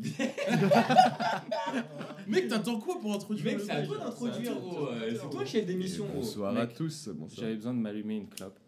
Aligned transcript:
Mec, 2.28 2.48
t'attends 2.48 2.78
quoi 2.78 2.98
pour 3.00 3.12
introduire 3.14 3.52
Mec, 3.56 3.60
c'est 3.60 3.70
à 3.70 3.86
toi 3.86 3.98
d'introduire, 3.98 4.36
C'est 4.44 4.50
à 4.50 4.54
toi, 4.54 4.60
gros. 4.60 4.88
c'est 5.10 5.30
toi. 5.30 5.44
Chef 5.44 5.66
d'émission, 5.66 6.04
gros. 6.06 6.14
Bonsoir 6.20 6.56
à 6.56 6.66
tous. 6.66 7.08
Bonsoir. 7.08 7.40
J'avais 7.40 7.54
besoin 7.56 7.74
de 7.74 7.78
m'allumer 7.78 8.16
une 8.16 8.28
clope 8.28 8.58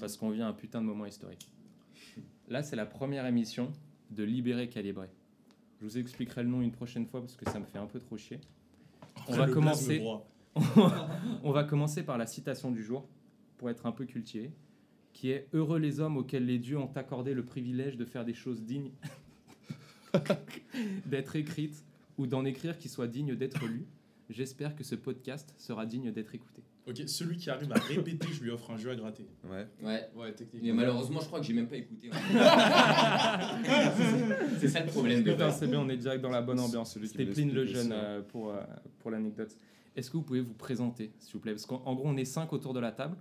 parce 0.00 0.16
qu'on 0.16 0.30
vit 0.30 0.42
un 0.42 0.52
putain 0.52 0.80
de 0.80 0.86
moment 0.86 1.06
historique. 1.06 1.48
Là, 2.48 2.62
c'est 2.62 2.76
la 2.76 2.86
première 2.86 3.26
émission 3.26 3.72
de 4.10 4.22
Libéré 4.24 4.68
Calibré. 4.68 5.08
Je 5.80 5.84
vous 5.84 5.98
expliquerai 5.98 6.42
le 6.42 6.48
nom 6.48 6.60
une 6.60 6.72
prochaine 6.72 7.06
fois 7.06 7.20
parce 7.20 7.36
que 7.36 7.48
ça 7.50 7.60
me 7.60 7.64
fait 7.64 7.78
un 7.78 7.86
peu 7.86 8.00
trop 8.00 8.16
chier. 8.16 8.40
On 9.28 9.34
va 9.34 9.46
commencer. 9.48 10.02
On 11.44 11.52
va 11.52 11.62
commencer 11.64 12.02
par 12.02 12.18
la 12.18 12.26
citation 12.26 12.70
du 12.72 12.82
jour 12.82 13.06
pour 13.58 13.70
être 13.70 13.86
un 13.86 13.92
peu 13.92 14.04
cultivé, 14.06 14.50
qui 15.12 15.30
est 15.30 15.46
Heureux 15.52 15.78
les 15.78 16.00
hommes 16.00 16.16
auxquels 16.16 16.46
les 16.46 16.58
dieux 16.58 16.78
ont 16.78 16.90
accordé 16.96 17.32
le 17.34 17.44
privilège 17.44 17.96
de 17.96 18.04
faire 18.04 18.24
des 18.24 18.34
choses 18.34 18.62
dignes 18.62 18.90
d'être 21.06 21.36
écrites 21.36 21.84
ou 22.16 22.26
d'en 22.26 22.44
écrire 22.44 22.78
qui 22.78 22.88
soient 22.88 23.08
dignes 23.08 23.34
d'être 23.34 23.64
lues. 23.66 23.86
J'espère 24.30 24.76
que 24.76 24.84
ce 24.84 24.94
podcast 24.94 25.54
sera 25.56 25.86
digne 25.86 26.12
d'être 26.12 26.34
écouté. 26.34 26.62
Ok, 26.86 27.02
celui 27.06 27.36
qui 27.36 27.50
arrive 27.50 27.70
à 27.72 27.78
répéter, 27.78 28.28
je 28.32 28.42
lui 28.42 28.50
offre 28.50 28.70
un 28.70 28.76
jeu 28.76 28.90
à 28.90 28.96
gratter. 28.96 29.26
Ouais. 29.44 29.66
Ouais. 29.82 30.08
Ouais, 30.14 30.28
Mais 30.28 30.32
techniquement. 30.32 30.74
malheureusement, 30.74 31.20
je 31.20 31.26
crois 31.26 31.40
que 31.40 31.46
j'ai 31.46 31.52
même 31.52 31.68
pas 31.68 31.76
écouté. 31.76 32.10
c'est 34.58 34.68
ça 34.68 34.80
le 34.80 34.86
problème 34.86 35.22
de 35.22 35.34
c'est 35.50 35.66
bien, 35.66 35.80
on 35.80 35.88
est 35.88 35.96
direct 35.96 36.22
dans 36.22 36.30
la 36.30 36.42
bonne 36.42 36.60
ambiance. 36.60 36.98
C'était 36.98 37.26
Pline 37.26 37.52
le 37.52 37.66
jeune 37.66 37.92
euh, 37.92 38.22
pour, 38.22 38.50
euh, 38.50 38.60
pour 39.00 39.10
l'anecdote. 39.10 39.54
Est-ce 39.96 40.10
que 40.10 40.16
vous 40.16 40.22
pouvez 40.22 40.40
vous 40.40 40.54
présenter, 40.54 41.12
s'il 41.18 41.34
vous 41.34 41.40
plaît? 41.40 41.52
Parce 41.52 41.66
qu'en 41.66 41.82
en 41.84 41.94
gros, 41.94 42.06
on 42.06 42.16
est 42.16 42.24
cinq 42.24 42.52
autour 42.52 42.72
de 42.72 42.80
la 42.80 42.92
table. 42.92 43.16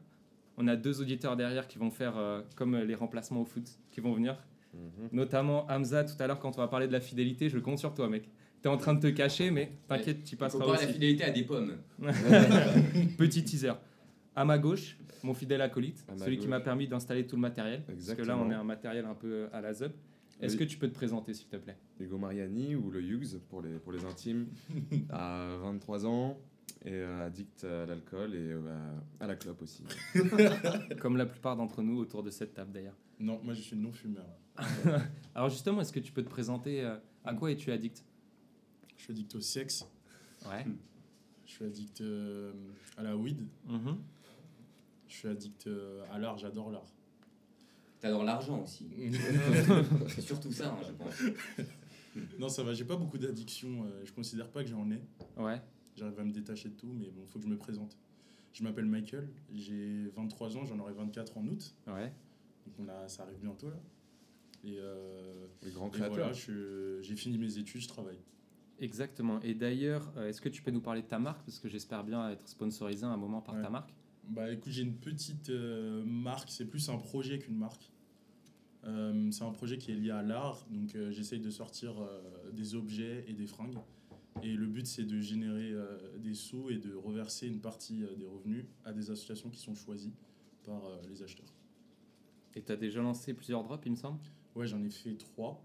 On 0.58 0.68
a 0.68 0.76
deux 0.76 1.02
auditeurs 1.02 1.36
derrière 1.36 1.68
qui 1.68 1.78
vont 1.78 1.92
faire 1.92 2.18
euh, 2.18 2.42
comme 2.56 2.78
les 2.78 2.96
remplacements 2.96 3.42
au 3.42 3.46
foot, 3.46 3.68
qui 3.92 4.02
vont 4.02 4.14
venir. 4.14 4.38
Mhm. 4.74 5.10
Notamment 5.12 5.66
Hamza, 5.70 6.04
tout 6.04 6.16
à 6.22 6.28
l'heure, 6.28 6.40
quand 6.40 6.58
on 6.58 6.62
va 6.62 6.68
parler 6.68 6.88
de 6.88 6.92
la 6.94 7.00
fidélité, 7.02 7.50
je 7.50 7.58
compte 7.60 7.80
sur 7.80 7.94
toi, 7.94 8.08
mec. 8.10 8.30
T'es 8.62 8.70
en 8.70 8.78
train 8.78 8.94
de 8.96 9.00
te 9.00 9.08
cacher, 9.08 9.52
mais 9.52 9.72
t'inquiète, 9.88 10.24
tu 10.24 10.36
passeras 10.36 10.66
pas 10.66 10.74
la 10.74 10.78
aussi. 10.84 10.94
fidélité 10.94 11.24
à 11.24 11.30
des 11.32 11.44
pommes. 11.44 11.78
Petit 13.18 13.44
teaser. 13.44 13.74
À 14.36 14.46
ma 14.46 14.58
gauche, 14.58 14.98
mon 15.24 15.34
fidèle 15.34 15.62
acolyte, 15.62 16.06
celui 16.18 16.36
qui 16.38 16.42
gauche. 16.44 16.50
m'a 16.50 16.60
permis 16.60 16.88
d'installer 16.88 17.26
tout 17.26 17.36
le 17.36 17.42
matériel. 17.42 17.84
Parce 17.86 17.98
que 18.00 18.06
là, 18.08 18.12
Exactement. 18.14 18.44
on 18.44 18.52
est 18.52 18.56
un 18.56 18.64
matériel 18.64 19.06
un 19.06 19.14
peu 19.16 19.48
à 19.54 19.62
la 19.62 19.74
zub. 19.74 19.92
Est-ce 20.40 20.54
Oui. 20.54 20.60
que 20.60 20.64
tu 20.66 20.78
peux 20.78 20.88
te 20.88 20.94
présenter, 20.94 21.34
s'il 21.34 21.48
te 21.48 21.56
plaît? 21.58 21.78
Hugo 22.00 22.18
Mariani 22.20 22.76
ou 22.76 22.92
le 22.92 23.02
Hughes 23.02 23.40
pour 23.50 23.62
les, 23.64 23.80
pour 23.80 23.92
les 23.92 24.06
intimes, 24.06 24.48
à 25.10 25.48
23 25.64 26.06
ans 26.06 26.38
et 26.86 26.92
euh, 26.92 27.26
addict 27.26 27.64
à 27.64 27.88
l'alcool 27.88 28.36
et 28.36 28.52
euh, 28.52 28.62
à 29.20 29.26
la 29.26 29.36
clope 29.36 29.62
aussi. 29.64 29.84
Comme 31.00 31.18
la 31.18 31.26
plupart 31.26 31.56
d'entre 31.56 31.82
nous 31.82 31.98
autour 31.98 32.22
de 32.22 32.30
cette 32.30 32.54
table, 32.54 32.72
d'ailleurs. 32.72 32.98
Non, 33.20 33.40
moi 33.44 33.56
je 33.56 33.62
suis 33.62 33.76
non-fumeur. 33.76 34.28
Alors 35.36 35.50
justement, 35.50 35.82
est-ce 35.82 35.92
que 35.94 36.00
tu 36.00 36.12
peux 36.12 36.24
te 36.24 36.30
présenter 36.30 36.84
euh, 36.84 36.98
à 37.24 37.34
quoi 37.34 37.52
es-tu 37.52 37.72
addict? 37.72 38.04
Je 38.96 39.04
suis 39.04 39.12
addict 39.14 39.36
au 39.36 39.42
sexe, 39.42 39.86
Ouais. 40.48 40.66
je 41.46 41.52
suis 41.52 41.66
addict 41.66 42.02
euh, 42.02 42.52
à 42.98 43.04
la 43.04 43.16
weed, 43.16 43.42
Mhm. 43.68 43.98
je 45.08 45.14
suis 45.14 45.28
addict 45.28 45.68
euh, 45.68 46.04
à 46.12 46.18
l'art, 46.18 46.38
j'adore 46.38 46.72
l'art. 46.72 46.92
T'adores 48.00 48.24
l'argent 48.24 48.62
aussi. 48.64 48.88
C'est 50.10 50.22
surtout 50.22 50.52
ça, 50.52 50.70
hein, 50.72 50.78
je 50.88 50.92
pense. 50.94 51.22
non, 52.40 52.50
ça 52.50 52.64
va, 52.64 52.74
j'ai 52.74 52.86
pas 52.86 52.96
beaucoup 52.96 53.18
d'addictions, 53.18 53.84
euh, 53.86 54.06
je 54.06 54.12
considère 54.14 54.50
pas 54.50 54.64
que 54.64 54.70
j'en 54.70 54.90
ai. 54.92 55.02
Ouais. 55.38 55.62
J'arrive 55.96 56.20
à 56.20 56.24
me 56.24 56.32
détacher 56.32 56.70
de 56.70 56.76
tout, 56.76 56.92
mais 56.94 57.10
bon, 57.10 57.26
faut 57.26 57.40
que 57.40 57.46
je 57.46 57.50
me 57.50 57.58
présente. 57.58 57.98
Je 58.54 58.64
m'appelle 58.64 58.86
Michael, 58.86 59.30
j'ai 59.54 60.08
23 60.16 60.58
ans, 60.58 60.66
j'en 60.66 60.78
aurai 60.80 60.94
24 60.94 61.38
en 61.38 61.46
août, 61.48 61.76
Ouais. 61.88 62.12
donc 62.66 62.76
on 62.80 62.88
a, 62.88 63.08
ça 63.08 63.24
arrive 63.24 63.38
bientôt 63.40 63.70
là. 63.70 63.78
Et, 64.64 64.78
euh, 64.80 65.48
Le 65.64 65.72
grand 65.72 65.88
et 65.88 65.92
créateur. 65.92 66.16
voilà, 66.16 67.02
j'ai 67.02 67.16
fini 67.16 67.38
mes 67.38 67.58
études, 67.58 67.82
je 67.82 67.88
travaille. 67.88 68.20
Exactement. 68.80 69.40
Et 69.42 69.54
d'ailleurs, 69.54 70.12
euh, 70.18 70.30
est-ce 70.30 70.42
que 70.42 70.50
tu 70.50 70.62
peux 70.62 70.72
nous 70.72 70.82
parler 70.82 71.02
de 71.02 71.08
ta 71.08 71.20
marque? 71.20 71.44
Parce 71.46 71.60
que 71.60 71.68
j'espère 71.68 72.04
bien 72.04 72.30
être 72.32 72.48
sponsorisé 72.48 73.06
à 73.06 73.10
un 73.10 73.18
moment 73.18 73.42
par 73.42 73.56
Ouais. 73.56 73.62
ta 73.62 73.70
marque. 73.70 73.94
Bah 74.30 74.52
écoute, 74.52 74.72
j'ai 74.72 74.84
une 74.84 74.98
petite 74.98 75.50
euh, 75.50 76.04
marque, 76.06 76.50
c'est 76.52 76.66
plus 76.66 76.90
un 76.90 76.98
projet 76.98 77.40
qu'une 77.40 77.56
marque. 77.58 77.90
Euh, 78.84 79.32
c'est 79.32 79.44
un 79.44 79.52
projet 79.52 79.78
qui 79.78 79.92
est 79.92 79.96
lié 79.96 80.12
à 80.12 80.22
l'art, 80.22 80.66
donc 80.70 80.94
euh, 80.96 81.12
j'essaye 81.12 81.40
de 81.40 81.50
sortir 81.50 82.00
euh, 82.02 82.52
des 82.52 82.76
objets 82.76 83.26
et 83.28 83.34
des 83.34 83.48
fringues. 83.48 83.78
Et 84.44 84.54
le 84.54 84.68
but 84.68 84.86
c'est 84.86 85.04
de 85.06 85.20
générer 85.20 85.72
euh, 85.72 85.98
des 86.20 86.36
sous 86.36 86.70
et 86.70 86.78
de 86.78 86.94
reverser 86.94 87.48
une 87.48 87.60
partie 87.60 88.04
euh, 88.04 88.16
des 88.16 88.26
revenus 88.28 88.66
à 88.86 88.94
des 88.94 89.10
associations 89.10 89.50
qui 89.50 89.60
sont 89.60 89.74
choisies 89.76 90.14
par 90.64 90.86
euh, 90.86 91.02
les 91.10 91.24
acheteurs. 91.24 91.52
Et 92.56 92.62
tu 92.62 92.72
as 92.72 92.76
déjà 92.76 93.02
lancé 93.02 93.34
plusieurs 93.34 93.64
drops, 93.64 93.84
il 93.86 93.92
me 93.92 93.96
semble? 93.96 94.20
Ouais, 94.58 94.68
j'en 94.68 94.84
ai 94.84 94.90
fait 94.90 95.16
trois 95.16 95.64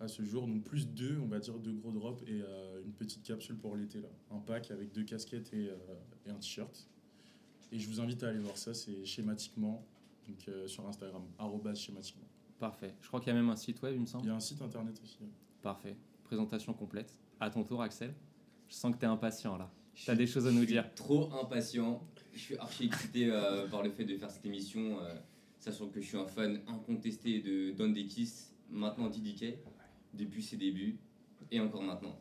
à 0.00 0.06
ce 0.06 0.22
jour, 0.22 0.46
donc 0.46 0.62
plus 0.62 0.86
deux, 0.88 1.18
on 1.20 1.26
va 1.26 1.40
dire 1.40 1.58
deux 1.58 1.72
gros 1.72 1.90
drops 1.90 2.22
et 2.22 2.40
euh, 2.40 2.80
une 2.84 2.92
petite 2.92 3.24
capsule 3.24 3.56
pour 3.56 3.74
l'été 3.76 4.00
là. 4.00 4.08
Un 4.30 4.38
pack 4.38 4.70
avec 4.70 4.92
deux 4.92 5.02
casquettes 5.02 5.52
et, 5.52 5.70
euh, 5.70 5.76
et 6.26 6.30
un 6.30 6.36
t-shirt. 6.36 6.88
Et 7.72 7.78
je 7.80 7.88
vous 7.88 8.00
invite 8.00 8.22
à 8.22 8.28
aller 8.28 8.38
voir 8.38 8.56
ça, 8.56 8.74
c'est 8.74 9.04
schématiquement, 9.04 9.84
donc 10.28 10.36
euh, 10.48 10.68
sur 10.68 10.86
Instagram, 10.86 11.22
arrobas 11.38 11.74
schématiquement. 11.74 12.28
Parfait. 12.60 12.94
Je 13.02 13.08
crois 13.08 13.18
qu'il 13.20 13.28
y 13.28 13.36
a 13.36 13.40
même 13.40 13.50
un 13.50 13.56
site 13.56 13.82
web, 13.82 13.94
il 13.94 14.00
me 14.00 14.04
Il 14.06 14.08
semble. 14.08 14.26
y 14.26 14.30
a 14.30 14.34
un 14.36 14.40
site 14.40 14.62
internet 14.62 15.00
aussi. 15.02 15.18
ouais. 15.20 15.28
Parfait. 15.62 15.96
Présentation 16.24 16.72
complète. 16.74 17.12
À 17.40 17.50
ton 17.50 17.64
tour, 17.64 17.82
Axel. 17.82 18.14
Je 18.68 18.74
sens 18.74 18.92
que 18.94 18.98
tu 19.00 19.04
es 19.04 19.08
impatient 19.08 19.56
là. 19.56 19.68
T'as 20.06 20.12
suis- 20.12 20.16
des 20.16 20.26
choses 20.28 20.46
à 20.46 20.52
nous 20.52 20.64
dire. 20.64 20.92
Trop 20.94 21.32
impatient. 21.32 22.00
Je 22.32 22.38
suis 22.38 22.56
archi 22.56 22.84
excité 22.86 23.30
euh, 23.30 23.66
par 23.68 23.82
le 23.82 23.90
fait 23.90 24.04
de 24.04 24.16
faire 24.16 24.30
cette 24.30 24.46
émission, 24.46 25.00
euh, 25.00 25.14
sachant 25.70 25.88
que 25.88 26.00
je 26.00 26.06
suis 26.06 26.16
un 26.16 26.26
fan 26.26 26.60
incontesté 26.66 27.40
de 27.40 27.72
Don 27.72 27.92
Kiss, 27.92 28.54
maintenant 28.70 29.08
DDK, 29.08 29.58
depuis 30.14 30.42
ses 30.42 30.56
débuts 30.56 30.98
et 31.50 31.60
encore 31.60 31.82
maintenant. 31.82 32.18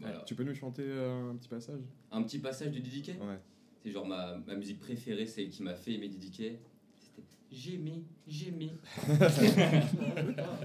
Voilà. 0.00 0.20
Tu 0.26 0.34
peux 0.34 0.44
nous 0.44 0.54
chanter 0.54 0.82
euh, 0.84 1.30
un 1.30 1.36
petit 1.36 1.48
passage? 1.48 1.80
Un 2.10 2.22
petit 2.22 2.38
passage 2.38 2.72
de 2.72 2.78
DDK 2.78 3.20
Ouais. 3.20 3.38
C'est 3.82 3.90
genre 3.90 4.06
ma, 4.06 4.36
ma 4.46 4.54
musique 4.56 4.80
préférée, 4.80 5.26
celle 5.26 5.48
qui 5.48 5.62
m'a 5.62 5.74
fait 5.74 5.92
aimer 5.92 6.08
DDK. 6.08 6.58
C'était 6.98 7.22
J'aimais, 7.52 8.02
j'aimais. 8.26 8.72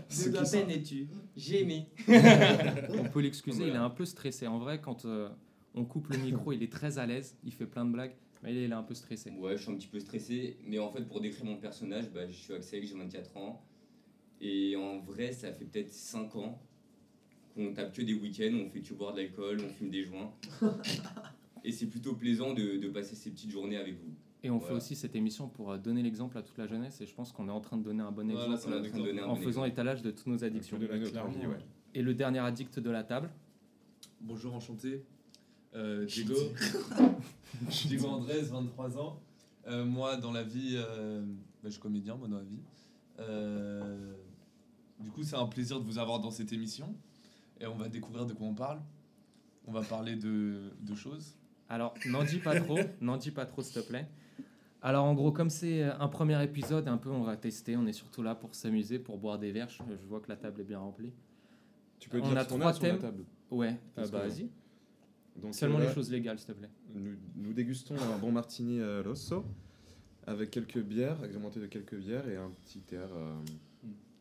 C'est 0.09 0.30
De 0.31 0.36
la 0.36 0.44
peine 0.44 0.70
es-tu? 0.72 1.08
J'aimais. 1.36 1.88
On 2.90 3.03
peut 3.09 3.22
l'excuser, 3.22 3.58
Voilà. 3.58 3.74
il 3.74 3.75
est 3.75 3.80
un 3.86 3.90
peu 3.90 4.06
stressé. 4.06 4.47
En 4.47 4.58
vrai, 4.58 4.81
quand 4.81 5.06
euh, 5.06 5.30
on 5.75 5.86
coupe 5.86 6.08
le 6.09 6.18
micro, 6.18 6.52
il 6.52 6.64
est 6.64 6.72
très 6.72 6.97
à 6.97 7.06
l'aise, 7.06 7.38
il 7.44 7.53
fait 7.53 7.68
plein 7.68 7.86
de 7.86 7.91
blagues, 7.91 8.16
mais 8.44 8.53
il 8.53 8.72
est, 8.72 8.74
un 8.74 8.84
peu 8.84 8.94
stressé. 8.94 9.31
Ouais, 9.31 9.56
je 9.57 9.63
suis 9.63 9.72
un 9.72 9.75
petit 9.75 9.88
peu 9.88 10.00
stressé, 10.00 10.57
mais 10.66 10.79
en 10.79 10.91
fait, 10.91 11.03
pour 11.07 11.22
décrire 11.22 11.46
mon 11.46 11.57
personnage, 11.57 12.09
bah, 12.12 12.28
je 12.28 12.34
suis 12.34 12.53
Axel, 12.53 12.84
j'ai 12.85 12.96
24 12.96 13.38
ans. 13.38 13.63
Et 14.40 14.75
en 14.75 15.00
vrai, 15.00 15.31
ça 15.31 15.53
fait 15.53 15.66
peut-être 15.66 15.91
5 15.91 16.35
ans 16.35 16.59
qu'on 17.53 17.74
tape 17.74 17.94
que 17.94 18.02
des 18.02 18.13
week-ends, 18.13 18.56
on 18.66 18.69
fait 18.69 18.81
que 18.81 18.94
boire 18.94 19.13
de 19.13 19.22
l'alcool, 19.22 19.59
on 19.63 19.69
fume 19.69 19.90
des 19.91 20.03
joints. 20.03 20.34
Et 21.63 21.72
c'est 21.72 21.85
plutôt 21.85 22.16
plaisant 22.16 22.53
de, 22.53 22.78
de 22.78 22.90
passer 22.90 23.16
ces 23.16 23.29
petites 23.29 23.52
journées 23.52 23.78
avec 23.78 23.96
vous. 23.96 24.13
Et 24.44 24.50
on 24.50 24.59
fait 24.59 24.73
aussi 24.73 24.96
cette 24.96 25.16
émission 25.16 25.47
pour 25.47 25.72
euh, 25.72 25.78
donner 25.78 26.02
l'exemple 26.02 26.35
à 26.35 26.41
toute 26.41 26.58
la 26.58 26.66
jeunesse, 26.66 27.00
et 27.02 27.06
je 27.06 27.13
pense 27.13 27.31
qu'on 27.31 27.47
est 27.47 27.52
en 27.52 27.62
train 27.62 27.78
de 27.78 27.84
donner 27.84 28.02
un 28.02 28.12
bon 28.12 28.28
Voilà, 28.28 28.56
exemple 28.56 28.56
en 28.56 28.58
train 28.58 28.79
de 28.81 28.85
exemple. 28.88 29.06
donner 29.06 29.22
un 29.22 29.25
en 29.25 29.35
bon 29.35 29.35
faisant 29.35 29.66
exemple. 29.66 29.68
étalage 29.69 30.02
de 30.02 30.09
toutes 30.09 30.25
nos 30.25 30.44
addictions. 30.44 30.79
De 30.79 30.88
notre 30.88 31.12
Clairement, 31.12 31.29
vie, 31.29 31.46
ouais. 31.46 31.58
Et 31.94 32.02
le 32.02 32.16
dernier 32.16 32.40
addict 32.40 32.79
de 32.79 32.90
la 32.90 33.03
table, 33.03 33.29
Bonjour, 34.19 34.53
enchanté. 34.53 35.03
Euh, 35.76 36.06
Diego. 36.06 36.36
Diego 37.70 38.08
Andrés, 38.09 38.42
23 38.42 38.98
ans. 38.98 39.20
Euh, 39.68 39.86
moi, 39.86 40.18
dans 40.18 40.32
la 40.32 40.44
vie, 40.44 40.74
euh, 40.76 41.22
bah, 41.22 41.66
je 41.66 41.70
suis 41.72 41.80
comédien, 41.82 42.16
moi, 42.16 42.28
dans 42.28 42.38
la 42.38 42.44
vie. 42.44 42.59
Euh, 43.20 44.14
du 45.00 45.09
coup, 45.12 45.24
c'est 45.24 45.36
un 45.36 45.46
plaisir 45.48 45.80
de 45.80 45.86
vous 45.86 45.98
avoir 45.98 46.20
dans 46.20 46.32
cette 46.32 46.52
émission. 46.54 46.94
Et 47.59 47.68
on 47.68 47.76
va 47.76 47.90
découvrir 47.90 48.26
de 48.26 48.34
quoi 48.34 48.48
on 48.48 48.56
parle. 48.56 48.82
On 49.68 49.72
va 49.72 49.82
parler 49.82 50.16
de, 50.16 50.72
de 50.82 50.96
choses. 50.96 51.36
Alors, 51.70 51.94
n'en 52.08 52.24
dis 52.24 52.40
pas 52.40 52.59
trop, 52.59 52.80
n'en 53.02 53.18
dis 53.18 53.32
pas 53.32 53.46
trop, 53.46 53.62
s'il 53.62 53.82
te 53.82 53.88
plaît. 53.88 54.08
Alors, 54.82 55.06
en 55.06 55.14
gros, 55.14 55.32
comme 55.32 55.52
c'est 55.52 55.84
un 55.84 56.08
premier 56.08 56.44
épisode, 56.44 56.88
un 56.88 56.98
peu, 56.98 57.12
on 57.12 57.22
va 57.24 57.38
tester. 57.38 57.78
On 57.78 57.86
est 57.86 57.94
surtout 57.94 58.24
là 58.24 58.34
pour 58.34 58.56
s'amuser, 58.56 58.98
pour 58.98 59.20
boire 59.20 59.38
des 59.38 59.52
verres. 59.52 59.70
Je, 59.70 59.84
je 60.02 60.08
vois 60.08 60.20
que 60.20 60.30
la 60.30 60.36
table 60.38 60.59
est 60.62 60.66
bien 60.66 60.80
remplie. 60.80 61.14
Tu 62.00 62.09
peux 62.09 62.20
On 62.20 62.28
dire 62.28 62.38
a 62.40 62.46
trois 62.46 62.74
sur 62.74 62.84
la 62.84 62.90
thèmes. 62.90 63.00
table. 63.00 63.24
Ouais, 63.52 63.70
euh, 63.70 63.73
Parce 63.96 64.09
bah 64.09 64.28
vas-y. 64.28 64.50
Donc, 65.38 65.56
Seulement 65.56 65.80
euh, 65.80 65.88
les 65.88 65.94
choses 65.94 66.12
légales, 66.12 66.38
s'il 66.40 66.48
te 66.48 66.52
plaît. 66.54 66.70
Nous, 66.94 67.16
nous 67.36 67.54
dégustons 67.54 67.96
un 67.96 68.18
bon 68.18 68.32
martini 68.32 68.80
euh, 68.80 69.02
rosso 69.06 69.46
avec 70.28 70.52
quelques 70.52 70.80
bières, 70.80 71.22
agrémenté 71.24 71.60
de 71.60 71.66
quelques 71.68 71.96
bières 71.96 72.28
et 72.28 72.36
un 72.38 72.52
petit 72.66 72.84
air 72.94 73.10
euh, 73.14 73.34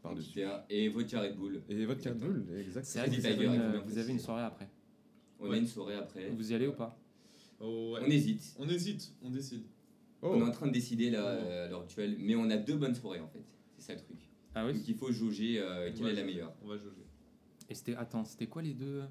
par-dessus. 0.02 0.40
Et 0.70 0.88
vodka 0.88 1.20
Red 1.20 1.36
Bull. 1.36 1.60
Et 1.68 1.84
votre 1.84 2.00
carte 2.00 2.16
Exactement. 2.16 2.44
bulle, 2.46 2.58
exact. 2.58 2.84
C'est 2.86 2.98
vrai 3.00 3.08
que 3.08 3.14
Eddie 3.14 3.20
vous 3.20 3.26
avez, 3.26 3.44
une, 3.46 3.76
vous 3.84 3.98
avez 3.98 4.18
soirée 4.18 4.42
après. 4.44 4.68
On 5.40 5.48
Ouais. 5.48 5.56
a 5.56 5.58
une 5.58 5.66
soirée 5.66 5.94
après. 5.96 6.30
Vous 6.30 6.52
y 6.52 6.54
allez 6.54 6.66
ou 6.66 6.72
pas? 6.72 6.96
Oh, 7.60 7.96
On 8.00 8.06
hésite. 8.06 8.54
On 8.58 8.68
hésite, 8.68 9.12
on 9.22 9.30
décide. 9.30 9.62
Oh, 10.22 10.32
On 10.34 10.40
est 10.40 10.48
en 10.48 10.50
train 10.50 10.66
de 10.66 10.72
décider 10.72 11.10
là, 11.10 11.24
euh, 11.26 11.66
à 11.66 11.68
l'heure 11.68 11.82
actuelle. 11.82 12.16
Mais 12.18 12.34
on 12.36 12.48
a 12.50 12.56
deux 12.56 12.76
bonnes 12.76 12.94
soirées 12.94 13.20
en 13.20 13.28
fait. 13.28 13.42
C'est 13.76 13.82
ça 13.86 13.94
le 13.94 14.00
truc. 14.00 14.18
Ah 14.54 14.66
oui? 14.66 14.74
Donc 14.74 14.88
il 14.88 14.94
faut 14.94 15.10
jauger 15.12 15.58
euh, 15.60 15.90
quelle 15.94 16.08
est 16.08 16.14
la 16.14 16.24
meilleure. 16.24 16.52
On 16.62 16.68
va 16.68 16.76
jauger. 16.76 17.04
Et 17.68 17.74
c'était. 17.74 17.94
Attends, 17.94 18.24
c'était 18.24 18.46
quoi 18.46 18.62
les 18.62 18.74
deux? 18.74 19.02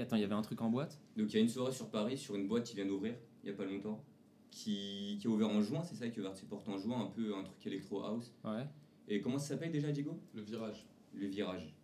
Attends, 0.00 0.16
il 0.16 0.22
y 0.22 0.24
avait 0.24 0.34
un 0.34 0.42
truc 0.42 0.60
en 0.62 0.70
boîte? 0.70 0.98
Donc 1.16 1.32
il 1.32 1.36
y 1.36 1.38
a 1.38 1.42
une 1.42 1.48
soirée 1.48 1.72
sur 1.72 1.90
Paris 1.90 2.18
sur 2.18 2.34
une 2.34 2.48
boîte 2.48 2.64
qui 2.64 2.76
vient 2.76 2.86
d'ouvrir 2.86 3.14
il 3.42 3.50
y 3.50 3.52
a 3.52 3.56
pas 3.56 3.64
longtemps. 3.64 4.02
Qui, 4.50 5.18
qui 5.20 5.26
a 5.26 5.30
ouvert 5.30 5.48
en 5.48 5.60
juin, 5.60 5.82
c'est 5.82 5.96
ça 5.96 6.08
qui 6.08 6.18
a 6.18 6.22
ouvert 6.22 6.34
ses 6.34 6.46
portes 6.46 6.68
en 6.68 6.78
juin, 6.78 7.02
un 7.02 7.10
peu 7.10 7.34
un 7.36 7.42
truc 7.42 7.66
électro 7.66 8.02
house. 8.02 8.32
Ouais. 8.44 8.66
Et 9.06 9.20
comment 9.20 9.38
ça 9.38 9.48
s'appelle 9.48 9.70
déjà 9.70 9.92
Diego? 9.92 10.18
Le 10.34 10.40
virage. 10.42 10.86
Le 11.14 11.26
virage. 11.26 11.74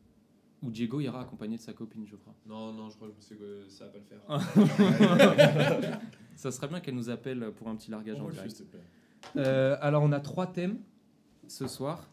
Ou 0.63 0.71
Diego 0.71 1.01
ira 1.01 1.21
accompagné 1.21 1.57
de 1.57 1.61
sa 1.61 1.73
copine, 1.73 2.07
je 2.07 2.17
crois. 2.17 2.35
Non, 2.47 2.73
non, 2.73 2.89
je 2.89 2.97
crois 2.97 3.09
que 3.09 3.15
je 3.15 3.21
sais 3.21 3.35
que 3.35 3.69
ça 3.69 3.87
va 3.87 3.91
pas 3.91 3.99
le 3.99 4.05
faire. 4.05 6.01
Ça 6.37 6.51
serait 6.51 6.69
bien 6.69 6.81
qu'elle 6.81 6.95
nous 6.95 7.11
appelle 7.11 7.53
pour 7.53 7.69
un 7.69 7.77
petit 7.77 7.91
largage 7.91 8.21
en 8.21 8.29
direct. 8.29 8.63
Euh, 9.37 9.77
alors, 9.81 10.03
on 10.03 10.13
a 10.13 10.21
trois 10.21 10.47
thèmes 10.47 10.79
ce 11.47 11.67
soir. 11.67 12.09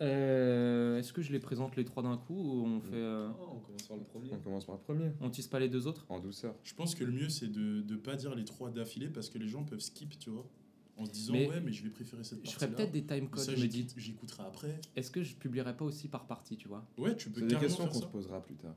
Euh, 0.00 0.98
Est-ce 0.98 1.12
que 1.12 1.22
je 1.22 1.32
les 1.32 1.40
présente 1.40 1.74
les 1.76 1.84
trois 1.84 2.02
d'un 2.02 2.16
coup 2.16 2.34
ou 2.34 2.64
on 2.66 2.80
fait. 2.80 2.94
euh, 2.94 3.28
Oh, 3.40 3.54
on 3.56 3.58
commence 3.58 3.82
par 3.88 3.96
le 3.96 4.04
premier. 4.04 4.30
On 4.32 4.38
commence 4.38 4.64
par 4.64 4.76
le 4.76 4.80
premier, 4.80 5.10
on 5.20 5.28
tisse 5.30 5.48
pas 5.48 5.58
les 5.58 5.68
deux 5.68 5.86
autres 5.86 6.06
en 6.08 6.20
douceur. 6.20 6.54
Je 6.62 6.74
pense 6.74 6.94
que 6.94 7.02
le 7.04 7.12
mieux, 7.12 7.28
c'est 7.28 7.50
de 7.50 7.82
ne 7.88 7.96
pas 7.96 8.14
dire 8.16 8.34
les 8.34 8.44
trois 8.44 8.70
d'affilée 8.70 9.08
parce 9.08 9.28
que 9.28 9.38
les 9.38 9.48
gens 9.48 9.64
peuvent 9.64 9.80
skip, 9.80 10.18
tu 10.18 10.30
vois. 10.30 10.46
En 10.96 11.04
se 11.04 11.10
disant, 11.12 11.32
Mais 11.34 11.48
ouais, 11.48 11.60
mais 11.60 11.72
je 11.72 11.84
vais 11.84 11.90
préférer 11.90 12.24
cette 12.24 12.38
Je 12.40 12.44
partie 12.44 12.54
ferais 12.56 12.68
peut-être 12.74 12.90
des 12.92 13.04
time 13.04 13.28
codes, 13.28 13.44
Ça, 13.44 13.54
je 13.54 13.60
me 13.62 13.66
dis. 13.68 13.78
j'écoute- 13.82 13.94
j'écouterai 13.98 14.42
après. 14.44 14.80
Est-ce 14.96 15.10
que 15.12 15.22
je 15.22 15.34
publierai 15.36 15.76
pas 15.76 15.84
aussi 15.84 16.08
par 16.08 16.26
partie, 16.26 16.56
tu 16.56 16.66
vois? 16.66 16.84
Ouais, 16.96 17.14
tu 17.16 17.30
peux 17.30 17.40
C'est 17.40 17.46
des 17.46 17.56
questions 17.56 17.86
qu'on 17.86 18.00
se 18.00 18.06
posera 18.06 18.42
plus 18.42 18.56
tard. 18.56 18.74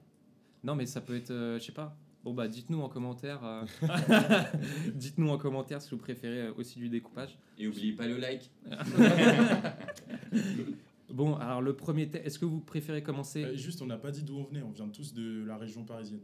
Non, 0.64 0.76
mais 0.76 0.86
ça 0.86 1.02
peut 1.02 1.16
être, 1.16 1.32
euh, 1.32 1.58
je 1.60 1.66
sais 1.66 1.72
pas. 1.72 1.98
Bon 2.24 2.36
bah 2.36 2.48
dites-nous 2.48 2.80
en 2.80 2.90
commentaire. 2.90 3.44
euh, 3.44 3.64
dites-nous 4.94 5.30
en 5.30 5.40
commentaire 5.40 5.82
si 5.82 5.90
vous 5.90 5.98
préférez 5.98 6.50
aussi 6.50 6.78
du 6.78 6.88
découpage. 6.90 7.40
Et 7.58 7.68
oubliez 7.68 7.94
pas 7.94 8.06
le 8.08 8.18
like. 8.18 8.52
Bon, 11.14 11.36
alors 11.36 11.62
le 11.62 11.76
premier 11.76 12.08
thème, 12.10 12.22
est-ce 12.26 12.40
que 12.40 12.46
vous 12.46 12.60
préférez 12.60 13.04
commencer 13.04 13.44
Euh, 13.44 13.56
juste, 13.56 13.82
on 13.82 13.86
n'a 13.86 13.98
pas 13.98 14.12
dit 14.12 14.24
d'où 14.24 14.38
on 14.38 14.44
venait. 14.44 14.62
On 14.62 14.72
vient 14.72 14.88
tous 14.90 15.14
de 15.14 15.44
la 15.46 15.58
région 15.58 15.84
parisienne, 15.84 16.22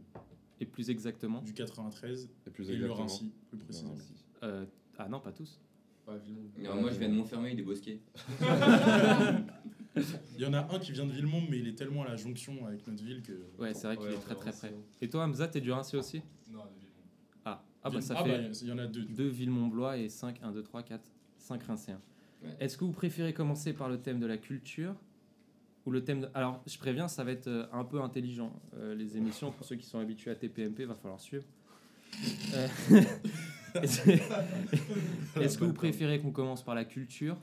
et 0.60 0.66
plus 0.66 0.90
exactement 0.90 1.40
du 1.42 1.52
93 1.54 2.28
Et 2.46 2.50
plus 2.50 2.64
et 2.64 2.72
le 2.72 2.84
exactement. 2.84 3.02
Rincy, 3.02 3.32
plus 3.48 3.58
précisément. 3.58 3.94
Euh, 4.42 4.64
Ah 4.98 5.08
non, 5.08 5.20
pas 5.20 5.32
tous. 5.32 5.60
Ouais, 6.06 6.18
Villemont. 6.18 6.48
Alors, 6.64 6.76
moi, 6.80 6.90
je 6.90 6.98
viens 6.98 7.08
de 7.10 7.14
Montfermeil, 7.14 7.54
des 7.54 7.62
Bosquets. 7.62 8.00
Il 10.36 10.40
y 10.42 10.46
en 10.46 10.52
a 10.54 10.60
un 10.74 10.78
qui 10.78 10.92
vient 10.92 11.06
de 11.06 11.12
Villemont, 11.12 11.42
mais 11.50 11.58
il 11.58 11.66
est 11.66 11.74
tellement 11.74 12.02
à 12.04 12.08
la 12.08 12.16
jonction 12.16 12.64
avec 12.66 12.86
notre 12.86 13.02
ville 13.02 13.20
que. 13.22 13.32
Ouais, 13.58 13.74
c'est 13.74 13.86
vrai 13.88 13.96
qu'il 13.96 14.06
Ouais, 14.06 14.14
est 14.14 14.18
très 14.20 14.34
très 14.36 14.52
près. 14.52 14.72
Et 15.00 15.08
toi, 15.08 15.24
Hamza, 15.24 15.48
t'es 15.48 15.60
du 15.60 15.72
Rincy 15.72 15.96
aussi? 15.96 16.22
Non, 16.50 16.60
de 16.64 16.78
Villemont. 16.78 16.92
Ah, 17.44 17.64
ah 17.82 17.90
bah 17.90 18.00
ça 18.00 18.14
ah 18.16 18.22
fait 18.24 18.30
bah, 18.30 18.48
il 18.62 18.68
y 18.68 18.72
en 18.72 18.78
a 18.78 18.86
deux. 18.86 19.04
2 19.04 19.28
Villemont-Blois 19.28 19.96
et 19.98 20.08
5, 20.08 20.40
1, 20.42 20.52
2, 20.52 20.62
3, 20.62 20.82
4, 20.84 21.02
5 21.38 21.62
Rincéens. 21.64 22.00
Ouais. 22.42 22.50
Est-ce 22.60 22.76
que 22.78 22.84
vous 22.84 22.92
préférez 22.92 23.32
commencer 23.32 23.72
par 23.72 23.88
le 23.88 23.98
thème 24.00 24.20
de 24.20 24.26
la 24.26 24.36
culture 24.38 24.94
ou 25.86 25.90
le 25.90 26.04
thème 26.04 26.20
de... 26.22 26.28
Alors, 26.34 26.62
je 26.66 26.78
préviens, 26.78 27.08
ça 27.08 27.24
va 27.24 27.32
être 27.32 27.48
euh, 27.48 27.66
un 27.72 27.84
peu 27.84 28.00
intelligent. 28.00 28.52
euh, 28.76 28.94
les 28.94 29.16
émissions, 29.16 29.50
pour 29.52 29.64
ceux 29.66 29.76
qui 29.76 29.86
sont 29.86 29.98
habitués 29.98 30.30
à 30.30 30.34
TPMP, 30.34 30.84
va 30.84 30.94
falloir 30.94 31.20
suivre. 31.20 31.44
Euh, 32.54 32.68
Est-ce 35.40 35.58
que 35.58 35.64
vous 35.64 35.72
préférez 35.72 36.20
qu'on 36.20 36.30
commence 36.32 36.62
par 36.64 36.74
la 36.74 36.84
culture 36.84 37.36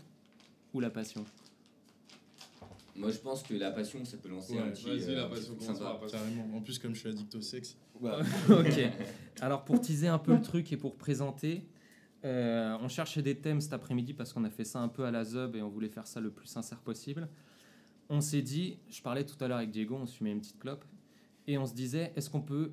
ou 0.73 0.79
la 0.79 0.89
passion? 0.89 1.25
Moi, 2.95 3.11
je 3.11 3.17
pense 3.17 3.43
que 3.43 3.53
la 3.55 3.71
passion, 3.71 4.03
ça 4.05 4.17
peut 4.17 4.29
lancer 4.29 4.53
Ouais, 4.53 4.59
un 4.61 4.69
petit. 4.69 4.85
Vas-y, 4.85 5.09
euh, 5.09 5.15
la 5.17 5.25
passion, 5.27 5.55
truc 5.55 5.59
commence 5.59 5.79
par 5.79 5.87
sympa. 5.87 5.93
la 5.93 5.99
passion. 5.99 6.17
Carrément. 6.17 6.57
En 6.57 6.61
plus, 6.61 6.79
comme 6.79 6.95
je 6.95 6.99
suis 7.01 7.09
addict 7.09 7.35
au 7.35 7.41
sexe. 7.41 7.75
ok. 8.49 8.79
Alors 9.41 9.63
pour 9.65 9.79
teaser 9.81 10.07
un 10.07 10.17
peu 10.17 10.33
le 10.33 10.41
truc 10.41 10.71
et 10.71 10.77
pour 10.77 10.95
présenter, 10.95 11.63
euh, 12.25 12.77
on 12.81 12.87
cherchait 12.87 13.21
des 13.21 13.35
thèmes 13.37 13.61
cet 13.61 13.71
après-midi 13.73 14.13
parce 14.13 14.33
qu'on 14.33 14.43
a 14.43 14.49
fait 14.49 14.65
ça 14.65 14.79
un 14.79 14.87
peu 14.87 15.05
à 15.05 15.11
la 15.11 15.23
zub 15.23 15.55
et 15.55 15.61
on 15.61 15.69
voulait 15.69 15.89
faire 15.89 16.07
ça 16.07 16.19
le 16.19 16.31
plus 16.31 16.47
sincère 16.47 16.79
possible. 16.81 17.29
On 18.09 18.19
s'est 18.21 18.41
dit, 18.41 18.77
je 18.89 19.01
parlais 19.01 19.25
tout 19.25 19.41
à 19.43 19.47
l'heure 19.47 19.57
avec 19.57 19.71
Diego, 19.71 19.95
on 19.95 20.05
se 20.05 20.15
fumait 20.17 20.31
une 20.31 20.39
petite 20.39 20.59
clope 20.59 20.83
et 21.47 21.57
on 21.57 21.65
se 21.65 21.73
disait, 21.73 22.11
est-ce 22.15 22.29
qu'on 22.29 22.41
peut, 22.41 22.71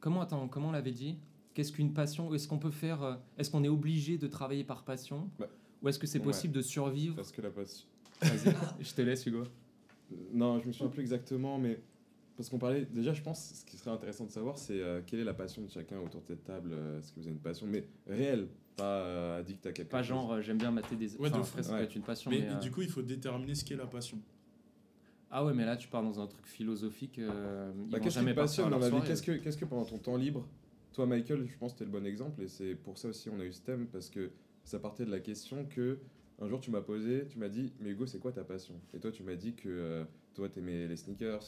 comment 0.00 0.20
attends, 0.22 0.48
comment 0.48 0.68
on 0.68 0.72
l'avait 0.72 0.90
dit? 0.92 1.18
Qu'est-ce 1.54 1.70
qu'une 1.72 1.92
passion 1.92 2.34
Est-ce 2.34 2.48
qu'on 2.48 2.58
peut 2.58 2.70
faire 2.70 3.02
euh, 3.02 3.14
Est-ce 3.38 3.50
qu'on 3.50 3.62
est 3.62 3.68
obligé 3.68 4.18
de 4.18 4.26
travailler 4.26 4.64
par 4.64 4.82
passion? 4.84 5.30
Bah, 5.38 5.48
Ou 5.82 5.88
est-ce 5.88 5.98
que 5.98 6.06
c'est 6.06 6.18
ouais. 6.18 6.24
possible 6.24 6.52
de 6.54 6.62
survivre? 6.62 7.14
Parce 7.16 7.30
que 7.30 7.42
la 7.42 7.50
passion. 7.50 7.86
Vas-y, 8.20 8.54
je 8.80 8.92
te 8.94 9.02
laisse 9.02 9.24
Hugo. 9.26 9.44
Non, 10.32 10.58
je 10.60 10.66
me 10.68 10.72
souviens 10.72 10.88
plus 10.90 11.00
exactement, 11.02 11.58
mais 11.58 11.80
parce 12.36 12.48
qu'on 12.48 12.58
parlait. 12.58 12.84
Déjà, 12.86 13.12
je 13.12 13.22
pense 13.22 13.52
ce 13.54 13.64
qui 13.64 13.76
serait 13.76 13.90
intéressant 13.90 14.24
de 14.24 14.30
savoir, 14.30 14.58
c'est 14.58 14.80
euh, 14.80 15.00
quelle 15.06 15.20
est 15.20 15.24
la 15.24 15.34
passion 15.34 15.62
de 15.62 15.68
chacun 15.70 15.98
autour 16.00 16.20
de 16.22 16.26
cette 16.26 16.44
table. 16.44 16.70
euh, 16.72 16.98
Est-ce 16.98 17.12
que 17.12 17.20
vous 17.20 17.26
avez 17.26 17.34
une 17.36 17.40
passion, 17.42 17.66
mais 17.66 17.86
réelle, 18.06 18.48
pas 18.76 19.00
euh, 19.00 19.40
addict 19.40 19.66
à 19.66 19.72
quelque 19.72 19.90
Pas 19.90 19.98
chose. 20.02 20.08
genre 20.08 20.32
euh, 20.32 20.40
j'aime 20.40 20.58
bien 20.58 20.70
mater 20.70 20.96
des. 20.96 21.16
Ouais, 21.16 21.30
de 21.30 21.34
enfin, 21.36 21.40
après, 21.48 21.62
ça 21.62 21.76
peut 21.76 21.82
être 21.82 21.94
une 21.94 22.02
passion. 22.02 22.30
Mais, 22.30 22.40
mais, 22.40 22.50
euh, 22.50 22.58
du 22.58 22.70
coup, 22.70 22.82
il 22.82 22.88
faut 22.88 23.02
déterminer 23.02 23.54
ce 23.54 23.64
qu'est 23.64 23.76
la 23.76 23.86
passion. 23.86 24.18
Ah 25.30 25.44
ouais, 25.44 25.52
mais 25.52 25.64
là 25.64 25.76
tu 25.76 25.88
pars 25.88 26.02
dans 26.02 26.20
un 26.20 26.26
truc 26.26 26.46
philosophique. 26.46 27.18
euh, 27.18 27.72
Bah, 27.90 27.98
qu'est-ce 27.98 28.20
qui 28.20 28.24
te 28.24 28.32
passionne 28.32 28.70
dans 28.70 28.78
la 28.78 28.88
vie. 28.90 28.96
Qu'est-ce 29.04 29.22
que, 29.22 29.32
qu'est-ce 29.32 29.56
que 29.58 29.64
pendant 29.64 29.84
ton 29.84 29.98
temps 29.98 30.16
libre, 30.16 30.46
toi, 30.92 31.06
Michael, 31.06 31.46
je 31.48 31.58
pense 31.58 31.72
que 31.72 31.78
t'es 31.78 31.84
le 31.84 31.90
bon 31.90 32.06
exemple, 32.06 32.40
et 32.42 32.48
c'est 32.48 32.76
pour 32.76 32.98
ça 32.98 33.08
aussi 33.08 33.28
on 33.28 33.40
a 33.40 33.44
eu 33.44 33.52
ce 33.52 33.60
thème, 33.62 33.86
parce 33.88 34.10
que 34.10 34.30
ça 34.64 34.78
partait 34.78 35.04
de 35.04 35.10
la 35.10 35.18
question 35.18 35.64
que 35.64 35.98
un 36.40 36.48
jour 36.48 36.60
tu 36.60 36.70
m'as 36.70 36.80
posé, 36.82 37.26
tu 37.28 37.38
m'as 37.38 37.48
dit, 37.48 37.72
mais 37.80 37.90
Hugo, 37.90 38.06
c'est 38.06 38.18
quoi 38.20 38.30
ta 38.32 38.44
passion? 38.44 38.74
Et 38.92 39.00
toi, 39.00 39.10
tu 39.10 39.22
m'as 39.24 39.34
dit 39.34 39.54
que 39.54 39.68
euh, 39.68 40.04
toi, 40.34 40.48
t'aimais 40.48 40.86
les 40.86 40.96
sneakers, 40.96 41.42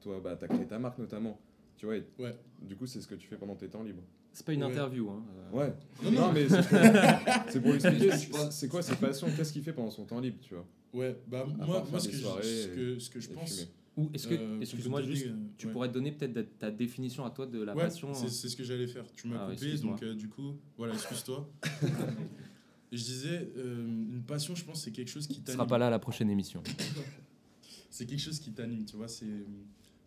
toi, 0.00 0.20
bah, 0.22 0.36
t'as 0.36 0.46
créé 0.48 0.66
ta 0.66 0.78
marque 0.78 0.98
notamment. 0.98 1.40
Tu 1.76 1.86
vois, 1.86 1.96
et 1.96 2.04
Ouais. 2.18 2.34
du 2.62 2.76
coup, 2.76 2.86
c'est 2.86 3.00
ce 3.00 3.06
que 3.08 3.14
tu 3.14 3.26
fais 3.26 3.36
pendant 3.36 3.54
tes 3.56 3.68
temps 3.68 3.82
libres. 3.82 4.02
C'est 4.32 4.44
pas 4.46 4.52
une 4.52 4.64
Ouais. 4.64 4.70
interview. 4.70 5.08
Hein. 5.10 5.22
euh, 5.52 5.56
Ouais. 5.56 5.74
Non, 6.02 6.10
Non, 6.10 6.20
non. 6.28 6.32
mais 6.32 6.48
c'est 6.48 7.60
pour, 7.60 7.74
expliquer 7.74 8.10
c'est 8.50 8.68
quoi 8.68 8.82
ses 8.82 8.96
passions, 8.96 9.28
qu'est-ce 9.36 9.52
qu'il 9.52 9.62
fait 9.62 9.72
pendant 9.72 9.90
son 9.90 10.04
temps 10.04 10.20
libre, 10.20 10.38
tu 10.40 10.54
vois? 10.54 10.66
Ouais, 10.92 11.16
bah 11.26 11.46
moi, 11.58 11.84
moi 11.90 12.00
ce, 12.00 12.08
que 12.08 12.14
je, 12.16 12.22
ce, 12.22 12.68
que, 12.68 12.98
ce 12.98 13.10
que 13.10 13.20
je 13.20 13.28
pense. 13.30 13.54
fumer. 13.60 13.68
Ou 13.96 14.10
est-ce 14.12 14.26
que, 14.26 14.34
euh, 14.34 14.60
excuse-moi 14.60 15.02
juste, 15.02 15.26
euh, 15.26 15.34
tu 15.56 15.66
ouais. 15.66 15.72
pourrais 15.72 15.88
donner 15.88 16.10
peut-être 16.10 16.58
ta 16.58 16.70
définition 16.72 17.24
à 17.24 17.30
toi 17.30 17.46
de 17.46 17.62
la 17.62 17.74
Ouais, 17.76 17.84
passion. 17.84 18.12
c'est 18.12 18.28
c'est 18.28 18.48
ce 18.48 18.56
que 18.56 18.64
j'allais 18.64 18.88
faire. 18.88 19.04
Tu 19.14 19.28
m'as 19.28 19.46
Ah 19.46 19.50
coupé, 19.54 19.76
donc 19.78 20.02
euh, 20.02 20.14
du 20.14 20.28
coup, 20.28 20.56
voilà, 20.76 20.94
excuse-toi. 20.94 21.48
Et 21.62 21.66
je 22.96 23.04
disais, 23.04 23.52
euh, 23.56 23.86
une 23.86 24.22
passion, 24.26 24.54
je 24.56 24.64
pense, 24.64 24.82
c'est 24.82 24.90
quelque 24.90 25.10
chose 25.10 25.26
qui 25.28 25.34
Tu 25.36 25.42
t'anime. 25.42 25.58
seras 25.58 25.66
pas 25.68 25.78
là 25.78 25.86
à 25.86 25.90
la 25.90 25.98
prochaine 26.00 26.28
émission. 26.30 26.60
C'est 27.90 28.06
quelque 28.06 28.20
chose 28.20 28.40
qui 28.40 28.50
t'anime, 28.52 28.84
tu 28.84 28.96
vois. 28.96 29.06
C'est 29.06 29.26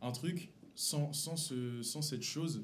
un 0.02 0.12
truc, 0.12 0.50
sans, 0.78 1.12
sans, 1.12 1.36
ce, 1.36 1.82
sans 1.82 2.04
cette 2.04 2.22
chose, 2.22 2.64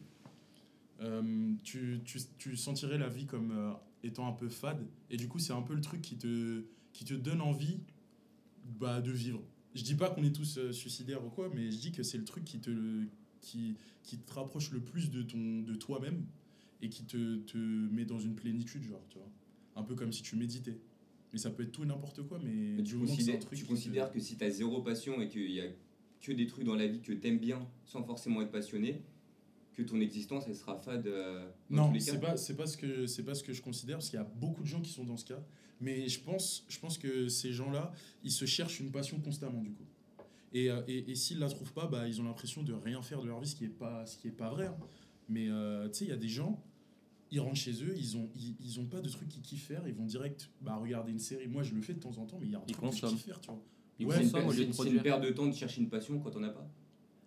euh, 1.01 1.51
tu, 1.63 1.99
tu, 2.05 2.19
tu 2.37 2.55
sentirais 2.55 2.99
la 2.99 3.09
vie 3.09 3.25
comme 3.25 3.51
euh, 3.51 3.71
étant 4.03 4.27
un 4.27 4.31
peu 4.33 4.49
fade. 4.49 4.85
Et 5.09 5.17
du 5.17 5.27
coup, 5.27 5.39
c'est 5.39 5.51
un 5.51 5.63
peu 5.63 5.73
le 5.73 5.81
truc 5.81 6.01
qui 6.03 6.15
te, 6.15 6.63
qui 6.93 7.05
te 7.05 7.15
donne 7.15 7.41
envie 7.41 7.79
bah, 8.79 9.01
de 9.01 9.11
vivre. 9.11 9.41
Je 9.73 9.81
dis 9.81 9.95
pas 9.95 10.11
qu'on 10.11 10.23
est 10.23 10.31
tous 10.31 10.59
euh, 10.59 10.71
suicidaires 10.71 11.25
ou 11.25 11.29
quoi, 11.29 11.49
mais 11.55 11.71
je 11.71 11.77
dis 11.77 11.91
que 11.91 12.03
c'est 12.03 12.19
le 12.19 12.23
truc 12.23 12.45
qui 12.45 12.59
te, 12.59 13.03
qui, 13.41 13.73
qui 14.03 14.19
te 14.19 14.33
rapproche 14.33 14.69
le 14.69 14.79
plus 14.79 15.09
de, 15.09 15.23
ton, 15.23 15.63
de 15.63 15.73
toi-même 15.73 16.23
et 16.83 16.89
qui 16.89 17.05
te, 17.05 17.37
te 17.37 17.57
met 17.57 18.05
dans 18.05 18.19
une 18.19 18.35
plénitude, 18.35 18.83
genre, 18.83 19.03
tu 19.09 19.17
vois. 19.17 19.29
Un 19.75 19.81
peu 19.81 19.95
comme 19.95 20.13
si 20.13 20.21
tu 20.21 20.35
méditais. 20.35 20.77
Mais 21.31 21.39
ça 21.39 21.49
peut 21.49 21.63
être 21.63 21.71
tout 21.71 21.81
et 21.81 21.87
n'importe 21.87 22.21
quoi, 22.27 22.37
mais, 22.43 22.75
Mais 22.75 22.83
du 22.83 22.91
tu 22.91 22.95
moment 22.97 23.15
que 23.15 23.23
c'est 23.23 23.35
un 23.35 23.39
truc 23.39 23.57
tu 23.57 23.65
te- 23.65 23.69
considères 23.69 24.11
que 24.11 24.19
si 24.19 24.37
tu 24.37 24.43
as 24.43 24.51
zéro 24.51 24.83
passion 24.83 25.19
et 25.19 25.27
qu'il 25.27 25.49
y 25.49 25.61
a 25.61 25.65
que 26.23 26.31
des 26.31 26.47
trucs 26.47 26.63
dans 26.65 26.73
la 26.75 26.87
vie 26.87 27.01
que 27.01 27.13
t'aimes 27.13 27.37
bien 27.37 27.59
sans 27.85 28.03
forcément 28.03 28.41
être 28.41 28.49
passionné, 28.51 29.03
que 29.73 29.83
ton 29.83 29.99
existence 29.99 30.45
elle 30.47 30.55
sera 30.55 30.77
fade 30.77 31.05
euh, 31.05 31.47
dans 31.69 31.91
Non, 31.91 31.99
c'est 31.99 32.19
pas 32.19 32.37
c'est 32.37 32.55
pas 32.55 32.65
ce 32.65 32.77
que 32.77 33.05
c'est 33.05 33.23
pas 33.23 33.35
ce 33.35 33.43
que 33.43 33.53
je 33.53 33.61
considère 33.61 33.97
parce 33.97 34.09
qu'il 34.09 34.17
y 34.17 34.21
a 34.21 34.31
beaucoup 34.35 34.63
de 34.63 34.67
gens 34.67 34.81
qui 34.81 34.91
sont 34.91 35.03
dans 35.03 35.17
ce 35.17 35.25
cas. 35.25 35.43
Mais 35.81 36.07
je 36.07 36.19
pense 36.21 36.65
je 36.69 36.79
pense 36.79 36.97
que 36.97 37.27
ces 37.27 37.51
gens-là, 37.53 37.91
ils 38.23 38.31
se 38.31 38.45
cherchent 38.45 38.79
une 38.79 38.91
passion 38.91 39.19
constamment 39.19 39.61
du 39.61 39.71
coup. 39.71 39.85
Et, 40.53 40.69
euh, 40.69 40.81
et, 40.87 41.11
et 41.11 41.15
s'ils 41.15 41.39
la 41.39 41.49
trouvent 41.49 41.73
pas, 41.73 41.87
bah 41.87 42.07
ils 42.07 42.21
ont 42.21 42.23
l'impression 42.23 42.63
de 42.63 42.73
rien 42.73 43.01
faire 43.01 43.21
de 43.21 43.27
leur 43.27 43.39
vie, 43.41 43.47
ce 43.49 43.55
qui 43.55 43.65
est 43.65 43.69
pas 43.69 44.05
ce 44.05 44.17
qui 44.17 44.27
est 44.29 44.31
pas 44.31 44.49
vrai. 44.49 44.67
hein. 44.67 44.77
Mais 45.27 45.47
euh, 45.49 45.87
tu 45.89 45.99
sais, 45.99 46.05
il 46.05 46.09
y 46.09 46.13
a 46.13 46.17
des 46.17 46.27
gens, 46.29 46.63
ils 47.31 47.39
rentrent 47.39 47.55
chez 47.57 47.73
eux, 47.83 47.95
ils 47.97 48.15
ont 48.15 48.29
ils, 48.35 48.55
ils 48.63 48.79
ont 48.79 48.85
pas 48.85 49.01
de 49.01 49.09
trucs 49.09 49.27
qu'ils 49.29 49.41
kiffent 49.41 49.65
faire, 49.65 49.85
ils 49.87 49.93
vont 49.95 50.05
direct 50.05 50.51
bah 50.61 50.75
regarder 50.75 51.11
une 51.11 51.19
série. 51.19 51.47
Moi, 51.47 51.63
je 51.63 51.73
le 51.73 51.81
fais 51.81 51.93
de 51.95 51.99
temps 51.99 52.17
en 52.17 52.25
temps, 52.25 52.37
mais 52.39 52.45
il 52.47 52.51
y 52.51 52.55
a 52.55 52.59
un 52.59 52.61
truc 52.61 52.77
consomment. 52.77 53.11
kiffe 53.13 53.25
faire, 53.25 53.41
tu 53.41 53.47
vois. 53.49 53.61
Ils 53.99 54.05
Ouais, 54.07 54.15
C'est 54.15 54.21
une, 54.23 54.47
de 54.47 54.51
c'est- 54.51 54.63
une 54.63 54.71
produire. 54.71 55.03
perte 55.03 55.21
de 55.23 55.29
temps 55.29 55.45
de 55.45 55.53
chercher 55.53 55.81
une 55.81 55.89
passion 55.89 56.19
quand 56.19 56.35
on 56.35 56.43
a 56.43 56.49
pas. 56.49 56.67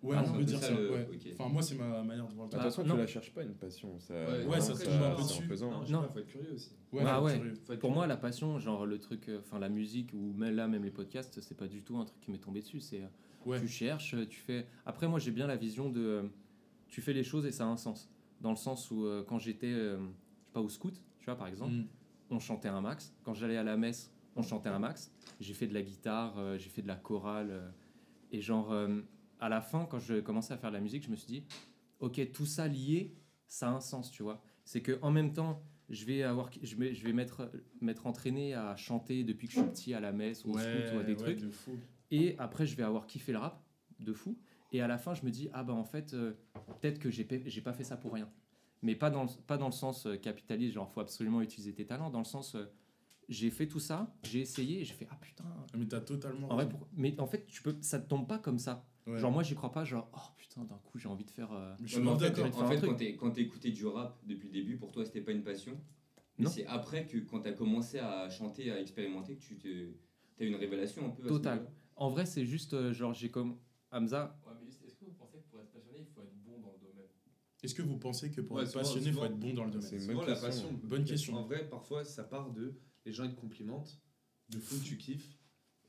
Ouais, 0.03 0.15
Ah 0.19 0.23
on 0.27 0.37
peut 0.37 0.43
dire 0.43 0.59
ça, 0.59 0.67
ça. 0.67 0.73
le- 0.79 0.91
ouais. 0.91 1.07
Enfin, 1.33 1.49
moi, 1.49 1.61
c'est 1.63 1.73
ma 1.75 2.03
manière 2.03 2.27
de 2.27 2.33
voir 2.33 2.45
le 2.45 2.51
De 2.51 2.57
truc. 2.57 2.61
toute 2.61 2.61
façon, 2.75 2.83
non. 2.83 2.93
tu 2.93 2.99
la 3.01 3.07
cherches 3.07 3.33
pas 3.33 3.41
une 3.43 3.55
passion. 3.55 3.99
Ça, 3.99 4.13
Ouais, 4.47 4.61
ça 4.61 4.75
c'est 4.75 4.85
tombe 4.85 5.01
un 5.01 5.15
peu 5.15 5.23
dessus. 5.23 5.47
pesant. 5.47 5.71
Non, 5.71 5.83
Non. 5.89 6.01
pas, 6.03 6.07
faut 6.09 6.19
être 6.19 6.27
curieux 6.27 6.51
aussi. 6.53 6.71
Ouais, 6.93 7.01
Ah 7.05 7.17
faut 7.19 7.25
ouais. 7.71 7.77
Pour 7.77 7.91
moi, 7.91 8.05
la 8.05 8.15
passion, 8.17 8.59
genre 8.59 8.85
le 8.85 8.99
truc, 8.99 9.27
euh, 9.27 9.39
enfin 9.39 9.57
la 9.59 9.69
musique 9.69 10.11
ou 10.13 10.33
même 10.33 10.55
là, 10.55 10.67
même 10.67 10.83
les 10.83 10.91
podcasts, 10.91 11.41
c'est 11.41 11.57
pas 11.57 11.67
du 11.67 11.81
tout 11.81 11.97
un 11.97 12.05
truc 12.05 12.19
qui 12.21 12.29
m'est 12.31 12.37
tombé 12.37 12.59
dessus. 12.61 12.79
C'est 12.79 13.01
euh, 13.01 13.07
Ouais. 13.47 13.59
tu 13.59 13.67
cherches, 13.67 14.13
euh, 14.13 14.25
tu 14.27 14.39
fais. 14.39 14.67
Après, 14.85 15.07
moi, 15.07 15.17
j'ai 15.19 15.31
bien 15.31 15.47
la 15.47 15.55
vision 15.55 15.89
de 15.89 15.99
euh, 16.01 16.23
tu 16.89 17.01
fais 17.01 17.13
les 17.13 17.23
choses 17.23 17.45
et 17.47 17.51
ça 17.51 17.63
a 17.65 17.67
un 17.67 17.77
sens. 17.77 18.07
Dans 18.39 18.51
le 18.51 18.55
sens 18.55 18.91
où 18.91 19.03
euh, 19.05 19.23
quand 19.27 19.39
j'étais, 19.39 19.65
euh, 19.73 19.97
je 19.97 20.03
sais 20.03 20.53
pas, 20.53 20.61
au 20.61 20.69
scout, 20.69 20.93
tu 21.19 21.25
vois, 21.25 21.35
par 21.35 21.47
exemple, 21.47 21.73
Mm. 21.73 21.85
on 22.29 22.39
chantait 22.39 22.67
un 22.69 22.81
max. 22.81 23.13
Quand 23.23 23.33
j'allais 23.33 23.57
à 23.57 23.63
la 23.63 23.77
messe, 23.77 24.11
on 24.37 24.43
chantait 24.43 24.69
un 24.69 24.79
max. 24.79 25.11
J'ai 25.39 25.53
fait 25.53 25.67
de 25.67 25.73
la 25.73 25.81
guitare, 25.81 26.37
euh, 26.37 26.57
j'ai 26.57 26.69
fait 26.69 26.81
de 26.81 26.87
la 26.87 26.95
chorale. 26.95 27.49
euh, 27.51 27.69
et 28.31 28.41
genre, 28.41 28.71
euh, 28.71 29.01
à 29.39 29.49
la 29.49 29.61
fin, 29.61 29.85
quand 29.85 29.99
je 29.99 30.19
commençais 30.19 30.53
à 30.53 30.57
faire 30.57 30.69
de 30.69 30.75
la 30.75 30.81
musique, 30.81 31.03
je 31.05 31.09
me 31.11 31.15
suis 31.15 31.27
dit, 31.27 31.43
ok, 31.99 32.31
tout 32.31 32.45
ça 32.45 32.67
lié, 32.67 33.15
ça 33.47 33.69
a 33.69 33.71
un 33.71 33.79
sens, 33.79 34.11
tu 34.11 34.23
vois. 34.23 34.41
C'est 34.65 34.81
que 34.81 34.99
en 35.01 35.11
même 35.11 35.33
temps, 35.33 35.61
je 35.89 36.03
vais 36.05 36.23
avoir, 36.23 36.49
je 36.61 36.75
vais, 36.75 36.93
je 36.93 37.05
vais 37.05 37.13
m'être, 37.13 37.49
m'être 37.79 38.05
entraîné 38.07 38.53
à 38.53 38.75
chanter 38.75 39.23
depuis 39.23 39.47
que 39.47 39.53
je 39.53 39.59
suis 39.59 39.67
petit 39.69 39.93
à 39.93 39.99
la 40.01 40.11
messe 40.11 40.43
ou 40.43 40.51
au 40.51 40.57
scout 40.57 40.91
ou 40.93 40.99
à 40.99 41.03
des 41.03 41.13
ouais, 41.13 41.15
trucs. 41.15 41.39
de 41.41 41.49
fou. 41.49 41.77
Et 42.11 42.35
après, 42.39 42.65
je 42.65 42.75
vais 42.75 42.83
avoir 42.83 43.07
kiffé 43.07 43.31
le 43.31 43.37
rap 43.37 43.63
de 43.99 44.11
fou. 44.13 44.37
Et 44.73 44.81
à 44.81 44.87
la 44.87 44.97
fin, 44.97 45.13
je 45.13 45.23
me 45.23 45.31
dis, 45.31 45.49
ah 45.53 45.63
bah 45.63 45.73
en 45.73 45.85
fait, 45.85 46.13
euh, 46.13 46.33
peut-être 46.81 46.99
que 46.99 47.09
j'ai 47.09 47.23
pa- 47.23 47.35
j'ai 47.45 47.61
pas 47.61 47.71
fait 47.73 47.85
ça 47.85 47.95
pour 47.95 48.11
rien. 48.13 48.29
Mais 48.81 48.95
pas 48.95 49.09
dans, 49.09 49.23
le- 49.23 49.29
pas 49.47 49.57
dans 49.57 49.67
le 49.67 49.71
sens 49.71 50.05
capitaliste, 50.21 50.73
genre 50.73 50.91
faut 50.91 50.99
absolument 50.99 51.41
utiliser 51.41 51.73
tes 51.73 51.85
talents, 51.85 52.09
dans 52.09 52.19
le 52.19 52.25
sens, 52.25 52.55
euh, 52.55 52.65
j'ai 53.29 53.49
fait 53.49 53.67
tout 53.67 53.79
ça, 53.79 54.15
j'ai 54.23 54.41
essayé, 54.41 54.81
et 54.81 54.85
j'ai 54.85 54.93
fait, 54.93 55.07
ah 55.11 55.17
putain. 55.21 55.43
Mais 55.77 55.85
t'as 55.87 56.01
totalement 56.01 56.49
En 56.49 56.55
vrai, 56.55 56.65
raison. 56.65 56.77
pour- 56.77 56.87
Mais 56.93 57.19
en 57.19 57.27
fait, 57.27 57.45
tu 57.47 57.61
peux, 57.61 57.75
ça 57.81 57.99
te 57.99 58.07
tombe 58.07 58.27
pas 58.27 58.39
comme 58.39 58.57
ça. 58.59 58.85
Ouais. 59.05 59.17
Genre, 59.19 59.31
moi, 59.31 59.43
j'y 59.43 59.55
crois 59.55 59.71
pas, 59.71 59.83
genre, 59.85 60.09
oh 60.13 60.19
putain, 60.37 60.63
d'un 60.65 60.77
coup, 60.77 60.97
j'ai 60.97 61.07
envie 61.07 61.23
de 61.25 61.31
faire. 61.31 61.51
euh, 61.53 61.73
je 61.79 61.83
Ouais, 61.83 61.89
suis 62.01 62.07
en 62.09 62.17
fait, 62.19 62.39
en 62.39 62.67
fait 62.67 62.81
quand 62.85 62.95
t'es- 62.95 63.15
quand 63.15 63.31
t'écoutais 63.31 63.71
du 63.71 63.85
rap 63.85 64.19
depuis 64.25 64.47
le 64.47 64.53
début, 64.53 64.77
pour 64.77 64.91
toi, 64.91 65.05
c'était 65.05 65.21
pas 65.21 65.31
une 65.31 65.43
passion. 65.43 65.79
Mais 66.37 66.45
Non. 66.45 66.51
c'est 66.51 66.65
après 66.67 67.05
que 67.05 67.17
quand 67.19 67.39
t'as 67.41 67.53
commencé 67.53 67.99
à 67.99 68.29
chanter, 68.29 68.71
à 68.71 68.79
expérimenter, 68.79 69.35
que 69.37 69.41
tu 69.41 69.57
te... 69.57 69.91
as 70.39 70.43
une 70.43 70.55
révélation 70.55 71.05
un 71.07 71.09
peu. 71.09 71.25
Total. 71.27 71.67
En 71.95 72.09
vrai, 72.09 72.25
c'est 72.25 72.45
juste, 72.45 72.73
euh, 72.75 72.93
genre, 72.93 73.13
j'ai 73.13 73.29
comme. 73.31 73.57
Hamza, 73.91 74.37
Ouais, 74.45 74.51
mais 74.61 74.67
est-ce 74.67 74.95
que 74.97 75.05
vous 75.05 75.13
pensez 75.13 75.37
que 75.39 75.49
pour 75.49 75.59
être 75.61 75.71
passionné, 75.71 75.99
il 76.01 76.05
faut 76.05 76.21
être 76.21 76.35
bon 76.45 76.59
dans 76.59 76.73
le 76.73 76.77
domaine? 76.85 77.07
Est-ce 77.63 77.73
que 77.73 77.81
vous 77.81 77.97
pensez 77.97 78.29
que 78.29 78.41
pour 78.41 78.57
Ouais, 78.57 78.63
être 78.63 78.69
souvent- 78.71 78.83
passionné, 78.83 79.07
il 79.07 79.13
faut 79.13 79.23
être 79.25 79.39
bon 79.39 79.53
dans 79.53 79.63
le 79.65 79.71
C'est 79.81 79.95
domaine? 79.97 80.17
Souvent, 80.17 80.25
la 80.25 80.35
passion. 80.35 80.79
Bonne 80.83 81.05
question. 81.05 81.33
En 81.35 81.43
vrai, 81.43 81.67
parfois, 81.69 82.03
ça 82.03 82.23
part 82.25 82.51
de 82.51 82.75
les 83.07 83.13
gens 83.13 83.23
ils 83.23 83.33
te 83.33 83.39
complimentent, 83.39 83.99
de 84.49 84.59
fou 84.59 84.75
tu 84.83 84.97
kiffes, 84.97 85.37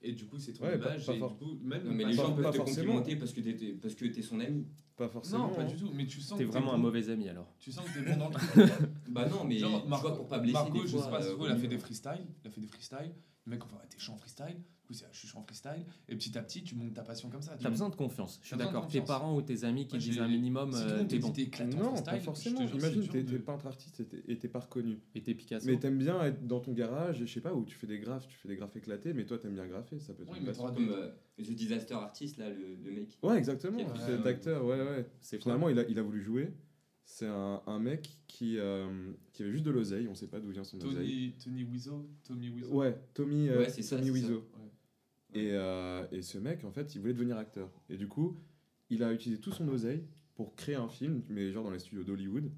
et 0.01 0.13
du 0.13 0.25
coup 0.27 0.39
c'est 0.39 0.53
ton 0.53 0.65
Ouais, 0.65 0.79
pas- 0.79 0.91
image. 0.91 1.07
pas 1.07 1.15
et 1.15 1.19
for- 1.19 1.33
du 1.33 1.37
coup, 1.39 1.59
même 1.63 1.85
Non, 1.85 1.93
mais 1.93 2.05
pas 2.05 2.09
les 2.11 2.15
gens 2.17 2.33
peuvent 2.35 2.45
pas 2.45 2.53
te 2.53 2.57
forcément. 2.59 2.77
complimenter 2.95 3.17
parce 3.17 3.33
que 3.33 3.41
t'es 3.41 3.73
parce 3.75 3.95
que 3.95 4.05
t'es 4.07 4.23
son 4.23 4.41
ami. 4.41 4.67
Pas 4.97 5.09
forcément. 5.09 5.49
Non, 5.49 5.55
pas 5.55 5.65
du 5.65 5.77
tout. 5.77 5.91
Mais 5.95 6.07
tu 6.07 6.21
sens 6.21 6.39
t'es 6.39 6.45
que 6.45 6.51
vraiment 6.51 6.73
un 6.73 6.77
bon. 6.77 6.83
mauvais 6.85 7.09
ami 7.11 7.29
alors. 7.29 7.53
Tu 7.61 7.71
sens 7.71 7.85
que 7.89 7.99
t'es 8.01 8.11
bon 8.11 8.17
dans 8.17 8.29
le 8.31 8.35
truc. 8.35 8.49
Bah 9.09 9.29
non, 9.29 9.45
mais 9.45 9.59
Genre, 9.59 9.83
tu 9.83 9.89
Marco, 9.89 10.09
vois, 10.09 10.17
pour 10.17 10.29
pas 10.29 10.39
blesser 10.39 10.53
Marco, 10.55 10.83
des 10.83 10.89
je 10.89 10.97
fois, 10.97 11.05
sais 11.05 11.11
pas 11.11 11.23
si 11.23 11.29
euh, 11.29 11.37
il 11.41 11.51
a 11.51 11.57
fait 11.57 11.69
des 11.69 11.79
freestyles. 11.79 12.27
Il 12.45 12.49
a 12.49 12.51
fait 12.51 12.61
des 12.61 12.67
freestyles. 12.67 13.15
Le 13.47 13.51
mec, 13.53 13.65
ouais, 13.65 13.79
t'es 13.89 13.99
chaud 13.99 14.13
en 14.13 14.17
freestyle. 14.17 14.61
Coup, 14.89 14.95
c'est, 14.95 15.05
je 15.13 15.27
suis 15.27 15.37
en 15.37 15.43
freestyle. 15.43 15.85
Et 16.09 16.17
petit 16.17 16.39
à 16.39 16.43
petit, 16.43 16.63
tu 16.65 16.75
montes 16.75 16.95
ta 16.95 17.03
passion 17.03 17.29
comme 17.29 17.43
ça. 17.43 17.53
tu 17.53 17.59
T'as 17.59 17.63
vois. 17.65 17.71
besoin 17.73 17.89
de 17.91 17.95
confiance, 17.95 18.41
je 18.43 18.47
suis 18.49 18.57
d'accord. 18.57 18.89
Tes 18.89 19.03
parents 19.03 19.37
ou 19.37 19.43
tes 19.43 19.65
amis 19.65 19.87
qui 19.87 19.97
Moi, 19.97 19.99
disent 20.03 20.19
un 20.19 20.29
minimum, 20.29 20.71
euh, 20.75 21.05
t'es 21.05 21.19
bon. 21.19 21.29
Non, 21.29 21.35
freestyle, 21.35 22.05
pas 22.05 22.19
je 22.19 22.25
forcément. 22.25 22.61
Imagine, 22.63 23.07
t'es 23.09 23.23
de- 23.23 23.37
peintre 23.37 23.67
artiste 23.67 24.01
et 24.27 24.39
t'es- 24.39 24.49
pas 24.49 24.61
reconnu. 24.61 24.99
Et 25.15 25.21
t'es 25.23 25.35
Picasso. 25.35 25.67
Mais 25.67 25.79
t'aimes 25.79 25.99
bien 25.99 26.23
être 26.25 26.47
dans 26.47 26.61
ton 26.61 26.73
garage, 26.73 27.19
je 27.19 27.27
sais 27.27 27.43
pas, 27.43 27.53
où 27.53 27.67
tu 27.67 27.77
fais 27.77 27.87
des 27.87 27.99
graphes, 27.99 28.27
tu 28.29 28.39
fais 28.39 28.49
des 28.49 28.57
graphes 28.57 28.77
éclatés, 28.77 29.13
mais 29.13 29.27
toi 29.27 29.37
t'aimes 29.39 29.53
bien 29.55 29.67
graffer, 29.67 30.01
ça 30.01 30.15
peut 30.15 30.23
être 30.23 30.33
Oui, 30.33 30.39
mais 30.43 30.55
Comme 30.55 30.89
euh, 30.91 31.11
The 31.37 31.51
Disaster 31.51 31.93
Artist, 31.95 32.39
là, 32.39 32.49
le, 32.49 32.77
le 32.83 32.91
mec. 32.91 33.19
Ouais, 33.23 33.37
exactement. 33.37 33.77
Ouais, 33.79 33.85
Cet 34.07 34.23
ouais. 34.25 34.31
acteur, 34.31 34.65
ouais, 34.65 34.81
ouais. 34.81 35.07
Finalement, 35.39 35.69
il 35.69 35.79
a, 35.79 35.87
il 35.87 35.99
a 35.99 36.03
voulu 36.03 36.23
jouer. 36.23 36.51
C'est 37.11 37.27
un, 37.27 37.63
un 37.67 37.79
mec 37.79 38.19
qui, 38.27 38.59
euh, 38.59 38.87
qui 39.33 39.43
avait 39.43 39.51
juste 39.51 39.65
de 39.65 39.71
l'oseille, 39.71 40.07
on 40.09 40.15
sait 40.15 40.27
pas 40.27 40.41
d'où 40.41 40.51
vient 40.51 40.63
son 40.63 40.77
oseille. 40.83 41.33
Tony, 41.33 41.35
Tony 41.43 41.65
Wiseau. 41.65 42.07
Tommy 42.23 42.51
Wiseau. 42.51 42.75
Ouais, 42.75 42.99
Tommy, 43.15 43.49
euh, 43.49 43.61
Ouais, 43.61 43.67
Tommy 43.71 43.83
ça. 43.83 43.97
Wiseau. 43.97 44.45
Et, 45.35 45.51
euh, 45.53 46.07
et 46.11 46.23
ce 46.23 46.39
mec, 46.39 46.65
en 46.65 46.71
fait, 46.73 46.95
il 46.95 47.01
voulait 47.01 47.13
devenir 47.13 47.37
acteur. 47.37 47.71
Et 47.91 47.97
du 47.97 48.09
coup, 48.09 48.39
il 48.91 49.03
a 49.03 49.13
utilisé 49.13 49.41
tout 49.41 49.53
son 49.53 49.69
oseille 49.69 50.05
pour 50.35 50.55
créer 50.55 50.77
un 50.77 50.89
film, 50.89 51.23
mais 51.29 51.51
genre 51.53 51.65
dans 51.65 51.71
les 51.71 51.79
studios 51.79 52.05
d'Hollywood. 52.05 52.51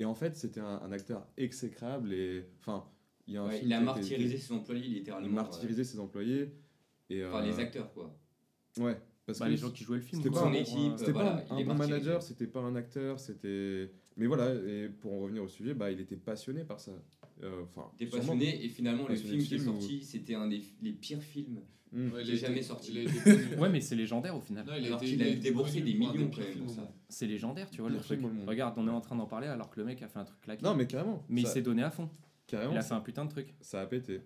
Et 0.00 0.04
en 0.04 0.14
fait, 0.14 0.36
c'était 0.36 0.60
un, 0.60 0.80
un 0.82 0.92
acteur 0.92 1.26
exécrable 1.36 2.12
et. 2.12 2.44
Enfin, 2.60 2.84
il 3.26 3.34
y 3.34 3.36
a 3.36 3.42
un 3.42 3.48
Ouais, 3.48 3.56
film 3.58 3.66
il 3.70 3.72
a 3.74 3.80
martyrisé 3.80 4.36
ses 4.38 4.52
employés, 4.52 4.86
Il 4.86 4.94
littéralement. 4.94 5.28
a 5.28 5.42
martyrisé 5.42 5.84
ses 5.84 5.98
employés. 6.00 6.52
Et, 7.10 7.22
euh, 7.22 7.28
Enfin, 7.28 7.42
euh, 7.42 7.46
les 7.50 7.58
acteurs, 7.58 7.92
quoi. 7.92 8.18
Ouais, 8.78 8.96
parce 9.26 9.38
Bah, 9.38 9.46
que 9.46 9.50
les 9.50 9.56
gens 9.56 9.70
qui 9.70 9.84
jouaient 9.84 9.96
le 9.98 10.02
film. 10.02 10.22
c'était 10.22 10.34
pas 10.34 10.40
Son 10.42 10.48
un- 10.48 10.52
équipe, 10.54 10.92
c'était 10.98 11.12
voilà, 11.12 11.36
pas 11.42 11.54
un, 11.54 11.58
il 11.60 11.66
bon 11.66 11.74
manager, 11.74 12.22
c'était 12.22 12.46
pas 12.46 12.60
un 12.60 12.74
acteur, 12.76 13.18
c'était. 13.20 13.92
Mais 14.16 14.26
voilà, 14.26 14.52
et 14.54 14.88
pour 14.88 15.12
en 15.12 15.20
revenir 15.20 15.42
au 15.44 15.48
sujet, 15.48 15.74
bah, 15.74 15.90
il 15.92 16.00
était 16.00 16.16
passionné 16.16 16.64
par 16.64 16.80
ça. 16.80 16.92
Euh, 17.42 17.62
Enfin, 17.62 17.90
passionné 18.10 18.64
et 18.64 18.68
finalement 18.68 19.06
le 19.06 19.14
film 19.14 19.40
qui 19.42 19.54
est 19.54 19.58
sorti, 19.58 20.02
c'était 20.02 20.34
un 20.34 20.48
des 20.48 20.62
les 20.82 20.92
pires 20.92 21.22
films. 21.22 21.60
Hmm. 21.90 22.12
Ouais, 22.12 22.22
il 22.22 22.30
a 22.30 22.34
est 22.34 22.36
jamais 22.36 22.62
sorti. 22.62 23.06
Ouais, 23.58 23.68
mais 23.70 23.80
c'est 23.80 23.94
légendaire 23.96 24.36
au 24.36 24.40
final. 24.40 24.66
Non, 24.66 24.74
il 24.76 24.84
a 24.84 24.86
Alors 24.88 25.02
été- 25.02 25.10
qu'il 25.12 25.22
a 25.22 25.26
il 25.26 25.32
été 25.32 25.40
déboursé 25.40 25.80
des 25.80 25.94
millions 25.94 26.30
quand 26.30 26.38
même. 26.42 26.88
C'est 27.08 27.26
légendaire, 27.26 27.70
tu 27.70 27.80
vois, 27.80 27.88
le 27.90 27.98
truc. 27.98 28.20
Regarde, 28.46 28.74
on 28.76 28.86
est 28.86 28.90
en 28.90 29.00
train 29.00 29.16
d'en 29.16 29.26
parler 29.26 29.46
alors 29.48 29.70
que 29.70 29.80
le 29.80 29.86
mec 29.86 30.02
a 30.02 30.08
fait 30.08 30.18
un 30.18 30.24
truc 30.24 30.40
claqué. 30.40 30.62
Non, 30.64 30.74
mais 30.74 30.86
carrément. 30.86 31.24
mais 31.28 31.40
il 31.42 31.46
s'est 31.46 31.62
donné 31.62 31.82
à 31.82 31.90
fond. 31.90 32.10
carrément, 32.46 32.72
Il 32.72 32.78
a 32.78 32.82
fait 32.82 32.94
un 32.94 33.00
putain 33.00 33.24
de 33.24 33.30
truc. 33.30 33.54
ça 33.60 33.80
a 33.80 33.86
pété. 33.86 34.20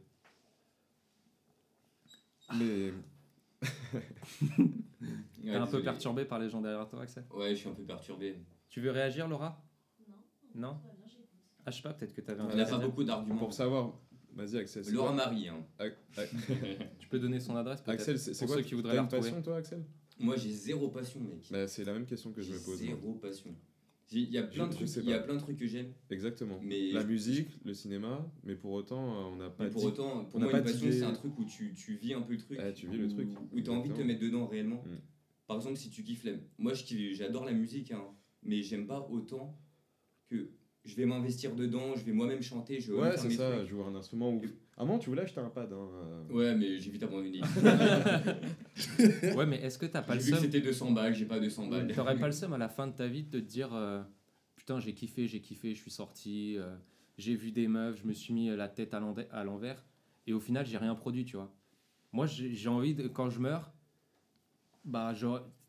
Mais. 2.59 2.93
Ouais, 5.45 5.51
T'es 5.51 5.57
un 5.57 5.67
peu 5.67 5.83
perturbé 5.83 6.25
par 6.25 6.39
les 6.39 6.49
gens 6.49 6.61
derrière 6.61 6.87
toi, 6.87 7.03
Axel? 7.03 7.25
Ouais, 7.35 7.51
je 7.51 7.55
suis 7.57 7.69
un 7.69 7.73
peu 7.75 7.83
perturbé. 7.83 8.37
Tu 8.69 8.81
veux 8.81 8.93
réagir, 8.93 9.27
Laura? 9.27 9.61
Non. 10.55 10.71
Non? 10.71 10.81
Ah, 11.67 11.71
je 11.73 11.77
sais 11.77 11.83
pas, 11.83 11.93
peut-être 11.93 12.13
que 12.13 12.21
t'avais 12.21 12.41
un 12.41 12.49
Il 12.51 12.57
n'a 12.57 12.65
pas 12.65 12.79
beaucoup 12.79 13.03
d'arguments. 13.03 13.37
Pour 13.39 13.53
savoir, 13.53 13.93
vas-y 14.35 14.59
Axel. 14.59 14.85
c'est 14.85 14.93
Laura 14.93 15.09
quoi- 15.09 15.17
Marie, 15.17 15.49
hein. 15.49 15.65
Tu 16.99 17.09
peux 17.09 17.19
donner 17.19 17.41
son 17.41 17.57
adresse 17.57 17.83
Axel, 17.87 18.19
c'est 18.19 18.37
pour 18.39 18.47
quoi 18.49 18.57
ceux 18.57 18.63
qui 18.63 18.75
voudraient 18.75 18.91
t'as 18.93 18.97
la 18.97 19.03
une 19.03 19.07
retrouver. 19.09 19.31
passion 19.31 19.43
toi, 19.43 19.57
Axel? 19.57 19.85
Moi, 20.19 20.37
j'ai 20.37 20.51
zéro 20.51 20.89
passion, 20.89 21.21
mec. 21.21 21.49
Bah, 21.51 21.67
C'est 21.67 21.85
la 21.85 21.93
même 21.95 22.07
question 22.07 22.33
que 22.33 22.43
je 22.43 22.53
me 22.53 22.59
pose. 22.59 22.81
moi. 22.83 22.95
Zéro 22.97 23.15
passion. 23.15 23.55
Il 24.15 24.31
y 24.31 24.37
a 24.37 24.43
plein 24.43 24.67
de 24.67 24.73
trucs, 24.75 24.95
il 24.97 25.05
y 25.09 25.15
a 25.15 25.21
plein 25.21 25.35
de 25.35 25.41
trucs 25.41 25.57
que 25.57 25.67
j'aime, 25.67 25.91
Exactement. 26.11 26.61
mais 26.63 26.93
La 26.93 27.03
musique, 27.03 27.49
le 27.65 27.73
cinéma, 27.73 28.31
mais 28.45 28.55
pour 28.57 28.73
autant, 28.73 29.03
euh, 29.11 29.25
on 29.33 29.37
n'a 29.37 29.49
pas 29.49 29.65
mais 29.65 29.71
pour 29.71 29.81
dit- 29.81 29.87
autant, 29.87 30.27
pour 30.27 30.39
on 30.39 30.43
moi, 30.43 30.53
une 30.53 30.63
passion, 30.63 30.87
c'est 30.93 31.03
un 31.03 31.15
truc 31.15 31.39
où 31.39 31.47
tu, 31.47 31.73
tu 31.73 31.95
vis 31.95 32.13
un 32.13 32.21
peu 32.21 32.35
le 32.35 32.39
truc. 32.39 32.59
Ouais, 32.59 32.75
tu 32.75 32.89
vis 32.89 32.99
le 32.99 33.09
truc, 33.09 33.29
Où 33.53 33.61
tu 33.63 33.71
as 33.71 33.73
envie 33.73 33.89
de 33.89 33.95
te 33.95 34.03
mettre 34.03 34.21
dedans 34.21 34.47
réellement. 34.47 34.85
Mm. 34.85 34.99
Par 35.47 35.57
exemple, 35.57 35.77
si 35.79 35.89
tu 35.89 36.03
kiffes 36.03 36.25
la... 36.25 36.33
Moi, 36.59 36.75
j'adore 37.15 37.47
la 37.47 37.53
musique, 37.53 37.91
hein, 37.91 38.05
mais 38.43 38.63
j'aime 38.63 38.87
pas 38.87 39.01
autant 39.11 39.59
que 40.29 40.51
je 40.85 40.97
vais 40.97 41.07
m'investir 41.07 41.55
dedans, 41.55 41.95
je 41.95 42.05
vais 42.05 42.13
moi-même 42.13 42.43
chanter, 42.43 42.81
je 42.81 42.93
vais 42.93 42.99
Ouais, 42.99 43.17
c'est 43.17 43.31
ça, 43.31 43.51
trucs. 43.53 43.69
jouer 43.69 43.85
un 43.85 43.95
instrument. 43.95 44.31
Ou... 44.33 44.43
À 44.77 44.83
un 44.83 44.85
moment, 44.85 44.99
tu 44.99 45.11
voulais 45.11 45.23
acheter 45.23 45.41
un 45.41 45.49
pad. 45.49 45.73
Hein, 45.73 45.77
euh. 45.77 46.33
Ouais, 46.33 46.55
mais 46.57 46.79
j'ai 46.81 46.91
vite 46.91 47.03
abandonné. 47.05 47.41
Ouais, 49.37 49.47
mais 49.47 49.57
est-ce 49.63 49.79
que 49.79 49.87
t'as 49.87 50.03
pas 50.03 50.15
J'ai 50.15 50.19
le 50.19 50.25
vu 50.25 50.31
que 50.33 50.37
seum 50.39 50.45
c'était 50.45 50.61
200 50.61 50.91
balles, 50.93 51.15
j'ai 51.15 51.27
pas 51.27 51.39
200 51.39 51.69
balles. 51.69 51.93
T'aurais 51.95 52.19
pas 52.19 52.27
le 52.27 52.33
seum 52.33 52.53
à 52.53 52.59
la 52.59 52.69
fin 52.69 52.87
de 52.87 52.93
ta 52.93 53.07
vie 53.07 53.23
de 53.23 53.31
te 53.31 53.37
dire 53.37 53.73
euh, 53.75 54.03
Putain, 54.57 54.81
j'ai 54.81 54.95
kiffé, 54.95 55.29
j'ai 55.29 55.41
kiffé, 55.41 55.75
je 55.75 55.81
suis 55.81 55.91
sorti, 55.91 56.57
euh, 56.59 56.75
j'ai 57.17 57.35
vu 57.37 57.53
des 57.53 57.69
meufs, 57.69 58.01
je 58.01 58.07
me 58.07 58.13
suis 58.13 58.33
mis 58.35 58.49
la 58.49 58.69
tête 58.69 58.95
à 58.95 59.01
l'envers, 59.45 59.85
et 60.27 60.33
au 60.33 60.41
final, 60.41 60.67
j'ai 60.67 60.79
rien 60.79 60.95
produit, 60.95 61.25
tu 61.25 61.37
vois. 61.37 61.53
Moi, 62.13 62.27
j'ai 62.27 62.69
envie, 62.69 62.95
de, 62.95 63.09
quand 63.09 63.31
je 63.31 63.41
meurs, 63.41 63.73
bah, 64.85 65.15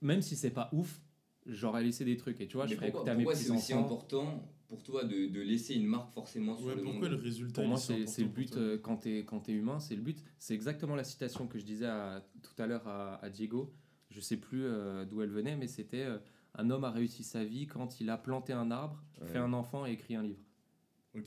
même 0.02 0.22
si 0.22 0.36
c'est 0.36 0.52
pas 0.52 0.70
ouf, 0.74 1.02
j'aurais 1.46 1.84
laissé 1.84 2.04
des 2.06 2.18
trucs, 2.18 2.40
et 2.42 2.48
tu 2.48 2.58
vois, 2.58 2.66
je 2.66 2.72
Mais 2.72 2.76
ferais 2.78 2.92
pourquoi, 2.92 3.02
écouter 3.02 3.12
à 3.12 3.16
mes 3.16 3.24
pourquoi 3.24 3.40
c'est 3.40 3.50
aussi 3.52 3.62
petits-enfants. 3.74 3.86
important 3.86 4.44
pour 4.68 4.82
toi 4.84 5.04
de, 5.04 5.28
de 5.28 5.42
laisser 5.42 5.76
une 5.76 5.86
marque 5.86 6.12
forcément 6.14 6.56
sur 6.58 6.68
Ouais, 6.68 6.76
le 6.76 6.82
pourquoi 6.84 7.08
le 7.10 7.16
monde 7.16 7.24
résultat 7.24 7.62
Pour 7.62 7.68
moi, 7.70 7.78
c'est 7.78 8.08
c'est 8.08 8.24
le 8.24 8.30
but 8.30 8.58
euh, 8.58 8.78
quand 8.78 8.98
t'es 8.98 9.20
quand 9.26 9.40
t'es 9.42 9.52
humain, 9.54 9.80
c'est 9.80 9.96
le 9.96 10.02
but. 10.02 10.24
C'est 10.40 10.54
exactement 10.56 10.96
la 10.96 11.04
citation 11.04 11.48
que 11.48 11.60
je 11.60 11.66
disais 11.66 11.86
à- 11.86 12.26
tout 12.42 12.60
à 12.62 12.66
l'heure 12.68 12.88
à, 12.88 13.24
à 13.24 13.30
Diego. 13.30 13.74
Je 14.10 14.20
sais 14.20 14.38
plus 14.38 14.64
euh, 14.66 15.06
d'où 15.06 15.22
elle 15.22 15.30
venait, 15.32 15.56
mais 15.56 15.68
c'était 15.68 16.04
euh, 16.06 16.18
un 16.56 16.70
homme 16.70 16.84
a 16.84 16.92
réussi 16.92 17.24
sa 17.24 17.44
vie 17.44 17.66
quand 17.68 18.00
il 18.00 18.10
a 18.10 18.18
planté 18.18 18.54
un 18.54 18.72
arbre, 18.72 19.04
Ouais. 19.22 19.28
fait 19.28 19.38
un 19.40 19.54
enfant 19.54 19.86
et 19.86 19.92
écrit 19.92 20.16
un 20.16 20.24
livre. 20.24 20.42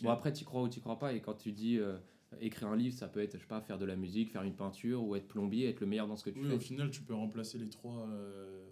Bon 0.02 0.10
après, 0.10 0.32
tu 0.32 0.44
crois 0.44 0.62
ou 0.62 0.68
tu 0.68 0.80
crois 0.80 0.98
pas. 0.98 1.12
Et 1.14 1.20
quand 1.20 1.34
tu 1.34 1.52
dis 1.52 1.78
euh, 1.78 1.96
écrire 2.40 2.68
un 2.68 2.76
livre, 2.76 2.96
ça 2.96 3.06
peut 3.08 3.20
être 3.20 3.34
je 3.36 3.42
sais 3.42 3.46
pas 3.46 3.60
faire 3.60 3.78
de 3.78 3.84
la 3.84 3.94
musique, 3.96 4.30
faire 4.32 4.42
une 4.42 4.56
peinture 4.56 5.04
ou 5.04 5.14
être 5.14 5.28
plombier, 5.28 5.68
être 5.68 5.80
le 5.80 5.86
meilleur 5.86 6.08
dans 6.08 6.16
ce 6.16 6.24
que 6.24 6.30
tu 6.30 6.40
Oui, 6.40 6.48
fais. 6.48 6.54
au 6.54 6.60
final, 6.60 6.90
tu 6.90 7.02
peux 7.02 7.14
remplacer 7.14 7.58
les 7.58 7.70
trois, 7.70 8.06
euh, 8.08 8.66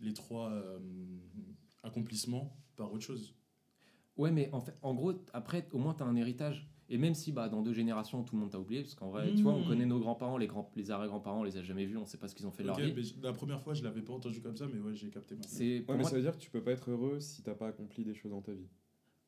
les 0.00 0.12
trois 0.14 0.50
euh, 0.50 0.78
accomplissements 1.84 2.56
par 2.76 2.92
autre 2.92 3.04
chose. 3.04 3.34
Ouais, 4.18 4.30
mais 4.30 4.50
en 4.52 4.60
fait, 4.60 4.76
en 4.82 4.94
gros, 4.94 5.12
après, 5.32 5.66
au 5.72 5.78
moins, 5.78 5.94
tu 5.94 6.02
as 6.02 6.06
un 6.06 6.16
héritage. 6.16 6.68
Et 6.90 6.96
même 6.96 7.14
si 7.14 7.32
bah, 7.32 7.48
dans 7.50 7.60
deux 7.62 7.74
générations, 7.74 8.22
tout 8.24 8.34
le 8.34 8.40
monde 8.40 8.50
t'a 8.50 8.58
oublié, 8.58 8.80
parce 8.82 8.94
qu'en 8.94 9.10
vrai, 9.10 9.34
tu 9.34 9.42
vois, 9.42 9.52
on 9.52 9.60
Mmh. 9.60 9.66
connaît 9.66 9.84
nos 9.86 9.98
grands-parents, 10.00 10.38
les, 10.38 10.46
grands, 10.46 10.70
les 10.74 10.90
arrière-grands-parents, 10.90 11.40
on 11.40 11.44
les 11.44 11.58
a 11.58 11.62
jamais 11.62 11.84
vus, 11.84 11.98
on 11.98 12.06
sait 12.06 12.16
pas 12.16 12.28
ce 12.28 12.34
qu'ils 12.34 12.46
ont 12.46 12.50
fait 12.50 12.62
de 12.62 12.68
leur 12.68 12.78
vie. 12.78 12.94
la 13.22 13.32
première 13.34 13.60
fois, 13.60 13.74
je 13.74 13.84
l'avais 13.84 14.00
pas 14.02 14.14
entendu 14.14 14.40
comme 14.40 14.56
ça, 14.56 14.66
mais 14.72 14.80
ouais, 14.80 14.94
j'ai 14.94 15.10
capté 15.10 15.34
pour 15.36 15.44
Ouais, 15.44 15.84
mais 15.88 15.96
moi- 15.96 16.08
ça 16.10 16.16
veut 16.16 16.22
dire 16.22 16.32
que 16.36 16.42
tu 16.42 16.50
peux 16.50 16.62
pas 16.62 16.72
être 16.72 16.90
heureux 16.90 17.20
si 17.20 17.42
t'as 17.42 17.54
pas 17.54 17.68
accompli 17.68 18.04
des 18.04 18.14
choses 18.14 18.30
dans 18.32 18.40
ta 18.40 18.52
vie. 18.52 18.68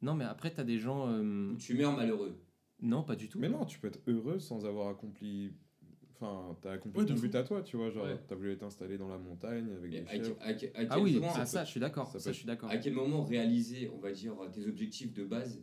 Non, 0.01 0.15
mais 0.15 0.25
après, 0.25 0.53
tu 0.55 0.59
as 0.61 0.65
des 0.65 0.79
gens. 0.79 1.07
euh, 1.09 1.55
Tu 1.59 1.75
meurs 1.75 1.95
malheureux. 1.95 2.41
Non, 2.81 3.03
pas 3.03 3.15
du 3.15 3.29
tout. 3.29 3.39
Mais 3.39 3.51
non, 3.51 3.67
tu 3.67 3.79
peux 3.79 3.89
être 3.89 4.01
heureux 4.07 4.39
sans 4.39 4.65
avoir 4.65 4.89
accompli. 4.89 5.53
Enfin, 6.21 6.55
t'as 6.61 6.73
accompli 6.73 7.01
Ouais, 7.01 7.07
ton 7.07 7.15
but 7.15 7.35
à 7.35 7.43
toi, 7.43 7.63
tu 7.63 7.77
vois. 7.79 7.89
Genre, 7.91 8.05
Ouais. 8.05 8.19
t'as 8.29 8.35
voulu 8.35 8.57
t'installer 8.59 8.99
dans 8.99 9.09
la 9.09 9.17
montagne 9.19 9.69
avec 9.73 9.91
Mais 9.91 10.01
des 10.03 10.07
à, 10.07 10.11
chèvres. 10.25 10.37
à 10.41 10.53
que- 10.53 10.67
à 10.67 10.71
Ah 10.75 10.85
quel 10.95 11.03
oui, 11.03 11.15
moment, 11.15 11.33
ça 11.33 11.47
ça, 11.47 11.61
peut- 11.61 11.65
je 11.67 11.71
suis 11.71 11.81
d'accord. 11.81 12.07
ça 12.13 12.19
Ça, 12.19 12.29
peut- 12.31 12.33
je 12.35 12.39
suis 12.39 12.47
d'accord. 12.47 12.69
à 12.71 12.77
quel 12.77 12.93
moment 12.93 13.25
réaliser, 13.25 13.91
on 13.95 13.99
va 13.99 14.13
dire, 14.13 14.35
tes 14.53 14.67
objectifs 14.67 15.15
de 15.15 15.25
base, 15.25 15.63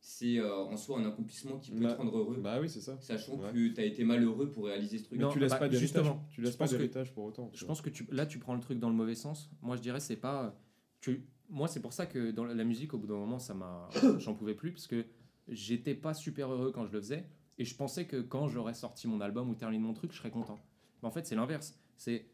c'est 0.00 0.38
euh, 0.38 0.52
en 0.64 0.76
soi 0.76 0.98
un 0.98 1.06
accomplissement 1.06 1.58
qui 1.58 1.70
peut 1.70 1.84
Bah, 1.84 1.92
te 1.92 1.98
rendre 1.98 2.18
heureux, 2.18 2.38
Bah 2.42 2.58
oui, 2.60 2.68
c'est 2.68 2.80
ça. 2.80 2.98
sachant 3.00 3.36
ouais. 3.36 3.52
que 3.52 3.68
tu 3.68 3.80
as 3.80 3.84
été 3.84 4.02
malheureux 4.04 4.50
pour 4.50 4.64
réaliser 4.66 4.98
ce 4.98 5.04
truc. 5.04 5.20
Non, 5.20 5.30
tu 5.30 5.38
laisses 5.38 5.52
bah, 5.52 5.58
pas 5.58 5.68
d'héritage. 5.68 5.80
justement, 6.02 6.26
Tu 6.30 6.40
laisses 6.42 6.52
je 6.54 6.58
pas 6.58 6.66
d'héritage 6.66 7.12
pour 7.14 7.24
autant. 7.24 7.50
Je 7.54 7.60
vois. 7.60 7.68
pense 7.68 7.80
que 7.80 7.90
tu, 7.90 8.04
là, 8.10 8.26
tu 8.26 8.38
prends 8.40 8.54
le 8.54 8.60
truc 8.60 8.78
dans 8.80 8.88
le 8.90 8.96
mauvais 8.96 9.14
sens. 9.14 9.48
Moi, 9.62 9.76
je 9.76 9.80
dirais, 9.82 10.00
c'est 10.00 10.16
pas. 10.16 10.58
Tu, 11.00 11.24
moi, 11.48 11.68
c'est 11.68 11.80
pour 11.80 11.92
ça 11.92 12.06
que 12.06 12.32
dans 12.32 12.44
la 12.44 12.64
musique, 12.64 12.92
au 12.94 12.98
bout 12.98 13.06
d'un 13.06 13.14
moment, 13.14 13.38
ça 13.38 13.54
m'a. 13.54 13.88
J'en 14.18 14.34
pouvais 14.34 14.54
plus, 14.54 14.72
parce 14.72 14.88
que 14.88 15.04
j'étais 15.48 15.94
pas 15.94 16.14
super 16.14 16.50
heureux 16.50 16.72
quand 16.72 16.84
je 16.84 16.92
le 16.92 17.00
faisais. 17.00 17.24
Et 17.58 17.64
je 17.64 17.74
pensais 17.76 18.06
que 18.06 18.20
quand 18.20 18.48
j'aurais 18.48 18.74
sorti 18.74 19.06
mon 19.06 19.20
album 19.20 19.48
ou 19.48 19.54
terminé 19.54 19.82
mon 19.82 19.94
truc, 19.94 20.12
je 20.12 20.18
serais 20.18 20.30
content. 20.30 20.58
Mais 21.02 21.08
en 21.08 21.10
fait, 21.10 21.26
c'est 21.26 21.36
l'inverse. 21.36 21.78
C'est 21.96 22.26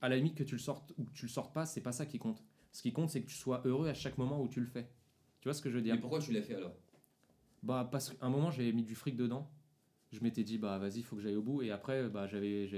à 0.00 0.08
la 0.08 0.16
limite 0.16 0.34
que 0.34 0.44
tu 0.44 0.54
le 0.54 0.60
sortes 0.60 0.92
ou 0.98 1.04
que 1.04 1.12
tu 1.12 1.26
le 1.26 1.30
sortes 1.30 1.54
pas, 1.54 1.66
c'est 1.66 1.80
pas 1.80 1.92
ça 1.92 2.06
qui 2.06 2.18
compte. 2.18 2.42
Ce 2.72 2.82
qui 2.82 2.92
compte, 2.92 3.10
c'est 3.10 3.22
que 3.22 3.28
tu 3.28 3.36
sois 3.36 3.62
heureux 3.64 3.88
à 3.88 3.94
chaque 3.94 4.18
moment 4.18 4.42
où 4.42 4.48
tu 4.48 4.60
le 4.60 4.66
fais. 4.66 4.90
Tu 5.40 5.48
vois 5.48 5.54
ce 5.54 5.62
que 5.62 5.70
je 5.70 5.76
veux 5.76 5.82
dire? 5.82 5.94
Mais 5.94 6.00
pourquoi 6.00 6.18
tu 6.18 6.32
l'as 6.32 6.42
fait 6.42 6.54
alors? 6.54 6.74
Bah, 7.62 7.88
parce 7.90 8.10
qu'à 8.10 8.26
un 8.26 8.30
moment, 8.30 8.50
j'avais 8.50 8.72
mis 8.72 8.82
du 8.82 8.94
fric 8.94 9.16
dedans. 9.16 9.50
Je 10.12 10.20
m'étais 10.22 10.44
dit, 10.44 10.58
bah 10.58 10.78
vas-y, 10.78 10.98
il 10.98 11.02
faut 11.02 11.16
que 11.16 11.22
j'aille 11.22 11.36
au 11.36 11.42
bout. 11.42 11.62
Et 11.62 11.70
après, 11.70 12.08
bah, 12.08 12.26
j'avais, 12.26 12.68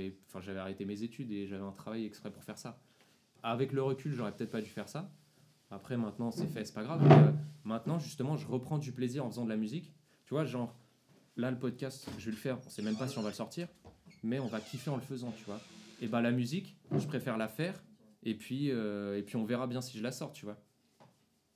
arrêté 0.56 0.84
mes 0.84 1.02
études 1.02 1.30
et 1.32 1.46
j'avais 1.46 1.64
un 1.64 1.72
travail 1.72 2.04
exprès 2.04 2.30
pour 2.30 2.44
faire 2.44 2.58
ça. 2.58 2.80
Avec 3.42 3.72
le 3.72 3.82
recul, 3.82 4.12
j'aurais 4.12 4.34
peut-être 4.34 4.50
pas 4.50 4.62
dû 4.62 4.70
faire 4.70 4.88
ça. 4.88 5.10
Après, 5.70 5.96
maintenant, 5.96 6.30
c'est 6.30 6.46
fait, 6.46 6.64
c'est 6.64 6.74
pas 6.74 6.84
grave. 6.84 7.02
Mais, 7.02 7.12
euh, 7.12 7.32
maintenant, 7.64 7.98
justement, 7.98 8.36
je 8.36 8.46
reprends 8.46 8.78
du 8.78 8.92
plaisir 8.92 9.24
en 9.24 9.30
faisant 9.30 9.44
de 9.44 9.50
la 9.50 9.56
musique. 9.56 9.92
Tu 10.24 10.34
vois, 10.34 10.44
genre, 10.44 10.74
là, 11.36 11.50
le 11.50 11.58
podcast, 11.58 12.08
je 12.18 12.24
vais 12.26 12.30
le 12.32 12.36
faire. 12.36 12.58
On 12.66 12.70
sait 12.70 12.82
même 12.82 12.96
pas 12.96 13.08
si 13.08 13.18
on 13.18 13.22
va 13.22 13.28
le 13.30 13.34
sortir. 13.34 13.68
Mais 14.22 14.38
on 14.38 14.46
va 14.46 14.60
kiffer 14.60 14.90
en 14.90 14.96
le 14.96 15.02
faisant, 15.02 15.32
tu 15.36 15.44
vois. 15.44 15.60
Et 16.00 16.08
bah, 16.08 16.20
la 16.20 16.30
musique, 16.32 16.76
je 16.92 17.06
préfère 17.06 17.36
la 17.38 17.48
faire 17.48 17.82
Et 18.22 18.34
puis, 18.34 18.70
euh, 18.70 19.18
et 19.18 19.22
puis 19.22 19.36
on 19.36 19.44
verra 19.44 19.66
bien 19.66 19.80
si 19.80 19.96
je 19.98 20.02
la 20.02 20.12
sors, 20.12 20.32
tu 20.32 20.44
vois. 20.46 20.58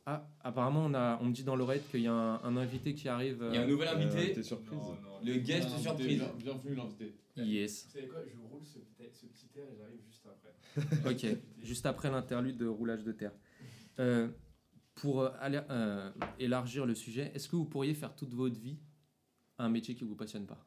Ah, 0.06 0.28
apparemment, 0.42 0.84
on, 0.86 0.94
a, 0.94 1.18
on 1.20 1.26
me 1.26 1.32
dit 1.32 1.44
dans 1.44 1.56
l'oreille 1.56 1.82
qu'il 1.90 2.00
y 2.00 2.06
a 2.06 2.12
un, 2.12 2.42
un 2.42 2.56
invité 2.56 2.94
qui 2.94 3.08
arrive. 3.08 3.44
Il 3.50 3.54
y 3.54 3.58
a 3.58 3.60
un 3.60 3.64
euh, 3.64 3.68
nouvel 3.68 3.88
Euh, 3.88 3.96
invité. 3.96 4.32
T'es 4.32 4.42
surprise. 4.42 4.78
Non, 4.78 4.94
non. 5.02 5.18
Le 5.24 5.34
guest 5.38 5.66
Invité, 5.68 5.82
surprise. 5.82 6.18
bien- 6.18 6.32
Bienvenue 6.38 6.74
l'invité. 6.74 7.14
Yes. 7.36 7.84
Vous 7.86 7.92
savez 7.92 8.06
quoi 8.08 8.18
Je 8.26 8.38
roule 8.38 8.64
ce 8.64 8.78
petit, 8.78 9.08
ce 9.12 9.26
petit 9.26 9.46
air 9.58 9.64
et 9.72 9.76
j'arrive 9.76 10.00
juste 10.06 10.26
après. 10.26 11.10
Ok, 11.10 11.26
juste 11.62 11.86
après 11.86 12.10
l'interlude 12.10 12.56
de 12.56 12.66
roulage 12.66 13.04
de 13.04 13.12
terre. 13.12 13.32
Euh, 13.98 14.28
pour 14.94 15.22
euh, 15.22 15.30
aller- 15.40 15.60
euh, 15.70 16.10
élargir 16.38 16.86
le 16.86 16.94
sujet, 16.94 17.30
est-ce 17.34 17.48
que 17.48 17.56
vous 17.56 17.64
pourriez 17.66 17.94
faire 17.94 18.14
toute 18.14 18.32
votre 18.34 18.58
vie 18.58 18.78
un 19.62 19.68
métier 19.68 19.94
qui 19.94 20.04
vous 20.04 20.14
passionne 20.16 20.46
pas 20.46 20.58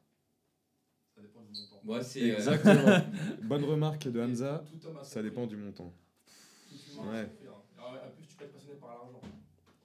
Ça 1.15 1.21
dépend 1.21 1.41
du 1.41 1.51
montant. 1.59 1.79
Moi, 1.83 2.01
c'est. 2.03 2.21
euh, 2.31 2.33
Exactement. 2.35 2.97
Bonne 3.43 3.63
remarque 3.63 4.07
de 4.07 4.19
Hamza. 4.21 4.63
Ça 5.01 5.21
dépend 5.21 5.45
du 5.47 5.55
montant. 5.57 5.93
Ouais. 7.03 7.29
En 7.87 8.09
plus, 8.15 8.27
tu 8.27 8.35
peux 8.35 8.45
être 8.45 8.53
passionné 8.53 8.79
par 8.79 8.89
l'argent. 8.89 9.21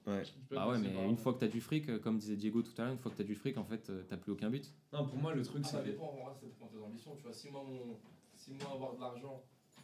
Ouais. 0.07 0.23
Ah 0.55 0.67
ouais, 0.69 0.77
mais 0.79 1.07
une 1.07 1.17
fois 1.17 1.33
que 1.33 1.39
tu 1.39 1.45
as 1.45 1.49
du 1.49 1.61
fric, 1.61 1.87
euh, 1.89 1.99
comme 1.99 2.17
disait 2.17 2.35
Diego 2.35 2.61
tout 2.61 2.71
à 2.77 2.83
l'heure, 2.85 2.93
une 2.93 2.99
fois 2.99 3.11
que 3.11 3.17
tu 3.17 3.21
as 3.21 3.25
du 3.25 3.35
fric, 3.35 3.57
en 3.57 3.63
fait, 3.65 3.89
euh, 3.89 4.03
t'as 4.09 4.17
plus 4.17 4.31
aucun 4.31 4.49
but. 4.49 4.71
Non, 4.91 5.05
pour 5.07 5.17
moi, 5.17 5.33
le 5.33 5.43
truc, 5.43 5.61
Ah, 5.63 5.67
c'est 5.67 5.77
ça 5.77 5.83
que- 5.83 5.89
dépend, 5.89 6.05
en 6.09 6.23
vrai, 6.23 6.33
ça 6.39 6.45
dépend 6.47 6.65
de 6.67 6.71
tes 6.71 6.83
ambitions. 6.83 7.15
Tu 7.15 7.23
vois, 7.23 7.33
si 7.33 7.49
moi, 7.49 7.63
mon, 7.63 7.99
si 8.35 8.51
moi 8.53 8.71
avoir 8.73 8.95
de 8.95 8.99
l'argent, 8.99 9.43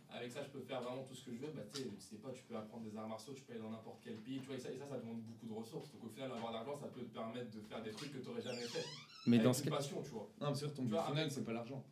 avec 0.09 0.31
ça, 0.31 0.41
je 0.43 0.49
peux 0.49 0.61
faire 0.61 0.81
vraiment 0.81 1.03
tout 1.03 1.13
ce 1.13 1.25
que 1.25 1.31
je 1.35 1.41
veux, 1.41 1.51
bah 1.53 1.61
tu 1.73 1.81
sais, 1.81 1.87
tu 1.89 2.01
sais 2.01 2.15
pas, 2.15 2.31
tu 2.31 2.43
peux 2.43 2.55
apprendre 2.55 2.85
des 2.89 2.97
arts 2.97 3.07
martiaux, 3.07 3.33
tu 3.35 3.43
peux 3.43 3.53
aller 3.53 3.61
dans 3.61 3.69
n'importe 3.69 3.99
quel 4.03 4.15
pays, 4.15 4.39
tu 4.39 4.47
vois, 4.47 4.55
et 4.55 4.59
ça, 4.59 4.71
et 4.71 4.77
ça, 4.77 4.87
ça 4.89 4.97
demande 4.97 5.21
beaucoup 5.21 5.45
de 5.45 5.53
ressources. 5.53 5.91
Donc 5.91 6.05
au 6.05 6.09
final, 6.09 6.31
avoir 6.31 6.49
de 6.49 6.55
l'argent, 6.55 6.77
ça 6.79 6.87
peut 6.87 7.01
te 7.01 7.13
permettre 7.13 7.51
de 7.51 7.61
faire 7.61 7.83
des 7.83 7.91
trucs 7.91 8.11
que 8.13 8.17
tu 8.19 8.27
n'aurais 8.27 8.41
jamais 8.41 8.65
fait. 8.65 8.85
Mais 9.27 9.37
avec 9.37 9.45
dans 9.45 9.53
ce 9.53 9.63
une 9.63 9.69
cas. 9.69 9.75
passion, 9.77 10.01
tu 10.03 10.09
vois. 10.09 10.29
Non, 10.39 10.49
mais 10.49 10.55
sûr, 10.55 10.73
ton 10.73 10.83
but 10.83 10.97
final, 10.99 11.31
c'est 11.31 11.43
pas 11.43 11.53
l'argent. 11.53 11.83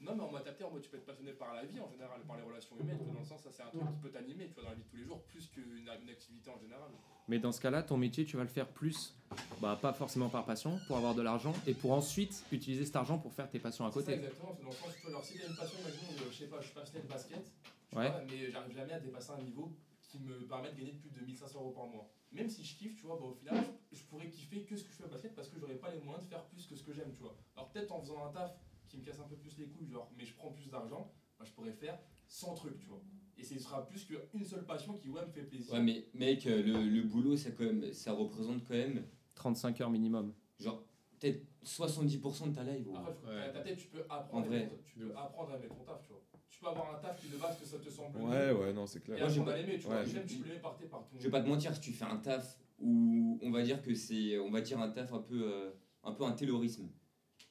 Non, 0.00 0.16
mais 0.16 0.22
en 0.24 0.32
mode 0.32 0.42
capté, 0.42 0.64
en 0.64 0.70
mode 0.72 0.82
tu 0.82 0.90
peux 0.90 0.96
être 0.96 1.06
passionné 1.06 1.30
par 1.32 1.54
la 1.54 1.64
vie 1.64 1.78
en 1.78 1.88
général, 1.88 2.20
par 2.26 2.36
les 2.36 2.42
relations 2.42 2.76
humaines, 2.80 2.98
dans 3.12 3.20
le 3.20 3.24
sens, 3.24 3.40
ça 3.42 3.50
c'est 3.52 3.62
un 3.62 3.66
truc 3.68 3.82
qui 3.82 3.98
peut 4.02 4.10
t'animer, 4.10 4.48
tu 4.48 4.54
vois, 4.54 4.64
dans 4.64 4.70
la 4.70 4.74
vie 4.74 4.82
de 4.82 4.88
tous 4.88 4.96
les 4.96 5.04
jours, 5.04 5.22
plus 5.22 5.46
qu'une 5.46 5.78
une 5.78 5.88
activité 6.10 6.50
en 6.50 6.58
général. 6.58 6.88
Mais 7.28 7.38
dans 7.38 7.52
ce 7.52 7.60
cas-là, 7.60 7.84
ton 7.84 7.96
métier, 7.96 8.24
tu 8.24 8.36
vas 8.36 8.42
le 8.42 8.48
faire 8.48 8.66
plus, 8.66 9.14
bah, 9.60 9.78
pas 9.80 9.92
forcément 9.92 10.28
par 10.28 10.44
passion, 10.44 10.80
pour 10.88 10.96
avoir 10.96 11.14
de 11.14 11.22
l'argent, 11.22 11.52
et 11.68 11.74
pour 11.74 11.92
ensuite 11.92 12.44
utiliser 12.50 12.84
cet 12.84 12.96
argent 12.96 13.16
pour 13.18 13.32
faire 13.32 13.48
tes 13.48 13.60
passions 13.60 13.86
à 13.86 13.92
C'est 13.92 14.00
ça, 14.00 14.04
côté. 14.06 14.14
exactement, 14.14 14.52
c'est 14.56 14.64
dans 14.64 14.70
le 14.70 14.74
sens, 14.76 14.88
tu 14.96 15.00
vois, 15.02 15.10
alors 15.10 15.24
si 15.24 15.38
t'as 15.38 15.46
une 15.46 15.54
passion, 15.54 15.78
imaginons, 15.78 16.10
euh, 16.20 16.30
je 16.32 16.36
sais 16.36 16.46
pas, 16.46 16.60
je 16.60 16.64
suis 16.66 16.74
passionné 16.74 17.04
de 17.04 17.08
basket, 17.08 17.44
tu 17.90 17.96
Ouais. 17.96 18.08
vois, 18.10 18.20
mais 18.28 18.50
j'arrive 18.50 18.74
jamais 18.74 18.92
à 18.94 18.98
dépasser 19.00 19.30
un 19.30 19.42
niveau 19.42 19.70
qui 20.12 20.18
me 20.20 20.46
permet 20.46 20.70
de 20.70 20.76
gagner 20.78 20.92
plus 20.92 21.10
de 21.10 21.24
1500 21.24 21.58
euros 21.60 21.70
par 21.72 21.86
mois. 21.86 22.10
Même 22.32 22.48
si 22.48 22.62
je 22.64 22.76
kiffe, 22.76 22.94
tu 22.96 23.06
vois, 23.06 23.16
bah, 23.16 23.24
au 23.26 23.32
final, 23.34 23.64
je, 23.90 24.02
pourrais 24.04 24.28
kiffer 24.28 24.62
que 24.64 24.76
ce 24.76 24.84
que 24.84 24.90
je 24.92 24.96
fais 24.96 25.04
au 25.04 25.08
basket 25.08 25.34
parce 25.34 25.48
que 25.48 25.58
j'aurais 25.58 25.76
pas 25.76 25.90
les 25.90 26.00
moyens 26.00 26.22
de 26.24 26.28
faire 26.28 26.44
plus 26.46 26.66
que 26.66 26.76
ce 26.76 26.82
que 26.84 26.92
j'aime, 26.92 27.12
tu 27.14 27.20
vois. 27.22 27.34
Alors 27.56 27.70
peut-être 27.70 27.90
en 27.92 28.00
faisant 28.00 28.24
un 28.26 28.30
taf 28.30 28.54
qui 28.88 28.98
me 28.98 29.04
casse 29.04 29.18
un 29.20 29.28
peu 29.28 29.36
plus 29.36 29.56
les 29.58 29.68
couilles, 29.68 29.90
genre, 29.90 30.10
mais 30.16 30.24
je 30.26 30.34
prends 30.34 30.50
plus 30.52 30.68
d'argent, 30.70 31.10
bah, 31.38 31.44
je 31.46 31.52
pourrais 31.52 31.72
faire 31.72 31.98
100 32.28 32.54
trucs, 32.54 32.78
tu 32.78 32.86
vois. 32.86 33.02
Et 33.38 33.44
ce 33.44 33.58
sera 33.58 33.86
plus 33.86 34.04
qu'une 34.04 34.44
seule 34.44 34.66
passion 34.66 34.94
qui, 34.98 35.08
ouais, 35.08 35.24
me 35.24 35.30
fait 35.32 35.42
plaisir. 35.44 35.72
Ouais, 35.72 35.80
mais 35.80 36.06
mec, 36.14 36.46
euh, 36.46 36.62
le, 36.62 36.82
le 36.88 37.02
boulot, 37.02 37.36
ça, 37.36 37.50
quand 37.50 37.64
même, 37.64 37.92
ça 37.92 38.12
représente 38.12 38.62
quand 38.64 38.74
même, 38.74 39.04
35 39.34 39.80
heures 39.80 39.90
minimum. 39.90 40.34
genre, 40.60 40.84
peut-être 41.18 41.42
70% 41.64 42.50
de 42.50 42.54
ta 42.54 42.62
life. 42.64 42.84
gros. 42.84 42.96
Après, 42.96 43.12
Ouais. 43.34 43.52
ta 43.52 43.60
tête, 43.60 43.78
tu 43.78 43.88
peux 43.88 44.04
En 44.10 44.14
apprendre, 44.16 44.44
à 44.46 44.48
vrai. 44.48 44.70
tu 44.84 44.94
peux 44.98 45.16
apprendre 45.16 45.52
à 45.52 45.56
aimer 45.56 45.68
ton 45.68 45.82
taf, 45.84 46.02
tu 46.02 46.08
vois. 46.12 46.22
Tu 46.62 46.66
peux 46.68 46.70
avoir 46.78 46.94
un 46.96 46.98
taf 47.02 47.20
qui 47.20 47.28
de 47.28 47.36
base 47.38 47.58
que 47.58 47.66
ça 47.66 47.76
te 47.78 47.90
semble 47.90 48.16
Ouais, 48.18 48.52
ouais, 48.52 48.72
non, 48.72 48.86
c'est 48.86 49.02
clair. 49.02 49.18
Moi, 49.18 49.28
j'ai 49.28 49.40
pas- 49.42 49.56
l'aimer, 49.56 49.78
tu 49.80 49.86
ouais, 49.88 49.94
vois. 49.94 50.04
j'ai- 50.04 50.12
Même 50.14 50.26
tu 50.26 50.36
peux 50.36 50.46
l'aimer 50.48 50.60
par, 50.60 50.76
tes- 50.76 50.86
par 50.86 51.00
ton. 51.08 51.16
Je 51.18 51.24
vais 51.24 51.30
pas 51.30 51.40
te 51.40 51.48
mentir, 51.48 51.74
si 51.74 51.80
tu 51.80 51.90
fais 51.90 52.04
un 52.04 52.18
taf 52.18 52.56
où 52.78 53.40
on 53.42 53.50
va 53.50 53.62
dire 53.64 53.82
que 53.82 53.92
c'est, 53.94 54.38
on 54.38 54.48
va 54.48 54.60
dire 54.60 54.78
un 54.80 54.88
taf 54.90 55.12
un 55.12 55.18
peu, 55.18 55.42
euh, 55.42 55.70
un 56.04 56.12
peu 56.12 56.22
un 56.22 56.30
taylorisme. 56.30 56.88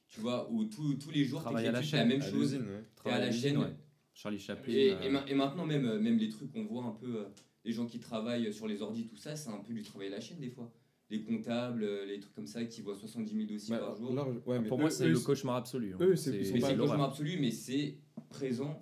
Tu 0.07 0.21
vois, 0.21 0.49
où 0.49 0.63
tous 0.63 0.93
tous 0.95 1.11
les 1.11 1.25
jours 1.25 1.45
à 1.45 1.51
la 1.51 1.57
t'exécutes 1.57 1.73
la 1.73 1.81
chaîne, 1.81 2.07
même 2.07 2.21
À 2.21 2.29
chose. 2.29 2.53
ouais. 2.55 2.83
T'es 3.03 3.09
à 3.09 3.19
la 3.19 3.31
chaîne. 3.33 3.57
ouais. 3.57 3.75
Charlie 4.13 4.39
Chaplin. 4.39 4.73
Et, 4.73 4.91
euh, 4.93 5.01
et 5.01 5.09
ma- 5.09 5.25
et 5.27 5.35
maintenant, 5.35 5.65
même, 5.65 5.85
euh, 5.85 5.99
même 5.99 6.17
les 6.17 6.29
trucs 6.29 6.49
qu'on 6.53 6.63
voit 6.63 6.85
un 6.85 6.91
peu, 6.91 7.17
euh, 7.17 7.25
les 7.65 7.73
gens 7.73 7.87
qui 7.87 7.99
travaillent 7.99 8.53
sur 8.53 8.65
les 8.67 8.81
ordis, 8.81 9.07
tout 9.07 9.17
ça, 9.17 9.35
c'est 9.35 9.49
un 9.49 9.57
peu 9.59 9.73
du 9.73 9.81
travail 9.83 10.07
à 10.07 10.11
la 10.11 10.19
chaîne 10.21 10.39
des 10.39 10.49
fois. 10.49 10.71
Les 11.09 11.21
comptables, 11.23 11.85
les 12.07 12.21
trucs 12.21 12.33
comme 12.33 12.47
ça, 12.47 12.63
qui 12.63 12.79
voient 12.81 12.95
70 12.95 13.35
000 13.35 13.45
dossiers 13.49 13.75
Bah, 13.75 13.79
par 13.87 13.95
jour. 13.97 14.13
là, 14.13 14.25
ouais, 14.45 14.59
mais 14.59 14.69
pour 14.69 14.77
eux- 14.77 14.81
moi, 14.81 14.89
c'est 14.89 15.09
le 15.09 15.19
cauchemar 15.19 15.57
absolu. 15.57 15.93
hein. 15.93 15.97
eux, 15.99 16.15
c'est- 16.15 16.31
le 16.31 16.77
cauchemar 16.77 17.09
absolu, 17.09 17.37
mais 17.41 17.51
c'est 17.51 17.97
présent 18.29 18.81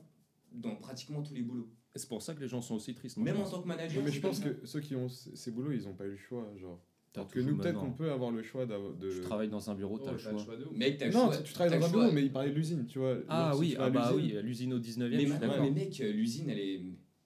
dans 0.54 0.76
pratiquement 0.76 1.22
tous 1.22 1.34
les 1.34 1.42
boulots. 1.42 1.70
Et 1.96 2.00
C'est 2.00 2.08
pour 2.10 2.22
ça 2.22 2.34
que 2.36 2.40
les 2.42 2.48
gens 2.48 2.62
sont 2.62 2.76
aussi 2.76 2.94
tristes. 2.94 3.18
Même 3.18 3.38
en 3.38 3.50
tant 3.50 3.62
que 3.62 3.68
manager. 3.68 3.98
Ouais, 4.00 4.06
mais 4.06 4.12
je 4.12 4.22
pense 4.22 4.40
que 4.40 4.66
ceux 4.66 4.80
qui 4.80 4.96
ont 4.96 5.08
ces 5.10 5.52
boulots, 5.52 5.72
ils 5.72 5.88
ont 5.88 5.94
pas 5.94 6.06
eu 6.06 6.12
le 6.12 6.18
choix. 6.18 6.48
Genre. 6.56 6.80
Alors 7.16 7.28
que 7.28 7.40
nous, 7.40 7.58
peut-être 7.58 7.80
qu'on 7.80 7.92
peut 7.92 8.12
avoir 8.12 8.30
le 8.32 8.44
choix 8.44 8.66
d'avoir- 8.68 8.94
de. 8.94 9.10
Tu 9.10 9.22
travailles 9.22 9.50
dans 9.50 9.70
un 9.72 9.76
bureau, 9.76 9.98
Oh, 10.00 10.06
t'as 10.06 10.12
le 10.12 10.18
choix. 10.20 10.34
de. 10.56 10.78
Mec, 10.78 10.98
t'as 11.00 11.08
le 11.08 11.14
Non, 11.14 11.26
choix- 11.26 11.38
tu, 11.38 11.44
tu 11.44 11.54
travailles 11.54 11.80
dans 11.80 11.86
un 11.86 11.90
bureau, 11.90 12.12
mais 12.12 12.22
il 12.24 12.32
parlait 12.32 12.52
de 12.52 12.56
l'usine, 12.56 12.86
tu 12.86 13.00
vois. 13.00 13.18
Ah 13.28 13.56
oui, 13.58 13.76
ah 13.80 13.90
bah 13.90 14.12
l'usine- 14.14 14.38
oui, 14.38 14.44
l'usine 14.44 14.74
au 14.74 14.80
19 14.80 15.12
e 15.12 15.16
Mais, 15.18 15.26
d'accord. 15.26 15.64
mais 15.64 15.72
mec, 15.72 16.00
euh, 16.02 16.12
l'usine, 16.12 16.50
elle 16.50 16.60
est. 16.60 16.82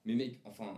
Mais 0.06 0.14
mec, 0.14 0.40
enfin, 0.44 0.72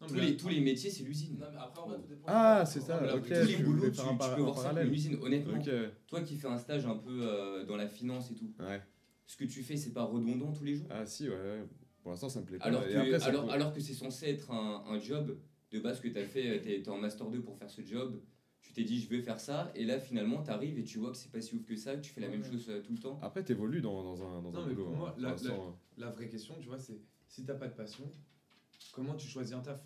Non, 0.00 0.06
tous 0.08 0.14
les, 0.14 0.36
tous 0.36 0.48
les 0.48 0.60
métiers, 0.60 0.88
c'est 0.90 1.04
l'usine. 1.04 1.36
Non, 1.38 1.46
mais 1.52 1.58
après, 1.58 1.80
en 1.82 1.86
vrai, 1.88 1.98
tout 1.98 2.08
dépend. 2.08 2.24
Ah, 2.26 2.64
c'est 2.66 2.80
ça, 2.80 3.00
Là, 3.02 3.16
ok. 3.16 3.22
tous 3.22 3.28
les 3.46 3.54
tu 3.56 3.62
boulots, 3.62 3.90
tu, 3.90 4.00
un 4.00 4.04
tu 4.12 4.16
peux 4.18 4.24
un 4.24 4.36
voir 4.36 4.58
ça 4.58 4.70
comme 4.70 4.88
l'usine. 4.88 5.18
Honnêtement, 5.22 5.62
toi 6.08 6.20
qui 6.22 6.36
fais 6.36 6.48
un 6.48 6.58
stage 6.58 6.86
un 6.86 6.96
peu 6.96 7.20
euh, 7.22 7.64
dans 7.66 7.76
la 7.76 7.86
finance 7.86 8.30
et 8.30 8.34
tout, 8.34 8.50
ouais. 8.60 8.80
ce 9.26 9.36
que 9.36 9.44
tu 9.44 9.62
fais, 9.62 9.76
c'est 9.76 9.92
pas 9.92 10.04
redondant 10.04 10.52
tous 10.52 10.64
les 10.64 10.74
jours. 10.74 10.86
Ah, 10.90 11.04
si, 11.06 11.28
ouais, 11.28 11.34
ouais. 11.34 11.64
Pour 12.02 12.10
l'instant, 12.12 12.28
ça 12.28 12.40
me 12.40 12.46
plaît 12.46 12.58
pas. 12.58 12.64
Alors 12.64 12.82
que, 12.86 12.94
après, 12.94 13.22
alors, 13.22 13.46
peut- 13.46 13.52
alors 13.52 13.72
que 13.74 13.80
c'est 13.80 13.94
censé 13.94 14.26
être 14.30 14.50
un, 14.50 14.84
un 14.88 14.98
job 14.98 15.38
de 15.70 15.78
base 15.80 16.00
que 16.00 16.08
tu 16.08 16.18
as 16.18 16.24
fait, 16.26 16.60
tu 16.62 16.70
es, 16.72 16.88
en 16.88 16.98
Master 16.98 17.28
2 17.28 17.40
pour 17.42 17.56
faire 17.58 17.70
ce 17.70 17.82
job, 17.82 18.20
tu 18.62 18.72
t'es 18.72 18.84
dit 18.84 19.00
je 19.00 19.08
vais 19.08 19.20
faire 19.22 19.38
ça, 19.40 19.70
et 19.74 19.84
là 19.84 19.98
finalement 19.98 20.42
tu 20.42 20.50
arrives 20.50 20.78
et 20.78 20.84
tu 20.84 20.98
vois 20.98 21.10
que 21.10 21.16
c'est 21.16 21.30
pas 21.30 21.40
si 21.40 21.54
ouf 21.54 21.64
que 21.64 21.76
ça, 21.76 21.96
que 21.96 22.00
tu 22.00 22.10
fais 22.12 22.20
la 22.20 22.28
même 22.28 22.44
chose 22.44 22.66
euh, 22.68 22.80
tout 22.82 22.92
le 22.92 22.98
temps. 22.98 23.18
Après, 23.22 23.42
t'évolues 23.44 23.80
dans, 23.80 24.02
dans 24.02 24.22
un, 24.22 24.42
dans 24.42 24.50
Non, 24.50 24.60
un 24.60 24.66
mais 24.66 24.74
boulot. 24.74 24.86
pour 24.86 24.96
moi, 24.96 25.08
hein. 25.18 25.34
Pour 25.44 25.76
la- 25.98 26.10
vraie 26.10 26.28
question, 26.28 26.54
tu 26.60 26.68
vois, 26.68 26.78
c'est 26.78 27.00
si 27.28 27.44
t'as 27.44 27.54
pas 27.54 27.68
de 27.68 27.74
passion, 27.74 28.04
comment 28.92 29.14
tu 29.14 29.28
choisis 29.28 29.54
un 29.54 29.60
taf? 29.60 29.80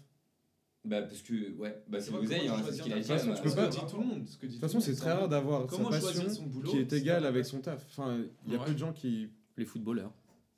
Bah 0.84 1.00
parce 1.02 1.22
que, 1.22 1.52
ouais, 1.56 1.82
bah 1.88 1.98
c'est 1.98 2.12
l'oseille, 2.12 2.46
hein, 2.46 2.56
tu 2.58 2.64
c'est 2.66 2.72
ce 2.78 2.82
qu'il 2.82 2.92
un 2.92 2.96
a 2.96 3.00
dit. 3.00 3.08
façon, 3.08 3.32
tu 3.34 3.42
peux 3.42 3.48
Ce 3.48 3.54
pas- 3.56 3.66
que 3.68 3.70
dit 3.72 3.80
tout 3.90 3.96
le 3.98 4.04
monde. 4.04 4.26
ce 4.28 4.36
que 4.36 4.46
dit 4.46 4.56
De 4.56 4.60
toute 4.60 4.60
tout 4.60 4.66
façon, 4.66 4.80
c'est 4.80 4.94
très 4.94 5.12
rare 5.12 5.28
d'avoir 5.30 5.70
sa 5.70 5.82
passion 5.84 6.28
son 6.28 6.42
boulot 6.46 6.70
qui 6.70 6.76
est 6.78 6.92
égale 6.92 7.24
avec 7.24 7.46
son 7.46 7.60
taf. 7.60 7.84
Enfin, 7.88 8.18
il 8.46 8.52
y 8.52 8.56
a 8.56 8.58
Ouais. 8.58 8.66
peu 8.66 8.72
de 8.74 8.78
gens 8.78 8.92
qui. 8.92 9.28
Les 9.56 9.64
footballeurs. 9.64 10.12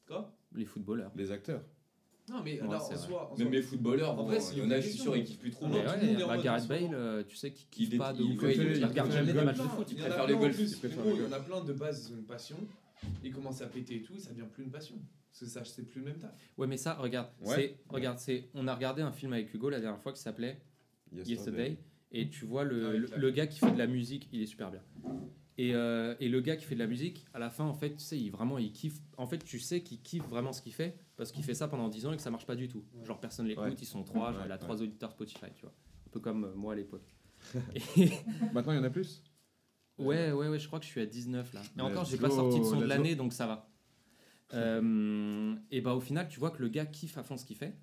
Quoi? 0.08 0.35
Les 0.56 0.64
footballeurs. 0.64 1.12
Les 1.16 1.30
acteurs. 1.30 1.62
Non, 2.28 2.42
mais 2.42 2.54
Ouais, 2.54 2.60
alors, 2.68 2.90
en 2.92 2.96
soi. 2.96 3.30
en 3.32 3.36
Même 3.36 3.46
soi- 3.46 3.56
les 3.56 3.62
footballeurs, 3.62 4.18
En 4.18 4.24
vrai, 4.24 4.38
il 4.52 4.58
y 4.58 4.62
en 4.62 4.70
a, 4.72 4.80
je 4.80 4.88
suis 4.88 4.98
sûr, 4.98 5.16
ils 5.16 5.22
kiffent 5.24 5.38
plus 5.38 5.50
trop. 5.52 5.66
Non, 5.68 5.74
Mais 6.00 6.12
le 6.14 6.18
ouais, 6.22 6.26
bah, 6.26 6.38
Gareth 6.38 6.66
Bale, 6.66 7.24
tu 7.28 7.36
sais 7.36 7.52
qu'il 7.52 7.84
Il 7.84 7.88
kiffe 7.90 7.98
pas 7.98 8.12
de 8.12 8.22
il 8.22 8.32
ouf. 8.36 8.88
regarde 8.88 9.12
jamais 9.12 9.32
des 9.32 9.42
matchs 9.44 9.56
golf. 9.58 9.70
de 9.70 9.74
foot. 9.76 9.86
Il 9.92 9.96
préfère 9.98 10.16
plein 10.16 10.26
le 10.26 10.34
en 10.34 10.40
golf. 10.40 10.56
plus, 10.56 10.80
Il 10.82 11.22
y 11.22 11.26
en 11.26 11.32
a 11.32 11.40
plein 11.40 11.60
de 11.64 11.72
base, 11.72 12.08
ils 12.10 12.14
ont 12.14 12.18
une 12.18 12.24
passion. 12.24 12.56
Ils 13.22 13.32
commencent 13.32 13.62
à 13.62 13.66
péter 13.66 13.96
et 13.96 14.02
tout, 14.02 14.18
ça 14.18 14.30
devient 14.30 14.48
plus 14.52 14.64
une 14.64 14.70
passion. 14.70 14.96
Parce 15.30 15.40
que 15.40 15.46
ça, 15.46 15.64
c'est 15.64 15.82
plus 15.86 16.00
le 16.00 16.06
même 16.06 16.18
taf. 16.18 16.32
Ouais, 16.56 16.66
mais 16.66 16.78
ça, 16.78 16.94
regarde, 16.94 17.28
Ouais. 17.42 17.54
c'est, 17.54 17.78
regarde, 17.94 18.18
c'est, 18.18 18.48
on 18.54 18.66
a 18.66 18.74
regardé 18.74 19.02
un 19.02 19.12
film 19.12 19.32
avec 19.34 19.52
Hugo 19.54 19.68
la 19.68 19.80
dernière 19.80 20.00
fois 20.00 20.12
qui 20.12 20.20
s'appelait 20.20 20.60
Yesterday, 21.12 21.76
et 22.10 22.28
tu 22.30 22.44
vois 22.46 22.64
le, 22.64 23.06
Ah 23.12 23.16
le 23.18 23.30
gars 23.30 23.46
qui 23.46 23.60
fait 23.60 23.70
de 23.70 23.78
la 23.78 23.86
musique, 23.86 24.28
il 24.32 24.42
est 24.42 24.46
super 24.46 24.70
bien. 24.72 24.80
Et, 25.58 25.74
euh, 25.74 26.14
et 26.20 26.28
le 26.28 26.40
gars 26.42 26.56
qui 26.56 26.64
fait 26.66 26.74
de 26.74 26.80
la 26.80 26.86
musique, 26.86 27.24
à 27.32 27.38
la 27.38 27.48
fin, 27.48 27.64
en 27.64 27.72
fait, 27.72 27.92
tu 27.96 27.98
sais, 28.04 28.18
il 28.18 28.30
vraiment, 28.30 28.58
il 28.58 28.72
kiffe. 28.72 28.98
En 29.16 29.26
fait, 29.26 29.38
tu 29.38 29.58
sais 29.58 29.82
qu'il 29.82 30.02
kiffe 30.02 30.24
vraiment 30.28 30.52
ce 30.52 30.60
qu'il 30.60 30.74
fait 30.74 30.98
parce 31.16 31.32
qu'il 31.32 31.42
fait 31.44 31.54
ça 31.54 31.66
pendant 31.66 31.88
10 31.88 32.04
ans 32.06 32.12
et 32.12 32.16
que 32.16 32.22
ça 32.22 32.30
marche 32.30 32.44
pas 32.46 32.56
du 32.56 32.68
tout. 32.68 32.84
Genre 33.04 33.18
personne 33.18 33.46
l'écoute, 33.46 33.64
Ouais. 33.64 33.74
ils 33.80 33.86
sont 33.86 34.02
trois, 34.04 34.32
genre, 34.32 34.40
Ouais, 34.42 34.46
il 34.48 34.52
a 34.52 34.56
ouais. 34.56 34.60
trois 34.60 34.82
auditeurs 34.82 35.12
Spotify, 35.12 35.46
tu 35.54 35.62
vois. 35.62 35.72
Un 36.06 36.10
peu 36.10 36.20
comme 36.20 36.44
euh, 36.44 36.54
moi 36.54 36.74
à 36.74 36.76
l'époque. 36.76 37.14
Et- 37.96 38.10
Maintenant, 38.52 38.72
il 38.72 38.76
y 38.76 38.78
en 38.80 38.84
a 38.84 38.90
plus? 38.90 39.22
Ouais, 39.98 40.30
ouais, 40.30 40.48
ouais, 40.48 40.58
je 40.58 40.66
crois 40.66 40.78
que 40.78 40.84
je 40.84 40.90
suis 40.90 41.00
à 41.00 41.06
19 41.06 41.54
là. 41.54 41.62
Et 41.78 41.80
encore, 41.80 42.04
j'ai 42.04 42.18
pas 42.18 42.28
sorti 42.28 42.58
de 42.60 42.64
son 42.64 42.78
de 42.78 42.84
l'année, 42.84 43.14
donc 43.16 43.32
ça 43.32 43.46
va. 43.46 43.70
Euh, 44.54 45.56
et 45.72 45.80
bah 45.80 45.94
au 45.94 46.00
final, 46.00 46.28
tu 46.28 46.38
vois 46.38 46.52
que 46.52 46.62
le 46.62 46.68
gars 46.68 46.86
kiffe 46.86 47.18
à 47.18 47.24
fond 47.24 47.36
ce 47.36 47.44
qu'il 47.44 47.56
fait. 47.56 47.76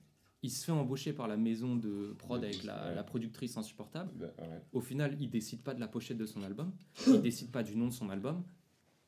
Il 0.44 0.52
se 0.52 0.66
fait 0.66 0.72
embaucher 0.74 1.14
par 1.14 1.28
la 1.28 1.38
maison 1.38 1.76
de 1.78 2.14
prod 2.18 2.44
avec 2.44 2.64
la, 2.64 2.90
ouais. 2.90 2.96
la 2.96 3.04
productrice 3.04 3.56
insupportable. 3.58 4.12
Bah, 4.16 4.34
ouais. 4.40 4.62
Au 4.74 4.82
final, 4.82 5.16
il 5.20 5.30
décide 5.30 5.64
pas 5.64 5.74
de 5.74 5.80
la 5.80 5.88
pochette 5.88 6.18
de 6.18 6.26
son 6.26 6.44
album. 6.44 6.72
Il 7.08 7.22
décide 7.22 7.50
pas 7.50 7.64
du 7.64 7.76
nom 7.78 7.88
de 7.88 7.94
son 7.94 8.10
album. 8.10 8.44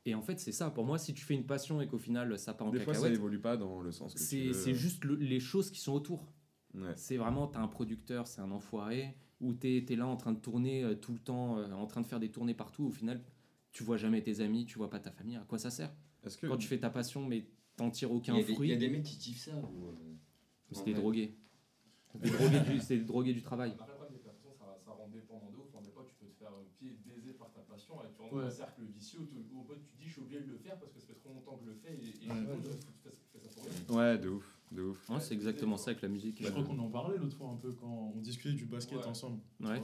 Et 0.05 0.15
en 0.15 0.21
fait, 0.21 0.39
c'est 0.39 0.51
ça. 0.51 0.69
Pour 0.69 0.85
moi, 0.85 0.97
si 0.97 1.13
tu 1.13 1.25
fais 1.25 1.33
une 1.33 1.45
passion 1.45 1.81
et 1.81 1.87
qu'au 1.87 1.97
final, 1.97 2.37
ça 2.39 2.53
part 2.53 2.67
en 2.67 2.71
Des 2.71 2.79
fois, 2.79 2.93
ça 2.93 3.09
évolue 3.09 3.41
pas 3.41 3.57
dans 3.57 3.81
le 3.81 3.91
sens 3.91 4.13
que 4.13 4.19
c'est 4.19 4.53
c'est 4.53 4.73
juste 4.73 5.03
le- 5.03 5.15
les 5.15 5.39
choses 5.39 5.71
qui 5.71 5.79
sont 5.81 5.93
autour. 5.93 6.31
Ouais. 6.73 6.93
C'est 6.95 7.17
vraiment, 7.17 7.47
t'as 7.47 7.59
un 7.61 7.67
producteur, 7.67 8.27
c'est 8.27 8.39
un 8.41 8.51
enfoiré, 8.51 9.15
ou 9.41 9.53
t'es 9.53 9.83
es 9.89 9.95
là 9.95 10.05
en 10.07 10.15
train 10.15 10.31
de 10.31 10.39
tourner 10.39 10.83
euh, 10.83 10.93
tout 10.95 11.11
le 11.13 11.19
temps, 11.19 11.57
euh, 11.57 11.71
en 11.71 11.87
train 11.87 12.01
de 12.01 12.05
faire 12.05 12.19
des 12.19 12.29
tournées 12.29 12.53
partout. 12.53 12.85
Au 12.85 12.91
final, 12.91 13.23
tu 13.71 13.83
vois 13.83 13.97
jamais 13.97 14.21
tes 14.21 14.41
amis, 14.41 14.65
tu 14.65 14.77
vois 14.77 14.89
pas 14.89 14.99
ta 14.99 15.11
famille. 15.11 15.37
À 15.37 15.45
quoi 15.47 15.57
ça 15.57 15.69
sert 15.71 15.91
Est-ce 16.23 16.37
que 16.37 16.47
Quand 16.47 16.57
tu 16.57 16.67
fais 16.67 16.79
ta 16.79 16.89
passion, 16.89 17.25
mais 17.25 17.47
t'en 17.75 17.89
tires 17.89 18.09
Il 18.11 18.15
aucun 18.17 18.35
y, 18.35 18.39
a 18.39 18.43
des, 18.43 18.45
il 18.45 18.49
y 18.49 18.53
a 18.53 18.55
fruit, 18.55 18.77
des 18.77 18.89
mecs 18.89 19.03
qui 19.03 19.17
kiffent 19.17 19.43
ça. 19.45 19.57
Ou, 19.57 19.95
en 20.73 20.83
des 20.83 20.93
drogués. 20.93 21.35
C'est 22.11 22.21
des 22.21 22.29
drogués 22.31 22.59
du, 22.61 22.79
c'est 22.79 22.97
des 22.97 23.03
drogués 23.03 23.33
du 23.33 23.41
travail. 23.41 23.71
Après, 23.79 23.91
le 24.09 24.17
problème, 24.17 24.19
ça, 24.57 24.77
ça 24.83 24.91
rend 24.91 25.07
dépendant 25.09 25.51
de 25.51 25.57
ouf. 25.57 25.75
En 25.75 25.81
des 25.81 25.89
fois, 25.91 26.05
tu 26.07 26.15
peux 26.15 26.31
te 26.31 26.37
faire 26.37 26.51
pied 26.79 26.97
baiser 27.05 27.33
par 27.33 27.51
ta 27.51 27.59
passion 27.61 27.95
et 28.03 28.07
tu 28.15 28.21
rentres 28.21 28.33
dans 28.33 28.39
Ouais. 28.41 28.45
un 28.45 28.49
cercle 28.49 28.81
vicieux 28.95 29.19
où, 29.19 29.25
tu- 29.25 29.45
où, 29.53 29.59
en 29.61 29.63
fait, 29.65 29.75
tu 29.75 29.89
te 29.91 29.97
dis, 30.01 30.07
je 30.07 30.11
suis 30.13 30.21
obligé 30.21 30.39
de 30.41 30.47
le 30.51 30.57
faire 30.57 30.79
parce 30.79 30.91
que 30.93 30.99
ça 30.99 31.07
fait 31.07 31.15
trop 31.15 31.29
longtemps 31.33 31.57
que 31.57 31.65
je 31.65 31.69
le 31.71 31.75
fais 31.75 31.93
et, 31.93 32.25
et 32.25 32.29
Ouais. 32.29 32.57
je 32.63 33.09
fais, 33.09 33.49
ça 33.49 33.49
pour 33.87 33.97
rien. 33.97 34.13
Ouais, 34.13 34.17
de 34.17 34.29
ouf, 34.29 34.59
de 34.71 34.81
ouf. 34.83 35.09
Ouais, 35.09 35.19
c'est 35.19 35.33
exactement 35.33 35.77
ça 35.77 35.91
avec 35.91 36.01
la 36.01 36.09
musique. 36.09 36.41
Je 36.41 36.49
crois 36.49 36.63
qu'on 36.63 36.79
en 36.79 36.89
parlait 36.89 37.17
l'autre 37.17 37.35
fois 37.37 37.49
un 37.49 37.57
peu 37.57 37.73
quand 37.73 38.13
on 38.15 38.19
discutait 38.21 38.55
du 38.55 38.65
basket 38.65 38.99
Ouais. 38.99 39.05
ensemble. 39.05 39.39
Ouais. 39.59 39.83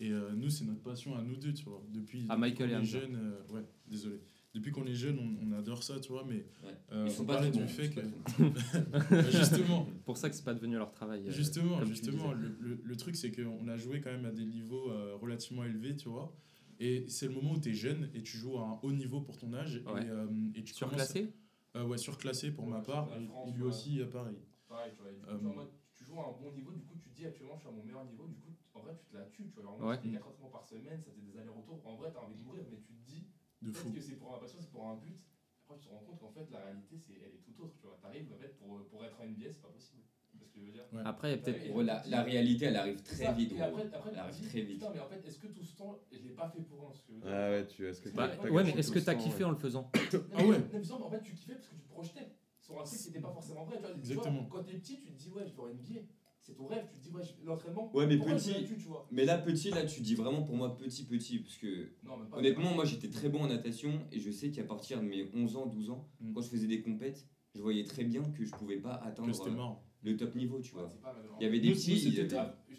Et 0.00 0.10
euh, 0.12 0.32
nous, 0.34 0.48
c'est 0.50 0.64
notre 0.64 0.80
passion 0.82 1.14
à 1.16 1.22
nous 1.22 1.36
deux, 1.36 1.52
tu 1.52 1.64
vois. 1.66 1.82
Depuis, 1.90 2.20
À 2.30 2.34
depuis 2.36 2.40
Michael 2.40 2.70
et 2.72 2.84
jeunes, 2.84 3.16
euh, 3.16 3.52
ouais, 3.54 3.64
désolé. 3.86 4.18
Depuis 4.54 4.72
qu'on 4.72 4.86
est 4.86 4.94
jeune, 4.94 5.18
on, 5.18 5.48
on 5.48 5.58
adore 5.58 5.82
ça, 5.82 5.98
tu 6.00 6.10
vois, 6.12 6.24
mais 6.28 6.46
Ouais. 6.64 6.76
euh, 6.92 7.04
Ils 7.06 7.12
sont 7.12 7.22
on 7.22 7.26
pas 7.26 7.34
parlait 7.34 7.50
très 7.50 7.58
du 7.60 7.64
bons, 7.64 7.70
fait 7.72 7.90
que. 7.90 8.00
bons. 8.00 9.30
justement, 9.30 9.86
pour 10.04 10.16
ça 10.16 10.28
que 10.30 10.36
c'est 10.36 10.44
pas 10.44 10.54
devenu 10.54 10.76
leur 10.76 10.90
travail. 10.92 11.26
euh, 11.26 11.30
justement, 11.30 11.84
justement 11.84 12.32
le, 12.32 12.48
le- 12.60 12.80
le 12.82 12.96
truc, 12.96 13.16
c'est 13.16 13.30
qu'on 13.32 13.68
a 13.68 13.76
joué 13.76 14.00
quand 14.00 14.10
même 14.10 14.24
à 14.26 14.32
des 14.32 14.44
niveaux 14.44 14.90
euh, 14.90 15.16
relativement 15.16 15.64
élevés, 15.64 15.96
tu 15.96 16.08
vois. 16.08 16.34
Et 16.78 17.04
c'est 17.08 17.26
le 17.28 17.34
moment 17.34 17.52
où 17.52 17.60
tu 17.60 17.70
es 17.70 17.74
jeune 17.74 18.10
et 18.14 18.22
tu 18.22 18.38
joues 18.38 18.56
à 18.58 18.62
un 18.62 18.78
haut 18.82 18.92
niveau 18.92 19.20
pour 19.20 19.36
ton 19.36 19.52
âge. 19.52 19.82
Ouais. 19.86 20.04
Et, 20.06 20.08
euh, 20.10 20.26
et 20.54 20.62
tu 20.64 20.72
commences- 20.74 20.96
Surclassé 20.96 21.32
Euh, 21.76 21.84
Ouais, 21.84 21.98
surclassé 21.98 22.50
pour 22.50 22.66
ma 22.66 22.80
part. 22.80 23.08
Et, 23.16 23.24
France, 23.26 23.48
et 23.48 23.52
lui 23.52 23.62
aussi, 23.62 24.00
pareil. 24.10 24.38
Pareil, 24.66 24.92
tu 24.96 25.02
vois. 25.02 25.10
tu 25.38 25.44
mode, 25.44 25.68
joues 26.00 26.18
à 26.20 26.28
un 26.28 26.32
bon 26.42 26.50
niveau, 26.52 26.72
du 26.72 26.82
coup, 26.84 26.96
tu 26.98 27.10
te 27.10 27.14
dis 27.14 27.26
actuellement, 27.26 27.54
je 27.56 27.60
suis 27.60 27.68
à 27.68 27.72
mon 27.72 27.84
meilleur 27.84 28.04
niveau, 28.06 28.26
du 28.26 28.34
coup, 28.36 28.50
en 28.74 28.80
vrai, 28.80 28.96
tu 28.98 29.04
te 29.06 29.14
la 29.16 29.24
tues, 29.26 29.44
tu 29.46 29.54
vois. 29.54 29.62
Genre, 29.64 29.78
moi, 29.78 29.90
Ouais. 29.90 29.96
je 30.02 30.08
fais 30.08 30.14
4 30.16 30.26
entraînements 30.28 30.50
par 30.50 30.64
semaine, 30.66 31.00
ça 31.04 31.10
fait 31.12 31.20
des 31.20 31.36
allers-retours. 31.38 31.80
En 31.84 31.94
vrai, 31.96 32.10
t'as 32.12 32.20
envie 32.24 32.34
de 32.38 32.42
mourir, 32.42 32.64
mais 32.70 32.78
tu 32.78 32.82
te 32.86 32.92
dis, 32.92 32.99
De 33.62 33.72
fou. 33.72 33.90
peut-être 33.90 33.94
que 33.96 34.00
c'est 34.00 34.16
pour 34.16 34.34
un 34.34 34.38
passion, 34.38 34.58
c'est 34.60 34.70
pour 34.70 34.86
un 34.88 34.96
but. 34.96 35.18
Après, 35.64 35.78
tu 35.78 35.86
te 35.88 35.92
rends 35.92 36.00
compte 36.00 36.18
qu'en 36.18 36.30
fait, 36.32 36.50
la 36.50 36.60
réalité, 36.64 36.96
c'est, 36.98 37.12
elle 37.14 37.34
est 37.34 37.42
tout 37.44 37.62
autre, 37.62 37.74
tu 37.78 37.86
vois. 37.86 37.98
T'arrives, 38.02 38.32
en 38.32 38.36
fait, 38.36 38.56
pour, 38.58 38.84
pour 38.88 39.04
être 39.04 39.20
à 39.20 39.26
NBA, 39.26 39.50
c'est 39.52 39.62
pas 39.62 39.68
possible. 39.68 40.02
C'est 40.32 40.44
ce 40.46 40.52
que 40.52 40.60
je 40.60 40.66
veux 40.66 40.72
dire. 40.72 40.84
Ouais. 40.92 41.02
Après, 41.04 41.36
peut-être. 41.36 41.74
Ouais. 41.74 41.84
La, 41.84 42.02
la 42.06 42.22
réalité, 42.22 42.66
elle 42.66 42.76
arrive 42.76 43.02
très 43.02 43.16
ça. 43.26 43.32
vite. 43.32 43.52
Et 43.52 43.54
gros. 43.56 43.64
après, 43.64 43.82
après, 43.92 44.10
Elle 44.12 44.18
arrive 44.18 44.48
très 44.48 44.60
vite. 44.62 44.78
Putain, 44.80 44.90
mais 44.94 45.00
en 45.00 45.08
fait, 45.08 45.24
est-ce 45.26 45.38
que 45.38 45.46
tout 45.48 45.62
ce 45.64 45.76
temps, 45.76 45.98
je 46.10 46.18
l'ai 46.18 46.30
pas 46.34 46.48
fait 46.48 46.62
pour 46.62 46.94
veux 47.08 47.18
dire 47.20 47.26
Ah 47.30 47.50
ouais, 47.50 47.66
tu 47.66 47.86
est-ce 47.86 48.00
que 48.00 48.08
Bah, 48.10 48.28
t'as- 48.28 48.36
ouais, 48.36 48.48
t'as 48.48 48.54
Ouais, 48.54 48.64
mais 48.64 48.70
est-ce 48.70 48.90
que 48.90 48.98
t'as 48.98 49.14
kiffé 49.14 49.38
ouais. 49.38 49.44
en 49.44 49.50
le 49.50 49.56
faisant 49.56 49.90
Ah 49.94 50.44
ouais. 50.44 50.58
Non, 50.58 50.64
mais 50.72 50.78
bizarrement, 50.78 51.06
en 51.06 51.10
fait, 51.10 51.22
tu 51.22 51.34
kiffais 51.34 51.54
parce 51.54 51.66
que 51.68 51.74
tu 51.74 51.80
te 51.82 51.88
projetais 51.88 52.30
sur 52.60 52.80
un 52.80 52.84
truc 52.84 52.98
qui 52.98 53.06
n'était 53.08 53.20
pas 53.20 53.32
forcément 53.32 53.64
vrai. 53.64 53.76
Tu 53.76 53.82
vois, 53.82 53.96
Exactement. 53.96 54.44
quand 54.46 54.62
t'es 54.64 54.78
petit, 54.78 54.98
tu 55.00 55.12
te 55.12 55.18
dis, 55.18 55.30
ouais, 55.30 55.46
je 55.46 55.54
vais 55.54 55.62
en 55.62 55.68
NBA. 55.68 56.00
C'est 56.50 56.56
ton 56.56 56.66
rêve. 56.66 56.84
Tu 56.92 56.98
te 56.98 57.04
dis, 57.04 57.10
ouais, 57.14 57.22
l'entraînement. 57.44 57.90
Ouais, 57.94 58.06
mais 58.06 58.18
petit- 58.18 58.64
tu 58.76 58.88
vois? 58.88 59.06
Mais 59.10 59.24
là, 59.24 59.38
petit, 59.38 59.70
là, 59.70 59.84
tu 59.84 60.00
dis 60.00 60.14
vraiment 60.14 60.42
pour 60.42 60.56
moi 60.56 60.76
petit, 60.76 61.04
petit. 61.04 61.38
Parce 61.38 61.56
que 61.56 61.88
Non, 62.04 62.14
honnêtement, 62.32 62.74
moi 62.74 62.84
j'étais 62.84 63.08
très 63.08 63.28
bon 63.28 63.42
en 63.42 63.46
natation 63.48 63.92
et 64.12 64.18
je 64.18 64.30
sais 64.30 64.50
qu'à 64.50 64.64
partir 64.64 65.00
de 65.00 65.06
mes 65.06 65.28
11 65.34 65.56
ans, 65.56 65.66
12 65.66 65.90
ans, 65.90 66.08
Mm. 66.20 66.32
quand 66.34 66.40
je 66.42 66.48
faisais 66.48 66.66
des 66.66 66.80
compètes, 66.82 67.26
je 67.54 67.60
voyais 67.60 67.84
très 67.84 68.04
bien 68.04 68.22
que 68.22 68.44
je 68.44 68.50
pouvais 68.52 68.76
pas 68.78 68.94
atteindre 68.94 69.28
euh, 69.46 69.74
le 70.02 70.16
top 70.16 70.34
niveau, 70.34 70.60
tu 70.60 70.72
vois. 70.72 70.88
pas. 71.02 71.14
Il 71.38 71.44
y 71.44 71.46
avait 71.46 71.60
des 71.60 71.68
Nous, 71.68 71.74
petits. 71.74 71.94
nous, 71.94 72.10
Je 72.10 72.22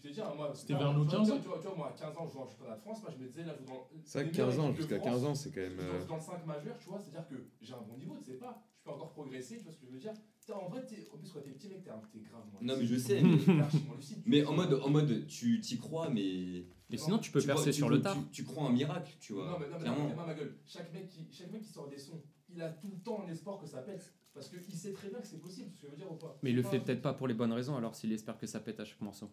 te 0.02 0.08
dis, 0.14 0.22
hein, 0.22 0.34
moi, 0.36 0.52
C'était 0.56 0.74
tu 0.74 0.80
vers 0.80 0.92
vois, 0.94 1.00
nos 1.00 1.06
tu 1.06 1.10
vois, 1.12 1.20
15 1.20 1.28
tu 1.28 1.34
ans. 1.34 1.38
vois, 1.52 1.60
tu 1.60 1.68
vois, 1.68 1.76
moi, 1.78 1.88
à 1.90 1.92
15 2.00 2.18
ans, 2.18 2.26
je 2.28 2.34
joue 2.34 2.40
en 2.40 2.48
championnat 2.48 2.76
de 2.76 2.82
France. 2.82 3.02
Moi, 3.04 3.12
je 3.16 3.24
me 3.24 3.28
disais, 3.28 3.44
là, 3.44 3.54
je 3.54 3.60
joue 3.62 3.68
dans. 3.74 3.88
C'est 4.04 4.18
vrai 4.18 4.24
les 4.26 4.32
que 4.32 4.38
meilleures 4.38 4.50
15 4.56 4.60
ans, 4.60 4.74
jusqu'à 4.74 4.96
France, 5.00 5.06
15 5.12 5.24
ans, 5.26 5.36
c'est 5.36 5.52
quand 5.52 5.62
même. 5.62 5.76
je 5.78 5.82
euh, 5.84 6.06
dans 6.08 6.16
le 6.16 6.22
5 6.22 6.46
majeur, 6.48 6.78
tu 6.80 6.90
vois, 6.90 7.00
c'est-à-dire 7.00 7.28
que 7.30 7.36
j'ai 7.62 7.74
un 7.74 7.82
bon 7.82 7.98
niveau, 7.98 8.18
tu 8.18 8.32
sais 8.32 8.38
pas, 8.38 8.64
je 8.82 8.90
peux 8.90 8.96
encore 8.96 9.12
progresser, 9.12 9.58
tu 9.58 9.64
vois 9.64 9.72
ce 9.74 9.78
que 9.80 9.86
je 9.88 9.92
veux 9.92 10.00
dire? 10.00 10.14
En 10.54 10.70
vrai, 10.70 10.86
t'es- 10.86 11.08
en 11.14 11.18
plus, 11.18 11.32
quand 11.32 11.40
t'es 11.42 11.52
petit, 11.52 11.70
mec, 11.70 11.84
t'es 11.84 11.90
un- 11.92 12.02
t'es 12.12 12.20
grave. 12.20 12.44
moins 12.52 12.62
Non, 12.62 12.76
mais 12.78 12.86
je 12.86 12.98
sais, 12.98 13.22
mais, 13.22 13.30
lucide, 13.30 13.46
tu 13.72 13.78
mais 14.26 14.44
en 14.46 14.54
mode, 14.54 14.80
en 14.84 14.90
mode, 14.90 15.28
tu 15.28 15.62
t'y 15.62 15.78
crois, 15.78 16.10
mais. 16.10 16.66
Et 16.90 16.98
sinon, 16.98 17.20
tu 17.20 17.32
peux 17.32 17.40
tu 17.40 17.48
percer 17.48 17.72
sur 17.72 17.90
le 17.90 18.02
tard. 18.02 18.18
Tu, 18.32 18.42
tu 18.42 18.44
crois 18.44 18.64
en 18.64 18.70
miracle, 18.70 19.16
tu 19.20 19.34
vois. 19.34 19.46
Non, 19.48 19.60
mais 19.60 19.66
non, 19.68 19.72
mais 19.78 19.78
clairement. 19.78 20.08
non, 20.10 20.16
mais 20.18 20.26
ma 20.26 20.34
gueule. 20.34 20.58
Chaque 20.66 20.92
mec, 20.94 21.08
qui, 21.10 21.28
chaque 21.32 21.52
mec 21.52 21.64
qui 21.64 21.72
sort 21.72 21.88
des 21.88 21.98
sons, 21.98 22.22
il 22.50 22.62
a 22.62 22.70
tout 22.70 22.90
le 22.92 23.00
temps 23.02 23.24
un 23.26 23.32
espoir 23.32 23.60
que 23.60 23.66
ça 23.68 23.80
pète. 23.80 24.14
Parce 24.34 24.50
qu'il 24.50 24.78
sait 24.78 24.92
très 24.92 25.10
bien 25.10 25.20
que 25.22 25.28
c'est 25.28 25.40
possible, 25.40 25.72
ce 25.74 25.82
que 25.82 25.88
je 25.88 25.92
veux 25.92 25.98
dire 25.98 26.12
ou 26.12 26.16
pas? 26.16 26.38
Mais 26.44 26.50
il 26.50 26.56
le 26.56 26.64
fait 26.64 26.80
pas- 26.80 26.86
peut-être 26.86 27.02
pas 27.02 27.14
pour 27.14 27.28
les 27.28 27.34
bonnes 27.34 27.54
raisons, 27.54 27.78
alors 27.78 27.96
s'il 27.96 28.12
espère 28.12 28.38
que 28.38 28.48
ça 28.48 28.60
pète 28.60 28.80
à 28.80 28.86
chaque 28.86 29.02
morceau. 29.02 29.32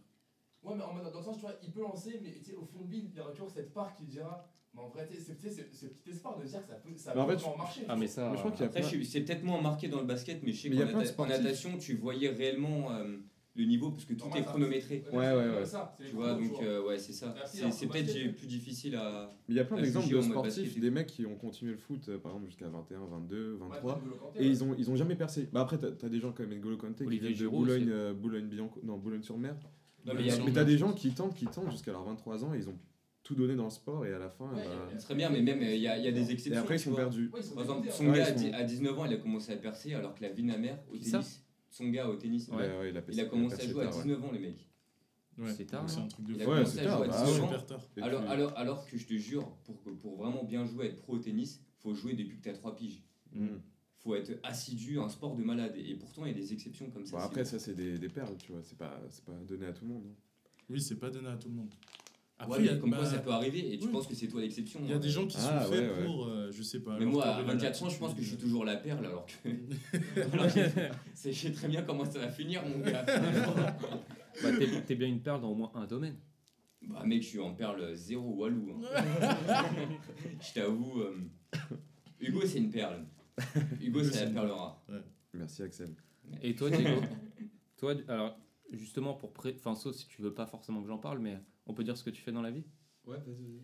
Ouais, 0.68 0.74
mais 0.76 0.82
en 0.84 0.92
mode, 0.94 1.12
dans 1.12 1.18
le 1.18 1.24
sens, 1.24 1.36
tu 1.36 1.42
vois, 1.42 1.54
il 1.62 1.70
peut 1.70 1.80
lancer, 1.82 2.20
mais 2.22 2.32
tu 2.32 2.44
sais, 2.50 2.54
au 2.56 2.64
fond 2.64 2.82
de 2.84 2.90
lui, 2.90 2.98
il 3.10 3.16
y 3.16 3.20
aura 3.20 3.30
toujours 3.32 3.50
cette 3.50 3.72
part 3.72 3.94
qui 3.96 4.04
dira. 4.04 4.46
Mais 4.74 4.80
en 4.82 4.88
vrai, 4.88 5.08
tu 5.10 5.16
sais, 5.16 5.34
c'est 5.34 5.74
ce 5.74 5.86
petit 5.86 6.10
espoir 6.10 6.38
de 6.38 6.44
dire 6.44 6.60
que 6.60 6.68
ça 6.68 6.74
peut, 6.74 6.90
ça 6.96 7.18
en 7.18 7.26
peut 7.26 7.36
fait, 7.36 7.56
marcher. 7.56 7.80
Ah, 7.88 7.96
mais 7.96 8.06
ça. 8.06 8.28
Mais 8.28 8.34
je 8.36 8.40
crois 8.40 8.50
qu'il 8.52 8.60
y 8.60 8.64
a 8.64 8.66
Après, 8.66 8.80
plein- 8.80 8.88
je 8.90 8.94
suis- 8.96 9.06
c'est 9.06 9.20
peut-être 9.22 9.42
moins 9.44 9.60
marqué 9.62 9.88
dans 9.88 10.00
le 10.00 10.06
basket, 10.06 10.42
mais 10.42 10.52
je 10.52 10.60
sais 10.62 11.14
qu'en 11.16 11.26
natation, 11.26 11.78
tu 11.78 11.94
voyais 11.96 12.28
réellement 12.28 12.92
euh, 12.92 13.16
le 13.54 13.64
niveau 13.64 13.90
parce 13.90 14.04
que 14.04 14.12
tout 14.12 14.26
Normal, 14.26 14.38
est 14.40 14.44
ça. 14.44 14.50
chronométré. 14.50 15.04
Ouais, 15.10 15.16
ouais, 15.18 15.34
ouais. 15.34 15.64
Tu 16.06 16.14
vois, 16.14 16.34
donc 16.34 16.62
euh, 16.62 16.86
ouais, 16.86 16.98
c'est 16.98 17.12
ça. 17.14 17.34
C'est 17.44 17.86
peut-être 17.88 18.36
plus 18.36 18.46
difficile 18.46 18.94
à. 18.94 19.32
Mais 19.48 19.54
il 19.54 19.56
y 19.56 19.60
a 19.60 19.64
plein 19.64 19.80
d'exemples 19.80 20.14
de 20.14 20.20
sportifs, 20.20 20.78
des 20.78 20.90
mecs 20.90 21.08
qui 21.08 21.26
ont 21.26 21.34
continué 21.34 21.72
le 21.72 21.78
foot 21.78 22.08
euh, 22.10 22.18
par 22.18 22.32
exemple 22.32 22.46
jusqu'à 22.46 22.68
21, 22.68 23.04
22, 23.06 23.54
Ouais, 23.54 23.58
23 23.70 23.96
N'Golo 23.96 24.16
Kanté, 24.16 24.38
et 24.38 24.42
ouais. 24.42 24.48
ils 24.48 24.62
ont 24.62 24.74
ils 24.78 24.90
ont 24.90 24.96
jamais 24.96 25.16
percé. 25.16 25.48
Bah 25.50 25.62
après 25.62 25.78
t'as 25.78 25.88
as 26.06 26.08
des 26.10 26.20
gens 26.20 26.30
comme 26.32 26.50
N'Golo 26.50 26.76
Kanté 26.76 27.04
qui 27.04 27.18
viennent 27.18 27.32
de 27.32 27.36
Giroud 27.36 27.68
non 30.14 30.44
mais 30.46 30.52
t'as 30.52 30.64
des 30.64 30.78
gens 30.78 30.92
qui 30.92 31.10
tentent 31.12 31.34
qui 31.34 31.46
tentent 31.46 31.70
jusqu'à 31.70 31.92
leurs 31.92 32.04
23 32.04 32.44
ans 32.44 32.54
et 32.54 32.58
ils 32.58 32.68
ont 32.68 32.78
tout 33.22 33.34
donné 33.34 33.54
dans 33.56 33.64
le 33.64 33.70
sport 33.70 34.06
et 34.06 34.12
à 34.14 34.18
la 34.18 34.30
fin 34.30 34.46
Ouais, 34.54 34.62
bah, 34.64 34.96
Très 34.98 35.14
bien, 35.14 35.28
mais 35.28 35.42
même 35.42 35.60
euh, 35.60 35.74
il 35.74 35.80
y, 35.82 35.88
a 35.88 35.98
il 35.98 36.04
y 36.04 36.08
a 36.08 36.12
des 36.12 36.30
et 36.30 36.32
exceptions. 36.32 36.60
après 36.62 36.76
ils 36.76 36.80
sont 36.80 36.94
perdus. 36.94 37.30
Ouais, 37.34 37.40
Par 37.54 37.62
exemple, 37.62 37.90
son. 37.90 38.06
Ouais, 38.08 38.16
gars 38.18 38.24
à 38.26 38.30
ils 38.30 38.34
dix- 38.36 38.46
sont- 38.50 38.52
à 38.54 38.62
19 38.64 38.98
ans, 38.98 39.04
il 39.04 39.12
a 39.12 39.16
commencé 39.18 39.52
à 39.52 39.56
percer 39.56 39.92
alors 39.94 40.14
que 40.14 40.22
la 40.22 40.30
vie 40.30 40.42
de 40.42 40.48
ma 40.48 40.56
mère 40.56 40.78
au 40.90 40.96
ça 40.96 41.18
tennis. 41.18 41.42
Son 41.70 41.88
gars 41.90 42.08
au 42.08 42.14
tennis. 42.16 42.48
Ouais, 42.48 42.56
ouais, 42.56 42.90
il 42.90 42.96
a, 42.96 43.02
Il 43.10 43.20
a 43.20 43.24
commencé 43.26 43.60
à 43.62 43.66
jouer 43.68 43.82
à 43.84 43.88
tard, 43.88 43.96
ouais. 43.98 44.02
19 44.04 44.24
ans, 44.24 44.30
le 44.32 44.38
mec. 44.38 44.66
Ouais. 45.36 45.52
C'est 45.54 45.66
tard, 45.66 45.88
C'est 45.88 46.00
un 46.00 46.08
truc 46.08 46.26
de 46.26 46.32
Il 46.34 46.40
a 46.40 46.44
fou. 46.44 46.50
Ouais, 46.50 46.56
commencé 46.56 46.72
c'est 46.78 46.80
à 46.80 46.84
tard, 46.84 46.96
jouer 46.98 47.06
à 47.06 47.10
bah, 47.10 47.24
19 47.24 47.42
ans. 47.42 47.46
super 47.48 47.66
tard. 47.66 47.80
Et 47.96 48.00
Alors, 48.00 48.22
alors, 48.30 48.52
alors 48.56 48.86
que 48.86 48.96
je 48.96 49.06
te 49.06 49.14
jure, 49.14 49.46
pour, 49.64 49.82
que- 49.84 49.90
pour 49.90 50.16
vraiment 50.16 50.42
bien 50.44 50.64
jouer, 50.64 50.86
être 50.86 50.96
pro 50.96 51.14
au 51.14 51.18
tennis, 51.18 51.60
faut 51.80 51.94
jouer 51.94 52.14
depuis 52.14 52.38
que 52.38 52.42
tu 52.44 52.48
as 52.48 52.54
3 52.54 52.74
piges. 52.74 53.02
Mm. 53.34 53.46
Faut 53.98 54.14
être 54.14 54.38
assidu, 54.42 54.98
un 55.00 55.08
sport 55.08 55.34
de 55.36 55.42
malade. 55.42 55.74
Et 55.76 55.94
pourtant, 55.94 56.24
il 56.24 56.28
y 56.32 56.34
a 56.34 56.38
des 56.38 56.52
exceptions 56.52 56.88
comme 56.90 57.04
ça. 57.04 57.16
Bon, 57.16 57.22
après 57.22 57.44
ça 57.44 57.58
c'est 57.58 57.74
des, 57.74 57.98
des 57.98 58.08
perles, 58.08 58.36
tu 58.38 58.52
vois, 58.52 58.62
c'est 58.62 58.78
pas 58.78 59.00
c'est 59.10 59.24
pas 59.24 59.32
donné 59.46 59.66
à 59.66 59.72
tout 59.72 59.84
le 59.84 59.92
monde. 59.92 60.04
hein. 60.08 60.14
Oui, 60.70 60.80
c'est 60.80 60.96
pas 60.98 61.10
donné 61.10 61.28
à 61.28 61.36
tout 61.36 61.48
le 61.48 61.54
monde. 61.54 61.70
Ouais, 62.40 62.44
Après, 62.44 62.68
a, 62.68 62.76
comme 62.76 62.90
quoi 62.90 63.00
bah, 63.00 63.04
ça 63.10 63.18
peut 63.18 63.32
arriver 63.32 63.72
et 63.74 63.78
tu 63.78 63.86
oui. 63.86 63.92
penses 63.92 64.06
que 64.06 64.14
c'est 64.14 64.28
toi 64.28 64.40
l'exception. 64.40 64.78
il 64.84 64.90
y 64.90 64.92
a 64.92 64.98
des 65.00 65.08
gens 65.10 65.26
qui 65.26 65.36
Ah, 65.40 65.64
sont 65.64 65.70
ouais, 65.72 65.76
faits 65.78 65.96
ouais. 65.98 66.04
pour, 66.04 66.26
euh, 66.26 66.52
je 66.52 66.62
sais 66.62 66.78
pas. 66.78 66.96
Mais 66.96 67.04
moi, 67.04 67.24
à 67.24 67.30
corps, 67.34 67.40
il 67.40 67.50
a 67.50 67.52
24 67.54 67.82
ans, 67.82 67.88
je 67.88 67.98
pense 67.98 68.14
que 68.14 68.22
je 68.22 68.28
suis 68.28 68.36
toujours 68.36 68.64
la 68.64 68.76
perle 68.76 69.04
alors 69.06 69.26
que. 69.26 69.48
alors 70.32 70.46
que 70.46 70.60
c'est- 71.14 71.32
je 71.32 71.38
sais 71.48 71.52
très 71.52 71.66
bien 71.66 71.82
comment 71.82 72.04
ça 72.04 72.20
va 72.20 72.28
finir, 72.28 72.62
mon 72.64 72.78
gars. 72.78 73.04
Bah, 74.40 74.50
t'es 74.56 74.82
t'es 74.82 74.94
bien 74.94 75.08
une 75.08 75.20
perle 75.20 75.40
dans 75.40 75.50
au 75.50 75.54
moins 75.56 75.72
un 75.74 75.84
domaine. 75.86 76.14
bah, 76.86 77.02
mec, 77.04 77.22
je 77.22 77.26
suis 77.28 77.40
en 77.40 77.54
perle 77.54 77.92
zéro 77.96 78.34
walou. 78.36 78.70
hein. 78.84 79.36
je 80.40 80.52
t'avoue. 80.54 81.00
euh, 81.00 81.16
Hugo, 82.20 82.42
c'est 82.46 82.58
une 82.58 82.70
perle. 82.70 83.04
Hugo, 83.80 84.02
c'est 84.02 84.26
la 84.26 84.30
perle 84.30 84.50
rare. 84.50 84.82
Merci 85.34 85.62
Axel. 85.62 85.94
Et 86.42 86.54
toi, 86.54 86.70
Diego 86.70 87.00
Toi, 87.76 87.94
alors, 88.08 88.38
justement, 88.72 89.14
pour. 89.14 89.32
Pré... 89.32 89.54
Enfin, 89.56 89.74
sauf 89.74 89.94
si 89.94 90.06
tu 90.08 90.22
veux 90.22 90.34
pas 90.34 90.46
forcément 90.46 90.82
que 90.82 90.88
j'en 90.88 90.98
parle, 90.98 91.20
mais 91.20 91.38
on 91.66 91.74
peut 91.74 91.84
dire 91.84 91.96
ce 91.96 92.04
que 92.04 92.10
tu 92.10 92.22
fais 92.22 92.32
dans 92.32 92.42
la 92.42 92.50
vie? 92.50 92.64
Ouais, 93.06 93.18
vas-y, 93.18 93.44
vas-y. 93.44 93.62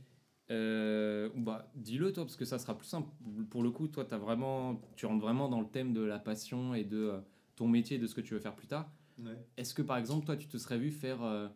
Euh, 0.51 1.31
ou 1.35 1.41
bah, 1.41 1.71
dis-le 1.75 2.13
toi, 2.13 2.25
parce 2.25 2.37
que 2.37 2.45
ça 2.45 2.59
sera 2.59 2.77
plus 2.77 2.87
simple. 2.87 3.11
Pour 3.51 3.63
le 3.63 3.71
coup, 3.71 3.89
toi, 3.89 4.07
as 4.11 4.19
vraiment, 4.19 4.81
tu 4.97 5.07
rentres 5.07 5.25
vraiment 5.25 5.49
dans 5.49 5.61
le 5.61 5.69
thème 5.69 5.93
de 5.93 6.03
la 6.03 6.19
passion 6.19 6.75
et 6.75 6.85
de 6.85 6.99
euh, 6.99 7.21
ton 7.57 7.67
métier, 7.67 7.99
de 7.99 8.07
ce 8.07 8.15
que 8.15 8.21
tu 8.21 8.35
veux 8.35 8.41
faire 8.41 8.55
plus 8.55 8.67
tard. 8.67 8.91
Ouais. 9.19 9.37
Est-ce 9.57 9.75
que 9.75 9.83
par 9.83 9.97
exemple, 9.97 10.27
toi, 10.27 10.37
tu 10.37 10.49
te 10.49 10.59
serais 10.59 10.79
vu 10.79 10.91
faire, 10.91 11.23
euh, 11.23 11.49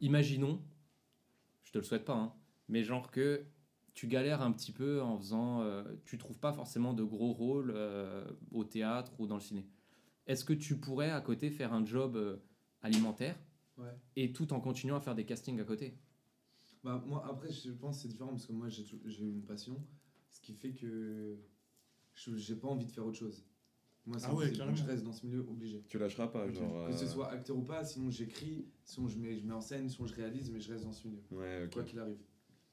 imaginons, 0.00 0.60
je 1.64 1.72
te 1.72 1.78
le 1.78 1.84
souhaite 1.84 2.04
pas, 2.04 2.14
hein, 2.14 2.34
mais 2.68 2.82
genre 2.82 3.10
que 3.10 3.44
tu 3.96 4.06
galères 4.08 4.42
un 4.42 4.52
petit 4.52 4.72
peu 4.72 5.00
en 5.00 5.16
faisant, 5.16 5.62
euh, 5.62 5.82
tu 6.04 6.18
trouves 6.18 6.38
pas 6.38 6.52
forcément 6.52 6.92
de 6.92 7.02
gros 7.02 7.32
rôles 7.32 7.72
euh, 7.74 8.24
au 8.52 8.62
théâtre 8.62 9.18
ou 9.18 9.26
dans 9.26 9.36
le 9.36 9.40
ciné. 9.40 9.66
Est-ce 10.26 10.44
que 10.44 10.52
tu 10.52 10.76
pourrais 10.78 11.10
à 11.10 11.20
côté 11.22 11.50
faire 11.50 11.72
un 11.72 11.84
job 11.84 12.14
euh, 12.14 12.36
alimentaire 12.82 13.36
Ouais. 13.78 13.92
et 14.16 14.32
tout 14.32 14.52
en 14.54 14.60
continuant 14.60 14.96
à 14.96 15.00
faire 15.00 15.14
des 15.14 15.24
castings 15.26 15.60
à 15.60 15.64
côté? 15.64 15.98
Bah, 16.84 17.02
moi, 17.06 17.26
après, 17.28 17.50
je 17.50 17.70
pense 17.72 17.96
que 17.96 18.02
c'est 18.02 18.08
différent 18.08 18.30
parce 18.30 18.46
que 18.46 18.52
moi, 18.52 18.68
j'ai 18.68 19.24
une 19.24 19.42
passion, 19.42 19.82
ce 20.30 20.40
qui 20.40 20.52
fait 20.54 20.72
que 20.72 21.38
je 22.14 22.36
j'ai 22.36 22.54
pas 22.56 22.68
envie 22.68 22.86
de 22.86 22.92
faire 22.92 23.06
autre 23.06 23.18
chose. 23.18 23.46
Moi, 24.04 24.18
c'est 24.18 24.26
Ah 24.28 24.34
ouais, 24.34 24.52
je 24.52 24.84
reste 24.84 25.04
dans 25.04 25.12
ce 25.12 25.26
milieu 25.26 25.40
obligé. 25.40 25.82
Tu 25.88 25.98
lâcheras 25.98 26.28
pas 26.28 26.50
genre 26.52 26.86
Que 26.86 26.92
ce 26.92 27.04
euh, 27.04 27.08
soit 27.08 27.28
acteur 27.30 27.56
ou 27.56 27.62
pas, 27.64 27.82
sinon 27.84 28.10
j'écris, 28.10 28.66
sinon 28.84 29.08
je 29.08 29.18
mets, 29.18 29.36
je 29.38 29.44
mets 29.46 29.54
en 29.54 29.60
scène, 29.60 29.88
sinon 29.88 30.06
je 30.06 30.14
réalise, 30.14 30.50
mais 30.50 30.60
je 30.60 30.70
reste 30.72 30.84
dans 30.84 30.92
ce 30.92 31.06
milieu, 31.08 31.22
Ouais, 31.30 31.64
OK. 31.64 31.72
quoi 31.72 31.82
qu'il 31.82 31.98
arrive. 31.98 32.18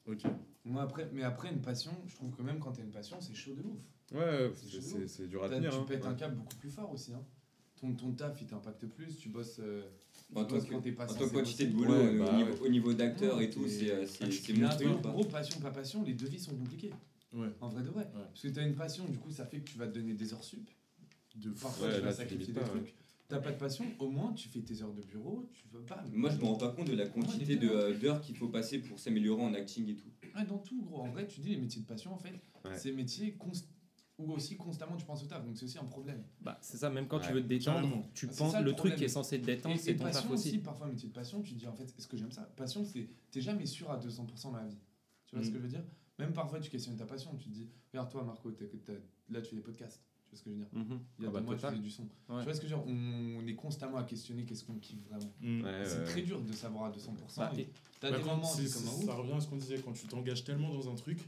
Ok. 0.06 0.22
Moi, 0.64 0.82
après, 0.82 1.08
mais 1.12 1.22
après, 1.22 1.50
une 1.50 1.60
passion, 1.60 1.92
je 2.06 2.14
trouve 2.14 2.30
que 2.34 2.42
même 2.42 2.58
quand 2.58 2.72
t'as 2.72 2.82
une 2.82 2.90
passion, 2.90 3.20
c'est 3.20 3.34
chaud 3.34 3.54
de 3.54 3.62
ouf. 3.62 3.78
Ouais, 4.12 4.48
ouais, 4.48 5.06
C'est 5.06 5.28
dur 5.28 5.44
à 5.44 5.48
tenir. 5.48 5.70
tu 5.70 5.76
hein. 5.76 5.84
pètes 5.88 6.04
un 6.06 6.14
câble 6.14 6.36
beaucoup 6.36 6.56
plus 6.56 6.70
fort 6.70 6.92
aussi. 6.92 7.12
Hein. 7.14 7.22
Ton, 7.80 7.92
ton 7.94 8.12
taf, 8.12 8.40
il 8.40 8.46
t'impacte 8.46 8.86
plus, 8.86 9.16
tu 9.18 9.28
bosses, 9.28 9.58
euh, 9.60 9.82
tu 10.30 10.38
En 10.38 10.44
tant 10.44 10.54
bosses 10.54 10.64
que- 10.64 10.70
quand 10.72 10.80
t'es 10.80 10.92
pas 10.92 11.04
En 11.10 11.14
tant 11.14 11.28
que 11.28 11.34
quantité 11.34 11.66
de 11.66 11.72
boulot, 11.72 11.92
Ouais, 11.92 12.14
euh, 12.14 12.18
bah 12.18 12.30
au, 12.32 12.36
niveau, 12.36 12.52
ouais. 12.52 12.60
au 12.60 12.68
niveau 12.68 12.92
d'acteur 12.94 13.40
et 13.40 13.44
Ouais, 13.46 13.50
tout, 13.50 13.64
et- 13.64 13.68
c'est 13.68 13.90
euh, 13.90 14.06
c'est- 14.06 14.30
c'est 14.30 14.52
monstrueux. 14.54 14.94
quoi. 15.02 15.10
gros, 15.10 15.24
passion, 15.24 15.60
pas 15.60 15.70
passion, 15.70 16.02
les 16.02 16.14
devis 16.14 16.38
sont 16.38 16.54
compliqués. 16.56 16.92
Ouais. 17.32 17.48
En 17.60 17.68
vrai 17.68 17.82
de 17.82 17.88
vrai. 17.88 18.08
Parce 18.12 18.42
que 18.42 18.48
t'as 18.48 18.64
une 18.66 18.74
passion, 18.76 19.04
du 19.06 19.18
coup, 19.18 19.30
ça 19.30 19.44
fait 19.44 19.58
que 19.58 19.64
tu 19.70 19.76
vas 19.78 19.86
te 19.88 19.94
donner 19.94 20.14
des 20.14 20.32
heures 20.32 20.44
sup. 20.44 20.70
De. 21.34 21.50
Parfois, 21.50 21.88
Ouais, 21.88 21.96
tu 21.96 22.00
vas 22.02 22.12
sacrifier 22.12 22.52
des 22.54 22.60
trucs. 22.60 22.94
T'as 23.28 23.38
pas 23.40 23.52
de 23.52 23.56
passion, 23.58 23.86
au 23.98 24.10
moins 24.10 24.32
tu 24.34 24.48
fais 24.48 24.60
tes 24.60 24.82
heures 24.82 24.92
de 24.92 25.02
bureau, 25.02 25.48
tu 25.54 25.64
vas 25.72 25.80
pas. 25.80 26.04
Moi, 26.12 26.28
je 26.30 26.36
me 26.38 26.44
rends 26.44 26.56
pas 26.56 26.68
compte 26.70 26.88
de 26.88 26.94
la 26.94 27.06
quantité 27.08 27.56
de, 27.56 27.68
euh, 27.70 27.98
d'heures 27.98 28.20
qu'il 28.20 28.36
faut 28.36 28.48
passer 28.48 28.78
pour 28.80 28.98
s'améliorer 28.98 29.42
en 29.42 29.54
acting 29.54 29.88
et 29.88 29.96
tout. 29.96 30.08
Ouais, 30.36 30.44
dans 30.44 30.58
tout, 30.58 30.82
gros. 30.82 31.00
En 31.00 31.08
vrai, 31.10 31.26
tu 31.26 31.40
dis 31.40 31.48
les 31.50 31.56
métiers 31.56 31.80
de 31.80 31.86
passion, 31.86 32.12
en 32.12 32.18
fait, 32.18 32.34
Ouais. 32.64 32.76
c'est 32.76 32.92
métiers 32.92 33.36
où 34.18 34.30
aussi 34.32 34.56
constamment 34.56 34.96
tu 34.96 35.04
penses 35.06 35.24
au 35.24 35.26
taf. 35.26 35.44
Donc 35.44 35.56
c'est 35.56 35.64
aussi 35.64 35.78
un 35.78 35.84
problème. 35.84 36.22
Bah, 36.40 36.58
c'est 36.60 36.76
ça, 36.76 36.90
même 36.90 37.08
quand 37.08 37.18
tu 37.18 37.28
Ouais, 37.28 37.32
veux 37.34 37.42
te 37.42 37.48
détendre, 37.48 37.80
carrément. 37.80 38.10
tu 38.14 38.26
Ah, 38.26 38.28
c'est 38.32 38.38
penses 38.38 38.52
ça, 38.52 38.60
le, 38.60 38.66
le 38.70 38.76
truc 38.76 38.94
qui 38.94 39.04
est 39.04 39.08
censé 39.08 39.40
te 39.40 39.46
détendre, 39.46 39.74
Et, 39.74 39.78
c'est 39.78 39.96
ton 39.96 40.04
taf 40.04 40.12
passion 40.14 40.30
aussi. 40.30 40.48
aussi, 40.50 40.58
parfois, 40.58 40.86
métier 40.88 41.08
de 41.08 41.14
passion, 41.14 41.42
tu 41.42 41.54
te 41.54 41.58
dis 41.58 41.66
en 41.66 41.72
fait, 41.74 41.92
est-ce 41.98 42.06
que 42.06 42.16
j'aime 42.16 42.30
ça? 42.30 42.42
Passion, 42.56 42.84
c'est 42.84 43.08
t'es 43.32 43.40
jamais 43.40 43.66
sûr 43.66 43.90
à 43.90 43.96
200% 43.98 44.52
dans 44.52 44.58
la 44.58 44.66
vie. 44.66 44.78
Tu 45.26 45.34
vois 45.34 45.42
ce 45.44 45.48
Mm. 45.48 45.52
que 45.52 45.58
je 45.58 45.62
veux 45.62 45.68
dire? 45.70 45.84
Même 46.18 46.32
parfois, 46.32 46.60
tu 46.60 46.70
questionnes 46.70 46.96
ta 46.96 47.06
passion. 47.06 47.34
Tu 47.36 47.48
te 47.48 47.54
dis, 47.54 47.68
regarde 47.92 48.10
toi, 48.10 48.22
Marco, 48.22 48.50
t'as- 48.52 48.66
t'as- 48.84 48.92
là 49.30 49.40
tu 49.40 49.50
fais 49.50 49.56
des 49.56 49.62
podcasts. 49.62 50.00
Vois 50.34 50.38
ce 50.38 50.42
que 50.42 50.50
je 50.50 50.54
veux 50.54 50.60
dire 50.60 50.68
Mhm. 50.72 51.00
Il 51.18 51.24
y 51.24 51.26
a 51.26 51.28
Ah 51.28 51.32
deux 51.32 51.32
bah, 51.32 51.40
mois, 51.40 51.54
tu 51.54 51.60
total. 51.60 51.70
faisais 51.72 51.82
du 51.82 51.90
son. 51.90 52.02
Ouais. 52.02 52.08
Tu 52.38 52.44
vois 52.44 52.54
ce 52.54 52.60
que 52.60 52.66
je 52.68 52.74
veux 52.74 52.82
dire 52.82 52.92
on, 52.92 53.38
on 53.42 53.46
est 53.46 53.54
constamment 53.54 53.96
à 53.98 54.04
questionner 54.04 54.44
qu'est-ce 54.44 54.64
qu'on 54.64 54.74
kiffe 54.78 55.02
vraiment. 55.08 55.32
Mm. 55.40 55.62
Ouais, 55.64 55.84
c'est 55.84 55.98
ouais. 55.98 56.04
très 56.04 56.22
dur 56.22 56.40
de 56.40 56.52
savoir 56.52 56.84
à 56.86 56.90
200%. 56.90 57.36
Bah, 57.38 57.52
et 57.56 57.68
Bah, 58.02 58.10
des 58.10 58.22
quand 58.22 58.36
moments, 58.36 58.44
c'est- 58.44 58.72
comme 58.72 58.88
un 58.88 59.06
ça 59.06 59.14
revient 59.14 59.32
à 59.32 59.40
ce 59.40 59.48
qu'on 59.48 59.56
disait, 59.56 59.78
quand 59.80 59.92
tu 59.92 60.06
t'engages 60.06 60.44
tellement 60.44 60.72
dans 60.74 60.90
un 60.90 60.94
truc, 60.94 61.18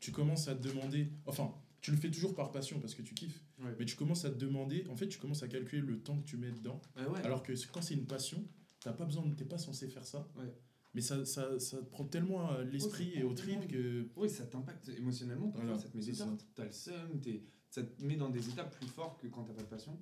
tu 0.00 0.12
commences 0.12 0.48
à 0.48 0.54
te 0.54 0.66
demander. 0.66 1.08
Enfin, 1.26 1.52
tu 1.80 1.90
le 1.92 1.96
fais 1.96 2.10
toujours 2.10 2.34
par 2.34 2.50
passion 2.50 2.78
parce 2.80 2.94
que 2.94 3.02
tu 3.02 3.14
kiffes. 3.14 3.42
Ouais. 3.62 3.74
Mais 3.78 3.84
tu 3.86 3.96
commences 3.96 4.24
à 4.24 4.30
te 4.30 4.36
demander, 4.38 4.84
en 4.90 4.96
fait, 4.96 5.08
tu 5.08 5.18
commences 5.18 5.42
à 5.42 5.48
calculer 5.48 5.82
le 5.82 5.98
temps 5.98 6.18
que 6.18 6.24
tu 6.26 6.36
mets 6.36 6.50
dedans. 6.50 6.80
Ah 6.96 7.08
ouais. 7.08 7.20
Alors 7.24 7.42
que 7.42 7.52
quand 7.72 7.80
c'est 7.82 7.94
une 7.94 8.06
passion, 8.06 8.42
t'as 8.80 8.92
pas 8.92 9.04
besoin, 9.04 9.24
t'es 9.36 9.44
pas 9.44 9.58
censé 9.58 9.88
faire 9.88 10.04
ça. 10.04 10.26
Ouais. 10.36 10.52
Mais 10.92 11.00
ça, 11.02 11.24
ça, 11.24 11.56
ça 11.60 11.76
te 11.78 11.84
prend 11.84 12.04
tellement 12.04 12.50
à 12.50 12.64
l'esprit 12.64 13.12
et 13.14 13.22
au 13.22 13.32
trip 13.32 13.66
que. 13.68 14.08
Oui, 14.16 14.28
ça 14.28 14.44
t'impacte 14.44 14.88
émotionnellement, 14.88 15.48
parfois 15.50 15.64
Voilà, 15.64 15.78
ça 15.80 15.88
te 15.88 15.96
met 15.96 16.02
des 16.04 16.12
tartes, 16.16 16.46
t'as 16.54 16.64
le 16.64 16.72
seum, 16.72 17.20
t'es- 17.20 17.44
ça 17.70 17.82
te 17.82 18.04
met 18.04 18.16
dans 18.16 18.28
des 18.28 18.48
étapes 18.48 18.74
plus 18.76 18.88
forts 18.88 19.16
que 19.16 19.26
quand 19.28 19.44
t'as 19.44 19.54
pas 19.54 19.62
de 19.62 19.68
passion. 19.68 19.98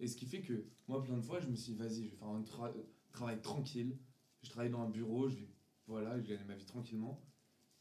Et 0.00 0.08
ce 0.08 0.16
qui 0.16 0.26
fait 0.26 0.40
que 0.42 0.64
moi, 0.88 1.02
plein 1.02 1.16
de 1.16 1.22
fois, 1.22 1.40
je 1.40 1.46
me 1.46 1.54
suis 1.54 1.72
dit, 1.72 1.78
vas-y, 1.78 2.04
je 2.04 2.10
vais 2.10 2.16
faire 2.16 2.28
un 2.28 2.42
tra- 2.42 2.74
travail 3.12 3.40
tranquille, 3.40 3.96
je 4.42 4.50
travaille 4.50 4.70
dans 4.70 4.82
un 4.82 4.90
bureau, 4.90 5.28
je 5.28 5.36
vais, 5.36 5.48
voilà, 5.86 6.18
je 6.20 6.26
gagne 6.26 6.44
ma 6.46 6.56
vie 6.56 6.66
tranquillement. 6.66 7.22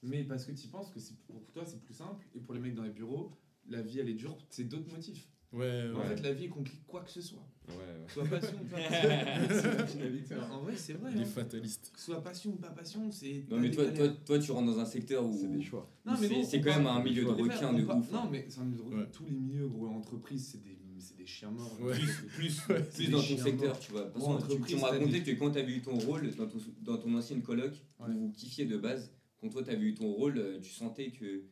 Mais 0.04 0.24
parce 0.24 0.46
que 0.46 0.52
tu 0.52 0.68
penses 0.68 0.90
que 0.92 1.00
pour 1.26 1.46
toi, 1.52 1.66
c'est 1.66 1.82
plus 1.82 1.94
simple, 1.94 2.28
et 2.36 2.40
pour 2.40 2.54
les 2.54 2.60
mecs 2.60 2.76
dans 2.76 2.84
les 2.84 2.92
bureaux, 2.92 3.32
la 3.68 3.82
vie 3.82 4.00
elle 4.00 4.10
est 4.10 4.16
dure, 4.16 4.38
c'est 4.50 4.66
d'autres 4.66 4.92
motifs. 4.92 5.28
Ouais, 5.54 5.84
En 5.96 6.02
fait, 6.04 6.22
la 6.22 6.32
vie 6.34 6.46
est 6.46 6.50
compliquée, 6.50 6.80
quoi 6.88 7.02
que 7.02 7.10
ce 7.12 7.22
soit. 7.22 7.46
Ouais, 7.68 7.76
ouais. 7.76 8.08
Soit 8.08 8.26
passion 8.26 8.58
ou 8.62 8.66
pas 8.66 8.78
passion. 8.90 9.50
C'est 9.50 9.78
la 9.78 9.86
finalité. 9.88 10.36
En 10.50 10.62
vrai, 10.62 10.74
c'est 10.78 10.94
vrai. 10.94 11.12
Les 11.14 11.22
hein. 11.22 11.26
fatalistes. 11.26 11.92
Soit 11.98 12.22
passion 12.24 12.52
ou 12.52 12.56
pas 12.56 12.70
passion, 12.70 13.12
c'est. 13.12 13.46
Non, 13.50 13.60
mais 13.60 13.70
toi, 13.70 13.86
toi, 13.92 14.08
toi, 14.26 14.40
tu 14.40 14.52
rentres 14.52 14.72
dans 14.74 14.80
un 14.80 14.86
secteur 14.86 15.26
où. 15.26 15.38
C'est 15.38 15.52
des 15.52 15.62
choix. 15.62 15.90
Non, 16.06 16.14
mais 16.20 16.44
c'est- 16.46 16.62
quand 16.62 16.76
même 16.78 16.88
un 16.88 17.04
milieu 17.04 17.24
de 17.24 17.30
requins 17.30 17.74
de 17.74 17.84
ouf. 17.84 17.90
hein. 17.90 18.02
Non, 18.14 18.30
mais 18.32 18.46
c'est 18.48 18.60
un 18.62 18.64
milieu 18.64 18.78
de 18.78 18.82
requins. 18.84 18.98
Ouais. 19.00 19.10
Tous 19.12 19.26
les 19.26 19.32
milieux, 19.32 19.68
gros, 19.68 19.88
entreprises, 19.88 20.48
c'est 20.54 20.64
des, 20.64 20.78
c'est 21.00 21.18
des 21.18 21.26
chiens 21.26 21.52
morts. 21.52 21.78
Ouais. 21.82 21.94
Plus, 22.36 22.62
Ouais. 22.70 22.82
plus 22.84 23.06
des 23.06 23.12
dans 23.12 23.18
ton 23.22 23.38
secteur, 23.38 23.68
morts. 23.74 23.80
tu 23.80 23.92
vois. 23.92 24.06
Bon, 24.06 24.20
façon, 24.20 24.38
tu, 24.38 24.54
entreprise, 24.54 24.84
racontais 24.84 25.12
des- 25.20 25.24
que 25.24 25.32
quand 25.40 25.52
tu 25.52 25.60
as 25.60 25.64
vu 25.64 25.82
ton 25.82 25.98
rôle 26.00 26.34
dans 26.36 26.48
ton, 26.48 26.58
dans 26.82 26.98
ton 26.98 27.14
ancienne 27.16 27.42
coloc, 27.42 27.74
Ouais. 28.00 28.08
où 28.10 28.14
vous 28.28 28.32
kiffiez 28.32 28.66
de 28.66 28.78
base, 28.78 29.12
quand 29.40 29.50
toi 29.50 29.64
tu 29.64 29.70
as 29.70 29.76
vu 29.76 29.94
ton 29.96 30.12
rôle, 30.12 30.38
euh, 30.38 30.60
tu 30.62 30.70
sentais 30.72 31.12
que, 31.12 31.44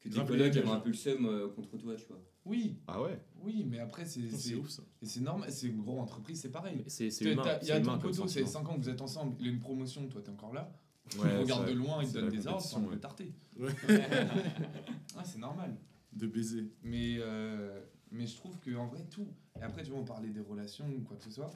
que 0.00 0.08
tes 0.08 0.24
colocs 0.24 0.56
avaient 0.56 0.68
un 0.68 0.80
peu 0.80 0.88
le 0.90 0.94
seum 0.94 1.24
euh, 1.26 1.48
contre 1.48 1.76
toi, 1.78 1.94
tu 1.96 2.04
vois. 2.08 2.22
Oui, 2.48 2.78
Ah 2.86 3.00
ouais 3.02 3.20
oui, 3.44 3.64
mais 3.68 3.78
après, 3.78 4.04
c'est. 4.04 4.28
C'est 4.30 4.56
ouf 4.56 4.68
ça. 4.68 4.82
et 5.00 5.06
c'est 5.06 5.20
normal, 5.20 5.48
c'est 5.52 5.68
une 5.68 5.80
grosse 5.80 6.00
entreprise, 6.00 6.40
c'est 6.40 6.50
pareil. 6.50 6.82
C'est 6.88 7.08
humain. 7.20 7.44
Il 7.62 7.68
y 7.68 7.70
a 7.70 7.80
ton 7.80 7.96
poteau, 7.98 8.26
c'est 8.26 8.40
sentiment. 8.44 8.46
5 8.46 8.68
ans 8.68 8.74
que 8.76 8.80
vous 8.82 8.88
êtes 8.88 9.00
ensemble, 9.00 9.36
il 9.38 9.46
a 9.46 9.50
une 9.50 9.60
promotion, 9.60 10.08
toi 10.08 10.20
t'es 10.22 10.30
encore 10.30 10.52
là. 10.52 10.72
Ouais, 11.18 11.30
il 11.34 11.38
regarde 11.38 11.68
de 11.68 11.72
loin, 11.72 12.02
il 12.02 12.08
te 12.08 12.18
donne 12.18 12.28
des 12.30 12.46
ordres, 12.46 12.80
peu 12.80 12.90
ouais. 12.90 12.98
tarté. 12.98 13.32
Ouais. 13.58 13.72
Ah, 15.16 15.24
c'est 15.24 15.38
normal. 15.38 15.76
De 16.12 16.26
baiser. 16.26 16.72
Mais, 16.82 17.16
euh, 17.18 17.80
mais 18.10 18.26
je 18.26 18.36
trouve 18.36 18.58
que 18.58 18.74
en 18.76 18.86
vrai, 18.86 19.04
tout. 19.10 19.26
Et 19.60 19.62
après, 19.62 19.82
tu 19.82 19.90
vois, 19.90 20.00
on 20.00 20.04
parlait 20.04 20.30
des 20.30 20.40
relations 20.40 20.86
ou 20.88 21.00
quoi 21.02 21.16
que 21.16 21.24
ce 21.24 21.30
soit. 21.30 21.50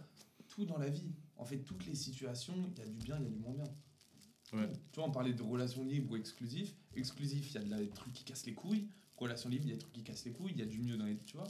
Tout 0.48 0.64
dans 0.64 0.78
la 0.78 0.88
vie. 0.88 1.12
En 1.36 1.44
fait, 1.44 1.58
toutes 1.58 1.86
les 1.86 1.94
situations, 1.94 2.54
il 2.76 2.78
y 2.78 2.82
a 2.82 2.88
du 2.88 2.98
bien, 2.98 3.16
il 3.18 3.24
y 3.24 3.26
a 3.26 3.30
du 3.30 3.38
moins 3.38 3.52
bien. 3.54 3.64
Ouais. 4.52 4.70
Tu 4.92 5.00
vois, 5.00 5.08
on 5.08 5.12
parlait 5.12 5.32
de 5.32 5.42
relations 5.42 5.84
libres 5.84 6.12
ou 6.12 6.16
exclusives. 6.16 6.72
Exclusif, 6.94 7.50
il 7.50 7.54
y 7.54 7.58
a 7.58 7.62
de 7.64 7.70
la- 7.70 7.78
des 7.78 7.88
trucs 7.88 8.12
qui 8.12 8.24
cassent 8.24 8.46
les 8.46 8.52
couilles. 8.54 8.86
Relations 9.16 9.48
libres, 9.48 9.64
il 9.66 9.70
y 9.70 9.72
a 9.72 9.76
des 9.76 9.80
trucs 9.80 9.92
qui 9.92 10.02
cassent 10.02 10.24
les 10.24 10.32
couilles. 10.32 10.52
Il 10.54 10.60
y 10.60 10.62
a 10.62 10.66
du 10.66 10.80
mieux 10.80 10.96
dans 10.96 11.04
les. 11.04 11.16
Tu 11.24 11.36
vois 11.36 11.46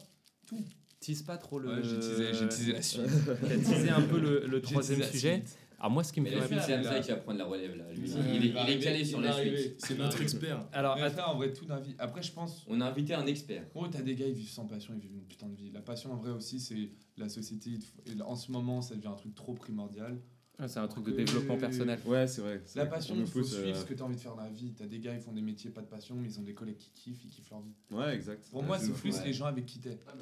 Tout. 0.47 0.63
Tease 1.01 1.23
pas 1.23 1.37
trop 1.39 1.59
le. 1.59 1.69
Ouais, 1.69 1.83
j'ai 1.83 1.97
teasé, 1.99 2.33
j'ai 2.33 2.49
teasé 2.49 2.73
la 2.73 2.83
suite. 2.83 3.03
T'as 3.41 3.49
teasé 3.49 3.89
un 3.91 4.03
peu 4.03 4.21
le, 4.21 4.61
troisième 4.61 5.03
sujet. 5.03 5.43
Alors 5.79 5.91
moi, 5.91 6.05
ce 6.05 6.13
qui 6.13 6.21
me 6.21 6.29
fait 6.31 6.39
réfléchir- 6.39 6.63
c'est 6.65 6.75
Hamza 6.77 7.01
qui 7.01 7.11
va 7.11 7.17
prendre 7.17 7.39
la 7.39 7.45
relève 7.45 7.75
là. 7.77 7.93
Lui, 7.93 8.09
Il 8.09 8.09
il, 8.09 8.15
va 8.15 8.21
est, 8.21 8.37
il 8.37 8.47
est 8.47 8.57
arriver, 8.61 8.85
calé 8.85 9.05
sur 9.05 9.21
la 9.21 9.33
suite. 9.33 9.75
C'est 9.79 9.99
notre 9.99 10.21
expert. 10.23 10.65
Alors, 10.73 10.95
Mais 10.95 11.03
att- 11.03 11.11
frère, 11.13 11.31
en 11.31 11.35
vrai, 11.37 11.53
tout 11.53 11.67
la 11.67 11.81
vie. 11.81 11.97
Après, 11.99 12.23
je 12.23 12.31
pense. 12.31 12.65
On 12.69 12.81
a 12.81 12.87
invité 12.87 13.15
un 13.15 13.27
expert. 13.27 13.65
Gros, 13.71 13.89
t'as 13.89 14.01
des 14.03 14.15
gars, 14.15 14.29
ils 14.29 14.35
vivent 14.35 14.49
sans 14.51 14.67
passion, 14.67 14.95
ils 14.95 15.01
vivent 15.01 15.15
une 15.15 15.25
putain 15.27 15.49
de 15.49 15.57
vie. 15.57 15.71
La 15.73 15.81
passion, 15.81 16.13
en 16.13 16.17
vrai, 16.19 16.31
aussi, 16.31 16.61
c'est 16.61 16.91
la 17.17 17.29
société. 17.29 17.71
En 18.25 18.37
ce 18.37 18.53
moment, 18.53 18.81
ça 18.81 18.95
devient 18.95 19.09
un 19.09 19.17
truc 19.17 19.35
trop 19.35 19.55
primordial. 19.55 20.21
Ah, 20.63 20.69
c'est 20.69 20.79
un 20.79 20.87
truc 20.87 21.05
de 21.07 21.11
développement 21.11 21.57
personnel. 21.59 21.99
Ouais, 22.07 22.27
c'est 22.29 22.41
vrai. 22.41 22.63
La 22.77 22.87
passion, 22.87 23.17
il 23.19 23.27
faut 23.27 23.41
pousse, 23.41 23.53
suivre 23.53 23.77
euh, 23.77 23.81
ce 23.81 23.85
que 23.85 23.95
t'as 23.95 24.05
envie 24.05 24.15
de 24.15 24.21
faire 24.21 24.37
dans 24.37 24.43
la 24.45 24.49
vie. 24.51 24.73
T'as 24.79 24.87
des 24.87 25.01
gars, 25.01 25.13
ils 25.13 25.21
font 25.21 25.33
des 25.33 25.43
métiers, 25.43 25.71
pas 25.71 25.81
de 25.83 25.87
passion, 25.89 26.15
mais 26.15 26.29
ils 26.29 26.39
ont 26.39 26.45
des 26.45 26.55
collègues 26.55 26.79
qui 26.79 26.91
kiffent, 26.95 27.25
ils 27.25 27.31
kiffent 27.31 27.51
leur 27.51 27.63
vie. 27.63 27.75
Ouais, 27.91 28.15
exact. 28.15 28.49
Pour 28.51 28.61
Ouais, 28.61 28.67
moi, 28.69 28.79
c'est 28.79 28.93
plus 28.93 29.17
Ouais. 29.19 29.25
les 29.25 29.33
gens 29.33 29.47
avec 29.47 29.67
qui 29.67 29.81
t'es. 29.81 29.99
Ah, 30.07 30.13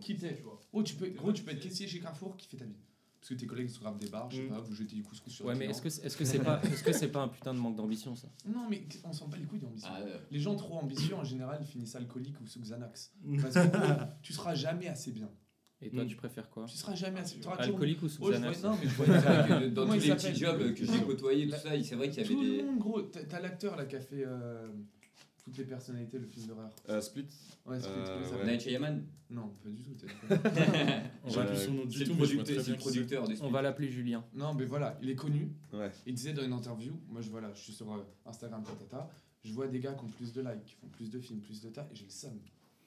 Qui 0.00 0.16
t'es 0.16 0.34
tu 0.36 0.42
vois. 0.42 0.58
Oh, 0.72 0.82
tu 0.82 0.94
peux, 0.94 1.08
gros, 1.10 1.32
tu 1.34 1.42
peux 1.42 1.50
être 1.50 1.60
caissier 1.60 1.86
chez 1.86 2.00
Carrefour, 2.00 2.36
qui 2.38 2.48
fait 2.48 2.56
ta 2.56 2.64
vie. 2.64 2.76
Parce 3.20 3.28
que 3.28 3.34
tes 3.34 3.46
collègues 3.46 3.68
sont 3.68 3.82
grave 3.82 3.98
des 3.98 4.08
bars, 4.08 4.28
je 4.30 4.36
sais 4.38 4.42
Mm. 4.44 4.48
pas, 4.48 4.60
vous 4.60 4.74
jetez 4.74 4.96
du 4.96 5.02
couscous 5.04 5.32
sur 5.32 5.44
Ouais, 5.44 5.54
mais 5.54 5.66
est-ce 5.66 5.80
que 5.82 5.90
c'est 5.90 6.02
est 6.06 6.08
-ce 6.08 6.24
c'est 6.24 6.38
pas, 6.40 6.60
est 6.64 6.68
-ce 6.88 6.92
c'est 6.92 7.08
pas 7.12 7.20
un 7.22 7.28
putain 7.28 7.52
de 7.54 7.58
manque 7.60 7.76
d'ambition 7.76 8.16
ça? 8.16 8.28
Non, 8.46 8.66
mais 8.68 8.84
on 9.04 9.12
s'en 9.12 9.28
bat 9.28 9.36
les 9.36 9.44
couilles 9.44 9.60
d'ambition. 9.60 9.90
Ah, 9.92 10.00
euh, 10.00 10.18
Les 10.32 10.40
gens 10.40 10.56
trop 10.56 10.78
ambitieux, 10.78 11.14
en 11.14 11.22
général, 11.22 11.62
finissent 11.64 11.94
alcooliques 11.94 12.40
ou 12.40 12.46
sous 12.48 12.60
Xanax. 12.60 13.12
Parce 13.42 13.54
que 13.54 13.68
tu 14.22 14.32
seras 14.32 14.54
jamais 14.56 14.88
assez 14.88 15.12
bien. 15.12 15.30
Et 15.84 15.90
toi, 15.90 16.04
Mm. 16.04 16.08
tu 16.08 16.16
préfères 16.16 16.48
quoi 16.48 16.64
Tu 16.66 16.76
seras 16.76 16.94
jamais 16.94 17.20
assez. 17.20 17.36
toujours- 17.36 17.58
Alcoolique 17.58 18.02
ou 18.02 18.08
sous 18.08 18.22
Oh, 18.22 18.30
Non, 18.30 18.38
mais 18.40 18.52
je 18.52 18.88
vois 18.94 19.06
c'est 19.06 19.12
vrai 19.18 19.48
que 19.48 19.68
dans 19.68 19.82
Comment 19.82 19.94
tous 19.98 20.06
les 20.06 20.14
petits 20.14 20.34
jobs 20.36 20.74
que 20.74 20.84
j'ai 20.84 21.02
côtoyés, 21.02 21.46
tout 21.48 21.56
ça, 21.56 21.70
c'est 21.82 21.94
vrai 21.96 22.08
qu'il 22.10 22.22
y 22.22 22.24
avait 22.24 22.34
Tout 22.34 22.40
le 22.42 22.56
des. 22.56 22.62
monde, 22.62 22.78
gros. 22.78 23.02
T'as 23.02 23.40
l'acteur 23.40 23.76
là 23.76 23.84
qui 23.86 23.96
a 23.96 24.00
fait 24.00 24.24
euh, 24.24 24.68
toutes 25.44 25.58
les 25.58 25.64
personnalités, 25.64 26.18
le 26.20 26.26
film 26.26 26.46
d'horreur. 26.46 26.70
Euh, 26.88 27.00
Split. 27.00 27.26
Ouais, 27.66 27.80
c'est 27.80 27.88
Euh, 27.88 28.38
ouais. 28.38 28.46
Night 28.52 28.60
Shyamalan 28.60 29.00
Non, 29.30 29.52
pas 29.62 29.70
du 29.70 29.82
tout. 29.82 29.94
t'es- 29.94 30.06
On 31.24 31.28
J'ai 31.30 31.36
va, 31.36 31.44
plus 31.46 31.56
son 31.58 31.72
nom 31.72 31.84
du 31.84 32.04
tout, 32.04 32.14
producteur, 32.14 32.62
c'est 32.62 32.70
le 32.70 32.76
on 33.20 33.26
Split. 33.36 33.50
va 33.50 33.62
l'appeler 33.62 33.88
Julien. 33.88 34.24
non, 34.34 34.54
mais 34.54 34.64
voilà, 34.66 34.96
il 35.02 35.10
est 35.10 35.16
connu. 35.16 35.48
Ouais. 35.72 35.90
Il 36.06 36.14
disait 36.14 36.32
dans 36.32 36.44
une 36.44 36.52
interview, 36.52 36.92
moi 37.08 37.20
je, 37.20 37.28
voilà, 37.30 37.50
je 37.54 37.60
suis 37.60 37.72
sur 37.72 37.92
euh, 37.92 37.98
Instagram, 38.26 38.62
tatata, 38.62 39.10
je 39.44 39.52
vois 39.52 39.66
des 39.66 39.80
gars 39.80 39.94
qui 39.94 40.04
ont 40.04 40.08
plus 40.08 40.32
de 40.32 40.40
likes, 40.42 40.64
qui 40.64 40.74
font 40.74 40.86
plus 40.88 41.10
de 41.10 41.18
films, 41.18 41.40
plus 41.40 41.60
de 41.60 41.68
tas, 41.70 41.88
et 41.92 41.96
j'ai 41.96 42.04
le 42.04 42.10
seum. 42.10 42.38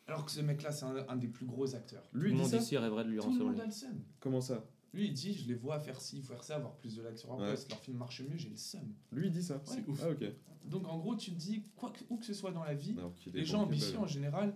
Alors 0.08 0.24
que 0.26 0.32
ce 0.32 0.42
mec-là, 0.42 0.72
c'est 0.72 0.86
un, 0.86 0.96
un 1.10 1.16
des 1.16 1.28
plus 1.28 1.46
gros 1.46 1.74
acteurs. 1.76 2.04
Tout 2.12 2.18
Lui, 2.18 2.24
le 2.32 2.36
il 2.36 2.36
dit 2.44 2.52
monde 2.54 2.62
ici 2.62 2.78
rêverait 2.78 3.04
de 3.06 3.10
lui 3.10 3.20
Tout 3.20 3.32
le 3.38 3.46
monde 3.46 3.60
a 3.60 3.66
le 3.66 3.72
seum. 3.72 4.00
Comment 4.20 4.42
ça? 4.42 4.64
Lui, 4.94 5.08
il 5.08 5.14
dit, 5.14 5.34
je 5.34 5.48
les 5.48 5.56
vois 5.56 5.80
faire 5.80 6.00
ci, 6.00 6.22
faire 6.22 6.44
ça, 6.44 6.56
avoir 6.56 6.76
plus 6.76 6.96
de 6.96 7.02
likes 7.06 7.18
sur 7.18 7.28
leur 7.30 7.40
Ouais. 7.40 7.52
post, 7.52 7.70
leur 7.70 7.80
film 7.82 7.98
marche 7.98 8.22
mieux, 8.22 8.38
j'ai 8.38 8.50
le 8.50 8.56
seum. 8.56 8.94
Lui, 9.12 9.28
il 9.28 9.32
dit 9.32 9.44
ça? 9.44 9.60
C'est 9.66 9.86
ouf. 9.88 10.00
Ah, 10.04 10.12
ok. 10.12 10.24
Donc 10.66 10.88
en 10.88 10.98
gros, 11.00 11.16
tu 11.16 11.32
te 11.32 11.36
dis, 11.38 11.64
quoi 11.76 11.90
que, 11.92 12.00
où 12.10 12.18
que 12.18 12.26
ce 12.26 12.34
soit 12.34 12.52
dans 12.52 12.64
la 12.64 12.74
vie, 12.74 12.96
les 13.34 13.44
gens 13.46 13.64
ambitieux 13.64 13.98
en 13.98 14.08
général, 14.08 14.56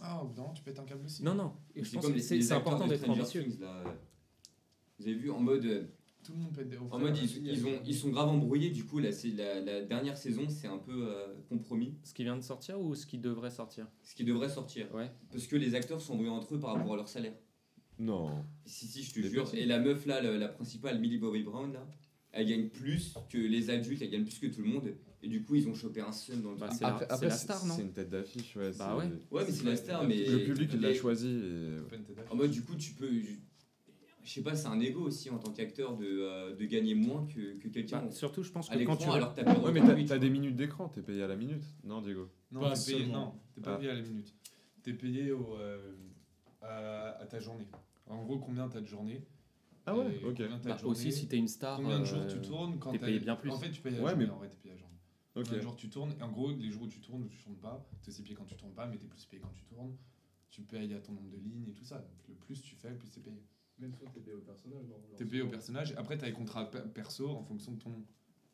ah, 0.00 0.22
moment, 0.36 0.52
tu 0.52 0.62
pètes 0.62 0.78
un 0.80 0.84
câble 0.84 1.04
aussi. 1.04 1.22
Non, 1.22 1.34
non. 1.34 1.54
Je 1.76 1.84
C'est 1.84 1.96
pense 1.96 2.08
que 2.10 2.18
c'est 2.18 2.52
important 2.52 2.86
d'être 2.86 3.08
ambitieux. 3.08 3.46
Là. 3.60 3.84
Vous 4.98 5.06
avez 5.06 5.14
vu 5.16 5.30
en 5.30 5.40
mode, 5.40 5.64
euh, 5.64 5.84
Tout 6.24 6.32
le 6.32 6.38
monde 6.38 6.52
pète 6.54 6.68
des 6.68 6.78
en 6.78 6.98
mode 7.00 7.16
ils, 7.18 7.46
ils 7.48 7.66
ont, 7.66 7.80
ils 7.84 7.94
sont 7.94 8.10
grave 8.10 8.28
embrouillés. 8.28 8.70
Du 8.70 8.84
coup, 8.84 8.98
là, 9.00 9.10
c'est 9.10 9.30
la, 9.30 9.60
la 9.60 9.82
dernière 9.82 10.16
saison, 10.16 10.48
c'est 10.48 10.68
un 10.68 10.78
peu 10.78 11.08
euh, 11.08 11.34
compromis. 11.48 11.96
Ce 12.04 12.14
qui 12.14 12.22
vient 12.22 12.36
de 12.36 12.42
sortir 12.42 12.80
ou 12.80 12.94
ce 12.94 13.06
qui 13.06 13.18
devrait 13.18 13.50
sortir? 13.50 13.88
Ce 14.04 14.14
qui 14.14 14.22
devrait 14.24 14.48
sortir. 14.48 14.86
Ouais. 14.94 15.10
Parce 15.32 15.46
que 15.48 15.56
les 15.56 15.74
acteurs 15.74 16.00
sont 16.00 16.12
embrouillés 16.12 16.30
entre 16.30 16.54
eux 16.54 16.60
par 16.60 16.74
rapport 16.74 16.92
à 16.94 16.96
leur 16.96 17.08
salaire. 17.08 17.34
Non. 17.98 18.30
Si, 18.64 18.86
si, 18.86 19.02
je 19.02 19.12
te 19.14 19.20
jure. 19.20 19.44
petits. 19.44 19.58
Et 19.58 19.66
la 19.66 19.80
meuf 19.80 20.06
là, 20.06 20.22
la, 20.22 20.36
la 20.36 20.48
principale, 20.48 21.00
Millie 21.00 21.18
Bobby 21.18 21.42
Brown, 21.42 21.72
là, 21.72 21.86
elle 22.30 22.46
gagne 22.48 22.68
plus 22.68 23.14
que 23.28 23.38
les 23.38 23.70
adultes, 23.70 24.00
elle 24.02 24.10
gagne 24.10 24.24
plus 24.24 24.38
que 24.38 24.46
tout 24.46 24.62
le 24.62 24.68
monde. 24.68 24.94
Et 25.24 25.28
du 25.28 25.42
coup, 25.42 25.54
ils 25.56 25.68
ont 25.68 25.74
chopé 25.74 26.00
un 26.00 26.10
seum 26.12 26.40
dans 26.40 26.52
le 26.52 26.56
Bah, 26.58 26.66
truc. 26.68 26.78
c'est 26.78 26.84
la- 26.84 27.16
c'est 27.16 27.26
la 27.26 27.30
star, 27.36 27.66
non? 27.66 27.74
C'est 27.76 27.82
une 27.82 27.92
tête 27.92 28.08
d'affiche, 28.10 28.56
ouais. 28.56 28.72
Bah 28.78 28.96
ouais. 28.96 29.04
Ouais, 29.30 29.44
mais 29.44 29.52
c'est 29.52 29.64
la 29.64 29.76
star, 29.76 30.04
mais. 30.06 30.24
Le 30.24 30.44
public, 30.44 30.70
il 30.74 30.80
l'a 30.80 30.94
choisi. 30.94 31.28
Et... 31.28 31.78
En 32.30 32.36
mode, 32.36 32.50
du 32.50 32.62
coup, 32.62 32.74
tu 32.76 32.92
peux. 32.94 33.08
Je 34.24 34.30
sais 34.30 34.42
pas, 34.42 34.54
c'est 34.54 34.68
un 34.68 34.78
ego 34.80 35.00
aussi 35.00 35.30
en 35.30 35.38
tant 35.38 35.50
qu'acteur 35.52 35.96
de, 35.96 36.04
euh, 36.06 36.54
de 36.54 36.64
gagner 36.64 36.94
moins 36.94 37.26
que, 37.26 37.54
que 37.58 37.68
quelqu'un 37.68 38.02
Bah, 38.02 38.10
Surtout, 38.12 38.42
je 38.44 38.52
pense 38.52 38.68
que 38.68 38.78
quand 38.84 38.96
tu. 38.96 39.08
alors 39.08 39.34
que 39.34 39.40
t'as 39.40 39.58
Ouais, 39.60 39.72
mais 39.72 40.18
des 40.18 40.30
minutes 40.30 40.54
d'écran, 40.56 40.88
t'es 40.88 41.02
payé 41.02 41.22
à 41.22 41.26
la 41.26 41.34
minute. 41.36 41.62
Non, 41.82 42.00
Diego? 42.00 42.28
Non, 42.52 42.60
Pas 42.60 42.74
t'es 42.74 42.92
payé, 42.92 42.98
seulement. 43.04 43.20
non, 43.26 43.34
t'es 43.54 43.60
pas 43.60 43.74
Ah. 43.74 43.78
payé 43.78 43.90
à 43.90 43.94
la 43.94 44.02
minute. 44.02 44.34
T'es 44.82 44.92
payé 44.94 45.32
au, 45.32 45.56
euh, 45.56 45.94
à, 46.60 47.20
à 47.20 47.26
ta 47.26 47.40
journée. 47.40 47.66
En 48.06 48.22
gros, 48.22 48.38
combien 48.38 48.68
t'as 48.68 48.80
de 48.80 48.86
journée 48.86 49.24
Ah 49.86 49.96
ouais, 49.96 50.20
ok. 50.24 50.36
t'as 50.36 50.48
Bah, 50.58 50.76
journée, 50.76 50.84
aussi, 50.90 51.10
si 51.12 51.26
t'es 51.26 51.36
une 51.38 51.48
star. 51.48 51.78
Combien 51.78 51.98
de 52.00 52.04
jours 52.04 52.20
euh, 52.22 52.28
tu 52.28 52.40
tournes 52.46 52.78
quand 52.78 52.92
t'es 52.92 52.98
payé 52.98 53.18
bien 53.18 53.34
plus. 53.36 53.50
En 53.50 53.58
fait, 53.58 53.70
tu 53.70 53.80
payes 53.80 53.96
à 53.96 54.02
Ouais, 54.02 54.10
journée. 54.10 54.26
mais- 54.26 54.30
En 54.32 54.36
vrai, 54.38 54.48
t'es 54.48 54.56
payé 54.56 54.72
à 54.72 54.74
la 54.76 54.80
journée. 54.80 54.96
Ok. 55.34 55.44
Combien 55.44 55.58
de 55.58 55.62
jours 55.62 55.76
tu 55.76 55.88
tournes? 55.88 56.12
Et 56.18 56.22
en 56.22 56.30
gros, 56.30 56.50
les 56.52 56.70
jours 56.70 56.82
où 56.82 56.88
tu 56.88 57.00
tournes 57.00 57.22
ou 57.24 57.28
tu 57.28 57.38
tournes 57.42 57.56
pas, 57.56 57.84
t'es 58.02 58.10
aussi 58.10 58.22
payé 58.22 58.34
quand 58.36 58.44
tu 58.44 58.54
tournes 58.56 58.74
pas, 58.74 58.86
mais 58.86 58.98
t'es 58.98 59.06
plus 59.08 59.24
payé 59.24 59.42
quand 59.42 59.52
tu 59.52 59.64
tournes. 59.64 59.96
Tu 60.50 60.62
payes 60.62 60.92
à 60.94 61.00
ton 61.00 61.12
nombre 61.12 61.30
de 61.30 61.38
lignes 61.38 61.66
et 61.68 61.72
tout 61.72 61.84
ça. 61.84 61.96
Donc 61.98 62.28
le 62.28 62.34
plus 62.34 62.60
tu 62.62 62.76
fais, 62.76 62.90
le 62.90 62.96
plus 62.98 63.08
t'es 63.10 63.20
payé. 63.20 63.42
Même 63.82 63.94
soit 63.94 64.08
t'es 64.14 64.20
payé 64.20 64.36
au 64.36 64.40
personnage, 64.40 64.82
non 64.84 64.88
Genre, 64.90 65.16
T'es 65.16 65.24
payé 65.26 65.42
au 65.42 65.46
c'est- 65.46 65.50
personnage. 65.50 65.94
Après, 65.98 66.16
t'as 66.16 66.26
les 66.26 66.32
contrats 66.32 66.70
pe- 66.70 66.86
perso 66.88 67.28
en 67.28 67.42
fonction 67.42 67.72
de 67.72 67.78
ton 67.80 67.90
nom. 67.90 68.04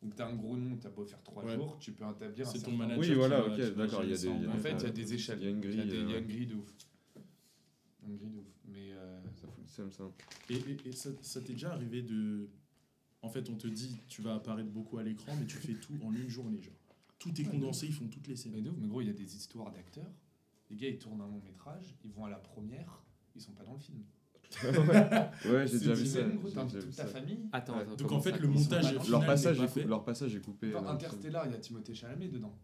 Donc 0.03 0.15
t'as 0.17 0.29
un 0.29 0.35
gros 0.35 0.57
nom, 0.57 0.77
t'as 0.77 0.91
beau 0.91 1.05
faire 1.05 1.23
3 1.23 1.45
Ouais. 1.45 1.55
jours, 1.55 1.77
tu 1.81 1.93
peux 1.93 2.05
établir 2.09 2.49
un 2.49 2.51
C'est 2.51 2.59
ton 2.61 2.65
certain- 2.71 2.77
manager. 2.77 3.01
Oui, 3.01 3.15
voilà, 3.15 3.45
ok, 3.47 3.57
d'accord, 3.77 4.03
des- 4.07 4.29
En 4.29 4.49
en 4.55 4.57
fait, 4.59 4.73
il 4.79 4.83
y 4.83 4.87
a 4.87 4.91
des 4.91 5.15
échelles. 5.15 5.39
Il 5.41 5.45
y 5.45 5.49
a 5.49 5.51
une 5.51 5.61
grille, 5.61 5.73
Il 5.75 5.79
y 5.79 5.83
a, 5.83 5.85
des- 5.87 5.97
il 6.03 6.11
y 6.11 6.15
a 6.15 6.19
une 6.19 6.27
grille 6.27 6.47
de 6.47 6.55
ouf. 6.55 6.73
Une 8.07 8.17
grille 8.17 8.31
de 8.31 8.39
ouf. 8.39 8.47
Mais 8.67 8.93
euh, 8.93 9.21
Ça 9.35 9.49
fout 9.49 9.65
le 9.65 9.69
seum, 9.69 9.93
ça. 9.93 10.05
Et, 10.51 10.55
et- 10.55 10.89
et 10.89 10.93
ça, 10.93 11.11
ça 11.21 11.41
t'est 11.41 11.53
déjà 11.53 11.73
arrivé 11.73 12.03
de. 12.03 12.49
En 13.23 13.29
fait, 13.29 13.51
on 13.51 13.57
te 13.57 13.67
dit, 13.67 13.99
tu 14.09 14.23
vas 14.23 14.37
apparaître 14.37 14.71
beaucoup 14.71 14.99
à 14.99 15.03
l'écran, 15.03 15.37
mais 15.39 15.47
tu 15.47 15.57
fais 15.57 15.75
tout 15.75 15.99
en 16.05 16.13
une 16.13 16.29
journée, 16.29 16.63
genre. 16.63 16.75
Tout 17.19 17.39
est 17.41 17.45
condensé, 17.45 17.87
ils 17.87 17.93
font 17.93 18.07
toutes 18.07 18.29
les 18.29 18.35
Mais 18.35 18.37
scènes. 18.37 18.63
de 18.63 18.71
ouf, 18.71 18.77
mais 18.79 18.87
gros, 18.87 19.01
il 19.01 19.09
y 19.09 19.11
a 19.11 19.15
des 19.15 19.37
histoires 19.37 19.73
d'acteurs. 19.73 20.11
Les 20.71 20.77
gars, 20.77 20.89
ils 20.89 20.99
tournent 20.99 21.21
un 21.21 21.27
long 21.27 21.41
métrage, 21.45 21.97
ils 22.05 22.13
vont 22.13 22.25
à 22.25 22.31
la 22.31 22.39
première, 22.39 23.03
ils 23.35 23.41
sont 23.43 23.53
pas 23.53 23.65
dans 23.65 23.73
le 23.73 23.79
film. 23.81 24.05
Ouais, 24.65 25.67
j'ai 25.67 25.79
déjà 25.79 25.93
vu 25.95 26.07
ça. 26.07 26.21
Toute 26.25 26.97
ta 26.97 27.07
famille? 27.07 27.39
Attends, 27.53 27.75
Ouais. 27.77 27.83
attends, 27.83 27.97
Donc 27.97 28.13
en 28.13 28.21
fait, 28.21 28.39
le 28.39 28.49
montage 28.49 28.95
Leur 29.09 29.25
passage, 29.27 29.59
pas 29.59 29.81
est 29.81 29.85
leur 29.85 30.05
passage 30.05 30.35
est 30.35 30.41
coupé. 30.41 30.71
Dans 30.71 30.79
film. 30.81 30.91
Interstellar, 30.95 31.47
il 31.47 31.53
y 31.53 31.55
a 31.55 31.59
Timothée 31.59 31.95
Chalamet 31.95 32.29
dedans. 32.29 32.55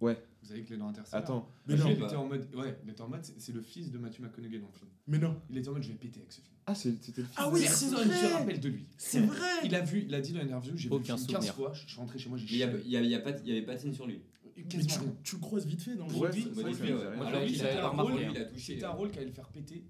Ouais. 0.00 0.22
Vous 0.42 0.48
savez 0.48 0.62
qu'il 0.62 0.74
est 0.76 0.78
dans 0.78 0.88
Interstellar. 0.88 1.22
Attends, 1.24 1.48
Mais 1.66 1.74
non, 1.76 1.86
il 1.88 1.98
bah. 1.98 2.06
était 2.06 2.16
en 2.16 2.26
mode. 2.26 2.46
Ouais, 2.54 2.78
il 2.84 2.90
était 2.90 3.00
en 3.00 3.08
mode. 3.08 3.24
C'est 3.38 3.52
le 3.54 3.62
fils 3.62 3.90
de 3.90 3.98
Matthew 3.98 4.20
McConaughey 4.20 4.58
dans 4.58 4.66
le 4.68 4.78
film. 4.78 4.90
mais 5.06 5.18
non. 5.18 5.36
Il 5.50 5.56
était 5.58 5.68
en 5.68 5.72
mode, 5.72 5.82
je 5.82 5.88
vais 5.88 5.94
péter 5.94 6.20
avec 6.20 6.32
ce 6.32 6.40
film. 6.40 6.52
ah, 6.66 6.74
c'est- 6.74 6.94
c'était 7.02 7.22
le 7.22 7.26
film. 7.28 7.36
Ah 7.38 7.48
oui, 7.50 7.60
c'est 7.66 7.86
vrai 7.90 8.04
se 8.04 8.32
rappelle 8.34 8.60
de 8.60 8.68
lui. 8.68 8.86
C'est 8.98 9.20
vrai 9.20 9.48
Il 9.64 9.74
a 9.74 9.80
vu, 9.80 10.04
il 10.06 10.14
a 10.14 10.20
dit 10.20 10.32
dans 10.32 10.40
l'interview, 10.40 10.72
j'ai 10.76 10.84
vu 10.84 10.90
le 10.90 10.94
Aucun 10.96 11.16
film 11.16 11.26
15 11.28 11.34
souvenir. 11.46 11.54
fois, 11.54 11.72
je 11.74 11.86
suis 11.88 11.96
rentré 11.98 12.18
chez 12.18 12.28
moi, 12.28 12.38
j'ai 12.38 12.44
Mais 12.46 12.52
il 12.52 12.58
y 12.58 12.62
a- 12.62 12.70
il 12.84 12.90
y, 12.90 12.96
a- 12.96 13.00
il 13.02 13.10
y 13.10 13.14
a 13.14 13.20
pas- 13.20 13.30
il 13.44 13.48
y 13.48 13.52
avait 13.52 13.62
pas 13.66 13.74
de 13.74 13.80
scène 13.80 13.94
sur 13.94 14.06
lui. 14.06 14.20
Mais 14.56 14.62
tu, 14.64 14.78
tu 15.22 15.36
le 15.36 15.40
croises 15.40 15.66
vite 15.66 15.82
fait 15.82 15.94
dans 15.96 16.06
le 16.06 16.14
Ouais, 16.14 16.32
film. 16.32 16.54
fait, 16.54 16.62
ouais. 16.64 16.74
c'est- 16.74 16.82
Alors 16.84 17.32
j'avais 17.46 17.78
a 17.78 17.84
un 17.86 17.88
rôle, 17.90 18.12
hein. 18.12 18.30
il 18.34 18.38
a 18.38 18.44
touché. 18.46 18.74
C'était 18.74 18.84
un 18.86 18.90
rôle 18.90 19.10
qui 19.10 19.18
allait 19.18 19.26
le 19.28 19.32
faire 19.32 19.48
péter. 19.48 19.84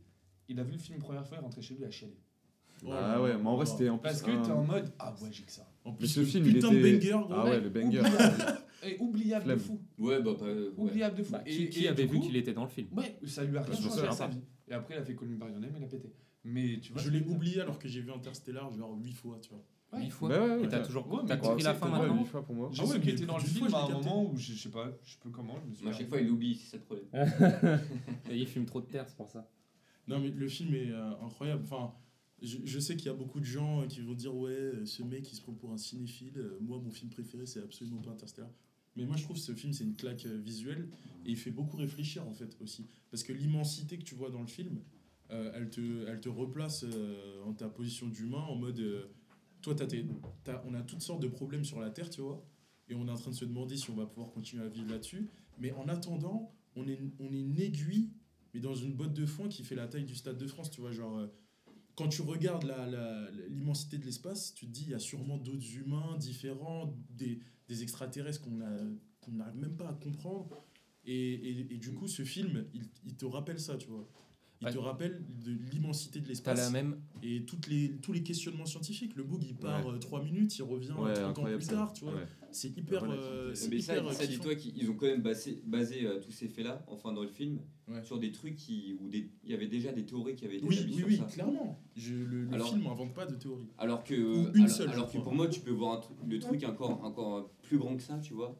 Il 0.48 0.58
a 0.60 0.62
vu 0.62 0.72
le 0.72 0.78
film 0.78 0.96
une 0.96 1.02
première 1.02 1.26
fois, 1.26 1.36
il 1.36 1.40
est 1.40 1.44
rentré 1.44 1.62
chez 1.62 1.74
lui 1.74 1.84
à 1.84 1.90
chialer. 1.90 2.16
Ah 2.90 3.22
ouais, 3.22 3.36
mais 3.38 3.46
en 3.46 3.56
vrai, 3.56 3.64
c'était 3.66 3.88
en 3.88 3.96
plus. 3.98 4.02
Parce 4.02 4.22
que 4.22 4.30
un- 4.30 4.42
t'es 4.42 4.50
en 4.52 4.62
mode 4.62 4.92
Ah 4.98 5.14
ouais, 5.22 5.28
j'ai 5.32 5.44
que 5.44 5.50
ça. 5.52 5.66
En 5.84 5.92
plus, 5.92 6.08
ce 6.08 6.20
le 6.20 6.26
film, 6.26 6.44
il 6.46 6.54
putain 6.54 6.70
était. 6.72 6.92
banger, 6.92 7.10
gros. 7.10 7.26
Ah 7.34 7.44
ouais, 7.44 7.60
le 7.60 7.70
banger. 7.70 8.00
Oubliable. 8.00 8.58
Et 8.84 8.96
oubliable 9.00 9.44
de 9.44 9.56
Flemme. 9.56 9.58
fou. 9.58 9.80
Ouais, 9.98 10.20
bah, 10.22 10.34
pas. 10.38 10.44
ouais. 10.44 10.68
Oubliable 10.76 11.16
de 11.16 11.22
fou. 11.24 11.32
Bah, 11.32 11.42
et, 11.46 11.50
qui, 11.56 11.68
qui 11.70 11.84
et 11.84 11.88
avait 11.88 12.04
du 12.06 12.12
vu 12.12 12.18
coup- 12.20 12.26
qu'il 12.26 12.36
était 12.36 12.52
dans 12.52 12.62
le 12.64 12.68
film 12.68 12.88
Ouais, 12.92 13.16
ça 13.26 13.42
lui 13.42 13.56
a 13.56 13.62
rien 13.62 13.72
Je 13.74 13.78
me 13.78 13.82
changé 13.84 13.88
à 13.88 13.96
souviens 13.96 14.12
sa 14.12 14.26
pas. 14.28 14.34
vie. 14.34 14.40
Et 14.68 14.74
après, 14.74 14.94
il 14.94 14.98
a 14.98 15.04
fait 15.04 15.16
Call 15.16 15.28
Me 15.28 15.36
By 15.36 15.46
Your 15.50 15.58
Name, 15.60 15.72
il 15.78 15.82
a 15.84 15.86
pété. 15.86 16.12
Mais 16.44 16.78
tu 16.80 16.92
vois. 16.92 17.00
Je 17.02 17.10
l'ai 17.10 17.22
oublié 17.22 17.60
alors 17.62 17.78
que 17.78 17.88
j'ai 17.88 18.02
vu 18.02 18.12
Interstellar 18.12 18.70
genre 18.72 18.94
8 19.02 19.12
fois, 19.14 19.38
tu 19.40 19.48
vois. 19.50 19.64
Ouais. 19.92 20.04
Huit 20.04 20.10
fois. 20.10 20.28
Bah 20.28 20.40
ouais, 20.40 20.58
Et 20.58 20.62
ouais. 20.62 20.68
t'as 20.68 20.80
toujours 20.84 21.08
Ouais, 21.10 21.20
t'as 21.26 21.36
compris 21.38 21.62
la 21.64 21.74
fin 21.74 21.88
maintenant 21.88 22.18
huit 22.18 22.26
fois 22.26 22.44
pour 22.44 22.54
moi. 22.54 22.68
Je 22.72 22.82
Ah 22.82 22.84
ouais, 22.84 23.00
qui 23.00 23.06
mais 23.06 23.12
était 23.14 23.24
dans 23.26 23.38
le 23.38 23.42
d'une 23.42 23.52
film 23.52 23.68
fois, 23.70 23.78
à 23.78 23.80
je 23.80 23.86
un 23.86 23.88
l'ai 23.88 23.94
capté. 23.94 24.08
moment 24.10 24.30
où 24.30 24.36
je 24.36 24.52
je 24.52 24.58
sais 24.62 24.68
pas, 24.68 24.92
je 25.02 25.10
sais 25.12 25.18
plus 25.20 25.30
comment, 25.30 25.54
je 25.64 25.70
me 25.70 25.74
suis 25.74 25.84
Mais 25.86 25.90
à 25.90 25.94
chaque 25.94 26.08
fois, 26.08 26.20
il 26.20 26.26
l'oublie, 26.28 26.54
c'est 26.56 26.70
ça 26.72 26.76
le 26.76 26.82
problème. 26.82 27.06
Et 28.30 28.36
il 28.36 28.46
fume 28.46 28.66
trop 28.66 28.80
de 28.82 28.86
terre, 28.86 29.04
c'est 29.08 29.16
pour 29.16 29.30
ça. 29.30 29.48
Non, 30.08 30.20
mais 30.20 30.30
le 30.30 30.48
film 30.48 30.74
est 30.74 30.90
euh, 30.90 31.10
incroyable. 31.24 31.62
Enfin, 31.64 31.92
je, 32.42 32.78
sais 32.78 32.96
qu'il 32.96 33.06
y 33.06 33.10
a 33.10 33.14
beaucoup 33.14 33.40
de 33.40 33.44
gens 33.44 33.82
euh, 33.82 33.86
qui 33.86 34.00
vont 34.00 34.14
dire 34.14 34.34
Ouais, 34.34 34.50
euh, 34.50 34.86
ce 34.86 35.02
mec 35.02 35.30
il 35.30 35.34
se 35.34 35.42
prend 35.42 35.52
pour 35.52 35.72
un 35.72 35.78
cinéphile. 35.78 36.42
Moi, 36.60 36.78
mon 36.78 36.90
film 36.90 37.10
préféré, 37.10 37.46
c'est 37.46 37.62
absolument 37.62 38.00
pas 38.00 38.10
Interstellar. 38.10 38.50
Mais 38.96 39.04
moi, 39.04 39.16
je 39.16 39.24
trouve 39.24 39.36
que 39.36 39.42
ce 39.42 39.54
film, 39.54 39.72
c'est 39.72 39.84
une 39.84 39.96
claque 39.96 40.24
visuelle 40.24 40.88
et 41.26 41.30
il 41.30 41.36
fait 41.36 41.50
beaucoup 41.50 41.76
réfléchir 41.76 42.26
en 42.26 42.32
fait 42.32 42.56
aussi. 42.62 42.86
Parce 43.10 43.22
que 43.22 43.32
l'immensité 43.32 43.98
que 43.98 44.04
tu 44.04 44.14
vois 44.14 44.30
dans 44.30 44.40
le 44.40 44.46
film, 44.46 44.80
elle, 45.28 45.68
te, 45.68 46.06
elle 46.08 46.18
te 46.18 46.30
replace 46.30 46.86
en 47.44 47.52
ta 47.52 47.68
position 47.68 48.06
d'humain 48.06 48.38
en 48.38 48.56
mode 48.56 49.10
Toi, 49.60 49.74
t'as 49.74 49.86
tes- 49.86 50.06
on 50.66 50.72
a 50.72 50.80
toutes 50.80 51.02
sortes 51.02 51.20
de 51.20 51.28
problèmes 51.28 51.62
sur 51.62 51.78
la 51.78 51.90
Terre, 51.90 52.08
tu 52.08 52.22
vois. 52.22 52.42
Et 52.88 52.94
on 52.94 53.06
est 53.06 53.10
en 53.10 53.16
train 53.16 53.32
de 53.32 53.36
se 53.36 53.44
demander 53.44 53.76
si 53.76 53.90
on 53.90 53.96
va 53.96 54.06
pouvoir 54.06 54.30
continuer 54.30 54.64
à 54.64 54.68
vivre 54.68 54.90
là-dessus. 54.90 55.28
Mais 55.58 55.72
en 55.72 55.88
attendant, 55.88 56.54
on 56.74 56.86
est, 56.86 56.98
on 57.18 57.32
est 57.32 57.40
une 57.40 57.58
aiguille, 57.58 58.10
mais 58.56 58.60
dans 58.62 58.74
une 58.74 58.94
botte 58.94 59.12
de 59.12 59.26
foin 59.26 59.48
qui 59.48 59.62
fait 59.64 59.74
la 59.74 59.86
taille 59.86 60.04
du 60.06 60.14
Stade 60.14 60.38
de 60.38 60.46
France, 60.46 60.70
tu 60.70 60.80
vois. 60.80 60.90
Genre, 60.92 61.18
euh, 61.18 61.26
quand 61.94 62.08
tu 62.08 62.22
regardes 62.22 62.64
la- 62.64 62.86
la- 62.86 63.30
l'immensité 63.48 63.98
de 63.98 64.04
l'espace, 64.06 64.54
tu 64.54 64.66
te 64.66 64.70
dis, 64.72 64.84
il 64.84 64.90
y 64.90 64.94
a 64.94 64.98
sûrement 64.98 65.36
d'autres 65.36 65.76
humains 65.76 66.16
différents, 66.18 66.96
des, 67.10 67.38
des 67.68 67.82
extraterrestres 67.82 68.40
qu'on 68.40 68.58
qu'on 69.20 69.32
n'arrive 69.32 69.56
même 69.60 69.76
pas 69.76 69.88
à 69.88 69.92
comprendre. 69.92 70.48
Et, 71.04 71.34
et- 71.34 71.74
et 71.74 71.78
du 71.78 71.92
coup, 71.92 72.06
ce 72.06 72.24
film, 72.24 72.64
il, 72.72 72.82
il 73.04 73.16
te 73.16 73.24
rappelle 73.26 73.58
ça, 73.58 73.76
tu 73.76 73.88
vois. 73.88 74.08
Il 74.60 74.68
Ouais. 74.68 74.72
te 74.72 74.78
rappelle 74.78 75.22
de 75.44 75.52
l'immensité 75.72 76.20
de 76.20 76.28
l'espace 76.28 76.58
la 76.58 76.70
même. 76.70 77.00
et 77.22 77.44
toutes 77.44 77.66
les, 77.66 77.96
tous 77.98 78.12
les 78.12 78.22
questionnements 78.22 78.64
scientifiques. 78.66 79.14
Le 79.16 79.24
bug, 79.24 79.42
il 79.44 79.56
part 79.56 79.84
Ouais. 79.84 79.98
3 79.98 80.22
minutes, 80.22 80.56
il 80.58 80.62
revient 80.62 80.92
Ouais, 80.92 81.12
30 81.12 81.38
ans 81.40 81.44
plus 81.44 81.66
tard, 81.66 81.92
tu 81.92 82.04
vois. 82.04 82.14
C'est 82.56 82.76
hyper. 82.76 83.04
La 83.06 83.12
euh, 83.14 83.54
c'est 83.54 83.68
Mais 83.68 83.80
ça, 83.80 83.94
hyper, 83.96 84.08
euh, 84.08 84.12
ça 84.12 84.26
dis-toi 84.26 84.54
qu'ils 84.54 84.90
ont 84.90 84.94
quand 84.94 85.06
même 85.06 85.20
basé, 85.22 85.62
basé 85.66 86.06
euh, 86.06 86.18
tous 86.20 86.30
ces 86.32 86.48
faits-là, 86.48 86.82
enfin 86.88 87.12
dans 87.12 87.22
le 87.22 87.28
film, 87.28 87.60
Ouais. 87.88 88.02
sur 88.02 88.18
des 88.18 88.32
trucs 88.32 88.56
qui, 88.56 88.96
où 89.00 89.08
des- 89.08 89.30
il 89.44 89.50
y 89.50 89.54
avait 89.54 89.68
déjà 89.68 89.92
des 89.92 90.04
théories 90.06 90.34
qui 90.34 90.44
avaient 90.46 90.56
été 90.56 90.66
Oui, 90.66 90.74
établies 90.76 90.92
oui, 90.94 90.98
sur 90.98 91.06
oui, 91.08 91.16
ça. 91.18 91.24
clairement. 91.24 91.78
Je, 91.94 92.14
le 92.14 92.44
le 92.44 92.54
Alors- 92.54 92.70
film 92.70 92.82
n'invente 92.84 93.14
pas 93.14 93.26
de 93.26 93.34
théorie. 93.36 93.68
Alors 93.78 94.02
que, 94.02 94.14
Ou 94.14 94.48
une 94.54 94.64
alors, 94.64 94.68
seule, 94.70 94.88
alors 94.90 95.12
que 95.12 95.18
pour 95.18 95.34
moi, 95.34 95.48
tu 95.48 95.60
peux 95.60 95.70
voir 95.70 96.00
truc- 96.00 96.16
le 96.26 96.38
truc 96.38 96.64
encore, 96.64 97.04
encore 97.04 97.50
plus 97.62 97.78
grand 97.78 97.94
que 97.96 98.02
ça, 98.02 98.18
tu 98.18 98.32
vois, 98.34 98.58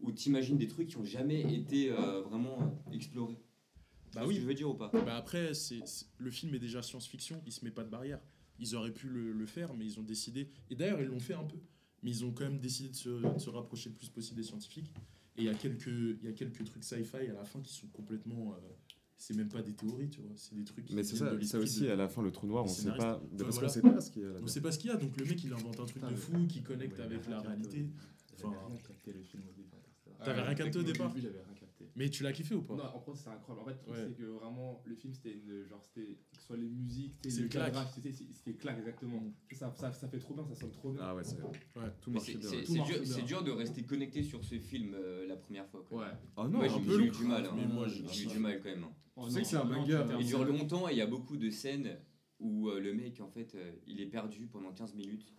où 0.00 0.12
t'imagines 0.12 0.56
des 0.56 0.68
trucs 0.68 0.88
qui 0.88 0.96
ont 0.96 1.04
jamais 1.04 1.40
été 1.54 1.90
euh, 1.90 2.20
vraiment 2.22 2.80
explorés. 2.92 3.38
Tu 4.12 4.18
Bah 4.18 4.22
oui. 4.24 4.34
ce 4.34 4.38
que 4.38 4.42
je 4.44 4.48
veux 4.48 4.54
dire 4.54 4.70
ou 4.70 4.74
pas? 4.74 4.90
Bah 5.04 5.16
après, 5.16 5.52
c'est 5.52 5.80
c'est- 5.84 6.06
le 6.18 6.30
film 6.30 6.54
est 6.54 6.58
déjà 6.60 6.80
science-fiction, 6.80 7.42
il 7.44 7.52
se 7.52 7.64
met 7.64 7.70
pas 7.72 7.82
de 7.84 7.90
barrière. 7.90 8.20
Ils 8.58 8.74
auraient 8.74 8.92
pu 8.94 9.08
le, 9.08 9.32
le 9.32 9.46
faire, 9.46 9.74
mais 9.74 9.84
ils 9.84 9.98
ont 10.00 10.02
décidé. 10.02 10.48
Et 10.70 10.74
d'ailleurs, 10.76 11.00
ils 11.02 11.08
l'ont 11.08 11.20
fait 11.20 11.34
un 11.34 11.44
peu. 11.44 11.58
Mais 12.06 12.12
ils 12.12 12.24
ont 12.24 12.30
quand 12.30 12.44
même 12.44 12.60
décidé 12.60 12.88
de 12.90 12.94
se, 12.94 13.08
de 13.34 13.38
se 13.40 13.50
rapprocher 13.50 13.90
le 13.90 13.96
plus 13.96 14.08
possible 14.08 14.36
des 14.36 14.44
scientifiques. 14.46 14.92
Et 15.36 15.42
il 15.42 15.44
y 15.46 15.48
a 15.48 15.54
quelques, 15.54 15.88
il 15.88 16.20
y 16.22 16.28
a 16.28 16.32
quelques 16.32 16.62
trucs 16.64 16.84
sci-fi 16.84 17.16
à 17.16 17.32
la 17.32 17.44
fin 17.44 17.60
qui 17.60 17.74
sont 17.74 17.88
complètement. 17.88 18.52
euh, 18.52 18.58
c'est 19.18 19.34
même 19.34 19.48
pas 19.48 19.60
des 19.60 19.72
théories, 19.72 20.08
tu 20.08 20.20
vois. 20.20 20.30
C'est 20.36 20.54
des 20.54 20.62
trucs. 20.62 20.88
Mais 20.92 21.02
c'est 21.02 21.16
ça, 21.16 21.34
de 21.34 21.42
ça 21.42 21.58
aussi, 21.58 21.80
de- 21.80 21.88
à 21.90 21.96
la 21.96 22.08
fin, 22.08 22.22
le 22.22 22.30
trou 22.30 22.46
noir, 22.46 22.64
on 22.64 22.68
sait 22.68 22.90
pas. 22.90 23.16
Enfin, 23.16 23.20
Parce 23.38 23.58
qu'on 23.58 23.68
sait 23.68 23.80
pas 23.82 24.00
ce 24.00 24.10
qu'il 24.12 24.22
y 24.22 24.24
a 24.24 24.28
On 24.40 24.46
sait 24.46 24.60
pas 24.60 24.70
ce 24.70 24.78
qu'il 24.78 24.90
y 24.90 24.92
a, 24.92 24.96
donc 24.96 25.16
le 25.16 25.24
mec 25.24 25.42
il 25.42 25.52
invente 25.52 25.80
un 25.80 25.84
truc 25.84 25.94
Putain, 25.94 26.12
de 26.12 26.16
fou 26.16 26.46
qui 26.46 26.62
connecte 26.62 26.96
Ouais, 26.96 27.04
avec 27.04 27.26
la 27.28 27.40
réalité. 27.40 27.88
Enfin. 28.34 28.54
T'avais 30.24 30.42
rien 30.42 30.54
capté 30.54 30.78
Au 30.78 30.82
départ 30.84 31.12
Mais 31.98 32.10
tu 32.10 32.22
l'as 32.22 32.32
kiffé 32.32 32.54
ou 32.54 32.60
pas 32.62 32.74
Non, 32.74 32.84
en 32.84 32.98
gros, 32.98 33.14
c'était 33.14 33.30
incroyable. 33.30 33.62
En 33.62 33.72
fait, 33.72 33.72
le 33.72 33.78
truc, 33.78 33.94
Ouais. 33.94 34.04
c'est 34.08 34.16
que 34.22 34.24
vraiment, 34.24 34.82
le 34.84 34.94
film, 34.94 35.14
c'était 35.14 35.32
une. 35.32 35.64
Genre, 35.66 35.82
c'était. 35.82 36.18
Que 36.30 36.36
ce 36.38 36.42
soit 36.46 36.56
les 36.58 36.68
musiques, 36.68 37.14
C'est 37.22 37.30
c'était 37.30 37.42
le 37.44 37.48
claque. 37.48 37.74
c'était 37.94 38.12
c'était 38.12 38.52
claque, 38.54 38.78
exactement. 38.78 39.22
Ça, 39.52 39.72
ça, 39.74 39.90
ça 39.92 40.06
fait 40.08 40.18
trop 40.18 40.34
bien, 40.34 40.44
ça 40.44 40.54
sonne 40.54 40.70
trop 40.72 40.92
bien. 40.92 41.00
Ah 41.02 41.14
ouais, 41.14 41.24
c'est 41.24 41.40
Ouais. 41.40 41.50
tout 42.02 42.12
c'est 42.18 42.42
c'est- 42.42 42.64
c'est 42.66 42.76
marche 42.76 42.88
dur, 42.90 43.00
bien. 43.00 43.12
c'est 43.14 43.22
dur 43.22 43.42
de 43.42 43.50
rester 43.50 43.82
connecté 43.82 44.22
sur 44.22 44.44
ce 44.44 44.58
film 44.58 44.92
euh, 44.94 45.26
la 45.26 45.36
première 45.36 45.66
fois. 45.68 45.82
quoi. 45.88 46.02
Ouais. 46.02 46.12
Ah 46.36 46.46
non, 46.46 46.60
un 46.60 46.68
j'ai 46.68 46.80
peu 46.80 46.98
j'ai 46.98 47.04
eu 47.04 47.10
long. 47.10 47.18
du 47.18 47.24
mal. 47.24 47.46
hein. 47.46 47.52
Mais 47.56 47.66
moi, 47.66 47.88
j'ai- 47.88 48.24
eu 48.24 48.26
du 48.26 48.38
mal 48.38 48.60
quand 48.62 48.68
même. 48.68 48.84
hein. 48.84 48.92
Oh, 49.16 49.24
Tu 49.26 49.32
sais 49.32 49.40
que 49.40 49.46
c'est 49.46 49.56
un 49.56 49.64
banger, 49.64 49.96
hein. 49.96 50.06
Il 50.20 50.26
dure 50.26 50.40
c'est- 50.40 50.44
longtemps 50.52 50.88
et 50.90 50.92
il 50.92 50.98
y 50.98 51.00
a 51.00 51.06
beaucoup 51.06 51.38
de 51.38 51.48
scènes 51.48 51.96
où 52.38 52.68
euh, 52.68 52.78
le 52.78 52.92
mec, 52.92 53.22
en 53.22 53.28
fait, 53.30 53.54
euh, 53.54 53.72
il 53.86 54.02
est 54.02 54.06
perdu 54.06 54.46
pendant 54.46 54.70
15 54.72 54.94
minutes. 54.94 55.32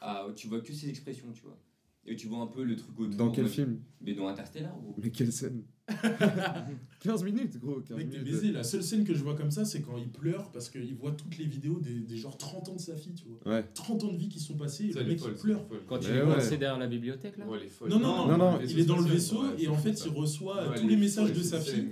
Ah, 0.00 0.26
tu 0.34 0.48
vois 0.48 0.62
que 0.62 0.72
ses 0.72 0.88
expressions, 0.88 1.30
tu 1.32 1.42
vois. 1.42 1.58
Et 2.04 2.16
tu 2.16 2.26
vois 2.26 2.38
un 2.40 2.48
peu 2.48 2.64
le 2.64 2.74
truc 2.74 2.98
autour. 2.98 3.14
Dans 3.16 3.30
quel 3.30 3.46
film? 3.48 3.80
Mais 4.00 4.14
dans 4.14 4.26
Interstellar. 4.26 4.74
Mais 4.98 5.10
quelle 5.10 5.30
scène? 5.32 5.62
15 7.00 7.24
minutes, 7.24 7.58
gros. 7.58 7.80
15 7.80 7.96
Mec, 7.98 8.10
t'es 8.10 8.18
baisé. 8.20 8.52
La 8.52 8.62
seule 8.62 8.82
scène 8.82 9.04
que 9.04 9.14
je 9.14 9.22
vois 9.22 9.34
comme 9.34 9.50
ça, 9.50 9.64
c'est 9.64 9.80
quand 9.82 9.96
il 9.98 10.08
pleure 10.10 10.50
parce 10.52 10.68
qu'il 10.68 10.94
voit 10.94 11.10
toutes 11.12 11.36
les 11.38 11.44
vidéos 11.46 11.80
des, 11.80 12.00
des 12.00 12.16
genre 12.16 12.36
30 12.38 12.68
ans 12.68 12.74
de 12.76 12.80
sa 12.80 12.96
fille, 12.96 13.14
tu 13.14 13.24
vois. 13.26 13.54
Ouais. 13.54 13.64
30 13.74 14.04
ans 14.04 14.12
de 14.12 14.16
vie 14.16 14.28
qui 14.28 14.38
sont 14.40 14.56
passés 14.56 14.86
et 14.86 14.92
Ça, 14.92 15.00
le 15.00 15.06
mec 15.06 15.20
il 15.26 15.34
pleure. 15.34 15.66
Quand 15.88 15.98
il 16.00 16.10
est 16.16 16.22
ouais. 16.22 16.26
coincé 16.34 16.56
derrière 16.56 16.78
la 16.78 16.86
bibliothèque 16.86 17.36
là 17.38 17.46
Ouais, 17.48 17.66
folle. 17.68 17.90
Non, 17.90 17.98
non, 17.98 18.26
non, 18.28 18.38
Non, 18.38 18.52
non, 18.52 18.60
il 18.66 18.78
est 18.78 18.84
dans 18.84 18.98
le 18.98 19.04
vaisseau 19.04 19.42
ouais, 19.42 19.54
et 19.62 19.68
en 19.68 19.76
fait 19.76 20.00
il 20.06 20.12
reçoit 20.12 20.68
Ouais, 20.70 20.76
tous 20.80 20.86
les 20.88 20.96
messages 20.96 21.32
de 21.32 21.42
sa 21.42 21.60
fille 21.60 21.88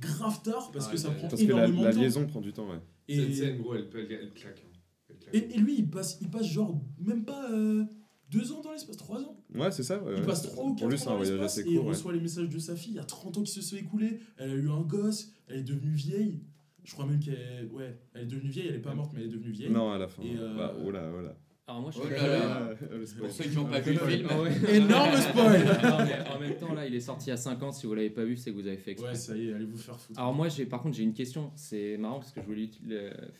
grave 0.00 0.42
tard 0.42 0.70
parce 0.72 0.86
Ah, 0.88 0.92
que 0.92 0.96
ça 0.96 1.10
prend 1.10 1.28
Parce 1.28 1.42
que 1.42 1.46
la, 1.48 1.54
énormément 1.66 1.82
la 1.82 1.90
de 1.90 1.94
temps. 1.96 2.00
liaison 2.02 2.26
prend 2.26 2.40
du 2.40 2.52
temps, 2.52 2.68
ouais. 2.70 2.78
Et, 3.08 3.16
Cette 3.16 3.34
scène, 3.34 3.58
gros, 3.58 3.74
elle, 3.74 3.88
claque. 3.88 4.10
hein. 4.12 4.28
Claque. 4.34 5.34
et, 5.34 5.58
lui 5.58 5.76
il 5.78 5.90
passe, 5.90 6.18
il 6.20 6.28
passe 6.30 6.46
genre 6.46 6.80
même 6.98 7.24
pas 7.24 7.50
euh, 7.52 7.84
deux 8.30 8.52
ans 8.52 8.60
dans 8.60 8.72
l'espace, 8.72 8.96
trois 8.96 9.20
ans. 9.22 9.36
Ouais, 9.54 9.70
c'est 9.70 9.82
ça. 9.82 10.02
ouais, 10.02 10.14
Il 10.16 10.22
passe 10.24 10.42
3 10.42 10.64
ou 10.64 10.74
Pour 10.74 10.88
lui, 10.88 10.96
4 10.96 10.98
c'est 10.98 11.08
ans 11.08 11.10
un 11.10 11.12
dans 11.12 11.16
voyage 11.18 11.32
l'espace 11.34 11.58
assez 11.58 11.68
et 11.68 11.72
il 11.72 11.76
court. 11.76 11.84
ouais. 11.86 11.90
reçoit 11.92 12.12
les 12.12 12.20
messages 12.20 12.48
de 12.48 12.58
sa 12.58 12.74
fille. 12.76 12.92
Il 12.92 12.96
y 12.96 13.00
a 13.00 13.04
30 13.04 13.38
ans 13.38 13.42
qui 13.42 13.52
se 13.52 13.62
sont 13.62 13.76
écoulés. 13.76 14.20
Elle 14.36 14.50
a 14.50 14.54
eu 14.54 14.68
un 14.70 14.80
gosse. 14.82 15.30
Elle 15.48 15.58
est 15.58 15.62
devenue 15.62 15.92
vieille. 15.94 16.40
Je 16.84 16.92
crois 16.92 17.06
même 17.06 17.18
qu'elle 17.20 17.68
ouais, 17.72 17.98
elle 18.14 18.22
est 18.22 18.26
devenue 18.26 18.50
vieille. 18.50 18.68
Elle 18.68 18.76
est 18.76 18.80
pas 18.80 18.94
morte, 18.94 19.10
mais 19.14 19.20
elle 19.20 19.26
est 19.26 19.32
devenue 19.32 19.50
vieille. 19.50 19.70
Non, 19.70 19.90
à 19.92 19.98
la 19.98 20.06
fin. 20.08 20.22
Et, 20.22 20.36
euh, 20.38 20.56
Bah, 20.56 20.74
oh 20.84 20.90
là, 20.90 21.10
oh 21.16 21.20
là. 21.20 21.36
Alors 21.68 21.82
moi 21.82 21.90
je 21.90 21.98
Oh 21.98 22.02
suis 22.06 22.14
là 22.14 22.28
là. 22.28 22.74
Le 22.92 23.04
spoil. 23.04 23.22
Pour 23.26 23.32
ceux 23.36 23.44
qui 23.50 23.56
n'ont 23.56 23.64
pas 23.64 23.80
vu 23.80 23.92
le 23.94 23.98
film. 23.98 24.28
Énorme 24.68 25.16
spoil 25.16 25.64
Non, 25.64 25.98
mais 26.04 26.28
en 26.30 26.38
même 26.38 26.56
temps 26.58 26.72
là 26.74 26.86
il 26.86 26.94
est 26.94 27.00
sorti 27.00 27.32
à 27.32 27.36
5 27.36 27.60
ans 27.64 27.72
si 27.72 27.88
vous 27.88 27.94
l'avez 27.94 28.10
pas 28.10 28.24
vu 28.24 28.36
c'est 28.36 28.52
que 28.52 28.54
vous 28.54 28.68
avez 28.68 28.76
fait 28.76 28.92
exprès. 28.92 29.10
Ouais, 29.10 29.16
ça 29.16 29.36
y 29.36 29.48
est, 29.48 29.52
allez 29.52 29.64
vous 29.64 29.76
faire 29.76 29.98
foutre. 29.98 30.16
Alors 30.20 30.32
moi 30.32 30.48
j'ai 30.48 30.64
par 30.64 30.80
contre 30.80 30.96
j'ai 30.96 31.02
une 31.02 31.12
question, 31.12 31.50
c'est 31.56 31.96
marrant 31.96 32.20
parce 32.20 32.30
que 32.30 32.40
je 32.40 32.46
voulais 32.46 32.68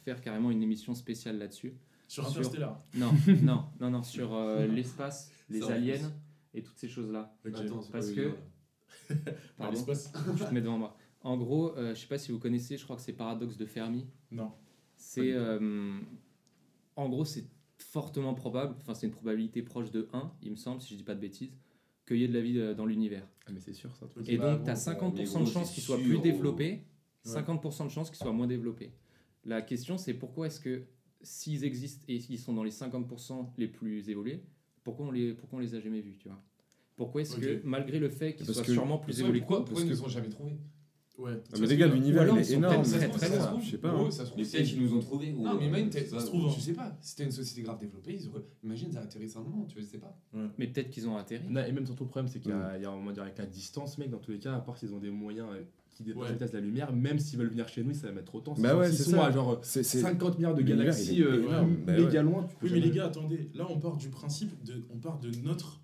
faire 0.05 0.20
carrément 0.20 0.51
une 0.51 0.61
émission 0.61 0.92
spéciale 0.96 1.38
là-dessus. 1.38 1.75
Sur 2.09 2.29
sur- 2.29 2.38
Interstellar. 2.40 2.83
Non, 2.95 3.11
non, 3.42 3.64
non, 3.81 3.90
non, 3.90 4.03
sur 4.03 4.35
euh, 4.35 4.66
l'espace, 4.66 5.31
les 5.49 5.61
Ça, 5.61 5.66
en 5.66 5.71
aliens 5.71 5.99
plus. 5.99 6.59
et 6.61 6.62
toutes 6.62 6.79
ces 6.79 6.88
choses-là. 6.88 7.37
Ok. 7.47 7.55
Attends, 7.57 7.83
c'est 7.83 7.90
Parce 7.92 8.09
pas 8.09 8.14
que- 8.14 8.21
évident, 8.21 8.35
là. 8.37 8.40
Dans 9.09 9.33
Pardon, 9.59 9.73
l'espace. 9.73 10.12
je 10.37 10.45
te 10.45 10.55
mets 10.55 10.61
devant 10.61 10.79
moi. 10.79 10.97
En 11.23 11.37
gros, 11.37 11.77
euh, 11.77 11.95
je 11.95 12.01
sais 12.01 12.07
pas 12.07 12.19
si 12.19 12.31
vous 12.33 12.38
connaissez, 12.38 12.77
je 12.77 12.85
crois 12.85 12.97
que 12.97 13.03
c'est 13.03 13.12
Paradoxe 13.12 13.57
de 13.57 13.66
Fermi. 13.66 14.07
Non. 14.31 14.53
C'est 14.97 15.33
euh, 15.33 15.99
en 16.97 17.09
gros 17.09 17.25
c'est 17.25 17.45
fortement 17.79 18.33
probable, 18.35 18.75
enfin 18.81 18.95
c'est 18.95 19.07
une 19.07 19.12
probabilité 19.12 19.61
proche 19.62 19.90
de 19.90 20.09
1, 20.12 20.33
il 20.42 20.53
me 20.53 20.57
semble, 20.57 20.81
si 20.81 20.92
je 20.95 20.97
dis 20.99 21.05
pas 21.05 21.14
de 21.14 21.21
bêtises, 21.21 21.53
qu'il 22.07 22.16
y 22.19 22.25
ait 22.25 22.29
de 22.29 22.33
la 22.33 22.40
vie 22.40 22.59
euh, 22.59 22.75
dans 22.75 22.87
l'univers. 22.87 23.27
Ah, 23.47 23.51
mais 23.53 23.61
c'est 23.61 23.75
sûr, 23.75 23.95
ça. 23.97 24.07
Ok. 24.16 24.27
Et 24.29 24.38
Bah, 24.38 24.55
donc, 24.55 24.64
tu 24.64 24.71
as 24.71 24.75
bon, 24.95 25.11
50% 25.11 25.12
mais 25.14 25.25
de 25.25 25.29
gros, 25.29 25.47
chances 25.47 25.69
c'est 25.69 25.75
qu'il 25.75 25.83
soit 25.83 25.97
sûr, 25.97 26.05
plus 26.05 26.14
gros. 26.14 26.23
développé, 26.23 26.87
50% 27.27 27.85
de 27.85 27.90
chances 27.90 28.09
qu'il 28.11 28.19
soit 28.19 28.33
moins 28.33 28.47
développé. 28.47 28.92
La 29.45 29.61
question, 29.62 29.99
c'est 29.99 30.14
pourquoi 30.14 30.47
est-ce 30.47 30.61
que 30.61 30.85
s'ils 31.27 31.65
existent 31.65 32.05
et 32.09 32.21
s'ils 32.21 32.39
sont 32.39 32.53
dans 32.55 32.62
les 32.65 32.71
50% 32.71 33.47
les 33.59 33.69
plus 33.69 34.09
évolués, 34.09 34.43
pourquoi 34.85 35.07
on 35.07 35.11
les, 35.11 35.35
pourquoi 35.35 35.59
on 35.59 35.62
les 35.62 35.75
a 35.75 35.81
jamais 35.81 36.01
vus, 36.01 36.17
tu 36.19 36.29
vois? 36.29 36.41
Pourquoi 36.97 37.21
est-ce 37.23 37.37
que, 37.37 37.61
malgré 37.65 37.99
le 37.99 38.09
fait 38.09 38.35
qu'ils 38.37 38.47
soient 38.47 38.62
que- 38.62 38.73
sûrement 38.73 38.99
plus 38.99 39.21
évolués 39.21 39.41
pourquoi, 39.41 39.59
que 39.61 39.65
pourquoi 39.65 39.83
ils 39.83 39.89
que- 39.91 39.95
nous 39.95 40.03
ont 40.05 40.09
jamais 40.09 40.29
trouvés? 40.31 40.57
Ouais. 41.19 41.33
Ah, 41.51 41.57
mais 41.59 41.67
les 41.67 41.77
gars, 41.79 41.87
l'univers, 41.87 42.29
il 42.31 42.39
est 42.39 42.45
sont 42.45 42.53
énorme. 42.59 42.83
très, 42.83 43.01
ça 43.01 43.09
très 43.09 43.27
se 43.29 43.33
trouve, 43.38 43.50
loin. 43.53 43.61
Je 43.63 43.71
sais 43.71 43.79
pas. 43.79 43.88
Hein. 43.90 44.11
ça 44.11 44.19
se 44.19 44.25
trouve, 44.27 44.38
mais 44.38 44.44
c'est- 44.44 44.59
peut-être 44.59 44.69
qu'ils 44.69 44.83
nous 44.83 44.94
ont 44.94 45.00
trouvés. 45.00 45.33
gros. 45.33 45.44
Non, 45.44 45.59
mais 45.59 45.67
imagine, 45.69 45.88
t'es- 45.88 46.05
Ça 46.05 46.21
se 46.21 46.27
trouve, 46.27 46.44
hein. 46.46 46.53
tu 46.55 46.61
sais 46.61 46.73
pas, 46.75 46.94
si 47.00 47.17
t'es 47.17 47.25
une 47.25 47.31
société 47.31 47.63
grave 47.63 47.79
développée, 47.79 48.15
ils 48.21 48.29
auraient... 48.29 48.42
imagine, 48.63 48.92
ça 48.92 49.00
atterrit 49.00 49.29
simplement, 49.31 49.65
tu 49.65 49.83
sais 49.83 49.98
pas. 49.98 50.15
Mais 50.59 50.67
peut-être 50.67 50.90
qu'ils 50.90 51.09
ont 51.09 51.17
atterri. 51.17 51.44
Non, 51.48 51.65
et 51.65 51.73
même 51.73 51.87
surtout 51.87 52.05
le 52.05 52.11
problème, 52.11 52.29
c'est 52.31 52.38
qu'il 52.40 52.50
y 52.50 52.55
a, 52.55 52.77
il 52.77 52.83
y 52.83 52.85
a, 52.85 52.92
on 52.92 53.03
va 53.03 53.13
dire, 53.13 53.23
avec 53.23 53.38
la 53.38 53.46
distance, 53.46 53.96
mec, 53.96 54.11
dans 54.11 54.19
tous 54.19 54.31
les 54.33 54.38
cas, 54.38 54.55
à 54.57 54.61
part 54.61 54.77
s'ils 54.77 54.92
ont 54.94 54.98
des 55.00 55.11
moyens 55.11 55.48
euh, 55.53 55.63
qui 55.97 56.03
dépassent 56.03 56.23
Ouais. 56.23 56.29
la 56.29 56.33
vitesse 56.35 56.51
de 56.53 56.57
la 56.59 56.63
lumière, 56.65 56.92
même 56.92 57.19
s'ils 57.19 57.38
veulent 57.38 57.49
venir 57.49 57.67
chez 57.69 57.83
nous, 57.83 57.94
ça 57.94 58.09
va 58.09 58.13
mettre 58.13 58.27
trop 58.27 58.40
de 58.40 58.44
temps. 58.44 58.55
Bah 58.59 58.77
ouais, 58.77 58.92
c'est 58.92 59.05
sont 59.05 59.13
ça. 59.13 59.27
à 59.27 59.31
genre 59.33 59.59
C'est- 59.63 59.83
c'est- 59.83 60.01
50 60.01 60.37
milliards 60.37 60.55
de 60.55 60.63
galaxies 60.63 61.21
est 61.21 61.25
euh. 61.25 61.47
Bah 61.87 61.92
méga 61.94 62.07
ouais. 62.19 62.23
loin, 62.23 62.47
tu 62.49 62.57
peux 62.57 62.67
Oui, 62.67 62.73
mais 62.75 62.81
les 62.81 62.90
gars, 62.90 63.07
attendez. 63.07 63.51
Là, 63.55 63.67
on 63.71 63.79
part 63.81 63.97
du 63.97 64.09
principe 64.09 64.63
de, 64.65 64.85
on 64.94 64.99
part 64.99 65.19
de 65.21 65.31
notre, 65.42 65.81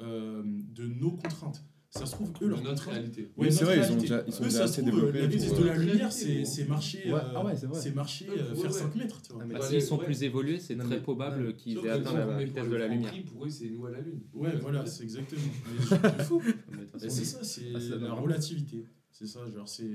euh, 0.00 0.42
de 0.74 0.86
nos 0.86 1.12
contraintes. 1.12 1.62
ça 1.94 2.06
se 2.06 2.12
trouve, 2.12 2.32
eux, 2.40 2.48
leur 2.48 2.62
notre 2.62 2.88
réalité. 2.88 3.30
Oui, 3.36 3.52
c'est 3.52 3.64
vrai, 3.64 3.76
ils 3.86 3.92
ont 3.92 3.96
déjà- 3.98 4.24
ils 4.26 4.32
sont 4.32 4.42
Eux, 4.44 4.46
déjà 4.46 4.64
assez 4.64 4.82
développés 4.82 5.20
La 5.20 5.26
vitesse 5.26 5.54
de 5.58 5.64
la 5.64 5.76
lumière, 5.76 6.10
c'est 6.10 6.46
c'est 6.46 6.66
marcher, 6.66 7.02
Ouais, 7.12 7.12
euh, 7.20 7.36
ah 7.36 7.44
ouais, 7.44 7.52
c'est 7.54 7.66
vrai. 7.66 7.78
c'est 7.78 7.94
marcher, 7.94 8.28
euh, 8.30 8.54
faire 8.54 8.70
ouais. 8.72 8.78
5 8.78 8.94
mètres, 8.96 9.20
tu 9.20 9.34
vois. 9.34 9.42
Ah, 9.44 9.58
Bah, 9.58 9.60
S'ils 9.60 9.82
sont 9.82 9.98
ouais. 9.98 10.06
plus 10.06 10.22
évolués, 10.22 10.58
c'est 10.58 10.76
très 10.76 11.00
probable 11.02 11.54
qu'ils 11.54 11.76
aient 11.84 11.90
atteint 11.90 12.14
la 12.26 12.42
vitesse 12.42 12.66
de 12.66 12.76
la 12.76 12.88
lumière. 12.88 13.12
Pour 13.30 13.44
eux, 13.44 13.50
c'est 13.50 13.68
nous 13.68 13.84
à 13.84 13.90
la 13.90 14.00
Lune. 14.00 14.20
Ouais, 14.32 14.56
voilà, 14.62 14.86
c'est 14.86 15.02
exactement. 15.04 15.42
Fou. 16.20 16.40
Façon, 16.40 17.08
c'est 17.10 17.24
ça, 17.26 17.44
c'est 17.44 17.60
Ah, 17.74 17.78
c'est 17.78 17.98
la 18.00 18.14
relativité. 18.14 18.86
C'est 19.22 19.28
ça, 19.28 19.40
genre, 19.54 19.68
c'est. 19.68 19.88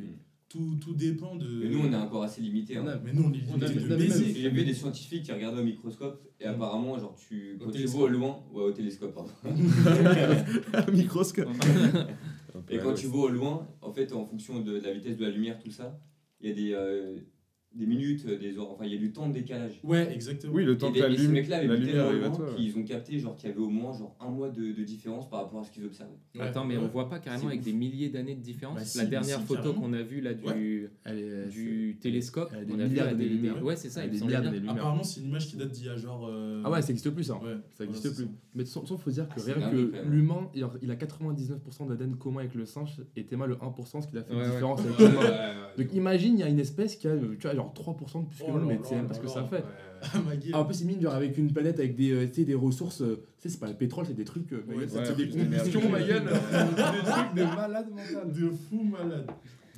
Tout, 0.47 0.77
tout 0.79 0.93
dépend 0.93 1.35
de. 1.35 1.45
Mais 1.45 1.69
nous, 1.69 1.79
on 1.79 1.91
est 1.91 1.95
encore 1.97 2.23
assez 2.23 2.39
limité. 2.41 2.77
Hein. 2.77 2.83
Non, 2.83 2.93
Mais 3.03 3.11
nous, 3.11 3.23
on 3.23 3.33
est 3.33 3.41
On 3.53 3.61
a- 3.61 3.67
limité 3.67 3.89
de 3.89 3.95
baiser. 3.97 4.33
J'ai 4.33 4.49
vu 4.49 4.63
des 4.63 4.73
scientifiques 4.73 5.23
qui 5.23 5.31
regardaient 5.33 5.59
au 5.59 5.65
microscope 5.65 6.23
et 6.39 6.45
apparemment, 6.45 6.97
genre, 6.97 7.13
tu, 7.17 7.57
Au 7.59 7.65
quand 7.65 7.71
tu 7.71 7.85
vois 7.87 8.03
au 8.03 8.07
loin, 8.07 8.39
ouais, 8.53 8.63
au 8.63 8.71
télescope, 8.71 9.13
pardon. 9.13 9.31
Un 10.73 10.91
microscope. 10.91 11.49
Et 12.69 12.77
quand 12.77 12.93
tu 12.93 13.07
vois 13.07 13.25
au 13.25 13.29
loin, 13.29 13.67
en 13.81 13.91
fait, 13.91 14.13
en 14.13 14.25
fonction 14.25 14.61
de 14.61 14.79
la 14.79 14.93
vitesse 14.93 15.17
de 15.17 15.25
la 15.25 15.31
lumière, 15.31 15.59
tout 15.59 15.71
ça, 15.71 15.99
il 16.39 16.47
y 16.47 16.51
a 16.51 16.55
des, 16.55 16.71
euh, 16.73 17.17
des 17.77 17.85
minutes, 17.85 18.25
des 18.25 18.57
heures, 18.57 18.71
enfin, 18.71 18.85
il 18.85 18.93
y 18.93 18.95
a 18.95 18.99
du 18.99 19.11
temps 19.11 19.27
de 19.27 19.33
décalage. 19.33 19.79
Ouais, 19.83 20.11
exactement. 20.13 20.53
Oui, 20.53 20.65
le 20.65 20.77
temps 20.77 20.87
Et, 20.87 20.91
que 20.91 20.95
des- 20.95 21.01
la, 21.01 21.09
et 21.09 21.17
ces 21.17 21.23
lum- 21.23 21.31
mecs-là 21.33 21.57
avaient 21.57 21.67
la 21.67 21.75
vu 21.75 21.85
lumière 21.85 22.07
tellement 22.09 22.25
arrive 22.35 22.49
à 22.51 22.55
qu'ils 22.55 22.77
ont 22.77 22.83
capté 22.83 23.19
genre 23.19 23.35
qu'il 23.35 23.49
y 23.49 23.51
avait 23.53 23.61
au 23.61 23.69
moins 23.69 23.93
genre 23.97 24.15
un 24.19 24.29
mois 24.29 24.49
de, 24.49 24.71
de 24.73 24.83
différence 24.83 25.29
par 25.29 25.41
rapport 25.43 25.61
à 25.61 25.63
ce 25.63 25.71
qu'ils 25.71 25.85
observaient. 25.85 26.11
Ouais, 26.35 26.41
Attends, 26.41 26.65
mais 26.65 26.77
on 26.77 26.83
ouais. 26.83 26.87
voit 26.89 27.07
pas 27.09 27.19
carrément 27.19 27.41
C'est 27.43 27.47
avec 27.47 27.59
ouf. 27.59 27.65
des 27.65 27.73
milliers 27.73 28.09
d'années 28.09 28.35
de 28.35 28.41
différence. 28.41 28.75
Bah, 28.79 28.85
si, 28.85 28.97
la 28.97 29.05
dernière 29.05 29.39
si, 29.39 29.45
photo 29.45 29.61
carrément. 29.63 29.81
qu'on 29.81 29.93
a 29.93 30.01
vue 30.01 30.21
là 30.21 30.33
du, 30.33 30.89
Elle 31.05 31.19
est- 31.19 31.45
du 31.49 31.91
c'est- 31.93 31.99
télescope, 32.01 32.49
elle 32.53 32.67
on 32.71 32.79
a 32.79 32.83
vu 32.83 32.89
milliards 32.89 33.05
là, 33.07 33.13
des- 33.13 33.29
des- 33.29 33.49
Ouais, 33.51 33.75
c'est 33.75 33.89
ça, 33.89 34.03
Elle 34.03 34.11
des 34.11 34.21
milliards. 34.21 34.43
Apparemment, 34.69 35.03
c'est 35.03 35.21
une 35.21 35.27
image 35.27 35.47
qui 35.47 35.57
date 35.57 35.71
d'il 35.71 35.85
y 35.85 35.89
a 35.89 35.95
genre. 35.95 36.27
euh, 36.29 36.61
Ah 36.65 36.71
ouais, 36.71 36.81
ça 36.81 36.89
existe 36.91 37.09
plus 37.11 37.23
ça. 37.25 37.35
Ouais, 37.35 37.55
Ça 37.75 37.83
existe 37.83 38.15
plus. 38.15 38.27
Mais 38.55 38.65
sans, 38.65 38.85
sans 38.85 38.97
faut 38.97 39.11
dire 39.11 39.27
que 39.29 39.35
Ah, 39.39 39.53
rien 39.53 39.69
que 39.69 39.91
l'humain, 40.09 40.49
il 40.55 40.63
a- 40.63 40.71
il 40.81 40.89
a 40.89 40.95
99% 40.95 41.85
d'ADN 41.85 42.15
commun 42.15 42.39
avec 42.39 42.55
le 42.55 42.65
singe 42.65 43.01
et 43.15 43.23
Théma 43.25 43.45
le 43.45 43.55
1%, 43.61 44.01
ce 44.01 44.07
qui 44.07 44.17
a 44.17 44.23
fait 44.23 44.33
une 44.33 44.43
différence 44.43 44.79
avec 44.79 44.97
l'humain. 44.99 45.67
Donc 45.77 45.93
imagine, 45.93 46.33
il 46.35 46.39
y 46.39 46.43
a 46.43 46.47
une 46.49 46.59
espèce 46.59 46.95
qui 46.95 47.07
a 47.07 47.11
euh, 47.11 47.35
tu 47.39 47.43
vois, 47.47 47.55
genre 47.55 47.66
3% 47.73 48.23
de 48.23 48.27
plus 48.27 48.39
que 48.39 48.43
Oh 48.47 48.57
là 48.57 48.65
mais 48.65 48.75
là 48.75 48.91
même 48.91 49.07
pas 49.07 49.13
ce 49.13 49.19
que 49.19 49.27
ça 49.27 49.43
fait. 49.43 49.63
Gueule. 50.37 50.51
Ah, 50.53 50.59
en 50.59 50.65
plus, 50.65 50.83
mine 50.83 51.01
genre 51.01 51.13
avec 51.13 51.37
une 51.37 51.51
planète 51.51 51.79
avec 51.79 51.95
des, 51.95 52.11
euh, 52.11 52.27
des 52.27 52.53
ressources, 52.53 53.01
euh, 53.01 53.25
tu 53.39 53.43
sais, 53.43 53.49
c'est 53.49 53.59
pas 53.59 53.67
le 53.67 53.75
pétrole, 53.75 54.05
c'est 54.05 54.13
des 54.13 54.25
trucs, 54.25 54.51
euh, 54.53 54.63
Ouais, 54.67 54.75
ouais, 54.75 54.87
c'est 54.87 55.15
des 55.15 55.27
combustions, 55.27 55.89
ma 55.89 56.01
gueule, 56.01 56.23
des 56.25 57.11
trucs 57.11 57.33
de 57.35 57.43
malade 57.43 57.89
mental. 57.89 58.31
De 58.31 58.49
fou 58.49 58.83
malade. 58.83 59.31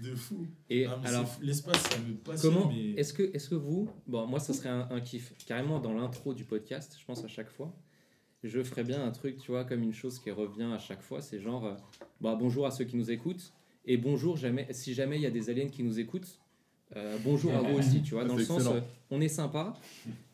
De 0.04 0.16
fou. 0.16 0.46
Et 0.70 0.86
Ah, 0.86 1.00
alors, 1.06 1.28
c'est 1.28 1.46
l'espace, 1.46 1.82
ça 1.84 1.98
me 2.00 2.16
passionne. 2.16 2.54
Comment 2.54 2.70
mais... 2.70 2.92
est-ce 2.92 3.14
que, 3.14 3.24
est 3.24 3.50
que 3.50 3.56
vous, 3.56 3.90
bon 4.08 4.26
moi 4.28 4.40
ça 4.40 4.54
serait 4.54 4.70
un, 4.70 4.88
un 4.92 5.00
kiff, 5.02 5.34
carrément 5.46 5.80
dans 5.80 5.94
l'intro 5.94 6.34
du 6.34 6.44
podcast, 6.44 6.98
je 7.00 7.06
pense 7.06 7.24
à 7.24 7.28
chaque 7.28 7.50
fois, 7.50 7.74
je 8.44 8.64
ferais 8.64 8.84
bien 8.84 9.04
un 9.04 9.12
truc, 9.12 9.38
tu 9.38 9.52
vois, 9.52 9.66
comme 9.66 9.84
une 9.84 9.94
chose 9.94 10.20
qui 10.20 10.32
revient 10.32 10.72
à 10.74 10.80
chaque 10.80 11.02
fois, 11.02 11.22
c'est 11.22 11.40
genre, 11.40 11.66
euh, 11.66 11.76
bah, 12.22 12.38
bonjour 12.40 12.66
à 12.66 12.72
ceux 12.72 12.86
qui 12.86 12.96
nous 12.96 13.12
écoutent, 13.12 13.54
et 13.86 13.98
bonjour 13.98 14.38
jamais, 14.38 14.68
si 14.72 14.94
jamais 14.94 15.18
il 15.18 15.22
y 15.22 15.26
a 15.26 15.32
des 15.32 15.50
aliens 15.50 15.68
qui 15.68 15.84
nous 15.84 16.00
écoutent, 16.00 16.40
euh, 16.96 17.18
bonjour 17.24 17.54
à 17.56 17.62
vous 17.62 17.78
aussi, 17.80 18.02
tu 18.02 18.14
vois, 18.14 18.26
dans 18.26 18.36
le 18.36 18.44
sens, 18.44 18.66
euh, 18.68 18.80
on 19.12 19.22
est 19.22 19.28
sympa, 19.28 19.74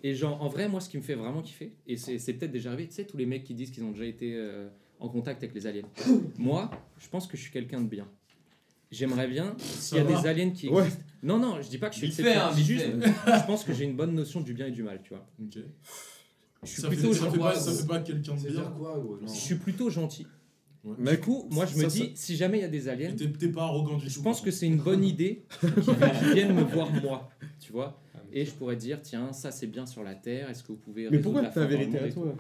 et 0.04 0.14
genre, 0.16 0.42
en 0.42 0.48
vrai, 0.48 0.68
moi 0.68 0.80
ce 0.82 0.90
qui 0.90 0.98
me 0.98 1.02
fait 1.04 1.16
vraiment 1.16 1.42
kiffer, 1.42 1.74
et 1.88 1.98
c'est 1.98 2.18
c'est 2.20 2.34
peut-être 2.34 2.52
déjà 2.52 2.70
arrivé, 2.72 2.88
tu 2.88 2.94
sais, 2.96 3.06
tous 3.06 3.18
les 3.18 3.26
mecs 3.26 3.44
qui 3.44 3.54
disent 3.54 3.72
qu'ils 3.72 3.84
ont 3.84 3.92
déjà 3.92 4.06
été 4.06 4.34
euh, 4.36 4.68
en 5.00 5.10
contact 5.10 5.44
avec 5.44 5.54
les 5.56 5.68
aliens. 5.68 5.88
moi, 6.38 6.72
je 7.00 7.08
pense 7.10 7.28
que 7.28 7.36
je 7.38 7.42
suis 7.44 7.52
quelqu'un 7.52 7.82
de 7.82 7.88
bien. 7.88 8.08
J'aimerais 8.92 9.28
bien, 9.28 9.56
s'il 9.60 9.98
y 9.98 10.00
a 10.00 10.04
va. 10.04 10.22
des 10.22 10.28
aliens 10.28 10.52
qui 10.52 10.70
Ouais. 10.70 10.84
existent. 10.84 11.04
Non, 11.24 11.40
non, 11.40 11.60
je 11.62 11.68
dis 11.70 11.78
pas 11.80 11.90
que 11.90 11.96
je 11.96 12.00
suis 12.00 12.08
exceptionnel, 12.08 12.42
hein, 12.44 12.50
je 12.52 12.56
dis 12.56 12.74
vite 12.74 12.82
juste, 12.82 13.14
je 13.28 13.46
pense 13.48 13.64
que 13.64 13.74
j'ai 13.74 13.84
une 13.86 13.96
bonne 13.96 14.14
notion 14.14 14.42
du 14.42 14.54
bien 14.54 14.68
et 14.68 14.72
du 14.72 14.84
mal, 14.84 15.02
tu 15.04 15.10
vois. 15.10 15.26
Ok. 15.42 15.58
Je 16.64 16.70
suis 16.72 16.82
Ça 16.82 16.88
plutôt, 16.88 17.12
fait, 17.12 17.20
ça, 17.20 17.26
fait 17.26 17.26
gentil. 17.26 17.40
pas, 17.40 17.56
ça 17.56 17.72
fait 17.74 17.88
pas 17.88 18.00
quelqu'un 18.00 18.34
de 18.36 18.40
bien. 18.40 18.50
dire 18.52 18.74
quoi, 18.78 19.04
je 19.24 19.28
suis 19.28 19.56
plutôt 19.56 19.90
gentil. 19.90 20.26
Ouais. 20.86 21.16
Du 21.16 21.20
coup, 21.20 21.48
moi 21.52 21.66
je 21.66 21.76
me 21.78 21.82
ça, 21.84 21.88
dis, 21.88 21.98
ça- 22.00 22.06
si 22.16 22.36
jamais 22.36 22.60
il 22.60 22.62
y 22.62 22.66
a 22.66 22.68
des 22.70 22.88
aliens, 22.88 23.12
T'es 23.18 23.28
t'es 23.32 23.50
pas 23.50 23.64
arrogant 23.64 23.98
du 23.98 24.06
tout. 24.06 24.12
je 24.12 24.20
pense 24.22 24.40
que 24.42 24.52
c'est 24.52 24.68
une 24.68 24.78
bonne 24.78 25.04
idée 25.14 25.44
qu'ils 25.60 25.70
viennent 26.34 26.54
me 26.56 26.64
voir 26.64 26.92
moi, 27.02 27.30
tu 27.60 27.72
vois. 27.72 28.00
Et 28.38 28.44
je 28.44 28.52
pourrais 28.52 28.76
dire, 28.76 29.02
tiens, 29.02 29.32
ça 29.32 29.50
c'est 29.50 29.68
bien 29.68 29.86
sur 29.86 30.04
la 30.04 30.14
Terre, 30.14 30.50
est-ce 30.50 30.62
que 30.62 30.68
vous 30.70 30.78
pouvez 30.78 31.04
Mais 31.04 31.18
résoudre 31.18 31.24
pourquoi 31.24 31.42
la 31.44 31.50
ta 31.50 31.66
vérité 31.66 32.00
à 32.00 32.10
toi? 32.10 32.36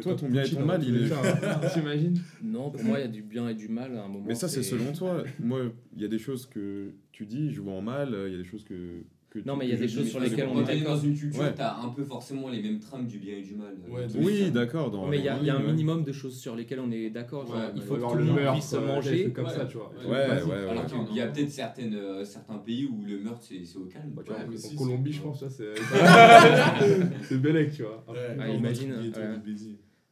Toi, 0.00 0.14
ton 0.16 0.28
bien 0.28 0.42
et 0.42 0.48
ton 0.48 0.64
mal, 0.64 0.82
il 0.82 0.96
est- 0.96 1.68
T'imagines 1.74 2.18
Non, 2.42 2.70
pour 2.70 2.82
moi 2.82 2.98
il 2.98 3.02
y 3.02 3.04
a 3.04 3.08
du 3.08 3.22
bien 3.22 3.48
et 3.48 3.54
du 3.54 3.68
mal 3.68 3.94
à 3.96 4.04
un 4.04 4.08
moment. 4.08 4.24
Mais 4.26 4.34
ça, 4.34 4.48
c'est 4.48 4.62
selon 4.62 4.92
toi. 4.92 5.22
Moi, 5.38 5.60
il 5.94 6.02
y 6.02 6.04
a 6.04 6.08
des 6.08 6.18
choses 6.18 6.46
que 6.46 6.92
tu 7.12 7.26
dis, 7.26 7.52
je 7.52 7.60
vois 7.60 7.74
en 7.74 7.82
mal, 7.82 8.16
il 8.26 8.32
y 8.32 8.34
a 8.34 8.38
des 8.38 8.44
choses 8.48 8.64
que. 8.64 9.02
Que 9.30 9.38
Non, 9.40 9.52
tu- 9.54 9.58
mais 9.58 9.66
il 9.66 9.70
y 9.70 9.74
a 9.74 9.76
des 9.76 9.88
choses 9.88 10.08
sur 10.08 10.20
lesquelles 10.20 10.48
on 10.50 10.60
est 10.62 10.64
t'es 10.64 10.78
dans 10.80 10.92
d'accord. 10.94 11.04
une 11.04 11.14
culture, 11.18 11.42
Ouais. 11.42 11.54
t'as 11.54 11.76
un 11.76 11.88
peu 11.90 12.02
forcément 12.04 12.48
les 12.48 12.62
mêmes 12.62 12.78
trames 12.80 13.06
du 13.06 13.18
bien 13.18 13.36
et 13.36 13.42
du 13.42 13.54
mal. 13.56 13.74
Ouais, 13.90 14.06
de 14.06 14.18
Oui, 14.18 14.50
d'accord. 14.50 15.08
Mais 15.08 15.18
il 15.18 15.24
y 15.24 15.28
a, 15.28 15.38
il 15.38 15.46
y 15.46 15.50
a 15.50 15.56
un 15.56 15.60
ouais. 15.60 15.66
minimum 15.70 16.02
de 16.02 16.12
choses 16.12 16.38
sur 16.38 16.56
lesquelles 16.56 16.80
on 16.80 16.90
est 16.90 17.10
d'accord. 17.10 17.44
il 17.76 17.82
faut 17.82 17.90
que 17.90 17.96
avoir 17.96 18.12
tout 18.12 18.18
le 18.18 18.24
monde 18.24 18.36
meurtre, 18.36 18.52
puisse 18.58 18.72
euh, 18.74 18.80
manger. 18.80 19.30
comme 19.32 19.44
Ouais. 19.44 19.50
ça, 19.52 19.66
tu 19.66 19.76
vois. 19.76 19.92
Ouais, 20.02 20.10
ouais, 20.10 20.28
Basique. 20.28 20.48
ouais. 20.50 20.56
Alors 20.68 20.84
ouais. 20.84 21.04
qu'il 21.08 21.16
y 21.16 21.20
a 21.20 21.26
peut-être 21.26 21.50
certaines, 21.50 21.94
euh, 21.94 22.24
certains 22.24 22.58
pays 22.58 22.86
où 22.86 23.04
le 23.06 23.18
meurtre 23.18 23.42
c'est 23.42 23.76
au 23.76 23.84
calme. 23.84 24.10
Bah, 24.14 24.22
en 24.28 24.56
si, 24.56 24.74
Colombie, 24.76 25.12
je 25.12 25.20
pense, 25.20 25.46
c'est. 25.48 25.74
c'est 27.22 27.38
Bellec, 27.40 27.72
tu 27.72 27.82
vois. 27.82 28.04
Ah, 28.38 28.48
imagine. 28.48 28.94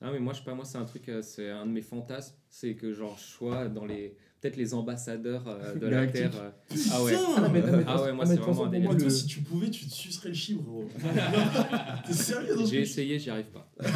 Ah 0.03 0.11
mais 0.13 0.19
moi 0.21 0.35
je 0.35 0.41
sais 0.41 0.45
pas 0.45 0.55
moi 0.55 0.67
c'est 0.67 0.77
un 0.77 0.85
truc 0.85 1.09
euh, 1.09 1.23
c'est 1.23 1.49
un 1.49 1.65
de 1.65 1.71
mes 1.71 1.81
fantasmes 1.81 2.37
c'est 2.51 2.75
que 2.75 2.93
genre 2.93 3.17
je 3.19 3.25
sois 3.25 3.67
dans 3.69 3.87
les 3.87 4.15
peut-être 4.41 4.57
les 4.57 4.75
ambassadeurs 4.75 5.47
euh, 5.49 5.75
de 5.79 5.87
la 5.87 6.07
terre 6.07 6.31
euh. 6.37 6.51
ah 6.93 7.03
ouais 7.03 7.13
Putain 7.13 7.25
Ah, 7.37 7.49
mais- 7.53 7.61
mais- 7.63 7.85
Ah 7.87 8.03
ouais, 8.03 8.13
moi, 8.13 8.27
c'est 8.27 8.37
vraiment 8.37 8.65
un 8.67 8.69
délire. 8.71 8.91
moi, 8.91 8.99
toi, 9.01 9.11
si 9.11 9.27
tu 9.27 9.41
pouvais, 9.41 9.71
tu 9.71 9.87
te 9.87 9.91
sucerais 9.93 10.29
le 10.31 10.35
chibre, 10.35 10.63
gros. 10.63 10.89
T'es 12.07 12.13
sérieux 12.13 12.57
j'ai 12.67 12.81
essayé 12.81 13.19
j'y 13.19 13.31
arrive 13.31 13.47
pas 13.47 13.71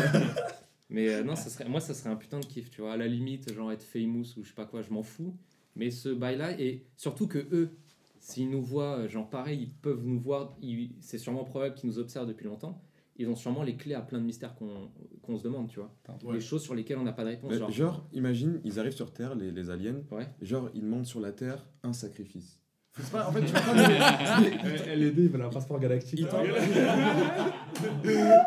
mais 0.89 1.09
euh, 1.09 1.23
non 1.23 1.37
ça 1.37 1.49
serait 1.51 1.69
moi 1.69 1.81
ça 1.81 1.95
serait 1.95 2.11
un 2.11 2.17
putain 2.17 2.41
de 2.41 2.47
kiff 2.47 2.71
tu 2.71 2.81
vois 2.81 2.93
à 2.95 2.97
la 2.97 3.07
limite 3.07 3.53
genre 3.55 3.71
être 3.71 3.83
famous 3.85 4.25
ou 4.37 4.43
je 4.43 4.49
sais 4.49 4.55
pas 4.55 4.67
quoi 4.67 4.83
je 4.83 4.91
m'en 4.91 5.03
fous 5.05 5.37
mais 5.77 5.91
ce 5.91 6.09
bail 6.09 6.37
là 6.37 6.59
et 6.61 6.85
surtout 6.97 7.29
que 7.29 7.39
eux 7.53 7.71
s'ils 8.19 8.51
nous 8.51 8.63
voient 8.63 9.07
genre 9.07 9.29
pareil 9.31 9.61
ils 9.63 9.71
peuvent 9.73 10.03
nous 10.05 10.19
voir 10.19 10.57
ils- 10.61 10.91
c'est 11.01 11.19
sûrement 11.19 11.45
probable 11.45 11.75
qu'ils 11.77 11.89
nous 11.89 11.99
observent 12.01 12.27
depuis 12.27 12.47
longtemps 12.47 12.83
ils 13.21 13.29
ont 13.29 13.37
sûrement 13.37 13.63
les 13.63 13.77
clés 13.77 13.95
à 13.95 14.01
plein 14.01 14.19
de 14.19 14.25
mystères 14.25 14.55
qu'on 14.55 14.91
qu'on 15.23 15.37
se 15.37 15.43
demande 15.45 15.69
tu 15.69 15.79
vois 15.79 15.95
Ouais. 16.25 16.35
des 16.35 16.41
choses 16.41 16.63
sur 16.63 16.75
lesquelles 16.75 16.99
on 16.99 17.05
n'a 17.05 17.13
pas 17.13 17.25
de 17.25 17.29
réponse 17.31 17.51
Mais 17.53 17.59
genre, 17.59 17.71
Genre, 17.71 18.07
imagine, 18.13 18.61
ils 18.65 18.79
arrivent 18.81 18.93
sur 18.95 19.13
Terre, 19.13 19.35
les, 19.35 19.51
les 19.51 19.71
aliens. 19.71 20.03
Ouais. 20.11 20.27
Genre, 20.43 20.71
ils 20.75 20.81
demandent 20.83 21.07
sur 21.07 21.21
la 21.21 21.33
Terre 21.33 21.65
un 21.83 21.93
sacrifice. 21.93 22.60
C'est 23.03 23.13
pas, 23.13 23.29
en 23.29 23.33
fait, 23.33 23.41
tu 23.43 23.53
vas 23.53 23.61
pas 23.61 23.75
me- 23.75 24.95
LED, 24.97 25.15
il 25.19 25.29
veut 25.29 25.45
un 25.45 25.49
passeport 25.49 25.79
galactique. 25.81 26.27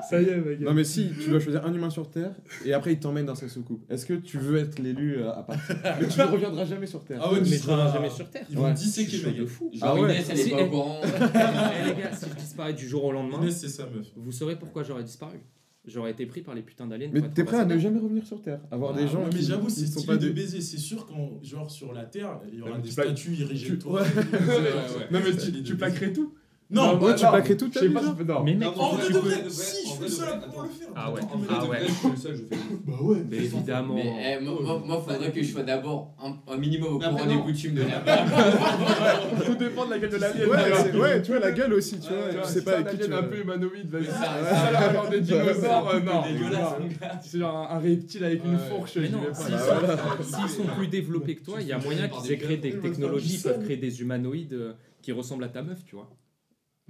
Ça 0.09 0.21
y 0.21 0.25
est, 0.25 0.35
mec. 0.37 0.59
Non, 0.61 0.73
mais 0.73 0.83
si, 0.83 1.09
tu 1.21 1.29
dois 1.29 1.39
choisir 1.39 1.65
un 1.65 1.73
humain 1.73 1.89
sur 1.89 2.09
Terre 2.09 2.31
et 2.65 2.73
après, 2.73 2.93
ils 2.93 2.99
t'emmènent 2.99 3.25
dans 3.25 3.35
sa 3.35 3.47
soucoupe. 3.49 3.83
Est-ce 3.89 4.05
que 4.05 4.13
tu 4.13 4.37
veux 4.37 4.57
être 4.59 4.79
l'élu 4.79 5.17
euh, 5.17 5.31
à 5.31 5.43
partir 5.43 5.75
Mais 6.01 6.07
tu 6.07 6.19
ne 6.19 6.25
reviendras 6.25 6.65
jamais 6.65 6.87
sur 6.87 7.03
Terre. 7.03 7.19
Ah 7.23 7.31
ouais, 7.31 7.39
mais 7.39 7.45
tu 7.47 7.53
je 7.55 7.61
reviens 7.69 7.77
seras- 7.87 7.93
jamais 7.93 8.09
sur 8.09 8.29
Terre 8.29 8.45
Ils 8.49 8.57
vont 8.57 8.65
Ouais. 8.65 8.73
disséquer, 8.73 9.25
mec. 9.25 9.37
de 9.37 9.45
fou 9.45 9.69
Genre 9.73 9.89
Ah 9.89 9.95
ouais. 9.99 10.13
Inès, 10.13 10.27
elle 10.29 10.39
est 10.39 10.43
Si, 10.43 10.49
pas 10.51 10.57
eh. 10.59 10.63
au 10.63 10.69
courant. 10.69 11.01
Eh, 11.03 11.89
les 11.89 12.01
gars, 12.01 12.11
si 12.13 12.25
je 12.29 12.35
disparais 12.35 12.73
du 12.73 12.87
jour 12.87 13.03
au 13.05 13.11
lendemain, 13.11 13.39
Inès, 13.41 13.59
c'est 13.59 13.69
ça, 13.69 13.83
meuf. 13.93 14.05
vous 14.15 14.31
saurez 14.31 14.55
pourquoi 14.57 14.83
j'aurais 14.83 15.03
disparu. 15.03 15.39
J'aurais 15.85 16.11
été 16.11 16.25
pris 16.25 16.41
par 16.41 16.55
les 16.55 16.61
putains 16.61 16.87
d'aliens. 16.87 17.09
Mais 17.11 17.21
t'es 17.29 17.43
prêt 17.43 17.57
à 17.57 17.65
ne 17.65 17.77
jamais 17.77 17.99
revenir 17.99 18.25
sur 18.25 18.41
Terre 18.41 18.61
Avoir 18.71 18.93
Ah, 18.95 19.01
des 19.01 19.07
gens 19.07 19.23
Ouais, 19.23 19.29
mais 19.33 19.41
j'avoue, 19.41 19.69
c'est 19.69 19.85
sont 19.85 19.99
stylé 19.99 20.05
pas 20.07 20.15
de 20.17 20.27
des. 20.27 20.33
baiser. 20.33 20.61
C'est 20.61 20.77
sûr 20.77 21.05
qu'en 21.05 21.39
genre 21.43 21.69
sur 21.69 21.91
la 21.91 22.05
Terre, 22.05 22.39
il 22.51 22.59
y 22.59 22.61
aura 22.61 22.77
des 22.77 22.89
statues 22.89 23.33
irrigées 23.35 23.71
de 23.71 23.73
tu- 23.75 23.79
toi. 23.79 24.01
ouais. 24.03 24.07
Ouais, 24.07 25.07
Non, 25.11 25.19
mais 25.25 25.61
tu, 25.63 25.75
plaquerais 25.75 26.13
tout 26.13 26.33
Non, 26.73 26.99
Ouais, 26.99 27.15
tu 27.15 27.25
plaquerais 27.25 27.55
toute 27.57 27.69
Je 27.69 27.73
ta 27.73 27.79
sais 27.81 27.87
vie. 27.87 27.93
Mais 28.43 28.55
mec, 28.55 28.75
Non, 28.75 28.81
En 28.81 28.93
vrai 28.95 29.07
de 29.07 29.49
si, 29.49 29.87
je 29.95 30.03
de 30.03 30.07
ça 30.07 30.25
vrai, 30.25 30.39
pour 30.39 30.49
attends. 30.49 30.63
le 30.63 30.69
faire. 30.69 30.87
Ah 30.95 31.11
ouais. 31.11 31.21
Ah 31.49 31.65
ouais. 31.65 31.77
Je 31.87 31.91
suis 31.93 32.17
seul, 32.17 32.35
je 32.35 32.55
fais. 32.55 32.61
Bah 32.87 32.93
ouais. 33.01 33.17
Mais 33.29 33.37
évidemment. 33.37 33.93
Mais 33.95 34.37
eh, 34.39 34.43
moi, 34.43 34.55
moi, 34.61 34.83
moi, 34.85 35.03
faudrait 35.07 35.31
que 35.31 35.43
je 35.43 35.51
sois 35.51 35.63
d'abord 35.63 36.15
un, 36.21 36.35
un 36.51 36.57
minimum 36.57 36.95
au 36.95 36.99
courant 36.99 37.25
des 37.25 37.37
coutumes 37.37 37.75
de 37.75 37.81
la 37.83 37.99
Tout 39.45 39.55
dépend 39.55 39.85
de 39.85 39.91
la 39.91 39.99
gueule 39.99 40.09
de 40.09 40.17
vois. 40.17 40.57
c'est- 40.57 40.97
ouais, 40.97 41.21
tu 41.21 41.31
vois 41.31 41.39
la 41.39 41.51
gueule 41.51 41.73
aussi, 41.73 41.99
tu 41.99 42.07
vois. 42.09 42.43
Je 42.43 42.47
sais 42.49 42.63
pas 42.63 42.73
avec 42.77 42.87
un 42.87 42.91
qui 42.91 42.97
tu 43.07 43.13
un 43.13 43.23
peu 43.23 43.39
humanoïde, 43.39 43.89
vas-y. 43.89 44.05
Ça, 44.05 45.09
des 45.09 45.21
dinosaures, 45.21 45.89
euh, 45.89 45.99
non. 45.99 46.21
dégueulasse, 46.23 46.59
non. 46.79 46.79
mon 46.79 46.87
gars. 46.87 47.19
C'est 47.23 47.39
genre 47.39 47.67
un, 47.69 47.79
reptile 47.79 48.23
avec 48.23 48.43
une 48.45 48.57
fourche, 48.57 48.93
s'ils 48.93 49.11
Bah, 49.11 49.97
sont, 50.21 50.23
s'ils 50.23 50.49
sont 50.49 50.65
plus 50.75 50.87
développés 50.87 51.35
que 51.35 51.43
toi, 51.45 51.57
il 51.61 51.67
y 51.67 51.71
a 51.73 51.77
moyen 51.77 52.07
qu'ils 52.07 52.31
aient 52.31 52.37
créé 52.37 52.57
des 52.57 52.71
technologies, 52.79 53.35
ils 53.35 53.41
peuvent 53.41 53.63
créer 53.63 53.77
des 53.77 54.01
humanoïdes 54.01 54.53
euh, 54.53 54.73
qui 55.01 55.11
ressemblent 55.11 55.43
à 55.43 55.49
ta 55.49 55.61
meuf, 55.61 55.79
tu 55.85 55.95
vois. 55.95 56.09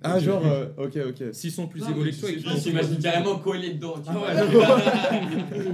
Ah, 0.03 0.19
genre, 0.19 0.45
euh, 0.45 0.67
ok, 0.77 0.97
ok. 1.09 1.23
S'ils 1.33 1.51
sont 1.51 1.67
plus 1.67 1.81
évolués 1.87 2.11
que 2.11 2.19
toi 2.19 2.29
et 2.29 2.35
qu'ils 2.37 2.57
s'imagine 2.59 2.99
carrément 2.99 3.39
collé 3.39 3.73
dedans. 3.73 3.95
tu 3.95 4.09
Ah 4.09 4.13
vois. 4.13 4.27
ouais. 4.29 5.73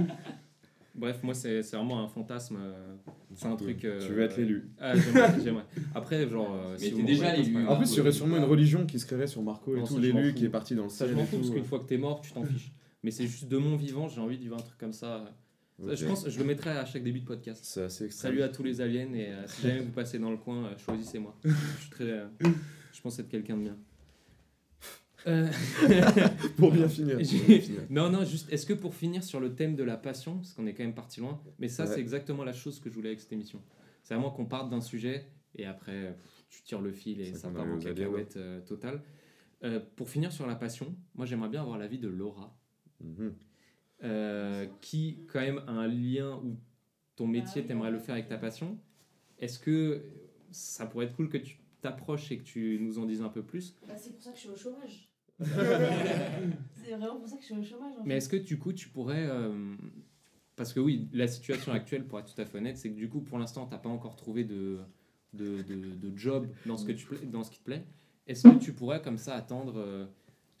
Bref, 0.94 1.20
moi 1.22 1.34
c'est 1.34 1.62
c'est 1.62 1.76
vraiment 1.76 2.02
un 2.02 2.08
fantasme. 2.08 2.56
euh, 2.60 2.94
C'est 3.34 3.46
un 3.46 3.56
truc. 3.56 3.84
euh, 3.84 3.98
Tu 4.06 4.12
veux 4.12 4.22
être 4.22 4.36
l'élu. 4.36 4.70
Ah, 4.80 4.94
j'aimerais, 4.96 5.34
j'aimerais. 5.42 5.64
Après, 5.94 6.28
genre. 6.28 6.52
euh, 6.54 6.72
Mais 6.72 6.78
si 6.86 6.90
t'es 6.92 7.00
vous 7.00 7.06
déjà 7.06 7.24
m'envoyez 7.24 7.42
l'élu. 7.44 7.64
pas 7.64 7.72
En 7.72 7.76
plus, 7.76 7.92
il 7.92 7.96
y 7.96 8.00
aurait 8.00 8.12
sûrement 8.12 8.36
une 8.36 8.44
religion 8.44 8.84
qui 8.86 8.98
se 8.98 9.06
créerait 9.06 9.26
sur 9.28 9.42
Marco 9.42 9.74
et 9.74 9.78
Non, 9.78 9.86
tout, 9.86 9.94
ça, 9.94 10.02
je 10.02 10.12
m'en 10.12 10.18
l'élu 10.18 10.30
fous. 10.30 10.36
qui 10.36 10.44
est 10.44 10.48
parti 10.50 10.74
dans 10.74 10.82
le 10.84 10.88
Ça, 10.90 10.96
ciel. 11.06 11.10
je 11.10 11.14
m'en 11.14 11.22
et 11.22 11.26
fous 11.26 11.36
parce 11.36 11.48
tout. 11.48 11.54
qu'une 11.54 11.64
fois 11.64 11.78
que 11.78 11.84
t'es 11.86 11.96
mort, 11.96 12.20
tu 12.20 12.32
t'en 12.32 12.44
fiches. 12.44 12.72
Mais 13.02 13.10
c'est 13.12 13.26
juste 13.26 13.48
de 13.48 13.56
mon 13.56 13.76
vivant, 13.76 14.08
j'ai 14.08 14.20
envie 14.20 14.36
de 14.36 14.42
vivre 14.42 14.56
un 14.56 14.60
truc 14.62 14.76
comme 14.78 14.92
ça. 14.92 15.24
Ça, 15.82 15.94
Je 15.94 16.04
Ok. 16.04 16.10
pense, 16.10 16.28
je 16.28 16.38
le 16.38 16.44
mettrai 16.44 16.70
à 16.70 16.84
chaque 16.84 17.02
début 17.04 17.20
de 17.20 17.24
podcast. 17.24 17.60
C'est 17.64 17.84
assez 17.84 18.04
extrême. 18.04 18.32
Salut 18.32 18.42
à 18.42 18.48
tous 18.50 18.62
les 18.62 18.82
aliens 18.82 19.08
et 19.14 19.28
euh, 19.28 19.46
si 19.46 19.62
jamais 19.62 19.80
vous 19.80 19.92
passez 19.92 20.18
dans 20.18 20.30
le 20.30 20.36
coin, 20.36 20.66
euh, 20.66 20.74
choisissez-moi. 20.84 21.34
Je 21.44 21.50
suis 21.80 21.90
très, 21.90 22.04
euh, 22.10 22.26
je 22.92 23.00
pense 23.00 23.18
être 23.18 23.28
quelqu'un 23.30 23.56
de 23.56 23.62
bien. 23.62 23.76
Euh, 25.26 25.46
Pour 26.56 26.72
bien 26.72 26.88
finir. 26.88 27.16
pour 27.16 27.24
J'ai- 27.24 27.38
bien 27.46 27.60
finir. 27.60 27.80
non, 27.90 28.08
non, 28.10 28.24
juste, 28.24 28.50
est-ce 28.52 28.64
que 28.66 28.72
pour 28.72 28.94
finir 28.94 29.22
sur 29.22 29.38
le 29.40 29.54
thème 29.54 29.76
de 29.76 29.82
la 29.84 29.96
passion, 29.96 30.36
parce 30.36 30.52
qu'on 30.54 30.66
est 30.66 30.74
quand 30.74 30.82
même 30.84 30.94
parti 30.94 31.20
loin, 31.20 31.40
mais 31.58 31.68
ça, 31.68 31.84
Ouais. 31.84 31.94
c'est 31.94 32.00
exactement 32.00 32.42
la 32.44 32.52
chose 32.52 32.80
que 32.80 32.88
je 32.88 32.94
voulais 32.94 33.10
avec 33.10 33.20
cette 33.20 33.32
émission. 33.32 33.62
C'est 34.02 34.14
vraiment 34.14 34.30
qu'on 34.30 34.46
parte 34.46 34.70
d'un 34.70 34.80
sujet 34.80 35.26
et 35.54 35.66
après, 35.66 36.16
tu 36.48 36.62
tires 36.62 36.80
le 36.80 36.92
fil 36.92 37.20
et 37.20 37.34
ça 37.34 37.50
part 37.50 37.66
en 37.66 37.78
cacahuète 37.78 38.36
euh, 38.36 38.60
totale. 38.60 39.02
Euh, 39.62 39.78
pour 39.96 40.08
finir 40.08 40.32
sur 40.32 40.46
la 40.46 40.54
passion, 40.54 40.96
moi, 41.14 41.26
j'aimerais 41.26 41.50
bien 41.50 41.60
avoir 41.60 41.76
l'avis 41.78 41.98
de 41.98 42.08
Laura, 42.08 42.56
Mhm. 43.02 43.34
euh, 44.04 44.66
qui, 44.80 45.18
quand 45.30 45.40
même, 45.40 45.58
a 45.66 45.72
un 45.72 45.86
lien 45.88 46.36
où 46.42 46.56
ton 47.16 47.26
métier, 47.26 47.60
oui, 47.60 47.68
t'aimerais 47.68 47.90
le 47.90 47.98
faire 47.98 48.14
avec 48.14 48.28
ta 48.28 48.38
passion. 48.38 48.78
Est-ce 49.38 49.58
que 49.58 50.02
ça 50.50 50.86
pourrait 50.86 51.04
être 51.06 51.16
cool 51.16 51.28
que 51.28 51.36
tu 51.36 51.58
t'approches 51.82 52.32
et 52.32 52.38
que 52.38 52.42
tu 52.44 52.78
nous 52.80 52.98
en 52.98 53.04
dises 53.04 53.20
un 53.22 53.28
peu 53.28 53.42
plus? 53.42 53.76
Bah, 53.86 53.94
c'est 53.98 54.12
pour 54.14 54.22
ça 54.22 54.30
que 54.30 54.36
je 54.36 54.40
suis 54.42 54.50
au 54.50 54.56
chômage. 54.56 55.09
c'est 56.74 56.90
vraiment 56.94 57.16
pour 57.16 57.28
ça 57.28 57.36
que 57.36 57.42
je 57.42 57.46
suis 57.46 57.54
au 57.54 57.62
chômage. 57.62 57.94
En 57.98 58.04
Mais 58.04 58.16
est-ce 58.16 58.28
que 58.28 58.36
du 58.36 58.58
coup 58.58 58.72
tu 58.72 58.88
pourrais. 58.88 59.26
euh, 59.28 59.74
Parce 60.56 60.72
que 60.72 60.80
oui, 60.80 61.08
la 61.12 61.26
situation 61.28 61.72
actuelle, 61.72 62.06
pour 62.06 62.18
être 62.18 62.34
tout 62.34 62.40
à 62.40 62.44
fait 62.44 62.58
honnête, 62.58 62.76
c'est 62.76 62.90
que 62.90 62.96
du 62.96 63.08
coup 63.08 63.20
pour 63.20 63.38
l'instant 63.38 63.66
tu 63.66 63.72
n'as 63.72 63.78
pas 63.78 63.88
encore 63.88 64.16
trouvé 64.16 64.44
de, 64.44 64.78
de, 65.32 65.62
de, 65.62 65.94
de 65.94 66.16
job 66.16 66.46
dans 66.66 66.76
ce, 66.76 66.84
que 66.84 66.92
tu, 66.92 67.06
pla- 67.06 67.18
dans 67.24 67.42
ce 67.44 67.50
qui 67.50 67.58
te 67.58 67.64
plaît. 67.64 67.84
Est-ce 68.26 68.48
que 68.48 68.58
tu 68.58 68.72
pourrais 68.72 69.00
comme 69.02 69.18
ça 69.18 69.34
attendre. 69.34 69.74
euh, 69.78 70.06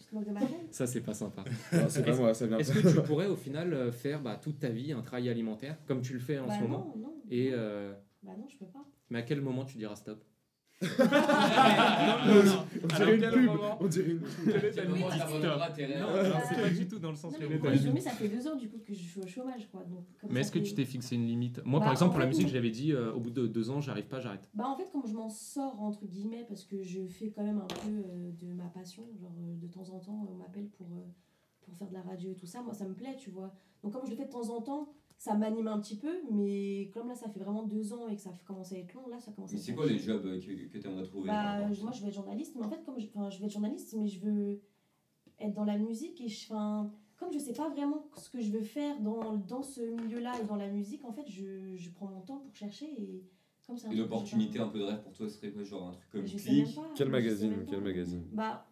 Je 0.00 0.08
te 0.08 0.14
moques 0.14 0.26
de 0.26 0.32
ma 0.32 0.40
gueule? 0.40 0.50
Ça 0.70 0.86
c'est 0.86 1.00
pas 1.02 1.14
sympa. 1.14 1.44
C'est 1.70 2.02
pas 2.04 2.10
Est-ce- 2.10 2.20
moi, 2.20 2.34
ça 2.34 2.46
vient 2.46 2.58
Est-ce 2.58 2.72
pas. 2.72 2.80
que 2.82 2.88
tu 3.00 3.02
pourrais 3.06 3.26
au 3.26 3.36
final 3.36 3.72
euh, 3.72 3.92
faire 3.92 4.20
bah, 4.22 4.36
toute 4.42 4.58
ta 4.58 4.68
vie 4.68 4.92
un 4.92 5.02
travail 5.02 5.28
alimentaire 5.28 5.76
comme 5.86 6.00
tu 6.02 6.12
le 6.14 6.18
fais 6.20 6.38
en 6.38 6.46
Bah 6.48 6.54
ce 6.56 6.62
moment 6.62 6.92
non, 6.96 7.02
non. 7.02 7.14
Et 7.30 7.50
euh, 7.52 7.92
Bah 8.22 8.32
non, 8.36 8.46
je 8.48 8.56
peux 8.56 8.66
pas. 8.66 8.84
mais 9.10 9.18
à 9.20 9.22
quel 9.22 9.40
moment 9.40 9.64
tu 9.64 9.76
diras 9.78 9.96
stop? 9.96 10.24
On 12.82 12.86
dirait 12.86 13.16
une 13.16 13.30
pub. 13.30 13.50
On 13.80 13.86
dirait 13.86 14.10
une 14.10 14.18
non, 14.18 14.26
c'est 16.48 16.60
pas 16.60 16.70
du 16.70 16.88
tout 16.88 16.98
dans 16.98 17.10
le 17.10 17.16
sens 17.16 17.32
Non, 17.32 17.38
que 17.48 18.00
ça 18.00 18.10
fait 18.10 18.28
deux 18.28 18.46
ans 18.48 18.56
du 18.56 18.68
coup 18.68 18.78
que 18.78 18.92
je 18.94 19.00
suis 19.00 19.20
au 19.20 19.26
chômage. 19.26 19.68
Quoi. 19.70 19.82
Donc, 19.84 20.04
comme 20.20 20.30
Mais 20.32 20.40
est-ce 20.40 20.52
que 20.52 20.58
tu 20.58 20.74
t'es 20.74 20.84
fixé 20.84 21.16
une 21.16 21.26
limite? 21.26 21.60
Moi 21.64 21.80
Bah, 21.80 21.84
par 21.86 21.92
exemple 21.92 22.10
en 22.10 22.12
pour 22.12 22.20
la 22.20 22.26
musique 22.26 22.46
non. 22.46 22.52
j'avais 22.52 22.70
dit 22.70 22.92
euh, 22.92 23.12
au 23.12 23.20
bout 23.20 23.30
de 23.30 23.46
deux 23.46 23.70
ans 23.70 23.80
j'arrive 23.80 24.06
pas 24.06 24.20
j'arrête. 24.20 24.48
Bah 24.54 24.66
en 24.66 24.76
fait 24.76 24.90
comme 24.90 25.06
je 25.06 25.14
m'en 25.14 25.28
sors 25.28 25.80
entre 25.82 26.06
guillemets 26.06 26.44
parce 26.48 26.64
que 26.64 26.82
je 26.82 27.06
fais 27.06 27.30
quand 27.30 27.44
même 27.44 27.58
un 27.58 27.66
peu 27.66 27.90
euh, 27.90 28.30
de 28.32 28.52
ma 28.52 28.66
passion, 28.68 29.02
genre 29.20 29.32
euh, 29.40 29.54
de 29.56 29.66
temps 29.66 29.88
en 29.90 29.98
temps 30.00 30.26
on 30.30 30.34
m'appelle 30.36 30.68
pour, 30.68 30.86
euh, 30.92 31.00
pour 31.62 31.76
faire 31.76 31.88
de 31.88 31.94
la 31.94 32.02
radio 32.02 32.30
et 32.30 32.34
tout 32.34 32.46
ça, 32.46 32.62
moi 32.62 32.74
ça 32.74 32.86
me 32.86 32.94
plaît 32.94 33.16
tu 33.18 33.30
vois. 33.30 33.52
Donc 33.82 33.92
comme 33.92 34.04
je 34.04 34.10
le 34.10 34.16
fais 34.16 34.26
de 34.26 34.30
temps 34.32 34.50
en 34.54 34.60
temps, 34.60 34.92
ça 35.22 35.34
m'anime 35.36 35.68
un 35.68 35.78
petit 35.78 35.96
peu, 35.96 36.12
mais 36.32 36.90
comme 36.92 37.06
là 37.08 37.14
ça 37.14 37.28
fait 37.28 37.38
vraiment 37.38 37.62
deux 37.62 37.92
ans 37.92 38.08
et 38.08 38.16
que 38.16 38.20
ça 38.20 38.32
commence 38.44 38.72
à 38.72 38.76
être 38.78 38.92
long, 38.94 39.06
là 39.06 39.20
ça 39.20 39.30
commence 39.30 39.50
à 39.50 39.52
Mais 39.52 39.60
être 39.60 39.64
c'est 39.66 39.74
quoi 39.74 39.86
les 39.86 39.96
jobs 39.98 40.26
euh, 40.26 40.40
que, 40.40 40.66
que 40.72 40.78
t'aimerais 40.78 41.04
trouver 41.04 41.28
par 41.28 41.36
Bah 41.60 41.66
à 41.66 41.68
moi 41.68 41.92
je 41.92 42.02
veux 42.02 42.08
être 42.08 42.14
journaliste, 42.14 42.54
mais 42.56 42.64
en 42.64 42.68
fait 42.68 42.82
comme 42.84 42.98
je, 42.98 43.06
enfin, 43.14 43.30
je 43.30 43.38
veux 43.38 43.44
être 43.44 43.52
journaliste 43.52 43.94
mais 43.96 44.08
je 44.08 44.18
veux 44.18 44.60
être 45.38 45.54
dans 45.54 45.64
la 45.64 45.78
musique 45.78 46.20
et 46.20 46.26
je, 46.26 46.46
enfin, 46.52 46.92
comme 47.16 47.32
je 47.32 47.38
sais 47.38 47.52
pas 47.52 47.68
vraiment 47.68 48.04
ce 48.16 48.30
que 48.30 48.40
je 48.40 48.50
veux 48.50 48.64
faire 48.64 49.00
dans, 49.00 49.36
dans 49.36 49.62
ce 49.62 49.80
milieu-là 49.80 50.32
et 50.40 50.44
dans 50.44 50.56
la 50.56 50.68
musique, 50.68 51.04
en 51.04 51.12
fait 51.12 51.28
je, 51.28 51.76
je 51.76 51.90
prends 51.90 52.08
mon 52.08 52.22
temps 52.22 52.38
pour 52.38 52.56
chercher 52.56 52.86
et 52.86 53.24
comme 53.64 53.76
un 53.84 53.90
Et 53.92 53.94
l'opportunité 53.94 54.58
peu 54.72 54.80
de 54.80 54.84
rêve 54.84 55.02
pour 55.04 55.12
toi 55.12 55.28
serait 55.28 55.52
quoi 55.52 55.62
Genre 55.62 55.86
un 55.86 55.92
truc 55.92 56.10
comme 56.10 56.24
Click. 56.24 56.78
Quel 56.96 57.08
magazine 57.10 57.64
Quel 57.70 57.80
magazine 57.80 58.24
Bah, 58.32 58.66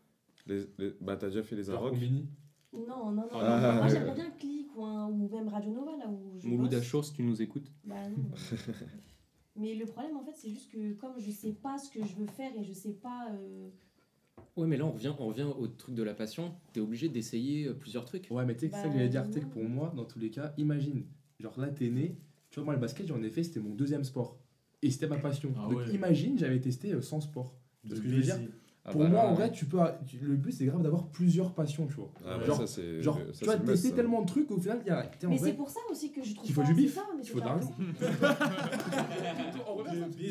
les, 0.49 0.65
les- 0.79 0.95
Bah, 1.01 1.17
t'as 1.17 1.29
déjà 1.29 1.45
fait 1.45 1.55
les 1.55 1.71
Arocs. 1.71 1.95
Non, 2.73 3.11
non, 3.11 3.13
non. 3.13 3.29
Ah, 3.35 3.75
Moi, 3.79 3.89
j'aimerais 3.89 4.15
bien 4.15 4.31
Click 4.39 4.69
ou, 4.77 4.85
un- 4.85 5.09
ou 5.09 5.29
même 5.29 5.49
Radio 5.49 5.73
Nova, 5.73 5.97
là 5.97 6.09
où 6.09 6.39
je. 6.39 6.47
Mouloud. 6.47 6.73
Achour 6.75 7.05
si 7.05 7.13
tu 7.15 7.23
nous 7.23 7.41
écoutes. 7.43 7.71
Bah, 7.85 7.97
non. 8.17 8.31
Mais 9.57 9.75
le 9.75 9.85
problème, 9.85 10.17
en 10.17 10.25
fait, 10.25 10.35
c'est 10.37 10.49
juste 10.49 10.71
que 10.71 10.93
comme 10.95 11.19
je 11.19 11.31
sais 11.31 11.53
pas 11.53 11.77
ce 11.77 11.91
que 11.91 12.05
je 12.07 12.15
veux 12.15 12.27
faire 12.27 12.53
et 12.57 12.65
je 12.65 12.73
sais 12.73 12.93
pas. 12.93 13.29
euh, 13.33 13.69
Ouais, 14.57 14.67
mais 14.67 14.77
là, 14.77 14.87
on 14.87 14.93
revient, 14.93 15.13
on 15.19 15.27
revient 15.27 15.43
au 15.59 15.67
truc 15.69 15.95
de 15.95 16.03
la 16.03 16.15
passion. 16.15 16.55
T'es 16.73 16.81
obligé 16.81 17.09
d'essayer 17.09 17.67
euh, 17.67 17.75
plusieurs 17.75 18.05
trucs. 18.05 18.27
Ouais, 18.31 18.45
mais 18.47 18.55
tu 18.55 18.61
sais 18.61 18.69
que 18.69 18.75
c'est 18.75 18.81
ça 18.83 18.87
que 18.89 18.93
Bah, 18.93 18.99
j'allais 18.99 19.09
dire, 19.11 19.29
tu 19.31 19.41
que 19.41 19.45
pour 19.47 19.65
moi, 19.65 19.93
dans 19.95 20.05
tous 20.05 20.19
les 20.19 20.31
cas, 20.31 20.55
imagine, 20.57 21.05
genre 21.39 21.59
là, 21.61 21.69
t'es 21.69 21.91
né, 21.91 22.17
tu 22.51 22.57
vois, 22.61 22.65
moi, 22.65 22.75
le 22.75 22.81
basket, 22.81 23.07
j'en 23.07 23.23
ai 23.23 23.31
fait, 23.31 23.43
c'était 23.45 23.61
mon 23.61 23.75
deuxième 23.75 24.05
sport. 24.05 24.39
Et 24.83 24.91
c'était 24.91 25.09
ma 25.09 25.19
passion. 25.19 25.53
Ah 25.59 25.69
Donc 25.69 25.79
ouais. 25.79 25.93
imagine, 25.95 26.39
j'avais 26.39 26.61
testé 26.61 26.93
euh, 26.93 27.03
sans 27.03 27.21
sport. 27.21 27.55
De 27.85 27.95
Ce 27.97 28.01
que 28.01 28.09
je 28.09 28.15
veux 28.17 28.23
dire. 28.23 28.39
Ah 28.83 28.93
pour 28.93 29.03
bah 29.03 29.09
moi, 29.09 29.21
en 29.27 29.35
vrai, 29.35 29.53
tu 29.53 29.67
peux. 29.67 29.77
tu- 30.07 30.19
Le 30.23 30.37
but, 30.37 30.53
c'est 30.53 30.65
grave 30.65 30.81
d'avoir 30.83 31.05
plusieurs 31.09 31.53
passions, 31.53 31.87
tu 31.87 31.95
vois. 31.97 32.11
Ah 32.27 32.39
bah 32.39 32.47
genre- 32.47 32.57
ça 32.57 32.67
c'est. 32.67 33.03
Genre, 33.03 33.15
ça, 33.17 33.23
tu 33.31 33.45
c'est 33.51 33.59
must, 33.59 33.67
tester 33.67 33.93
tellement 33.93 34.23
de 34.23 34.27
trucs, 34.27 34.51
au 34.51 34.59
final, 34.59 34.81
il 34.85 34.89
y 34.89 34.91
a. 34.91 35.01
en 35.01 35.29
Mais 35.29 35.37
c'est 35.39 35.53
pour 35.53 35.69
ça 35.69 35.81
aussi 35.91 36.11
que 36.11 36.23
je 36.25 36.35
trouve 36.35 36.49
Il 36.49 36.55
faut 36.55 36.63
pas- 36.63 36.67
du 36.69 36.75
c'est 36.75 36.81
bif, 36.81 36.95
ça, 36.95 37.03
mais 37.15 37.23
il 37.23 37.27
c'est 37.27 37.33
faut 37.33 37.41
de 37.41 37.45
l'argent. 37.45 37.73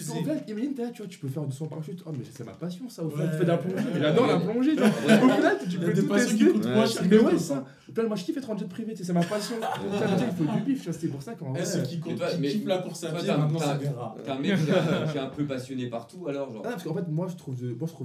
Qu'en 0.07 0.23
fait, 0.23 0.51
imagine, 0.51 0.73
tu 0.93 1.01
vois, 1.01 1.07
tu 1.07 1.19
peux 1.19 1.27
faire 1.27 1.43
du 1.45 1.55
saut 1.55 1.65
en 1.65 1.67
parachute. 1.67 2.01
Oh, 2.05 2.09
mais 2.11 2.23
c'est 2.31 2.43
ma 2.43 2.53
passion, 2.53 2.89
ça. 2.89 3.03
Au 3.03 3.09
final, 3.09 3.27
Ouais. 3.27 3.31
tu 3.33 3.37
fais 3.37 3.43
de 3.45 3.49
la 3.49 3.57
plongée. 3.57 3.85
Mais 3.93 3.99
J'adore 3.99 4.27
la 4.27 4.39
plongée, 4.39 4.75
tu 4.75 4.81
vois. 4.81 4.87
Au 4.89 5.29
final, 5.35 5.57
tu 5.61 5.69
Il 5.69 5.79
peux 5.79 5.93
des 5.93 6.01
tout 6.01 6.07
passions 6.07 6.29
qui 6.29 6.37
tester. 6.37 6.53
coûtent 6.53 6.65
Ouais, 6.65 6.73
moins 6.75 6.85
c'est 6.87 6.93
cher 6.99 7.07
Mais 7.09 7.19
ouais, 7.19 7.31
c'est 7.33 7.37
ça. 7.39 7.65
Au 7.87 7.91
final, 7.91 8.07
moi, 8.07 8.15
je 8.17 8.23
kiffe 8.23 8.37
être 8.37 8.49
en 8.49 8.57
jet 8.57 8.67
privé, 8.67 8.91
tu 8.93 8.97
sais, 8.99 9.03
c'est 9.05 9.13
ma 9.13 9.23
passion. 9.23 9.55
Il 10.39 10.45
faut 10.45 10.51
du 10.53 10.61
bif, 10.61 10.79
tu 10.83 10.89
vois. 10.89 10.99
C'est 10.99 11.07
pour 11.07 11.21
ça 11.21 11.33
qu'en 11.35 11.47
Eh, 11.55 11.59
vrai. 11.59 11.65
ceux 11.65 11.81
qui, 11.83 11.99
kiffent 11.99 12.65
la 12.65 12.77
course 12.79 13.03
à 13.03 13.11
pied, 13.11 13.27
maintenant 13.27 13.59
verra. 13.77 14.15
T'es 14.23 14.31
un 14.31 14.39
mec 14.39 14.55
qui 14.57 15.17
est, 15.17 15.19
un 15.19 15.27
peu 15.27 15.45
passionné 15.45 15.87
partout 15.87 16.27
alors 16.27 16.51
genre 16.51 16.61
parce 16.63 16.83
qu'en 16.83 16.93
fait, 16.93 17.07
moi, 17.09 17.27
je 17.29 17.35
trouve 17.35 17.55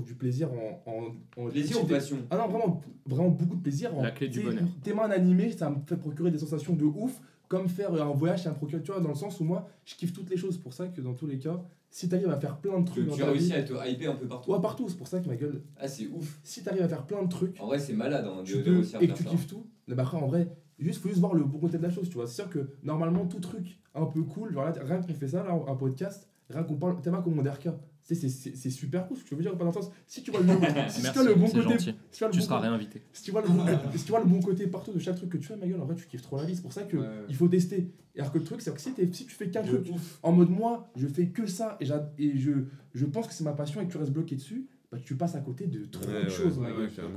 du 0.04 0.14
plaisir 0.14 0.33
en. 0.42 0.82
en, 0.90 1.42
en 1.42 1.48
Plaisir 1.48 1.82
ou 1.82 1.86
passion 1.86 2.16
Ah 2.30 2.36
non, 2.36 2.48
vraiment, 2.48 2.82
vraiment 3.06 3.28
beaucoup 3.30 3.56
de 3.56 3.62
plaisir. 3.62 3.96
En, 3.96 4.02
La 4.02 4.10
clé 4.10 4.28
du 4.28 4.40
bonheur. 4.40 5.10
Animé, 5.12 5.52
ça 5.52 5.70
me 5.70 5.76
fait 5.86 5.96
procurer 5.96 6.30
des 6.30 6.38
sensations 6.38 6.74
de 6.74 6.84
ouf. 6.84 7.20
Comme 7.46 7.68
faire 7.68 7.92
un 7.92 8.10
voyage, 8.12 8.42
ça 8.42 8.50
me 8.50 8.54
procure, 8.56 8.82
tu 8.82 8.90
vois, 8.90 9.00
dans 9.00 9.10
le 9.10 9.14
sens 9.14 9.38
où 9.38 9.44
moi, 9.44 9.68
je 9.84 9.94
kiffe 9.94 10.12
toutes 10.12 10.30
les 10.30 10.36
choses. 10.36 10.56
pour 10.56 10.72
ça 10.72 10.88
que 10.88 11.00
dans 11.02 11.12
tous 11.12 11.26
les 11.26 11.38
cas, 11.38 11.62
si 11.90 12.08
t'arrives 12.08 12.30
à 12.30 12.40
faire 12.40 12.56
plein 12.56 12.80
de 12.80 12.84
trucs 12.86 13.06
dans 13.06 13.14
tu 13.14 13.22
as 13.22 13.26
ta 13.26 13.30
réussi 13.30 13.46
vie. 13.48 13.52
à 13.52 13.62
te 13.62 13.88
hyper 13.88 14.12
un 14.12 14.16
peu 14.16 14.26
partout 14.26 14.50
Ouais, 14.50 14.60
partout, 14.60 14.88
c'est 14.88 14.96
pour 14.96 15.06
ça 15.06 15.20
que 15.20 15.28
ma 15.28 15.36
gueule, 15.36 15.62
Ah 15.78 15.86
c'est 15.86 16.06
ouf 16.08 16.40
si 16.42 16.64
t'arrives 16.64 16.82
à 16.82 16.88
faire 16.88 17.04
plein 17.06 17.22
de 17.22 17.28
trucs, 17.28 17.60
En 17.60 17.66
vrai 17.66 17.78
c'est 17.78 17.92
malade 17.92 18.26
hein, 18.26 18.40
de, 18.42 18.46
tu 18.46 18.56
de 18.56 18.62
peux, 18.62 18.80
et 19.00 19.06
que 19.08 19.12
tu 19.12 19.22
ça. 19.22 19.28
kiffes 19.30 19.46
tout, 19.46 19.64
mais 19.86 19.94
bah 19.94 20.02
après, 20.02 20.16
en 20.16 20.26
vrai, 20.26 20.48
juste, 20.78 21.00
faut 21.02 21.08
juste 21.08 21.20
voir 21.20 21.34
le 21.34 21.44
bon 21.44 21.58
côté 21.60 21.76
de 21.78 21.82
la 21.82 21.90
chose, 21.90 22.08
tu 22.08 22.14
vois. 22.14 22.26
C'est 22.26 22.34
sûr 22.42 22.48
que 22.50 22.66
normalement, 22.82 23.26
tout 23.26 23.38
truc 23.40 23.78
un 23.94 24.06
peu 24.06 24.22
cool, 24.22 24.52
genre 24.52 24.64
là, 24.64 24.72
rien 24.82 25.00
qu'on 25.02 25.14
fait 25.14 25.28
ça, 25.28 25.44
là, 25.44 25.52
un 25.68 25.76
podcast, 25.76 26.26
rien 26.50 26.64
qu'on 26.64 26.74
parle, 26.76 27.00
tellement 27.02 27.22
comme 27.22 27.34
mon 27.34 27.42
DRK. 27.42 27.60
Tu 27.62 27.68
sais, 27.68 27.72
c'est- 28.04 28.28
c'est 28.28 28.54
c'est 28.56 28.70
super 28.70 29.06
cool 29.08 29.16
ce 29.16 29.22
que 29.22 29.30
je 29.30 29.34
veux 29.36 29.42
dire, 29.42 29.52
pas 29.56 29.64
dans 29.64 29.70
le 29.70 29.74
sens, 29.74 29.90
si 30.06 30.22
tu 30.22 30.30
vois 30.30 30.40
le, 30.40 30.46
si 30.90 31.02
tu 31.02 31.08
vois 31.12 31.24
le 31.24 31.34
bon 31.34 31.46
côté, 31.46 31.62
gentil. 31.62 31.94
si 32.10 32.18
tu 32.18 32.18
vois 32.18 32.28
le 32.28 32.32
Tu 32.34 32.38
bon 32.40 32.44
seras 32.44 32.56
côté- 32.56 32.68
réinvité. 32.68 33.02
si 33.12 33.22
tu 33.22 33.30
vois 33.30 33.40
le 33.42 33.48
bon, 33.48 33.64
si 33.96 34.04
tu 34.04 34.10
vois 34.10 34.20
le 34.20 34.26
bon 34.26 34.40
côté 34.40 34.66
partout 34.66 34.92
de 34.92 34.98
chaque 34.98 35.16
truc 35.16 35.30
que 35.30 35.36
tu 35.38 35.46
fais, 35.46 35.56
ma 35.56 35.66
gueule, 35.66 35.80
en 35.80 35.86
vrai, 35.86 35.94
tu 35.96 36.06
kiffes 36.06 36.22
trop 36.22 36.36
la 36.36 36.44
vie. 36.44 36.54
C'est 36.54 36.62
pour 36.62 36.72
ça 36.72 36.82
que 36.82 36.96
Ouais. 36.98 37.06
il 37.28 37.34
faut 37.34 37.48
tester. 37.48 37.88
Et 38.14 38.20
alors 38.20 38.30
que 38.32 38.38
le 38.38 38.44
truc, 38.44 38.60
c'est 38.60 38.72
que 38.74 38.80
si, 38.80 38.90
si 39.12 39.26
tu 39.26 39.34
fais 39.34 39.48
qu'un 39.48 39.62
truc 39.62 39.86
ouf. 39.92 40.18
en 40.22 40.32
mode 40.32 40.50
moi, 40.50 40.88
je 40.96 41.06
fais 41.08 41.28
que 41.28 41.46
ça 41.46 41.76
et, 41.80 41.86
j'a- 41.86 42.12
et 42.18 42.36
je, 42.38 42.52
je 42.94 43.06
pense 43.06 43.26
que 43.26 43.32
c'est 43.32 43.42
ma 43.44 43.52
passion 43.54 43.80
et 43.80 43.86
que 43.86 43.90
tu 43.92 43.98
restes 43.98 44.12
bloqué 44.12 44.36
dessus, 44.36 44.66
bah 44.92 44.98
tu 45.02 45.16
passes 45.16 45.34
à 45.34 45.40
côté 45.40 45.66
de 45.66 45.84
trop 45.86 46.04
Ouais, 46.04 46.20
de 46.20 46.24
ouais, 46.24 46.30
choses. 46.30 46.60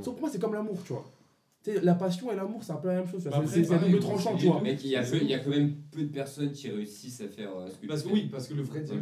Sauf 0.01 0.13
pour 0.13 0.21
moi, 0.21 0.29
c'est 0.31 0.39
comme 0.39 0.53
l'amour, 0.53 0.81
tu 0.85 0.93
vois. 0.93 1.05
Tu 1.63 1.73
sais, 1.73 1.81
la 1.81 1.95
passion 1.95 2.31
et 2.31 2.35
l'amour, 2.35 2.63
c'est 2.63 2.71
un 2.71 2.77
peu 2.77 2.87
la 2.87 2.95
même 3.01 3.07
chose. 3.07 3.25
Bah 3.25 3.43
C'est- 3.45 3.63
pareil, 3.67 3.91
double 3.91 4.01
tranchant, 4.01 4.37
tu 4.37 4.45
vois. 4.47 4.61
Mec, 4.61 4.79
il 4.85 4.91
y, 4.91 4.95
a 4.95 5.03
peu- 5.03 5.17
il 5.21 5.27
y 5.27 5.33
a 5.33 5.39
quand 5.39 5.49
même 5.49 5.73
peu 5.91 6.01
de 6.03 6.07
personnes 6.07 6.51
qui 6.51 6.69
réussissent 6.69 7.19
à 7.21 7.27
faire 7.27 7.49
euh, 7.57 7.67
ce 7.69 7.77
que 7.77 7.87
Parce 7.87 8.03
tu 8.03 8.09
que 8.09 8.15
fais. 8.15 8.21
oui, 8.21 8.29
parce 8.31 8.47
que 8.47 8.53
le 8.53 8.61
vrai 8.63 8.83
c'est 8.85 8.93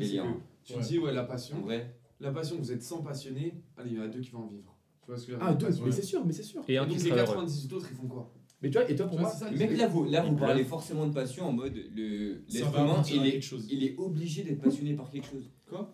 tu 0.65 0.73
Ouais. 0.73 0.81
dis, 0.83 0.99
ouais, 0.99 1.13
la 1.13 1.23
passion. 1.23 1.61
vrai, 1.61 1.95
La 2.19 2.31
passion, 2.31 2.55
vous 2.57 2.71
êtes 2.71 2.81
100 2.81 3.01
passionnés, 3.03 3.61
allez, 3.77 3.91
il 3.91 3.97
y 3.97 3.99
en 3.99 4.03
a 4.03 4.07
deux 4.07 4.21
qui 4.21 4.31
vont 4.31 4.39
en 4.43 4.47
vivre. 4.47 4.73
Tu 5.01 5.07
vois 5.11 5.17
ce 5.17 5.25
que 5.27 5.33
je 5.33 5.37
veux 5.37 5.43
Ah, 5.43 5.49
dire 5.49 5.57
deux, 5.57 5.65
Passion. 5.67 5.85
mais 5.85 5.91
c'est 5.91 6.01
sûr, 6.01 6.25
mais 6.25 6.31
c'est 6.33 6.43
sûr. 6.43 6.61
Et 6.67 6.73
Et 6.73 6.77
un 6.77 6.85
donc 6.85 6.93
les 6.95 6.99
sera 7.03 7.15
heureux. 7.17 7.25
98 7.25 7.73
autres, 7.73 7.87
ils 7.91 7.95
font 7.97 8.07
quoi? 8.07 8.33
Mais 8.61 8.69
tu 8.69 8.77
vois, 8.77 8.89
et 8.89 8.95
toi, 8.95 9.05
pour 9.05 9.19
moi, 9.19 9.29
c'est 9.29 9.43
ça, 9.45 9.51
mec 9.51 9.77
là 9.77 9.87
vous, 9.87 10.05
là, 10.05 10.21
vous 10.23 10.31
Il 10.33 10.39
parlez 10.39 10.63
forcément 10.63 11.05
de 11.07 11.13
passion 11.13 11.47
en 11.47 11.51
mode 11.51 11.75
le 11.93 12.41
l'être 12.49 12.73
humain 12.79 13.01
il 13.13 13.27
est, 13.27 13.41
chose. 13.41 13.67
il 13.69 13.83
est 13.83 13.95
obligé 13.97 14.43
d'être 14.43 14.61
passionné 14.61 14.93
par 14.95 15.11
quelque 15.11 15.27
chose. 15.27 15.51
Quoi? 15.67 15.93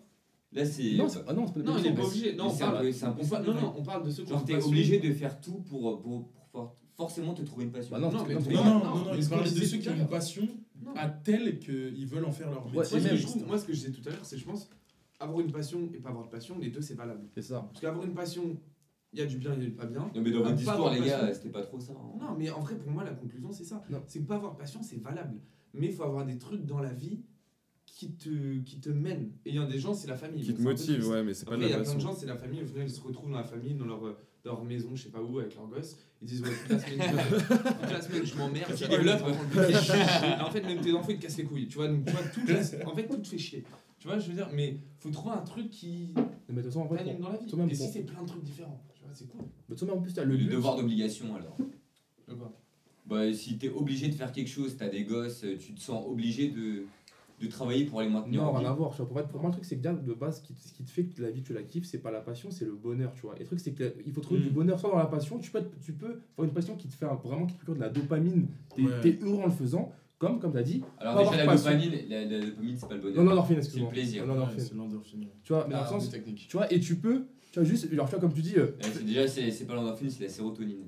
Là 0.52 0.64
c'est. 0.64 0.92
non, 0.92 1.08
c'est 1.08 1.18
ah 1.26 1.32
non, 1.32 1.46
c'est 1.46 1.54
pas 1.54 1.60
Non, 1.60 1.76
il 1.78 1.86
est 1.86 1.92
pas 1.92 2.04
obligé. 2.04 2.34
Non, 2.36 2.46
on 2.46 2.50
c'est 2.50 2.62
un 2.62 2.70
parle, 2.70 2.86
un 2.86 3.16
on 3.18 3.42
non, 3.42 3.54
non, 3.60 3.74
on 3.78 3.82
parle 3.82 4.04
de 4.06 4.10
ceux 4.10 4.22
qui 4.22 4.30
Genre 4.30 4.40
ont 4.42 4.44
t'es 4.44 4.62
obligé 4.62 4.98
de 5.00 5.12
faire 5.12 5.40
tout 5.40 5.60
pour, 5.68 6.00
pour, 6.00 6.28
pour 6.28 6.46
for- 6.52 6.76
forcément 6.94 7.34
te 7.34 7.42
trouver 7.42 7.64
une 7.64 7.72
passion. 7.72 7.90
Bah 7.90 7.98
non, 7.98 8.12
Non, 8.12 8.18
Non, 8.22 8.28
Non, 8.28 8.40
non, 8.40 8.64
non, 8.64 8.84
non, 8.94 9.04
non, 9.06 9.12
à 9.88 9.90
ont 9.90 9.92
une 9.94 9.98
l'heure. 9.98 10.08
passion 10.08 10.42
Non. 10.42 10.71
À 10.96 11.08
telle 11.08 11.58
qu'ils 11.58 12.06
veulent 12.06 12.24
en 12.24 12.32
faire 12.32 12.50
leur 12.50 12.64
métier. 12.66 12.98
Ouais, 13.00 13.46
moi, 13.46 13.58
ce 13.58 13.64
que 13.66 13.72
je 13.72 13.78
disais 13.86 13.92
tout 13.92 14.06
à 14.08 14.10
l'heure, 14.12 14.24
c'est 14.24 14.38
je 14.38 14.44
pense, 14.44 14.68
avoir 15.20 15.40
une 15.40 15.52
passion 15.52 15.88
et 15.94 15.98
pas 15.98 16.10
avoir 16.10 16.24
de 16.26 16.30
passion, 16.30 16.58
les 16.58 16.70
deux, 16.70 16.80
c'est 16.80 16.94
valable. 16.94 17.28
C'est 17.34 17.42
ça. 17.42 17.60
Parce 17.70 17.80
qu'avoir 17.80 18.04
une 18.04 18.14
passion, 18.14 18.56
il 19.12 19.18
y 19.18 19.22
a 19.22 19.26
du 19.26 19.36
bien, 19.38 19.54
il 19.54 19.62
y 19.62 19.66
a 19.66 19.68
du 19.68 19.74
pas 19.74 19.86
bien. 19.86 20.10
Non 20.14 20.20
mais 20.22 20.30
dans 20.30 20.42
votre 20.42 20.54
discours 20.54 20.90
les 20.90 21.00
gars 21.00 21.18
passion. 21.20 21.34
c'était 21.34 21.50
pas 21.50 21.62
trop 21.62 21.78
ça. 21.80 21.92
hein. 21.92 22.18
Non, 22.20 22.34
mais 22.38 22.50
en 22.50 22.60
vrai, 22.60 22.76
pour 22.76 22.90
moi, 22.90 23.04
la 23.04 23.12
conclusion, 23.12 23.52
c'est 23.52 23.64
ça. 23.64 23.84
C'est 24.06 24.20
que 24.20 24.26
pas 24.26 24.36
avoir 24.36 24.52
de 24.54 24.58
passion, 24.58 24.82
c'est 24.82 25.00
valable. 25.00 25.38
Mais 25.74 25.86
il 25.86 25.92
faut 25.92 26.04
avoir 26.04 26.24
des 26.26 26.38
trucs 26.38 26.64
dans 26.66 26.80
la 26.80 26.92
vie 26.92 27.20
qui 27.86 28.12
te, 28.14 28.58
qui 28.60 28.80
te 28.80 28.88
mènent. 28.90 29.32
Et 29.44 29.50
il 29.50 29.54
y 29.56 29.58
a 29.58 29.66
des 29.66 29.78
gens, 29.78 29.92
c'est 29.94 30.08
la 30.08 30.16
famille. 30.16 30.42
Qui 30.42 30.54
te 30.54 30.62
motive, 30.62 31.06
ouais, 31.08 31.22
mais 31.22 31.34
c'est 31.34 31.44
pas 31.44 31.52
Après, 31.54 31.64
de 31.66 31.70
il 31.70 31.70
y 31.70 31.72
la 31.72 31.78
a 31.78 31.82
plein 31.82 31.90
de 31.90 31.94
passion. 31.96 32.10
gens, 32.12 32.16
c'est 32.18 32.26
la 32.26 32.36
famille. 32.36 32.62
Au 32.62 32.66
final, 32.66 32.86
ils 32.86 32.90
se 32.90 33.00
retrouvent 33.00 33.30
dans 33.30 33.36
la 33.38 33.44
famille, 33.44 33.74
dans 33.74 33.84
leur, 33.86 34.06
euh, 34.06 34.16
dans 34.44 34.54
leur 34.54 34.64
maison, 34.64 34.90
je 34.94 35.04
sais 35.04 35.08
pas 35.10 35.22
où, 35.22 35.38
avec 35.38 35.54
leurs 35.54 35.66
gosses. 35.66 35.96
Ils 36.20 36.28
disent, 36.28 36.42
ouais, 36.42 36.48
toute 36.62 36.70
la 36.70 36.78
semaine, 36.78 37.00
je, 37.02 37.36
toute 37.38 37.90
la 37.92 38.00
semaine, 38.00 38.26
je 38.26 38.34
m'emmerde. 38.36 38.74
Développe. 38.88 39.22
En 40.40 40.50
fait, 40.50 40.60
même 40.62 40.80
tes 40.80 40.92
enfants, 40.92 41.10
ils 41.10 41.18
te 41.18 41.22
cassent 41.22 41.36
les 41.38 41.44
couilles. 41.44 41.68
Tu 41.68 41.76
vois, 41.76 41.88
donc, 41.88 42.04
tu 42.04 42.12
vois 42.12 42.22
toute 42.22 42.48
la- 42.48 42.88
en 42.88 42.94
fait, 42.94 43.06
tout 43.06 43.16
te 43.18 43.28
fait 43.28 43.38
chier. 43.38 43.64
Tu 43.98 44.08
vois, 44.08 44.18
je 44.18 44.28
veux 44.28 44.34
dire, 44.34 44.48
mais 44.52 44.78
faut 44.98 45.10
trouver 45.10 45.34
un 45.36 45.42
truc 45.42 45.70
qui 45.70 46.12
Mais 46.48 46.56
de 46.56 46.62
toute 46.62 46.72
façon, 46.72 46.80
en 46.80 46.88
fait, 46.88 47.18
dans 47.18 47.28
la 47.28 47.36
vie. 47.36 47.70
Et 47.70 47.74
si 47.74 47.88
c'est 47.92 48.00
plein 48.02 48.22
de 48.22 48.28
trucs 48.28 48.42
différents, 48.42 48.82
tu 48.94 49.02
vois, 49.02 49.10
c'est 49.14 49.28
cool. 49.28 49.42
mais 49.68 49.90
en 49.92 50.00
plus, 50.00 50.12
t'as 50.12 50.24
le 50.24 50.36
devoir 50.36 50.76
d'obligation 50.76 51.34
alors. 51.36 51.56
De 52.28 52.34
quoi? 52.34 52.52
Bah 53.04 53.32
si 53.34 53.58
t'es 53.58 53.68
obligé 53.68 54.08
de 54.08 54.14
faire 54.14 54.30
quelque 54.32 54.48
chose, 54.48 54.76
t'as 54.76 54.88
des 54.88 55.02
gosses, 55.04 55.44
tu 55.60 55.74
te 55.74 55.80
sens 55.80 56.04
obligé 56.08 56.48
de, 56.48 56.86
de 57.46 57.52
travailler 57.52 57.84
pour 57.84 58.00
les 58.00 58.08
maintenir. 58.08 58.42
Non, 58.42 58.52
rien 58.52 58.70
à 58.70 58.72
voir. 58.72 58.90
Tu 58.90 58.98
vois, 58.98 59.08
pour, 59.08 59.20
être, 59.20 59.28
pour 59.28 59.40
moi, 59.40 59.50
le 59.50 59.54
truc, 59.54 59.64
c'est 59.64 59.76
que 59.76 59.88
de 59.88 60.14
base, 60.14 60.42
ce 60.42 60.72
qui, 60.72 60.84
te 60.84 60.90
fait 60.90 61.04
que 61.04 61.22
la 61.22 61.30
vie, 61.30 61.42
tu 61.42 61.52
la 61.52 61.62
kiffes, 61.62 61.86
c'est 61.86 61.98
pas 61.98 62.10
la 62.10 62.20
passion, 62.20 62.50
c'est 62.50 62.64
le 62.64 62.74
bonheur, 62.74 63.12
tu 63.14 63.22
vois. 63.22 63.36
Et 63.36 63.40
le 63.40 63.46
truc, 63.46 63.60
c'est 63.60 63.72
qu'il 63.74 64.12
faut 64.12 64.20
trouver 64.20 64.40
du 64.40 64.50
mm. 64.50 64.54
bonheur 64.54 64.80
soit 64.80 64.90
dans 64.90 64.98
la 64.98 65.06
passion. 65.06 65.38
Tu 65.38 65.50
peux, 65.50 65.62
tu 65.80 65.92
peux 65.92 66.20
avoir 66.36 66.48
une 66.48 66.54
passion 66.54 66.76
qui 66.76 66.88
te 66.88 66.94
fait 66.94 67.06
vraiment 67.06 67.46
qui 67.46 67.54
te 67.54 67.58
procure 67.58 67.74
de 67.74 67.80
la 67.80 67.88
dopamine. 67.88 68.48
T'es 68.74 68.82
ouais. 68.82 69.18
heureux 69.22 69.42
en 69.42 69.46
le 69.46 69.52
faisant. 69.52 69.92
Comme, 70.18 70.38
comme 70.38 70.52
t'as 70.52 70.62
dit. 70.62 70.82
Alors, 70.98 71.30
déjà, 71.30 71.44
la 71.44 71.56
dopamine, 71.56 71.92
la, 72.08 72.24
dopamine, 72.24 72.76
c'est 72.76 72.88
pas 72.88 72.94
le 72.94 73.00
bonheur. 73.00 73.24
Non, 73.24 73.34
non. 73.34 73.44
C'est 73.60 73.80
le 73.80 73.88
plaisir. 73.88 74.26
Non, 74.26 74.34
non, 74.36 74.46
c'est 74.56 74.74
l'endorphine. 74.74 75.26
Tu 75.42 75.52
vois, 75.52 75.66
mais 75.68 75.74
ah, 75.74 75.78
dans 75.78 75.90
le 75.90 75.96
ah, 75.96 76.00
sens. 76.00 76.10
Technique. 76.10 76.46
Tu 76.48 76.56
vois, 76.56 76.72
et 76.72 76.78
tu 76.78 76.96
peux 76.96 77.26
tu 77.52 77.58
vois, 77.60 77.68
juste, 77.68 77.94
genre, 77.94 78.06
tu 78.06 78.12
vois, 78.12 78.20
comme 78.20 78.32
tu 78.32 78.40
dis. 78.40 78.56
Euh, 78.56 78.68
déjà, 79.04 79.28
c'est 79.28 79.66
pas 79.66 79.74
l'endorphine, 79.74 80.10
c'est 80.10 80.22
la 80.22 80.30
sérotonine. 80.30 80.86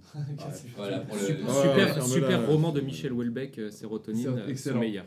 Super, 2.02 2.46
roman 2.46 2.72
de 2.72 2.80
Michel 2.80 3.12
Houellebecq, 3.12 3.58
euh, 3.58 3.70
Sérotonine, 3.70 4.28
euh, 4.28 4.48
excellent. 4.48 4.82
Hier. 4.82 5.04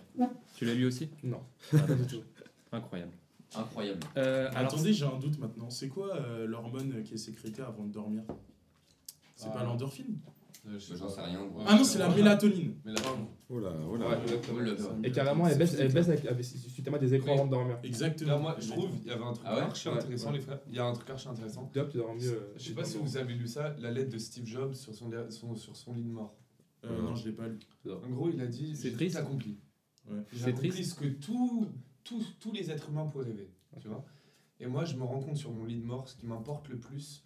Tu 0.56 0.66
l'as 0.66 0.76
lu 0.76 0.86
aussi? 0.86 1.10
Non, 1.24 1.42
ah, 1.74 1.80
pas 1.80 1.96
du 1.96 2.06
tout. 2.06 2.22
Incroyable. 2.72 3.12
Incroyable. 3.56 4.00
Euh, 4.18 4.52
attendez, 4.54 4.94
j'ai 4.94 5.06
un 5.06 5.18
doute 5.18 5.40
maintenant. 5.40 5.72
C'est 5.72 5.88
quoi 5.88 6.20
l'hormone 6.46 7.02
qui 7.04 7.16
est 7.16 7.18
sécrétée 7.18 7.64
avant 7.64 7.86
de 7.86 7.92
dormir? 7.92 8.22
C'est 9.36 9.52
pas 9.52 9.64
l'endorphine? 9.64 10.20
Euh, 10.68 10.80
J'en 10.80 11.08
sais 11.08 11.22
rien. 11.22 11.40
Ah 11.66 11.76
non, 11.76 11.84
c'est 11.84 12.00
la 12.00 12.10
mélatonine. 12.10 12.76
Oh 13.50 13.62
oh 13.62 13.98
et 15.04 15.12
carrément, 15.12 15.48
elle 15.48 15.58
baisse, 15.58 15.76
elle 15.80 15.94
baisse 15.94 16.10
avec, 16.10 16.24
des 17.00 17.14
écrans 17.14 17.34
avant 17.34 17.46
de 17.46 17.52
dormir. 17.52 17.80
Exactement. 17.84 18.32
Là, 18.32 18.38
moi, 18.38 18.56
je 18.60 18.70
trouve, 18.70 18.90
il 19.02 19.08
y 19.08 19.12
avait 19.12 19.24
un 19.24 19.34
truc 19.34 19.48
ah 19.48 19.64
archi 19.64 19.88
intéressant, 19.88 20.32
les 20.32 20.42
frères. 20.42 20.60
Il 20.68 20.76
y 20.76 20.80
a 20.80 20.86
un 20.86 20.94
truc 20.94 21.10
archi 21.10 21.28
intéressant. 21.28 21.72
Euh, 21.76 22.54
je 22.58 22.64
sais 22.64 22.74
pas 22.74 22.84
si 22.84 22.98
vous 22.98 23.16
avez 23.18 23.34
lu 23.34 23.48
ça, 23.48 23.76
la 23.80 23.92
lettre 23.92 24.12
de 24.12 24.18
Steve 24.18 24.46
Jobs 24.46 24.74
sur 24.74 24.94
son, 24.94 25.10
sur 25.56 25.76
son 25.76 25.94
lit 25.94 26.04
de 26.04 26.10
mort. 26.10 26.36
Euh, 26.84 27.02
non, 27.02 27.16
je 27.16 27.26
l'ai 27.26 27.34
pas 27.34 27.48
lu. 27.48 27.60
En 27.86 28.10
gros, 28.10 28.30
il 28.30 28.42
a 28.42 28.48
dit 28.48 28.76
C'est 28.76 28.92
triste. 28.92 29.16
accompli. 29.16 29.58
Ouais. 30.10 30.20
J'ai 30.34 30.46
accompli 30.46 30.84
ce 30.84 30.96
que 30.96 31.08
tous 31.08 31.68
tous 32.40 32.52
les 32.54 32.72
êtres 32.72 32.90
humains 32.90 33.06
pourraient 33.06 33.26
rêver. 33.26 33.52
Tu 33.80 33.88
vois 33.88 34.06
et 34.60 34.68
moi, 34.68 34.86
je 34.86 34.96
me 34.96 35.04
rends 35.04 35.20
compte 35.20 35.38
sur 35.38 35.52
mon 35.52 35.66
lit 35.66 35.78
de 35.78 35.86
mort, 35.86 36.08
ce 36.08 36.16
qui 36.16 36.26
m'importe 36.26 36.68
le 36.70 36.80
plus, 36.80 37.24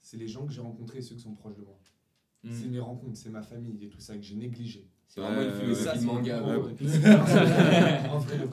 c'est 0.00 0.16
les 0.16 0.28
gens 0.28 0.46
que 0.46 0.52
j'ai 0.52 0.60
rencontrés 0.60 0.98
et 0.98 1.02
ceux 1.02 1.14
qui 1.14 1.22
sont 1.22 1.34
proches 1.34 1.56
de 1.56 1.62
moi. 1.62 1.78
C'est 2.50 2.66
mm. 2.66 2.70
mes 2.70 2.80
rencontres, 2.80 3.16
c'est 3.16 3.30
ma 3.30 3.42
famille 3.42 3.84
et 3.84 3.88
tout 3.88 4.00
ça 4.00 4.16
que 4.16 4.22
j'ai 4.22 4.36
négligé. 4.36 4.88
C'est 5.14 5.20
vraiment 5.20 5.42
euh, 5.42 5.94
une 5.94 6.00
de 6.00 6.04
manga. 6.06 6.42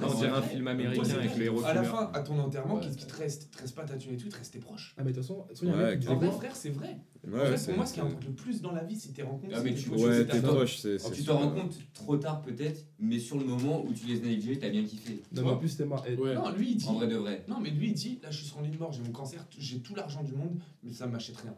On 0.04 0.14
dirait 0.14 0.30
un 0.30 0.42
film 0.44 0.68
américain 0.68 1.16
avec 1.16 1.36
les 1.36 1.46
héros. 1.46 1.64
À 1.66 1.74
la 1.74 1.82
fin, 1.82 2.12
à 2.14 2.20
ton 2.20 2.38
enterrement, 2.38 2.80
qu'est-ce 2.80 2.98
qui 2.98 3.08
te 3.08 3.18
reste? 3.18 3.50
Te 3.52 3.62
reste 3.62 3.74
pas 3.76 3.84
ta 3.84 3.98
thune 3.98 4.14
et 4.14 4.18
tout, 4.18 4.30
te 4.30 4.38
reste 4.38 4.54
tes 4.54 4.60
proches. 4.60 4.94
Ah, 4.96 5.02
mais 5.04 5.12
de 5.12 5.16
toute 5.16 5.26
façon, 5.26 5.48
ouais, 5.64 6.00
frères, 6.38 6.56
c'est 6.56 6.70
vrai. 6.70 7.00
en 7.26 7.30
pour 7.32 7.76
moi, 7.76 7.86
ce 7.88 7.94
qui 7.96 8.00
importe 8.00 8.26
le 8.26 8.34
plus 8.34 8.62
dans 8.62 8.74
la 8.74 8.84
vie, 8.84 8.96
c'est 8.96 9.12
tes 9.12 9.24
rencontres. 9.24 9.56
Ah, 9.58 9.62
mais 9.64 9.74
tu 9.74 9.90
ouais, 9.90 10.24
tes 10.26 10.40
proches. 10.40 10.86
Tu 11.16 11.24
t'en 11.24 11.40
rends 11.40 11.50
compte 11.50 11.80
trop 11.96 12.18
tard, 12.18 12.44
peut-être, 12.44 12.86
mais 13.00 13.18
sur 13.18 13.40
le 13.40 13.46
moment 13.46 13.84
où 13.84 13.92
tu 13.92 14.06
les 14.06 14.20
as 14.20 14.26
négligés, 14.26 14.60
t'as 14.60 14.70
bien 14.70 14.84
kiffé. 14.84 15.24
Non, 15.32 15.42
mais 15.44 15.50
en 15.50 15.58
plus, 15.58 15.78
t'es 15.78 15.86
mort. 15.86 16.06
Non, 16.36 16.52
lui, 16.52 16.72
il 16.72 16.78
dit. 16.78 16.88
En 16.88 16.94
vrai 16.94 17.08
de 17.08 17.16
vrai. 17.16 17.44
Non, 17.48 17.60
mais 17.60 17.72
lui, 17.72 17.88
il 17.88 17.94
dit 17.94 18.20
là, 18.22 18.30
je 18.30 18.38
suis 18.38 18.46
sur 18.46 18.62
l'île 18.62 18.78
mort, 18.78 18.92
j'ai 18.92 19.02
mon 19.02 19.12
cancer, 19.12 19.44
j'ai 19.58 19.80
tout 19.80 19.96
l'argent 19.96 20.22
du 20.22 20.34
monde, 20.34 20.60
mais 20.84 20.94
ça 20.94 21.08
m'achète 21.08 21.38
rien. 21.38 21.56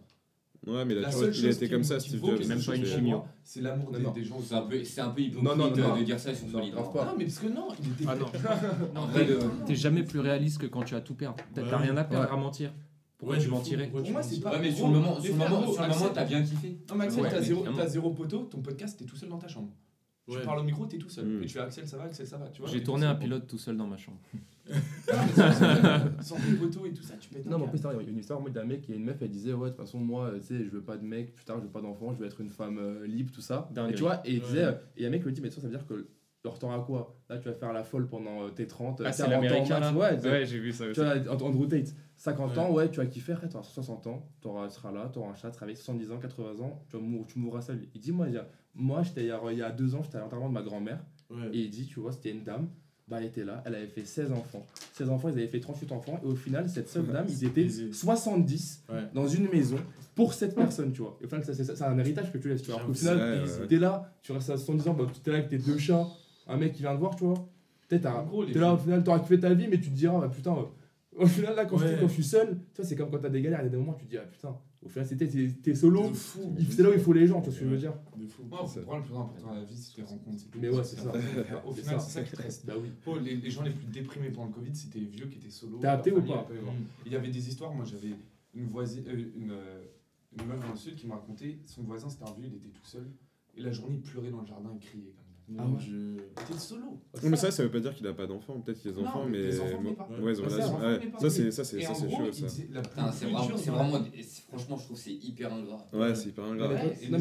Ouais, 0.65 0.85
mais 0.85 0.95
la, 0.95 1.01
la 1.01 1.11
seule 1.11 1.33
chose 1.33 1.43
il 1.43 1.47
a 1.47 1.51
été 1.51 1.69
comme 1.69 1.83
ça, 1.83 1.99
Steve 1.99 2.25
Jobs. 2.25 2.45
Même 2.47 2.63
pas 2.63 2.75
une 2.75 2.85
chimio. 2.85 3.23
C'est 3.43 3.61
l'amour 3.61 3.91
des, 3.91 3.99
des 3.99 4.23
gens. 4.23 4.39
C'est 4.41 4.55
un 4.55 4.61
peu, 4.61 4.83
c'est 4.83 5.01
un 5.01 5.09
peu 5.09 5.21
hypocrite 5.21 5.43
non, 5.43 5.55
non, 5.55 5.75
non, 5.75 5.97
de 5.97 6.03
dire 6.03 6.19
ça 6.19 6.33
sur 6.33 6.49
solide. 6.49 6.73
Hein. 6.77 6.83
Non, 6.95 7.15
mais 7.17 7.25
parce 7.25 7.39
que 7.39 7.47
non, 7.47 7.67
il 7.79 7.91
était. 7.91 8.05
Ah 8.07 8.15
non. 8.15 8.25
non 8.95 9.07
t'es 9.65 9.75
jamais 9.75 10.03
plus 10.03 10.19
réaliste 10.19 10.59
que 10.59 10.67
quand 10.67 10.83
tu 10.83 10.95
as 10.95 11.01
tout 11.01 11.15
perdu. 11.15 11.43
T'as 11.53 11.77
rien 11.77 11.97
à 11.97 12.03
perdre 12.05 12.31
à 12.31 12.37
mentir. 12.37 12.71
Pourquoi 13.17 13.37
tu 13.37 13.47
mentirais 13.47 13.87
Pour 13.87 14.09
moi, 14.09 14.23
c'est 14.23 14.39
pas. 14.41 14.51
Ouais, 14.51 14.59
mais 14.61 14.71
sur 14.71 14.87
le 14.87 14.93
moment, 14.93 15.17
oh, 15.17 16.09
t'as 16.13 16.25
bien 16.25 16.41
kiffé. 16.43 16.77
Non, 16.89 16.95
mais 16.95 17.05
Axel, 17.05 17.25
t'as 17.75 17.87
zéro 17.87 18.11
poteau, 18.11 18.43
ton 18.43 18.61
podcast, 18.61 18.97
t'es 18.97 19.05
tout 19.05 19.15
seul 19.15 19.29
dans 19.29 19.37
ta 19.37 19.47
chambre. 19.47 19.69
Je 20.27 20.37
ouais. 20.37 20.43
parle 20.43 20.59
au 20.59 20.63
micro, 20.63 20.85
t'es 20.85 20.97
tout 20.97 21.09
seul. 21.09 21.25
Mmh. 21.25 21.43
Et 21.43 21.45
tu 21.47 21.53
fais 21.53 21.59
Axel, 21.59 21.85
ça 21.85 21.97
va, 21.97 22.05
Axel, 22.05 22.25
ça 22.25 22.37
va. 22.37 22.47
Tu 22.47 22.61
vois, 22.61 22.71
J'ai 22.71 22.81
tourné 22.81 23.05
un 23.05 23.15
pilote 23.15 23.45
tout 23.45 23.57
seul 23.57 23.75
dans 23.75 23.87
ma 23.87 23.97
chambre. 23.97 24.19
sans 26.21 26.35
tes 26.37 26.53
photos 26.57 26.87
et 26.87 26.93
tout 26.93 27.03
ça, 27.03 27.15
tu 27.19 27.29
pètes. 27.29 27.45
Non, 27.45 27.57
mais 27.57 27.65
en 27.65 27.67
plus, 27.67 27.79
il 27.79 27.83
y 27.83 28.07
a 28.07 28.09
une 28.09 28.17
histoire 28.17 28.41
d'un 28.41 28.63
mec 28.63 28.89
et 28.89 28.95
une 28.95 29.03
meuf, 29.03 29.21
elle 29.21 29.29
disait 29.29 29.51
Ouais, 29.51 29.69
de 29.69 29.75
toute 29.75 29.83
façon, 29.83 29.99
moi, 29.99 30.27
euh, 30.27 30.39
tu 30.39 30.45
sais, 30.45 30.63
je 30.63 30.69
veux 30.69 30.81
pas 30.81 30.95
de 30.95 31.03
mec, 31.03 31.35
plus 31.35 31.43
tard, 31.43 31.57
je 31.59 31.63
veux 31.63 31.71
pas 31.71 31.81
d'enfant, 31.81 32.13
je 32.13 32.19
veux 32.19 32.25
être 32.25 32.39
une 32.39 32.49
femme 32.49 32.77
euh, 32.79 33.05
libre, 33.05 33.31
tout 33.33 33.41
ça. 33.41 33.69
Et 33.89 33.93
tu 33.93 34.01
vois, 34.01 34.21
et 34.25 34.35
il 34.35 34.41
disait. 34.41 34.63
Euh, 34.63 34.73
et 34.95 35.05
un 35.05 35.09
mec 35.09 35.25
lui 35.25 35.33
dit 35.33 35.41
Mais 35.41 35.49
ça, 35.49 35.59
ça 35.59 35.67
veut 35.67 35.75
dire 35.75 35.85
que 35.85 36.07
leur 36.45 36.57
temps 36.57 36.73
à 36.73 36.79
quoi? 36.79 37.17
Là, 37.29 37.37
tu 37.37 37.49
vas 37.49 37.53
faire 37.53 37.73
la 37.73 37.83
folle 37.83 38.07
pendant 38.07 38.49
tes 38.49 38.67
30, 38.67 39.01
ah, 39.05 39.11
40 39.11 39.33
ans, 39.33 39.79
là. 39.79 39.87
Tu 39.89 39.93
vois, 39.93 40.11
ouais, 40.11 40.45
j'ai 40.45 40.59
vu 40.59 40.71
ça 40.71 40.85
aussi. 40.85 40.93
Tu 40.93 41.01
vois, 41.01 41.45
Andrew 41.45 41.67
Tate, 41.67 41.93
50 42.15 42.51
ouais. 42.51 42.59
ans, 42.59 42.71
ouais, 42.71 42.89
tu 42.89 42.97
vas 42.97 43.05
kiffer, 43.05 43.35
tu 43.49 43.55
auras 43.55 43.63
60 43.63 44.07
ans, 44.07 44.29
tu 44.41 44.47
seras 44.69 44.91
là, 44.91 45.09
tu 45.11 45.19
auras 45.19 45.31
un 45.31 45.35
chat, 45.35 45.51
tu 45.51 45.75
70 45.75 46.11
ans, 46.11 46.19
80 46.19 46.63
ans, 46.63 46.85
tu, 46.89 47.39
mourras 47.39 47.61
seul. 47.61 47.85
Il 47.93 47.99
dit 47.99 48.13
Moi, 48.13 48.29
il 48.29 48.35
y 48.35 48.37
a 48.37 48.47
moi, 48.75 49.03
j'étais 49.03 49.25
il 49.25 49.57
y 49.57 49.61
a 49.61 49.71
deux 49.71 49.95
ans, 49.95 50.01
j'étais 50.03 50.17
à 50.17 50.21
l'enterrement 50.21 50.49
de 50.49 50.53
ma 50.53 50.63
grand-mère. 50.63 50.99
Et 51.51 51.59
il 51.61 51.69
dit, 51.69 51.87
tu 51.87 51.99
vois, 51.99 52.11
c'était 52.11 52.31
une 52.31 52.43
dame. 52.43 52.67
Bah, 53.07 53.17
elle 53.19 53.25
était 53.25 53.43
là, 53.43 53.61
elle 53.65 53.75
avait 53.75 53.87
fait 53.87 54.05
16 54.05 54.31
enfants. 54.31 54.65
16 54.93 55.09
enfants, 55.09 55.27
ils 55.27 55.33
avaient 55.33 55.47
fait 55.47 55.59
38 55.59 55.91
enfants. 55.91 56.21
Et 56.23 56.27
au 56.27 56.35
final, 56.35 56.69
cette 56.69 56.87
seule 56.87 57.05
dame, 57.07 57.25
ils 57.27 57.43
étaient 57.43 57.67
70 57.67 58.83
ouais. 58.89 58.95
dans 59.13 59.27
une 59.27 59.49
maison 59.49 59.77
pour 60.15 60.33
cette 60.33 60.55
personne, 60.55 60.93
tu 60.93 61.01
vois. 61.01 61.17
Et 61.21 61.25
au 61.25 61.27
final, 61.27 61.43
c'est 61.43 61.81
un 61.81 61.97
héritage 61.97 62.31
que 62.31 62.37
tu 62.37 62.47
laisses, 62.47 62.61
tu 62.61 62.71
vois. 62.71 62.81
Au 62.87 62.93
final, 62.93 63.17
ouais, 63.17 63.67
t'es 63.67 63.77
là, 63.77 64.13
tu 64.21 64.31
restes 64.31 64.49
à 64.51 64.57
70 64.57 64.87
ans, 64.87 64.93
bah, 64.93 65.05
t'es 65.21 65.31
là 65.31 65.37
avec 65.37 65.49
tes 65.49 65.57
deux 65.57 65.77
chats, 65.77 66.07
un 66.47 66.55
mec 66.55 66.73
qui 66.73 66.81
vient 66.81 66.93
te 66.93 66.99
voir, 66.99 67.15
tu 67.15 67.25
vois. 67.25 67.45
Peut-être, 67.89 68.09
t'es 68.51 68.59
là, 68.59 68.73
au 68.73 68.77
final, 68.77 69.03
t'auras 69.03 69.19
kiffé 69.19 69.39
ta 69.39 69.53
vie, 69.53 69.67
mais 69.67 69.79
tu 69.79 69.89
te 69.89 69.95
diras, 69.95 70.15
ah, 70.17 70.21
bah, 70.21 70.31
putain, 70.33 70.53
euh, 70.53 70.63
au 71.23 71.27
final, 71.27 71.55
là, 71.55 71.65
quand, 71.65 71.77
je, 71.77 71.99
quand 71.99 72.07
je 72.07 72.13
suis 72.13 72.23
seul, 72.23 72.57
tu 72.73 72.81
vois, 72.81 72.85
c'est 72.85 72.95
comme 72.95 73.11
quand 73.11 73.19
t'as 73.19 73.29
des 73.29 73.41
galères, 73.41 73.59
il 73.61 73.65
y 73.65 73.67
a 73.67 73.69
des 73.69 73.77
moments, 73.77 73.93
où 73.93 73.99
tu 73.99 74.05
te 74.05 74.09
dis, 74.11 74.17
ah 74.17 74.25
putain, 74.31 74.55
au 74.85 74.89
final, 74.89 75.07
c'était 75.07 75.27
tes 75.27 75.75
solo. 75.75 76.11
C'est 76.13 76.83
là 76.83 76.89
où 76.89 76.93
il 76.93 76.99
faut 76.99 77.13
les 77.13 77.25
gens, 77.25 77.41
tu 77.41 77.45
vois 77.45 77.53
ce 77.53 77.59
que 77.59 77.65
je 77.65 77.69
veux 77.69 77.77
dire. 77.77 77.93
De 78.17 78.25
fou. 78.27 78.43
Moi, 78.49 78.61
le 78.61 78.81
plus 78.83 79.15
important 79.15 79.33
dans 79.41 79.53
la 79.53 79.63
vie, 79.63 79.77
c'est 79.77 79.95
tes 79.95 80.03
rencontres. 80.03 80.43
Mais 80.59 80.69
ouais, 80.69 80.83
c'est 80.83 80.99
ça. 80.99 81.13
Au 81.65 81.71
final, 81.71 81.99
c'est 82.01 82.11
ça 82.11 82.23
qui 82.23 82.35
reste. 82.35 82.65
Bah 82.65 82.73
les, 83.21 83.49
gens 83.49 83.63
les 83.63 83.71
plus 83.71 83.87
déprimés 83.87 84.29
pendant 84.29 84.47
le 84.47 84.53
Covid, 84.53 84.75
c'était 84.75 84.99
les 84.99 85.05
vieux 85.05 85.27
qui 85.27 85.37
étaient 85.37 85.49
solo. 85.49 85.79
T'as 85.81 85.93
apté 85.93 86.11
ou 86.11 86.21
pas 86.21 86.47
mm. 86.49 87.05
Il 87.05 87.11
y 87.11 87.15
avait 87.15 87.29
des 87.29 87.47
histoires. 87.47 87.73
Moi, 87.73 87.85
j'avais 87.85 88.15
une 88.53 88.67
voisine, 88.67 89.03
euh, 89.07 89.31
une, 89.35 89.51
euh, 89.51 89.83
une 90.37 90.47
meuf 90.47 90.59
dans 90.61 90.71
le 90.71 90.77
sud 90.77 90.95
qui 90.95 91.07
m'a 91.07 91.15
raconté 91.15 91.59
son 91.65 91.83
voisin, 91.83 92.09
c'était 92.09 92.29
un 92.29 92.33
vieux, 92.33 92.47
il 92.47 92.55
était 92.55 92.69
tout 92.69 92.85
seul. 92.85 93.07
Et 93.55 93.61
la 93.61 93.71
journée, 93.71 93.95
il 93.95 94.01
pleurait 94.01 94.31
dans 94.31 94.41
le 94.41 94.47
jardin, 94.47 94.69
il 94.73 94.79
criait. 94.79 95.13
Ah 95.57 95.65
ouais. 95.65 95.79
je... 95.79 96.17
T'es 96.45 96.57
solo. 96.57 96.99
Non, 97.21 97.29
mais 97.29 97.35
ça, 97.35 97.51
ça 97.51 97.63
veut 97.63 97.71
pas 97.71 97.79
dire 97.79 97.93
qu'il 97.93 98.07
a 98.07 98.13
pas 98.13 98.25
d'enfants. 98.25 98.59
Peut-être 98.61 98.79
qu'il 98.79 98.91
a 98.91 98.93
des 98.93 98.99
enfants, 98.99 99.25
mais. 99.29 99.47
Ouais, 100.21 100.35
ça, 100.35 100.49
ça, 100.49 101.29
c'est 101.29 101.51
ça, 101.51 101.63
c'est 101.63 101.81
ça, 101.81 101.93
c'est 101.93 102.09
chaud. 102.09 102.31
Ça. 102.31 102.47
C'est 102.47 103.69
vraiment, 103.69 103.99
franchement, 104.47 104.77
je 104.77 104.83
trouve 104.83 104.97
que 104.97 105.03
c'est 105.03 105.13
hyper 105.13 105.53
ingrat. 105.53 105.85
Ouais, 105.93 106.15
c'est 106.15 106.29
hyper 106.29 106.45
ingrat. 106.45 106.69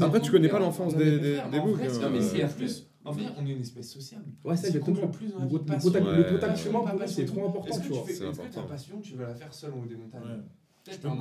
Après, 0.01 0.21
tu 0.21 0.31
connais 0.31 0.49
pas 0.49 0.61
l'enfance 0.61 0.97
des 0.97 1.19
des 1.19 1.61
boucs. 1.61 1.81
Euh, 1.81 2.01
non, 2.01 2.11
mais 2.11 2.21
c'est 2.21 2.57
plus. 2.57 2.89
En 3.05 3.13
fait, 3.13 3.25
on 3.37 3.45
est 3.45 3.51
une 3.51 3.61
espèce 3.61 3.91
sociable. 3.91 4.27
Ouais, 4.45 4.57
ça, 4.57 4.69
exactement. 4.69 5.09
Plus 5.09 5.27
le, 5.27 5.49
contact, 5.49 5.85
le 5.85 6.33
contact 6.33 6.65
humain, 6.67 7.07
c'est 7.07 7.25
trop 7.25 7.49
important, 7.49 7.81
tu. 7.81 7.93
Est-ce 7.93 8.21
que 8.21 8.55
ta 8.55 8.63
passion, 8.63 9.01
tu 9.01 9.17
vas 9.17 9.27
la 9.27 9.35
faire 9.35 9.53
seule 9.53 9.73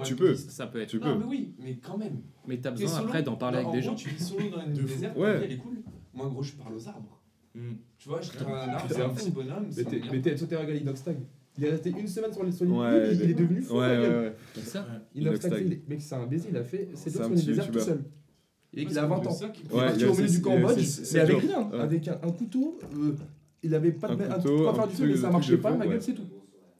tu 0.04 0.16
peux, 0.16 0.36
ça 0.36 0.68
peut 0.68 0.82
être. 0.82 0.90
Tu 0.90 1.00
peux. 1.00 1.16
mais 1.16 1.26
oui, 1.26 1.56
mais 1.60 1.78
quand 1.78 1.98
même. 1.98 2.22
Mais 2.48 2.60
t'as 2.60 2.72
besoin 2.72 3.00
après 3.00 3.24
d'en 3.24 3.36
parler 3.36 3.60
avec 3.60 3.72
des 3.72 3.82
gens. 3.82 3.96
Tu 3.96 4.10
vis 4.10 4.24
solo 4.24 4.50
dans 4.50 4.66
une 4.66 4.74
désert, 4.74 5.14
elle 5.18 5.52
est 5.52 5.58
cool. 5.58 5.84
Moi, 6.14 6.28
gros, 6.30 6.44
je 6.44 6.54
parle 6.54 6.76
aux 6.76 6.88
arbres. 6.88 7.22
Tu 7.54 8.10
vois, 8.10 8.22
j'étais 8.22 8.44
un 8.44 8.54
arbre, 8.54 8.88
c'est 8.90 9.02
un 9.02 9.10
petit 9.10 9.32
bonhomme. 9.32 9.68
Mais 9.76 9.84
t'es, 9.84 10.02
mais 10.12 10.22
t'es, 10.22 10.36
Dogstag. 10.84 11.18
Il 11.58 11.66
est 11.66 11.70
resté 11.72 11.90
une 11.90 12.08
semaine 12.08 12.32
sur 12.32 12.44
les 12.44 12.64
il, 12.64 13.30
est 13.30 13.34
devenu 13.34 13.62
fou. 13.62 13.74
Ouais, 13.78 13.98
ouais, 13.98 14.08
ouais. 14.08 14.36
ça 14.64 14.86
mec, 15.88 16.02
c'est 16.02 16.16
un 16.16 16.26
baiser, 16.26 16.48
il 16.50 16.58
a 16.58 16.64
fait 16.64 16.90
ses 16.96 17.12
doigts 17.12 17.28
tout 17.28 17.80
seul. 17.80 18.04
Et 18.74 18.88
a 18.98 19.06
20 19.06 19.28
ans. 19.28 19.38
Il 19.42 19.76
est 19.76 19.80
parti 19.80 20.06
au 20.06 20.14
milieu 20.14 20.30
du 20.30 20.42
Cambodge, 20.42 21.02
mais 21.14 21.20
avec 21.20 21.38
rien, 21.40 21.70
avec 21.74 22.08
un 22.08 22.32
couteau. 22.32 22.80
Euh, 22.96 23.16
il 23.64 23.76
avait 23.76 23.92
pas 23.92 24.16
de. 24.16 24.16
Pas 24.16 24.74
faire 24.74 24.88
du 24.88 25.06
mais 25.08 25.18
ça 25.18 25.30
marchait 25.30 25.58
pas, 25.58 25.76
ma 25.76 25.86
gueule, 25.86 26.02
c'est 26.02 26.14
tout. 26.14 26.24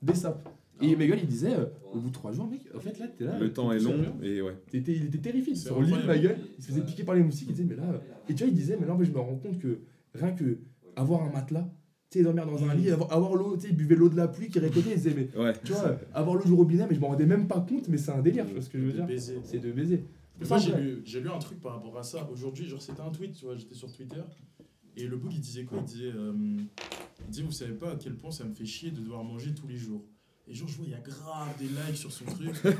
Des 0.02 0.16
sapes. 0.16 0.48
Et 0.82 0.88
hein 0.88 0.94
Emmanuel, 0.94 1.20
il 1.22 1.28
disait, 1.28 1.54
euh, 1.54 1.66
au 1.94 2.00
bout 2.00 2.10
de 2.10 2.14
trois 2.14 2.32
jours, 2.32 2.48
mec, 2.48 2.62
en 2.76 2.80
fait, 2.80 2.98
là, 3.00 3.08
t'es 3.08 3.24
là. 3.24 3.38
Le 3.38 3.52
temps 3.54 3.72
est 3.72 3.80
long, 3.80 3.96
et 4.22 4.42
ouais. 4.42 4.56
Il 4.74 4.80
était 4.80 5.18
terrifié. 5.18 5.56
Sur 5.56 5.82
l'île, 5.82 6.06
ma 6.06 6.18
gueule, 6.18 6.38
il 6.58 6.64
se 6.64 6.70
faisait 6.70 6.82
piquer 6.82 7.04
par 7.04 7.16
les 7.16 7.24
moustiques, 7.24 7.50
il 7.50 7.56
disait, 7.56 7.68
mais 7.68 7.76
là. 7.76 7.92
Euh, 7.94 8.00
et 8.30 8.34
tu 8.34 8.44
vois, 8.44 8.50
il 8.50 8.56
disait, 8.56 8.78
mais 8.80 8.88
là, 8.88 8.94
en 8.94 8.98
fait, 8.98 9.06
je 9.06 9.12
me 9.12 9.20
rends 9.20 9.36
compte 9.36 9.60
que 9.60 9.80
rien 10.14 10.32
que 10.32 10.60
avoir 10.96 11.24
un 11.24 11.32
matelas, 11.32 11.70
tu 12.10 12.18
sais, 12.18 12.24
dormir 12.24 12.46
dans 12.46 12.64
un 12.64 12.74
lit, 12.76 12.90
avoir, 12.90 13.36
l'eau, 13.36 13.56
tu 13.56 13.68
sais, 13.68 13.74
buvait 13.74 13.96
l'eau 13.96 14.10
de 14.10 14.18
la 14.18 14.28
pluie 14.28 14.50
qui 14.50 14.60
récoltait, 14.60 14.92
il 14.92 14.96
disait, 14.96 15.14
mais 15.16 15.30
ouais, 15.42 15.54
tu 15.64 15.72
vois, 15.72 15.98
avoir 16.14 16.36
l'eau 16.36 16.44
du 16.44 16.54
robinet, 16.54 16.86
mais 16.90 16.96
je 16.96 17.00
m'en 17.00 17.08
rendais 17.10 17.26
même 17.26 17.48
pas 17.48 17.62
compte, 17.62 17.88
mais 17.88 17.98
c'est 17.98 18.12
un 18.12 18.22
délire, 18.22 18.46
tu 18.46 18.54
vois 18.54 18.62
ce 18.62 18.70
que 18.70 18.80
je 18.80 18.86
veux 18.86 18.94
dire. 18.94 19.08
C'est 19.44 19.60
de 19.60 19.72
baiser. 19.72 20.06
Mais 20.40 20.48
moi, 20.48 20.58
j'ai 20.58 20.76
lu, 20.76 21.02
j'ai 21.06 21.22
lu 21.22 21.30
un 21.30 21.38
truc 21.40 21.62
par 21.62 21.76
rapport 21.76 21.98
à 21.98 22.04
ça. 22.04 22.28
Aujourd'hui, 22.32 22.68
genre, 22.68 22.82
c'était 22.82 23.02
un 23.02 23.12
tweet, 23.12 23.34
tu 23.34 23.46
vois, 23.46 23.56
j'étais 23.56 23.76
sur 23.76 23.92
Twitter. 23.92 24.22
Et 24.98 25.08
le 25.08 25.16
bug, 25.16 25.32
il 25.34 25.40
disait 25.40 25.64
quoi? 25.64 25.78
Il 25.80 25.86
disait, 25.86 26.12
euh, 26.14 26.34
il 26.36 27.30
disait, 27.30 27.44
vous 27.44 27.52
savez 27.52 27.74
pas 27.74 27.92
à 27.92 27.96
quel 27.96 28.16
point 28.16 28.32
ça 28.32 28.44
me 28.44 28.54
fait 28.54 28.66
chier 28.66 28.92
de 28.92 29.00
devoir 29.00 29.24
manger 29.24 29.54
tous 29.54 29.68
les 29.68 29.78
jours. 29.78 30.04
Et 30.52 30.54
genre, 30.54 30.68
je 30.68 30.76
vois, 30.76 30.86
il 30.86 30.92
y 30.92 30.96
a 30.96 31.00
grave 31.00 31.58
des 31.58 31.68
likes 31.68 31.96
sur 31.96 32.12
son 32.12 32.26
truc. 32.26 32.52
Putain, 32.62 32.74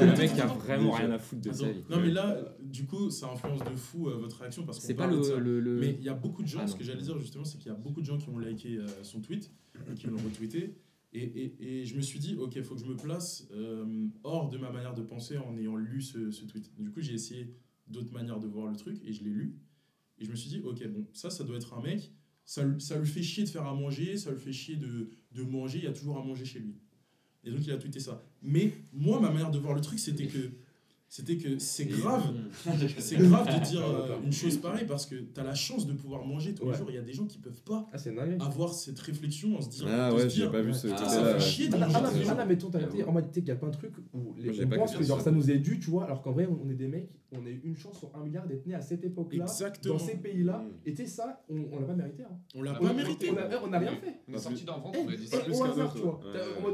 le 0.00 0.18
mec 0.18 0.38
a 0.40 0.46
vraiment 0.46 0.90
rien 0.90 1.12
à 1.12 1.18
foutre 1.20 1.42
de 1.42 1.52
ça. 1.52 1.66
Non, 1.88 2.00
mais 2.00 2.10
là, 2.10 2.56
du 2.60 2.84
coup, 2.84 3.10
ça 3.10 3.30
influence 3.30 3.60
de 3.60 3.76
fou 3.76 4.08
euh, 4.08 4.16
votre 4.16 4.40
réaction 4.40 4.64
parce 4.64 4.84
qu'on 4.84 4.94
pas 4.94 5.06
le. 5.06 5.38
Le, 5.38 5.60
le, 5.60 5.78
Mais 5.78 5.96
il 6.00 6.04
y 6.04 6.08
a 6.08 6.14
beaucoup 6.14 6.42
de 6.42 6.48
gens, 6.48 6.60
ah 6.62 6.66
ce 6.66 6.74
que 6.74 6.82
j'allais 6.82 7.02
dire 7.02 7.16
justement, 7.20 7.44
c'est 7.44 7.58
qu'il 7.58 7.68
y 7.68 7.74
a 7.74 7.78
beaucoup 7.78 8.00
de 8.00 8.06
gens 8.06 8.18
qui 8.18 8.28
ont 8.28 8.40
liké 8.40 8.78
euh, 8.78 8.86
son 9.04 9.20
tweet 9.20 9.52
et 9.88 9.94
qui 9.94 10.08
l'ont 10.08 10.16
retweeté. 10.16 10.74
Et, 11.12 11.22
et, 11.22 11.54
et, 11.60 11.84
je 11.84 11.94
me 11.94 12.02
suis 12.02 12.18
dit, 12.18 12.34
ok, 12.36 12.56
il 12.56 12.64
faut 12.64 12.74
que 12.74 12.80
je 12.80 12.86
me 12.86 12.96
place 12.96 13.46
euh, 13.52 14.08
hors 14.24 14.50
de 14.50 14.58
ma 14.58 14.70
manière 14.70 14.94
de 14.94 15.02
penser 15.02 15.38
en 15.38 15.56
ayant 15.56 15.76
lu 15.76 16.02
ce, 16.02 16.32
ce 16.32 16.44
tweet. 16.44 16.72
Du 16.76 16.90
coup, 16.90 17.00
j'ai 17.00 17.14
essayé 17.14 17.54
d'autres 17.86 18.12
manières 18.12 18.40
de 18.40 18.48
voir 18.48 18.66
le 18.66 18.74
truc 18.74 19.00
et 19.04 19.12
je 19.12 19.22
l'ai 19.22 19.30
lu. 19.30 19.56
Et 20.18 20.24
je 20.24 20.30
me 20.32 20.34
suis 20.34 20.48
dit, 20.50 20.60
ok, 20.64 20.84
bon, 20.88 21.06
ça, 21.12 21.30
ça 21.30 21.44
doit 21.44 21.56
être 21.56 21.72
un 21.72 21.82
mec 21.82 22.12
ça, 22.44 22.62
ça, 22.78 22.98
lui 22.98 23.06
fait 23.06 23.22
chier 23.22 23.44
de 23.44 23.48
faire 23.48 23.66
à 23.66 23.74
manger, 23.74 24.16
ça 24.16 24.30
lui 24.30 24.40
fait 24.40 24.52
chier 24.52 24.76
de, 24.76 25.10
de, 25.32 25.42
manger, 25.42 25.78
il 25.78 25.84
y 25.84 25.88
a 25.88 25.92
toujours 25.92 26.18
à 26.18 26.24
manger 26.24 26.44
chez 26.44 26.58
lui. 26.58 26.76
Et 27.44 27.50
donc 27.50 27.60
il 27.66 27.72
a 27.72 27.76
tweeté 27.76 28.00
ça. 28.00 28.22
Mais 28.42 28.72
moi, 28.92 29.20
ma 29.20 29.30
manière 29.30 29.50
de 29.50 29.58
voir 29.58 29.74
le 29.74 29.80
truc, 29.80 29.98
c'était 29.98 30.26
que 30.26 30.50
c'était 31.16 31.36
que 31.36 31.60
c'est 31.60 31.84
grave, 31.84 32.34
c'est 32.98 33.14
grave 33.14 33.46
de 33.46 33.64
dire 33.64 33.84
ah, 33.84 34.10
euh, 34.10 34.24
une 34.24 34.32
chose 34.32 34.56
pareille 34.56 34.84
parce 34.84 35.06
que 35.06 35.14
tu 35.14 35.40
as 35.40 35.44
la 35.44 35.54
chance 35.54 35.86
de 35.86 35.92
pouvoir 35.92 36.26
manger 36.26 36.56
tous 36.56 36.64
ouais. 36.64 36.72
les 36.72 36.78
jours. 36.78 36.90
Il 36.90 36.96
y 36.96 36.98
a 36.98 37.02
des 37.02 37.12
gens 37.12 37.24
qui 37.24 37.38
peuvent 37.38 37.62
pas 37.62 37.88
ah, 37.92 38.44
avoir 38.44 38.74
cette 38.74 38.98
réflexion 38.98 39.56
en 39.56 39.60
se 39.60 39.68
disant. 39.68 39.86
Ah 39.88 40.12
ouais, 40.12 40.28
j'ai 40.28 40.50
pas 40.50 40.60
vu 40.60 40.74
ce 40.74 40.88
ah, 40.88 40.96
ça 40.96 41.22
là, 41.22 41.34
fait 41.34 41.40
chier 41.40 41.68
de 41.68 41.76
ah, 41.76 41.86
manger. 41.86 42.24
Ah, 42.26 42.30
ah 42.30 42.34
là, 42.34 42.44
mettons, 42.44 42.68
t'as 42.68 42.80
en 43.06 43.12
mode 43.12 43.26
il 43.36 43.46
y 43.46 43.50
a 43.52 43.54
plein 43.54 43.68
de 43.68 43.76
trucs 43.76 43.94
où 44.12 44.34
les 44.36 44.52
gens 44.52 44.68
pensent 44.68 44.96
que 44.96 45.04
genre, 45.04 45.20
ça 45.20 45.30
nous 45.30 45.52
est 45.52 45.58
dû, 45.58 45.78
tu 45.78 45.88
vois, 45.88 46.02
alors 46.02 46.20
qu'en 46.20 46.32
vrai, 46.32 46.48
on 46.48 46.68
est 46.68 46.74
des 46.74 46.88
mecs, 46.88 47.12
on 47.30 47.46
est 47.46 47.60
une 47.62 47.76
chance 47.76 48.00
sur 48.00 48.10
un 48.16 48.24
milliard 48.24 48.48
d'être 48.48 48.66
nés 48.66 48.74
à 48.74 48.80
cette 48.80 49.04
époque-là, 49.04 49.46
dans 49.84 49.98
ces 50.00 50.16
pays-là. 50.16 50.64
Et 50.84 50.94
tu 50.94 51.06
ça, 51.06 51.44
on, 51.48 51.64
on 51.70 51.78
l'a 51.78 51.86
pas 51.86 51.94
mérité. 51.94 52.24
Hein. 52.24 52.36
On 52.56 52.62
l'a 52.62 52.74
pas 52.74 52.92
mérité. 52.92 53.30
On 53.30 53.72
a 53.72 53.78
rien 53.78 53.94
fait. 53.94 54.20
On 54.26 54.34
est 54.34 54.38
sorti 54.38 54.64
d'enfant, 54.64 54.90
on 54.96 55.08
a 55.08 55.14
dit 55.14 55.28
ça. 55.28 55.38
Eh, 55.46 55.52
au 55.52 55.62
hasard, 55.62 55.94
tu 55.94 56.00
vois. 56.00 56.20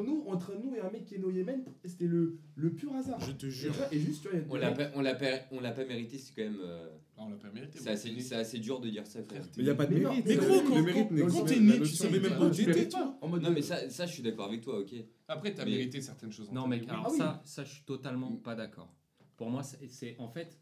Nous, 0.02 0.24
entre 0.28 0.54
nous 0.54 0.74
et 0.74 0.80
un 0.80 0.90
mec 0.90 1.04
qui 1.04 1.16
est 1.16 1.18
né 1.18 1.24
au 1.24 1.30
Yémen, 1.30 1.62
c'était 1.84 2.06
le 2.06 2.70
pur 2.74 2.94
hasard. 2.94 3.20
Je 3.20 3.32
te 3.32 3.46
jure. 3.46 3.74
Et 3.92 3.98
juste, 3.98 4.29
on 4.48 4.56
l'a 4.56 4.72
pas, 4.72 4.90
on 4.94 5.00
l'a 5.00 5.14
pas, 5.14 5.26
on 5.50 5.60
l'a 5.60 5.72
pas 5.72 5.84
mérité, 5.84 6.18
c'est 6.18 6.34
quand 6.34 6.42
même. 6.42 6.60
Euh... 6.62 6.88
Non, 7.16 7.24
on 7.24 7.30
l'a 7.30 7.36
pas 7.36 7.50
mérité. 7.50 7.78
C'est 7.78 7.90
assez, 7.90 8.20
c'est 8.20 8.34
assez 8.34 8.58
dur 8.58 8.80
de 8.80 8.88
dire 8.88 9.06
ça, 9.06 9.22
frère. 9.22 9.42
Mais 9.42 9.50
Il 9.58 9.64
n'y 9.64 9.70
a 9.70 9.74
pas 9.74 9.86
de 9.86 9.94
mérite. 9.94 10.26
Mais 10.26 10.36
gros, 10.36 10.60
quand 10.62 11.44
t'es 11.44 11.60
né, 11.60 11.78
tu 11.78 11.86
savais 11.86 12.20
même 12.20 12.36
pas 12.36 12.46
où 12.46 12.50
t'étais, 12.50 12.88
toi. 12.88 13.18
Non, 13.22 13.50
mais 13.50 13.62
ça, 13.62 13.88
ça, 13.90 14.06
je 14.06 14.12
suis 14.12 14.22
d'accord 14.22 14.46
avec 14.46 14.60
toi, 14.62 14.78
ok. 14.80 14.94
Après, 15.28 15.54
t'as 15.54 15.64
mérité 15.64 16.00
certaines 16.00 16.32
choses. 16.32 16.50
Non, 16.50 16.66
mec, 16.66 16.88
alors 16.88 17.10
ça, 17.10 17.42
ça, 17.44 17.64
je 17.64 17.72
suis 17.72 17.84
totalement 17.84 18.32
pas 18.36 18.54
d'accord. 18.54 18.94
Pour 19.36 19.50
moi, 19.50 19.62
c'est 19.62 20.16
en 20.18 20.28
fait, 20.28 20.58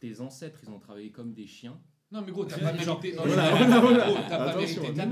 tes 0.00 0.20
ancêtres, 0.20 0.60
ils 0.64 0.70
ont 0.70 0.78
travaillé 0.78 1.10
comme 1.10 1.32
des 1.32 1.46
chiens 1.46 1.80
non, 2.16 2.22
mais 2.24 2.32
gros, 2.32 2.46
t'as 2.46 2.56
pas 2.56 2.72
mérité. 2.72 3.12
Non, 3.14 3.22
voilà, 3.26 3.50
voilà, 3.50 3.78
voilà. 3.78 4.06
T'as 4.26 4.38
pas 4.38 4.56
mérité 4.56 4.80
ta. 4.80 5.06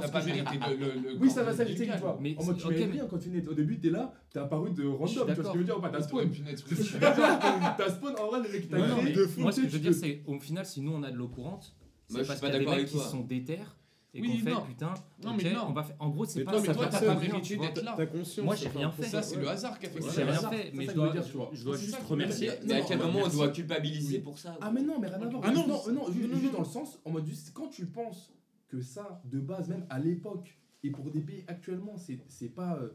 T'as 0.00 0.08
pas 0.08 0.18
hein. 0.20 0.76
le. 0.78 0.86
Ah, 0.86 1.12
oui, 1.18 1.30
ça 1.30 1.42
va 1.42 1.52
s'agiter 1.52 1.86
une 1.86 1.98
fois. 1.98 2.16
En 2.16 2.44
mode, 2.44 2.58
tu 2.58 2.68
mérites 2.68 2.90
bien 2.92 3.02
hein, 3.02 3.06
quand 3.10 3.18
tu 3.18 3.30
nais. 3.30 3.44
Au 3.48 3.54
début, 3.54 3.80
t'es 3.80 3.90
là, 3.90 4.14
t'es 4.30 4.38
apparu 4.38 4.70
de 4.70 4.86
random. 4.86 5.08
Tu 5.08 5.18
vois 5.18 5.34
ce 5.34 5.40
que 5.40 5.52
je 5.52 5.58
veux 5.58 5.64
dire 5.64 5.80
Pas 5.80 5.88
t'as 5.88 6.02
spawn. 6.02 6.30
Spawn 6.32 8.14
en 8.20 8.26
vrai, 8.28 8.42
t'as 8.70 9.10
de 9.10 9.26
fou. 9.26 9.40
Moi, 9.40 9.50
ce 9.50 9.62
que 9.62 9.66
je 9.68 9.72
veux 9.72 9.80
dire, 9.80 9.94
c'est 9.94 10.22
au 10.28 10.38
final, 10.38 10.64
si 10.64 10.80
nous 10.80 10.92
on 10.92 11.02
a 11.02 11.10
de 11.10 11.16
l'eau 11.16 11.26
courante, 11.26 11.74
c'est 12.06 12.24
parce 12.24 12.38
qu'il 12.38 12.48
y 12.50 12.52
a 12.52 12.58
des 12.60 12.66
mecs 12.66 12.88
sont 12.88 13.22
déterres 13.22 13.76
et 14.14 14.20
oui, 14.22 14.38
qu'on 14.38 14.44
fait 14.44 14.52
non. 14.52 14.62
putain 14.62 14.94
non, 15.22 15.34
okay, 15.34 15.44
mais 15.44 15.52
non. 15.52 15.66
on 15.68 15.72
va 15.72 15.82
faire 15.82 15.96
en 15.98 16.08
gros 16.08 16.24
c'est 16.24 16.42
pas 16.42 16.52
toi, 16.52 16.64
ça 16.64 16.74
toi, 16.74 16.86
pas 16.86 17.14
d'être 17.16 17.82
là. 17.82 18.06
Conscience, 18.06 18.44
moi 18.44 18.54
j'ai 18.54 18.68
rien 18.68 18.90
fait. 18.90 19.02
ça 19.02 19.22
c'est 19.22 19.36
le 19.36 19.48
hasard 19.48 19.78
qui 19.78 19.86
a 19.86 19.90
fait 19.90 20.00
ça. 20.00 20.10
j'ai 20.14 20.22
rien 20.24 20.50
fait 20.50 20.72
mais 20.74 20.86
je 20.86 20.92
dois 20.92 21.10
dire, 21.10 21.22
je 21.52 21.64
dois 21.64 21.76
juste 21.76 21.98
remercier. 22.08 22.50
mais 22.64 22.74
à 22.74 22.80
quel 22.82 22.98
moment 22.98 23.20
on 23.24 23.28
doit 23.28 23.48
culpabiliser 23.50 24.20
pour 24.20 24.38
ça 24.38 24.56
ah 24.60 24.70
mais 24.70 24.82
non 24.82 24.98
mais 24.98 25.08
rien 25.08 25.20
à 25.20 25.28
voir. 25.28 25.42
Ah 25.44 25.50
non 25.50 25.66
non 25.66 25.82
non 25.92 26.06
juste 26.12 26.52
dans 26.52 26.60
le 26.60 26.64
sens 26.64 26.98
en 27.04 27.10
mode 27.10 27.26
juste 27.26 27.52
quand 27.52 27.68
tu 27.68 27.86
penses 27.86 28.32
que 28.68 28.80
ça 28.80 29.20
de 29.24 29.40
base 29.40 29.68
même 29.68 29.84
à 29.90 29.98
l'époque 29.98 30.58
et 30.82 30.90
pour 30.90 31.10
des 31.10 31.20
pays 31.20 31.44
actuellement 31.46 31.96
c'est 31.96 32.48
pas 32.48 32.78
euh, 32.78 32.88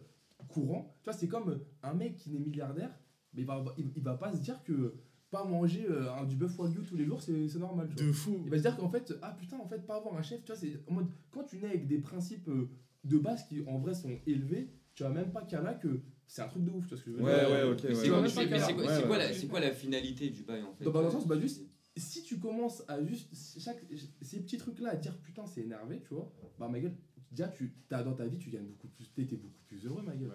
courant 0.48 0.96
tu 1.04 1.10
vois 1.12 1.14
c'est 1.18 1.28
comme 1.28 1.60
un 1.84 1.94
mec 1.94 2.16
qui 2.16 2.32
n'est 2.32 2.40
milliardaire 2.40 2.92
mais 3.36 3.42
il 3.42 3.46
va 3.46 3.64
il 3.78 4.02
va 4.02 4.16
pas 4.16 4.34
se 4.34 4.40
dire 4.40 4.64
que 4.64 4.96
pas 5.34 5.44
manger 5.44 5.88
euh, 5.90 6.14
un, 6.14 6.26
du 6.26 6.36
bœuf 6.36 6.60
wagyu 6.60 6.84
tous 6.84 6.96
les 6.96 7.06
jours, 7.06 7.20
c'est 7.20 7.34
normal. 7.58 7.90
Tu 7.90 7.96
vois. 7.96 8.06
De 8.06 8.12
fou. 8.12 8.42
Il 8.46 8.52
va 8.52 8.58
se 8.58 8.62
dire 8.62 8.78
qu'en 8.78 8.90
fait, 8.90 9.12
ah 9.24 9.36
putain, 9.38 9.58
en 9.58 9.68
fait, 9.68 9.80
pas 9.80 9.96
avoir 9.96 10.16
un 10.16 10.22
chef, 10.22 10.46
tu 10.46 10.52
vois, 10.52 10.56
c'est 10.56 10.80
en 10.88 10.94
mode, 10.94 11.08
quand 11.32 11.44
tu 11.44 11.58
nais 11.58 11.70
avec 11.70 11.88
des 11.88 11.98
principes 11.98 12.48
euh, 12.50 12.70
de 13.04 13.18
base 13.18 13.44
qui 13.48 13.64
en 13.66 13.80
vrai 13.80 13.96
sont 13.96 14.20
élevés, 14.28 14.70
tu 14.94 15.02
vas 15.02 15.10
même 15.10 15.32
pas 15.32 15.42
qu'à 15.42 15.60
là 15.60 15.74
que 15.74 16.02
c'est 16.28 16.44
un 16.44 16.48
truc 16.48 16.64
de 16.64 16.70
ouf, 16.70 16.88
tu 16.88 16.96
ce 16.96 17.04
que 17.04 17.12
je 17.12 17.16
veux 17.18 17.24
ouais, 17.24 17.40
dire. 17.40 17.50
Ouais, 17.50 17.64
ok. 17.64 17.80
C'est 17.80 18.10
quoi, 18.10 18.22
ouais, 18.22 19.04
quoi, 19.08 19.18
la, 19.18 19.32
quoi 19.50 19.60
la 19.60 19.72
finalité 19.72 20.30
du 20.30 20.44
bail 20.44 20.62
en 20.62 20.74
fait? 20.76 20.86
Dans, 20.86 20.92
bah, 20.92 21.00
dans 21.00 21.08
le 21.08 21.12
sens, 21.12 21.28
bah, 21.28 21.40
juste, 21.40 21.64
si 21.98 22.22
tu 22.22 22.38
commences 22.38 22.84
à 22.88 23.04
juste 23.04 23.34
chaque, 23.60 23.84
ces 24.22 24.40
petits 24.40 24.58
trucs 24.58 24.80
là 24.80 24.92
à 24.92 24.96
dire 24.96 25.18
putain, 25.18 25.48
c'est 25.48 25.62
énervé, 25.62 26.00
tu 26.08 26.14
vois, 26.14 26.32
bah 26.60 26.68
ma 26.68 26.80
gueule, 26.80 26.96
déjà, 27.32 27.48
tu, 27.48 27.74
as, 27.90 28.04
dans 28.04 28.14
ta 28.14 28.28
vie, 28.28 28.38
tu 28.38 28.52
gagnes 28.52 28.68
beaucoup 28.68 28.88
plus, 28.88 29.12
t'es 29.16 29.36
beaucoup 29.36 29.64
plus 29.66 29.84
heureux, 29.88 30.04
ma 30.04 30.16
gueule. 30.16 30.32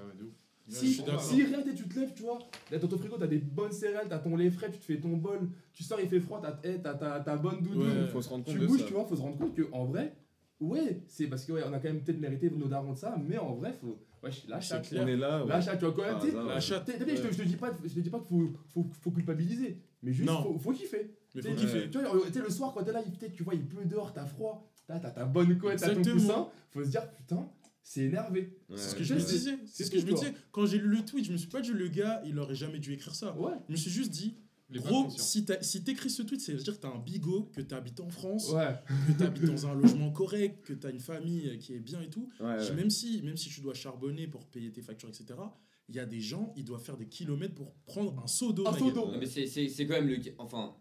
Si, 0.68 1.02
si 1.20 1.44
rien 1.44 1.62
tu 1.62 1.88
te 1.88 1.98
lèves, 1.98 2.12
tu 2.14 2.22
vois, 2.22 2.38
dans 2.70 2.88
ton 2.88 2.98
frigo, 2.98 3.16
t'as 3.16 3.26
des 3.26 3.38
bonnes 3.38 3.72
céréales, 3.72 4.06
t'as 4.08 4.18
ton 4.18 4.36
lait 4.36 4.50
frais, 4.50 4.70
tu 4.70 4.78
te 4.78 4.84
fais 4.84 4.98
ton 4.98 5.16
bol, 5.16 5.48
tu 5.72 5.82
sors, 5.82 5.98
il 6.00 6.08
fait 6.08 6.20
froid, 6.20 6.40
t'as 6.42 6.58
eh, 6.62 6.78
ta 6.78 6.94
t'as, 6.94 7.36
bonne 7.36 7.62
doudoune. 7.62 7.88
Ouais, 7.88 8.06
faut 8.06 8.20
se 8.20 8.28
rendre 8.28 8.44
compte 8.44 8.54
tu 8.54 8.66
bouges, 8.66 8.84
tu 8.84 8.92
vois, 8.92 9.04
faut 9.06 9.16
se 9.16 9.22
rendre 9.22 9.38
compte 9.38 9.56
qu'en 9.56 9.86
vrai, 9.86 10.14
ouais, 10.60 11.02
c'est 11.06 11.26
parce 11.26 11.44
que 11.44 11.52
ouais, 11.52 11.62
on 11.66 11.72
a 11.72 11.78
quand 11.78 11.88
même 11.88 12.02
peut-être 12.02 12.20
mérité 12.20 12.50
nos 12.50 12.68
darons 12.68 12.92
de 12.92 12.98
ça, 12.98 13.16
mais 13.26 13.38
en 13.38 13.54
vrai, 13.54 13.72
faut. 13.72 13.98
Ouais, 14.22 14.30
la 14.48 14.60
chatte, 14.60 14.92
on 14.98 15.06
est 15.06 15.16
là. 15.16 15.44
Ouais. 15.44 15.48
La 15.48 15.76
tu 15.76 15.84
vois, 15.84 15.94
quand 15.94 16.02
même, 16.02 16.18
tu 16.20 16.32
La. 16.32 16.58
Je 16.58 16.74
te 16.74 17.42
dis 17.44 17.56
pas, 17.56 17.70
qu'il 17.70 18.10
faut, 18.10 18.50
faut, 18.66 18.86
faut 19.00 19.10
culpabiliser, 19.12 19.78
mais 20.02 20.12
juste, 20.12 20.28
non. 20.28 20.42
faut, 20.42 20.58
faut 20.58 20.72
kiffer. 20.72 21.14
Mais 21.34 21.42
faut 21.42 21.54
kiffer. 21.54 21.88
Tu 21.88 21.98
vois, 21.98 22.42
le 22.42 22.50
soir, 22.50 22.72
quand 22.74 22.82
t'es 22.82 22.92
là, 22.92 23.02
tu 23.32 23.42
vois, 23.42 23.54
il 23.54 23.64
pleut 23.64 23.84
dehors, 23.84 24.12
t'as 24.12 24.26
froid, 24.26 24.68
t'as 24.86 24.98
ta 24.98 25.24
bonne 25.24 25.56
couette, 25.56 25.78
t'as 25.78 25.94
ton 25.94 26.02
coussin, 26.02 26.48
faut 26.70 26.84
se 26.84 26.90
dire, 26.90 27.08
putain 27.12 27.48
c'est 27.88 28.02
énervé. 28.02 28.54
C'est 28.68 28.90
ce 28.90 28.94
que 28.94 29.02
je 29.02 29.14
me 29.14 29.20
disais. 29.20 29.58
C'est 29.64 29.84
ce 29.84 29.90
que 29.90 29.98
je 29.98 30.04
me 30.04 30.12
disais. 30.12 30.34
Quand 30.52 30.66
j'ai 30.66 30.76
lu 30.76 30.88
le 30.88 31.02
tweet, 31.02 31.24
je 31.24 31.32
me 31.32 31.38
suis 31.38 31.48
pas 31.48 31.62
dit 31.62 31.70
le 31.70 31.88
gars, 31.88 32.20
il 32.26 32.38
aurait 32.38 32.54
jamais 32.54 32.78
dû 32.78 32.92
écrire 32.92 33.14
ça. 33.14 33.34
Je 33.66 33.72
me 33.72 33.76
suis 33.78 33.90
juste 33.90 34.10
dit, 34.10 34.36
les 34.68 34.80
Gros, 34.80 35.08
si 35.08 35.46
t'écris 35.46 36.10
si 36.10 36.16
ce 36.16 36.22
tweet, 36.22 36.42
c'est 36.42 36.52
à 36.52 36.56
dire 36.56 36.76
que 36.76 36.82
t'as 36.82 36.90
un 36.90 36.98
bigot, 36.98 37.50
que 37.54 37.62
t'habites 37.62 38.00
en 38.00 38.10
France, 38.10 38.52
ouais. 38.52 38.74
que 39.06 39.12
t'habites 39.18 39.46
dans 39.46 39.66
un 39.66 39.74
logement 39.74 40.10
correct, 40.10 40.66
que 40.66 40.74
t'as 40.74 40.90
une 40.90 41.00
famille 41.00 41.48
euh, 41.48 41.56
qui 41.56 41.72
est 41.72 41.80
bien 41.80 42.02
et 42.02 42.10
tout. 42.10 42.28
Même, 42.40 42.90
si, 42.90 43.22
même 43.22 43.38
si 43.38 43.48
tu 43.48 43.62
dois 43.62 43.72
charbonner 43.72 44.26
pour 44.26 44.44
payer 44.44 44.70
tes 44.70 44.82
factures, 44.82 45.08
etc., 45.08 45.40
il 45.88 45.96
y 45.96 45.98
a 45.98 46.04
des 46.04 46.20
gens, 46.20 46.52
ils 46.58 46.64
doivent 46.64 46.84
faire 46.84 46.98
des 46.98 47.08
kilomètres 47.08 47.54
pour 47.54 47.72
prendre 47.86 48.22
un 48.22 48.26
seau 48.26 48.52
d'eau. 48.52 48.68
Un 48.68 48.76
seau 48.76 48.90
d'eau 48.90 49.10
Mais 49.18 49.24
c'est 49.24 49.86
quand 49.86 49.94
même 49.94 50.08
le. 50.08 50.18
Enfin, 50.36 50.76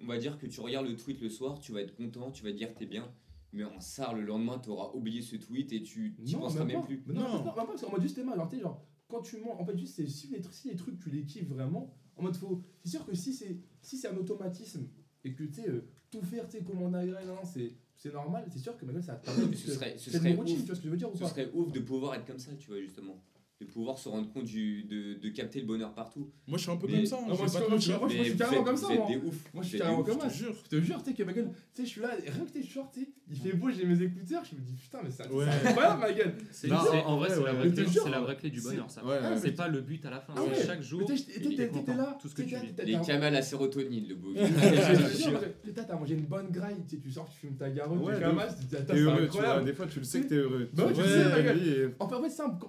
on 0.00 0.06
va 0.06 0.16
dire 0.16 0.38
que 0.38 0.46
tu 0.46 0.62
regardes 0.62 0.86
le 0.86 0.96
tweet 0.96 1.20
le 1.20 1.28
soir, 1.28 1.60
tu 1.60 1.72
vas 1.72 1.82
être 1.82 1.94
content, 1.94 2.30
tu 2.30 2.42
vas 2.42 2.50
te 2.50 2.56
dire 2.56 2.72
t'es 2.74 2.86
bien 2.86 3.12
mais 3.54 3.64
en 3.64 3.80
SAR, 3.80 4.14
le 4.14 4.22
lendemain, 4.22 4.58
tu 4.58 4.70
auras 4.70 4.90
oublié 4.94 5.22
ce 5.22 5.36
tweet 5.36 5.72
et 5.72 5.82
tu 5.82 6.16
n'y 6.18 6.34
penseras 6.34 6.64
même, 6.64 6.82
plus. 6.82 7.02
Mais 7.06 7.14
non, 7.14 7.28
non. 7.28 7.44
Pas, 7.44 7.64
parce 7.64 7.80
qu'en 7.80 7.90
mode 7.90 8.02
juste. 8.02 8.18
Alors, 8.18 8.48
tu 8.48 8.60
genre, 8.60 8.84
quand 9.08 9.22
tu 9.22 9.38
mens, 9.38 9.58
en 9.58 9.64
fait, 9.64 9.76
juste, 9.78 9.94
c'est 9.94 10.06
si, 10.06 10.28
si 10.50 10.68
les 10.68 10.76
trucs, 10.76 10.98
tu 10.98 11.10
les 11.10 11.24
kiffes 11.24 11.48
vraiment, 11.48 11.94
en 12.16 12.22
mode 12.22 12.36
faut 12.36 12.62
C'est 12.82 12.90
sûr 12.90 13.06
que 13.06 13.14
si 13.14 13.32
c'est 13.32 13.60
si 13.80 13.96
c'est 13.96 14.08
un 14.08 14.16
automatisme 14.16 14.88
et 15.24 15.32
que 15.32 15.44
tu 15.44 15.54
sais, 15.54 15.68
euh, 15.68 15.88
tout 16.10 16.22
faire, 16.22 16.46
tu 16.48 16.58
sais, 16.58 16.64
comment 16.64 16.86
on 16.86 16.94
agrène, 16.94 17.28
hein, 17.28 17.44
c'est 17.44 17.74
c'est 17.96 18.12
normal, 18.12 18.44
c'est 18.50 18.58
sûr 18.58 18.76
que 18.76 18.84
maintenant 18.84 19.02
ça 19.02 19.14
a 19.14 19.22
ce 19.54 19.70
serait, 19.70 19.96
ce 19.96 20.10
serait 20.10 20.34
routine, 20.34 20.58
tu 20.58 20.66
vois 20.66 20.74
ce 20.74 20.80
que 20.80 20.86
je 20.86 20.90
veux 20.90 20.96
dire 20.96 21.10
Ce 21.14 21.26
serait 21.26 21.50
ouf 21.54 21.72
de 21.72 21.80
pouvoir 21.80 22.14
être 22.16 22.26
comme 22.26 22.38
ça, 22.38 22.52
tu 22.56 22.68
vois, 22.68 22.80
justement 22.80 23.22
de 23.64 23.70
pouvoir 23.70 23.98
se 23.98 24.08
rendre 24.08 24.30
compte 24.32 24.44
du, 24.44 24.84
de, 24.84 25.14
de 25.14 25.28
capter 25.30 25.60
le 25.60 25.66
bonheur 25.66 25.92
partout. 25.94 26.30
Moi, 26.46 26.58
je 26.58 26.62
suis 26.62 26.72
un 26.72 26.76
peu 26.76 26.86
mais, 26.86 26.98
comme 26.98 27.06
ça. 27.06 27.16
Hein, 27.16 27.26
non, 27.28 27.36
moi, 27.36 27.46
je 27.46 27.50
suis 27.50 27.60
pas 27.60 27.66
comme 27.66 27.80
ça. 27.80 28.24
Je 28.24 28.32
carrément 28.32 28.64
comme 28.64 28.76
ça. 28.76 28.88
Moi, 28.88 29.04
hein. 29.04 29.08
des 29.08 29.16
ouf. 29.16 29.44
Moi, 29.52 29.62
je 29.62 29.68
suis 29.68 29.78
carrément 29.78 30.02
comme 30.02 30.20
ça. 30.20 30.28
Je 30.28 30.34
te 30.34 30.38
jure. 30.38 30.54
Je 30.64 30.68
te 30.68 30.80
jure, 30.80 31.02
tu 31.02 31.10
sais, 31.10 31.16
que 31.16 31.22
ma 31.22 31.32
gueule, 31.32 31.50
tu 31.74 31.82
sais, 31.82 31.86
je 31.86 31.90
suis 31.92 32.00
là, 32.00 32.10
rien 32.20 32.44
que 32.44 32.50
t'es 32.50 32.62
short, 32.62 32.96
il 33.30 33.36
fait 33.36 33.52
beau, 33.52 33.70
j'ai 33.70 33.86
mes 33.86 34.00
écouteurs, 34.02 34.42
je 34.44 34.54
me 34.54 34.60
dis 34.60 34.74
putain, 34.74 34.98
mais 35.02 35.10
ça, 35.10 35.30
ouais. 35.32 35.46
ça 35.46 35.72
pas 35.72 35.96
ma 35.96 36.12
gueule. 36.12 36.34
C'est 36.50 36.70
en 36.70 37.16
vrai, 37.16 37.30
c'est 37.30 37.42
la 37.42 37.50
hein. 37.50 38.20
vraie 38.20 38.36
clé 38.36 38.50
du 38.50 38.60
bonheur, 38.60 38.90
ça. 38.90 39.02
C'est 39.36 39.52
pas 39.52 39.68
le 39.68 39.80
but 39.80 40.04
à 40.06 40.10
la 40.10 40.20
fin. 40.20 40.34
Ah 40.36 40.42
chaque 40.66 40.82
jour. 40.82 41.04
T'étais 41.06 41.94
là, 41.94 42.18
tout 42.20 42.28
ce 42.28 42.34
que 42.34 42.42
tu 42.42 42.56
vis. 42.56 42.74
Les 42.84 43.00
camas 43.00 43.26
à 43.26 43.30
la 43.30 43.42
sérotonine, 43.42 44.08
le 44.08 44.14
beau. 44.14 44.34
T'as 45.86 45.96
mangé 45.96 46.14
une 46.14 46.24
bonne 46.24 46.50
graille, 46.50 46.76
tu 46.88 47.10
sors, 47.10 47.28
tu 47.28 47.38
fumes 47.40 47.56
ta 47.56 47.68
garotte, 47.68 48.00
tu 48.14 48.20
camas, 48.20 48.46
tu 48.46 48.64
dis, 48.64 48.76
t'es 48.86 48.96
heureux, 48.96 49.64
Des 49.64 49.72
fois, 49.72 49.86
tu 49.86 49.98
le 49.98 50.04
sais 50.04 50.20
que 50.22 50.28
t'es 50.28 50.36
heureux. 50.36 50.70
En 51.98 52.08
fait, 52.08 52.28
c'est 52.28 52.36
simple. 52.36 52.66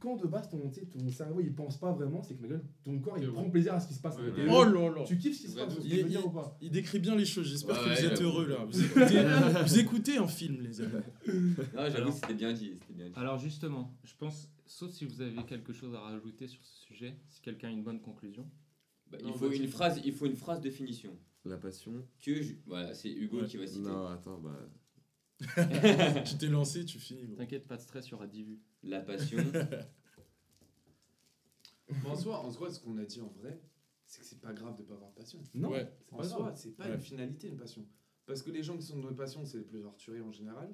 Quand 0.00 0.16
base, 0.32 0.48
ton, 0.48 0.72
cerveau, 1.10 1.40
il 1.40 1.54
pense 1.54 1.78
pas 1.78 1.92
vraiment, 1.92 2.22
c'est 2.22 2.34
que 2.34 2.46
ton 2.84 2.98
corps, 2.98 3.18
il 3.18 3.30
prend 3.30 3.48
plaisir 3.48 3.74
à 3.74 3.80
ce 3.80 3.88
qui 3.88 3.94
se 3.94 4.00
passe. 4.00 4.16
Oh 4.18 4.64
là 4.64 4.90
là 4.90 5.04
Tu 5.06 5.16
kiffes 5.16 5.36
ce 5.36 5.42
qui 5.42 5.48
se 5.48 5.56
passe, 5.56 5.74
il, 5.84 6.10
il, 6.10 6.18
ou 6.18 6.30
pas 6.30 6.58
il 6.60 6.70
décrit 6.70 6.98
bien 6.98 7.14
les 7.14 7.24
choses, 7.24 7.46
j'espère 7.46 7.78
que 7.78 7.88
vous 7.88 8.06
êtes 8.06 8.20
heureux 8.20 8.46
là. 8.48 8.64
Vous 9.62 9.78
écoutez, 9.78 10.18
vous 10.18 10.24
un 10.24 10.28
film, 10.28 10.60
les 10.62 10.80
amis. 10.80 10.92
Alors 13.14 13.38
justement, 13.38 13.96
je 14.04 14.14
pense, 14.18 14.50
sauf 14.66 14.90
si 14.90 15.04
vous 15.04 15.20
avez 15.20 15.44
quelque 15.44 15.72
chose 15.72 15.94
à 15.94 16.00
rajouter 16.00 16.48
sur 16.48 16.64
ce 16.64 16.86
sujet, 16.86 17.16
si 17.28 17.40
quelqu'un 17.40 17.68
a 17.68 17.70
une 17.70 17.82
bonne 17.82 18.00
conclusion. 18.00 18.48
Bah, 19.10 19.18
il, 19.24 19.32
faut 19.34 19.52
une 19.52 19.68
phrase, 19.68 20.00
il 20.04 20.12
faut 20.12 20.26
une 20.26 20.36
phrase 20.36 20.60
de 20.60 20.70
finition. 20.70 21.16
La 21.44 21.58
passion. 21.58 21.92
Que. 22.20 22.32
Voilà, 22.66 22.94
c'est 22.94 23.10
Hugo 23.10 23.44
qui 23.44 23.58
va 23.58 23.66
citer. 23.66 23.88
Non, 23.88 24.06
attends, 24.06 24.38
bah... 24.38 24.58
tu 26.24 26.36
t'es 26.36 26.46
lancé, 26.46 26.84
tu 26.84 26.98
finis. 26.98 27.34
T'inquiète, 27.36 27.66
pas 27.66 27.76
de 27.76 27.82
stress, 27.82 28.06
il 28.08 28.12
y 28.12 28.14
aura 28.14 28.26
10 28.26 28.42
vues. 28.44 28.60
La 28.84 29.00
passion 29.00 29.38
en 32.06 32.16
soi, 32.16 32.38
en 32.38 32.50
soi, 32.50 32.70
ce 32.70 32.80
qu'on 32.80 32.98
a 32.98 33.04
dit 33.04 33.20
en 33.20 33.32
vrai, 33.40 33.60
c'est 34.06 34.20
que 34.20 34.26
c'est 34.26 34.40
pas 34.40 34.52
grave 34.52 34.76
de 34.76 34.82
pas 34.82 34.94
avoir 34.94 35.10
de 35.10 35.16
passion. 35.16 35.38
Non, 35.54 35.70
ouais. 35.70 35.90
c'est 36.08 36.16
pas 36.16 36.24
soi, 36.24 36.52
c'est 36.54 36.76
pas 36.76 36.88
une 36.88 37.00
finalité 37.00 37.48
une 37.48 37.56
passion. 37.56 37.86
Parce 38.24 38.40
que 38.42 38.50
les 38.50 38.62
gens 38.62 38.76
qui 38.76 38.84
sont 38.84 38.98
dans 38.98 39.08
des 39.08 39.16
passions, 39.16 39.44
c'est 39.44 39.58
les 39.58 39.64
plus 39.64 39.80
torturés 39.80 40.20
en 40.20 40.30
général. 40.30 40.72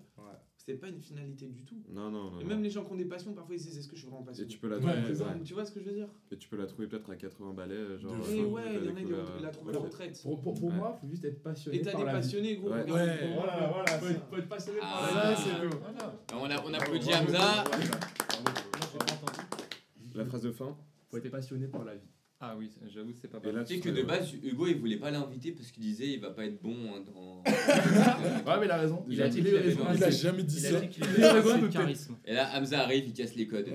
C'est 0.59 0.75
pas 0.75 0.89
une 0.89 1.01
finalité 1.01 1.47
du 1.47 1.65
tout. 1.65 1.83
Non, 1.89 2.11
non, 2.11 2.31
non. 2.31 2.41
Et 2.41 2.45
même 2.45 2.63
les 2.63 2.69
gens 2.69 2.85
qui 2.85 2.93
ont 2.93 2.97
des 2.97 3.07
passions, 3.07 3.33
parfois 3.33 3.55
ils 3.55 3.61
disent 3.63 3.79
est-ce 3.79 3.89
que 3.89 3.97
je 3.97 4.03
suis 4.03 4.09
vraiment 4.09 4.23
passionné 4.23 4.51
Et 4.51 4.53
tu 4.53 4.59
peux 4.59 4.69
la 4.69 4.79
trouver. 4.79 5.43
Tu 5.43 5.55
vois 5.55 5.65
ce 5.65 5.73
que 5.73 5.81
je 5.81 5.87
veux 5.87 5.95
dire? 5.95 6.09
Et 6.31 6.37
tu 6.37 6.47
peux 6.47 6.59
la 6.59 6.67
trouver 6.67 6.89
peut-être 6.89 7.11
à 7.11 7.17
80 7.17 7.55
balais. 7.55 7.75
Euh, 7.75 7.99
genre, 7.99 8.13
euh, 8.13 8.45
ouais, 8.45 8.63
il 8.75 8.85
y 8.85 8.91
en 8.91 8.97
a 8.97 9.01
qui 9.01 9.43
la, 9.43 9.49
trouvent 9.49 9.71
à 9.71 9.73
la 9.73 9.79
retraite. 9.79 10.21
Pour, 10.23 10.43
pour, 10.43 10.55
pour 10.61 10.69
ouais. 10.69 10.79
faut 11.01 11.09
juste 11.09 11.25
être 11.25 11.43
passionné. 11.43 11.79
Et 11.79 11.83
t'as 11.83 11.97
des 11.97 12.05
passionnés, 12.05 12.57
gros. 12.57 12.71
Ouais, 12.71 12.85
voilà, 12.85 13.69
voilà. 13.69 13.99
Faut, 13.99 14.15
faut 14.29 14.37
être 14.37 14.49
passionné 14.49 14.81
ah, 14.83 15.09
par 15.11 15.25
la 15.25 15.35
vie. 15.35 15.43
c'est. 15.43 15.79
Voilà. 15.79 16.15
On, 16.35 16.51
a, 16.51 16.65
on 16.67 16.75
ah, 16.75 16.83
applaudit 16.83 17.15
Hamza. 17.15 17.65
La 20.15 20.25
phrase 20.27 20.43
de 20.43 20.53
fin? 20.53 20.77
Faut 21.11 21.17
être 21.19 21.31
passionné 21.31 21.67
par 21.69 21.85
la 21.85 21.95
vie. 21.95 22.09
Ah 22.41 22.55
oui, 22.57 22.71
j'avoue, 22.87 23.13
c'est 23.21 23.27
pas 23.27 23.41
mal. 23.41 23.65
Tu 23.67 23.75
sais 23.75 23.81
que 23.81 23.89
de 23.89 24.03
base, 24.03 24.33
Hugo, 24.33 24.69
il 24.69 24.79
voulait 24.79 24.97
pas 24.99 25.11
l'inviter 25.11 25.51
parce 25.51 25.73
qu'il 25.73 25.83
disait 25.83 26.13
il 26.13 26.21
va 26.21 26.31
pas 26.31 26.45
être 26.45 26.63
bon 26.63 26.77
hein, 26.95 27.01
dans. 27.13 27.43
Ouais, 28.47 28.61
mais 28.61 28.67
il 28.67 28.71
a 28.71 28.77
raison. 28.77 29.05
Il 29.09 29.21
a 29.21 29.29
dit 29.29 29.41
avait 29.41 29.59
raison. 29.59 29.81
Il 29.93 30.05
a 30.05 30.09
Il 30.09 30.15
jamais 30.15 30.43
dit 30.45 30.55
Il 30.57 30.61
ça. 30.61 30.77
a 30.79 30.81
dit 30.83 30.89
qu'il 30.89 31.05
Il 31.17 31.25
a 31.25 31.31
avait 31.33 31.41
raison, 31.53 31.69
charisme. 31.69 32.17
Et 32.25 32.35
là, 32.35 32.49
Hamza 32.57 32.81
arrive, 32.85 33.07
il 33.09 33.13
casse 33.13 33.35
les 33.35 33.49
codes. 33.49 33.67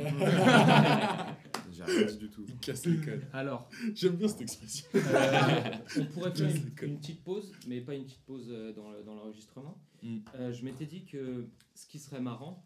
J'ai 1.74 1.84
rien 1.84 2.06
dit 2.06 2.18
du 2.18 2.30
tout. 2.30 2.46
Il 2.48 2.58
casse 2.60 2.86
les 2.86 2.98
codes. 2.98 3.24
Alors, 3.34 3.68
J'aime 3.96 4.16
bien 4.16 4.28
cette 4.28 4.42
expression. 4.42 4.88
euh, 4.96 5.00
on 6.00 6.06
pourrait 6.06 6.34
faire 6.34 6.50
une, 6.50 6.90
une 6.90 7.00
petite 7.00 7.24
pause, 7.24 7.52
mais 7.68 7.82
pas 7.82 7.96
une 7.96 8.06
petite 8.06 8.24
pause 8.24 8.48
euh, 8.50 8.72
dans, 8.74 8.92
le- 8.92 9.04
dans 9.04 9.16
l'enregistrement. 9.16 9.78
Mm. 10.04 10.18
Euh, 10.36 10.54
je 10.54 10.64
m'étais 10.64 10.86
dit 10.86 11.04
que 11.06 11.48
ce 11.76 11.88
qui 11.88 11.98
serait 12.00 12.22
marrant, 12.22 12.66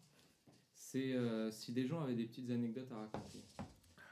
c'est 0.75 1.13
euh, 1.13 1.49
si 1.51 1.71
des 1.71 1.87
gens 1.87 2.01
avaient 2.01 2.15
des 2.15 2.25
petites 2.25 2.49
anecdotes 2.51 2.91
à 2.91 2.97
raconter. 2.97 3.39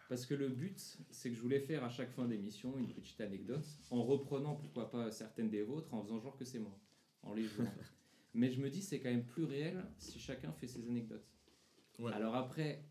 Parce 0.08 0.26
que 0.26 0.36
le 0.36 0.50
but, 0.50 0.98
c'est 1.10 1.30
que 1.30 1.36
je 1.36 1.42
voulais 1.42 1.60
faire 1.60 1.84
à 1.84 1.90
chaque 1.90 2.12
fin 2.12 2.28
d'émission 2.28 2.78
une 2.78 2.88
petite 2.94 3.20
anecdote, 3.22 3.66
en 3.90 4.04
reprenant 4.04 4.56
pourquoi 4.56 4.92
pas 4.92 5.12
certaines 5.12 5.50
des 5.50 5.64
vôtres, 5.64 5.94
en 5.94 6.04
faisant 6.04 6.20
genre 6.20 6.38
que 6.38 6.46
c'est 6.46 6.60
moi, 6.60 6.78
en 7.24 7.34
les 7.34 7.44
jouant. 7.44 7.66
Mais 8.34 8.52
je 8.52 8.62
me 8.62 8.70
dis, 8.70 8.82
c'est 8.82 9.00
quand 9.00 9.10
même 9.10 9.26
plus 9.26 9.46
réel 9.46 9.84
si 9.98 10.20
chacun 10.20 10.52
fait 10.52 10.68
ses 10.68 10.88
anecdotes. 10.88 11.26
Ouais. 12.00 12.12
Alors 12.12 12.36
après, 12.36 12.84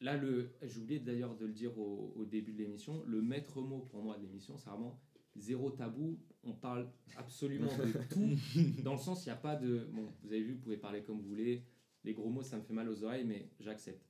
là, 0.00 0.16
le, 0.16 0.52
j'ai 0.62 0.80
oublié 0.80 1.00
d'ailleurs 1.00 1.36
de 1.36 1.46
le 1.46 1.52
dire 1.52 1.76
au, 1.78 2.12
au 2.16 2.24
début 2.24 2.52
de 2.52 2.58
l'émission, 2.58 3.02
le 3.04 3.20
maître 3.20 3.60
mot 3.60 3.80
pour 3.90 4.02
moi 4.02 4.16
de 4.16 4.22
l'émission, 4.22 4.56
c'est 4.56 4.70
vraiment 4.70 5.00
zéro 5.36 5.70
tabou. 5.70 6.18
On 6.44 6.52
parle 6.52 6.88
absolument 7.16 7.72
de 7.76 7.92
tout, 8.10 8.82
dans 8.82 8.92
le 8.92 8.98
sens, 8.98 9.24
il 9.24 9.28
n'y 9.28 9.32
a 9.32 9.36
pas 9.36 9.56
de. 9.56 9.88
Bon, 9.92 10.12
vous 10.22 10.28
avez 10.32 10.42
vu, 10.42 10.52
vous 10.54 10.60
pouvez 10.60 10.76
parler 10.76 11.02
comme 11.02 11.20
vous 11.20 11.28
voulez. 11.28 11.64
Les 12.04 12.12
gros 12.12 12.30
mots, 12.30 12.42
ça 12.42 12.56
me 12.58 12.62
fait 12.62 12.74
mal 12.74 12.88
aux 12.88 13.02
oreilles, 13.02 13.24
mais 13.24 13.48
j'accepte. 13.60 14.04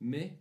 Mais 0.00 0.38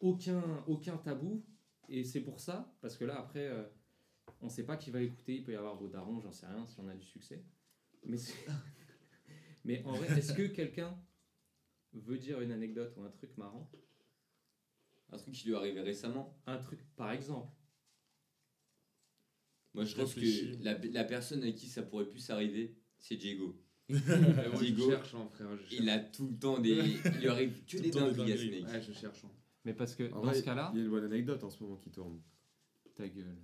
aucun, 0.00 0.64
aucun 0.66 0.96
tabou, 0.98 1.44
et 1.88 2.04
c'est 2.04 2.20
pour 2.22 2.40
ça, 2.40 2.76
parce 2.80 2.96
que 2.96 3.04
là, 3.04 3.18
après, 3.18 3.46
euh, 3.46 3.64
on 4.40 4.46
ne 4.46 4.50
sait 4.50 4.64
pas 4.66 4.76
qui 4.76 4.90
va 4.90 5.00
écouter. 5.02 5.36
Il 5.36 5.44
peut 5.44 5.52
y 5.52 5.56
avoir 5.56 5.76
vos 5.76 5.88
darons, 5.88 6.20
j'en 6.20 6.32
sais 6.32 6.46
rien, 6.46 6.66
si 6.66 6.78
on 6.80 6.88
a 6.88 6.94
du 6.94 7.04
succès. 7.06 7.44
Mais, 9.64 9.82
en 9.84 9.92
vrai, 9.94 10.18
est-ce 10.18 10.32
que 10.32 10.46
quelqu'un 10.46 10.96
veut 11.92 12.18
dire 12.18 12.40
une 12.40 12.52
anecdote 12.52 12.94
ou 12.96 13.02
un 13.02 13.10
truc 13.10 13.36
marrant? 13.36 13.70
Un 15.10 15.16
truc 15.18 15.34
qui 15.34 15.46
lui 15.46 15.54
est 15.54 15.56
arrivé 15.56 15.80
récemment. 15.80 16.40
Un 16.46 16.58
truc, 16.58 16.80
par 16.96 17.12
exemple. 17.12 17.52
Moi, 19.74 19.84
je 19.84 19.94
pense 19.96 20.14
Réfléchis. 20.14 20.58
que 20.58 20.64
la, 20.64 20.78
la 20.78 21.04
personne 21.04 21.42
à 21.44 21.52
qui 21.52 21.68
ça 21.68 21.82
pourrait 21.82 22.08
plus 22.08 22.30
arriver, 22.30 22.76
c'est 22.98 23.16
Diego. 23.16 23.60
Moi, 23.88 23.98
je 24.00 24.58
Diego, 24.64 24.90
cherche, 24.90 25.14
hein, 25.14 25.28
frère. 25.32 25.50
Je 25.56 25.62
cherche. 25.62 25.72
Il 25.80 25.88
a 25.90 25.98
tout 26.00 26.28
le 26.28 26.38
temps 26.38 26.58
des. 26.58 26.70
Il 26.72 27.20
lui 27.20 27.28
arrive 27.28 27.64
que 27.64 27.70
Tout 27.76 27.82
des 27.82 27.88
le 27.88 27.90
temps 27.90 28.08
des 28.08 28.14
dingueries 28.14 28.32
à 28.32 28.36
ce 28.36 28.44
mec. 28.50 28.66
Ouais, 28.68 28.82
je 28.82 28.92
cherche. 28.92 29.24
hein. 29.24 29.30
Mais 29.66 29.74
parce 29.74 29.96
que 29.96 30.04
En 30.12 30.20
dans 30.20 30.26
vrai, 30.28 30.34
ce 30.34 30.42
cas-là, 30.44 30.70
Il 30.72 30.78
y 30.78 30.82
a 30.82 30.84
une 30.84 30.90
bonne 30.90 31.04
anecdote 31.04 31.42
en 31.42 31.50
ce 31.50 31.62
moment 31.62 31.76
qui 31.76 31.90
tourne. 31.90 32.20
ta 32.94 33.06
gueule. 33.08 33.36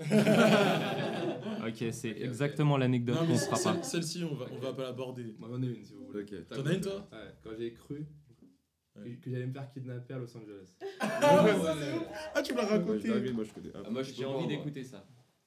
ok, 0.00 1.84
c'est 1.92 2.10
exactement 2.20 2.76
l'anecdote 2.76 3.18
qu'on 3.18 3.36
fera 3.36 3.74
pas. 3.74 3.82
celle-ci, 3.82 4.24
on 4.24 4.34
va, 4.34 4.46
on 4.50 4.58
va 4.58 4.72
pas 4.72 4.82
l'aborder. 4.82 5.34
Moi, 5.38 5.48
j'en 5.50 5.62
ai 5.62 5.66
une 5.66 5.84
si 5.84 5.94
vous 5.94 6.06
voulez. 6.06 6.24
T'en 6.48 6.66
as 6.66 6.74
une, 6.74 6.80
toi? 6.80 7.08
Ouais, 7.12 7.34
quand 7.42 7.50
j'ai 7.56 7.72
cru 7.72 8.04
Ouais. 8.96 9.16
que 9.22 9.30
j'allais 9.30 9.46
me 9.46 9.52
faire 9.52 9.68
kidnapper 9.70 10.14
à 10.14 10.18
Los 10.18 10.36
Angeles. 10.36 10.74
Ah, 11.00 12.42
tu 12.42 12.52
m'as 12.54 12.62
Ouais, 12.62 12.68
je 12.68 12.72
raconté 12.72 13.08
moi. 13.32 13.44
Ah, 13.84 13.90
moi, 13.90 14.02
je 14.02 14.12
J'ai 14.12 14.24
envie 14.24 14.48
d'écouter 14.48 14.82
ça. 14.82 15.06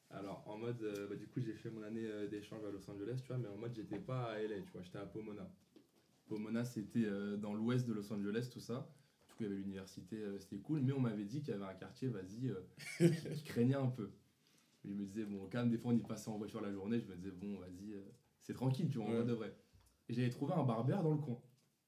Alors, 0.09 0.43
en 0.47 0.57
mode, 0.57 0.82
euh, 0.84 1.07
bah, 1.09 1.15
du 1.15 1.28
coup, 1.28 1.41
j'ai 1.41 1.53
fait 1.53 1.69
mon 1.69 1.84
année 1.84 2.05
euh, 2.05 2.28
d'échange 2.30 2.63
à 2.63 2.71
Los 2.71 2.89
Angeles, 2.89 3.19
tu 3.21 3.28
vois, 3.28 3.38
mais 3.38 3.49
en 3.49 3.57
mode, 3.57 3.74
j'étais 3.76 3.99
pas 3.99 4.32
à 4.32 4.39
LA, 4.39 4.61
tu 4.61 4.71
vois, 4.71 4.82
j'étais 4.84 4.99
à 4.99 5.05
Pomona. 5.05 5.51
Pomona, 6.28 6.63
c'était 6.63 7.03
euh, 7.05 7.36
dans 7.36 7.53
l'ouest 7.53 7.86
de 7.88 7.93
Los 7.93 8.13
Angeles, 8.13 8.47
tout 8.51 8.59
ça. 8.61 8.88
Du 9.34 9.38
coup, 9.38 9.43
il 9.45 9.49
y 9.49 9.51
avait 9.51 9.61
l'université, 9.61 10.15
euh, 10.17 10.38
c'était 10.38 10.59
cool, 10.59 10.81
mais 10.81 10.93
on 10.93 10.99
m'avait 10.99 11.25
dit 11.25 11.41
qu'il 11.41 11.53
y 11.53 11.57
avait 11.57 11.65
un 11.65 11.73
quartier, 11.73 12.07
vas-y, 12.09 12.49
euh, 12.49 12.61
qui, 13.09 13.34
qui 13.38 13.43
craignait 13.45 13.73
un 13.73 13.88
peu. 13.88 14.11
Je 14.86 14.91
me 14.91 15.03
disais, 15.05 15.25
bon, 15.25 15.47
quand 15.51 15.57
même, 15.59 15.71
des 15.71 15.77
fois, 15.79 15.91
on 15.91 15.97
y 15.97 16.01
passait 16.03 16.29
en 16.29 16.38
voiture 16.38 16.61
la 16.61 16.71
journée, 16.71 16.99
je 16.99 17.07
me 17.07 17.15
disais, 17.15 17.31
bon, 17.31 17.57
vas-y, 17.57 17.93
euh, 17.93 18.01
c'est 18.41 18.53
tranquille, 18.53 18.89
tu 18.89 18.97
vois, 18.99 19.07
en 19.07 19.09
Ouais. 19.09 19.15
vrai 19.17 19.25
de 19.25 19.34
vrai. 19.34 19.55
Et 20.07 20.13
j'avais 20.13 20.29
trouvé 20.29 20.53
un 20.53 20.63
barbère 20.63 21.01
dans 21.01 21.13
le 21.13 21.17
coin. 21.17 21.41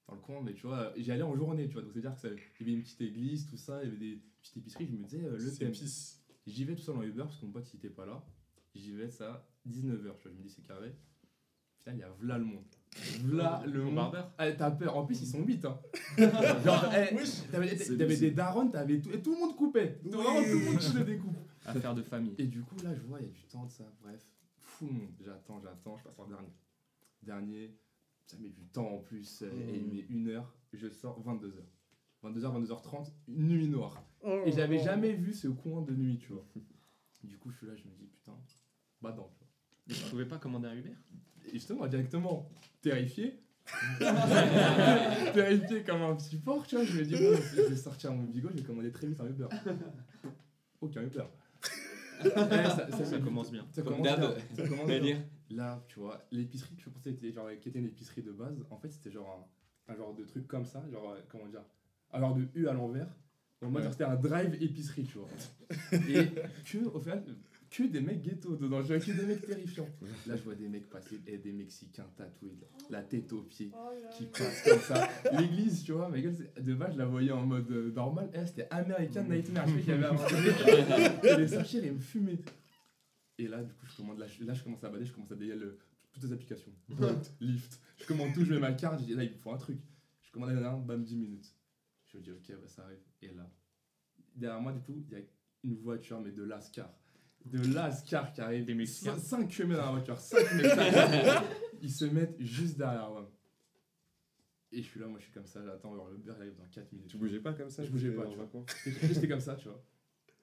Dans 0.07 0.15
le 0.15 0.21
coin, 0.21 0.41
mais 0.41 0.53
tu 0.55 0.65
vois, 0.65 0.91
j'y 0.97 1.11
allais 1.11 1.21
en 1.21 1.35
journée, 1.35 1.67
tu 1.67 1.73
vois, 1.73 1.83
donc 1.83 1.91
c'est-à-dire 1.93 2.15
que 2.15 2.21
ça- 2.21 2.29
il 2.29 2.39
y 2.61 2.63
avait 2.63 2.73
une 2.77 2.81
petite 2.83 3.01
église, 3.01 3.45
tout 3.45 3.57
ça, 3.57 3.83
il 3.83 3.89
y 3.89 3.91
avait 3.95 3.99
des 3.99 4.21
petites 4.41 4.57
épiceries, 4.57 4.87
je 4.87 4.91
me 4.91 5.03
disais, 5.03 5.23
euh, 5.23 5.37
le 5.37 5.51
thème. 5.55 5.73
J'y 6.47 6.63
vais 6.63 6.75
tout 6.75 6.81
seul 6.81 6.95
en 6.97 7.03
Uber 7.03 7.23
parce 7.23 7.37
que 7.39 7.45
mon 7.45 7.51
pote 7.51 7.71
il 7.73 7.77
était 7.77 7.89
pas 7.89 8.05
là. 8.07 8.23
J'y 8.73 8.91
vais 8.91 9.09
ça 9.09 9.47
19h, 9.67 10.17
tu 10.17 10.23
vois, 10.27 10.31
je 10.31 10.37
me 10.37 10.43
dis 10.43 10.49
c'est 10.49 10.61
carré. 10.63 10.95
Putain, 11.77 11.93
il 11.93 11.99
y 11.99 12.03
a 12.03 12.09
v'là 12.09 12.37
le 12.39 12.45
monde. 12.45 12.65
V'là 13.23 13.63
le 13.65 13.83
barbeur 13.91 14.31
Ah, 14.37 14.51
t'as 14.51 14.71
peur, 14.71 14.95
en 14.97 15.05
plus 15.05 15.21
ils 15.21 15.27
sont 15.27 15.43
8 15.43 15.65
hein. 15.65 15.79
Genre, 16.17 16.85
eh, 16.93 17.15
t'avais 17.51 18.17
des 18.17 18.31
darons, 18.31 18.69
t'avais 18.69 18.99
tout, 19.01 19.11
et 19.11 19.21
tout 19.21 19.33
le 19.33 19.39
monde 19.39 19.55
coupait. 19.55 19.99
Tout, 20.03 20.17
Vraiment 20.17 20.41
tout 20.41 20.59
le 20.59 20.71
monde 20.71 20.81
se 20.81 20.97
découpe. 20.99 21.35
Affaire 21.65 21.95
de 21.95 22.03
famille. 22.03 22.35
Et 22.37 22.45
du 22.45 22.61
coup 22.61 22.75
là 22.83 22.93
je 22.95 23.01
vois, 23.01 23.19
il 23.19 23.27
y 23.27 23.29
a 23.29 23.33
du 23.33 23.43
temps 23.43 23.65
de 23.65 23.71
ça, 23.71 23.83
bref. 24.01 24.25
Full 24.59 24.91
monde. 24.91 25.09
J'attends, 25.23 25.59
j'attends, 25.61 25.97
je 25.97 26.03
passe 26.03 26.19
en 26.19 26.27
dernier. 26.27 26.53
Dernier, 27.21 27.75
ça 28.25 28.37
met 28.37 28.49
du 28.49 28.65
temps 28.67 28.87
en 28.87 28.99
plus, 28.99 29.41
euh, 29.41 29.51
et 29.73 29.77
il 29.77 29.87
met 29.87 30.05
une 30.09 30.29
heure, 30.29 30.53
je 30.73 30.87
sors 30.89 31.21
22h. 31.21 31.51
22h, 32.23 32.65
22h30, 32.65 33.11
une 33.27 33.47
nuit 33.47 33.67
noire. 33.67 34.03
Et 34.45 34.51
j'avais 34.51 34.79
jamais 34.79 35.13
vu 35.13 35.33
ce 35.33 35.47
coin 35.47 35.81
de 35.81 35.93
nuit, 35.93 36.17
tu 36.17 36.33
vois. 36.33 36.45
Du 37.23 37.37
coup, 37.37 37.51
je 37.51 37.57
suis 37.57 37.67
là, 37.67 37.75
je 37.75 37.83
me 37.83 37.93
dis, 37.95 38.07
putain, 38.07 38.33
bah 39.01 39.13
non. 39.15 39.29
tu 39.33 39.39
vois. 39.39 39.47
Mais 39.87 39.93
tu 39.93 40.03
pouvais 40.09 40.25
pas 40.25 40.37
commander 40.37 40.67
un 40.67 40.75
Uber? 40.75 40.95
Et 41.47 41.53
justement, 41.53 41.87
directement, 41.87 42.49
terrifié. 42.81 43.39
terrifié 45.33 45.83
comme 45.83 46.01
un 46.01 46.15
petit 46.15 46.37
porc, 46.37 46.65
tu 46.67 46.75
vois. 46.75 46.85
Je 46.85 46.99
me 46.99 47.03
dis, 47.05 47.13
bon, 47.15 47.35
je 47.55 47.61
vais 47.61 47.75
sortir 47.75 48.11
mon 48.13 48.23
bigot, 48.23 48.49
je 48.51 48.57
vais 48.57 48.63
commander 48.63 48.91
très 48.91 49.07
vite 49.07 49.19
un 49.19 49.27
Uber. 49.27 49.47
Aucun 50.81 51.01
Uber. 51.03 51.23
Ça, 52.23 52.89
ça 52.91 53.05
Ça 53.05 53.17
met- 53.17 53.23
commence 53.23 53.51
bien. 53.51 53.65
Ça 53.71 53.81
Comme 53.81 53.97
commence 53.97 54.17
bien. 54.19 54.33
Ça 54.55 54.67
commence 54.67 54.87
bien. 54.87 55.23
Là, 55.51 55.83
tu 55.87 55.99
vois, 55.99 56.25
l'épicerie 56.31 56.75
que 56.75 56.81
je 56.83 56.89
pensais 56.89 57.11
était 57.11 57.31
genre, 57.31 57.49
qui 57.61 57.69
était 57.69 57.79
une 57.79 57.85
épicerie 57.85 58.23
de 58.23 58.31
base, 58.31 58.55
en 58.71 58.77
fait, 58.77 58.89
c'était 58.91 59.11
genre 59.11 59.47
un, 59.87 59.93
un 59.93 59.95
genre 59.95 60.13
de 60.15 60.23
truc 60.23 60.47
comme 60.47 60.65
ça, 60.65 60.83
genre, 60.91 61.11
euh, 61.11 61.19
comment 61.29 61.45
dire, 61.45 61.61
un 62.13 62.19
genre 62.19 62.35
de 62.35 62.47
U 62.55 62.67
à 62.67 62.73
l'envers. 62.73 63.07
En 63.61 63.69
mode, 63.69 63.83
Ouais. 63.83 63.91
c'était 63.91 64.03
un 64.03 64.15
drive 64.15 64.55
épicerie, 64.61 65.03
tu 65.05 65.17
vois. 65.17 65.27
Et 65.91 66.27
que, 66.65 66.85
au 66.87 66.99
final, 66.99 67.23
que 67.75 67.83
des 67.83 68.01
mecs 68.01 68.21
ghetto 68.21 68.55
dedans, 68.55 68.81
je 68.81 68.87
vois 68.93 68.99
que 68.99 69.11
des 69.11 69.25
mecs 69.25 69.45
terrifiants. 69.45 69.89
Là, 70.27 70.35
je 70.35 70.43
vois 70.43 70.55
des 70.55 70.67
mecs 70.69 70.89
passer, 70.89 71.19
et 71.27 71.37
des 71.37 71.51
Mexicains 71.51 72.07
tatoués, 72.15 72.57
la 72.89 73.01
tête 73.03 73.31
aux 73.33 73.41
pieds, 73.43 73.71
qui 74.11 74.25
passent 74.27 74.63
comme 74.63 74.79
ça. 74.79 75.09
L'église, 75.33 75.83
tu 75.83 75.91
vois, 75.91 76.09
mais 76.09 76.21
de 76.21 76.73
base, 76.73 76.93
je 76.93 76.97
la 76.97 77.05
voyais 77.05 77.31
en 77.31 77.45
mode 77.45 77.69
euh, 77.71 77.91
normal. 77.91 78.29
Eh, 78.33 78.45
c'était 78.45 78.67
American 78.71 79.23
Nightmare. 79.23 79.67
Je 79.67 79.73
sais 79.73 79.79
qu'il 79.81 79.89
y 79.89 79.93
avait 79.93 80.05
un 80.05 80.15
truc. 80.15 81.37
les 81.37 81.47
sortir 81.47 81.83
et 81.83 81.91
me 81.91 81.99
fumer. 81.99 82.39
Et 83.37 83.47
là, 83.47 83.61
du 83.61 83.73
coup, 83.73 83.85
je 83.85 83.97
commande, 83.97 84.19
là, 84.19 84.27
je, 84.27 84.43
là, 84.45 84.53
je 84.53 84.63
commence 84.63 84.83
à 84.83 84.89
bader, 84.89 85.05
je 85.05 85.11
commence 85.13 85.31
à 85.31 85.35
dégager 85.35 85.59
le- 85.59 85.77
toutes 86.13 86.23
les 86.23 86.31
applications. 86.31 86.71
Bolt, 86.87 87.33
Lyft. 87.41 87.81
Je 87.97 88.05
commande 88.05 88.33
tout, 88.33 88.45
je 88.45 88.53
mets 88.53 88.59
ma 88.59 88.71
carte, 88.71 89.01
je 89.01 89.05
dis 89.05 89.13
là, 89.15 89.23
il 89.23 89.31
me 89.31 89.35
faut 89.35 89.51
un 89.51 89.57
truc. 89.57 89.79
Je 90.21 90.31
commande 90.31 90.51
un, 90.51 90.77
bam, 90.77 91.03
10 91.03 91.17
minutes. 91.17 91.53
Je 92.07 92.17
me 92.17 92.23
dis, 92.23 92.31
ok, 92.31 92.51
bah, 92.51 92.67
ça 92.67 92.83
arrive. 92.83 92.99
Et 93.21 93.27
là, 93.33 93.51
derrière 94.35 94.61
moi, 94.61 94.71
du 94.71 94.79
coup, 94.79 94.93
il 94.95 95.11
y 95.11 95.19
a 95.19 95.23
une 95.65 95.75
voiture, 95.75 96.21
mais 96.21 96.31
de 96.31 96.43
l'Ascar. 96.43 96.89
De 97.45 97.73
l'Ascar 97.73 98.33
qui 98.33 98.41
arrive. 98.41 98.65
Des 98.65 98.73
Mexicains. 98.73 99.17
5 99.17 99.47
km 99.47 99.79
dans 99.79 99.85
la 99.85 99.91
voiture, 99.91 100.19
5 100.19 100.53
Mexicains. 100.55 101.43
Ils 101.81 101.91
se 101.91 102.05
mettent 102.05 102.35
juste 102.39 102.77
derrière 102.77 103.09
moi. 103.09 103.31
Et 104.71 104.81
je 104.81 104.87
suis 104.87 104.99
là, 104.99 105.07
moi, 105.07 105.19
je 105.19 105.25
suis 105.25 105.33
comme 105.33 105.45
ça, 105.45 105.63
j'attends. 105.63 105.93
Alors, 105.93 106.09
le 106.09 106.17
beurre, 106.17 106.35
il 106.37 106.41
arrive 106.41 106.55
dans 106.57 106.65
4 106.65 106.91
minutes. 106.91 107.09
Tu 107.09 107.17
bougeais 107.17 107.39
pas 107.39 107.53
comme 107.53 107.69
ça 107.69 107.83
Je 107.83 107.91
bougeais 107.91 108.11
pas, 108.11 108.25
tu 108.25 108.35
vois. 108.35 108.65
j'étais 109.03 109.27
comme 109.27 109.39
ça, 109.39 109.55
tu 109.55 109.67
vois. 109.69 109.81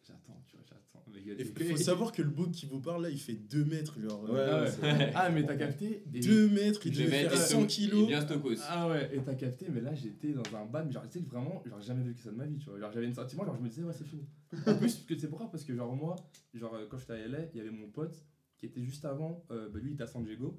J'attends, 0.06 0.42
tu 0.48 0.56
vois, 0.56 0.64
j'attends. 0.68 1.04
Il 1.14 1.30
et- 1.40 1.44
faut 1.44 1.60
et- 1.62 1.76
savoir 1.76 2.10
que 2.10 2.22
le 2.22 2.30
bot 2.30 2.48
qui 2.50 2.66
vous 2.66 2.80
parle 2.80 3.02
là, 3.04 3.10
il 3.10 3.20
fait 3.20 3.34
2 3.34 3.64
mètres. 3.64 4.00
Genre, 4.00 4.24
Ouais, 4.24 4.40
Ah, 4.40 4.64
ouais, 4.64 5.12
Ah, 5.14 5.30
mais 5.30 5.44
t'as 5.46 5.56
capté 5.56 6.02
et- 6.12 6.20
2 6.20 6.48
mètres, 6.48 6.80
il 6.86 6.92
devait 6.92 7.06
faire 7.06 7.30
mettre 7.30 7.42
100 7.42 7.62
et 7.64 7.66
kilos. 7.68 8.06
bien. 8.08 8.26
Ah 8.68 8.88
ouais, 8.88 9.14
et 9.14 9.20
t'as 9.22 9.34
capté, 9.34 9.66
mais 9.70 9.80
là 9.80 9.94
j'étais 9.94 10.32
dans 10.32 10.42
un 10.56 10.64
ban, 10.66 10.90
genre 10.90 11.04
tu 11.08 11.18
sais 11.18 11.24
que 11.24 11.30
vraiment, 11.30 11.62
genre 11.66 11.80
j'ai 11.80 11.86
jamais 11.86 12.02
vécu 12.02 12.22
ça 12.22 12.30
de 12.30 12.36
ma 12.36 12.46
vie, 12.46 12.58
tu 12.58 12.68
vois. 12.70 12.78
Genre 12.80 12.90
j'avais 12.92 13.06
un 13.06 13.14
sentiment, 13.14 13.44
genre 13.44 13.56
je 13.56 13.62
me 13.62 13.68
disais 13.68 13.82
ouais 13.84 13.92
c'est 13.92 14.04
fini. 14.06 14.26
En 14.66 14.74
plus, 14.74 15.04
que 15.06 15.16
c'est 15.16 15.28
pourquoi? 15.28 15.50
Parce 15.50 15.64
que 15.64 15.74
genre 15.74 15.94
moi, 15.94 16.16
genre 16.54 16.74
euh, 16.74 16.86
quand 16.90 16.98
j'étais 16.98 17.12
à 17.12 17.18
LA, 17.28 17.38
il 17.52 17.58
y 17.58 17.60
avait 17.60 17.70
mon 17.70 17.88
pote 17.88 18.24
qui 18.58 18.66
était 18.66 18.82
juste 18.82 19.04
avant, 19.04 19.44
euh, 19.50 19.68
bah, 19.68 19.78
lui 19.80 19.90
il 19.90 19.94
était 19.94 20.02
à 20.04 20.06
San 20.08 20.24
Diego, 20.24 20.58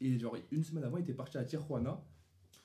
et 0.00 0.18
genre 0.18 0.36
une 0.50 0.64
semaine 0.64 0.84
avant 0.84 0.96
il 0.98 1.02
était 1.02 1.14
parti 1.14 1.38
à 1.38 1.44
Tijuana, 1.44 2.02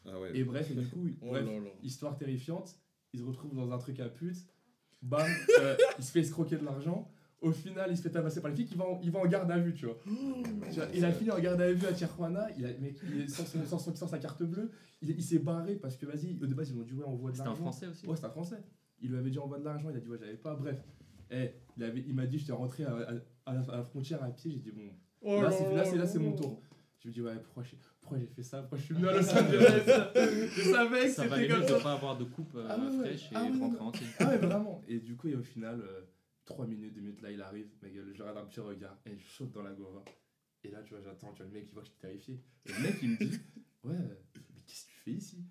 Ah 0.05 0.19
ouais. 0.19 0.32
et 0.38 0.43
bref, 0.43 0.71
et 0.71 0.76
du 0.76 0.88
coup, 0.88 1.07
Oh 1.21 1.28
bref, 1.30 1.45
là 1.45 1.51
là. 1.59 1.69
histoire 1.84 2.17
terrifiante, 2.17 2.76
il 3.13 3.19
se 3.19 3.26
retrouve 3.26 3.53
dans 3.55 3.71
un 3.71 3.78
truc 3.78 3.99
à 3.99 4.09
pute, 4.09 4.38
bam, 5.02 5.28
euh, 5.60 5.76
il 5.98 6.04
se 6.04 6.12
fait 6.12 6.20
escroquer 6.22 6.58
de 6.58 6.66
l'argent. 6.66 7.10
Au 7.41 7.52
final, 7.52 7.89
il 7.91 7.98
se 7.98 8.02
fait 8.02 8.10
tabasser 8.10 8.41
par 8.41 8.50
les 8.50 8.56
filles, 8.58 8.68
il 8.72 8.78
va 8.78 8.86
en, 8.86 9.00
il 9.04 9.12
va 9.12 9.20
en 9.20 9.26
garde 9.28 9.52
à 9.52 9.60
vue, 9.60 9.74
tu 9.76 9.86
vois. 9.86 9.98
Tu 10.06 10.76
vois, 10.80 10.88
il 10.96 11.06
a 11.06 11.12
fini 11.12 11.30
en 11.30 11.38
garde 11.39 11.62
à 11.62 11.72
vue 11.72 11.86
à 11.86 11.93
Tijuana, 11.93 12.48
il 12.58 12.66
a, 12.66 12.70
mec, 12.80 12.98
il 13.04 13.22
est 13.22 13.28
sans, 13.28 13.46
sans, 13.46 13.78
sans 13.96 14.08
sa 14.08 14.18
carte 14.18 14.41
bleue, 14.43 14.72
il, 15.02 15.12
il 15.12 15.22
s'est 15.24 15.38
barré 15.39 15.76
parce 15.76 15.96
que, 15.96 16.06
vas-y, 16.08 16.36
au 16.41 16.46
départ, 16.48 16.66
ils 16.68 16.74
lui 16.74 16.80
ont 16.82 16.84
dit, 16.84 16.93
ouais, 16.93 17.04
on 17.06 17.16
voit 17.16 17.30
de 17.32 17.36
C'était 17.36 17.48
un 17.48 17.52
l'argent. 17.52 17.64
français 17.66 17.88
aussi 17.88 18.08
Ouais, 18.08 18.16
c'était 18.16 18.28
un 18.28 18.32
français. 18.32 18.64
Il 19.02 19.12
lui 19.12 19.18
avait 19.18 19.30
dit, 19.30 19.38
on 19.38 19.48
voit 19.48 19.60
de 19.60 19.66
l'argent, 19.66 19.89
il 19.91 19.98
a 19.98 20.00
dit, 20.00 20.08
ouais, 20.08 20.18
j'avais 20.20 20.38
pas, 20.38 20.56
bref. 20.56 20.82
Eh, 21.30 21.52
il, 21.78 21.84
avait, 21.84 22.04
il 22.08 22.16
m'a 22.16 22.26
dit, 22.26 22.39
j'étais 22.39 22.52
rentré 22.54 22.84
à, 22.86 22.93
à- 22.96 23.52
à 23.52 23.54
la, 23.54 23.62
à 23.62 23.78
la 23.78 23.84
frontière 23.84 24.24
à 24.24 24.30
pied, 24.30 24.52
j'ai 24.52 24.60
dit, 24.60 24.72
bon, 24.72 24.89
Oh 25.22 25.41
là, 25.41 25.52
c'est, 25.52 25.76
là, 25.76 25.84
c'est, 25.86 25.98
là, 25.98 26.08
c'est 26.08 26.20
mon 26.20 26.32
tour. 26.34 26.62
Je 27.06 27.10
me 27.10 27.14
dis, 27.14 27.22
ouais, 27.22 27.36
pourquoi 27.43 27.62
j'ai, 27.62 27.78
pourquoi 28.01 28.18
j'ai 28.18 28.26
fait 28.26 28.41
ça? 28.41 28.62
Pourquoi 28.62 28.80
je 28.80 28.84
suis 28.86 28.95
venu 28.95 29.08
à 29.08 29.12
Los 29.14 29.30
Angeles? 29.30 29.84
Je 29.86 30.62
savais 30.72 31.03
que 31.06 31.10
Ça 31.12 31.24
c'était 31.30 31.47
comme 31.47 31.68
ça. 31.68 31.78
de 31.78 31.84
pas 31.84 31.91
avoir 31.93 32.18
de 32.18 32.24
coupe 32.24 32.56
euh, 32.56 32.66
Ah 32.68 32.80
ouais, 32.80 32.97
fraîche 32.97 33.26
et 33.32 33.36
Ah 33.36 33.43
ouais, 33.43 33.60
rentrer 33.60 33.80
entier. 33.82 34.08
Ah 34.20 34.26
ouais, 34.30 34.38
vraiment. 34.39 34.82
Et 34.88 34.97
du 34.99 35.16
coup, 35.16 35.28
et 35.28 35.36
au 35.36 35.43
final, 35.43 35.84
3 36.45 36.66
minutes, 36.66 36.93
2 36.95 37.01
minutes, 37.01 37.22
là, 37.22 37.30
il 37.30 37.39
arrive, 37.43 37.68
ma 37.84 37.89
gueule, 37.89 38.12
je 38.12 38.24
regarde 38.24 38.39
un 38.39 38.45
petit 38.45 38.60
regard, 38.60 38.97
et 39.06 39.16
je 39.20 39.28
saute 39.28 39.51
dans 39.51 39.62
la 39.62 39.74
gova. 39.74 40.03
Et 40.64 40.72
là, 40.72 40.82
tu 40.82 40.95
vois, 40.95 41.03
j'attends, 41.03 41.32
tu 41.34 41.43
vois, 41.43 41.45
le 41.45 41.60
mec, 41.60 41.68
il 41.70 41.74
voit 41.74 41.84
que 41.84 41.89
je 41.89 41.91
suis 41.91 42.01
terrifié. 42.01 42.39
Et 42.66 42.70
le 42.74 42.80
mec, 42.80 42.95
il 43.03 43.10
me 43.12 43.18
dit, 43.18 43.39
ouais, 43.84 43.93
mais 43.99 44.41
qu'est-ce 44.66 44.86
que 44.86 44.91
tu 44.91 44.99
fais 45.03 45.12
ici? 45.12 45.45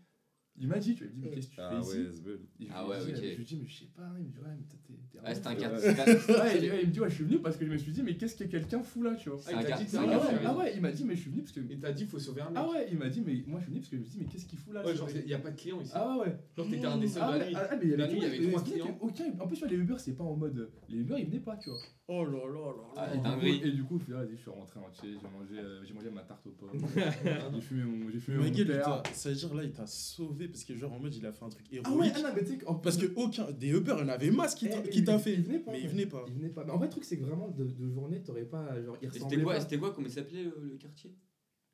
Il 0.57 0.69
m'a 0.69 0.79
dit, 0.79 0.95
tu 0.95 1.03
vois, 1.05 1.13
il 1.13 1.17
me 1.19 1.23
dit, 1.23 1.29
mais 1.29 1.35
qu'est-ce 1.35 1.49
que 1.49 1.55
tu 1.55 1.61
Ah 1.61 1.71
fais 1.71 1.77
ouais, 1.77 1.83
ici 1.83 2.23
Ah 2.71 2.83
lui 2.85 2.89
ouais, 2.91 2.99
dis, 3.05 3.11
ok. 3.11 3.17
Je 3.33 3.37
lui 3.39 3.45
dis, 3.45 3.57
mais 3.61 3.67
je 3.69 3.75
sais 3.81 3.85
pas. 3.97 4.03
Il 4.19 4.25
me 4.25 4.31
dit, 4.31 4.39
ouais, 4.39 4.45
mais 4.57 4.63
t'es- 4.69 5.21
Ah, 5.27 5.35
c'était 5.35 5.47
un 5.49 5.55
quart. 5.57 5.73
Ouais, 6.45 6.59
il 6.59 6.65
il 6.65 6.87
me 6.87 6.93
dit, 6.93 7.01
ouais, 7.01 7.11
je 7.11 7.15
suis 7.15 7.25
venu 7.25 7.39
parce 7.41 7.57
que 7.57 7.67
je 7.67 7.71
me 7.73 7.77
suis 7.77 7.91
dit, 7.93 8.03
mais 8.05 8.17
qu'est-ce 8.17 8.37
que 8.37 8.45
quelqu'un 8.45 8.83
fout 8.83 9.03
là, 9.03 9.15
tu 9.17 9.31
vois 9.31 9.39
C'est 9.41 9.53
Ah, 9.55 9.61
il 9.63 9.67
dit 9.67 9.73
c'est 9.79 9.89
c'est 9.89 9.97
ah 9.99 10.55
ouais, 10.57 10.65
ah 10.67 10.71
il 10.75 10.81
m'a 10.81 10.93
dit, 10.93 11.05
mais 11.05 11.17
je 11.17 11.21
suis 11.23 11.31
venu 11.31 11.43
parce 11.43 11.53
que. 11.53 11.61
Et 11.73 11.79
t'as 11.79 11.93
dit, 11.93 12.05
faut 12.07 12.19
sauver 12.21 12.43
un 12.43 12.51
mec. 12.51 12.55
Ah 12.57 12.69
ouais, 12.71 12.87
il 12.91 12.99
m'a 12.99 13.09
dit, 13.09 13.23
mais 13.27 13.43
moi 13.49 13.59
je 13.59 13.65
suis 13.65 13.71
venu 13.73 13.81
parce 13.81 13.91
que 13.91 13.97
je 13.97 14.01
me 14.03 14.07
suis 14.07 14.13
dit, 14.19 14.25
mais 14.25 14.31
qu'est-ce 14.31 14.47
qu'il 14.47 14.59
fout 14.61 14.73
là 14.75 14.85
Ouais, 14.87 14.95
genre, 14.95 15.09
il 15.13 15.29
y 15.29 15.35
a 15.35 15.39
pas 15.41 15.51
de 15.51 15.57
client 15.61 15.81
ici. 15.81 15.91
Ah 15.95 16.17
ouais, 16.19 16.25
ouais. 16.27 16.37
Genre, 16.57 16.69
t'étais 16.71 16.87
un 16.87 16.99
des 16.99 17.09
seuls 17.09 17.23
Ah, 17.25 17.31
la 17.33 17.39
ouais, 17.45 17.51
nuit. 17.51 17.57
ah, 17.57 17.77
mais 17.77 17.85
il 17.85 17.91
y 17.91 17.95
avait 17.95 18.49
trois 18.49 18.63
c'est 18.65 18.71
clients. 18.73 18.99
aucun- 19.01 19.25
En 19.41 19.47
plus, 19.49 19.57
tu 19.57 19.61
vois, 19.61 19.69
les 19.71 19.77
Uber, 19.77 19.95
c'est 19.99 20.13
pas 20.17 20.25
en 20.25 20.37
mode. 20.37 20.71
Les 20.89 20.99
Uber, 20.99 21.15
ils 21.19 21.27
venaient 21.27 21.41
pas, 21.41 21.57
tu 21.57 21.71
vois. 21.71 21.79
Oh 22.07 22.23
là 22.25 22.33
là 22.33 22.67
là 22.67 22.73
Ah, 22.97 23.07
là. 23.07 23.15
Et 23.15 23.17
du, 23.17 23.23
coup, 23.23 23.29
dinguerie. 23.31 23.61
et 23.65 23.71
du 23.73 23.85
coup, 23.85 23.97
au 23.97 23.99
final, 23.99 24.25
vas-y, 24.27 24.37
je 24.37 24.41
suis 24.43 24.51
rentré 24.51 24.79
entier, 24.79 25.11
j'ai 25.19 25.29
mangé, 25.29 25.59
euh, 25.59 25.83
j'ai 25.85 25.95
mangé 25.95 26.11
ma 26.11 26.23
tarte 26.23 26.47
aux 26.47 26.51
pommes. 26.51 26.71
j'ai 27.55 27.61
fumé 27.63 27.83
mon, 27.85 28.11
j'ai 28.11 28.21
fumé 28.21 28.37
mon 28.37 28.45
Miguel, 28.45 28.67
père. 28.67 29.03
t'a- 29.03 29.15
ça 29.15 29.31
veut 29.31 29.35
dire 29.35 29.55
là, 29.55 29.65
il 29.65 29.73
t'a 29.73 29.87
sauvé 29.87 30.49
parce 30.49 30.65
que 30.65 30.77
genre 30.77 30.93
en 30.93 30.99
mode 31.01 31.15
il 31.15 31.25
a 31.25 31.33
fait 31.33 31.45
un 31.45 31.49
truc 31.49 31.65
héroïque. 31.73 31.87
Ah 31.91 31.97
ouais, 31.97 32.13
ah 32.15 32.21
non, 32.21 32.29
mais 32.37 32.45
tu 32.45 32.59
Parce 32.83 32.99
que 32.99 33.07
aucun 33.17 33.51
des 33.53 33.71
Uber, 33.71 33.95
il 33.97 34.01
y 34.01 34.05
en 34.05 34.09
avait 34.11 34.31
masse 34.31 34.55
qui 34.55 34.67
Eh, 34.67 35.03
t'a 35.03 35.13
t'a 35.13 35.19
fait. 35.19 35.33
Il 35.33 35.43
venait 35.45 35.61
pas. 35.61 35.73
Mais 35.73 35.81
il 35.81 35.89
venait 35.89 36.07
pas. 36.07 36.25
Il 36.29 36.35
venait 36.35 36.51
pas. 36.51 36.65
Mais 36.65 36.73
en 36.73 36.77
vrai, 36.77 36.87
le 36.89 36.91
truc, 36.93 37.05
c'est 37.05 37.17
que 37.19 37.25
vraiment, 37.25 37.49
de, 37.49 37.65
de 37.65 37.89
journée, 37.91 38.23
t'aurais 38.23 38.45
pas. 38.45 38.83
Genre, 38.83 38.99
il 39.01 39.07
Et 39.07 39.09
ressemblait 39.09 39.31
C'était 39.37 39.43
quoi, 39.43 39.61
c'était 39.61 39.79
quoi, 39.79 39.93
comment 39.95 40.07
il 40.07 40.13
s'appelait 40.13 40.45
le, 40.45 40.59
le 40.63 40.77
quartier? 40.77 41.17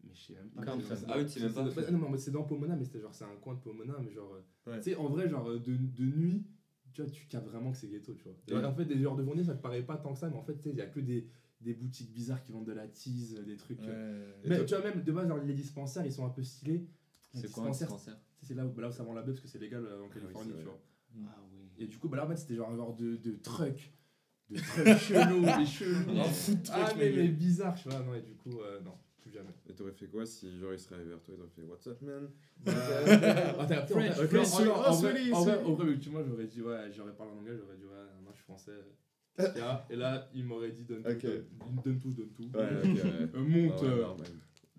Mais 0.04 0.14
je 0.14 0.20
sais 0.26 0.34
même 0.34 0.48
pas. 0.50 0.62
Comme 0.62 0.80
comment 0.80 0.94
ça. 0.94 1.06
Ah 1.08 1.18
oui, 1.18 1.24
tu 1.26 1.32
sais 1.32 1.40
même 1.40 1.52
pas. 1.52 1.68
C'est- 1.70 1.90
Non, 1.90 2.08
mais 2.08 2.18
c'est 2.18 2.30
dans 2.30 2.44
Pomona, 2.44 2.76
mais 2.76 2.84
c'était 2.84 3.00
genre, 3.00 3.12
c'est 3.14 3.24
un 3.24 3.36
coin 3.40 3.54
de 3.54 3.60
Pomona, 3.60 3.94
mais 4.02 4.12
genre. 4.12 4.30
Ouais. 4.68 4.76
Tu 4.78 4.90
sais, 4.90 4.96
en 4.96 5.08
vrai, 5.08 5.28
genre, 5.28 5.50
de, 5.50 5.58
de 5.76 6.04
nuit, 6.04 6.46
tu 6.92 7.02
vois, 7.02 7.10
tu 7.10 7.26
captes 7.26 7.46
vraiment 7.48 7.72
que 7.72 7.76
c'est 7.78 7.88
ghetto, 7.88 8.14
tu 8.14 8.24
vois. 8.24 8.58
Ouais. 8.60 8.64
En 8.64 8.74
fait, 8.74 8.84
des 8.84 9.04
heures 9.04 9.16
de 9.16 9.24
journée, 9.24 9.44
ça 9.44 9.54
te 9.54 9.62
paraît 9.62 9.82
pas 9.82 9.96
tant 9.96 10.12
que 10.12 10.18
ça, 10.18 10.28
mais 10.28 10.36
en 10.36 10.42
fait, 10.42 10.56
tu 10.56 10.62
sais, 10.64 10.70
il 10.70 10.76
y 10.76 10.82
a 10.82 10.86
que 10.86 11.00
des, 11.00 11.26
des 11.60 11.74
boutiques 11.74 12.12
bizarres 12.12 12.42
qui 12.42 12.52
vendent 12.52 12.66
de 12.66 12.72
la 12.72 12.86
tease, 12.88 13.34
des 13.46 13.56
trucs. 13.56 13.80
euh, 13.80 14.32
Ouais. 14.32 14.36
Et 14.44 14.48
Mais 14.50 14.56
toi- 14.56 14.64
tu 14.64 14.74
vois, 14.74 14.84
même 14.94 15.02
de 15.02 15.12
base, 15.12 15.28
les 15.44 15.54
dispensaires, 15.54 16.04
ils 16.06 16.12
sont 16.12 16.24
un 16.26 16.30
peu 16.30 16.42
stylés. 16.42 16.86
C'est 17.34 17.50
quoi 17.50 17.64
un 17.66 17.70
dispensaire 17.70 18.16
tu 18.40 18.46
sais, 18.46 18.52
c'est 18.52 18.54
là 18.54 18.64
où, 18.66 18.70
bah, 18.70 18.82
là 18.82 18.88
où 18.88 18.92
ça 18.92 19.02
vend 19.04 19.12
la 19.12 19.22
bœuf 19.22 19.34
parce 19.34 19.42
que 19.42 19.48
c'est 19.48 19.58
légal 19.58 19.84
euh, 19.84 20.00
en 20.02 20.06
oui, 20.06 20.10
Californie, 20.14 20.52
tu 20.56 20.64
vois. 20.64 20.80
Ah 21.26 21.38
oui. 21.52 21.58
Et 21.78 21.86
du 21.86 21.98
coup, 21.98 22.08
bah 22.08 22.16
là, 22.16 22.24
en 22.24 22.28
fait, 22.28 22.36
c'était 22.36 22.54
genre 22.56 22.70
un 22.70 22.76
genre 22.76 22.94
de, 22.96 23.16
de 23.16 23.32
truck. 23.32 23.92
De 24.48 24.56
truck 24.58 24.86
chelou, 24.98 25.40
des 25.42 25.66
chelous. 25.66 26.18
Ah, 26.72 26.92
mais, 26.96 27.12
mais 27.12 27.28
bizarre, 27.28 27.74
tu 27.76 27.88
vois. 27.88 28.00
Non, 28.00 28.14
et 28.14 28.22
du 28.22 28.34
coup, 28.34 28.60
euh, 28.60 28.80
non, 28.80 28.94
plus 29.20 29.30
jamais. 29.32 29.50
Et 29.68 29.72
t'aurais 29.74 29.92
fait 29.92 30.06
quoi 30.06 30.24
si 30.26 30.58
genre 30.58 30.72
il 30.72 30.78
serait 30.78 30.96
arrivé 30.96 31.10
vers 31.10 31.22
toi 31.22 31.34
et 31.34 31.38
t'aurais 31.38 31.50
fait 31.50 31.62
What's 31.62 31.86
up 31.86 32.00
man? 32.02 32.28
En 32.66 32.70
vrai- 32.70 33.04
vrai- 33.04 33.48
oh, 35.32 35.36
en 35.36 35.42
vrai- 35.44 35.64
en 35.64 35.72
vrai, 35.74 35.88
effectivement, 35.88 36.20
j'aurais 36.26 36.46
dit, 36.46 36.62
ouais, 36.62 36.90
j'aurais 36.96 37.12
parlé 37.14 37.32
en 37.32 37.38
anglais, 37.38 37.54
j'aurais 37.58 37.76
dit, 37.76 37.84
ouais, 37.84 38.04
non, 38.24 38.30
je 38.32 38.36
suis 38.36 38.44
français. 38.44 38.72
Et 39.90 39.96
là, 39.96 40.28
il 40.34 40.44
m'aurait 40.44 40.70
dit, 40.72 40.84
donne 40.84 41.02
tout, 41.02 41.26
donne, 41.26 41.44
donne 41.84 41.98
tout, 42.00 42.10
donne 42.12 42.30
tout. 42.30 42.50
Ouais. 42.54 42.68
Euh, 43.34 43.40
monte, 43.42 43.74
Ah 43.80 43.84
ouais, 43.84 43.90
euh, 43.90 44.06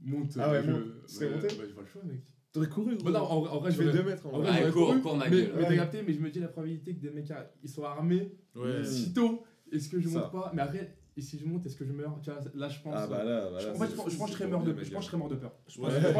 monte. 0.03 0.37
Ah 0.39 0.51
ouais, 0.51 0.57
euh, 0.57 0.61
monte. 0.61 0.85
Monté 1.33 1.47
Bah, 1.47 1.63
j'ai 1.67 1.73
pas 1.73 1.81
le 1.81 1.87
choix, 1.87 2.01
mec. 2.03 2.21
T'aurais 2.51 2.67
couru 2.69 2.97
Bah, 3.03 3.11
non, 3.11 3.19
en, 3.19 3.41
vrai- 3.41 3.49
en 3.51 3.59
vrai, 3.59 3.71
Je 3.71 3.81
j'aurais- 3.81 3.93
2 3.97 4.03
mètres 4.03 4.25
en 4.27 4.39
vrai. 4.39 4.65
Ouais, 4.65 4.71
cours, 4.71 5.01
cours, 5.01 5.15
ma 5.17 5.29
mais, 5.29 5.37
gueule. 5.37 5.65
mais 5.69 5.75
capté, 5.77 6.03
mais 6.05 6.13
je 6.13 6.19
me 6.19 6.29
dis 6.29 6.39
la 6.39 6.49
probabilité 6.49 6.93
que 6.93 6.99
des 6.99 7.09
mecs 7.11 7.31
ils 7.63 7.69
sont 7.69 7.83
armés 7.83 8.35
Ouais. 8.55 8.83
sitôt. 8.83 9.43
Est-ce 9.71 9.87
que 9.89 9.99
je 10.01 10.09
monte 10.09 10.31
pas? 10.31 10.51
Mais 10.53 10.61
après, 10.61 10.97
et 11.21 11.23
si 11.23 11.37
je 11.37 11.45
monte, 11.45 11.63
est-ce 11.67 11.75
que 11.75 11.85
je 11.85 11.91
meurs? 11.91 12.19
Tu 12.23 12.31
vois, 12.31 12.39
là 12.55 12.67
je 12.67 12.79
pense. 12.81 12.95
Ah 12.97 13.05
bah 13.05 13.23
là, 13.23 13.49
bah 13.51 13.59
je- 13.59 13.67
là, 13.67 13.73
en 13.73 13.77
fait, 13.77 13.91
je, 13.91 13.95
pense- 13.95 14.05
que 14.05 14.11
je 14.31 14.33
serais 14.33 14.47
mort 14.47 14.63
de, 14.63 14.71
je 14.71 14.75
pense 14.75 14.87
que 14.89 15.01
je 15.01 15.05
serais 15.05 15.17
mort 15.17 15.29
de 15.29 15.35
peur. 15.35 15.53
Je 15.67 15.79
pense 15.79 15.93
que 15.93 16.01
je 16.01 16.07
vrai, 16.07 16.13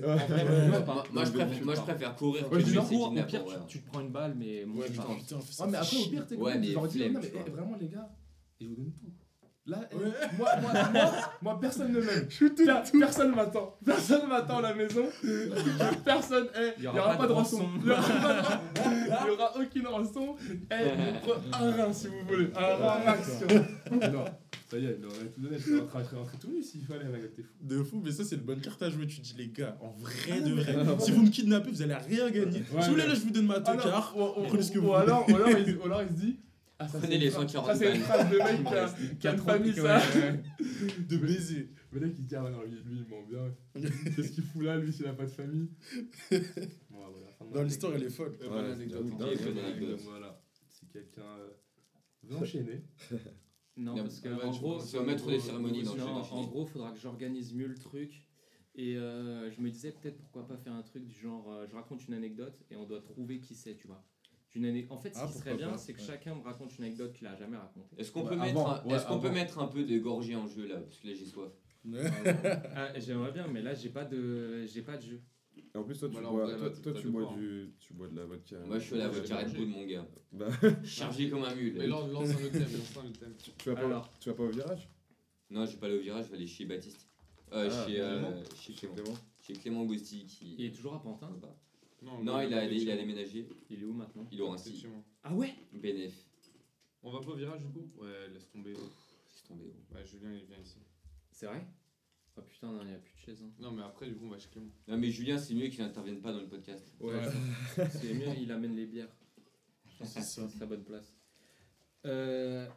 Ouais. 0.00 0.14
ouais. 0.14 0.68
Moi, 1.12 1.24
je 1.24 1.30
préfère, 1.32 1.48
donc, 1.50 1.64
moi, 1.64 1.74
je 1.74 1.80
préfère 1.82 2.16
courir 2.16 2.52
Ouais, 2.52 2.60
je 2.60 2.66
laisser 2.80 2.94
Au 2.96 3.10
pire, 3.10 3.44
tu, 3.68 3.80
te 3.82 3.86
prends 3.86 4.00
une 4.00 4.10
balle, 4.10 4.34
mais 4.38 4.64
moi, 4.64 4.86
putain, 4.86 5.02
putain, 5.02 5.66
mais 5.66 5.76
après, 5.76 5.96
au 5.98 6.08
pire, 6.08 6.26
tu 6.26 6.36
non, 7.10 7.20
mais 7.20 7.32
eh, 7.46 7.50
vraiment, 7.50 7.76
les 7.78 7.88
gars, 7.88 8.10
et 8.60 8.64
je 8.64 8.70
vous 8.70 8.76
donne 8.76 8.92
tout. 8.92 9.12
Là, 9.68 9.80
Ouais. 9.92 10.10
moi, 10.38 10.48
moi, 10.62 10.72
moi, 10.92 11.12
moi, 11.42 11.60
personne 11.60 11.92
ne 11.92 12.00
m'aime. 12.00 12.26
Per- 12.26 12.98
Personne 12.98 13.34
m'attend. 13.34 13.76
Personne 13.84 14.26
m'attend 14.28 14.58
à 14.58 14.62
la 14.62 14.74
maison. 14.74 15.04
Personne. 16.04 16.46
eh, 16.58 16.70
Il 16.78 16.82
n'y 16.82 16.98
aura, 16.98 17.16
pas 17.18 17.26
de 17.26 17.32
rançon. 17.32 17.68
Il 17.80 17.84
n'y 17.84 17.90
aura, 17.92 19.30
aura 19.30 19.60
aucune 19.60 19.86
rançon. 19.86 20.36
Eh, 20.70 20.74
un 21.52 21.70
rein 21.72 21.92
si 21.92 22.06
vous 22.08 22.14
voulez. 22.26 22.48
Un 22.56 22.76
rein 22.76 23.04
max. 23.04 23.28
Non, 23.90 24.24
ça 24.70 24.78
y 24.78 24.86
est, 24.86 24.96
il 24.98 25.04
aurait 25.06 25.16
tout 25.34 25.40
donné. 25.40 25.56
Je 25.58 25.76
rentré 26.16 26.36
tout 26.40 26.48
nu 26.50 26.62
s'il 26.62 26.84
fallait, 26.84 27.04
mec, 27.04 27.34
t'es 27.34 27.42
fou. 27.42 27.52
De 27.60 27.82
fou, 27.82 28.02
mais 28.04 28.12
ça 28.12 28.24
c'est 28.24 28.36
une 28.36 28.42
bonne 28.42 28.60
carte 28.60 28.82
à 28.82 28.88
jouer. 28.90 29.06
Tu 29.06 29.20
dis 29.20 29.34
les 29.36 29.48
gars, 29.48 29.76
en 29.82 29.90
vrai 29.98 30.12
Ah 30.32 30.40
de 30.40 30.52
vrai, 30.54 30.96
si 31.00 31.10
vous 31.12 31.22
me 31.24 31.28
kidnappez, 31.30 31.70
vous 31.70 31.82
allez 31.82 31.94
rien 31.94 32.30
gagner. 32.30 32.58
Ouais, 32.72 32.80
si 32.82 32.88
vous 32.88 32.94
voulez, 32.94 33.06
là 33.06 33.14
je 33.14 33.20
vous 33.20 33.30
donne 33.30 33.46
ma 33.46 33.60
tocard. 33.60 34.14
prenez 34.46 34.62
ce 34.62 34.72
que 34.72 34.78
vous 34.78 34.88
ou 34.88 34.94
alors 34.94 35.26
il 35.28 36.08
se 36.08 36.12
dit. 36.14 36.40
Ah, 36.80 36.86
ça, 36.86 36.98
Prenez 36.98 37.14
c'est 37.14 37.18
les 37.18 37.26
une 37.26 37.32
phrase- 37.32 37.52
140 37.52 37.66
Ça, 37.66 37.74
c'est 37.74 37.94
une 37.96 38.02
phrase 38.02 38.30
de 38.30 38.36
mec 38.38 38.64
qui 38.64 38.74
a, 38.74 39.14
qui 39.20 39.28
a 39.28 39.32
une 39.32 39.38
famille, 39.40 39.74
ça. 39.74 40.00
de 41.08 41.16
baiser. 41.16 41.70
Le 41.90 42.00
mec 42.00 42.12
il 42.18 42.22
se 42.22 42.28
dit 42.28 42.36
ah 42.36 42.48
non 42.50 42.62
lui, 42.62 42.80
lui 42.84 42.98
il 42.98 43.04
ment 43.08 43.22
bien. 43.22 43.54
Qu'est-ce 44.14 44.30
qu'il 44.32 44.44
fout 44.44 44.62
là 44.62 44.76
lui 44.78 44.92
s'il 44.92 45.06
a 45.06 45.12
pas 45.14 45.24
de 45.24 45.30
famille 45.30 45.70
Ouais, 46.30 46.40
voilà, 46.90 47.32
fin 47.38 47.44
de 47.46 47.50
ma 47.50 47.56
Dans 47.56 47.62
l'histoire, 47.64 47.94
elle 47.94 48.04
est 48.04 48.10
folle. 48.10 48.36
Euh, 48.42 48.48
Ouais, 48.50 48.72
anecdote. 48.72 49.06
Voilà. 50.04 50.40
Si 50.68 50.86
quelqu'un 50.86 51.22
euh, 51.22 51.48
veut 52.22 52.36
enchaîner. 52.36 52.84
Non, 53.76 53.94
Non, 53.96 54.02
parce 54.02 54.20
que 54.20 54.28
ouais, 54.28 54.44
en 54.44 54.50
gros, 54.50 54.80
C'est 54.80 54.98
au 54.98 55.04
maître 55.04 55.26
des 55.28 55.40
cérémonies 55.40 55.82
dans 55.82 55.98
en 55.98 56.44
gros, 56.44 56.66
faudra 56.66 56.92
que 56.92 56.98
j'organise 57.00 57.54
mieux 57.54 57.66
le 57.66 57.76
truc. 57.78 58.22
Et 58.74 58.96
euh, 58.96 59.50
je 59.50 59.60
me 59.60 59.70
disais 59.70 59.90
peut-être 59.90 60.18
pourquoi 60.18 60.46
pas 60.46 60.56
faire 60.56 60.72
un 60.74 60.82
truc 60.82 61.04
du 61.04 61.14
genre, 61.18 61.50
euh, 61.50 61.66
je 61.68 61.74
raconte 61.74 62.06
une 62.06 62.14
anecdote 62.14 62.60
et 62.70 62.76
on 62.76 62.84
doit 62.84 63.00
trouver 63.00 63.40
qui 63.40 63.56
c'est, 63.56 63.74
tu 63.74 63.88
vois. 63.88 64.04
D'une 64.50 64.64
ane- 64.64 64.86
En 64.90 64.96
fait, 64.96 65.14
ce 65.14 65.20
Ah, 65.22 65.26
qui 65.26 65.38
serait 65.38 65.56
bien, 65.56 65.70
pas, 65.70 65.76
c'est 65.78 65.92
que 65.92 66.00
ouais. 66.00 66.06
chacun 66.06 66.34
me 66.34 66.42
raconte 66.42 66.76
une 66.78 66.84
anecdote 66.84 67.12
qu'il 67.12 67.26
a 67.26 67.36
jamais 67.36 67.56
racontée. 67.56 67.96
Est-ce 67.98 68.10
qu'on 68.10 68.22
Ouais, 68.22 68.30
peut, 68.30 68.36
mettre 68.36 68.58
un, 68.66 68.84
ouais, 68.86 68.94
est-ce 68.94 69.06
qu'on 69.06 69.20
peut 69.20 69.30
mettre 69.30 69.58
un 69.58 69.66
peu 69.66 69.84
de 69.84 69.98
gorgée 69.98 70.34
en 70.36 70.46
jeu 70.46 70.66
là 70.66 70.78
Parce 70.78 70.98
que 70.98 71.06
là 71.08 71.14
j'ai 71.14 71.26
soif. 71.26 71.52
Ah, 72.74 72.98
J'aimerais 72.98 73.32
bien, 73.32 73.46
mais 73.46 73.62
là, 73.62 73.74
j'ai 73.74 73.90
pas 73.90 74.04
de, 74.04 74.64
j'ai 74.66 74.82
pas 74.82 74.96
de 74.96 75.02
jeu. 75.02 75.20
Et 75.74 75.76
en 75.76 75.82
plus, 75.84 75.98
toi, 75.98 76.08
tu 76.08 76.14
Voilà, 76.14 76.30
on 76.30 76.32
bois, 76.34 76.70
toi, 76.70 76.92
tu 76.92 77.08
bois 77.08 77.24
quoi, 77.24 77.32
hein. 77.34 77.36
du, 77.36 77.74
tu 77.80 77.92
bois 77.92 78.08
de 78.08 78.16
la 78.16 78.24
vodka. 78.24 78.56
Moi 78.64 78.78
je 78.78 78.84
suis 78.84 78.94
à 78.94 78.98
la 78.98 79.08
vodka 79.08 79.36
Red 79.38 79.54
Bull 79.54 79.66
mon 79.66 79.84
gars. 79.84 80.06
Bah, 80.32 80.46
Chargé 80.84 81.28
comme 81.28 81.44
un 81.44 81.54
mule. 81.54 81.74
Mais 81.76 81.86
lance, 81.86 82.10
lance 82.12 82.28
un 82.30 82.34
autre 82.34 82.50
thème, 82.52 82.60
lance 82.62 82.96
un 82.96 83.06
autre 83.08 83.18
thème. 83.20 83.34
tu, 83.42 83.50
tu 83.58 83.68
vas 83.70 83.74
pas, 83.76 83.84
Alors. 83.86 84.12
tu 84.20 84.28
vas 84.30 84.34
pas 84.36 84.42
au 84.44 84.50
virage? 84.50 84.88
Non, 85.50 85.66
je 85.66 85.72
vais 85.72 85.76
pas 85.78 85.86
aller 85.86 85.98
au 85.98 86.00
virage, 86.00 86.26
je 86.26 86.30
vais 86.30 86.36
aller 86.36 86.46
chez 86.46 86.64
Baptiste. 86.64 87.06
Euh, 87.52 87.68
Ah, 87.72 87.86
chez, 87.86 88.00
euh, 88.00 88.20
Clément 88.20 88.42
chez 88.54 88.72
Clément. 88.74 88.94
Clément 88.94 89.18
Chez 89.42 89.52
Clément 89.54 89.84
Gosti 89.84 90.26
qui. 90.26 90.54
Il 90.58 90.64
est 90.66 90.70
toujours 90.74 90.94
à 90.94 91.02
Pantin? 91.02 91.30
Non, 92.02 92.40
il 92.40 92.54
a, 92.54 92.64
il 92.64 92.90
a 92.90 92.96
déménagé. 92.96 93.48
Il 93.70 93.82
est 93.82 93.84
où 93.84 93.92
maintenant 93.92 94.26
Il 94.30 94.40
aura 94.42 94.54
un 94.54 94.58
site. 94.58 94.68
Effectivement. 94.68 95.04
Ah 95.22 95.34
ouais? 95.34 95.54
BNF. 95.72 96.14
On 97.02 97.10
va 97.10 97.20
pas 97.20 97.30
au 97.30 97.36
virage 97.36 97.60
du 97.62 97.68
coup? 97.72 97.90
Ouais, 98.00 98.28
laisse 98.32 98.48
tomber. 98.50 98.72
Laisse 98.72 99.44
tomber. 99.46 99.64
gros. 99.64 99.96
Ouais, 99.96 100.04
Julien 100.04 100.32
il 100.32 100.44
vient 100.44 100.58
ici. 100.58 100.78
C'est 101.30 101.46
vrai? 101.46 101.66
Oh 102.36 102.42
putain, 102.42 102.70
non, 102.70 102.82
il 102.82 102.88
n'y 102.88 102.94
a 102.94 102.98
plus 102.98 103.12
de 103.14 103.18
chaise. 103.18 103.42
Hein. 103.42 103.50
Non, 103.58 103.72
mais 103.72 103.82
après, 103.82 104.06
du 104.06 104.14
coup, 104.14 104.26
on 104.26 104.30
va 104.30 104.38
chez 104.38 104.48
Clément. 104.48 104.70
Non, 104.86 104.96
mais 104.96 105.10
Julien, 105.10 105.38
c'est 105.38 105.54
mieux 105.54 105.68
qu'il 105.68 105.80
n'intervienne 105.80 106.20
pas 106.20 106.32
dans 106.32 106.40
le 106.40 106.48
podcast. 106.48 106.94
Ouais, 107.00 107.20
c'est 107.90 108.14
mieux, 108.14 108.28
il 108.40 108.50
amène 108.52 108.76
les 108.76 108.86
bières. 108.86 109.12
C'est 110.04 110.22
ça. 110.22 110.48
C'est 110.48 110.60
la 110.60 110.66
bonne 110.66 110.84
place. 110.84 111.12
Euh, 112.06 112.68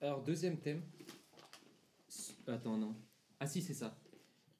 alors, 0.00 0.22
deuxième 0.22 0.58
thème. 0.60 0.82
Attends, 2.46 2.76
non. 2.78 2.94
Ah 3.40 3.46
si, 3.46 3.60
c'est 3.62 3.74
ça. 3.74 3.98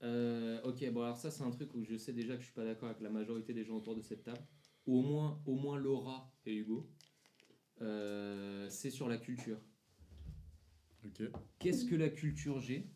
Euh, 0.04 0.60
ok, 0.62 0.90
bon 0.92 1.02
alors 1.02 1.16
ça 1.16 1.30
c'est 1.30 1.42
un 1.42 1.50
truc 1.50 1.74
où 1.74 1.82
je 1.82 1.96
sais 1.96 2.12
déjà 2.12 2.34
que 2.34 2.40
je 2.40 2.46
suis 2.46 2.54
pas 2.54 2.64
d'accord 2.64 2.90
avec 2.90 3.00
la 3.00 3.08
majorité 3.10 3.54
des 3.54 3.64
gens 3.64 3.76
autour 3.76 3.96
de 3.96 4.02
cette 4.02 4.22
table. 4.22 4.44
Ou 4.86 4.98
au 4.98 5.02
moins, 5.02 5.42
au 5.46 5.54
moins 5.56 5.78
Laura 5.78 6.30
et 6.44 6.54
Hugo. 6.54 6.90
Euh, 7.80 8.68
c'est 8.68 8.90
sur 8.90 9.08
la 9.08 9.16
culture. 9.16 9.58
Ok. 11.06 11.22
Qu'est-ce 11.58 11.86
que 11.86 11.94
la 11.94 12.10
culture 12.10 12.60
G? 12.60 12.86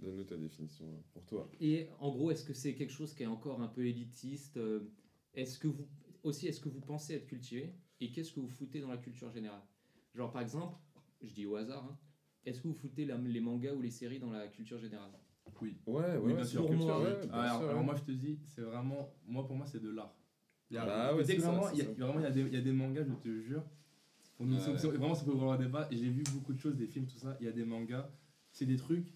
Donne-nous 0.00 0.24
ta 0.24 0.36
définition 0.36 0.90
là, 0.92 0.98
pour 1.12 1.24
toi. 1.24 1.50
Et 1.60 1.88
en 1.98 2.10
gros, 2.10 2.30
est-ce 2.30 2.44
que 2.44 2.52
c'est 2.52 2.74
quelque 2.74 2.92
chose 2.92 3.14
qui 3.14 3.22
est 3.22 3.26
encore 3.26 3.60
un 3.62 3.68
peu 3.68 3.86
élitiste 3.86 4.58
euh, 4.58 4.92
Est-ce 5.34 5.58
que 5.58 5.66
vous 5.68 5.88
aussi, 6.22 6.46
est-ce 6.46 6.60
que 6.60 6.68
vous 6.68 6.80
pensez 6.80 7.14
être 7.14 7.26
cultivé? 7.26 7.74
Et 8.00 8.12
qu'est-ce 8.12 8.32
que 8.32 8.38
vous 8.40 8.48
foutez 8.48 8.80
dans 8.80 8.90
la 8.90 8.98
culture 8.98 9.30
générale? 9.32 9.62
Genre 10.14 10.30
par 10.30 10.42
exemple, 10.42 10.78
je 11.20 11.32
dis 11.32 11.46
au 11.46 11.56
hasard, 11.56 11.84
hein, 11.84 11.98
est-ce 12.44 12.60
que 12.60 12.68
vous 12.68 12.74
foutez 12.74 13.04
la- 13.06 13.16
les 13.16 13.40
mangas 13.40 13.72
ou 13.72 13.80
les 13.80 13.90
séries 13.90 14.18
dans 14.20 14.30
la 14.30 14.46
culture 14.48 14.78
générale? 14.78 15.10
Oui. 15.60 15.76
Ouais, 15.86 15.94
ouais, 16.02 16.16
Oui, 16.18 16.34
bien 16.34 16.44
sûr, 16.44 16.66
pour 16.66 16.72
moi, 16.74 17.02
ouais, 17.02 17.26
bien 17.26 17.32
alors, 17.40 17.58
sûr, 17.58 17.68
alors 17.70 17.84
moi 17.84 17.94
je 17.96 18.02
te 18.02 18.10
dis, 18.12 18.38
c'est 18.44 18.62
vraiment, 18.62 19.12
moi 19.26 19.46
pour 19.46 19.56
moi 19.56 19.66
c'est 19.66 19.80
de 19.82 19.90
l'art. 19.90 20.14
Il 20.70 20.74
y 20.74 20.78
a- 20.78 20.86
Bah 20.86 21.14
ouais, 21.14 21.24
tu 21.24 21.36
vraiment, 21.36 21.70
il 21.70 21.78
y 21.78 21.82
a, 21.82 21.84
ça. 21.84 21.90
vraiment 21.92 22.18
il 22.18 22.22
y, 22.22 22.26
a 22.26 22.30
des, 22.30 22.40
il 22.40 22.52
y 22.54 22.56
a 22.56 22.60
des 22.60 22.72
mangas, 22.72 23.04
je 23.04 23.12
te 23.14 23.40
jure. 23.40 23.62
On 24.38 24.46
nous, 24.46 24.56
vraiment 24.58 25.14
ça 25.14 25.24
peut 25.24 25.30
avoir 25.32 25.52
un 25.52 25.58
débat. 25.58 25.86
Et 25.90 25.96
j'ai 25.96 26.08
vu 26.08 26.24
beaucoup 26.32 26.52
de 26.52 26.58
choses, 26.58 26.74
des 26.76 26.86
films, 26.86 27.06
tout 27.06 27.18
ça. 27.18 27.36
Il 27.40 27.46
y 27.46 27.48
a 27.48 27.52
des 27.52 27.64
mangas, 27.64 28.10
c'est 28.50 28.66
des 28.66 28.76
trucs, 28.76 29.14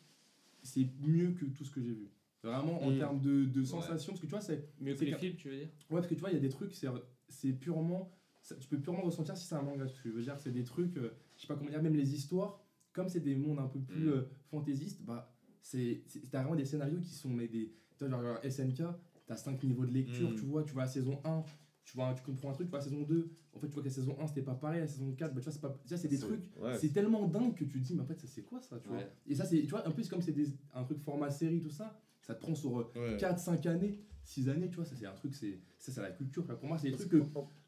c'est 0.63 0.87
mieux 1.01 1.31
que 1.33 1.47
tout 1.47 1.65
ce 1.65 1.71
que 1.71 1.81
j'ai 1.81 1.93
vu. 1.95 2.09
Vraiment 2.43 2.81
en 2.85 2.91
Mm. 2.93 2.99
termes 2.99 3.21
de, 3.21 3.45
de 3.47 3.65
sensations, 3.65 4.13
parce 4.13 4.21
que 4.21 4.27
tu 4.27 4.31
vois, 4.31 4.41
c'est 4.41 4.69
Mieux 4.79 4.93
que 4.93 4.99
C'est 4.99 5.05
les 5.07 5.15
films, 5.15 5.37
tu 5.37 5.49
veux 5.49 5.57
dire? 5.57 5.69
Ouais, 5.91 5.97
parce 5.97 6.07
que 6.07 6.15
tu 6.15 6.21
vois, 6.21 6.31
il 6.31 6.35
y 6.35 6.39
a 6.39 6.41
des 6.41 6.49
trucs, 6.51 6.75
c'est, 6.75 6.87
c'est 7.29 7.53
purement. 7.55 8.13
ça- 8.43 8.55
tu 8.55 8.69
peux 8.69 8.79
purement 8.79 9.01
ressentir 9.03 9.37
si 9.37 9.47
c'est 9.47 9.57
un 9.57 9.63
manga. 9.63 9.89
Ce 9.89 10.01
que 10.01 10.09
je 10.11 10.15
veux 10.15 10.23
dire, 10.23 10.39
c'est 10.39 10.53
des 10.53 10.63
trucs, 10.63 10.97
euh, 10.99 11.11
je 11.37 11.41
sais 11.43 11.47
pas 11.49 11.57
comment 11.57 11.71
dire, 11.71 11.83
même 11.83 11.97
les 11.97 12.15
histoires, 12.15 12.61
comme 12.93 13.09
c'est 13.09 13.19
des 13.21 13.35
mondes 13.35 13.59
un 13.59 13.67
peu 13.67 13.81
plus 13.81 14.05
Mm. 14.07 14.09
euh, 14.13 14.23
fantaisistes, 14.51 15.03
bah, 15.03 15.36
c'est 15.67 16.05
t'as 16.31 16.43
vraiment 16.43 16.55
des 16.55 16.65
scénarios 16.65 17.01
qui 17.01 17.13
sont 17.13 17.29
mais 17.29 17.49
des 17.49 17.73
tu 17.99 18.07
vois 18.07 18.23
genre 18.23 18.39
SNK 18.49 18.83
t'as 19.27 19.37
5 19.37 19.63
niveaux 19.65 19.85
de 19.85 19.93
lecture 19.93 20.31
mmh. 20.31 20.37
tu 20.37 20.43
vois 20.43 20.63
tu 20.63 20.73
vois 20.73 20.83
la 20.83 20.89
saison 20.89 21.21
1 21.25 21.43
tu 21.85 21.97
vois 21.97 22.15
tu 22.15 22.23
comprends 22.23 22.51
un 22.51 22.53
truc 22.53 22.69
tu 22.69 22.71
vois 22.71 22.79
la 22.79 22.85
saison 22.85 23.03
2 23.03 23.31
en 23.53 23.59
fait 23.59 23.67
tu 23.67 23.75
vois 23.75 23.83
que 23.83 23.89
la 23.89 23.95
saison 23.95 24.17
1 24.21 24.27
c'était 24.29 24.43
pas 24.43 24.55
pareil 24.55 24.81
la 24.81 24.87
saison 24.87 25.13
4 25.13 25.35
bah, 25.35 25.41
tu 25.41 25.45
vois 25.45 25.53
c'est 25.53 25.61
pas 25.61 25.77
c'est 25.85 26.09
des 26.09 26.19
trucs 26.19 26.45
ouais, 26.61 26.79
c'est 26.79 26.91
tellement 26.91 27.27
dingue 27.27 27.55
que 27.55 27.65
tu 27.65 27.81
te 27.81 27.85
dis 27.85 27.95
mais 27.95 28.03
en 28.03 28.07
fait 28.07 28.21
ça 28.21 28.29
c'est 28.29 28.43
quoi 28.43 28.61
ça 28.61 28.79
tu 28.79 28.89
ouais. 28.91 28.95
vois 28.95 29.05
et 29.27 29.35
ça 29.35 29.45
c'est 29.45 29.61
tu 29.63 29.71
vois 29.71 29.87
en 29.87 29.91
plus 29.91 30.09
comme 30.09 30.23
c'est 30.23 30.35
un 30.73 30.85
truc 30.85 31.01
format 31.01 31.31
série 31.31 31.61
tout 31.61 31.71
ça 31.71 31.99
ça 32.23 32.35
te 32.35 32.41
prend 32.41 32.55
sur 32.55 32.73
ouais. 32.73 33.17
4 33.19 33.39
5 33.39 33.67
années 33.67 33.99
6 34.23 34.49
années 34.49 34.69
tu 34.69 34.77
vois 34.77 34.85
ça 34.85 34.95
c'est 34.95 35.07
un 35.07 35.15
truc 35.15 35.35
c'est 35.35 35.59
ça 35.79 35.91
c'est 35.91 36.03
la 36.03 36.13
culture 36.13 36.47
pour 36.47 36.69
moi 36.69 36.79
c'est 36.79 36.91
des 36.91 36.97
trucs 36.97 37.11
que 37.11 37.23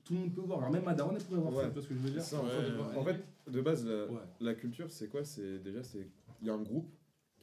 tout 0.05 0.15
le 0.15 0.21
monde 0.21 0.35
peut 0.35 0.41
voir. 0.41 0.61
Alors 0.61 0.71
même 0.71 0.85
Madaron 0.85 1.15
elle 1.15 1.23
pourrait 1.23 1.41
voir 1.41 1.53
ouais. 1.53 1.65
ça, 1.65 1.69
tu 1.69 1.75
vois 1.75 1.83
ce 1.83 1.89
que 1.89 1.95
je 1.95 2.01
veux 2.01 2.11
dire 2.11 2.23
ça, 2.23 2.43
ouais, 2.43 2.49
ouais, 2.49 2.97
En 2.97 3.05
fait, 3.05 3.23
de 3.47 3.61
base, 3.61 3.85
la, 3.85 4.07
la 4.41 4.55
culture, 4.55 4.91
c'est 4.91 5.09
quoi 5.09 5.23
C'est 5.23 5.59
déjà, 5.59 5.83
c'est 5.83 6.09
il 6.41 6.47
y 6.47 6.51
a 6.51 6.55
un 6.55 6.63
groupe 6.63 6.91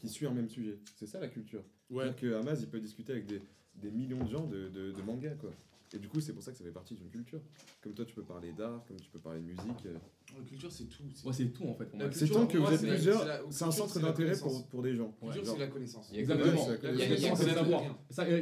qui 0.05 0.13
suit 0.13 0.25
un 0.27 0.31
même 0.31 0.49
sujet. 0.49 0.77
C'est 0.95 1.07
ça 1.07 1.19
la 1.19 1.27
culture. 1.27 1.63
Ouais. 1.89 2.05
Donc 2.05 2.23
Hamas, 2.23 2.59
il 2.61 2.67
peut 2.67 2.79
discuter 2.79 3.13
avec 3.13 3.25
des, 3.25 3.41
des 3.75 3.91
millions 3.91 4.23
de 4.23 4.29
gens 4.29 4.45
de, 4.45 4.69
de, 4.69 5.01
mangas, 5.01 5.35
quoi. 5.35 5.51
Et 5.93 5.99
du 5.99 6.07
coup, 6.07 6.19
c'est 6.19 6.33
pour 6.33 6.43
ça 6.43 6.51
que 6.51 6.57
ça 6.57 6.63
fait 6.63 6.71
partie 6.71 6.95
d'une 6.95 7.09
culture. 7.09 7.39
Comme 7.81 7.93
toi, 7.93 8.05
tu 8.05 8.13
peux 8.15 8.23
parler 8.23 8.51
d'art, 8.51 8.83
comme 8.87 8.99
tu 8.99 9.09
peux 9.09 9.19
parler 9.19 9.39
de 9.39 9.45
musique. 9.45 9.87
La 10.35 10.43
culture, 10.43 10.71
c'est 10.71 10.85
tout. 10.85 11.03
C'est 11.31 11.53
tout 11.53 11.65
en 11.65 11.73
fait. 11.75 11.87
C'est 12.11 12.27
tant 12.27 12.47
que 12.47 12.57
vous 12.57 12.71
êtes 12.71 12.81
plusieurs, 12.81 13.51
c'est 13.51 13.65
un 13.65 13.71
centre 13.71 13.99
d'intérêt 13.99 14.37
pour, 14.37 14.67
pour 14.67 14.81
des 14.81 14.95
gens. 14.95 15.15
La 15.21 15.31
culture, 15.33 15.53
c'est 15.53 15.59
la 15.59 15.67
connaissance. 15.67 16.11
Exactement. 16.13 16.67
Le 16.69 17.53
savoir. 17.53 17.83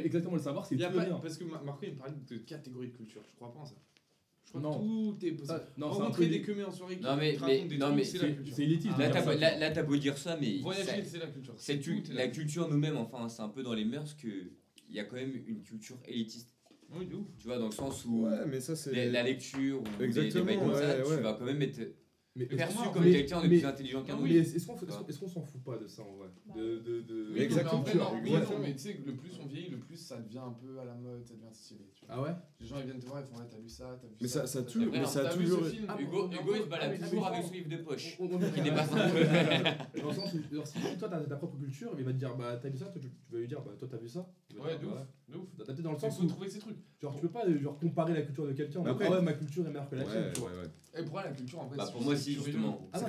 exactement, 0.04 0.34
le 0.36 0.42
savoir, 0.42 0.66
c'est 0.66 0.76
tout 0.76 0.82
pas- 0.82 1.20
parce 1.20 1.38
que 1.38 1.44
Marco, 1.44 1.84
il 1.84 1.92
me 1.92 1.98
parlait 1.98 2.14
de 2.28 2.36
catégories 2.38 2.88
de 2.88 2.96
culture. 2.96 3.22
Je 3.30 3.36
crois 3.36 3.52
pas 3.52 3.60
en 3.60 3.66
ça 3.66 3.74
non. 4.60 4.78
tout 4.78 5.26
est 5.26 5.32
possible. 5.32 5.60
Des 6.18 6.40
mais, 7.16 7.36
des 7.68 7.78
non, 7.78 7.96
c'est 8.02 8.62
élitiste. 8.62 8.98
là, 8.98 9.70
t'as 9.70 9.82
beau 9.82 9.96
dire 9.96 10.16
ça, 10.18 10.36
mais. 10.40 10.58
Voyager, 10.58 11.04
c'est 11.04 11.18
la 11.18 11.26
culture. 11.26 11.54
C'est 11.56 12.12
la 12.12 12.28
culture 12.28 12.68
nous-mêmes, 12.68 12.96
enfin, 12.96 13.28
c'est 13.28 13.42
un 13.42 13.48
peu 13.48 13.62
dans 13.62 13.74
les 13.74 13.84
mœurs 13.84 14.14
qu'il 14.14 14.50
y 14.90 15.00
a 15.00 15.04
quand 15.04 15.16
même 15.16 15.34
une 15.46 15.62
culture 15.62 15.98
élitiste. 16.06 16.50
Oui. 16.96 17.08
Tu 17.38 17.46
vois, 17.46 17.58
dans 17.58 17.66
le 17.66 17.72
sens 17.72 18.04
où. 18.04 18.26
La, 18.26 19.22
lecture 19.22 19.82
ou 19.82 20.02
Exactement, 20.02 20.44
des, 20.44 20.74
ça, 20.74 21.02
tu 21.02 21.22
vas 21.22 21.32
quand 21.32 21.44
même 21.44 21.62
être 21.62 21.80
mais 22.36 22.46
perçu 22.46 22.88
comme 22.92 23.04
quelqu'un 23.04 23.42
de 23.42 23.46
plus 23.46 23.64
intelligent 23.64 24.02
qu'un 24.02 24.14
ah 24.16 24.20
autre. 24.20 24.32
Est-ce 24.32 25.18
qu'on 25.20 25.28
s'en 25.28 25.42
fout 25.42 25.62
pas 25.62 25.78
de 25.78 25.86
ça 25.86 26.02
en 26.02 26.16
vrai 26.16 26.28
bah 26.46 26.54
de, 26.56 27.00
de. 27.00 27.32
Oui, 27.32 27.40
exactement. 27.40 27.84
Mais, 27.84 27.94
non, 27.94 28.58
mais, 28.60 28.72
tu 28.72 28.78
sais, 28.78 29.00
le 29.06 29.14
plus 29.14 29.38
on 29.40 29.46
vieillit, 29.46 29.70
le 29.70 29.78
plus 29.78 29.96
ça 29.96 30.20
devient 30.20 30.38
un 30.38 30.52
peu 30.52 30.78
à 30.80 30.84
la 30.84 30.94
mode, 30.94 31.24
ça 31.24 31.34
devient 31.34 31.52
stylé. 31.52 31.84
Ah 32.08 32.20
ouais 32.20 32.30
Les 32.60 32.66
gens 32.66 32.78
ils 32.80 32.86
viennent 32.86 32.98
te 32.98 33.06
voir, 33.06 33.20
ils 33.20 33.26
font 33.26 33.40
ouais 33.40 33.48
t'as 33.48 33.58
vu 33.58 33.68
ça, 33.68 33.98
t'as 34.00 34.08
vu 34.08 34.14
mais 34.20 34.28
ça. 34.28 34.42
Mais 34.42 34.46
ça, 34.46 34.64
ça, 34.64 34.78
mais 34.92 35.06
ça, 35.06 35.28
a 35.28 35.32
toujours. 35.32 35.64
Hugo, 35.98 36.30
Hugo 36.30 36.54
il 36.56 36.62
se 36.62 36.66
balade 36.66 37.00
toujours 37.00 37.26
avec 37.26 37.44
son 37.44 37.52
livre 37.52 37.68
de 37.68 37.76
poche. 37.78 38.18
Qui 38.54 38.62
dépasse 38.62 38.92
un 38.92 39.10
peu. 39.10 40.00
Dans 40.00 40.08
le 40.08 40.14
sens 40.14 40.34
où, 40.34 40.38
si 40.64 40.98
toi 40.98 41.08
t'as 41.08 41.20
ta 41.20 41.36
propre 41.36 41.56
culture, 41.56 41.94
il 41.96 42.04
va 42.04 42.12
te 42.12 42.18
dire 42.18 42.36
bah 42.36 42.58
t'as 42.60 42.68
vu 42.68 42.78
ça, 42.78 42.86
toi 42.86 43.00
tu 43.00 43.10
vas 43.30 43.38
lui 43.38 43.48
dire 43.48 43.62
bah 43.62 43.72
toi 43.78 43.88
t'as 43.88 43.98
vu 43.98 44.08
ça. 44.08 44.28
Ouais, 44.58 44.78
de. 44.78 44.86
Bah, 44.86 45.06
de 45.28 45.38
ouf, 45.38 45.56
d'adapter 45.56 45.82
dans 45.82 45.92
le 45.92 45.98
sens 45.98 46.20
où. 46.20 46.26
trouver 46.26 46.50
ces 46.50 46.58
trucs. 46.58 46.76
Genre, 47.00 47.14
tu 47.14 47.22
peux 47.22 47.30
pas 47.30 47.46
euh, 47.46 47.58
genre, 47.58 47.78
comparer 47.78 48.12
la 48.12 48.22
culture 48.22 48.46
de 48.46 48.52
quelqu'un. 48.52 48.82
Bah 48.82 48.90
après, 48.90 49.06
ah 49.06 49.12
ouais, 49.12 49.22
ma 49.22 49.32
culture 49.32 49.64
est 49.66 49.68
meilleure 49.68 49.88
que 49.88 49.96
la 49.96 50.04
tienne. 50.04 50.24
Et 50.96 50.98
eh, 51.00 51.02
pour 51.02 51.18
elle, 51.18 51.26
la 51.26 51.32
culture, 51.32 51.60
en 51.60 51.68
fait. 51.68 51.76
Bah 51.76 51.88
pour 51.90 52.02
moi, 52.02 52.14
si, 52.14 52.34
justement. 52.34 52.90
Ah 52.92 53.00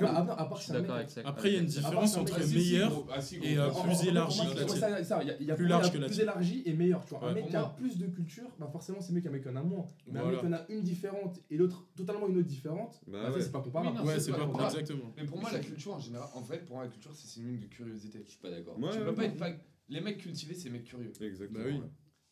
après, 1.24 1.50
il 1.50 1.54
y 1.54 1.56
a 1.56 1.60
une 1.60 1.66
ah, 1.66 1.80
différence 1.80 2.16
entre 2.16 2.38
meilleur 2.38 3.04
et 3.42 3.56
plus 3.84 4.08
élargi 4.08 4.40
que 4.50 4.58
la 4.58 5.02
tienne. 5.02 5.56
Plus 5.56 5.66
large 5.66 5.92
que 5.92 5.98
la 5.98 6.06
Plus 6.06 6.20
élargi 6.20 6.62
et 6.64 6.72
meilleur, 6.72 7.04
tu 7.04 7.14
vois. 7.14 7.28
Un 7.28 7.34
mec 7.34 7.48
qui 7.48 7.56
a 7.56 7.64
plus 7.64 7.98
de 7.98 8.06
culture, 8.06 8.50
bah 8.58 8.68
forcément, 8.72 9.00
c'est 9.00 9.12
mieux 9.12 9.20
qu'un 9.20 9.30
mec 9.30 9.42
qui 9.42 9.48
en 9.48 9.56
a 9.56 9.62
moins. 9.62 9.86
Mais 10.10 10.20
un 10.20 10.30
mec 10.30 10.40
qui 10.40 10.46
en 10.46 10.52
a 10.52 10.64
une 10.68 10.82
différente 10.82 11.40
et 11.50 11.56
l'autre 11.56 11.86
totalement 11.96 12.28
une 12.28 12.38
autre 12.38 12.48
différente, 12.48 13.00
bah 13.06 13.30
c'est 13.38 13.52
pas 13.52 13.60
comparable. 13.60 14.00
Ouais, 14.06 14.18
c'est 14.18 14.32
pas 14.32 14.46
comparable. 14.46 14.84
Mais 15.16 15.24
pour 15.24 15.38
moi, 15.38 15.50
la 15.52 15.58
culture, 15.58 15.94
en 15.94 16.00
général, 16.00 16.28
en 16.34 16.42
fait, 16.42 16.64
pour 16.64 16.76
moi, 16.76 16.84
la 16.84 16.90
culture, 16.90 17.10
c'est 17.14 17.26
synonyme 17.26 17.60
de 17.60 17.66
curiosité. 17.66 18.22
Je 18.24 18.30
suis 18.30 18.40
pas 18.40 18.50
d'accord. 18.50 18.76
Tu 18.90 18.98
peux 19.00 19.14
pas 19.14 19.24
être. 19.24 19.60
Les 19.88 20.00
mecs 20.00 20.18
cultivés, 20.18 20.54
c'est 20.54 20.64
les 20.64 20.70
mecs 20.70 20.84
curieux. 20.84 21.12
Exactement. 21.20 21.60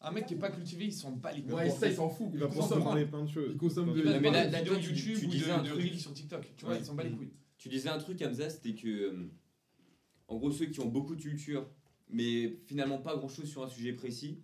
Un 0.07 0.11
mec 0.13 0.27
qui 0.27 0.35
est 0.35 0.39
pas 0.39 0.51
cultivé, 0.51 0.85
il 0.87 0.93
s'en 0.93 1.13
bat 1.13 1.33
les 1.33 1.43
couilles. 1.43 1.55
Ouais, 1.55 1.71
ça, 1.71 1.89
il 1.89 1.95
s'en 1.97 2.09
fout. 2.09 2.29
Il, 2.33 2.39
va 2.39 2.47
consommer 2.49 3.07
plein 3.07 3.25
de 3.25 3.29
choses. 3.29 3.51
Il 3.53 3.57
consomme 3.57 3.95
de 3.95 4.03
la 4.03 4.19
vidéo 4.19 4.75
YouTube 4.75 5.19
ou 5.25 5.65
de 5.65 5.73
reels 5.73 5.99
sur 5.99 6.13
TikTok. 6.13 6.53
Tu 6.57 6.65
vois, 6.65 6.77
il 6.77 6.85
s'en 6.85 6.95
bat 6.95 7.05
les 7.05 7.13
couilles. 7.13 7.33
Tu 7.57 7.69
disais 7.69 7.89
un 7.89 7.99
truc, 7.99 8.21
Hamza, 8.23 8.51
c'était 8.51 8.75
que. 8.75 8.89
Euh, 8.89 9.31
en 10.29 10.37
gros, 10.37 10.51
ceux 10.51 10.67
qui 10.67 10.81
ont 10.81 10.89
beaucoup 10.89 11.17
de 11.17 11.23
culture, 11.23 11.67
mais 12.09 12.59
finalement 12.67 12.99
pas 12.99 13.17
grand 13.17 13.29
chose 13.29 13.49
sur 13.49 13.63
un 13.63 13.69
sujet 13.69 13.93
précis, 13.93 14.43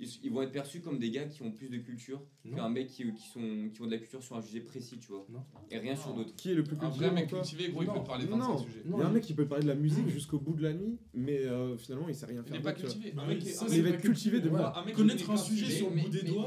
ils, 0.00 0.30
vont 0.30 0.42
être 0.42 0.52
perçus 0.52 0.80
comme 0.80 0.98
des 0.98 1.10
gars 1.10 1.26
qui 1.26 1.42
ont 1.42 1.52
plus 1.52 1.68
de 1.68 1.78
culture 1.78 2.22
qu'un 2.54 2.68
mec 2.68 2.88
qui, 2.88 3.04
qui, 3.12 3.38
ont 3.82 3.86
de 3.86 3.90
la 3.90 3.98
culture 3.98 4.22
sur 4.22 4.36
un 4.36 4.42
sujet 4.42 4.60
précis, 4.60 4.98
tu 4.98 5.08
vois. 5.08 5.26
Et 5.70 5.78
rien 5.78 5.96
sur 5.96 6.14
d'autres. 6.14 6.34
Qui 6.36 6.52
est 6.52 6.54
le 6.54 6.64
plus 6.64 6.76
cultivé 6.76 7.06
Un 7.06 7.12
mec 7.12 7.28
cultivé, 7.28 7.68
gros, 7.68 7.82
il 7.82 7.88
peut 7.88 8.04
parler 8.04 8.26
de 8.26 8.32
sujets. 8.32 8.82
Il 8.84 8.90
y 8.90 9.02
a 9.02 9.06
un 9.06 9.12
mec 9.12 9.22
qui 9.22 9.34
peut 9.34 9.46
parler 9.46 9.64
de 9.64 9.68
la 9.68 9.74
musique 9.74 10.06
mm. 10.06 10.10
jusqu'au 10.10 10.38
bout 10.38 10.54
de 10.54 10.62
la 10.62 10.72
nuit, 10.72 10.98
mais 11.14 11.44
euh, 11.44 11.76
finalement, 11.76 12.08
il 12.08 12.14
sait 12.14 12.26
rien 12.26 12.42
faire. 12.42 12.54
Il 12.54 12.58
n'est 12.58 12.62
pas 12.62 12.70
euh, 12.70 12.74
cultivé. 12.74 13.12
Bah 13.12 13.22
un 13.22 13.28
mec, 13.28 13.42
va 13.42 13.88
être 13.90 14.00
cultivé 14.00 14.40
de 14.40 14.50
Connaître 14.94 15.30
un 15.30 15.36
sujet 15.36 15.70
sur 15.70 15.90
le 15.90 16.02
bout 16.02 16.08
des 16.08 16.22
doigts. 16.22 16.46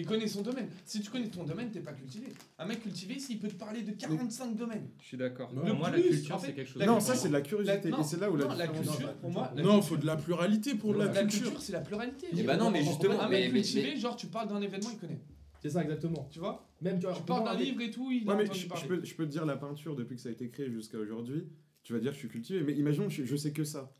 Il 0.00 0.06
connaît 0.06 0.28
son 0.28 0.40
domaine. 0.40 0.66
Si 0.86 1.02
tu 1.02 1.10
connais 1.10 1.28
ton 1.28 1.44
domaine, 1.44 1.70
t'es 1.70 1.80
pas 1.80 1.92
cultivé. 1.92 2.28
Un 2.58 2.64
mec 2.64 2.82
cultivé, 2.82 3.18
s'il 3.18 3.38
peut 3.38 3.48
te 3.48 3.54
parler 3.54 3.82
de 3.82 3.92
45 3.92 4.56
domaines. 4.56 4.88
Je 4.98 5.08
suis 5.08 5.16
d'accord. 5.18 5.50
Pour 5.50 5.74
moi, 5.74 5.90
plus, 5.90 6.02
la 6.02 6.08
culture, 6.08 6.40
c'est 6.40 6.54
quelque 6.54 6.70
chose. 6.70 6.82
Non, 6.82 7.00
ça, 7.00 7.14
c'est 7.14 7.28
de 7.28 7.34
la 7.34 7.42
curiosité. 7.42 7.90
Et 7.90 8.02
c'est 8.02 8.18
là 8.18 8.30
où 8.30 8.38
non, 8.38 8.48
la, 8.54 8.66
culture, 8.66 9.12
pour 9.16 9.30
moi. 9.30 9.52
Non, 9.56 9.62
culture. 9.62 9.84
faut 9.84 9.96
de 9.98 10.06
la 10.06 10.16
pluralité 10.16 10.74
pour 10.74 10.94
la, 10.94 11.08
culture. 11.08 11.22
La 11.22 11.28
culture, 11.28 11.62
c'est 11.62 11.72
la 11.72 11.80
pluralité. 11.80 12.28
Et 12.34 12.42
bah 12.42 12.56
non, 12.56 12.70
mais 12.70 12.82
justement, 12.82 13.20
un 13.20 13.28
mec 13.28 13.52
cultivé, 13.52 13.94
genre, 13.96 14.16
tu 14.16 14.28
parles 14.28 14.48
d'un 14.48 14.62
événement, 14.62 14.88
il 14.90 14.98
connaît. 14.98 15.20
C'est 15.60 15.68
ça, 15.68 15.82
exactement. 15.82 16.26
Tu 16.30 16.38
vois? 16.38 16.66
Même 16.80 16.98
tu, 16.98 17.06
tu 17.14 17.22
parles 17.24 17.44
d'un 17.44 17.54
livre 17.54 17.82
et 17.82 17.90
tout, 17.90 18.10
il 18.10 18.26
ouais, 18.26 18.34
mais 18.34 18.46
je, 18.46 19.14
peux, 19.14 19.26
te 19.26 19.30
dire 19.30 19.44
la 19.44 19.58
peinture 19.58 19.94
depuis 19.94 20.16
que 20.16 20.22
ça 20.22 20.30
a 20.30 20.32
été 20.32 20.48
créé 20.48 20.70
jusqu'à 20.70 20.96
aujourd'hui. 20.96 21.46
Tu 21.82 21.92
vas 21.92 21.98
dire, 21.98 22.14
je 22.14 22.18
suis 22.18 22.28
cultivé. 22.28 22.62
Mais 22.62 22.72
imaginons, 22.72 23.10
je, 23.10 23.24
je 23.24 23.36
sais 23.36 23.52
que 23.52 23.64
ça. 23.64 23.92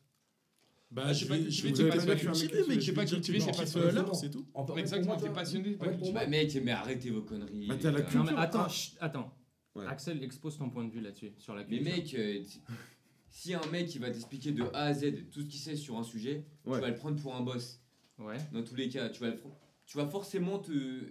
Bah, 0.90 1.04
ah, 1.06 1.12
je, 1.12 1.24
je, 1.24 1.32
vais, 1.32 1.50
je 1.50 1.62
vais 1.62 1.88
pas 1.88 2.16
cultiver, 2.16 2.66
mec. 2.66 2.80
Je 2.80 2.86
vais 2.90 2.94
pas 2.94 3.06
cultiver 3.06 3.38
ces 3.38 3.52
passions-là, 3.52 4.04
c'est 4.12 4.30
tout. 4.30 4.44
Exactement, 4.76 5.16
t'es 5.16 5.30
passionné, 5.30 5.76
pas. 5.76 6.26
Mec, 6.26 6.58
mais 6.64 6.72
arrêtez 6.72 7.10
vos 7.10 7.22
conneries. 7.22 7.68
Bah, 7.68 7.76
t'as 7.80 7.92
la 7.92 8.02
culture. 8.02 8.38
Attends, 8.38 8.66
attends. 9.00 9.36
Axel, 9.86 10.22
expose 10.24 10.58
ton 10.58 10.68
point 10.68 10.84
de 10.84 10.90
vue 10.90 11.00
là-dessus, 11.00 11.32
sur 11.38 11.54
la 11.54 11.64
culture. 11.64 11.84
Mais 11.84 11.96
mec, 11.96 12.14
euh, 12.14 12.42
si 13.28 13.54
un 13.54 13.64
mec 13.70 13.94
il 13.94 14.00
va 14.00 14.10
t'expliquer 14.10 14.52
de 14.52 14.64
A 14.74 14.86
à 14.86 14.94
Z 14.94 15.30
tout 15.30 15.42
ce 15.42 15.46
qu'il 15.46 15.60
sait 15.60 15.76
sur 15.76 15.96
un 15.96 16.02
sujet, 16.02 16.44
tu 16.64 16.70
vas 16.70 16.88
le 16.88 16.96
prendre 16.96 17.20
pour 17.20 17.34
un 17.36 17.40
boss. 17.40 17.80
Ouais. 18.18 18.36
Dans 18.52 18.62
tous 18.62 18.74
les 18.74 18.88
cas, 18.88 19.08
tu 19.08 19.20
vas, 19.22 19.32
tu 19.86 19.96
vas 19.96 20.06
forcément 20.06 20.58
te 20.58 21.08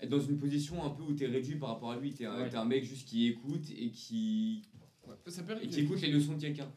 être 0.00 0.10
dans 0.10 0.20
une 0.20 0.38
position 0.38 0.84
un 0.84 0.90
peu 0.90 1.02
où 1.02 1.14
tu 1.14 1.24
es 1.24 1.26
réduit 1.26 1.56
par 1.56 1.70
rapport 1.70 1.92
à 1.92 1.98
lui. 1.98 2.14
Tu 2.14 2.22
es, 2.22 2.26
un 2.26 2.64
mec 2.64 2.84
juste 2.84 3.06
qui 3.06 3.28
écoute 3.28 3.70
et 3.70 3.90
qui, 3.90 4.62
ouais. 5.06 5.14
Ça 5.28 5.42
peut 5.42 5.56
et 5.62 5.68
qui 5.68 5.80
écoute 5.80 6.00
les 6.00 6.10
leçons 6.10 6.34
de 6.34 6.40
quelqu'un. 6.40 6.70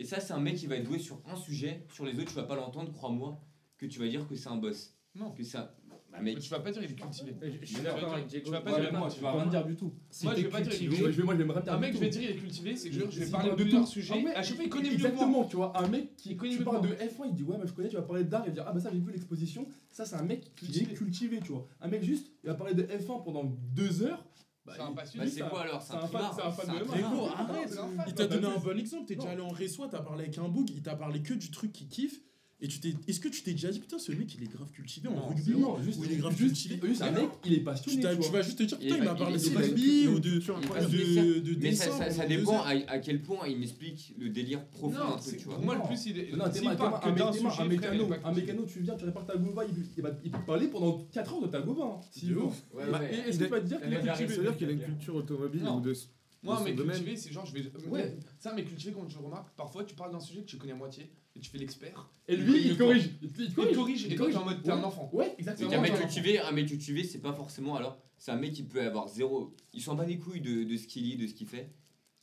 Et 0.00 0.04
ça, 0.04 0.18
c'est 0.18 0.32
un 0.32 0.40
mec 0.40 0.56
qui 0.56 0.66
va 0.66 0.76
être 0.76 0.84
doué 0.84 0.98
sur 0.98 1.20
un 1.26 1.36
sujet, 1.36 1.84
sur 1.92 2.06
les 2.06 2.18
autres, 2.18 2.30
tu 2.30 2.34
vas 2.34 2.44
pas 2.44 2.56
l'entendre, 2.56 2.90
crois-moi, 2.90 3.38
que 3.76 3.84
tu 3.84 3.98
vas 3.98 4.08
dire 4.08 4.26
que 4.26 4.34
c'est 4.34 4.48
un 4.48 4.56
boss. 4.56 4.96
Non. 5.14 5.32
Que 5.32 5.44
ça. 5.44 5.76
Bah, 6.10 6.22
mec. 6.22 6.40
Tu 6.40 6.48
vas 6.48 6.60
pas 6.60 6.72
dire 6.72 6.82
il 6.82 6.90
est 6.90 6.94
cultivé. 6.94 7.36
Je 7.60 7.66
suis 7.66 7.82
d'accord 7.82 8.14
avec 8.14 8.26
Diego. 8.26 8.46
Tu 8.46 8.50
vas 8.50 8.62
pas 8.62 8.80
dire 8.80 8.92
moi, 8.94 9.10
tu 9.10 9.20
vas 9.20 9.32
rien 9.32 9.46
dire 9.46 9.66
du 9.66 9.76
tout. 9.76 9.92
Moi, 10.22 10.34
je 10.34 10.42
vais 10.42 10.48
pas 10.48 10.62
dire 10.62 10.72
il 10.72 10.86
est 10.86 10.88
cultivé. 10.88 11.22
Moi, 11.22 11.34
je 11.34 11.42
vais 11.42 11.44
me 11.44 11.70
Un 11.70 11.78
mec, 11.78 11.92
je 11.92 11.98
vais 11.98 12.08
dire 12.08 12.22
il 12.22 12.30
est 12.30 12.36
cultivé, 12.36 12.76
c'est 12.76 12.88
que 12.88 12.94
je 12.94 13.20
vais 13.20 13.30
parler 13.30 13.50
de 13.50 13.56
plusieurs 13.56 13.86
sujets. 13.86 14.24
Ah, 14.34 14.38
à 14.38 14.42
chaque 14.42 14.56
fois, 14.56 14.64
ah, 14.64 14.64
il 14.64 14.70
connaît 14.70 14.88
mieux 14.88 14.94
Exactement, 14.94 15.44
tu 15.44 15.56
vois. 15.56 15.78
Un 15.78 15.88
mec 15.88 16.16
qui 16.16 16.34
connaît 16.34 16.56
Tu 16.56 16.64
parles 16.64 16.88
de 16.88 16.94
F1, 16.94 17.26
il 17.26 17.34
dit 17.34 17.42
ouais, 17.42 17.58
bah 17.58 17.64
je 17.66 17.72
connais, 17.72 17.90
tu 17.90 17.96
vas 17.96 18.02
parler 18.02 18.24
d'art, 18.24 18.42
il 18.46 18.48
va 18.48 18.54
dire 18.54 18.64
ah 18.66 18.72
bah 18.72 18.80
ça, 18.80 18.90
j'ai 18.90 19.00
vu 19.00 19.12
l'exposition. 19.12 19.68
Ça, 19.90 20.06
c'est 20.06 20.16
un 20.16 20.22
mec 20.22 20.54
qui 20.54 20.80
est 20.80 20.94
cultivé, 20.94 21.40
tu 21.40 21.52
vois. 21.52 21.68
Un 21.82 21.88
mec 21.88 22.02
juste, 22.02 22.32
il 22.42 22.46
va 22.46 22.54
parler 22.54 22.72
de 22.74 22.84
F1 22.84 23.22
pendant 23.22 23.44
deux 23.44 24.02
heures 24.02 24.24
bah, 24.70 24.76
c'est 24.76 24.82
un 24.82 24.92
passionné. 24.92 25.26
Bah, 25.26 25.32
c'est 25.34 25.48
quoi 25.48 25.62
alors? 25.62 25.82
C'est 25.82 25.94
un, 25.94 26.06
fan, 26.06 26.22
de 26.22 27.28
arrête 27.28 27.78
Il 28.06 28.14
t'a 28.14 28.26
donné 28.26 28.46
un 28.46 28.58
bon 28.58 28.78
exemple. 28.78 29.06
T'es 29.06 29.16
déjà 29.16 29.30
allé 29.30 29.42
en 29.42 29.48
réseau, 29.48 29.86
t'as 29.86 30.00
parlé 30.00 30.24
avec 30.24 30.38
un 30.38 30.48
bouc, 30.48 30.68
il 30.70 30.82
t'a 30.82 30.96
parlé 30.96 31.22
que 31.22 31.34
du 31.34 31.50
truc 31.50 31.72
qu'il 31.72 31.88
kiffe. 31.88 32.20
Et 32.62 32.68
tu 32.68 32.78
t'es, 32.78 32.94
est-ce 33.08 33.20
que 33.20 33.28
tu 33.28 33.42
t'es 33.42 33.52
déjà 33.52 33.70
dit 33.70 33.80
putain 33.80 33.98
ce 33.98 34.12
mec 34.12 34.34
il 34.34 34.44
est 34.44 34.52
grave 34.52 34.70
cultivé 34.70 35.08
en 35.08 35.28
rugby 35.28 35.52
non, 35.52 35.82
juste, 35.82 36.00
il 36.04 36.12
est 36.12 36.16
grave 36.16 36.36
juste, 36.36 36.68
cultivé 36.68 36.88
Juste 36.88 37.02
un 37.02 37.10
mec, 37.10 37.30
il 37.44 37.54
est 37.54 37.60
passionné. 37.60 38.02
Tu, 38.02 38.18
tu, 38.20 38.30
vas 38.30 38.42
juste 38.42 38.58
te 38.58 38.62
dire 38.64 38.78
putain 38.78 38.96
il, 38.96 39.04
m'a 39.04 39.14
parlé 39.14 39.38
de 39.38 39.56
rugby 39.56 40.08
ou 40.08 40.20
de 40.20 40.30
de, 40.30 41.38
de, 41.40 41.60
Mais 41.60 41.74
ça, 41.74 42.10
ça, 42.10 42.26
dépend 42.26 42.62
à, 42.62 42.72
à, 42.88 42.98
quel 42.98 43.22
point 43.22 43.48
il 43.48 43.58
m'explique 43.58 44.14
le 44.18 44.28
délire 44.28 44.64
profond. 44.66 45.16
Tu 45.20 45.44
vois. 45.44 45.54
Pour 45.54 45.64
moi 45.64 45.76
le 45.76 45.82
plus 45.86 46.06
il 46.06 46.18
est. 46.18 46.36
Non, 46.36 46.50
t'es 46.50 46.66
un 46.66 47.66
mécano, 47.66 48.08
un 48.24 48.32
mécano, 48.32 48.66
tu 48.66 48.80
viens, 48.80 48.96
tu 48.96 49.04
répares 49.06 49.26
ta 49.26 49.36
gova, 49.36 49.64
il 49.64 50.02
va 50.02 50.10
il 50.24 50.30
peut 50.30 50.44
parler 50.46 50.68
pendant 50.68 51.06
4 51.12 51.34
heures 51.34 51.42
de 51.42 51.46
ta 51.46 51.60
gova. 51.60 51.84
Hein. 51.84 52.00
Si 52.10 52.34
ouf. 52.34 52.62
Et 53.10 53.28
est-ce 53.28 53.38
que 53.38 53.44
tu 53.44 53.50
vas 53.50 53.60
te 53.60 53.66
dire 53.66 54.56
qu'il 54.56 54.68
a 54.68 54.72
une 54.72 54.80
culture 54.80 55.14
automobile 55.14 55.62
ou 55.66 55.80
de 55.80 55.94
moi, 56.42 56.60
mais 56.64 56.74
cultivé, 56.74 57.16
c'est 57.16 57.32
genre, 57.32 57.44
je 57.44 57.52
vais. 57.52 57.60
Euh, 57.60 57.88
ouais. 57.90 58.16
Ça, 58.38 58.54
mais 58.54 58.64
cultivé, 58.64 58.92
quand 58.92 59.08
je 59.08 59.18
remarque, 59.18 59.54
parfois 59.56 59.84
tu 59.84 59.94
parles 59.94 60.12
d'un 60.12 60.20
sujet 60.20 60.40
que 60.40 60.46
tu 60.46 60.56
connais 60.56 60.72
à 60.72 60.76
moitié 60.76 61.10
et 61.36 61.40
tu 61.40 61.50
fais 61.50 61.58
l'expert. 61.58 62.08
Et 62.28 62.36
lui, 62.36 62.68
il 62.68 62.78
corrige. 62.78 63.10
Il 63.38 63.52
corrige. 63.74 64.06
Et 64.06 64.16
toi, 64.16 64.30
t'es 64.30 64.36
en 64.36 64.44
mode, 64.44 64.62
t'es 64.62 64.70
un 64.70 64.82
enfant. 64.82 65.10
Ouais, 65.12 65.34
exactement. 65.38 65.72
Un 65.72 65.80
mec 65.80 65.94
cultivé, 65.94 66.38
un 66.38 66.52
mec 66.52 66.66
cultivé, 66.66 67.04
c'est 67.04 67.18
pas 67.20 67.34
forcément 67.34 67.76
alors. 67.76 67.98
C'est 68.16 68.30
un 68.30 68.36
mec 68.36 68.52
qui 68.52 68.62
peut 68.62 68.80
avoir 68.80 69.08
zéro. 69.08 69.54
Il 69.72 69.82
s'en 69.82 69.94
bat 69.94 70.06
les 70.06 70.18
couilles 70.18 70.40
de, 70.40 70.64
de 70.64 70.76
ce 70.76 70.86
qu'il 70.86 71.04
lit, 71.04 71.16
de 71.16 71.26
ce 71.26 71.34
qu'il 71.34 71.46
fait. 71.46 71.70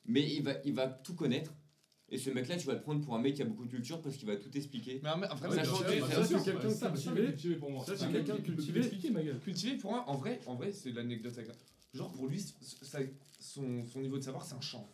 Mais 0.06 0.22
il 0.22 0.44
va, 0.44 0.54
il 0.66 0.74
va 0.74 0.88
tout 0.88 1.14
connaître. 1.14 1.54
Et 2.10 2.18
ce 2.18 2.30
mec-là, 2.30 2.56
tu 2.56 2.66
vas 2.66 2.74
le 2.74 2.82
prendre 2.82 3.02
pour 3.02 3.16
un 3.16 3.20
mec 3.20 3.36
qui 3.36 3.42
a 3.42 3.46
beaucoup 3.46 3.66
de 3.66 3.70
culture 3.70 4.02
parce 4.02 4.16
qu'il 4.16 4.28
va 4.28 4.38
tout 4.38 4.56
expliquer. 4.56 5.02
Mais 5.04 5.10
un 5.10 5.18
mec, 5.18 5.30
enfin, 5.32 5.50
c'est 5.52 6.44
quelqu'un 6.44 7.22
cultivé 7.26 7.56
pour 7.58 7.70
moi. 7.70 7.86
C'est 7.86 8.12
quelqu'un 8.12 8.38
cultivé. 8.38 8.82
Cultivé 9.44 9.78
pour 9.78 9.92
moi, 9.92 10.06
en 10.08 10.16
vrai, 10.16 10.40
en 10.48 10.56
vrai, 10.56 10.72
c'est 10.72 10.92
l'anecdote 10.92 11.38
genre 11.94 12.12
pour 12.14 12.28
lui, 12.28 12.40
ça- 12.40 13.00
son, 13.40 13.86
son 13.86 14.02
niveau 14.02 14.18
de 14.18 14.24
savoir, 14.24 14.44
c'est 14.46 14.56
un 14.56 14.62
champ. 14.62 14.90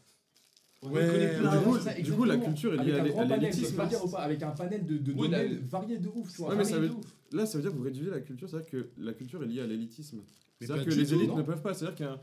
On 0.86 0.90
Ouais, 0.92 1.08
connaît 1.08 1.38
plein, 1.40 1.58
du, 1.60 1.64
coup, 1.64 1.78
du 2.04 2.12
coup, 2.12 2.24
la 2.26 2.38
culture 2.38 2.74
est 2.74 2.84
liée 2.84 2.94
à 2.94 3.04
l'élitisme. 3.38 3.78
Bah, 3.78 4.20
avec 4.20 4.44
un 4.44 4.52
panel 4.52 4.86
de, 4.86 4.98
de 4.98 5.12
Oui, 5.14 5.30
domaines 5.30 5.54
là, 5.54 5.60
variés 5.70 5.98
de 5.98 6.10
ouf. 6.10 6.40
Ouais, 6.40 6.56
mais 6.58 6.64
ça 6.66 6.78
veut- 6.78 6.92
Là, 7.32 7.46
ça 7.46 7.58
veut 7.58 7.62
dire 7.64 7.72
que 7.72 7.78
vous 7.78 7.84
réduisez 7.84 8.12
la 8.12 8.20
culture, 8.20 8.50
c'est-à-dire 8.50 8.70
que 8.70 8.90
la 8.98 9.14
culture 9.14 9.42
est 9.44 9.48
liée 9.48 9.62
à 9.62 9.66
l'élitisme. 9.66 10.22
C'est-à-dire 10.60 10.86
que 10.86 10.92
les 10.92 11.14
élites 11.14 11.30
non. 11.30 11.38
ne 11.38 11.42
peuvent 11.42 11.62
pas. 11.62 11.74
C'est-à-dire 11.74 11.96
qu'un, 11.96 12.20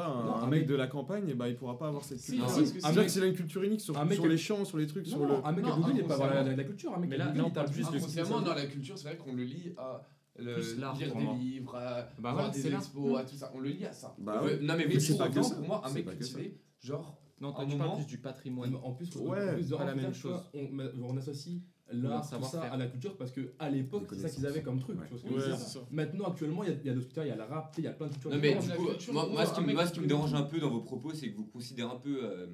un, 0.00 0.02
un 0.02 0.42
un 0.42 0.46
mec 0.48 0.60
mec- 0.60 0.68
de 0.68 0.74
la 0.74 0.86
campagne, 0.86 1.24
eh 1.28 1.34
ben, 1.34 1.46
il 1.48 1.56
pourra 1.56 1.78
pas 1.78 1.88
avoir 1.88 2.04
cette 2.04 2.20
culture. 2.20 2.48
si, 2.50 2.56
parce 2.56 2.70
que 2.72 2.78
un 2.86 2.92
si- 2.92 2.98
mec, 2.98 3.10
s'il 3.10 3.24
une 3.24 3.34
culture 3.34 3.62
unique 3.62 3.80
sur, 3.80 3.94
sur 4.12 4.26
les 4.26 4.36
champs, 4.38 4.64
sur 4.64 4.76
les 4.78 4.86
trucs, 4.86 5.06
un 5.08 5.52
mec 5.52 5.64
à 5.64 5.68
Non, 5.68 5.76
Google, 5.76 5.90
il 5.90 5.96
n'est 5.96 6.02
pas 6.02 6.14
inconsciemment. 6.16 6.56
la, 6.56 6.64
culture, 6.64 6.98
Mais 6.98 7.16
là, 7.16 7.32
il 7.34 7.52
parle 7.52 7.70
plus 7.70 7.82
de 7.82 7.96
Inconsciemment, 7.96 8.40
dans 8.42 8.54
la 8.54 8.66
culture, 8.66 8.98
c'est 8.98 9.04
vrai 9.08 9.16
qu'on 9.16 9.32
le 9.34 9.44
lie 9.44 9.72
à 9.78 10.06
le, 10.40 10.56
lire 10.96 11.14
des 11.14 11.38
livres, 11.38 11.76
à 11.76 12.08
bah 12.18 12.32
voir 12.32 12.46
ouais, 12.46 12.52
des 12.52 12.72
expos, 12.72 13.18
à 13.18 13.24
tout 13.24 13.36
ça. 13.36 13.52
On 13.54 13.60
le 13.60 13.70
lit 13.70 13.84
à 13.84 13.92
ça. 13.92 14.14
Bah 14.18 14.42
ouais. 14.42 14.58
Non, 14.60 14.74
mais, 14.76 14.86
mais 14.86 14.98
c'est 14.98 15.16
pas 15.16 15.28
que 15.28 15.42
ça. 15.42 15.54
Pour 15.54 15.66
moi, 15.66 15.82
un 15.84 15.92
mec 15.92 16.06
cultivé, 16.06 16.58
genre. 16.80 17.16
Non, 17.40 17.54
tu 17.54 17.76
parles 17.76 17.96
plus 17.96 18.06
du 18.06 18.18
patrimoine. 18.18 18.74
En 18.82 18.92
plus, 18.92 19.14
ouais, 19.16 19.60
la 19.78 19.94
même 19.94 20.14
chose. 20.14 20.40
On, 20.54 21.16
associe 21.16 21.60
l'art, 21.92 22.24
ça 22.24 22.62
à 22.62 22.76
la 22.76 22.86
culture 22.86 23.16
parce 23.16 23.32
que 23.32 23.52
à 23.58 23.68
l'époque, 23.68 24.06
c'est 24.10 24.20
ça 24.20 24.30
qu'ils 24.30 24.46
avaient 24.46 24.62
comme 24.62 24.78
truc. 24.78 24.98
Maintenant, 25.90 26.26
actuellement, 26.26 26.64
il 26.64 26.70
y 26.70 26.72
a 26.72 26.76
il 26.80 26.86
y 26.86 27.30
a 27.30 27.36
le 27.36 27.42
rap, 27.42 27.74
il 27.78 27.84
y 27.84 27.86
a 27.86 27.92
plein 27.92 28.06
de 28.06 28.12
cultures. 28.12 28.30
Non, 28.30 28.38
mais 28.40 28.54
du 28.54 28.68
coup, 28.70 29.12
moi, 29.12 29.46
ce 29.46 29.92
qui 29.92 30.00
me 30.00 30.06
dérange 30.06 30.34
un 30.34 30.42
peu 30.42 30.58
dans 30.58 30.70
vos 30.70 30.82
propos, 30.82 31.12
c'est 31.14 31.30
que 31.30 31.36
vous 31.36 31.46
considérez 31.46 31.90
un 31.90 31.96
peu 31.96 32.20
euh, 32.22 32.46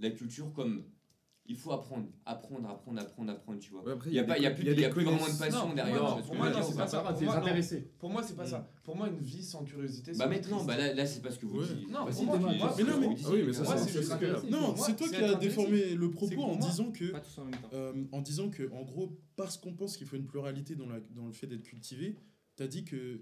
la 0.00 0.10
culture 0.10 0.52
comme 0.52 0.84
il 1.46 1.56
faut 1.56 1.72
apprendre, 1.72 2.06
apprendre, 2.24 2.68
apprendre, 2.70 3.00
apprendre, 3.00 3.32
apprendre, 3.32 3.58
tu 3.58 3.70
vois. 3.70 3.84
il 4.06 4.12
n'y 4.12 4.18
a, 4.18 4.24
pas, 4.24 4.38
y 4.38 4.46
a 4.46 4.50
plus, 4.50 5.04
vraiment 5.04 5.26
de 5.26 5.38
passion 5.38 5.74
derrière. 5.74 6.22
pour 6.22 6.34
moi, 6.34 6.50
c'est 6.62 6.76
pas 6.76 6.86
ça. 6.86 7.02
Pour 7.98 8.10
moi, 8.10 8.22
c'est 8.22 8.36
pas 8.36 8.46
ça. 8.46 8.68
Pour 8.82 8.96
moi, 8.96 9.08
une 9.08 9.20
vie 9.20 9.42
sans 9.42 9.64
curiosité. 9.64 10.12
Bah 10.16 10.26
maintenant, 10.26 10.64
bah 10.64 10.76
là, 10.76 11.06
c'est 11.06 11.20
parce 11.20 11.38
que 11.38 11.46
vous 11.46 11.62
dites. 11.62 11.90
Non, 11.90 12.06
ça, 13.52 13.76
c'est. 13.76 14.50
Non, 14.50 14.74
c'est 14.76 14.96
toi 14.96 15.08
qui 15.08 15.16
as 15.16 15.34
déformé 15.34 15.94
le 15.94 16.10
propos 16.10 16.42
en 16.42 16.56
disant 16.56 16.90
que, 16.90 17.12
euh, 17.72 18.04
en 18.12 18.20
disant 18.20 18.48
que, 18.48 18.70
en 18.72 18.82
gros, 18.82 19.18
parce 19.36 19.56
qu'on 19.58 19.74
pense 19.74 19.96
qu'il 19.96 20.06
faut 20.06 20.16
une 20.16 20.26
pluralité 20.26 20.76
dans 20.76 20.86
le 21.26 21.32
fait 21.32 21.46
d'être 21.46 21.62
cultivé, 21.62 22.16
t'as 22.56 22.66
dit 22.66 22.84
que 22.84 23.20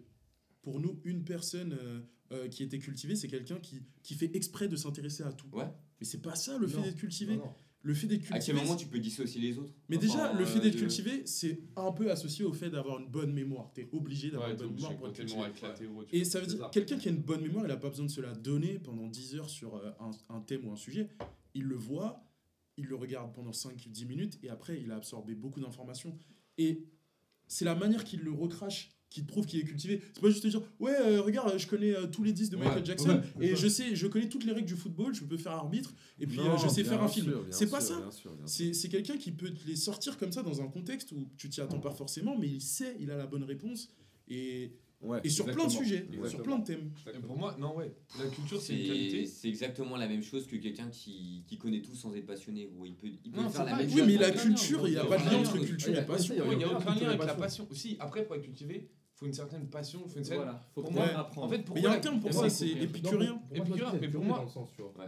pour 0.62 0.81
nous, 0.81 1.01
une 1.05 1.24
personne 1.24 1.77
euh, 1.81 2.01
euh, 2.32 2.49
qui 2.49 2.62
était 2.62 2.78
cultivée, 2.78 3.16
c'est 3.16 3.28
quelqu'un 3.28 3.59
qui, 3.59 4.15
fait 4.15 4.35
exprès 4.35 4.69
de 4.69 4.77
s'intéresser 4.77 5.23
à 5.24 5.32
tout. 5.32 5.49
Ouais. 5.53 5.66
Mais 6.01 6.07
c'est 6.07 6.23
pas 6.23 6.35
ça 6.35 6.57
le 6.59 6.66
fait 6.66 6.81
d'être 6.81 6.97
cultivé 6.97 7.39
le 7.83 7.95
fait 7.95 8.07
d'être 8.07 8.21
cultivé. 8.21 8.39
À 8.39 8.41
quel 8.41 8.57
moment 8.57 8.77
tu 8.77 8.87
peux 8.87 8.99
dissocier 8.99 9.41
les 9.41 9.59
autres 9.59 9.73
Mais 9.89 9.99
déjà, 9.99 10.33
le 10.33 10.45
fait 10.45 10.61
d'être 10.61 10.77
cultivé, 10.77 11.23
c'est 11.27 11.61
un 11.77 11.93
peu 11.93 12.11
associé 12.11 12.45
au 12.45 12.53
fait 12.53 12.71
d'avoir 12.71 13.01
une 13.01 13.09
bonne 13.09 13.33
mémoire. 13.33 13.73
T'es 13.75 13.89
obligé 13.93 14.31
d'avoir 14.31 14.51
une 14.51 14.57
bonne 14.57 14.75
mémoire 14.75 14.97
pour 14.97 15.09
être 15.09 15.17
cultivé. 15.17 15.89
Ouais. 15.89 16.07
Et 16.13 16.25
ça 16.25 16.41
veut 16.41 16.47
dire, 16.47 16.71
quelqu'un 16.71 16.97
qui 16.97 17.09
a 17.09 17.13
une 17.13 17.23
bonne 17.23 17.43
mémoire, 17.43 17.65
il 17.65 17.69
n'a 17.69 17.77
pas 17.77 17.89
besoin 17.89 18.07
de 18.07 18.11
se 18.11 18.21
la 18.21 18.33
donner 18.33 18.79
pendant 18.79 19.09
10 19.09 19.37
heures 19.37 19.51
sur 19.51 19.77
euh, 19.77 19.91
un 20.29 20.41
thème 20.41 20.67
ou 20.67 20.73
un 20.73 20.77
sujet. 20.77 21.09
Il 21.55 21.65
le 21.65 21.77
voit, 21.77 22.25
il 22.77 22.87
le 22.87 22.95
regarde 22.95 23.33
pendant 23.35 23.51
5-10 23.51 24.07
minutes 24.07 24.39
et 24.43 24.49
après, 24.49 24.81
il 24.81 24.91
a 24.93 24.97
absorbé 24.97 25.35
beaucoup 25.35 25.61
d'informations. 25.61 26.17
Et 26.59 26.85
c'est 27.49 27.65
la 27.65 27.75
manière 27.75 28.05
qu'il 28.05 28.21
le 28.21 28.33
recrache 28.33 28.91
qui 29.13 29.23
te 29.23 29.29
prouve 29.29 29.47
qu'il 29.47 29.61
est 29.61 29.65
cultivé. 29.65 30.03
C'est 30.15 30.21
pas 30.21 30.31
juste 30.31 30.43
te 30.43 30.49
dire, 30.49 30.63
ouais, 30.81 30.95
euh, 31.01 31.21
regarde, 31.21 31.59
je 31.59 31.67
connais 31.67 31.95
euh, 31.95 32.07
tous 32.07 32.23
les 32.23 32.33
disques 32.33 32.53
de 32.53 32.57
Michael 32.57 32.85
Jackson 32.85 33.21
et 33.41 33.55
je 33.55 33.69
sais, 33.69 33.95
je 33.95 34.07
connais 34.07 34.29
toutes 34.29 34.45
les 34.45 34.53
règles 34.53 34.69
du 34.69 34.77
football, 34.77 35.15
je 35.15 35.25
peux 35.25 35.37
faire 35.37 35.53
arbitre 35.53 35.95
et 36.19 36.27
puis 36.27 36.41
euh, 36.41 36.57
je 36.57 36.69
sais 36.69 36.85
faire 36.85 37.03
un 37.03 37.09
film. 37.09 37.33
C'est 37.51 37.71
pas 37.71 37.81
ça. 37.81 38.11
C'est 38.47 38.89
quelqu'un 38.89 39.17
qui 39.17 39.33
peut 39.33 39.53
les 39.67 39.77
sortir 39.77 40.17
comme 40.17 40.33
ça 40.33 40.43
dans 40.43 40.61
un 40.63 40.69
contexte 40.69 41.13
où 41.13 41.29
tu 41.37 41.49
t'y 41.49 41.61
attends 41.61 41.81
pas 41.81 41.93
forcément, 41.93 42.37
mais 42.39 42.49
il 42.49 42.61
sait, 42.61 42.97
il 43.01 43.11
a 43.11 43.17
la 43.17 43.27
bonne 43.27 43.45
réponse 43.45 43.89
et. 44.29 44.73
Et 45.25 45.31
sur 45.31 45.47
plein 45.47 45.67
de 45.67 45.71
sujets, 45.71 46.07
sur 46.29 46.43
plein 46.43 46.59
de 46.59 46.65
thèmes. 46.65 46.91
Pour 47.27 47.37
moi, 47.37 47.57
non, 47.59 47.77
ouais. 47.77 47.93
La 48.19 48.29
culture, 48.29 48.61
c'est 48.61 48.75
une 48.75 48.87
qualité. 48.87 49.27
C'est 49.27 49.49
exactement 49.49 49.97
la 49.97 50.07
même 50.07 50.23
chose 50.23 50.47
que 50.47 50.57
quelqu'un 50.57 50.89
qui, 50.91 51.45
qui, 51.47 51.59
connaît 51.59 51.83
tout 51.83 51.95
sans 51.95 52.15
être 52.15 52.27
passionné. 52.27 52.71
Où 52.79 52.87
il 52.87 52.95
peut, 52.95 53.09
il 53.25 53.33
peut 53.33 53.49
faire 53.49 53.65
la 53.65 53.77
même 53.77 53.89
chose. 53.89 54.01
Oui, 54.01 54.07
mais 54.07 54.17
la 54.17 54.31
culture, 54.31 54.87
il 54.87 54.93
n'y 54.93 54.97
a 54.97 55.05
pas 55.05 55.19
de 55.19 55.25
lien 55.25 55.39
entre 55.39 55.59
culture 55.59 55.99
et 55.99 56.07
passion. 56.07 56.35
Il 56.53 56.59
n'y 56.59 56.65
a 56.65 56.73
aucun 56.73 56.95
lien 56.95 57.09
avec 57.09 57.27
la 57.27 57.35
passion. 57.35 57.67
Aussi, 57.71 57.97
après, 57.99 58.25
pour 58.25 58.37
être 58.37 58.43
cultivé, 58.43 58.89
faut 59.23 59.28
une 59.28 59.35
certaine 59.35 59.66
passion, 59.69 60.01
faut 60.09 60.19
une 60.19 60.24
certaine. 60.24 60.44
Voilà, 60.44 60.61
faut 60.74 60.82
pour 60.82 60.93
moi 60.93 61.05
ouais. 61.05 61.12
apprendre. 61.12 61.47
En 61.47 61.51
fait, 61.51 61.62
pour 61.62 61.77
mais 61.77 61.81
il 61.81 61.85
y 61.85 61.86
a 61.86 61.93
un 61.93 62.01
terme 62.01 62.20
pour 62.20 62.32
ça, 62.32 62.51
c'est 62.51 62.69
épicurien. 62.69 63.40
Épicurien, 63.53 63.93
mais 64.01 64.09
pour 64.09 64.24
moi. 64.24 64.44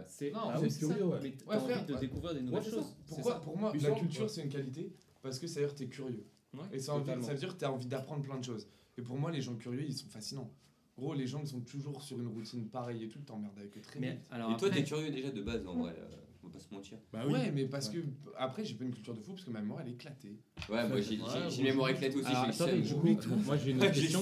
C'est 0.07 0.31
non, 0.31 0.39
ah, 0.49 0.57
c'est 0.57 0.79
curieux. 0.79 1.03
Ouais. 1.03 1.19
Mais 1.21 1.33
ouais, 1.47 1.59
frère, 1.59 1.85
de 1.85 1.95
découvrir 1.95 2.33
des 2.33 2.41
nouvelles 2.41 2.63
choses. 2.63 2.95
Pourquoi 3.07 3.41
Pour 3.41 3.57
moi, 3.57 3.73
la 3.75 3.91
culture, 3.91 4.29
c'est 4.29 4.43
une 4.43 4.49
qualité 4.49 4.93
parce 5.21 5.39
que 5.39 5.47
ça 5.47 5.59
veut 5.59 5.65
dire 5.65 5.75
que 5.75 5.79
t'es 5.79 5.87
curieux. 5.87 6.25
Et 6.71 6.79
ça 6.79 6.97
veut 6.97 7.37
dire 7.37 7.53
que 7.53 7.59
t'as 7.59 7.69
envie 7.69 7.87
d'apprendre 7.87 8.23
plein 8.23 8.37
de 8.37 8.43
choses. 8.43 8.67
Et 8.97 9.01
pour 9.01 9.17
moi, 9.17 9.31
les 9.31 9.41
gens 9.41 9.55
curieux, 9.55 9.83
ils 9.85 9.97
sont 9.97 10.07
fascinants. 10.07 10.49
Gros, 10.97 11.13
les 11.13 11.27
gens 11.27 11.41
qui 11.41 11.47
sont 11.47 11.59
toujours 11.59 12.01
sur 12.01 12.17
une 12.21 12.27
routine 12.27 12.69
pareille 12.69 13.03
et 13.03 13.09
tout, 13.09 13.19
t'emmerdes 13.19 13.59
avec 13.59 13.77
eux 13.77 13.81
très 13.81 13.99
vite. 13.99 14.19
Et 14.31 14.57
toi, 14.57 14.69
t'es 14.69 14.83
curieux 14.85 15.11
déjà 15.11 15.29
de 15.29 15.41
base 15.41 15.67
en 15.67 15.75
vrai. 15.75 15.93
Euh, 15.99 16.24
pas 16.51 16.59
se 16.59 16.73
mentir. 16.73 16.97
Bah 17.11 17.23
oui. 17.25 17.33
Ouais, 17.33 17.51
mais 17.51 17.65
parce 17.65 17.89
que 17.89 17.99
après, 18.37 18.63
j'ai 18.63 18.75
pas 18.75 18.83
une 18.83 18.93
culture 18.93 19.13
de 19.13 19.21
fou 19.21 19.33
parce 19.33 19.43
que 19.43 19.51
ma 19.51 19.61
mémoire 19.61 19.81
elle 19.81 19.89
est 19.89 19.95
éclatée. 19.95 20.39
Ouais, 20.69 20.87
moi 20.87 21.01
j'ai 21.01 21.15
une 21.15 21.63
mémoire 21.63 21.89
éclatée 21.89 22.15
aussi. 22.15 22.27
Ah, 22.33 22.47
attendez, 22.49 22.83
j'oublie 22.83 23.17
tout. 23.17 23.35
Moi 23.35 23.57
j'ai 23.57 23.71
une 23.71 23.83
autre 23.83 23.91
question. 23.91 24.21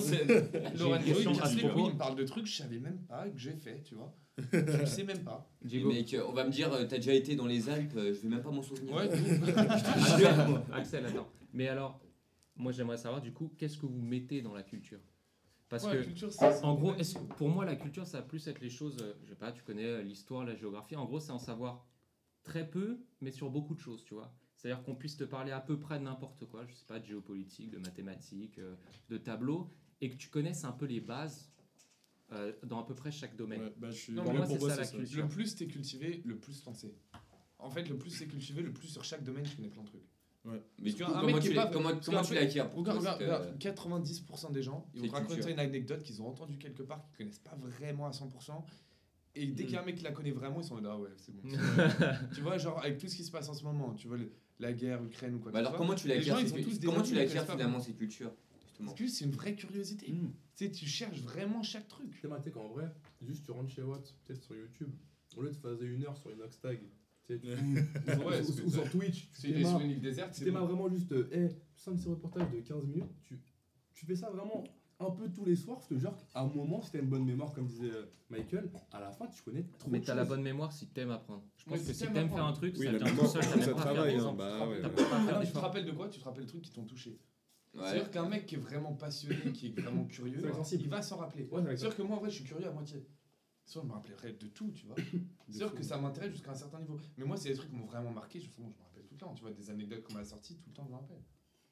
Laurent 0.78 0.98
il 1.06 1.94
me 1.94 1.98
parle 1.98 2.16
de 2.16 2.24
trucs 2.24 2.46
que 2.46 2.50
je 2.50 2.58
savais 2.58 2.80
même 2.80 3.00
pas 3.08 3.30
que 3.30 3.38
j'ai 3.38 3.56
fait, 3.56 3.82
tu 3.84 3.96
vois. 3.96 4.16
Je 4.38 4.78
le 4.78 4.86
sais 4.86 5.04
même 5.04 5.24
pas. 5.24 5.48
Euh, 5.74 6.24
on 6.28 6.34
va 6.34 6.44
me 6.44 6.50
dire, 6.50 6.74
euh, 6.74 6.86
t'as 6.86 6.98
déjà 6.98 7.14
été 7.14 7.36
dans 7.36 7.46
les 7.46 7.70
Alpes, 7.70 7.94
euh, 7.96 8.14
je 8.14 8.22
vais 8.22 8.30
même 8.30 8.42
pas 8.42 8.50
m'en 8.50 8.64
souvenir. 8.64 8.96
Ouais, 8.96 9.10
Axel, 10.74 11.06
attends. 11.06 11.30
Mais 11.54 11.68
alors, 11.68 12.00
moi 12.56 12.72
j'aimerais 12.72 12.98
savoir 12.98 13.22
du 13.22 13.32
coup, 13.32 13.54
qu'est-ce 13.58 13.78
que 13.78 13.86
vous 13.86 14.02
mettez 14.02 14.42
dans 14.42 14.54
la 14.54 14.64
culture? 14.64 15.00
Parce 15.70 15.86
que, 15.86 16.66
en 16.66 16.76
gros, 16.76 16.94
que 16.94 17.34
pour 17.36 17.50
moi, 17.50 17.66
la 17.66 17.76
culture, 17.76 18.06
ça 18.06 18.20
va 18.20 18.24
plus 18.24 18.48
être 18.48 18.60
les 18.62 18.70
choses. 18.70 18.98
Je 19.24 19.30
sais 19.30 19.36
pas, 19.36 19.52
tu 19.52 19.64
connais 19.64 20.04
l'histoire, 20.04 20.46
la 20.46 20.56
géographie. 20.56 20.96
En 20.96 21.06
gros, 21.06 21.20
c'est 21.20 21.32
en 21.32 21.40
savoir 21.40 21.84
très 22.44 22.70
peu, 22.70 23.00
mais 23.22 23.32
sur 23.32 23.50
beaucoup 23.50 23.76
de 23.76 23.80
choses, 23.80 24.04
tu 24.04 24.14
vois. 24.14 24.34
C'est-à-dire 24.56 24.84
qu'on 24.84 24.96
puisse 24.96 25.18
te 25.18 25.24
parler 25.24 25.52
à 25.52 25.60
peu 25.60 25.80
près 25.80 26.00
de 26.00 26.04
n'importe 26.04 26.46
quoi, 26.46 26.66
je 26.66 26.74
sais 26.74 26.86
pas, 26.86 27.00
de 27.00 27.06
géopolitique, 27.06 27.70
de 27.70 27.80
mathématiques, 27.80 28.60
euh, 28.60 28.76
de 29.10 29.18
tableaux, 29.18 29.74
et 30.02 30.10
que 30.10 30.16
tu 30.16 30.30
connaisses 30.30 30.64
un 30.64 30.72
peu 30.72 30.86
les 30.86 31.02
bases 31.02 31.52
euh, 32.32 32.54
dans 32.64 32.80
à 32.80 32.86
peu 32.86 32.96
près 32.96 33.12
chaque 33.12 33.36
domaine. 33.36 33.72
Bah, 33.78 33.92
je 33.92 33.98
suis 33.98 34.14
Le 34.14 35.28
plus 35.28 35.56
t'es 35.56 35.68
cultivé, 35.68 36.22
le 36.26 36.38
plus 36.38 36.62
pensé. 36.62 36.96
En 37.60 37.70
fait, 37.70 37.88
le 37.90 37.98
plus 37.98 38.10
c'est 38.10 38.28
cultivé, 38.28 38.62
le 38.62 38.74
plus 38.74 38.88
sur 38.88 39.04
chaque 39.04 39.24
domaine 39.24 39.44
tu 39.44 39.56
connais 39.56 39.70
plein 39.70 39.84
de 39.84 39.88
trucs. 39.88 40.04
Mais 40.46 40.92
comment, 40.92 41.40
tu 41.40 41.54
comment, 42.04 42.22
tu 42.22 42.34
l'as 42.34 42.42
acquis 42.42 42.60
Regarde, 42.60 43.58
90% 43.60 44.46
euh, 44.46 44.50
des 44.52 44.62
gens, 44.62 44.86
ils 44.94 45.08
vont 45.08 45.14
raconter 45.14 45.52
une 45.52 45.60
anecdote 45.60 46.04
qu'ils 46.04 46.22
ont 46.22 46.28
entendue 46.28 46.58
quelque 46.58 46.84
part, 46.84 47.06
qu'ils 47.08 47.18
connaissent 47.26 47.40
pas 47.40 47.56
vraiment 47.56 48.08
à 48.08 48.12
100%, 48.12 48.64
et 49.36 49.48
dès 49.48 49.66
qu'il 49.66 49.80
mm. 49.80 49.86
mec 49.86 50.02
la 50.02 50.12
connaît 50.12 50.32
vraiment, 50.32 50.62
ils 50.62 50.64
sont 50.64 50.76
en 50.76 50.82
mode 50.82 50.90
Ah 50.92 51.00
ouais, 51.00 51.10
c'est 51.18 51.34
bon. 51.34 51.42
tu 52.34 52.42
vois, 52.42 52.58
genre 52.58 52.80
avec 52.84 53.00
tout 53.00 53.08
ce 53.08 53.16
qui 53.16 53.24
se 53.24 53.32
passe 53.32 53.50
en 53.50 53.54
ce 53.54 53.64
moment, 53.64 53.94
tu 53.96 54.08
vois, 54.08 54.18
la 54.60 54.74
guerre, 54.74 55.04
Ukraine 55.04 55.36
ou 55.36 55.40
quoi. 55.40 55.52
Bah 55.52 55.60
alors, 55.60 55.72
soit, 55.72 55.78
comment 55.80 55.96
tu 55.96 56.08
l'acquiers 56.08 56.32
ces... 56.48 57.46
finalement 57.46 57.80
ces 57.80 57.94
cultures 57.94 58.34
justement. 58.64 58.92
Parce 58.92 59.00
que 59.00 59.08
c'est 59.08 59.26
une 59.26 59.32
vraie 59.32 59.56
curiosité. 59.56 60.12
Mm. 60.12 60.34
Tu 60.72 60.86
cherches 60.86 61.22
vraiment 61.22 61.64
chaque 61.64 61.88
truc. 61.88 62.12
Tu 62.12 62.28
sais, 62.44 62.52
qu'en 62.52 62.68
vrai, 62.68 62.94
juste 63.22 63.46
tu 63.46 63.52
rentres 63.52 63.72
chez 63.72 63.82
Watt, 63.82 64.16
peut-être 64.26 64.44
sur 64.44 64.56
YouTube, 64.56 64.92
au 65.36 65.42
lieu 65.42 65.52
de 65.52 65.58
passer 65.58 65.86
une 65.86 66.06
heure 66.06 66.16
sur 66.16 66.30
une 66.30 66.42
hashtag, 66.42 66.80
tu 67.26 67.40
sais, 67.40 67.42
ou, 68.66 68.70
sur 68.70 68.90
Twitch, 68.90 69.30
tu 69.32 69.52
t'es 69.52 69.64
sur 69.64 69.80
une 69.80 69.92
île 69.92 70.02
déserte. 70.02 70.34
Tu 70.34 70.44
t'es 70.44 70.52
vraiment 70.52 70.90
juste, 70.90 71.12
hé, 71.12 71.38
hey, 71.38 71.50
5 71.76 71.96
de 71.96 72.00
ces 72.00 72.10
reportages 72.10 72.52
de 72.52 72.60
15 72.60 72.86
minutes, 72.86 73.12
tu 73.94 74.06
fais 74.06 74.16
ça 74.16 74.30
vraiment 74.30 74.64
un 75.04 75.12
peu 75.12 75.30
tous 75.30 75.46
les 75.46 75.56
soirs, 75.56 75.80
je 75.82 75.96
te 75.96 76.00
jure 76.00 76.16
qu'à 76.16 76.40
un 76.40 76.48
moment, 76.48 76.82
si 76.82 76.92
t'as 76.92 77.00
une 77.00 77.10
bonne 77.10 77.26
mémoire, 77.26 77.52
comme 77.54 77.66
disait 77.66 77.92
euh, 77.92 78.06
Michael, 78.30 78.70
à 78.92 79.00
la 79.00 79.12
fin, 79.12 79.28
tu 79.28 79.42
connais 79.44 79.64
trop 79.80 79.90
Mais 79.90 80.02
t'as 80.02 80.16
la 80.16 80.26
bonne 80.26 80.42
mémoire 80.42 80.72
si 80.72 80.88
t'aimes 80.88 81.12
apprendre. 81.12 81.44
Je 81.58 81.66
pense 81.66 81.82
que 81.82 81.94
si 81.94 82.08
t'aimes 82.08 82.30
faire 82.30 82.46
un 82.46 82.54
truc, 82.54 82.78
ça 82.78 82.92
tout 82.92 83.28
seul, 83.28 83.44
ça, 83.44 83.74
travaille. 83.74 84.18
Ah 84.20 85.42
tu, 85.46 85.52
te 85.52 85.58
rappelles 85.58 85.86
de 85.86 85.92
quoi? 85.92 86.10
Tu 86.10 86.20
te 86.20 86.26
rappelles 86.26 86.44
les 86.44 86.50
trucs 86.50 86.64
qui 86.64 86.72
t'ont 86.72 86.86
touché? 86.86 87.20
Ouais. 87.74 87.82
C'est-à-dire 87.86 88.12
qu'un 88.12 88.30
mec 88.30 88.46
qui 88.46 88.56
est 88.56 88.60
vraiment 88.60 88.94
passionné, 88.94 89.52
qui 89.52 89.68
est 89.68 89.80
vraiment 89.80 90.06
curieux, 90.06 90.42
il 90.74 90.90
va 90.90 91.02
s'en 91.02 91.18
rappeler. 91.18 91.48
C'est-à-dire 91.52 91.96
que 91.96 92.02
moi, 92.04 92.18
en 92.18 92.20
vrai, 92.20 92.30
je 92.30 92.36
suis 92.36 92.44
curieux 92.44 92.68
à 92.68 92.72
moitié. 92.72 93.04
Ça, 93.66 93.80
je 93.82 93.88
me 93.88 93.94
rappellerais 93.94 94.34
de 94.34 94.48
tout, 94.48 94.72
tu 94.72 94.86
vois. 94.86 94.96
C'est 95.48 95.58
sûr 95.58 95.74
que 95.74 95.84
ça 95.84 95.98
m'intéresse 95.98 96.32
jusqu'à 96.32 96.52
un 96.52 96.56
certain 96.56 96.80
niveau. 96.80 97.00
Mais 97.18 97.26
moi, 97.26 97.38
c'est 97.38 97.50
des 97.50 97.56
trucs 97.56 97.70
qui 97.70 97.76
m'ont 97.76 97.86
vraiment 97.86 98.12
marqué. 98.12 98.40
Je, 98.40 98.48
me 98.62 98.66
rappelle 98.66 99.04
tout 99.04 99.14
le 99.14 99.20
temps. 99.20 99.34
Tu 99.34 99.42
vois, 99.42 99.52
des 99.52 99.70
anecdotes 99.70 100.04
qu'on 100.04 100.14
m'a 100.14 100.26
sorties, 100.26 100.56
tout 100.58 100.70
le 100.70 100.74
temps, 100.74 100.84
je 100.86 100.92
me 100.92 100.96
rappelle. 100.96 101.22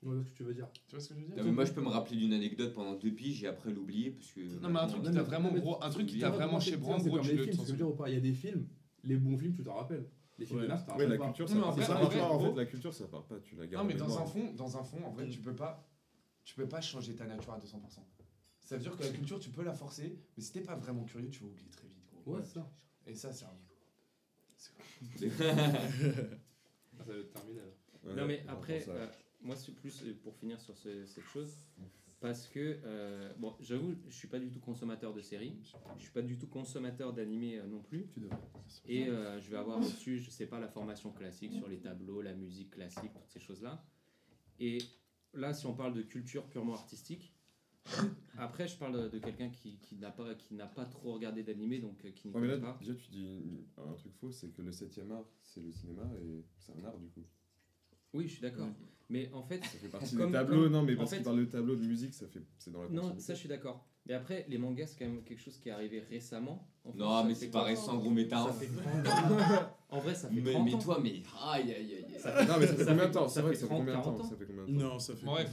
Ouais, 0.04 0.24
ce 0.24 0.32
que 0.32 0.38
tu 0.38 0.44
veux 0.44 0.54
dire. 0.54 0.68
Tu 0.88 0.96
vois 0.96 1.00
ce 1.00 1.10
que 1.10 1.16
je 1.16 1.20
veux 1.20 1.28
dire? 1.28 1.44
Mais 1.44 1.52
Moi, 1.52 1.66
je 1.66 1.74
peux 1.74 1.82
me 1.82 1.90
rappeler 1.90 2.18
d'une 2.18 2.34
anecdote 2.34 2.74
pendant 2.74 2.96
deux 2.96 3.12
piges 3.12 3.44
et 3.44 3.48
après 3.48 3.72
l'oublier 3.72 4.12
parce 4.12 4.32
que. 4.32 4.42
Non, 4.60 4.70
mais 4.70 4.80
un 4.80 4.88
truc 4.88 5.04
qui 5.04 5.12
t'a 5.12 5.22
vraiment, 5.22 5.52
gros, 5.54 5.84
un 5.84 5.90
truc 5.90 6.08
qui 6.08 6.20
t'a 6.20 6.30
vraiment 6.30 6.60
chez 6.60 6.78
Brand, 6.78 7.02
gros, 7.04 7.20
tu 7.20 7.30
Il 7.32 8.14
y 8.14 8.18
a 8.18 8.20
des 8.20 8.34
films, 8.34 8.68
les 9.04 9.18
bons 9.18 9.38
films, 9.38 9.54
tu 9.54 9.64
t'en 9.64 9.76
rappelles. 9.76 10.08
Les 10.40 10.46
films 10.46 10.62
ouais. 10.62 10.68
de 10.68 10.72
ouais, 10.72 11.08
la 11.08 11.18
pas. 11.18 11.26
culture, 11.26 11.48
ça, 11.48 11.56
non, 11.56 11.62
part, 11.62 11.76
pas. 11.76 12.54
La 12.56 12.66
culture, 12.66 12.92
ça 12.92 13.08
part 13.08 13.26
pas. 13.26 13.40
Tu 13.42 13.56
la 13.56 13.68
gardes. 13.68 13.84
Non, 13.84 13.94
mais 13.94 14.00
dans 14.00 14.18
un 14.18 14.26
fond, 14.26 14.52
dans 14.54 14.76
un 14.76 14.84
fond, 14.84 14.98
en 15.06 15.12
vrai, 15.12 15.30
tu 15.30 15.40
peux 15.40 15.56
pas, 15.56 15.88
tu 16.44 16.56
peux 16.56 16.68
pas 16.68 16.82
changer 16.82 17.14
ta 17.14 17.28
nature 17.28 17.54
à 17.54 17.60
200%. 17.60 17.64
Ça 18.60 18.78
veut 18.78 18.82
dire 18.82 18.98
que 18.98 19.04
la 19.04 19.10
culture, 19.10 19.40
tu 19.40 19.52
peux 19.52 19.64
la 19.64 19.74
forcer, 19.74 20.18
mais 20.36 20.42
si 20.42 20.52
t'es 20.52 20.62
pas 20.62 20.76
vraiment 20.76 21.04
curieux, 21.04 21.30
tu 21.30 21.44
vas 21.44 21.50
oublier 21.50 21.70
très 21.70 21.88
vite. 21.88 22.10
Gros. 22.26 22.38
Ouais, 22.38 22.44
ça. 22.44 22.68
Et 23.06 23.14
ça, 23.14 23.32
c'est 23.32 23.46
un. 23.46 23.58
C'est 24.58 24.72
quoi 25.38 25.46
ah, 25.48 25.64
Ça 26.98 27.04
va 27.04 27.18
être 27.18 27.34
terminé. 27.34 27.60
Non, 28.16 28.26
mais 28.26 28.44
après 28.48 28.84
moi, 29.44 29.56
c'est 29.56 29.74
plus 29.74 30.04
euh, 30.04 30.14
pour 30.24 30.36
finir 30.36 30.60
sur 30.60 30.76
cette 30.78 31.26
chose, 31.26 31.56
parce 32.20 32.48
que, 32.48 32.80
euh, 32.86 33.34
bon, 33.40 33.56
j'avoue, 33.60 33.96
je 34.08 34.16
suis 34.16 34.28
pas 34.28 34.40
du 34.40 34.52
tout 34.52 34.60
consommateur 34.60 35.14
de 35.14 35.22
séries, 35.22 35.58
je 35.98 36.04
suis 36.04 36.12
pas 36.12 36.22
du 36.22 36.38
tout 36.38 36.48
consommateur 36.48 37.14
d'animés 37.14 37.58
euh, 37.58 37.66
non 37.66 37.82
plus. 37.82 38.08
Tu 38.14 38.20
devrais. 38.20 38.38
Et 38.88 39.06
je 39.06 39.50
vais 39.50 39.58
avoir 39.58 39.80
reçu, 39.80 40.20
je 40.20 40.30
sais 40.30 40.46
pas, 40.46 40.60
la 40.60 40.68
formation 40.70 41.12
classique 41.12 41.54
sur 41.54 41.68
les 41.68 41.80
tableaux, 41.80 42.22
la 42.22 42.34
musique 42.34 42.72
classique, 42.72 43.12
toutes 43.14 43.30
ces 43.30 43.40
choses-là. 43.40 43.84
Et 44.60 44.78
là, 45.34 45.54
si 45.54 45.66
on 45.66 45.74
parle 45.74 45.94
de 45.94 46.04
culture 46.04 46.48
purement 46.48 46.74
artistique, 46.74 47.34
après, 48.38 48.68
je 48.68 48.78
parle 48.78 49.10
de 49.10 49.18
quelqu'un 49.18 49.50
qui, 49.50 49.78
qui 49.80 49.96
n'a 49.96 50.12
pas, 50.12 50.36
qui 50.36 50.56
pas 50.56 50.86
trop 50.86 51.14
regardé 51.14 51.42
d'animé, 51.42 51.80
donc 51.80 51.98
qui 52.14 52.28
n'y 52.28 52.34
ouais, 52.36 52.60
pas. 52.60 52.78
Déjà, 52.80 52.94
tu 52.94 53.10
dis 53.10 53.42
un 53.78 53.94
truc 53.94 54.14
faux, 54.14 54.32
c'est 54.32 54.50
que 54.50 54.62
le 54.62 54.72
septième 54.72 55.12
art, 55.12 55.28
c'est 55.42 55.62
le 55.62 55.72
cinéma, 55.72 56.08
et 56.22 56.46
c'est 56.60 56.74
un 56.74 56.86
art 56.86 57.00
du 57.00 57.10
coup. 57.10 57.26
Oui, 58.14 58.28
je 58.28 58.34
suis 58.34 58.42
d'accord. 58.42 58.70
Mais 59.12 59.30
en 59.34 59.44
fait, 59.44 59.62
ça 59.62 59.78
fait 59.78 59.90
partie 59.90 60.16
comme, 60.16 60.28
des 60.28 60.38
tableaux, 60.38 60.70
non, 60.70 60.84
mais 60.84 60.96
parce 60.96 61.14
qu'il 61.14 61.22
parle 61.22 61.40
de 61.40 61.46
tableau 61.46 61.76
de 61.76 61.84
musique, 61.84 62.14
ça 62.14 62.28
fait, 62.28 62.42
c'est 62.58 62.72
dans 62.72 62.84
la. 62.84 62.90
Non, 62.90 63.14
ça, 63.20 63.34
je 63.34 63.40
suis 63.40 63.50
d'accord. 63.50 63.86
Mais 64.06 64.14
après, 64.14 64.46
les 64.48 64.58
mangas, 64.58 64.88
c'est 64.88 65.00
quand 65.00 65.06
même 65.06 65.22
quelque 65.24 65.42
chose 65.42 65.58
qui 65.60 65.68
est 65.68 65.74
arrivé 65.74 66.00
récemment. 66.00 66.66
Non, 66.96 67.26
mais 67.26 67.36
c'est 67.36 67.50
pas 67.50 67.64
récent, 67.64 67.98
gros 67.98 68.10
métal. 68.10 68.46
En 69.94 70.00
vrai, 70.00 70.16
ça 70.16 70.30
fait 70.30 70.40
mais, 70.40 70.54
30 70.54 70.64
mais 70.64 70.80
toi, 70.80 71.00
mais 71.04 71.22
aïe, 71.52 71.74
aïe, 71.74 71.96
aïe. 71.96 72.48
Non, 72.48 72.54
mais 72.58 72.66
ça 72.66 72.76
fait 72.76 72.86
combien 72.86 73.08
de 73.10 73.12
temps 73.12 73.28
C'est 73.28 73.42
vrai, 73.42 73.54
ça 73.54 73.68
fait 73.68 73.76
combien 73.76 73.98
de 73.98 74.02
temps 74.02 74.24
Ça 74.24 74.38
fait 74.38 74.46
combien 74.46 74.64
de 74.64 74.68
temps 74.68 74.88
Non, 74.88 75.00
ça 75.00 75.14
fait. 75.18 75.28
Ouais, 75.28 75.44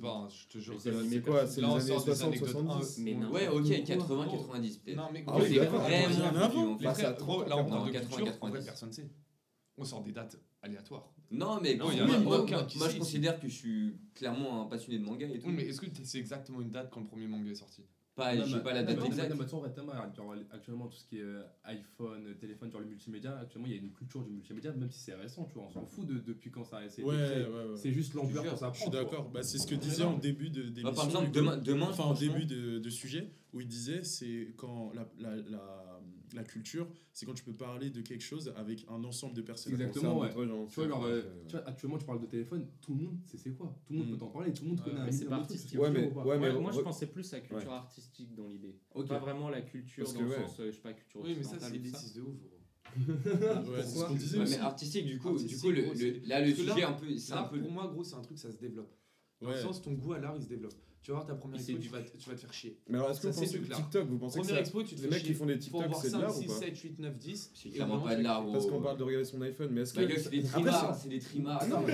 pas. 0.00 0.28
Je 0.30 0.48
te 0.48 0.58
jure. 0.58 0.80
C'est 0.80 1.20
quoi 1.20 1.46
C'est 1.46 1.60
les 1.60 1.66
années 1.66 1.80
60, 1.80 2.36
70 2.36 2.98
Mais 3.00 3.14
non. 3.14 3.30
Ouais, 3.30 3.48
ok, 3.48 3.84
80, 3.84 4.28
90. 4.30 4.80
Non, 4.96 5.08
mais 5.12 5.24
ah 5.26 5.38
c'est 5.42 5.58
vraiment. 5.58 7.44
Là, 7.44 7.56
on 7.58 7.64
parle 7.66 7.88
de 7.88 7.92
80, 7.92 8.24
90. 8.24 8.64
Personne 8.64 8.92
sait. 8.92 9.10
On 9.76 9.84
sort 9.84 10.02
des 10.02 10.12
dates 10.12 10.38
aléatoires. 10.62 11.12
Non, 11.32 11.60
mais 11.62 11.74
non, 11.76 11.86
moi, 12.22 12.46
je 12.46 12.98
considère 12.98 13.40
que 13.40 13.48
je 13.48 13.54
suis 13.54 13.96
clairement 14.14 14.62
un 14.62 14.66
passionné 14.66 14.98
de 14.98 15.04
manga 15.04 15.26
et 15.26 15.38
tout. 15.38 15.48
Oui, 15.48 15.54
mais 15.56 15.64
est-ce 15.64 15.80
que 15.80 15.86
tu 15.86 16.04
sais 16.04 16.18
exactement 16.18 16.60
une 16.60 16.70
date 16.70 16.90
quand 16.90 17.00
le 17.00 17.06
premier 17.06 17.26
manga 17.26 17.50
est 17.50 17.56
sorti? 17.56 17.82
Pas, 18.14 18.36
je 18.36 18.44
sais 18.44 18.62
pas 18.62 18.74
la 18.74 18.82
date 18.82 19.02
exacte. 19.06 19.34
non, 19.34 19.42
exacte. 19.64 20.18
Non, 20.18 20.30
actuellement, 20.52 20.86
tout 20.86 20.98
ce 20.98 21.06
qui 21.06 21.16
est 21.16 21.22
euh, 21.22 21.42
iPhone, 21.64 22.26
euh, 22.26 22.34
téléphone, 22.34 22.70
genre 22.70 22.82
le 22.82 22.86
multimédia, 22.86 23.38
actuellement, 23.38 23.68
il 23.68 23.72
y 23.72 23.78
a 23.78 23.80
une 23.80 23.92
culture 23.92 24.22
du 24.22 24.30
multimédia, 24.30 24.70
même 24.72 24.90
si 24.90 25.00
c'est 25.00 25.14
récent, 25.14 25.46
tu 25.46 25.54
vois, 25.54 25.64
on 25.64 25.70
s'en 25.70 25.86
fout 25.86 26.06
de, 26.06 26.18
depuis 26.18 26.50
quand 26.50 26.62
ça 26.62 26.78
a 26.78 26.84
essayé. 26.84 27.08
Ouais, 27.08 27.14
ouais, 27.14 27.46
ouais. 27.46 27.76
C'est 27.76 27.90
juste 27.90 28.12
l'ampleur 28.12 28.44
quand 28.44 28.56
ça 28.56 28.66
prend. 28.66 28.74
Je 28.74 28.80
suis 28.80 28.90
d'accord, 28.90 29.30
bah, 29.30 29.42
c'est 29.42 29.56
ce 29.56 29.66
que 29.66 29.74
disait 29.74 30.04
en 30.04 30.18
début 30.18 30.50
de. 30.50 30.82
Bah, 30.82 30.92
par 30.92 31.06
exemple, 31.06 31.30
demain, 31.30 31.86
enfin, 31.88 32.04
en 32.04 32.12
début 32.12 32.44
de, 32.44 32.78
de, 32.78 32.90
sujet, 32.90 33.32
où 33.54 33.62
il 33.62 33.66
disait, 33.66 34.04
c'est 34.04 34.52
quand 34.58 34.92
la, 34.92 35.08
la 35.18 35.91
la 36.36 36.44
culture, 36.44 36.88
c'est 37.12 37.26
quand 37.26 37.34
tu 37.34 37.44
peux 37.44 37.52
parler 37.52 37.90
de 37.90 38.00
quelque 38.00 38.22
chose 38.22 38.52
avec 38.56 38.84
un 38.88 39.02
ensemble 39.04 39.34
de 39.34 39.42
personnes. 39.42 39.72
Exactement, 39.72 40.22
euh, 40.22 40.26
ouais. 40.26 40.68
tu, 40.68 40.80
vois, 40.80 40.88
genre, 40.88 41.06
actuellement, 41.66 41.98
tu 41.98 42.06
parles 42.06 42.20
de 42.20 42.26
téléphone, 42.26 42.66
tout 42.80 42.94
le 42.94 43.04
monde 43.04 43.18
sait 43.26 43.38
c'est 43.38 43.52
quoi. 43.52 43.78
Tout 43.86 43.92
le 43.92 43.98
monde 44.00 44.08
mm. 44.08 44.12
peut 44.12 44.18
t'en 44.18 44.28
parler, 44.28 44.52
tout 44.52 44.64
le 44.64 44.70
monde 44.70 44.82
connaît 44.82 45.12
C'est 45.12 45.26
pas 45.26 45.36
artistique. 45.36 45.78
Ouais, 45.78 45.90
mais, 45.90 46.10
ouais, 46.10 46.60
moi, 46.60 46.72
je 46.72 46.80
pensais 46.80 47.06
plus 47.06 47.32
à 47.34 47.40
culture 47.40 47.72
artistique 47.72 48.34
dans 48.34 48.46
l'idée. 48.46 48.76
Okay. 48.94 49.08
Pas 49.08 49.18
vraiment 49.18 49.48
la 49.48 49.62
culture 49.62 50.04
Parce 50.04 50.14
dans 50.14 50.22
le 50.22 50.34
sens, 50.34 50.60
euh, 50.60 50.66
je 50.70 50.76
sais 50.76 50.82
pas, 50.82 50.92
culture 50.92 51.20
Oui, 51.22 51.34
mais 51.36 51.44
ça, 51.44 51.58
c'est 51.58 51.72
des 51.72 51.78
bêtise 51.78 52.14
de 52.14 52.22
ouf. 52.22 52.36
ouais, 52.96 53.82
c'est 53.82 53.98
ce 53.98 54.04
qu'on 54.04 54.14
disait. 54.14 54.38
mais 54.38 54.58
artistique, 54.58 55.06
du 55.06 55.18
coup, 55.18 55.38
du 55.38 55.56
coup 55.56 55.70
le, 55.70 56.26
là, 56.26 56.44
le 56.44 56.54
sujet, 56.54 56.82
un 56.82 56.92
peu, 56.92 57.16
c'est 57.16 57.32
un 57.32 57.44
peu. 57.44 57.60
Pour 57.60 57.70
moi, 57.70 57.88
gros, 57.88 58.04
c'est 58.04 58.16
un 58.16 58.22
truc, 58.22 58.38
ça 58.38 58.50
se 58.50 58.58
développe. 58.58 58.92
Dans 59.40 59.50
le 59.50 59.56
sens, 59.56 59.82
ton 59.82 59.92
goût 59.92 60.12
à 60.12 60.18
l'art, 60.18 60.36
il 60.36 60.42
se 60.42 60.48
développe 60.48 60.74
tu 61.02 61.10
vas 61.10 61.16
voir 61.16 61.26
ta 61.26 61.34
première 61.34 61.58
expo, 61.58 61.78
tu 61.78 61.88
vas, 61.88 62.00
te, 62.00 62.16
tu 62.16 62.28
vas, 62.28 62.36
te 62.36 62.40
faire 62.40 62.52
chier. 62.52 62.78
Mais 62.88 62.96
alors, 62.96 63.10
est-ce 63.10 63.20
que 63.20 63.26
vous 63.26 63.40
pensez 63.40 63.58
que 63.58 63.74
TikTok, 63.74 64.08
vous 64.08 64.18
pensez 64.18 64.38
première 64.38 64.54
que 64.54 64.60
expo, 64.60 64.82
tu 64.84 64.94
te 64.94 65.02
les 65.02 65.08
mecs 65.08 65.22
qui 65.24 65.34
font 65.34 65.46
des 65.46 65.58
TikTok, 65.58 65.84
c'est 66.00 66.12
de 66.12 66.20
l'art 66.20 66.38
ou 66.38 66.42
pas 66.42 66.54
7, 66.54 66.78
8, 66.78 66.98
9, 67.00 67.18
10. 67.18 67.50
C'est 67.54 67.68
clairement 67.70 68.00
pas 68.00 68.14
de 68.14 68.22
l'art. 68.22 68.46
Parce 68.52 68.66
qu'on 68.66 68.80
parle 68.80 68.98
de 68.98 69.02
regarder 69.02 69.24
son 69.24 69.42
iPhone, 69.42 69.70
mais 69.72 69.80
est-ce 69.80 69.94
que. 69.94 70.00
La 70.00 70.06
gueule, 70.06 70.20
c'est 70.20 70.30
des 70.30 70.42
trimards, 70.42 70.94
c'est 70.94 71.08
des 71.08 71.18
trimards. 71.18 71.58
Ah 71.60 71.66
non, 71.66 71.80
mais 71.84 71.92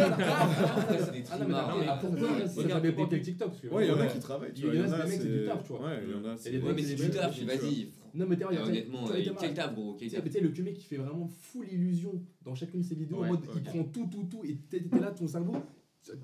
c'est 1.04 1.12
des 1.12 1.22
trimards. 1.22 2.00
Pourquoi 2.00 2.62
regarde 2.62 2.82
des 2.82 2.92
potes 2.92 3.22
TikTok 3.22 3.52
Ouais, 3.70 3.86
il 3.86 3.88
y 3.88 3.92
en 3.92 4.00
a 4.00 4.06
qui 4.06 4.18
travaillent. 4.18 4.52
Il 4.54 4.64
y 4.64 4.66
en 4.66 4.92
a 4.92 5.04
des 5.04 5.10
mecs, 5.10 5.20
c'est 5.22 5.28
du 5.28 5.46
taf, 5.46 5.62
tu 5.62 5.72
vois. 5.72 5.86
Ouais, 5.86 6.02
il 6.04 6.10
y 6.10 6.14
en 6.14 6.24
a. 6.24 6.36
C'est 6.36 6.50
du 6.96 7.10
taf, 7.10 7.42
vas-y. 7.42 7.88
Non, 8.14 8.26
mais 8.26 8.36
t'es 8.36 8.44
honnêtement, 8.44 9.06
quel 9.40 9.54
taf, 9.54 9.74
gros. 9.74 9.96
Tu 9.98 10.10
sais, 10.10 10.20
le 10.40 10.62
mec, 10.62 10.74
qui 10.74 10.84
fait 10.84 10.96
vraiment 10.96 11.28
full 11.28 11.66
illusion 11.72 12.20
dans 12.42 12.54
chacune 12.54 12.80
de 12.80 12.86
ses 12.86 12.94
vidéos, 12.94 13.24
en 13.24 13.26
mode, 13.26 13.40
il 13.54 13.62
prend 13.62 13.84
tout, 13.84 14.06
tout, 14.10 14.24
tout, 14.24 14.44
et 14.44 14.56
t'es 14.68 14.82
là, 15.00 15.12
ton 15.12 15.26
cerveau, 15.26 15.54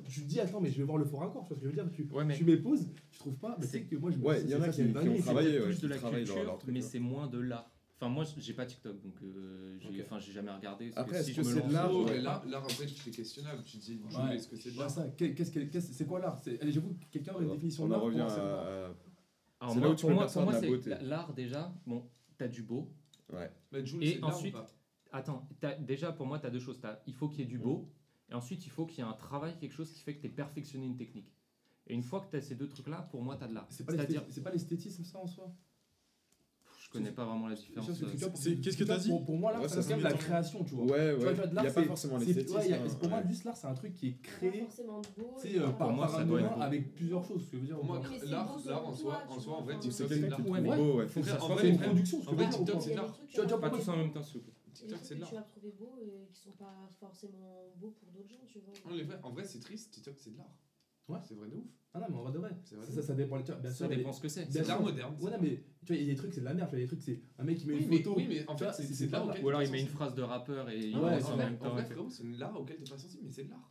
tu 0.08 0.22
te 0.22 0.26
dis 0.26 0.40
attends 0.40 0.60
mais 0.60 0.70
je 0.70 0.78
vais 0.78 0.84
voir 0.84 0.98
le 0.98 1.04
fort 1.04 1.20
raccord 1.20 1.44
tu 1.44 1.48
vois 1.48 1.56
ce 1.56 1.62
que 1.62 1.70
je 1.70 1.74
veux 1.74 1.82
dire 1.82 1.90
tu, 1.92 2.02
ouais, 2.12 2.24
mais... 2.24 2.36
tu 2.36 2.44
m'épouses 2.44 2.88
tu 3.10 3.18
trouves 3.18 3.36
pas 3.36 3.56
mais 3.58 3.66
c'est 3.66 3.82
que 3.82 3.96
moi 3.96 4.10
je 4.10 4.18
ouais 4.18 4.42
il 4.42 4.50
y 4.50 4.54
en 4.54 4.62
a 4.62 4.68
qui, 4.68 4.82
qui, 4.82 5.08
ont 5.08 5.18
travaillé 5.18 5.58
plus 5.58 5.74
ouais, 5.74 5.80
de 5.80 5.88
la 5.88 5.98
culture 5.98 6.36
leur, 6.36 6.44
leur 6.44 6.58
truc, 6.58 6.72
mais 6.72 6.80
hein. 6.80 6.88
c'est 6.88 6.98
moins 6.98 7.26
de 7.26 7.38
l'art. 7.38 7.70
Enfin 7.96 8.08
moi 8.08 8.24
j'ai 8.38 8.54
pas 8.54 8.66
TikTok 8.66 9.00
donc 9.00 9.14
euh, 9.22 9.76
j'ai 9.80 10.02
okay. 10.02 10.20
j'ai 10.20 10.32
jamais 10.32 10.50
regardé 10.50 10.90
après 10.96 11.22
si 11.22 11.34
que 11.34 11.42
je 11.42 11.48
me 11.48 11.60
lance 11.60 11.72
l'art 11.72 11.94
ouais, 11.94 12.20
l'art 12.20 12.44
après 12.44 12.86
c'est 12.86 13.10
questionnable. 13.10 13.62
Tu 13.64 13.78
te 13.78 13.84
dis 13.84 13.96
bonjour 14.02 14.26
est-ce 14.28 14.48
que 14.48 14.56
c'est 14.56 14.72
de 14.72 14.78
l'art? 14.78 14.94
Bah, 14.94 15.04
qu'est-ce 15.16 15.50
que 15.50 15.80
c'est 15.80 16.06
quoi 16.06 16.20
l'art? 16.20 16.38
C'est 16.42 16.58
j'avoue 16.70 16.96
quelqu'un 17.10 17.34
a 17.36 17.42
une 17.42 17.50
définition 17.50 17.86
de 17.86 17.92
l'art 17.92 18.02
on 18.02 18.06
revient 18.06 18.20
à 18.20 18.94
pour 19.60 20.10
moi 20.10 20.60
c'est 20.60 21.02
l'art 21.02 21.32
déjà 21.34 21.72
bon 21.86 22.04
t'as 22.36 22.48
du 22.48 22.62
beau. 22.62 22.92
Ouais. 23.32 23.50
Et 24.00 24.18
ensuite 24.22 24.56
attends 25.12 25.48
déjà 25.80 26.12
pour 26.12 26.26
moi 26.26 26.38
t'as 26.38 26.50
deux 26.50 26.60
choses. 26.60 26.80
Il 27.06 27.14
faut 27.14 27.28
qu'il 27.28 27.40
y 27.40 27.42
ait 27.42 27.46
du 27.46 27.58
beau 27.58 27.88
et 28.34 28.36
ensuite, 28.36 28.66
il 28.66 28.70
faut 28.70 28.84
qu'il 28.84 28.98
y 28.98 29.06
ait 29.06 29.08
un 29.08 29.12
travail, 29.12 29.54
quelque 29.60 29.74
chose 29.74 29.92
qui 29.92 30.02
fait 30.02 30.16
que 30.16 30.20
tu 30.20 30.26
es 30.26 30.30
perfectionné 30.30 30.86
une 30.86 30.96
technique. 30.96 31.32
Et 31.86 31.94
une 31.94 32.02
fois 32.02 32.20
que 32.20 32.30
tu 32.32 32.36
as 32.36 32.42
ces 32.42 32.56
deux 32.56 32.66
trucs-là, 32.66 33.06
pour 33.12 33.22
moi, 33.22 33.36
tu 33.36 33.44
as 33.44 33.46
de 33.46 33.54
l'art. 33.54 33.68
C'est 33.70 33.86
pas 33.86 34.50
l'esthétisme, 34.50 35.04
ça 35.04 35.18
en 35.20 35.26
soi? 35.28 35.54
Je 36.80 36.90
connais 36.90 37.12
pas 37.12 37.24
vraiment 37.24 37.46
la 37.46 37.54
différence. 37.54 37.88
Euh, 37.90 38.56
qu'est-ce 38.60 38.76
que 38.76 38.84
t'as 38.84 38.98
dit 38.98 39.08
pour, 39.08 39.36
moi, 39.36 39.52
l'art, 39.52 39.62
ouais, 39.62 39.68
ça, 39.68 39.82
c'est 39.82 39.96
la 40.00 40.12
création, 40.12 40.64
tu 40.64 40.74
vois. 40.74 40.84
Ouais, 40.84 41.12
ouais. 41.12 41.16
Tu 41.16 41.22
vois, 41.22 41.32
tu 41.32 41.48
de 41.50 41.54
l'art, 41.54 41.64
c'est 41.64 41.74
pas 41.74 41.84
forcément 41.84 42.18
l'esthétisme. 42.18 42.56
Ouais, 42.56 42.78
pour 43.00 43.08
moi, 43.08 43.22
juste 43.28 43.44
l'art, 43.44 43.56
c'est 43.56 43.66
un 43.68 43.74
truc 43.74 43.94
qui 43.94 44.08
est 44.08 44.20
créé. 44.20 44.66
C'est 45.38 45.58
euh, 45.58 45.68
par, 45.70 45.92
moi, 45.92 46.08
par 46.08 46.62
avec 46.62 46.92
plusieurs 46.92 47.24
choses. 47.24 47.44
Ce 47.44 47.50
que 47.50 47.56
je 47.56 47.62
veux 47.62 47.66
dire, 47.68 47.76
pour 47.76 47.84
moi, 47.84 48.00
l'art, 48.24 48.58
l'art 48.66 48.86
en 48.86 48.92
soi, 48.92 49.22
en 49.28 49.38
soi, 49.38 49.58
en 49.58 49.62
vrai, 49.62 49.78
TikTok, 49.78 50.08
c'est 50.08 50.18
de 50.18 50.26
l'art. 50.26 50.48
Ouais, 50.48 50.60
ouais. 50.60 51.06
C'est 51.08 51.68
une 51.68 51.78
production. 51.78 52.20
En 52.26 52.34
vrai, 52.34 52.48
TikTok, 52.48 52.82
c'est 52.82 52.90
de 52.90 52.96
l'art. 52.96 53.16
Tu 53.28 53.40
vois, 53.40 53.60
pas 53.60 53.70
tous 53.70 53.88
en 53.88 53.96
même 53.96 54.12
temps, 54.12 54.22
s'il 54.24 54.40
vous 54.40 54.46
plaît. 54.46 54.54
TikTok, 54.74 54.98
c'est 55.02 55.14
de 55.14 55.20
l'art. 55.20 55.28
Tu 55.30 55.34
vas 55.36 55.42
trouver 55.42 55.72
beaux 55.72 55.98
et 56.00 56.28
qui 56.32 56.40
sont 56.40 56.52
pas 56.52 56.88
forcément 57.00 57.72
beaux 57.76 57.92
pour 57.92 58.10
d'autres 58.10 58.28
gens, 58.28 58.44
tu 58.46 58.58
vois. 58.60 58.74
Non, 58.92 59.14
en 59.22 59.30
vrai, 59.30 59.44
c'est 59.44 59.60
triste, 59.60 59.92
TikTok, 59.92 60.16
c'est 60.18 60.32
de 60.32 60.38
l'art. 60.38 60.54
Ouais. 61.08 61.18
C'est 61.22 61.34
vrai 61.34 61.48
de 61.48 61.56
ouf. 61.56 61.66
Ah 61.92 62.00
non, 62.00 62.06
mais 62.08 62.16
en 62.16 62.22
vrai 62.22 62.32
de 62.32 62.38
vrai. 62.38 62.50
Ça, 62.64 63.02
ça, 63.02 63.14
dépend 63.14 63.36
les 63.36 63.44
Bien 63.44 63.54
sûr, 63.70 63.72
ça 63.72 63.88
dépend 63.88 64.12
ce 64.12 64.20
que 64.20 64.28
c'est. 64.28 64.50
C'est 64.50 64.66
l'art 64.66 64.82
moderne. 64.82 65.14
Ouais, 65.20 65.30
non, 65.30 65.38
mais 65.40 65.62
tu 65.84 65.92
vois, 65.92 65.96
il 65.96 66.02
y 66.02 66.10
a 66.10 66.14
des 66.14 66.18
trucs, 66.18 66.32
c'est 66.32 66.40
de 66.40 66.46
la 66.46 66.54
merde. 66.54 66.70
Il 66.72 66.78
y 66.78 66.82
a 66.82 66.84
des 66.84 66.88
trucs, 66.88 67.02
c'est 67.02 67.22
un 67.38 67.44
mec 67.44 67.58
qui 67.58 67.66
met 67.66 67.76
une 67.76 67.98
photo. 67.98 68.14
Oui, 68.16 68.26
mais 68.28 68.48
en 68.48 68.56
fait, 68.56 68.72
c'est 68.72 69.06
de 69.06 69.12
l'art. 69.12 69.42
Ou 69.42 69.48
alors 69.48 69.62
il 69.62 69.70
met 69.70 69.80
une 69.80 69.88
phrase 69.88 70.14
de 70.14 70.22
rappeur 70.22 70.68
et 70.70 70.78
il 70.78 70.98
ouais, 70.98 71.22
en 71.24 71.36
même 71.36 71.58
temps. 71.58 71.76
C'est 72.10 72.24
de 72.24 72.38
l'art 72.38 72.58
auquel 72.58 72.76
t'es 72.78 72.90
pas 72.90 72.98
sensible, 72.98 73.24
mais 73.24 73.32
c'est 73.32 73.44
de 73.44 73.50
l'art 73.50 73.70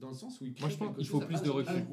dans 0.00 0.08
le 0.08 0.14
sens 0.14 0.40
où 0.40 0.46
il, 0.46 0.54
Moi, 0.58 0.68
je 0.68 0.76
pense 0.76 0.96
qu'il 0.96 1.06
faut 1.06 1.20
plus 1.20 1.42
de 1.42 1.50
recul. 1.50 1.84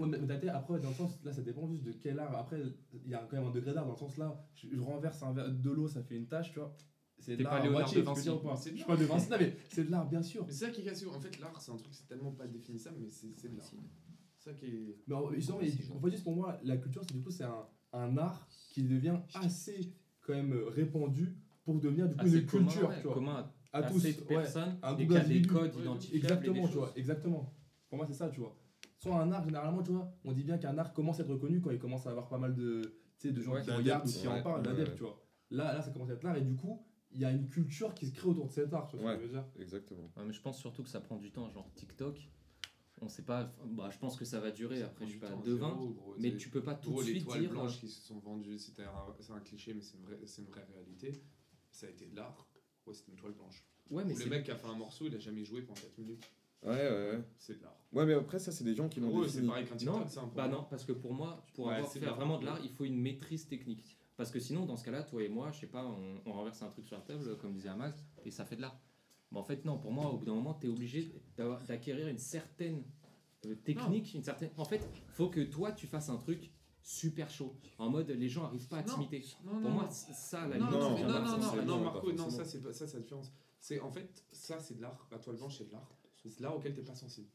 Ah, 0.47 0.57
après, 0.57 0.79
dans 0.79 0.89
le 0.89 0.95
sens, 0.95 1.19
là, 1.23 1.33
ça 1.33 1.41
dépend 1.41 1.67
juste 1.67 1.83
de 1.83 1.91
quel 1.91 2.17
art. 2.19 2.35
Après, 2.35 2.59
il 3.03 3.09
y 3.09 3.13
a 3.13 3.27
quand 3.29 3.37
même 3.37 3.47
un 3.47 3.51
degré 3.51 3.73
d'art. 3.73 3.85
Dans 3.85 3.91
le 3.91 3.97
sens, 3.97 4.17
là, 4.17 4.41
je, 4.55 4.79
renverse 4.79 5.23
de 5.35 5.69
l'eau, 5.69 5.87
ça 5.87 6.01
fait 6.01 6.15
une 6.15 6.27
tache, 6.27 6.51
tu 6.53 6.59
vois. 6.59 6.75
C'est 7.19 7.35
de 7.35 7.44
l'art, 7.44 7.72
moitié 7.72 8.02
Vinci. 8.02 8.30
Pas. 8.44 8.56
C'est 8.56 8.72
de 8.72 8.80
l'art. 8.80 8.98
De 8.98 9.52
c'est 9.69 9.84
de 9.85 9.91
l'art, 9.91 10.07
bien 10.07 10.22
sûr. 10.22 10.45
C'est 10.48 10.65
ça 10.65 10.69
qui 10.69 10.81
est 10.81 10.84
cassé. 10.85 11.06
En 11.07 11.19
fait, 11.19 11.39
l'art, 11.39 11.60
c'est 11.60 11.72
un 11.72 11.77
truc, 11.77 11.94
c'est 11.94 12.07
tellement 12.07 12.31
pas 12.31 12.48
définissable, 12.48 12.98
mais 12.99 13.10
c'est, 13.10 13.49
de 13.49 13.57
l'art. 13.57 13.65
C'est 14.38 14.52
ça 14.52 14.53
qui 14.56 14.65
est. 14.65 14.98
Mais 15.07 15.15
en, 15.15 15.30
mais, 15.30 15.52
en 15.52 15.60
fait, 15.60 16.11
juste 16.11 16.23
pour 16.23 16.35
moi, 16.35 16.57
la 16.64 16.77
culture, 16.77 17.02
c'est 17.07 17.15
du 17.15 17.23
coup, 17.23 17.31
c'est 17.31 17.44
un, 17.44 17.65
un 17.94 18.18
art 18.18 18.48
qui 18.69 18.84
devient 18.84 19.18
assez, 19.34 19.94
quand 20.22 20.34
même, 20.34 20.53
euh, 20.53 20.69
répandu 20.69 21.35
pour 21.64 21.80
devenir, 21.80 22.07
du 22.07 22.15
coup, 22.15 22.27
une 22.27 22.45
culture. 22.45 22.89
Ouais. 22.89 23.02
Commun 23.14 23.52
à, 23.73 23.80
à, 23.80 23.85
à 23.85 23.91
tous. 23.91 23.99
Cette 23.99 24.30
ouais, 24.30 24.44
un 24.84 24.94
double 24.94 25.27
des 25.27 25.41
codes 25.41 25.76
ouais, 25.76 25.81
identifiables. 25.81 26.18
Exactement, 26.18 26.68
tu 26.68 26.76
vois, 26.76 26.91
exactement. 26.95 27.53
Pour 27.89 27.98
moi, 27.98 28.06
c'est 28.07 28.14
ça, 28.14 28.30
tu 28.30 28.39
vois. 28.39 28.57
Soit 28.99 29.19
un 29.19 29.31
art, 29.31 29.44
généralement, 29.44 29.84
tu 29.84 29.91
vois, 29.91 30.11
on 30.23 30.31
dit 30.31 30.44
bien 30.44 30.57
qu'un 30.57 30.77
art 30.77 30.94
commence 30.94 31.19
à 31.19 31.23
être 31.23 31.31
reconnu 31.31 31.61
quand 31.61 31.72
il 31.72 31.80
commence 31.80 32.07
à 32.07 32.11
avoir 32.11 32.30
pas 32.30 32.38
mal 32.38 32.56
de, 32.56 32.81
de 33.23 33.41
gens 33.41 33.60
qui 33.61 33.72
regardent 33.72 34.07
ou 34.07 34.11
qui 34.11 34.27
en 34.27 34.41
parlent, 34.41 34.64
d'adeptes, 34.64 34.95
tu 34.95 35.03
vois. 35.03 35.22
Là, 35.49 35.73
là, 35.73 35.81
ça 35.81 35.91
commence 35.91 36.10
à 36.10 36.14
être 36.14 36.23
l'art, 36.23 36.35
et 36.38 36.41
du 36.41 36.56
coup 36.56 36.84
il 37.11 37.21
y 37.21 37.25
a 37.25 37.31
une 37.31 37.47
culture 37.47 37.93
qui 37.93 38.07
se 38.07 38.13
crée 38.13 38.27
autour 38.27 38.47
de 38.47 38.51
cet 38.51 38.73
art, 38.73 38.88
tu 38.88 38.97
vois 38.97 39.13
ce 39.13 39.17
que 39.17 39.23
je 39.23 39.27
veux 39.27 39.34
dire? 39.34 39.45
Exactement. 39.59 40.11
Mais 40.25 40.34
je 40.34 40.41
pense 40.41 40.59
surtout 40.59 40.84
que 40.84 40.89
ça 40.89 41.01
prend 41.01 41.17
du 41.17 41.31
temps, 41.31 41.49
genre 41.49 41.69
TikTok. 41.75 42.29
On 42.99 43.09
sait 43.09 43.23
pas, 43.23 43.53
bah, 43.63 43.89
je 43.91 43.97
pense 43.99 44.17
que 44.17 44.25
ça 44.25 44.39
va 44.39 44.49
durer, 44.49 44.81
après 44.81 45.05
je 45.05 45.11
suis 45.11 45.19
pas 45.19 45.29
devin, 45.45 45.77
mais 46.17 46.35
tu 46.35 46.49
peux 46.49 46.63
pas 46.63 46.73
tout 46.73 46.93
de 46.93 47.03
suite 47.03 47.25
dire 47.25 47.35
les 47.35 47.41
dire. 47.41 47.51
blanches 47.51 47.77
euh, 47.77 47.79
qui 47.81 47.89
se 47.89 48.01
sont 48.01 48.17
vendues, 48.17 48.57
c'est 48.57 48.79
un, 48.81 49.35
un, 49.35 49.39
cliché, 49.39 49.75
mais 49.75 49.81
c'est 49.81 49.97
une, 49.97 50.03
vraie, 50.03 50.17
une 50.38 50.45
vraie 50.45 50.65
réalité. 50.73 51.21
Ça 51.69 51.85
a 51.85 51.89
été 51.91 52.07
de 52.07 52.15
l'art, 52.15 52.47
ouais, 52.88 52.93
c'était 52.95 53.11
une 53.11 53.17
toile 53.17 53.34
blanche. 53.34 53.63
Le 53.91 54.29
mec 54.29 54.43
qui 54.43 54.51
a 54.51 54.55
fait 54.55 54.67
un 54.67 54.75
morceau, 54.75 55.05
il 55.05 55.15
a 55.15 55.19
jamais 55.19 55.45
joué 55.45 55.61
pendant 55.61 55.79
4 55.79 55.97
minutes. 55.99 56.27
Ouais, 56.63 56.71
ouais, 56.71 56.89
ouais 56.89 57.23
C'est 57.38 57.59
de 57.59 57.63
l'art. 57.63 57.77
Ouais, 57.93 58.05
mais 58.05 58.13
après, 58.13 58.39
ça, 58.39 58.51
c'est 58.51 58.63
des 58.63 58.73
gens 58.73 58.89
qui 58.89 58.99
l'ont 58.99 59.09
défini. 59.21 59.41
c'est 59.41 59.47
pareil 59.47 59.65
qu'un 59.65 59.75
TikTok, 59.75 60.09
c'est 60.09 60.19
un 60.19 60.31
Bah 60.35 60.47
non, 60.47 60.65
parce 60.69 60.84
que 60.84 60.91
pour 60.91 61.13
moi, 61.13 61.45
pour 61.53 61.71
avoir 61.71 61.91
fait 61.91 61.99
vraiment 61.99 62.39
de 62.39 62.45
l'art, 62.45 62.59
il 62.63 62.71
faut 62.71 62.84
une 62.85 62.99
maîtrise 62.99 63.47
technique. 63.47 63.96
Parce 64.18 64.31
que 64.31 64.39
sinon, 64.39 64.65
dans 64.65 64.76
ce 64.77 64.84
cas-là, 64.84 65.03
toi 65.03 65.22
et 65.23 65.30
moi, 65.30 65.52
je 65.52 65.60
sais 65.60 65.68
pas, 65.68 65.85
on, 65.85 66.15
on 66.26 66.34
renverse 66.34 66.61
un 66.64 66.69
truc 66.69 66.88
sur 66.88 66.98
la 66.98 67.03
table, 67.03 67.38
comme 67.38 67.53
disait 67.53 67.69
Amax, 67.69 68.03
et 68.26 68.31
ça 68.31 68.44
fait 68.45 68.56
de 68.56 68.61
l'art. 68.61 68.77
Mais 69.31 69.38
en 69.39 69.44
fait, 69.44 69.64
non, 69.64 69.77
pour 69.77 69.91
moi, 69.91 70.10
au 70.10 70.18
bout 70.18 70.26
d'un 70.26 70.34
moment, 70.34 70.53
tu 70.56 70.65
es 70.68 70.69
obligé 70.69 71.11
d'avoir- 71.38 71.61
d'acquérir 71.65 72.07
une 72.07 72.18
certaine 72.18 72.84
euh, 73.45 73.56
technique, 73.56 74.14
une 74.15 74.23
certaine. 74.23 74.49
En 74.57 74.65
fait, 74.65 74.81
faut 75.10 75.30
que 75.30 75.41
toi, 75.41 75.72
tu 75.72 75.85
fasses 75.85 76.10
un 76.10 76.18
truc 76.18 76.52
super 76.81 77.30
chaud. 77.30 77.56
En 77.77 77.89
mode, 77.89 78.10
les 78.10 78.30
gens 78.30 78.45
arrivent 78.45 78.68
pas 78.68 78.77
à 78.80 78.84
Non. 78.84 78.94
t'imiter. 78.95 79.23
Non, 79.44 79.52
Pour 79.52 79.60
non, 79.61 79.69
moi, 79.69 79.84
non. 79.84 79.89
ça, 79.91 80.48
la 80.48 80.57
Non, 80.57 80.65
limite. 80.65 80.72
non, 80.72 80.80
Non, 80.80 80.89
non, 80.89 80.98
pas 81.14 81.19
non, 81.22 81.56
non, 81.56 81.65
non, 81.77 81.84
Marco, 81.84 82.11
non, 82.14 82.30
ça, 82.30 82.44
c'est 82.45 82.61
pas, 82.64 82.73
ça, 82.73 82.88
c'est 82.88 82.95
la 82.98 83.03
différence. 83.03 83.31
C'est 83.60 83.80
en 83.81 83.91
fait, 83.91 84.23
ça, 84.31 84.60
c'est 84.60 84.76
de 84.76 84.81
l'art. 84.81 85.07
La 85.11 85.19
toile 85.19 85.35
blanche, 85.35 85.57
c'est 85.60 85.68
de 85.68 85.73
l'art. 85.73 85.91
C'est 86.15 86.35
de 86.38 86.41
l'art 86.41 86.56
auquel 86.56 86.73
t'es 86.73 86.81
pas 86.81 86.95
sensible. 86.95 87.27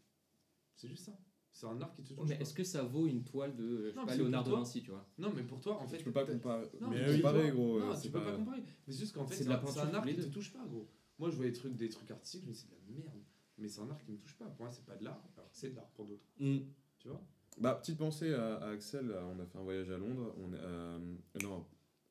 C'est 0.74 0.88
juste 0.88 1.04
ça. 1.04 1.12
C'est 1.52 1.66
un 1.66 1.80
art 1.82 1.92
qui 1.92 2.02
te 2.02 2.14
touche. 2.14 2.26
Mais 2.28 2.34
pas. 2.36 2.40
est-ce 2.40 2.54
que 2.54 2.64
ça 2.64 2.82
vaut 2.82 3.06
une 3.06 3.24
toile 3.24 3.54
de 3.54 3.84
je 3.84 3.88
sais 3.90 3.94
Non, 3.96 4.02
pas, 4.02 4.06
parce 4.06 4.16
que 4.16 4.22
Léonard 4.22 4.44
de 4.44 4.50
Vinci, 4.50 4.82
tu 4.82 4.90
vois 4.90 5.06
Non, 5.18 5.32
mais 5.36 5.42
pour 5.42 5.60
toi, 5.60 5.78
en 5.80 5.86
fait. 5.86 5.98
Tu 5.98 6.04
peux 6.04 6.12
pas 6.12 6.24
comparer. 6.24 6.66
Non, 6.80 6.88
Mais 6.90 6.96
mais 7.00 7.08
oui. 7.10 7.16
tu 7.16 7.22
comparer, 7.22 7.50
gros. 7.50 7.78
Non, 7.78 7.90
euh, 7.90 7.94
tu 7.94 8.00
c'est 8.00 8.10
peux 8.10 8.18
pas. 8.20 8.30
pas 8.30 8.36
comparer. 8.36 8.60
Mais 8.86 8.92
c'est 8.92 8.98
juste 9.00 9.14
qu'en 9.14 9.26
fait, 9.26 9.34
C'est 9.34 9.46
un, 9.48 9.50
art 9.94 10.04
qui 10.06 10.14
te 10.16 10.22
touche 10.28 10.52
pas, 10.52 10.64
gros. 10.66 10.88
Moi, 11.18 11.30
je 11.30 11.36
vois 11.36 11.44
des 11.44 11.52
trucs, 11.52 11.76
des 11.76 11.88
trucs 11.90 12.10
artistiques, 12.10 12.42
je 12.42 12.46
me 12.48 12.52
dis, 12.52 12.58
c'est 12.58 12.68
de 12.70 12.74
la 12.74 13.02
merde. 13.04 13.20
Mais 13.58 13.68
c'est 13.68 13.80
un 13.82 13.90
art 13.90 14.02
qui 14.02 14.10
me 14.12 14.16
touche 14.16 14.36
pas. 14.36 14.46
Pour 14.46 14.64
moi, 14.64 14.72
c'est 14.72 14.84
pas 14.84 14.96
de 14.96 15.04
l'art, 15.04 15.22
alors 15.36 15.50
que 15.50 15.56
c'est 15.56 15.70
de 15.70 15.76
l'art 15.76 15.88
pour 15.94 16.06
d'autres. 16.06 16.24
Mm. 16.38 16.58
Tu 16.98 17.08
vois 17.08 17.20
Bah, 17.58 17.74
petite 17.74 17.98
pensée 17.98 18.32
à, 18.32 18.56
à 18.56 18.70
Axel, 18.70 19.14
on 19.36 19.38
a 19.40 19.44
fait 19.46 19.58
un 19.58 19.62
voyage 19.62 19.90
à 19.90 19.98
Londres, 19.98 20.34
on 20.38 20.52
est, 20.54 20.58
euh, 20.58 20.98
non, 21.42 21.66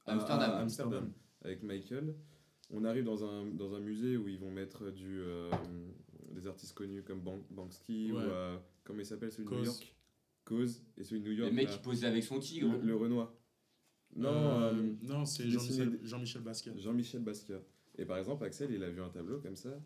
à- 0.05 0.11
Amsterdam. 0.13 0.51
à 0.51 0.57
Amsterdam, 0.59 1.11
avec 1.43 1.63
Michael. 1.63 2.15
On 2.69 2.85
arrive 2.85 3.03
dans 3.03 3.23
un, 3.25 3.47
dans 3.47 3.73
un 3.73 3.79
musée 3.79 4.15
où 4.17 4.27
ils 4.29 4.37
vont 4.39 4.51
mettre 4.51 4.91
du, 4.91 5.19
euh, 5.19 5.49
des 6.31 6.47
artistes 6.47 6.73
connus 6.73 7.03
comme 7.03 7.19
Ban- 7.21 7.43
Banksy 7.49 8.11
ou 8.13 8.17
euh, 8.17 8.57
comment 8.83 8.99
il 8.99 9.05
s'appelle 9.05 9.31
celui 9.31 9.49
de 9.49 9.55
New. 9.55 9.63
York 9.65 9.95
Cause 10.45 10.83
et 10.97 11.03
celui 11.03 11.21
de 11.21 11.27
New 11.29 11.33
York. 11.35 11.49
Le 11.49 11.55
mec 11.55 11.67
là, 11.67 11.73
qui 11.73 11.79
posait 11.79 12.07
avec 12.07 12.23
son 12.23 12.39
tigre. 12.39 12.71
le, 12.81 12.87
le 12.87 12.95
Renoir. 12.95 13.33
Non, 14.15 14.29
Euh, 14.29 14.73
euh, 14.73 14.93
non, 15.03 15.25
c'est 15.25 15.47
Jean-Michel 15.49 16.41
Basquiat. 16.41 16.73
Jean-Michel 16.77 17.21
Basquiat. 17.21 17.61
Et 17.97 18.05
par 18.05 18.17
exemple, 18.17 18.43
Axel, 18.43 18.71
il 18.71 18.83
a 18.83 18.89
vu 18.89 19.01
un 19.01 19.09
tableau 19.09 19.39
comme 19.39 19.55
ça. 19.55 19.79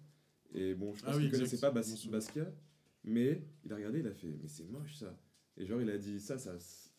Et 0.53 0.73
bon, 0.73 0.93
je 0.93 1.01
pense 1.03 1.13
Ah 1.13 1.17
oui, 1.17 1.23
qu'il 1.23 1.31
connaissait 1.31 1.59
pas 1.59 1.71
Bas-. 1.71 1.81
Basquiat, 2.09 2.51
mais 3.03 3.43
il 3.65 3.73
a 3.73 3.75
regardé, 3.75 3.99
il 3.99 4.07
a 4.07 4.13
fait, 4.13 4.27
mais 4.41 4.47
c'est 4.47 4.63
moche 4.65 4.95
ça. 4.95 5.15
Et 5.57 5.65
genre, 5.65 5.81
il 5.81 5.89
a 5.89 5.97
dit, 5.97 6.19
ça, 6.19 6.37
ça 6.37 6.53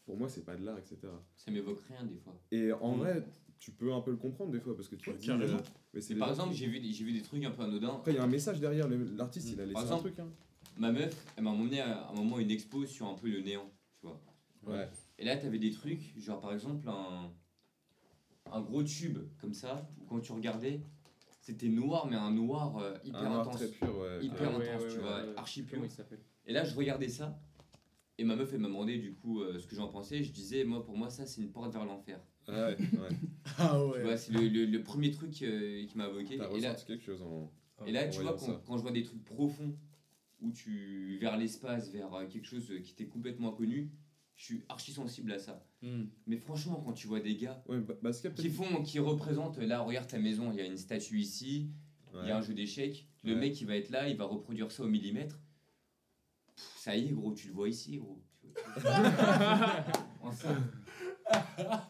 pour 0.04 0.16
moi, 0.16 0.28
c'est 0.28 0.44
pas 0.44 0.54
de 0.56 0.64
l'art, 0.64 0.78
etc. 0.78 0.98
Ça 1.36 1.50
m'évoque 1.50 1.80
rien 1.88 2.04
des 2.04 2.16
fois. 2.18 2.40
Et 2.52 2.70
en 2.72 2.94
Mm. 2.94 2.98
vrai, 2.98 3.26
tu 3.58 3.72
peux 3.72 3.92
un 3.92 4.00
peu 4.02 4.10
le 4.12 4.16
comprendre 4.18 4.52
des 4.52 4.60
fois 4.60 4.76
parce 4.76 4.88
que 4.88 4.94
tu 4.96 5.10
Ouais, 5.10 5.16
dis, 5.16 5.26
carrément. 5.26 5.56
euh, 5.58 5.60
mais 5.94 6.16
par 6.16 6.28
exemple, 6.30 6.54
j'ai 6.54 6.66
vu, 6.68 6.78
vu 6.78 7.12
des 7.12 7.22
trucs 7.22 7.42
un 7.44 7.50
peu 7.50 7.62
anodins. 7.62 7.94
Après, 7.96 8.12
il 8.12 8.16
y 8.16 8.18
a 8.18 8.22
un 8.24 8.28
message 8.28 8.60
derrière. 8.60 8.86
L'artiste, 9.16 9.48
il 9.52 9.60
a 9.60 9.64
laissé 9.64 9.72
Par 9.74 9.82
un 9.82 9.86
exemple, 9.86 10.12
truc. 10.12 10.18
Hein. 10.20 10.30
Ma 10.76 10.92
meuf, 10.92 11.14
elle 11.36 11.44
m'a 11.44 11.50
emmené 11.50 11.80
à 11.80 12.08
un 12.08 12.12
moment 12.14 12.38
une 12.38 12.50
expo 12.50 12.84
sur 12.86 13.06
un 13.06 13.14
peu 13.14 13.28
le 13.28 13.40
néant, 13.40 13.70
tu 14.00 14.06
vois. 14.06 14.20
Ouais. 14.66 14.88
Et 15.18 15.24
là, 15.24 15.36
t'avais 15.36 15.58
des 15.58 15.70
trucs, 15.70 16.18
genre 16.18 16.40
par 16.40 16.52
exemple 16.52 16.86
un, 16.88 17.30
un 18.52 18.60
gros 18.60 18.82
tube 18.82 19.18
comme 19.40 19.54
ça, 19.54 19.88
où 20.00 20.04
quand 20.04 20.20
tu 20.20 20.32
regardais, 20.32 20.80
c'était 21.40 21.68
noir, 21.68 22.06
mais 22.06 22.16
un 22.16 22.30
noir 22.30 22.76
euh, 22.78 22.94
hyper 23.04 23.20
Un 23.22 23.28
noir 23.30 23.40
intense. 23.40 23.56
très 23.56 23.68
pur, 23.68 23.98
ouais. 23.98 24.18
Hyper 24.24 24.50
Ah, 24.54 24.58
ouais, 24.58 24.68
intense, 24.68 24.82
ouais, 24.82 24.88
tu 24.88 24.96
ouais, 24.96 25.02
vois, 25.02 25.16
ouais. 25.24 25.32
archi 25.36 25.62
pur. 25.62 25.82
Et 26.46 26.52
là, 26.52 26.64
je 26.64 26.74
regardais 26.74 27.08
ça, 27.08 27.38
et 28.18 28.24
ma 28.24 28.36
meuf, 28.36 28.52
elle 28.52 28.60
m'a 28.60 28.68
demandé 28.68 28.98
du 28.98 29.14
coup 29.14 29.40
euh, 29.42 29.58
ce 29.58 29.66
que 29.66 29.76
j'en 29.76 29.88
pensais. 29.88 30.22
Je 30.22 30.32
disais, 30.32 30.64
moi, 30.64 30.84
pour 30.84 30.96
moi, 30.96 31.10
ça, 31.10 31.26
c'est 31.26 31.40
une 31.40 31.50
porte 31.52 31.72
vers 31.72 31.84
l'enfer. 31.84 32.20
Ouais, 32.48 32.54
ouais. 32.54 32.76
Ah 33.58 33.78
Tu 33.94 34.00
vois, 34.02 34.10
ouais. 34.10 34.16
c'est 34.18 34.32
le, 34.32 34.48
le- 34.48 34.66
le 34.66 34.82
premier 34.82 35.10
truc 35.10 35.40
euh, 35.42 35.86
qui 35.86 35.96
m'a 35.96 36.08
évoqué. 36.08 36.36
T'as 36.36 36.50
Et 36.50 36.60
là, 36.60 36.70
ressenti 36.70 36.84
quelque 36.86 37.04
chose 37.04 37.22
en. 37.22 37.50
et 37.86 37.92
là 37.92 38.06
en 38.06 38.10
tu 38.10 38.20
vois, 38.20 38.36
quand, 38.36 38.60
quand 38.66 38.76
je 38.76 38.82
vois 38.82 38.90
des 38.90 39.02
trucs 39.04 39.24
profonds, 39.24 39.74
où 40.40 40.52
tu. 40.52 41.18
vers 41.20 41.36
l'espace, 41.36 41.90
vers 41.90 42.12
euh, 42.14 42.26
quelque 42.26 42.46
chose 42.46 42.72
qui 42.82 42.94
t'est 42.94 43.06
complètement 43.06 43.52
inconnu, 43.52 43.90
je 44.36 44.44
suis 44.44 44.64
archi 44.68 44.92
sensible 44.92 45.32
à 45.32 45.38
ça. 45.38 45.64
Mm. 45.82 46.04
Mais 46.26 46.36
franchement, 46.36 46.82
quand 46.84 46.92
tu 46.92 47.06
vois 47.06 47.20
des 47.20 47.36
gars 47.36 47.62
Ouais, 47.68 47.78
qui 48.36 48.50
font, 48.50 48.82
qui 48.82 48.98
représentent, 48.98 49.58
là, 49.58 49.80
regarde 49.80 50.08
ta 50.08 50.18
maison, 50.18 50.50
il 50.52 50.58
y 50.58 50.60
a 50.60 50.66
une 50.66 50.76
statue 50.76 51.18
ici, 51.18 51.70
il 52.22 52.28
y 52.28 52.30
a 52.30 52.38
un 52.38 52.42
jeu 52.42 52.54
d'échecs, 52.54 53.08
le 53.24 53.34
Ouais. 53.34 53.40
mec 53.40 53.60
il 53.60 53.66
va 53.66 53.76
être 53.76 53.90
là, 53.90 54.08
il 54.08 54.16
va 54.16 54.24
reproduire 54.24 54.70
ça 54.72 54.84
au 54.84 54.88
millimètre. 54.88 55.38
Pff, 56.54 56.76
ça 56.78 56.96
y 56.96 57.08
est, 57.08 57.12
gros, 57.12 57.34
tu 57.34 57.48
le 57.48 57.54
vois 57.54 57.68
ici, 57.68 57.98
gros. 57.98 58.22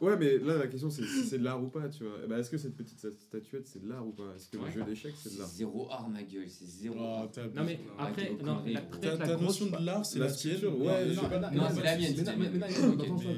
Ouais, 0.01 0.17
mais 0.17 0.39
là, 0.39 0.57
la 0.59 0.67
question, 0.69 0.91
c'est 0.91 1.03
si 1.05 1.25
c'est 1.27 1.39
de 1.39 1.45
l'art 1.45 1.63
ou 1.63 1.69
pas, 1.69 1.89
tu 1.89 2.05
vois. 2.05 2.15
Eh 2.25 2.27
ben, 2.29 2.39
Est-ce 2.39 2.51
que 2.51 2.57
cette 2.59 2.77
petite 2.77 2.99
sta- 2.99 3.17
statuette, 3.19 3.67
c'est 3.67 3.83
de 3.83 3.89
l'art 3.89 4.07
ou 4.07 4.13
pas? 4.13 4.33
Est-ce 4.37 4.49
que 4.49 4.57
Ouais. 4.57 4.67
le 4.67 4.71
jeu 4.73 4.85
d'échecs, 4.85 5.15
c'est 5.17 5.29
de 5.31 5.35
c'est 5.35 5.41
l'art 5.41 5.49
zéro 5.49 5.91
art, 5.91 6.09
ma 6.09 6.23
gueule, 6.23 6.49
c'est 6.49 6.65
zéro 6.67 6.97
Oh, 6.99 7.05
art. 7.05 7.31
Non, 7.55 7.65
mais 7.65 7.81
après, 7.99 8.33
non, 8.43 8.63
la- 8.67 8.81
peut-être 8.83 9.19
la 9.19 9.37
notion 9.37 9.67
de 9.67 9.85
l'art, 9.85 10.07
c'est 10.07 10.19
La 10.21 10.31
tienne. 10.31 10.65
ouais, 10.67 11.05
mais 11.07 11.09
je 11.15 11.21
sais 11.21 11.23
non, 11.55 11.69
c'est 11.75 11.83
la 11.83 11.97
mienne, 11.99 12.15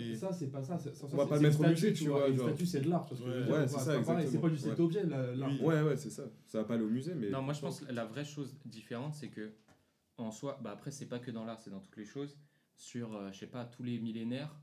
Mais 0.08 0.14
ça, 0.14 0.32
c'est 0.32 0.50
pas 0.52 0.62
ça. 0.62 0.78
On 1.12 1.16
va 1.16 1.26
pas 1.26 1.36
le 1.36 1.42
mettre 1.42 1.60
au 1.60 1.66
musée, 1.66 1.92
tu 1.92 2.04
vois, 2.08 2.28
Une 2.28 2.38
statue, 2.38 2.66
c'est 2.66 2.80
de 2.80 2.90
l'art. 2.90 3.08
Ouais, 3.10 3.66
c'est 3.68 3.78
ça, 3.78 4.02
C'est 4.30 4.40
pas 4.40 4.48
juste 4.50 4.64
cet 4.64 4.80
objet, 4.80 5.04
la- 5.06 5.34
l'art. 5.34 5.62
Ouais, 5.62 5.82
ouais, 5.82 5.96
c'est 5.96 6.10
ça. 6.10 6.24
Ça 6.46 6.58
va 6.58 6.64
pas 6.64 6.74
aller 6.74 6.84
au 6.84 6.88
musée, 6.90 7.14
mais. 7.14 7.30
Non, 7.30 7.42
moi 7.42 7.54
je 7.54 7.60
pense 7.60 7.80
que 7.80 7.92
la 7.92 8.04
vraie 8.04 8.24
chose 8.24 8.54
différente, 8.64 9.14
c'est 9.14 9.28
que 9.28 9.50
en 10.16 10.30
soi, 10.30 10.58
bah 10.62 10.70
après 10.72 10.90
c'est 10.90 11.06
pas 11.06 11.18
que 11.18 11.30
dans 11.30 11.44
l'art, 11.44 11.60
c'est 11.60 11.70
dans 11.70 11.80
toutes 11.80 11.96
les 11.96 12.04
choses. 12.04 12.36
Sur, 12.76 13.14
euh, 13.14 13.30
je 13.32 13.38
sais 13.40 13.46
pas, 13.46 13.64
tous 13.64 13.82
les 13.82 13.98
millénaires, 13.98 14.54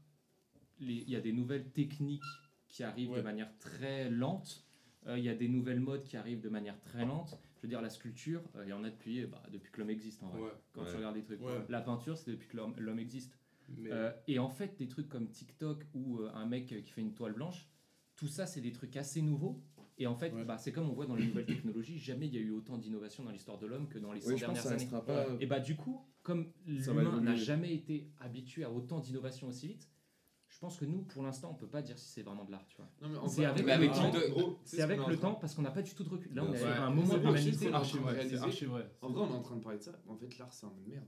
il 0.79 1.09
y 1.09 1.15
a 1.15 1.21
des 1.21 1.33
nouvelles 1.33 1.69
techniques 1.71 2.23
qui 2.67 2.83
arrivent 2.83 3.13
de 3.15 3.21
manière 3.21 3.55
très 3.59 4.09
lente. 4.09 4.63
Euh, 5.07 5.17
Il 5.19 5.23
y 5.23 5.29
a 5.29 5.35
des 5.35 5.47
nouvelles 5.47 5.79
modes 5.79 6.03
qui 6.03 6.17
arrivent 6.17 6.41
de 6.41 6.49
manière 6.49 6.79
très 6.81 7.05
lente. 7.05 7.37
Je 7.57 7.61
veux 7.61 7.67
dire, 7.67 7.81
la 7.81 7.89
sculpture, 7.91 8.41
euh, 8.55 8.63
il 8.65 8.69
y 8.69 8.73
en 8.73 8.83
a 8.83 8.89
depuis, 8.89 9.25
bah, 9.25 9.41
depuis 9.51 9.71
que 9.71 9.79
l'homme 9.79 9.89
existe 9.91 10.23
en 10.23 10.29
vrai. 10.29 10.41
Ouais. 10.41 10.49
Quand 10.73 10.81
Ouais. 10.83 10.89
tu 10.89 10.95
regardes 10.97 11.15
les 11.15 11.23
trucs. 11.23 11.41
Ouais. 11.41 11.65
La 11.69 11.81
peinture, 11.81 12.17
c'est 12.17 12.31
depuis 12.31 12.47
que 12.47 12.57
l'homme 12.57 12.73
l'homme 12.77 12.99
existe. 12.99 13.37
Mais 13.77 13.91
Euh, 13.91 14.11
et 14.27 14.39
en 14.39 14.49
fait, 14.49 14.77
des 14.77 14.87
trucs 14.87 15.07
comme 15.09 15.27
TikTok 15.29 15.85
ou 15.93 16.19
euh, 16.19 16.31
un 16.33 16.45
mec 16.45 16.65
qui 16.67 16.91
fait 16.91 17.01
une 17.01 17.13
toile 17.13 17.33
blanche, 17.33 17.67
tout 18.15 18.27
ça, 18.27 18.45
c'est 18.45 18.61
des 18.61 18.71
trucs 18.71 18.95
assez 18.97 19.21
nouveaux. 19.21 19.61
Et 19.97 20.07
en 20.07 20.15
fait, 20.15 20.33
Ouais. 20.33 20.43
bah, 20.43 20.57
c'est 20.57 20.71
comme 20.71 20.89
on 20.89 20.93
voit 20.93 21.05
dans 21.05 21.15
les 21.15 21.25
nouvelles 21.27 21.45
technologies, 21.45 21.97
jamais 21.99 22.27
il 22.27 22.33
y 22.33 22.37
a 22.37 22.41
eu 22.41 22.51
autant 22.51 22.77
d'innovation 22.77 23.23
dans 23.23 23.31
l'histoire 23.31 23.57
de 23.59 23.65
l'homme 23.67 23.87
que 23.87 23.97
dans 23.99 24.11
les 24.11 24.21
100 24.21 24.29
Oui, 24.31 24.37
je 24.37 24.45
pense 24.45 24.57
que 24.57 24.63
dernières 24.63 24.79
ça 24.89 24.95
années. 24.97 25.05
pas. 25.05 25.27
Et 25.39 25.45
bah 25.45 25.59
du 25.59 25.75
coup, 25.75 26.01
comme 26.23 26.51
l'humain 26.65 27.21
n'a 27.21 27.35
jamais 27.35 27.73
été 27.73 28.09
habitué 28.19 28.63
à 28.63 28.71
autant 28.71 28.99
d'innovation 28.99 29.47
aussi 29.47 29.67
vite, 29.69 29.87
pense 30.65 30.77
que 30.79 30.85
nous, 30.85 31.03
pour 31.03 31.21
l'instant, 31.21 31.49
on 31.51 31.53
peut 31.53 31.67
pas 31.67 31.83
dire 31.83 31.97
si 31.99 32.07
c'est 32.07 32.23
vraiment 32.23 32.43
de 32.43 32.51
l'art, 32.51 32.65
tu 32.67 32.77
vois. 32.77 32.87
Non, 33.01 33.09
mais 33.09 33.17
en 33.19 33.27
C'est 33.27 33.41
vrai- 33.41 33.51
avec 33.51 33.65
Mais 33.65 33.71
avec 33.71 33.91
tu 33.91 33.99
sais 33.99 34.11
C'est 34.63 34.77
ce 34.77 34.81
avec 34.81 34.99
le 35.07 35.17
temps 35.17 35.35
parce 35.35 35.53
qu'on 35.53 35.61
n'a 35.61 35.69
pas 35.69 35.83
du 35.83 35.93
tout 35.93 36.03
de 36.03 36.09
recul. 36.09 36.33
Là, 36.33 36.43
on 36.43 36.53
est 36.53 36.63
à 36.63 36.85
un 36.85 36.89
moment 36.89 37.13
de 37.13 37.19
l'humanité. 37.19 37.51
c'est 37.57 37.73
archi 37.73 38.65
vrai. 38.65 38.89
En 39.01 39.09
vrai, 39.09 39.21
on 39.21 39.29
est 39.31 39.37
en 39.37 39.41
train 39.41 39.55
de 39.57 39.61
parler 39.61 39.77
de 39.77 39.83
ça. 39.83 39.91
En 40.07 40.15
fait, 40.15 40.37
l'art, 40.39 40.51
c'est 40.51 40.65
un 40.65 40.73
merde. 40.87 41.05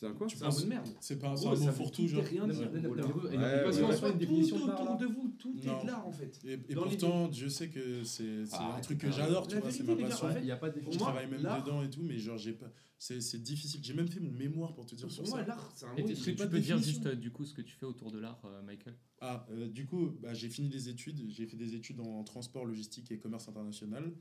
C'est 0.00 0.06
un 0.06 0.12
quoi 0.14 0.26
C'est 0.30 0.42
un 0.42 0.48
mot 0.48 0.60
de 0.62 0.66
merde. 0.66 0.88
C'est 0.98 1.18
pas 1.18 1.28
un 1.28 1.36
ça 1.36 1.50
mot 1.50 1.56
fourre-tout, 1.72 1.96
tout 1.96 2.02
et 2.04 2.08
genre. 2.08 2.24
rien 2.24 2.46
dire. 2.48 2.70
Là. 2.72 3.92
soi, 3.96 4.08
Une 4.12 4.18
définition 4.18 4.56
tout 4.58 4.66
de 4.66 4.72
autour 4.72 4.84
là. 4.86 4.96
de 4.96 5.06
vous, 5.06 5.28
tout 5.38 5.54
est 5.54 5.60
de 5.60 5.86
l'art 5.86 6.06
en 6.08 6.12
fait. 6.12 6.40
Et, 6.46 6.56
pourtant, 6.74 7.28
Dieu 7.28 7.50
sait 7.50 7.68
que 7.68 8.02
c'est 8.02 8.46
c'est 8.46 8.56
Ah, 8.58 8.76
un 8.78 8.80
truc 8.80 8.96
que 8.98 9.10
j'adore, 9.12 9.46
tu 9.46 9.56
vois, 9.58 9.70
c'est 9.70 9.82
ma 9.82 9.94
passion. 9.96 10.28
de 10.28 10.90
Je 10.90 10.98
travaille 10.98 11.28
même 11.28 11.42
dedans 11.42 11.82
et 11.82 11.90
tout, 11.90 12.02
mais 12.02 12.18
genre, 12.18 12.38
j'ai 12.38 12.54
pas. 12.54 12.72
C'est 12.98 13.20
c'est 13.20 13.42
difficile. 13.42 13.80
J'ai 13.82 13.92
même 13.94 14.08
fait 14.08 14.20
mon 14.20 14.30
mémoire 14.32 14.72
pour 14.74 14.86
te 14.86 14.94
dire 14.94 15.10
sur 15.10 15.22
Pour 15.22 15.32
moi, 15.32 15.40
ça. 15.40 15.46
l'art, 15.48 15.72
c'est 15.74 15.84
un 15.86 15.92
mot. 15.92 15.98
Est-ce 15.98 16.22
qui- 16.24 16.34
que 16.34 16.40
tu 16.42 16.46
de 16.46 16.50
peux 16.50 16.60
dire 16.60 16.78
juste 16.78 17.04
euh, 17.06 17.14
du 17.14 17.30
coup 17.30 17.44
ce 17.44 17.52
que 17.54 17.62
tu 17.62 17.74
fais 17.76 17.86
autour 17.86 18.10
de 18.10 18.18
l'art, 18.18 18.40
euh, 18.46 18.62
Michael? 18.62 18.94
Ah, 19.20 19.46
euh, 19.50 19.68
du 19.68 19.84
coup, 19.86 20.10
bah, 20.22 20.32
j'ai 20.34 20.48
fini 20.48 20.68
les 20.70 20.88
études. 20.88 21.18
J'ai 21.28 21.46
fait 21.46 21.56
des 21.58 21.74
études 21.74 22.00
en 22.00 22.24
transport, 22.24 22.64
logistique 22.64 23.10
et 23.10 23.18
commerce 23.18 23.48
international. 23.48 24.12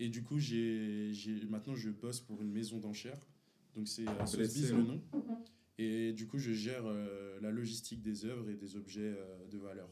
Et 0.00 0.08
du 0.08 0.22
coup, 0.24 0.38
j'ai 0.40 1.10
j'ai- 1.12 1.46
maintenant, 1.46 1.74
je 1.76 1.90
bosse 1.90 2.20
pour 2.20 2.42
une 2.42 2.50
maison 2.52 2.78
d'enchères. 2.78 3.20
Donc, 3.78 3.86
c'est 3.88 4.02
euh, 4.08 4.26
Sotheby's 4.26 4.70
le 4.72 4.82
non 4.82 4.84
nom. 4.94 5.02
Et 5.78 6.12
du 6.12 6.26
coup, 6.26 6.38
je 6.38 6.52
gère 6.52 6.82
euh, 6.86 7.38
la 7.40 7.52
logistique 7.52 8.02
des 8.02 8.24
œuvres 8.24 8.50
et 8.50 8.56
des 8.56 8.74
objets 8.76 9.14
euh, 9.16 9.46
de 9.46 9.56
valeur. 9.58 9.88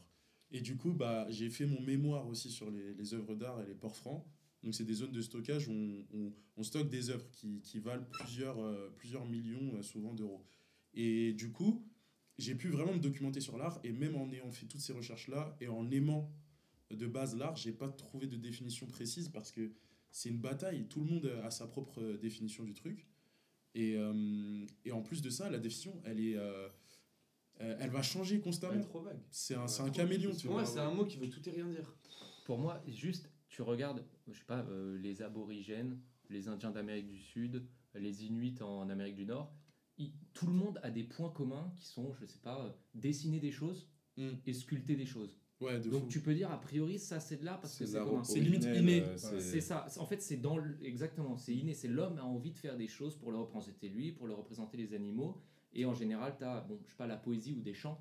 Et 0.51 0.59
du 0.59 0.75
coup, 0.75 0.91
bah, 0.93 1.25
j'ai 1.29 1.49
fait 1.49 1.65
mon 1.65 1.79
mémoire 1.81 2.27
aussi 2.27 2.49
sur 2.49 2.69
les, 2.69 2.93
les 2.93 3.13
œuvres 3.13 3.35
d'art 3.35 3.61
et 3.61 3.65
les 3.65 3.73
ports 3.75 3.95
francs. 3.95 4.25
Donc, 4.63 4.75
c'est 4.75 4.83
des 4.83 4.95
zones 4.95 5.13
de 5.13 5.21
stockage 5.21 5.69
où 5.69 5.71
on, 5.71 6.05
on- 6.13 6.33
on 6.57 6.63
stocke 6.63 6.89
des 6.89 7.09
œuvres 7.11 7.29
qui, 7.31 7.61
qui 7.61 7.79
valent 7.79 8.05
plusieurs, 8.11 8.59
euh, 8.59 8.93
plusieurs 8.97 9.25
millions, 9.25 9.75
euh, 9.75 9.81
souvent 9.81 10.13
d'euros. 10.13 10.43
Et 10.93 11.31
du 11.33 11.51
coup, 11.51 11.85
j'ai 12.37 12.55
pu 12.55 12.67
vraiment 12.67 12.93
me 12.93 12.99
documenter 12.99 13.39
sur 13.39 13.57
l'art. 13.57 13.79
Et 13.85 13.93
même 13.93 14.15
en 14.17 14.29
ayant 14.33 14.51
fait 14.51 14.65
toutes 14.65 14.81
ces 14.81 14.93
recherches-là 14.93 15.55
et 15.61 15.69
en 15.69 15.89
aimant 15.91 16.29
de 16.91 17.07
base 17.07 17.37
l'art, 17.37 17.55
j'ai 17.55 17.71
pas 17.71 17.87
trouvé 17.89 18.27
de 18.27 18.35
définition 18.35 18.87
précise 18.87 19.29
parce 19.29 19.51
que 19.51 19.71
c'est 20.11 20.27
une 20.29 20.39
bataille. 20.39 20.87
Tout 20.89 20.99
le 21.01 21.05
monde 21.05 21.31
a 21.43 21.51
sa 21.51 21.67
propre 21.67 22.17
définition 22.21 22.63
du 22.65 22.73
truc. 22.73 23.07
Et, 23.77 23.95
euh, 23.95 24.65
et 24.85 24.91
en 24.91 25.01
plus 25.03 25.21
de 25.21 25.29
ça, 25.29 25.49
la 25.51 25.59
définition, 25.59 25.93
elle 26.03 26.19
est, 26.19 26.35
euh, 26.35 26.67
euh, 27.61 27.77
elle 27.79 27.91
va 27.91 28.01
changer 28.01 28.35
Elle 28.35 28.41
est 28.41 28.43
constamment. 28.43 28.81
trop 28.81 29.01
vague. 29.01 29.19
C'est 29.29 29.53
un, 29.55 29.65
un 29.65 29.89
caméléon, 29.91 30.31
tu 30.35 30.47
Pour 30.47 30.53
vois. 30.55 30.63
moi, 30.63 30.65
c'est 30.71 30.79
un 30.79 30.91
mot 30.91 31.05
qui 31.05 31.17
veut 31.17 31.29
tout 31.29 31.47
et 31.47 31.51
rien 31.51 31.67
dire. 31.67 31.95
Pour 32.45 32.57
moi, 32.57 32.81
juste, 32.87 33.29
tu 33.49 33.61
regardes, 33.61 34.03
je 34.27 34.39
sais 34.39 34.45
pas, 34.45 34.61
euh, 34.69 34.97
les 34.97 35.21
aborigènes, 35.21 35.99
les 36.29 36.47
Indiens 36.47 36.71
d'Amérique 36.71 37.07
du 37.07 37.19
Sud, 37.19 37.67
les 37.93 38.25
Inuits 38.25 38.55
en 38.61 38.89
Amérique 38.89 39.15
du 39.15 39.25
Nord, 39.27 39.53
ils- 39.99 40.11
tout 40.33 40.47
le 40.47 40.53
monde 40.53 40.79
a 40.81 40.89
des 40.89 41.03
points 41.03 41.29
communs 41.29 41.71
qui 41.75 41.85
sont, 41.85 42.13
je 42.19 42.25
sais 42.25 42.39
pas, 42.39 42.59
euh, 42.65 42.71
dessiner 42.95 43.39
des 43.39 43.51
choses 43.51 43.87
Mm. 44.17 44.29
et 44.47 44.53
sculpter 44.53 44.95
des 44.95 45.05
choses. 45.05 45.37
Donc 45.59 46.07
tu 46.09 46.21
peux 46.21 46.35
dire 46.35 46.51
a 46.51 46.61
priori 46.61 46.99
ça 46.99 47.19
c'est 47.19 47.37
de 47.37 47.45
là 47.45 47.57
parce 47.59 47.77
que 47.77 47.85
c'est. 47.85 47.97
C'est 48.23 48.39
limite 48.39 48.63
inné. 48.65 49.03
C'est 49.17 49.61
ça. 49.61 49.85
En 49.97 50.05
fait 50.05 50.21
c'est 50.21 50.37
dans 50.37 50.59
exactement 50.83 51.37
c'est 51.37 51.55
inné. 51.55 51.73
C'est 51.73 51.87
l'homme 51.87 52.17
a 52.19 52.23
envie 52.23 52.51
de 52.51 52.57
faire 52.57 52.77
des 52.77 52.87
choses 52.87 53.15
pour 53.15 53.31
le 53.31 53.37
représenter 53.37 53.89
lui, 53.89 54.11
pour 54.11 54.27
le 54.27 54.33
représenter 54.33 54.77
les 54.77 54.93
animaux. 54.93 55.41
Et 55.73 55.85
en 55.85 55.93
général 55.93 56.35
t'as 56.37 56.61
bon 56.61 56.79
je 56.85 56.91
sais 56.91 56.97
pas 56.97 57.07
la 57.07 57.17
poésie 57.17 57.53
ou 57.53 57.61
des 57.61 57.73
chants. 57.73 57.99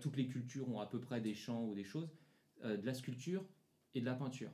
Toutes 0.00 0.16
les 0.16 0.26
cultures 0.26 0.68
ont 0.68 0.80
à 0.80 0.86
peu 0.86 1.00
près 1.00 1.20
des 1.20 1.34
chants 1.34 1.64
ou 1.64 1.74
des 1.74 1.84
choses, 1.84 2.10
euh, 2.64 2.76
de 2.76 2.84
la 2.84 2.92
sculpture 2.92 3.44
et 3.94 4.00
de 4.00 4.06
la 4.06 4.14
peinture. 4.14 4.50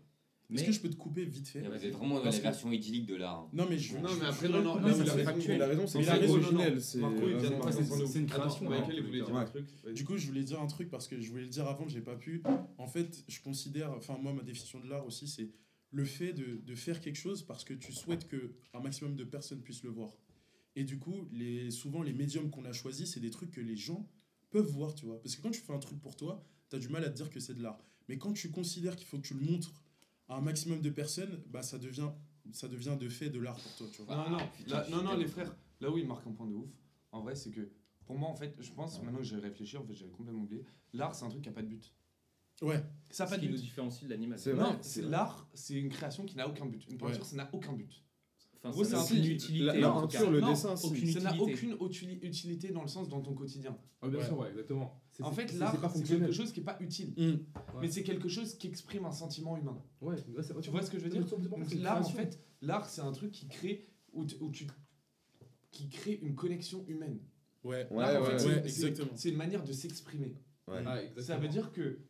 Est-ce 0.54 0.64
que 0.64 0.72
je 0.72 0.80
peux 0.80 0.90
te 0.90 0.96
couper 0.96 1.24
vite 1.24 1.48
fait? 1.48 1.60
Vous 1.60 1.98
vraiment 1.98 2.18
dans 2.18 2.24
la 2.24 2.30
version 2.30 2.72
idyllique 2.72 3.06
de 3.06 3.16
l'art. 3.16 3.48
Non, 3.52 3.66
mais 3.68 3.78
je. 3.78 3.96
Non, 3.98 4.10
mais 4.20 4.26
après, 4.26 4.48
non, 4.48 4.62
non, 4.62 4.76
la 4.76 5.66
raison, 5.66 5.86
c'est 5.86 6.28
originel. 6.28 6.80
C'est 6.80 6.98
une 8.18 8.26
création. 8.26 8.72
Hein. 8.72 9.44
Du 9.92 10.04
coup, 10.04 10.16
je 10.16 10.26
voulais 10.26 10.44
dire 10.44 10.60
un 10.60 10.66
truc 10.66 10.90
parce 10.90 11.08
que 11.08 11.20
je 11.20 11.30
voulais 11.30 11.42
le 11.42 11.48
dire 11.48 11.66
avant, 11.66 11.88
j'ai 11.88 12.00
pas 12.00 12.16
pu. 12.16 12.42
En 12.78 12.86
fait, 12.86 13.24
je 13.28 13.40
considère. 13.40 13.92
Enfin, 13.92 14.18
moi, 14.20 14.32
ma 14.32 14.42
définition 14.42 14.80
de 14.80 14.88
l'art 14.88 15.06
aussi, 15.06 15.26
c'est 15.28 15.50
le 15.90 16.04
fait 16.04 16.32
de, 16.32 16.60
de, 16.64 16.74
faire 16.74 17.00
quelque 17.00 17.18
chose 17.18 17.42
parce 17.42 17.64
que 17.64 17.74
tu 17.74 17.92
souhaites 17.92 18.26
que 18.26 18.54
un 18.72 18.80
maximum 18.80 19.14
de 19.14 19.24
personnes 19.24 19.60
puissent 19.60 19.84
le 19.84 19.90
voir. 19.90 20.16
Et 20.74 20.84
du 20.84 20.98
coup, 20.98 21.28
les, 21.32 21.70
souvent, 21.70 22.02
les 22.02 22.14
médiums 22.14 22.50
qu'on 22.50 22.64
a 22.64 22.72
choisis, 22.72 23.12
c'est 23.12 23.20
des 23.20 23.30
trucs 23.30 23.50
que 23.50 23.60
les 23.60 23.76
gens 23.76 24.08
peuvent 24.50 24.70
voir, 24.70 24.94
tu 24.94 25.04
vois. 25.06 25.20
Parce 25.20 25.36
que 25.36 25.42
quand 25.42 25.50
tu 25.50 25.60
fais 25.60 25.72
un 25.72 25.78
truc 25.78 26.00
pour 26.00 26.16
toi, 26.16 26.42
tu 26.70 26.76
as 26.76 26.78
du 26.78 26.88
mal 26.88 27.04
à 27.04 27.10
te 27.10 27.16
dire 27.16 27.30
que 27.30 27.40
c'est 27.40 27.54
de 27.54 27.62
l'art. 27.62 27.78
Mais 28.08 28.18
quand 28.18 28.32
tu 28.32 28.50
considères 28.50 28.96
qu'il 28.96 29.06
faut 29.06 29.18
que 29.18 29.26
tu 29.26 29.34
le 29.34 29.40
montres 29.40 29.81
un 30.34 30.40
maximum 30.40 30.80
de 30.80 30.90
personnes, 30.90 31.42
bah, 31.46 31.62
ça, 31.62 31.78
devient, 31.78 32.10
ça 32.52 32.68
devient 32.68 32.96
de 32.98 33.08
fait 33.08 33.30
de 33.30 33.40
l'art 33.40 33.58
pour 33.78 33.90
toi. 33.90 34.06
Non, 34.08 34.30
non, 34.30 34.38
non, 34.38 34.46
ah, 34.72 35.02
non 35.02 35.16
les 35.16 35.26
frères, 35.26 35.54
là 35.80 35.90
où 35.90 35.98
ils 35.98 36.06
marquent 36.06 36.26
un 36.26 36.32
point 36.32 36.46
de 36.46 36.54
ouf, 36.54 36.70
en 37.10 37.20
vrai, 37.20 37.34
c'est 37.34 37.50
que 37.50 37.70
pour 38.04 38.16
moi, 38.16 38.28
en 38.28 38.34
fait, 38.34 38.54
je 38.60 38.70
pense, 38.72 39.02
maintenant 39.02 39.18
que 39.18 39.24
j'ai 39.24 39.36
réfléchi, 39.36 39.76
en 39.76 39.84
fait, 39.84 39.94
j'avais 39.94 40.10
complètement 40.10 40.42
oublié, 40.42 40.64
l'art, 40.92 41.14
c'est 41.14 41.24
un 41.24 41.28
truc 41.28 41.42
qui 41.42 41.48
n'a 41.48 41.54
pas 41.54 41.62
de 41.62 41.68
but. 41.68 41.94
Ouais. 42.60 42.82
Ça 43.10 43.24
n'a 43.24 43.30
pas 43.30 43.36
de 43.36 43.46
but. 43.46 43.52
nous 43.52 43.58
différencie 43.58 44.04
de 44.04 44.10
l'animal. 44.10 44.38
Non, 44.54 44.78
c'est 44.80 45.02
l'art, 45.02 45.48
c'est 45.54 45.74
une 45.74 45.88
création 45.88 46.24
qui 46.24 46.36
n'a 46.36 46.48
aucun 46.48 46.66
but. 46.66 46.84
Une 46.90 46.98
peinture, 46.98 47.24
ça 47.24 47.36
n'a 47.36 47.50
aucun 47.52 47.72
but. 47.72 48.04
Enfin, 48.64 48.70
Gros, 48.70 48.84
ça 48.84 49.02
aucune 49.02 49.24
utilité. 49.24 49.64
La, 49.64 49.90
peinture, 49.90 50.30
le 50.30 50.40
non, 50.40 50.50
dessin, 50.50 50.74
aucune 50.84 51.12
ça 51.12 51.20
n'a 51.20 51.36
aucune 51.40 52.10
utilité 52.22 52.70
dans 52.70 52.82
le 52.82 52.88
sens 52.88 53.08
dans 53.08 53.20
ton 53.20 53.34
quotidien. 53.34 53.76
Bien 54.02 54.22
sûr, 54.22 54.38
ouais, 54.38 54.50
exactement. 54.50 55.02
En 55.22 55.32
fait, 55.32 55.52
l'art, 55.54 55.76
c'est 55.94 56.04
quelque 56.04 56.32
chose 56.32 56.52
qui 56.52 56.60
n'est 56.60 56.66
pas 56.66 56.76
utile. 56.80 57.14
Mais 57.80 57.90
c'est 57.90 58.02
quelque 58.02 58.28
chose 58.28 58.56
qui 58.56 58.68
exprime 58.68 59.04
un 59.04 59.12
sentiment 59.12 59.56
humain. 59.56 59.82
Ouais, 60.00 60.16
tu 60.62 60.70
vois 60.70 60.82
ce 60.82 60.90
que 60.90 60.98
je 60.98 61.04
veux 61.04 61.10
dire? 61.10 61.26
L'art, 61.78 62.00
en 62.00 62.04
fait, 62.04 62.40
l'art, 62.60 62.88
c'est 62.88 63.02
un 63.02 63.12
truc 63.12 63.32
qui 63.32 63.48
crée, 63.48 63.84
où 64.12 64.24
qui 65.70 65.88
crée 65.88 66.18
une 66.22 66.34
connexion 66.34 66.84
humaine. 66.86 67.18
Ouais, 67.64 67.86
ouais, 67.90 68.62
exactement. 68.64 69.12
C'est 69.14 69.30
une 69.30 69.36
manière 69.36 69.64
de 69.64 69.72
s'exprimer. 69.72 70.34
Ah, 70.68 70.98
ça 71.18 71.36
veut 71.36 71.48
dire 71.48 71.72
que 71.72 72.00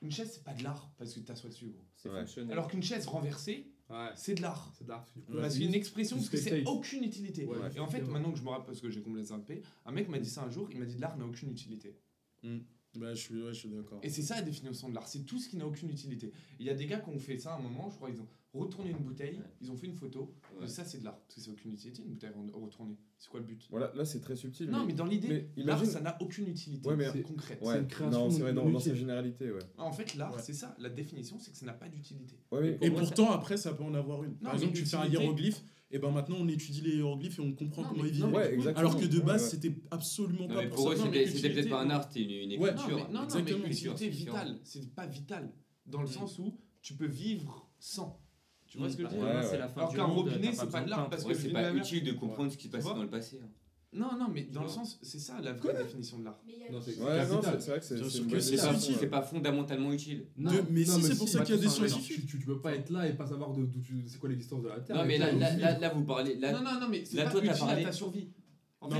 une 0.00 0.12
chaise, 0.12 0.30
c'est 0.32 0.44
pas 0.44 0.54
de 0.54 0.62
l'art 0.62 0.92
parce 0.96 1.12
que 1.12 1.18
tu 1.18 1.24
t'assois 1.24 1.50
dessus. 1.50 1.74
C'est. 1.96 2.50
Alors 2.50 2.68
qu'une 2.68 2.82
chaise 2.82 3.06
renversée, 3.06 3.72
C'est 4.14 4.34
de 4.34 4.42
l'art. 4.42 4.72
C'est 4.76 4.84
de 4.84 4.90
l'art. 4.90 5.06
Parce 5.40 5.58
une 5.58 5.74
expression, 5.74 6.16
parce 6.16 6.28
que 6.28 6.36
c'est 6.36 6.64
aucune 6.66 7.04
utilité. 7.04 7.48
Et 7.74 7.80
en 7.80 7.86
fait, 7.86 8.02
maintenant 8.02 8.32
que 8.32 8.38
je 8.38 8.44
me 8.44 8.50
rappelle, 8.50 8.66
parce 8.66 8.80
que 8.80 8.90
j'ai 8.90 9.02
comblé 9.02 9.22
5P, 9.22 9.62
un 9.86 9.92
mec 9.92 10.08
m'a 10.08 10.18
dit 10.18 10.30
ça 10.30 10.44
un 10.44 10.50
jour, 10.50 10.68
il 10.70 10.78
m'a 10.78 10.84
dit 10.84 10.96
de 10.96 11.00
l'art 11.00 11.16
n'a 11.16 11.24
aucune 11.24 11.50
utilité. 11.50 11.96
Mmh. 12.42 12.58
Je 12.94 13.14
suis, 13.14 13.42
ouais, 13.42 13.52
je 13.52 13.58
suis 13.58 13.68
d'accord. 13.68 14.00
Et 14.02 14.10
c'est 14.10 14.22
ça 14.22 14.36
la 14.36 14.42
définition 14.42 14.88
de 14.88 14.94
l'art, 14.94 15.06
c'est 15.06 15.24
tout 15.24 15.38
ce 15.38 15.48
qui 15.48 15.56
n'a 15.56 15.66
aucune 15.66 15.90
utilité. 15.90 16.32
Il 16.58 16.66
y 16.66 16.70
a 16.70 16.74
des 16.74 16.86
gars 16.86 16.98
qui 16.98 17.10
ont 17.10 17.18
fait 17.18 17.38
ça 17.38 17.54
à 17.54 17.58
un 17.58 17.60
moment, 17.60 17.90
je 17.90 17.96
crois, 17.96 18.10
ils 18.10 18.20
ont 18.20 18.28
retourner 18.58 18.90
une 18.90 18.98
bouteille, 18.98 19.40
ils 19.60 19.70
ont 19.70 19.76
fait 19.76 19.86
une 19.86 19.94
photo, 19.94 20.34
ça 20.66 20.84
c'est 20.84 20.98
de 20.98 21.04
l'art, 21.04 21.18
parce 21.18 21.34
que 21.36 21.40
c'est 21.40 21.50
aucune 21.50 21.72
utilité 21.72 22.02
une 22.02 22.10
bouteille 22.10 22.30
retournée. 22.52 22.96
C'est 23.18 23.30
quoi 23.30 23.40
le 23.40 23.46
but? 23.46 23.66
Voilà, 23.70 23.92
là 23.94 24.04
c'est 24.04 24.20
très 24.20 24.36
subtil. 24.36 24.70
Non, 24.70 24.84
mais, 24.86 24.92
dans 24.92 25.04
l'idée, 25.04 25.50
l'art 25.56 25.84
ça 25.84 26.00
n'a 26.00 26.16
aucune 26.20 26.48
utilité 26.48 26.88
ouais, 26.88 26.96
mais 26.96 27.22
concrète. 27.22 27.58
C'est 27.62 27.78
une 27.78 27.86
création. 27.86 28.24
Non, 28.24 28.30
c'est 28.30 28.42
vrai, 28.42 28.52
dans, 28.52 28.78
sa 28.78 28.94
généralité, 28.94 29.50
ouais. 29.50 29.58
Ah, 29.76 29.84
en 29.84 29.92
fait, 29.92 30.14
l'art 30.14 30.38
c'est 30.40 30.52
ça, 30.52 30.76
la 30.78 30.88
définition 30.88 31.38
c'est 31.38 31.52
que 31.52 31.58
ça 31.58 31.66
n'a 31.66 31.72
pas 31.72 31.88
d'utilité. 31.88 32.36
Et 32.80 32.90
pourtant, 32.90 33.30
après 33.30 33.56
ça 33.56 33.72
peut 33.72 33.84
en 33.84 33.94
avoir 33.94 34.24
une. 34.24 34.32
Non, 34.32 34.44
Par 34.44 34.54
exemple, 34.54 34.74
tu 34.74 34.84
fais 34.84 34.96
un 34.96 35.06
hiéroglyphe, 35.06 35.62
et 35.90 35.98
ben 35.98 36.10
maintenant 36.10 36.36
on 36.38 36.48
étudie 36.48 36.82
les 36.82 36.96
hiéroglyphes 36.96 37.38
et 37.38 37.42
on 37.42 37.52
comprend 37.52 37.82
comment 37.84 38.04
ils 38.04 38.12
vivaient. 38.12 38.76
Alors 38.76 38.98
que 38.98 39.06
de 39.06 39.20
base 39.20 39.50
c'était 39.50 39.74
absolument 39.90 40.46
pas 40.46 40.66
pour 40.66 40.92
eux. 40.92 40.96
C'était 40.96 41.50
peut-être 41.50 41.70
pas 41.70 41.82
un 41.82 41.90
art, 41.90 42.04
c'était 42.04 42.44
une 42.44 42.52
écriture. 42.52 43.08
Non, 43.10 43.26
non, 43.26 43.42
mais 43.64 44.08
vitale, 44.08 44.58
c'est 44.64 44.94
pas 44.94 45.06
vital, 45.06 45.52
dans 45.86 46.02
le 46.02 46.08
mm. 46.08 46.12
sens 46.12 46.38
où 46.38 46.54
tu 46.82 46.94
peux 46.94 47.06
vivre 47.06 47.68
sans. 47.78 48.20
Tu 48.68 48.78
vois 48.78 48.90
ce 48.90 48.96
que 48.96 49.02
je 49.02 49.08
veux 49.08 49.16
dire 49.16 49.42
C'est 49.42 49.58
la 49.58 49.68
fin 49.68 49.80
Alors 49.80 49.94
qu'un 49.94 50.04
robinet, 50.04 50.52
c'est 50.52 50.70
pas 50.70 50.82
de 50.82 50.90
l'art 50.90 51.08
parce 51.08 51.24
que 51.24 51.34
c'est 51.34 51.50
pas 51.50 51.72
utile 51.72 52.04
de 52.04 52.12
comprendre 52.12 52.52
ce 52.52 52.56
qui 52.56 52.68
passait 52.68 52.88
dans 52.88 53.02
le 53.02 53.08
passé. 53.08 53.40
Hein. 53.42 53.48
Non, 53.90 54.18
non, 54.18 54.26
mais 54.32 54.42
dans 54.42 54.64
le 54.64 54.68
sens, 54.68 54.98
c'est 55.00 55.18
ça 55.18 55.40
la 55.40 55.54
vraie 55.54 55.82
définition 55.82 56.18
de 56.18 56.24
l'art. 56.24 56.38
Non, 56.70 56.78
c'est 56.80 56.92
vrai 56.96 57.80
que 57.80 58.40
c'est 58.40 59.06
pas, 59.06 59.22
fondamentalement 59.22 59.92
utile. 59.92 60.26
Non, 60.36 60.52
mais 60.70 60.84
si, 60.84 61.02
c'est 61.02 61.16
pour 61.16 61.28
ça 61.28 61.42
qu'il 61.42 61.54
y 61.54 61.58
a 61.58 61.60
des 61.60 61.68
scientifiques. 61.68 62.26
Tu, 62.26 62.38
peux 62.38 62.60
pas 62.60 62.74
être 62.74 62.90
là 62.90 63.08
et 63.08 63.14
pas 63.14 63.26
savoir 63.26 63.50
d'où 63.52 63.66
c'est 64.06 64.18
quoi 64.18 64.28
l'existence 64.28 64.62
de 64.62 64.68
la 64.68 64.80
Terre. 64.80 64.96
Non, 64.96 65.04
mais 65.06 65.18
là, 65.18 65.88
vous 65.94 66.04
parlez. 66.04 66.36
non, 66.36 66.62
non, 66.62 66.80
non, 66.80 66.88
mais 66.90 67.04
c'est 67.04 67.24
pas 67.24 67.30
utile 67.30 67.50
à 67.50 67.82
ta 67.82 67.92
survie. 67.92 68.28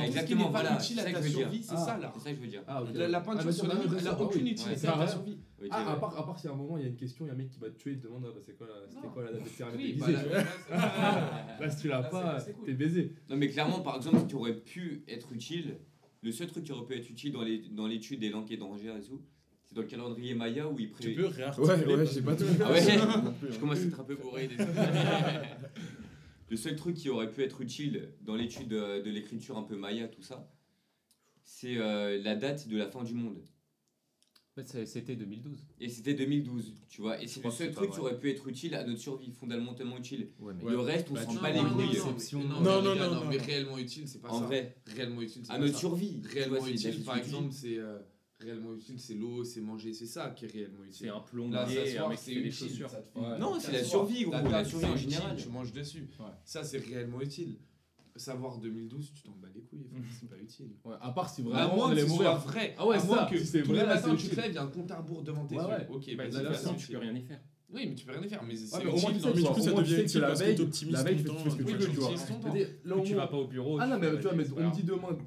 Exactement, 0.05 0.51
voilà. 0.51 0.79
C'est 0.81 0.95
ça 0.95 1.13
que 1.13 1.23
je 1.23 1.23
veux 1.23 1.51
dire. 1.51 1.51
C'est 1.63 1.77
ça 1.77 1.95
ah, 1.97 1.99
l'art. 1.99 2.13
C'est 2.17 2.25
ça 2.25 2.31
que 2.31 2.37
je 2.37 2.41
veux 2.41 2.49
dire. 2.49 2.63
Ah, 2.67 2.83
la 2.93 3.21
peinture 3.21 3.47
ah, 3.49 3.53
sur 3.53 3.67
la 3.67 3.75
mur, 3.75 3.95
elle 3.99 4.09
a 4.09 4.21
aucune 4.21 4.47
utilité 4.47 4.89
à 4.89 4.93
ta 4.93 5.07
survie. 5.07 5.39
Ah, 5.71 5.93
à 5.93 5.97
part, 5.97 6.17
à 6.17 6.39
si 6.39 6.47
à 6.47 6.53
un 6.53 6.55
moment 6.55 6.77
il 6.77 6.85
y 6.85 6.87
a 6.87 6.89
une 6.89 6.97
question, 6.97 7.25
il 7.25 7.29
y 7.29 7.31
a 7.31 7.35
un 7.35 7.37
mec 7.37 7.51
qui 7.51 7.59
va 7.59 7.69
te 7.69 7.77
tuer, 7.77 7.93
il 7.93 7.99
te 7.99 8.05
demande 8.05 8.25
ah, 8.29 8.33
bah, 8.33 8.41
c'est 8.45 8.57
quoi, 8.57 8.69
c'était 8.89 9.09
quoi 9.09 9.25
la 9.25 9.33
date 9.33 9.45
de 9.45 9.49
terminée? 9.49 9.95
Bah, 9.95 10.07
là, 11.61 11.71
si 11.71 11.83
tu 11.83 11.89
l'as 11.89 12.03
pas, 12.03 12.39
t'es 12.65 12.75
baisé. 12.75 13.13
Non, 13.29 13.37
mais 13.37 13.49
clairement, 13.49 13.81
par 13.81 13.97
exemple, 13.97 14.21
si 14.21 14.27
tu 14.29 14.37
aurais 14.37 14.57
pu 14.57 15.03
être 15.09 15.33
utile, 15.33 15.79
le 16.23 16.33
seul 16.33 16.47
truc 16.47 16.65
qui 16.65 16.73
aurait 16.73 16.87
pu 16.87 16.95
être 16.95 17.11
utile 17.11 17.33
dans 17.73 17.87
l'étude 17.87 18.23
et 18.23 18.31
langues 18.31 18.57
d'Angers 18.57 18.95
et 18.99 19.03
tout, 19.03 19.21
c'est 19.65 19.75
dans 19.75 19.83
le 19.83 19.89
calendrier 19.89 20.35
Maya 20.35 20.67
où 20.69 20.79
il 20.79 20.91
prévoit. 20.91 21.15
Tu 21.15 21.21
peux 21.21 21.27
réarticuler. 21.27 21.85
Ouais, 21.85 21.97
ouais, 21.97 22.07
j'ai 22.07 22.23
pas 22.23 22.35
tout. 22.35 22.45
Ah 22.65 22.73
ouais, 22.73 22.81
je 22.83 22.99
hein. 22.99 23.35
commence 23.61 23.79
à 23.79 23.83
être 23.83 24.01
un 24.01 24.05
peu 24.05 24.17
bourré. 24.17 24.49
le 26.51 26.57
seul 26.57 26.77
truc 26.77 26.97
qui 26.97 27.11
aurait 27.11 27.31
pu 27.31 27.43
être 27.43 27.61
utile 27.61 28.15
dans 28.23 28.35
l'étude 28.35 28.73
euh, 28.73 29.03
de 29.03 29.11
l'écriture 29.11 29.59
un 29.59 29.65
peu 29.65 29.77
Maya, 29.77 30.09
tout 30.09 30.23
ça, 30.23 30.51
c'est 31.45 31.77
euh, 31.77 32.19
la 32.23 32.35
date 32.35 32.69
de 32.69 32.79
la 32.79 32.87
fin 32.87 33.03
du 33.05 33.13
monde. 33.13 33.43
Fait, 34.65 34.87
c'était 34.87 35.15
2012. 35.15 35.67
Et 35.81 35.89
c'était 35.89 36.15
2012, 36.15 36.73
tu 36.89 37.01
vois. 37.01 37.23
Et 37.23 37.29
c'est 37.29 37.45
le 37.45 37.51
seul 37.51 37.71
truc 37.71 37.93
qui 37.93 38.01
aurait 38.01 38.19
pu 38.19 38.31
être 38.31 38.49
utile 38.49 38.75
à 38.75 38.85
notre 38.85 39.01
survie, 39.01 39.31
fondamentalement 39.31 39.99
utile. 39.99 40.31
Le 40.41 40.77
ouais. 40.77 40.85
reste, 40.85 41.09
on 41.11 41.15
bah, 41.15 41.25
s'en 41.25 41.35
bat 41.35 41.51
les 41.51 41.61
couilles. 41.61 41.99
Non, 42.35 42.61
non, 42.61 42.83
non, 42.83 43.15
non, 43.15 43.25
mais 43.29 43.37
réellement 43.37 43.79
utile, 43.79 44.09
c'est 44.09 44.21
pas 44.21 44.31
ça. 44.31 44.41
Vrai, 44.41 44.77
réellement 44.87 45.23
utile, 45.23 45.43
c'est 45.45 45.53
À 45.53 45.59
notre 45.59 45.79
survie. 45.79 46.21
Réellement 46.33 46.67
utile, 46.67 47.05
par 47.05 47.19
exemple, 47.19 47.53
c'est. 47.53 47.79
Euh, 47.79 47.99
réellement 48.41 48.75
utile, 48.75 49.01
c'est 49.01 49.15
l'eau, 49.15 49.43
c'est 49.45 49.61
manger, 49.61 49.93
c'est 49.93 50.07
ça 50.07 50.31
qui 50.31 50.45
est 50.45 50.53
réellement 50.53 50.85
utile. 50.85 51.07
C'est 51.07 51.09
un 51.09 51.21
plomb 51.21 51.51
c'est 52.17 52.33
une 52.33 52.53
chaussures. 52.53 52.91
Non, 53.39 53.59
c'est 53.61 53.73
la 53.73 53.85
survie, 53.85 54.25
gros, 54.25 54.33
la 54.33 54.65
survie 54.65 54.87
en 54.87 54.97
général. 54.97 55.37
Tu 55.37 55.49
manges 55.49 55.73
dessus. 55.73 56.09
Ça, 56.45 56.65
c'est 56.65 56.79
réellement 56.79 57.21
utile 57.21 57.59
savoir 58.19 58.59
2012, 58.59 59.13
tu 59.15 59.23
t'en 59.23 59.33
bats 59.33 59.49
les 59.55 59.63
couilles, 59.63 59.87
enfin, 59.91 60.03
c'est 60.21 60.29
pas 60.29 60.37
utile. 60.37 60.73
Ouais, 60.85 60.95
à 61.01 61.11
part 61.11 61.29
si 61.29 61.43
vraiment. 61.43 61.73
À 61.73 61.77
moins 61.77 61.95
que 61.95 62.01
ce 62.01 62.07
soit 62.07 62.35
vrai. 62.35 62.75
Ah 62.79 62.87
ouais, 62.87 62.97
à 62.97 63.05
moins 63.05 63.19
ça, 63.19 63.29
que 63.31 63.39
si 63.39 63.63
tous 63.63 63.69
vrai, 63.69 63.81
les 63.81 63.87
matins 63.87 64.17
tu 64.17 64.29
crèves, 64.29 64.51
il 64.51 64.55
y 64.55 64.59
a 64.59 64.63
un 64.63 64.67
compte 64.69 64.91
à 64.91 64.97
rebours 64.99 65.23
devant 65.23 65.47
tes 65.47 65.57
ouais, 65.57 65.63
yeux. 65.63 65.69
Ouais. 65.69 65.87
Ok, 65.91 66.17
bah, 66.17 66.25
bah, 66.31 66.43
là, 66.43 66.53
façon, 66.53 66.75
tu 66.75 66.89
peux 66.93 66.99
rien 66.99 67.15
y 67.15 67.23
faire. 67.23 67.41
Oui, 67.71 67.87
mais 67.87 67.95
tu 67.95 68.07
peux 68.07 68.13
rien 68.13 68.23
y 68.23 68.29
faire. 68.29 68.43
Mais 68.43 68.55
au 68.87 68.97
moins, 68.99 69.13
tu 69.13 69.21
sais, 69.21 69.29
mais 69.35 69.43
du 69.43 69.49
coup, 69.49 69.61
ça 69.61 69.73
devient 69.73 70.03
utile 70.03 70.21
parce 70.21 70.41
la 70.41 70.47
veille, 70.47 70.57
tu 70.57 71.35
fais 71.35 71.51
ce 71.51 71.57
que 71.57 71.63
tu 71.63 71.77
veux. 71.77 73.03
Tu 73.05 73.15
vas 73.15 73.27
pas 73.27 73.37
au 73.37 73.47
bureau. 73.47 73.79
Ah 73.81 73.87
non, 73.87 73.99
mais 73.99 74.11
tu 74.17 74.23
vois, 74.23 74.35
mais 74.35 74.45
on 74.57 74.69
me 74.69 74.75
dit 74.75 74.83
demain, 74.83 75.19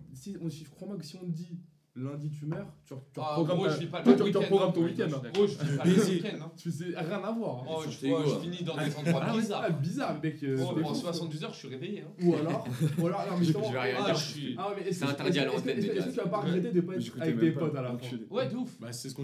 crois-moi 0.76 0.98
que 0.98 1.06
si 1.06 1.18
on 1.18 1.28
dit 1.28 1.60
lundi 1.96 2.32
tu 2.32 2.46
meurs, 2.46 2.68
tu, 2.86 2.94
tu 2.94 3.20
ah, 3.22 3.34
programmes 3.34 3.58
gros, 3.58 3.68
ta... 3.68 3.80
je 3.80 3.88
pas 3.88 4.02
toi, 4.02 4.14
tu, 4.14 4.24
week 4.24 4.32
tu 4.34 4.40
hein. 4.40 4.72
ton 4.74 4.82
week-end. 4.82 5.08
Gros, 5.34 5.48
je 5.48 5.54
finis 5.54 5.78
pas 5.78 5.86
le 5.86 5.94
week-end. 5.94 6.52
Tu 6.56 6.72
sais, 6.72 6.86
rien 6.96 7.24
à 7.24 7.32
voir. 7.32 7.66
Oh, 7.68 7.84
je, 7.84 8.08
vois, 8.08 8.24
je 8.26 8.40
finis 8.40 8.64
dans 8.64 8.76
ah, 8.78 8.86
des 8.86 8.96
endroits 8.96 9.24
ah 9.26 9.34
bizarres. 9.36 9.64
Ah, 9.66 9.70
bizarre, 9.72 10.20
mec. 10.22 10.44
Euh, 10.44 10.58
oh, 10.62 10.86
en 10.86 10.94
72 10.94 11.44
heures, 11.44 11.54
je 11.54 11.60
suis 11.60 11.68
réveillé. 11.68 12.02
Hein. 12.02 12.24
Ou 12.24 12.36
alors, 12.36 12.68
ou 12.98 13.08
alors 13.08 13.26
non, 13.30 13.38
mais 13.38 13.46
je, 13.46 13.52
je 13.52 13.58
vais 13.58 13.80
rien 13.80 13.96
ah, 14.00 14.14
ah 14.58 14.74
mais 14.76 14.92
C'est 14.92 15.06
interdit 15.06 15.40
à 15.40 15.46
l'antenne. 15.46 15.78
Est-ce 15.78 16.06
que 16.06 16.10
tu 16.10 16.18
vas 16.18 16.28
pas 16.28 16.38
regretter 16.38 16.72
de 16.72 16.82
pas 16.82 16.96
être 16.96 17.22
avec 17.22 17.40
tes 17.40 17.52
potes 17.52 17.76
à 17.76 17.82
la 17.82 17.98
fin 17.98 18.18
Ouais, 18.30 18.48
de 18.48 18.56
ouf. 18.56 18.78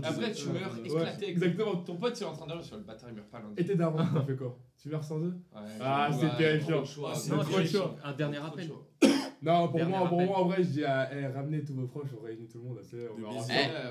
Après, 0.03 0.31
tu 0.33 0.49
meurs 0.49 0.77
éclaté. 0.83 1.29
Exactement. 1.29 1.75
Ton 1.77 1.95
pote, 1.95 2.15
tu 2.15 2.23
es 2.23 2.25
en 2.25 2.33
train 2.33 2.47
d'aller 2.47 2.63
sur 2.63 2.77
le 2.77 2.83
bâtard, 2.83 3.09
il 3.09 3.15
meurt 3.15 3.29
pas 3.29 3.39
lundi. 3.39 3.53
Et 3.57 3.65
t'es 3.65 3.75
d'avant, 3.75 4.05
t'as 4.13 4.21
fait 4.23 4.35
quoi? 4.35 4.57
Tu 4.77 4.89
meurs 4.89 5.03
sans 5.03 5.19
eux? 5.19 5.35
Ah, 5.79 6.09
c'est 6.11 6.37
terrifiant. 6.37 6.83
C'est 6.85 7.29
trop. 7.29 7.95
Un 8.03 8.13
dernier 8.13 8.37
appel. 8.37 8.69
Non, 9.41 9.67
pour 9.67 9.85
moi, 9.85 10.09
pour 10.09 10.21
moi, 10.21 10.39
en 10.39 10.45
vrai, 10.47 10.63
je 10.63 10.69
dis 10.69 10.83
à, 10.83 11.09
eh, 11.15 11.27
ramenez 11.27 11.63
tous 11.63 11.75
vos 11.75 11.85
proches, 11.85 12.09
on 12.19 12.25
réunit 12.25 12.47
tout 12.47 12.57
le 12.57 12.63
monde. 12.63 12.79
Ça. 12.81 12.97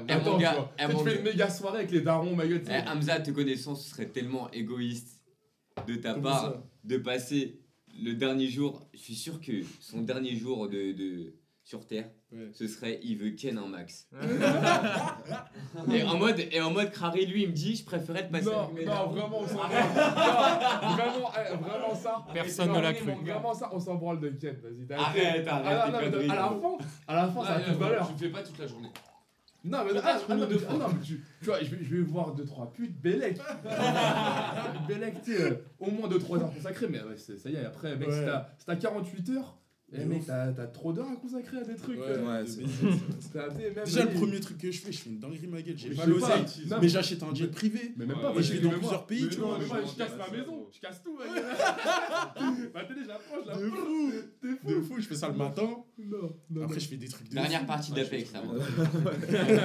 Eh, 0.09 0.13
Attends, 0.13 0.39
tu 0.39 1.05
fais 1.05 1.17
une 1.19 1.23
méga 1.23 1.49
soirée 1.49 1.79
avec 1.79 1.93
les 1.93 2.01
darons, 2.01 2.35
ma 2.35 2.47
gueule. 2.47 2.63
Eh, 2.69 2.89
Hamza, 2.89 3.21
te 3.21 3.31
connaissant, 3.31 3.75
ce 3.77 3.91
serait 3.91 4.07
tellement 4.09 4.51
égoïste 4.51 5.21
de 5.87 5.95
ta 5.95 6.15
part 6.15 6.63
de 6.85 6.97
passer 6.99 7.61
le 8.03 8.15
dernier 8.15 8.49
jour. 8.49 8.89
Je 8.93 8.99
suis 8.99 9.15
sûr 9.15 9.41
que 9.41 9.63
son 9.81 10.03
dernier 10.03 10.35
jour 10.35 10.69
sur 11.63 11.87
Terre, 11.87 12.11
ce 12.53 12.67
serait 12.67 13.01
il 13.03 13.17
veut 13.19 13.31
Ken 13.31 13.59
en 13.59 13.69
max. 13.69 14.09
et, 15.93 16.03
en 16.03 16.17
mode, 16.19 16.41
et 16.51 16.61
en 16.61 16.71
mode 16.71 16.91
Crary, 16.91 17.27
lui, 17.27 17.43
il 17.45 17.49
me 17.49 17.53
dit 17.55 17.77
je 17.77 17.85
préférais 17.85 18.27
te 18.27 18.33
passer 18.33 18.47
Non, 18.47 18.71
avec 18.71 18.87
non 18.87 19.07
vraiment, 19.09 19.41
on 19.41 19.47
s'en 19.47 19.55
branle. 19.55 19.71
Vraiment, 20.97 21.31
eh, 21.39 21.57
vraiment 21.57 21.95
ça. 21.95 22.25
Personne 22.33 22.73
ne 22.73 22.81
l'a 22.81 22.93
cru. 22.95 23.13
Vraiment 23.25 23.55
ça, 23.55 23.71
on 23.73 23.81
s'en 23.81 23.95
branle 23.97 24.21
de 24.21 24.29
Ken, 24.31 24.57
vas-y. 24.63 24.87
t'as- 24.87 24.99
Arrête, 25.01 25.47
arrête, 25.49 25.79
ah, 25.83 25.91
non, 25.91 25.99
mais 26.01 26.31
à 26.31 26.35
la 26.37 26.49
fin, 26.49 26.79
à 27.09 27.15
la 27.17 27.29
fin, 27.29 27.45
ça 27.45 27.55
a 27.55 27.61
toute 27.61 27.75
valeur. 27.79 28.07
Je 28.07 28.13
le 28.13 28.19
fais 28.19 28.29
pas 28.31 28.43
toute 28.43 28.59
la 28.59 28.67
journée. 28.67 28.89
Non, 29.65 29.79
mais, 29.85 29.99
ah, 30.01 30.17
ah, 30.29 30.35
non, 30.37 30.47
mais, 30.49 30.55
non, 30.79 30.89
mais 30.93 31.01
tu, 31.05 31.25
tu 31.41 31.45
vois, 31.47 31.59
je 31.61 31.75
vais, 31.75 31.83
je 31.85 31.97
vais 31.97 32.03
voir 32.03 32.37
2-3 32.37 32.71
putes, 32.73 33.01
Bélec. 33.01 33.37
Bélec, 34.89 35.23
tu 35.23 35.33
sais, 35.35 35.43
euh, 35.43 35.55
au 35.81 35.91
moins 35.91 36.09
2-3 36.09 36.41
heures 36.41 36.53
consacrées, 36.55 36.87
mais 36.89 37.01
ouais, 37.03 37.17
ça 37.17 37.51
y 37.51 37.55
est, 37.57 37.65
après, 37.65 37.97
mec, 37.97 38.09
Ouais. 38.09 38.15
si 38.15 38.25
t'as 38.25 38.47
si 38.59 38.67
t'as 38.67 38.77
48 38.77 39.31
heures, 39.31 39.57
eh 39.93 40.05
mec, 40.05 40.27
t'as 40.27 40.53
trop 40.67 40.93
d'heures 40.93 41.09
à 41.09 41.15
consacrer 41.15 41.59
à 41.59 41.63
des 41.63 41.77
trucs. 41.77 41.99
Ouais, 42.01 42.07
euh, 42.09 42.43
ouais, 42.43 42.45
de 42.45 43.75
même 43.77 43.85
Déjà, 43.85 44.05
le 44.05 44.11
premier 44.11 44.41
truc 44.41 44.59
que 44.59 44.73
je 44.73 44.81
fais, 44.81 44.91
je 44.91 44.99
fais 44.99 45.11
une 45.11 45.21
dinguerie 45.21 45.47
ma 45.47 45.63
gueule. 45.63 45.79
J'ai 45.79 45.91
pas 45.91 46.07
l'osé, 46.07 46.33
mais 46.81 46.89
j'achète 46.89 47.23
un 47.23 47.33
jet 47.33 47.47
privé. 47.47 47.93
Mais 47.97 48.05
même 48.05 48.19
pas, 48.19 48.33
ouais, 48.33 48.41
et 48.41 48.43
je 48.43 48.55
vais 48.55 48.59
dans 48.59 48.71
moi. 48.71 48.79
plusieurs 48.79 49.07
pays, 49.07 49.23
mais 49.23 49.29
tu 49.31 49.39
non, 49.39 49.47
vois. 49.47 49.59
Mais 49.61 49.67
moi, 49.67 49.79
je 49.87 49.97
casse 49.97 50.17
ma 50.17 50.37
maison, 50.37 50.67
je 50.73 50.81
casse 50.81 51.03
tout. 51.05 51.17
Ma 52.75 52.85
télé, 52.85 53.01
je 53.05 53.09
la 53.09 53.15
prends, 53.15 53.43
je 53.43 53.49
la 53.49 53.55
prends. 53.55 53.77
fou, 53.77 54.13
t'es 54.43 54.49
fou. 54.57 54.83
Fou, 54.83 54.95
je 55.01 55.07
fais 55.07 55.15
ça 55.15 55.29
le 55.29 55.37
matin. 55.37 55.69
Non, 55.99 56.63
Après, 56.65 56.81
je 56.81 56.89
fais 56.89 56.97
des 56.97 57.09
trucs 57.09 57.29
de. 57.29 57.35
Dernière 57.35 57.65
partie 57.65 57.93
d'Apex 57.93 58.35
avant. 58.35 58.55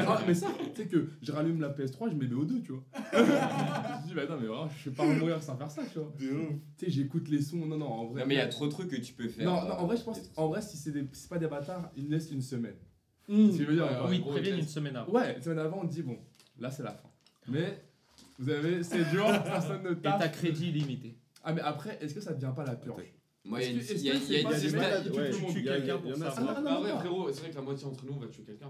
Ah, 0.08 0.22
mais 0.28 0.34
ça, 0.34 0.48
tu 0.76 0.82
sais 0.82 0.88
que 0.88 1.10
je 1.22 1.32
rallume 1.32 1.62
la 1.62 1.70
PS3, 1.70 2.10
je 2.12 2.16
mets 2.16 2.32
au 2.34 2.44
2, 2.46 2.62
tu 2.62 2.74
vois. 2.74 2.84
Je 4.02 4.08
dis, 4.08 4.14
bah 4.14 4.26
non, 4.30 4.38
mais 4.40 4.48
je 4.84 4.90
vais 4.90 4.96
pas 4.96 5.06
mourir 5.06 5.42
sans 5.42 5.56
faire 5.56 5.70
ça, 5.70 5.84
tu 5.92 6.00
vois. 6.00 6.14
Tu 6.18 6.28
sais, 6.78 6.90
j'écoute 6.90 7.30
les 7.30 7.42
sons. 7.42 7.66
Non, 7.66 7.78
non, 7.78 7.88
en 7.88 8.06
vrai. 8.08 8.22
Non, 8.22 8.28
mais 8.28 8.36
il 8.36 8.38
y 8.38 8.42
a 8.42 8.48
trop 8.48 8.66
de 8.66 8.72
trucs 8.72 8.90
que 8.90 8.96
tu 8.98 9.14
peux 9.14 9.28
faire. 9.28 9.46
Non, 9.46 9.54
en 9.54 9.86
vrai, 9.86 9.98
je 9.98 10.04
en 10.36 10.48
vrai, 10.48 10.62
si 10.62 10.78
c'est 10.78 11.30
pas 11.30 11.38
des 11.38 11.48
bâtards, 11.48 11.92
ils 11.96 12.10
laissent 12.10 12.32
une 12.32 12.42
semaine. 12.42 12.76
Mmh. 13.28 13.50
Dire, 13.50 13.88
ah 13.90 14.08
ou 14.08 14.14
ils 14.14 14.24
préviennent 14.24 14.60
une 14.60 14.68
semaine 14.68 14.96
avant. 14.96 15.12
Ouais, 15.12 15.36
une 15.36 15.42
semaine 15.42 15.60
avant, 15.60 15.80
on 15.82 15.86
dit, 15.86 16.02
bon, 16.02 16.18
là 16.60 16.70
c'est 16.72 16.84
la 16.84 16.92
fin. 16.92 17.10
Mais 17.48 17.84
vous 18.40 18.50
avez, 18.50 18.84
c'est 18.84 19.10
dur, 19.10 19.26
personne 19.44 19.84
ne 19.84 19.94
tape. 19.94 20.20
Et 20.20 20.24
t'as 20.24 20.30
crédit 20.30 20.70
illimité. 20.70 21.18
Ah, 21.44 21.54
mais 21.54 21.62
après, 21.62 21.98
est-ce 22.02 22.14
que 22.14 22.22
ça 22.22 22.34
devient 22.34 22.54
pas 22.56 22.66
la 22.66 22.76
purge 22.76 23.14
moi, 23.44 23.60
il 23.60 23.78
y 23.78 24.12
a, 24.12 24.14
y 24.14 24.18
a, 24.18 24.20
tu 25.02 25.46
tues 25.52 25.64
quelqu'un 25.64 25.98
pour 25.98 26.16
ça. 26.16 26.32
Ah, 26.38 26.62
non, 26.62 26.84
bah 26.84 27.00
frérot, 27.00 27.32
c'est 27.34 27.40
vrai 27.40 27.50
que 27.50 27.56
la 27.56 27.62
moitié 27.64 27.88
entre 27.88 28.06
nous 28.06 28.20
va 28.20 28.28
tuer 28.28 28.44
quelqu'un. 28.44 28.68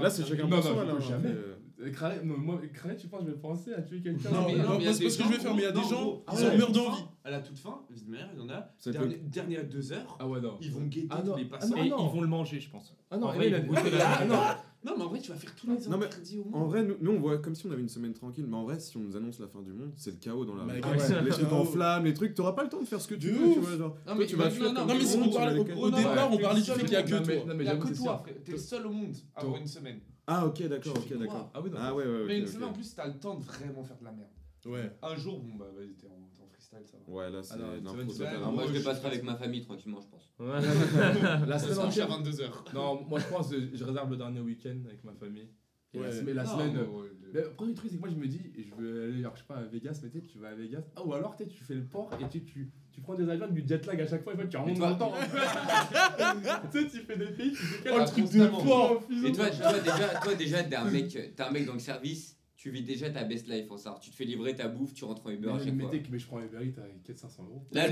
Là, 0.00 0.08
c'est 0.10 0.24
chacun 0.24 0.46
pour 0.46 0.62
soi. 0.62 1.00
Jamais. 1.00 1.30
Euh, 1.30 1.56
Kralet, 1.92 2.22
non, 2.24 2.36
moi, 2.36 2.60
Kralet, 2.74 2.96
tu 2.96 3.06
penses, 3.08 3.22
je 3.24 3.30
vais 3.30 3.36
penser 3.38 3.72
à 3.72 3.80
tuer 3.82 4.00
quelqu'un 4.00 4.30
Non, 4.30 4.46
mais 4.46 4.56
non, 4.56 4.76
mais 4.78 4.84
il 4.84 4.84
parce 4.86 4.98
que 4.98 5.08
je 5.08 5.28
vais 5.28 5.38
faire, 5.38 5.54
mais 5.54 5.62
il 5.62 5.64
y 5.64 5.68
a 5.68 5.72
des 5.72 5.80
gens, 5.82 6.02
gros, 6.02 6.24
ah 6.26 6.32
ils 6.36 6.62
ont 6.64 6.70
d'envie. 6.70 7.02
À 7.24 7.30
la 7.30 7.40
toute 7.40 7.58
fin, 7.58 7.80
de 7.90 8.10
manière, 8.10 8.28
il 8.34 8.40
y 8.40 8.42
en 8.42 8.48
a. 8.50 8.72
Ça 8.78 8.90
peut- 8.92 8.98
Dernier- 8.98 9.16
Dernière 9.24 9.64
deux 9.68 9.92
heures, 9.92 10.16
Ah 10.18 10.26
ouais, 10.28 10.40
non. 10.40 10.56
ils 10.60 10.70
vont 10.70 10.82
guetter 10.86 11.06
Ah 11.10 11.22
non, 11.22 11.36
les 11.36 11.44
passants. 11.44 11.74
ah 11.76 11.80
Et 11.80 11.86
ils 11.86 11.90
vont 11.90 12.20
le 12.20 12.26
manger, 12.26 12.60
je 12.60 12.70
pense. 12.70 12.94
Ah 13.10 13.16
non, 13.18 13.28
En 13.28 13.32
vrai, 13.32 13.48
il 13.48 13.54
a- 13.54 13.58
il 13.58 13.64
faut 13.66 13.90
la- 13.96 14.24
non, 14.26 14.34
Non, 14.82 14.94
mais 14.96 15.04
en 15.04 15.08
vrai, 15.10 15.20
tu 15.20 15.30
vas 15.30 15.36
faire 15.36 15.54
tous 15.54 15.66
les 15.66 15.74
Non, 15.90 15.98
mais- 15.98 16.06
interdits 16.06 16.38
au 16.38 16.56
En 16.56 16.64
vrai, 16.64 16.82
nous, 16.82 16.96
nous, 17.02 17.10
on 17.12 17.20
voit 17.20 17.36
comme 17.36 17.54
si 17.54 17.66
on 17.66 17.70
avait 17.70 17.82
une 17.82 17.88
semaine 17.90 18.14
tranquille, 18.14 18.46
mais 18.48 18.56
en 18.56 18.64
vrai, 18.64 18.80
si 18.80 18.96
on 18.96 19.00
nous 19.00 19.14
annonce 19.14 19.38
la 19.38 19.46
fin 19.46 19.60
du 19.60 19.74
monde, 19.74 19.92
c'est 19.94 20.10
le 20.12 20.16
chaos 20.16 20.46
dans 20.46 20.54
la 20.54 20.64
rue. 20.64 20.80
Ah 20.82 21.20
les 21.22 21.30
trucs 21.30 21.52
en 21.52 21.64
flammes, 21.66 22.04
les 22.06 22.14
trucs, 22.14 22.34
t'auras 22.34 22.52
pas 22.54 22.62
le 22.62 22.70
temps 22.70 22.80
de 22.80 22.86
faire 22.86 22.98
ce 23.00 23.06
que 23.06 23.14
tu 23.14 23.28
veux, 23.30 23.76
genre. 23.76 23.96
Non, 24.06 24.14
mais 24.14 24.24
tu 24.26 24.36
vas 24.36 24.46
on 24.46 25.82
au- 25.82 25.90
départ, 25.90 26.32
on 26.32 26.38
parlait 26.38 26.62
du 26.62 26.70
fait 26.70 26.80
qu'il 26.80 26.92
y 26.92 26.96
a 26.96 27.02
que 27.02 27.08
toi. 27.10 27.54
Il 27.58 27.62
y 27.64 27.68
a 27.68 27.76
que 27.76 27.94
toi, 27.94 28.22
frère. 28.24 28.34
T'es 28.42 28.52
le 28.52 28.58
seul 28.58 28.86
au 28.86 28.90
monde 28.90 29.14
à 29.36 29.40
avoir 29.42 29.58
une 29.60 29.66
semaine. 29.66 30.00
Ah, 30.32 30.46
ok, 30.46 30.62
d'accord, 30.68 30.96
ok, 30.96 31.18
d'accord. 31.18 31.50
Ah, 31.52 31.60
oui, 31.60 31.70
non, 31.70 31.78
ah, 31.80 31.92
ouais, 31.92 32.04
ouais, 32.04 32.10
ouais. 32.20 32.24
Mais 32.26 32.38
une 32.38 32.46
semaine 32.46 32.68
en 32.68 32.72
plus, 32.72 32.94
t'as 32.94 33.08
le 33.08 33.18
temps 33.18 33.34
de 33.34 33.42
vraiment 33.42 33.82
faire 33.82 33.98
de 33.98 34.04
la 34.04 34.12
merde. 34.12 34.30
Ouais. 34.64 34.92
Un 35.02 35.16
jour, 35.16 35.40
bon, 35.40 35.56
bah, 35.56 35.66
vas-y, 35.74 35.94
t'es 35.94 36.06
en, 36.06 36.46
freestyle, 36.52 36.86
ça 36.86 36.98
va. 36.98 37.12
Ouais, 37.12 37.30
là, 37.30 37.42
c'est 37.42 37.54
ah 37.54 37.80
n'importe 37.80 38.16
quoi. 38.16 38.50
Moi, 38.52 38.66
je 38.68 38.72
vais 38.72 38.82
passer 38.82 39.06
avec 39.06 39.24
ma 39.24 39.34
famille 39.34 39.62
tranquillement, 39.62 40.00
je 40.00 40.06
pense. 40.06 40.32
la 41.48 41.58
semaine 41.58 41.78
entière, 41.78 42.08
22h. 42.08 42.74
Non, 42.74 43.04
moi, 43.08 43.18
je 43.18 43.26
pense, 43.26 43.52
je 43.52 43.84
réserve 43.84 44.10
le 44.10 44.16
dernier 44.16 44.40
week-end 44.40 44.78
avec 44.86 45.02
ma 45.02 45.14
famille. 45.14 45.48
Ouais, 45.94 46.22
mais 46.22 46.34
la 46.34 46.46
semaine. 46.46 46.74
Non, 46.74 47.00
ouais, 47.00 47.08
le... 47.20 47.32
mais, 47.32 47.40
après, 47.42 47.66
le 47.66 47.74
truc, 47.74 47.90
c'est 47.90 47.96
que 47.96 48.00
moi, 48.00 48.10
je 48.10 48.14
me 48.14 48.28
dis, 48.28 48.40
je 48.56 48.74
veux 48.76 49.04
aller, 49.04 49.22
je 49.22 49.38
sais 49.40 49.44
pas, 49.48 49.56
à 49.56 49.64
Vegas, 49.64 50.00
mais 50.04 50.20
tu 50.20 50.38
vas 50.38 50.50
à 50.50 50.54
Vegas. 50.54 50.84
Ah, 50.94 51.04
ou 51.04 51.12
alors, 51.12 51.34
tu 51.34 51.64
fais 51.64 51.74
le 51.74 51.84
port 51.84 52.10
et 52.20 52.28
tu, 52.28 52.44
tu, 52.44 52.70
tu 52.92 53.00
prends 53.00 53.14
des 53.14 53.28
avions 53.28 53.48
du 53.48 53.64
jet 53.66 53.84
lag 53.86 54.00
à 54.00 54.06
chaque 54.06 54.22
fois 54.22 54.34
et 54.34 54.48
tu 54.48 54.56
remontes 54.56 54.78
dans 54.78 54.90
le 54.90 54.98
temps. 54.98 55.12
Hein. 55.14 56.36
tu 56.72 56.80
sais, 56.80 56.88
tu 56.88 56.98
fais 57.04 57.16
des 57.16 57.26
pays, 57.26 57.50
tu 57.50 57.56
fais 57.56 57.90
un 57.90 58.00
ah, 58.00 58.04
truc 58.04 58.30
de 58.30 58.46
fort. 58.46 59.02
Et 59.24 59.32
toi, 59.32 59.50
toi 59.50 59.78
déjà, 59.78 60.08
toi, 60.22 60.34
déjà 60.34 60.62
t'es 60.64 60.76
un, 60.76 60.90
mec, 60.90 61.18
un 61.38 61.50
mec 61.50 61.66
dans 61.66 61.74
le 61.74 61.78
service, 61.78 62.36
tu 62.56 62.70
vis 62.70 62.82
déjà 62.82 63.10
ta 63.10 63.24
best 63.24 63.48
life 63.48 63.70
en 63.70 63.76
sort. 63.76 64.00
Tu 64.00 64.10
te 64.10 64.16
fais 64.16 64.24
livrer 64.24 64.54
ta 64.54 64.68
bouffe, 64.68 64.92
tu 64.92 65.04
rentres 65.04 65.26
en 65.26 65.30
Uber 65.30 65.46
mais 65.46 65.52
à 65.52 65.58
chaque 65.58 65.74
mais 65.74 65.84
fois. 65.84 65.92
Mais 66.10 66.18
je 66.18 66.26
prends 66.26 66.40
Uber 66.40 66.58
Eats 66.66 66.80
à 66.80 66.86
400 67.04 67.44
euros. 67.44 67.66
Là, 67.72 67.86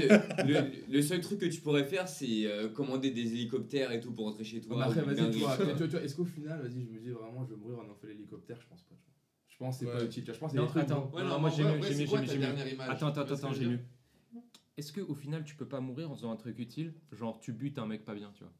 le, 0.88 1.02
seul 1.02 1.20
truc 1.20 1.40
que 1.40 1.46
tu 1.46 1.60
pourrais 1.60 1.84
faire, 1.84 2.08
c'est 2.08 2.46
euh, 2.46 2.68
commander 2.68 3.10
des 3.10 3.32
hélicoptères 3.32 3.92
et 3.92 4.00
tout 4.00 4.12
pour 4.12 4.26
rentrer 4.26 4.44
chez 4.44 4.60
toi. 4.60 4.84
après, 4.84 5.02
vas-y, 5.02 5.38
toi, 5.38 5.56
toi, 5.56 5.74
toi, 5.74 5.88
toi 5.88 6.02
est-ce 6.02 6.14
qu'au 6.14 6.24
final, 6.24 6.60
vas-y, 6.60 6.84
je 6.84 6.90
me 6.90 7.00
dis 7.00 7.10
vraiment, 7.10 7.44
je 7.44 7.54
vais 7.54 7.60
mourir 7.60 7.78
en 7.78 7.94
fait 7.94 8.08
l'hélicoptère 8.08 8.58
Je 8.60 8.66
pense 8.66 8.82
pas. 8.82 8.96
Je 9.48 9.56
pense 9.64 9.78
que 9.78 9.86
c'est 9.86 9.90
pas 9.90 10.04
utile. 10.04 10.24
Je 10.24 10.38
pense 10.38 10.52
que 10.52 10.56
c'est 10.56 10.62
un 10.62 10.66
truc. 10.66 10.82
Attends, 10.82 11.10
ouais, 11.12 11.22
non, 11.22 11.30
non, 11.30 11.40
moi 11.40 11.50
j'ai 11.50 11.64
mieux. 11.64 11.70
Attends, 12.80 13.08
attends, 13.08 13.22
attends, 13.22 13.52
j'ai 13.52 13.66
mieux 13.66 13.80
est-ce 14.78 14.92
qu'au 14.92 15.14
final, 15.14 15.44
tu 15.44 15.56
peux 15.56 15.66
pas 15.66 15.80
mourir 15.80 16.10
en 16.10 16.14
faisant 16.14 16.30
un 16.30 16.36
truc 16.36 16.58
utile? 16.60 16.94
Genre, 17.12 17.40
tu 17.40 17.52
butes 17.52 17.78
un 17.78 17.86
mec 17.86 18.04
pas 18.04 18.14
bien, 18.14 18.30
tu 18.34 18.44
vois. 18.44 18.52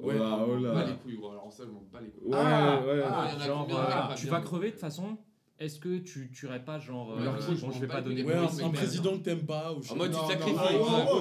Ouais, 0.00 0.16
oh 0.18 0.22
là, 0.24 0.46
oh 0.48 0.58
là. 0.58 0.72
Pas 0.72 0.86
les 0.86 0.96
couilles, 0.96 1.16
gros. 1.16 1.30
Alors, 1.30 1.52
ça, 1.52 1.64
je 1.64 1.70
m'en 1.70 1.82
bats 1.92 2.00
les 2.00 2.10
couilles. 2.10 2.28
Ouais, 2.28 2.36
ah, 2.36 2.82
ouais, 2.84 3.02
ah, 3.04 3.28
ouais. 3.38 3.46
Genre, 3.46 3.62
combien, 3.62 3.78
euh, 3.78 3.82
voilà. 3.82 4.14
Tu 4.16 4.26
vas 4.26 4.40
crever 4.40 4.66
de 4.68 4.72
toute 4.72 4.80
façon 4.80 5.16
est-ce 5.60 5.78
que 5.78 5.98
tu 5.98 6.30
tuerais 6.30 6.64
pas 6.64 6.78
genre 6.78 7.12
euh, 7.12 7.20
euh, 7.20 7.54
bon, 7.60 7.70
je 7.70 7.80
vais 7.80 7.86
pas 7.86 8.00
donner 8.00 8.24
ouais, 8.24 8.32
un, 8.32 8.64
un 8.64 8.70
président 8.70 9.18
que 9.18 9.24
t'aimes 9.24 9.44
pas 9.44 9.74
ou 9.74 9.82
je 9.82 9.92
en 9.92 9.96
mode 9.96 10.10
tu 10.10 10.16
sacrifies 10.16 10.56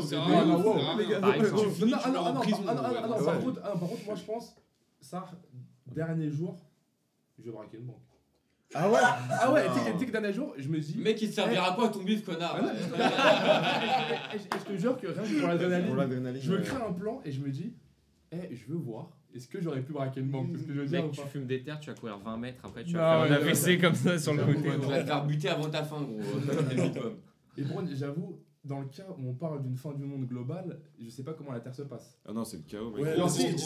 c'est 0.02 0.16
alors 0.16 0.64
par 2.24 3.36
ah, 3.66 3.78
contre 3.78 4.06
moi 4.06 4.16
je 4.16 4.24
pense 4.24 4.56
ça 5.02 5.30
dernier 5.88 6.30
jour 6.30 6.56
je 7.38 7.44
vais 7.44 7.52
braquer 7.52 7.80
une 7.80 7.88
banque 7.88 8.09
ah 8.76 8.90
ouais, 8.90 9.00
ah 9.32 9.52
ouais, 9.52 9.64
tu 9.74 10.00
sais, 10.00 10.06
que 10.06 10.12
dernier 10.12 10.32
jour, 10.32 10.54
je 10.58 10.68
me 10.70 10.80
dis. 10.80 10.96
Mec, 11.00 11.20
il 11.22 11.30
te 11.30 11.34
servira 11.34 11.72
eh. 11.74 11.76
pas 11.76 11.88
à 11.88 11.90
ton 11.90 12.04
bif, 12.04 12.24
connard. 12.24 12.56
Ah 12.56 12.62
non, 12.62 12.70
je 14.34 14.72
te 14.72 14.78
jure 14.78 14.96
que 14.96 15.08
rien 15.08 15.24
que 15.24 15.40
pour 15.40 15.88
Pour 15.88 15.96
l'adrénaline, 15.96 16.42
je 16.42 16.52
me 16.52 16.60
crée 16.60 16.84
un 16.88 16.94
plan 16.94 17.20
et 17.26 17.32
je 17.32 17.42
me 17.42 17.50
dis, 17.50 17.74
eh, 18.32 18.56
je 18.56 18.72
veux 18.72 18.78
voir, 18.78 19.10
est-ce 19.34 19.48
que 19.48 19.60
j'aurais 19.60 19.82
pu 19.82 19.92
braquer 19.92 20.22
le 20.22 20.28
manque 20.28 20.54
que 20.54 20.74
je 20.74 20.80
veux 20.82 20.86
dire 20.86 21.04
Mec, 21.04 21.12
tu 21.14 21.22
fumes 21.32 21.48
des 21.48 21.64
terres, 21.64 21.80
tu 21.80 21.90
vas 21.90 21.96
courir 21.96 22.20
20 22.20 22.38
mètres, 22.38 22.62
après 22.64 22.84
tu 22.84 22.94
vas 22.94 23.28
Non, 23.28 23.44
faire 23.44 23.68
un 23.68 23.82
comme 23.82 23.96
ça 23.96 24.20
sur 24.20 24.34
le 24.34 24.46
côté. 24.46 24.62
Tu 24.62 24.88
vas 24.88 25.02
te 25.02 25.06
faire 25.06 25.26
buter 25.26 25.50
avant 25.50 25.70
ta 25.70 25.84
fin, 25.84 26.02
gros. 26.02 26.20
Et 27.58 27.64
bon, 27.64 27.84
j'avoue, 27.92 28.40
dans 28.64 28.82
le 28.82 28.88
cas 28.88 29.08
où 29.18 29.30
on 29.30 29.34
parle 29.34 29.64
d'une 29.64 29.76
fin 29.76 29.94
du 29.94 30.06
monde 30.06 30.28
globale, 30.28 30.80
je 31.00 31.10
sais 31.10 31.24
pas 31.24 31.34
comment 31.34 31.52
la 31.52 31.60
Terre 31.60 31.74
se 31.74 31.82
passe. 31.82 32.20
Ah 32.26 32.34
non, 32.34 32.46
c'est 32.46 32.58
le 32.58 32.64
chaos, 32.64 32.92
mec. 32.92 33.04
Ouais, 33.04 33.16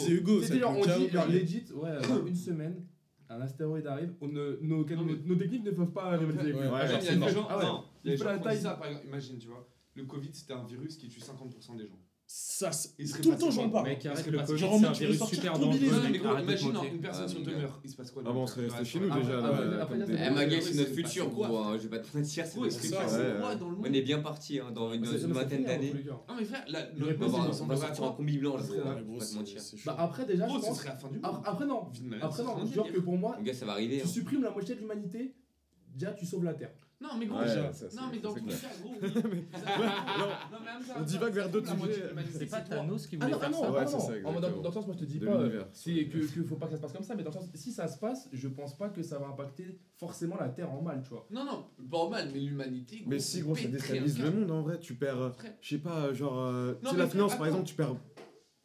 Hugo, 0.08 0.42
C'est 0.42 0.58
ça 0.58 0.68
on 0.68 0.80
dit, 0.80 1.64
ouais, 1.74 2.26
une 2.26 2.34
semaine, 2.34 2.82
un 3.34 3.40
astéroïde 3.40 3.86
arrive, 3.86 4.14
nos, 4.20 4.84
techniques 4.84 5.64
ne 5.64 5.70
peuvent 5.70 5.92
pas 5.92 6.10
rivaliser. 6.10 6.52
Ouais, 6.52 6.66
ouais, 6.66 6.70
ah, 6.72 6.86
il 6.86 7.04
y 7.04 7.08
a 7.08 7.26
des 7.26 7.32
gens, 7.32 7.46
ah 7.48 7.58
ouais, 7.58 7.64
il 8.04 8.10
y 8.10 8.14
a 8.14 8.16
des 8.16 8.42
par 8.42 8.52
exemple, 8.52 8.86
imagine, 9.04 9.38
tu 9.38 9.48
vois, 9.48 9.68
le 9.94 10.04
Covid, 10.04 10.30
c'était 10.32 10.54
un 10.54 10.64
virus 10.64 10.96
qui 10.96 11.08
tue 11.08 11.20
50% 11.20 11.76
des 11.76 11.86
gens 11.86 11.98
ça, 12.26 12.70
il 12.98 13.12
tout 13.12 13.32
le 13.32 13.36
temps 13.36 13.50
j'en 13.50 13.68
parle. 13.68 13.88
Mec, 13.88 14.06
arrête 14.06 14.26
le 14.26 14.38
Covid, 14.38 14.58
c'est 14.94 15.22
un 15.22 15.26
super 15.26 15.58
dangereux. 15.58 16.08
Imagine 16.40 16.72
une 16.92 17.00
personne 17.00 17.28
sur 17.28 17.40
ah, 17.40 17.44
deux 17.44 17.52
Tumblr, 17.52 17.80
il 17.84 17.90
se 17.90 17.96
passe 17.96 18.10
quoi 18.10 18.22
Ah 18.26 18.32
bon, 18.32 18.42
on 18.42 18.46
serait 18.46 18.84
chez 18.84 19.00
nous 19.00 19.08
ah, 19.12 19.18
déjà. 19.18 19.42
Eh 20.08 20.30
Magali, 20.30 20.62
c'est 20.62 20.74
notre 20.74 20.94
futur, 20.94 21.30
quoi. 21.30 21.48
Hein, 21.48 21.76
je 21.76 21.82
vais 21.82 21.90
pas 21.90 21.98
te 21.98 22.16
mentir, 22.16 22.46
c'est 22.46 22.58
notre 22.58 22.78
futur. 22.78 22.98
On 23.80 23.92
est 23.92 24.02
bien 24.02 24.20
parti 24.20 24.58
hein, 24.58 24.70
dans 24.74 24.92
une 24.92 25.02
bah, 25.02 25.42
vingtaine 25.42 25.64
d'années. 25.64 25.94
Non 26.28 26.34
mais 26.38 26.44
frère, 26.44 26.64
on 27.60 27.66
va 27.66 27.76
sortir 27.76 28.04
en 28.04 28.12
combi 28.12 28.38
blanche, 28.38 28.62
gros. 28.62 29.18
Bah 29.84 29.96
après 29.98 30.24
déjà, 30.24 30.48
je 30.48 30.54
pense... 30.54 30.86
Après 30.86 31.66
non, 31.66 31.88
après 32.22 32.42
non, 32.42 32.64
Je 32.64 32.74
genre 32.74 32.90
que 32.90 33.00
pour 33.00 33.18
moi, 33.18 33.36
tu 33.44 33.50
hein. 33.50 34.06
supprimes 34.06 34.42
la 34.42 34.50
moitié 34.50 34.74
de 34.74 34.80
l'humanité, 34.80 35.34
déjà 35.94 36.12
tu 36.12 36.24
sauves 36.24 36.44
la 36.44 36.54
Terre. 36.54 36.72
Non, 37.00 37.10
mais 37.18 37.26
gros, 37.26 37.38
ouais, 37.38 37.56
non, 37.96 38.02
mais 38.10 38.18
dans 38.18 38.34
tous 38.34 38.46
les 38.46 38.52
cas, 38.52 38.68
gros. 38.82 38.94
Oui. 39.30 39.44
non, 40.18 40.28
on 40.96 41.02
divague 41.02 41.34
vers 41.34 41.48
d'autres 41.50 41.76
sujets. 41.76 42.02
C'est 42.32 42.46
pas 42.46 42.60
Thanos 42.60 43.06
qui 43.06 43.16
ah 43.20 43.24
voulait 43.24 43.38
ah, 43.40 43.48
non, 43.48 43.58
ah 43.64 43.84
non, 43.84 44.32
non, 44.32 44.40
non. 44.40 44.60
Dans, 44.60 44.68
le 44.68 44.74
sens, 44.74 44.86
moi 44.86 44.94
je 44.98 45.04
te 45.04 45.04
dis 45.04 45.18
pas 45.18 45.38
c'est 45.72 46.06
que, 46.06 46.20
faut 46.44 46.56
pas 46.56 46.66
que 46.66 46.72
ça 46.72 46.76
se 46.78 46.82
passe 46.82 46.92
comme 46.92 47.02
ça, 47.02 47.14
mais 47.14 47.22
dans 47.22 47.30
le 47.30 47.34
sens, 47.34 47.48
si 47.54 47.72
ça 47.72 47.88
se 47.88 47.98
passe, 47.98 48.28
je 48.32 48.48
pense 48.48 48.76
pas 48.76 48.88
que 48.88 49.02
ça 49.02 49.18
va 49.18 49.26
impacter 49.26 49.78
forcément 49.96 50.36
la 50.38 50.48
Terre 50.48 50.72
en 50.72 50.82
mal, 50.82 51.02
tu 51.02 51.10
vois. 51.10 51.26
Non, 51.30 51.44
non, 51.44 51.66
pas 51.90 51.98
en 51.98 52.10
mal, 52.10 52.30
mais 52.32 52.40
l'humanité. 52.40 53.02
Mais 53.06 53.18
si, 53.18 53.42
gros, 53.42 53.54
ça 53.54 53.68
déstabilise 53.68 54.18
le 54.18 54.30
monde 54.30 54.50
en 54.50 54.62
vrai. 54.62 54.78
Tu 54.78 54.94
perds, 54.94 55.20
euh, 55.20 55.30
je 55.60 55.68
sais 55.68 55.82
pas, 55.82 56.12
genre, 56.12 56.38
euh, 56.38 56.74
tu 56.88 56.96
la 56.96 57.06
finance 57.06 57.36
par 57.36 57.46
exemple, 57.46 57.64
tu 57.64 57.74
perds 57.74 57.96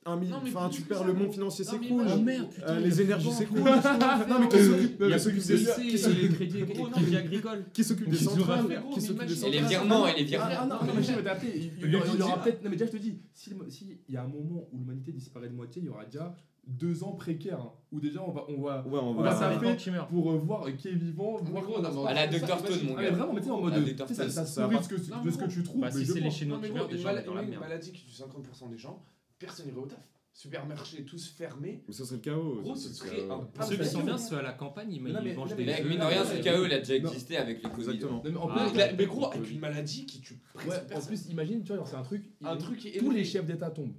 un 0.06 0.16
million. 0.16 0.38
Enfin, 0.38 0.70
tu 0.70 0.82
perds 0.84 1.04
le 1.04 1.14
monde 1.14 1.34
financier, 1.34 1.66
c'est 1.66 1.78
cool. 1.78 2.06
Euh, 2.08 2.80
les 2.80 3.02
énergies, 3.02 3.32
c'est 3.32 3.46
cool. 3.46 3.60
Non, 4.30 4.40
mais 4.40 4.48
qui 4.48 4.60
s'occupe 4.60 4.98
des 4.98 5.90
qui 5.92 5.98
s'occupe 5.98 6.40
des 6.40 7.16
agricoles, 7.16 7.66
qui 7.74 7.84
s'occupe 7.84 8.10
des 8.10 8.18
centrales, 8.18 8.84
qui 8.94 9.02
s'occupe 9.02 9.26
des. 9.26 9.46
Et 9.46 9.52
les 9.52 9.62
virements, 9.62 10.08
et 10.08 10.16
les 10.18 10.24
virements. 10.24 10.68
Non, 10.68 10.94
mais 10.96 11.04
je 11.04 11.14
vais 11.14 11.24
peut-être. 11.24 12.64
Non, 12.64 12.70
mais 12.70 12.76
déjà, 12.76 12.86
je 12.86 12.92
te 12.92 12.98
dis, 12.98 13.20
s'il 13.34 13.98
y 14.10 14.18
a 14.18 14.24
un 14.24 14.28
moment 14.28 14.68
où 14.72 14.78
l'humanité 14.78 15.12
disparaît 15.12 15.50
de 15.50 15.56
moitié, 15.56 15.82
il 15.82 15.86
y 15.86 15.90
aura 15.90 16.06
déjà 16.06 16.36
deux 16.68 17.04
ans 17.04 17.14
précaires 17.14 17.60
hein, 17.60 17.74
où 17.92 18.00
déjà 18.00 18.22
on 18.22 18.32
va 18.32 18.46
on 18.48 18.62
va 18.62 18.84
on, 18.86 19.14
va, 19.14 19.34
va 19.34 20.04
pour 20.04 20.32
euh, 20.32 20.38
voir 20.38 20.66
qui 20.78 20.90
est 20.90 20.94
vivant 20.94 21.38
voir 21.42 21.64
gros, 21.64 21.82
non, 21.82 22.06
à 22.06 22.14
la 22.14 22.28
Dr 22.28 22.60
Stone 22.60 22.84
mon 22.86 22.94
vraiment 22.94 23.34
mais 23.34 23.42
tu 23.42 23.50
en 23.50 23.60
mode 23.60 23.84
de, 23.84 23.98
ça, 23.98 24.08
ça, 24.08 24.30
ça, 24.30 24.46
ça 24.46 24.68
de 24.68 24.78
ce 24.78 24.88
que 24.88 24.96
tu, 24.96 25.10
de 25.26 25.32
ce 25.32 25.38
que 25.38 25.46
tu 25.46 25.64
trouves 25.64 25.84
c'est 25.90 26.20
les 26.20 26.30
chinois 26.30 26.60
qui 26.64 26.72
meurent 26.72 26.88
déjà 26.88 27.12
une 27.12 27.60
maladie 27.60 27.92
qui 27.92 28.06
tue 28.06 28.12
50% 28.12 28.70
des 28.70 28.78
gens 28.78 29.04
personne 29.40 29.66
n'irait 29.68 29.80
au 29.80 29.86
taf. 29.88 30.00
Supermarché, 30.32 31.04
tous 31.04 31.28
fermés. 31.30 31.84
Mais 31.88 31.94
ça 31.94 32.06
serait 32.06 32.16
le 32.18 32.22
chaos. 32.22 32.62
Gros, 32.62 32.76
ce 32.76 32.94
serait 32.94 33.28
chaos. 33.28 33.32
un 33.60 33.64
Ceux 33.66 33.78
qui 33.78 33.86
sont 33.86 34.04
bien, 34.04 34.18
ceux 34.18 34.38
à 34.38 34.42
la 34.42 34.54
campagne, 34.54 34.94
ils 34.94 35.02
Non, 35.04 35.20
mais- 35.22 35.32
ils 35.32 35.36
mangent 35.36 35.50
non, 35.50 35.56
des 35.58 35.66
mais- 35.66 35.84
mine 35.84 36.00
de 36.00 36.04
rien, 36.04 36.24
ce 36.24 36.36
mais- 36.36 36.42
chaos, 36.42 36.66
il 36.66 36.72
a 36.74 36.78
déjà 36.80 37.00
non. 37.00 37.10
existé 37.10 37.36
avec 37.38 37.62
le 37.64 37.70
Covid. 37.70 37.90
Exactement. 37.96 38.22
Non, 38.24 38.32
mais 38.32 38.38
en 38.38 38.50
Ah, 38.50 38.72
mais, 38.98 39.06
gros, 39.06 39.26
avec 39.34 39.52
une 39.52 39.60
maladie 39.60 40.06
qui 40.06 40.22
tue 40.22 40.40
presque 40.54 40.96
en 40.96 41.02
plus, 41.02 41.26
imagine, 41.30 41.64
tu 41.64 41.74
vois, 41.74 41.86
c'est 41.86 41.96
un 41.96 42.04
truc. 42.04 42.24
un 42.44 42.56
truc 42.58 42.78
qui 42.80 42.90
est 42.90 43.00
Tous 43.00 43.12
les 43.12 43.26
chefs 43.26 43.46
d'État 43.46 43.72
tombent. 43.72 43.96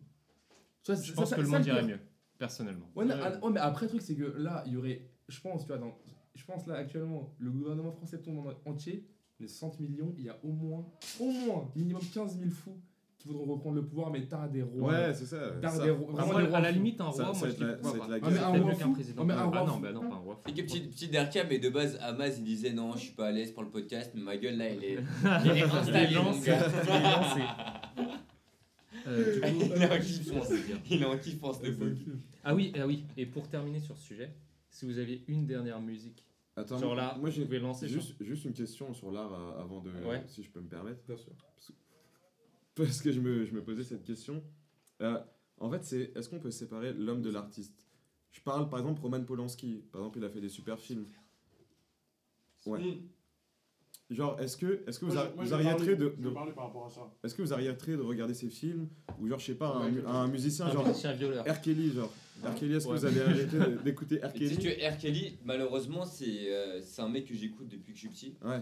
Je 0.89 1.13
pense 1.13 1.29
ça- 1.29 1.37
que 1.37 1.41
le 1.43 1.49
monde 1.49 1.67
irait 1.67 1.83
mieux, 1.85 2.01
personnellement. 2.39 2.91
Ouais, 2.97 3.05
ah, 3.11 3.39
ouais, 3.45 3.51
mais 3.53 3.61
après, 3.61 3.85
le 3.87 3.91
truc, 3.91 4.03
c'est 4.03 4.15
que 4.15 4.25
là, 4.39 4.63
il 4.67 4.73
y 4.73 4.77
aurait 4.77 5.03
je 5.29 5.41
pense, 5.41 5.63
tu 5.63 5.69
vois, 5.69 5.79
dans, 5.79 5.97
je 6.35 6.45
pense 6.45 6.67
là 6.67 6.75
actuellement, 6.77 7.35
le 7.39 7.51
gouvernement 7.51 7.93
français 7.93 8.19
tombe 8.21 8.39
en 8.47 8.71
entier, 8.71 9.07
les 9.39 9.47
60 9.47 9.79
millions, 9.79 10.13
il 10.19 10.25
y 10.25 10.29
a 10.29 10.39
au 10.43 10.51
moins, 10.53 10.87
au 11.21 11.31
moins, 11.31 11.71
minimum 11.77 12.03
15 12.13 12.37
000 12.39 12.51
fous 12.51 12.77
qui 13.21 13.29
voudront 13.29 13.45
reprendre 13.53 13.77
le 13.77 13.85
pouvoir, 13.85 14.11
mais 14.11 14.27
t'as 14.27 14.49
des 14.49 14.63
rois. 14.63 14.91
Ouais, 14.91 15.13
c'est 15.15 15.27
ça. 15.27 15.37
T'as 15.61 15.79
des 15.85 15.91
rois- 15.91 16.13
vraiment 16.13 16.39
des 16.39 16.47
rois 16.47 16.57
à 16.59 16.61
la 16.63 16.71
limite, 16.73 17.01
un 17.03 17.05
roi, 17.05 17.13
ça 17.13 17.25
moi 17.39 17.49
je 17.57 17.65
la- 17.65 17.73
pas. 17.75 17.89
Ah, 18.23 18.31
mais 18.31 18.39
un 18.39 18.63
roi 18.63 18.73
qu'un 18.75 18.85
fou. 18.87 18.93
président. 18.95 19.23
Ah, 19.23 19.25
mais 19.27 19.35
un 19.35 19.39
Ah 19.39 19.45
roi 19.45 19.61
non, 19.61 19.75
fou. 19.75 19.81
bah 19.81 19.93
non, 19.93 20.01
pas 20.09 20.15
un 20.15 20.19
roi 20.19 20.35
fou. 20.37 20.51
Et 20.51 20.55
que 20.55 20.63
petite, 20.63 20.91
petite 20.91 21.11
derka, 21.11 21.45
mais 21.45 21.59
de 21.59 21.69
base, 21.69 21.99
Amaz 22.01 22.39
il 22.39 22.45
disait 22.45 22.73
non, 22.73 22.93
je 22.95 22.99
suis 22.99 23.13
pas 23.13 23.27
à 23.29 23.31
l'aise 23.31 23.53
pour 23.53 23.63
le 23.63 23.69
podcast, 23.69 24.11
mais 24.15 24.23
ma 24.23 24.37
gueule 24.39 24.57
là, 24.57 24.65
elle 24.65 24.83
est. 24.85 24.99
Il 25.45 25.51
est 25.51 25.63
installé, 25.63 26.17
mon 26.17 26.25
lancé. 26.25 26.47
gars. 26.51 26.67
Il 26.67 26.91
est 26.91 27.03
lancé. 27.03 27.41
Euh, 29.07 29.35
du 29.35 29.41
coup, 29.41 29.47
Il 29.77 29.83
est 29.83 29.85
en 29.87 29.89
qu'est-ce 29.97 30.07
kiff, 30.21 30.29
que 30.29 30.35
je 30.35 30.55
veux 30.55 30.63
dire 30.67 30.77
Il 30.91 31.03
est 31.03 31.07
en 31.07 31.19
kiff 31.19 31.39
pour 31.41 31.55
cette 31.55 31.79
boucle. 31.79 32.03
Ah 32.45 32.55
oui, 32.55 32.73
ah 32.79 32.87
oui, 32.87 33.05
et 33.17 33.27
pour 33.27 33.49
terminer 33.49 33.81
sur 33.81 33.97
ce 33.97 34.05
sujet, 34.07 34.31
si 34.71 34.85
vous 34.87 34.99
aviez 34.99 35.25
une 35.29 35.47
dernière 35.47 35.81
musique, 35.81 36.25
Attends, 36.57 36.79
genre 36.79 36.95
là, 36.95 37.17
moi 37.21 37.31
vous 37.31 37.45
pouvez 37.45 37.59
lancer 37.61 37.87
sur- 37.89 38.01
juste, 38.01 38.23
juste 38.23 38.45
une 38.45 38.53
question 38.53 38.93
sur 38.93 39.11
l'art 39.13 39.33
euh, 39.33 39.63
avant 39.63 39.81
de. 39.81 39.91
Ouais. 40.07 40.23
Si 40.27 40.43
je 40.43 40.51
peux 40.51 40.61
me 40.61 40.69
permettre. 40.69 40.99
Bien 41.07 41.17
sûr. 41.17 41.33
Parce 41.57 41.69
que 41.69 41.73
je 42.85 43.21
me, 43.21 43.45
je 43.45 43.53
me 43.55 43.63
posais 43.63 43.85
cette 43.85 44.05
question. 44.05 44.43
Euh, 45.03 45.19
en 45.59 45.71
fait, 45.71 45.85
c'est 45.85 46.13
est-ce 46.17 46.29
qu'on 46.29 46.41
peut 46.41 46.51
séparer 46.51 46.93
l'homme 46.93 47.23
de 47.23 47.31
l'artiste? 47.31 47.87
Je 48.33 48.41
parle 48.41 48.69
par 48.69 48.79
exemple 48.79 49.01
Roman 49.03 49.23
Polanski. 49.25 49.83
Par 49.93 50.03
exemple, 50.03 50.19
il 50.19 50.25
a 50.25 50.31
fait 50.31 50.41
des 50.41 50.49
super 50.49 50.79
films. 50.79 51.07
Ouais. 52.67 53.01
Genre, 54.11 54.41
est-ce 54.41 54.57
que, 54.57 54.83
est-ce 54.89 54.99
que 54.99 55.05
vous, 55.05 55.13
Moi, 55.15 55.53
arrêterez 55.53 55.95
de, 55.95 56.13
est-ce 57.23 57.35
que 57.35 57.43
vous 57.43 57.53
arrêterez 57.53 57.97
de 57.97 58.03
regarder 58.03 58.35
ces 58.35 58.49
films 58.51 58.89
ou 59.21 59.29
genre 59.29 59.39
je 59.39 59.47
sais 59.47 59.55
pas 59.55 59.69
un, 59.69 59.85
Ouais, 59.85 59.91
mu- 59.93 60.03
un 60.05 60.27
musicien 60.27 60.67
un 60.67 60.73
genre 60.73 60.85
musicien 60.87 61.13
violeur. 61.13 61.45
R. 61.47 61.61
Kelly 61.61 61.93
genre 61.93 62.13
R. 62.43 62.55
Kelly 62.57 62.75
est-ce 62.75 62.89
que 62.89 62.93
vous 62.93 63.05
avez 63.05 63.21
arrêté 63.21 63.57
de- 63.57 63.77
d'écouter 63.85 64.19
R. 64.21 64.33
Tu 64.33 64.41
Kelly? 64.49 64.59
que 64.59 64.95
R. 64.95 64.99
Kelly, 64.99 65.39
malheureusement, 65.45 66.05
c'est 66.05 66.53
euh, 66.53 66.81
c'est 66.83 67.03
un 67.03 67.09
mec 67.09 67.27
que 67.27 67.35
j'écoute 67.35 67.69
depuis 67.69 67.93
que 67.93 67.99
je 68.01 68.09
suis 68.09 68.33
petit. 68.33 68.35
Ouais. 68.45 68.61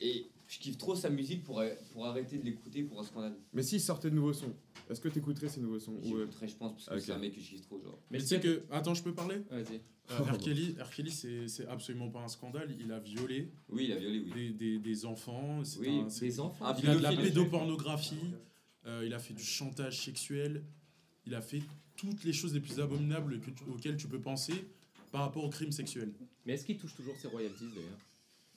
Et 0.00 0.26
je 0.52 0.58
kiffe 0.58 0.76
trop 0.76 0.94
sa 0.94 1.08
musique 1.08 1.44
pour, 1.44 1.62
pour 1.92 2.04
arrêter 2.06 2.36
de 2.36 2.44
l'écouter 2.44 2.82
pour 2.82 3.00
un 3.00 3.04
scandale. 3.04 3.34
Mais 3.54 3.62
s'il 3.62 3.80
sortait 3.80 4.10
de 4.10 4.14
nouveaux 4.16 4.34
sons, 4.34 4.52
est-ce 4.90 5.00
que 5.00 5.08
t'écouterais 5.08 5.48
ces 5.48 5.60
nouveaux 5.60 5.78
sons 5.78 5.92
ou, 6.04 6.14
euh, 6.16 6.20
J'écouterais, 6.26 6.48
je 6.48 6.56
pense, 6.56 6.72
parce 6.72 6.86
que 6.88 6.94
Ok. 6.94 7.00
c'est 7.00 7.12
un 7.12 7.18
mec 7.18 7.34
que 7.34 7.40
je 7.40 7.48
kiffe 7.48 7.62
trop. 7.62 7.80
Genre. 7.82 7.98
Mais 8.10 8.18
tu 8.18 8.26
sais 8.26 8.38
que. 8.40 8.62
Attends, 8.70 8.92
je 8.94 9.02
peux 9.02 9.14
parler? 9.14 9.36
Vas-y. 9.50 9.80
Euh, 10.10 10.18
R. 10.18 10.90
Kelly, 10.90 11.10
c'est 11.10 11.48
c'est 11.48 11.66
absolument 11.68 12.10
pas 12.10 12.20
un 12.20 12.28
scandale. 12.28 12.74
Il 12.78 12.92
a 12.92 12.98
violé 12.98 13.50
Oui, 13.70 13.84
il 13.86 13.92
a 13.92 13.96
violé, 13.96 14.18
oui. 14.18 14.32
des, 14.34 14.50
des, 14.50 14.78
des 14.78 15.06
enfants. 15.06 15.64
c'est 15.64 15.78
Oui, 15.78 16.00
un- 16.00 16.08
Des 16.20 16.40
enfants. 16.40 16.66
Un 16.66 16.76
il 16.76 16.86
a 16.90 16.96
de 16.96 17.02
la 17.02 17.12
pédopornographie. 17.16 18.34
euh, 18.86 19.04
il 19.06 19.14
a 19.14 19.18
fait 19.20 19.32
du 19.34 19.44
chantage 19.44 20.04
sexuel. 20.04 20.64
Il 21.24 21.34
a 21.34 21.40
fait 21.40 21.62
toutes 21.96 22.24
les 22.24 22.32
choses 22.32 22.52
les 22.52 22.60
plus 22.60 22.80
abominables 22.80 23.40
que 23.40 23.50
tu- 23.50 23.64
auxquelles 23.72 23.96
tu 23.96 24.08
peux 24.08 24.20
penser 24.20 24.54
par 25.12 25.22
rapport 25.22 25.44
aux 25.44 25.50
crimes 25.50 25.72
sexuels. 25.72 26.12
Mais 26.44 26.54
est-ce 26.54 26.66
qu'il 26.66 26.76
touche 26.76 26.94
toujours 26.96 27.16
ses 27.16 27.28
royalties 27.28 27.68
d'ailleurs? 27.74 27.98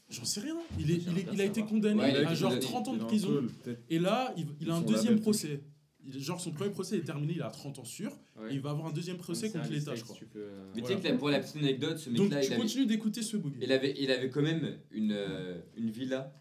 J'en 0.10 0.26
sais 0.26 0.40
rien. 0.41 0.56
Il, 0.80 0.91
est, 0.91 0.95
il, 0.95 1.18
est- 1.18 1.27
il 1.34 1.41
a 1.41 1.45
été 1.45 1.64
condamné 1.64 1.99
Ouais, 2.02 2.26
à 2.26 2.34
genre 2.36 2.49
condamné. 2.52 2.65
30 2.65 2.88
ans 2.90 2.94
de 2.94 3.03
prison. 3.03 3.41
Et 3.90 3.99
là, 3.99 4.34
il, 4.38 4.45
il 4.61 4.69
a 4.69 4.76
un 4.76 4.82
deuxième 4.82 5.19
procès. 5.19 5.61
Il- 6.07 6.19
genre, 6.22 6.40
son 6.40 6.52
premier 6.52 6.69
procès 6.69 6.98
est 6.98 7.02
terminé, 7.03 7.34
il 7.36 7.41
a 7.41 7.49
30 7.49 7.80
ans 7.80 7.84
sûr. 7.84 8.11
Ouais. 8.40 8.52
Et 8.52 8.56
il 8.56 8.61
va 8.61 8.69
avoir 8.69 8.88
un 8.88 8.91
deuxième 8.91 9.18
procès 9.18 9.49
contre 9.49 9.72
l'État, 9.72 9.95
je 9.95 10.03
crois. 10.03 10.15
tu 10.15 10.26
peux, 10.27 10.40
euh, 10.40 10.72
Mais 10.76 10.82
Voilà. 10.82 10.95
tu 10.98 11.02
sais 11.02 11.11
que 11.14 11.18
pour 11.18 11.30
la 11.30 11.40
petite 11.40 11.56
anecdote, 11.57 11.98
ce 11.98 12.10
Donc, 12.11 12.26
mec-là, 12.30 12.41
tu 12.41 12.48
il 12.48 12.53
avait, 12.53 12.61
continues 12.61 12.86
d'écouter 12.86 13.22
ce 13.23 13.38
boogie. 13.38 13.57
il, 13.61 13.72
avait, 13.72 13.95
il 13.99 14.11
avait 14.11 14.30
quand 14.30 14.44
même 14.44 14.77
une, 14.91 15.11
euh, 15.11 15.60
une 15.76 15.90
villa 15.90 16.32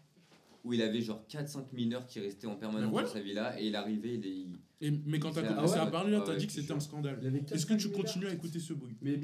où 0.63 0.73
il 0.73 0.81
avait 0.83 1.01
genre 1.01 1.23
4-5 1.27 1.73
mineurs 1.73 2.05
qui 2.05 2.19
restaient 2.19 2.45
en 2.47 2.55
permanence 2.55 2.91
dans 2.91 3.07
sa 3.07 3.21
villa 3.21 3.59
et 3.59 3.65
il 3.67 3.75
arrivait, 3.75 4.13
il, 4.15 4.25
il- 4.25 4.57
Et- 4.81 4.91
mais 5.05 5.17
quand 5.19 5.31
t'as 5.31 5.41
Ah 5.43 5.53
commencé 5.53 5.73
ouais 5.75 5.79
à 5.79 5.85
parler 5.87 6.11
là, 6.11 6.19
Ah 6.21 6.23
t'as 6.27 6.31
ouais, 6.33 6.37
dit 6.37 6.45
que 6.47 6.53
c'était 6.53 6.73
un 6.73 6.79
scandale. 6.79 7.19
Est-ce 7.51 7.65
que 7.65 7.73
tu 7.73 7.87
400 7.89 8.01
continues 8.01 8.27
à 8.27 8.33
écouter 8.33 8.59
ce 8.59 8.73
boogie. 8.73 8.97
Mais, 9.01 9.17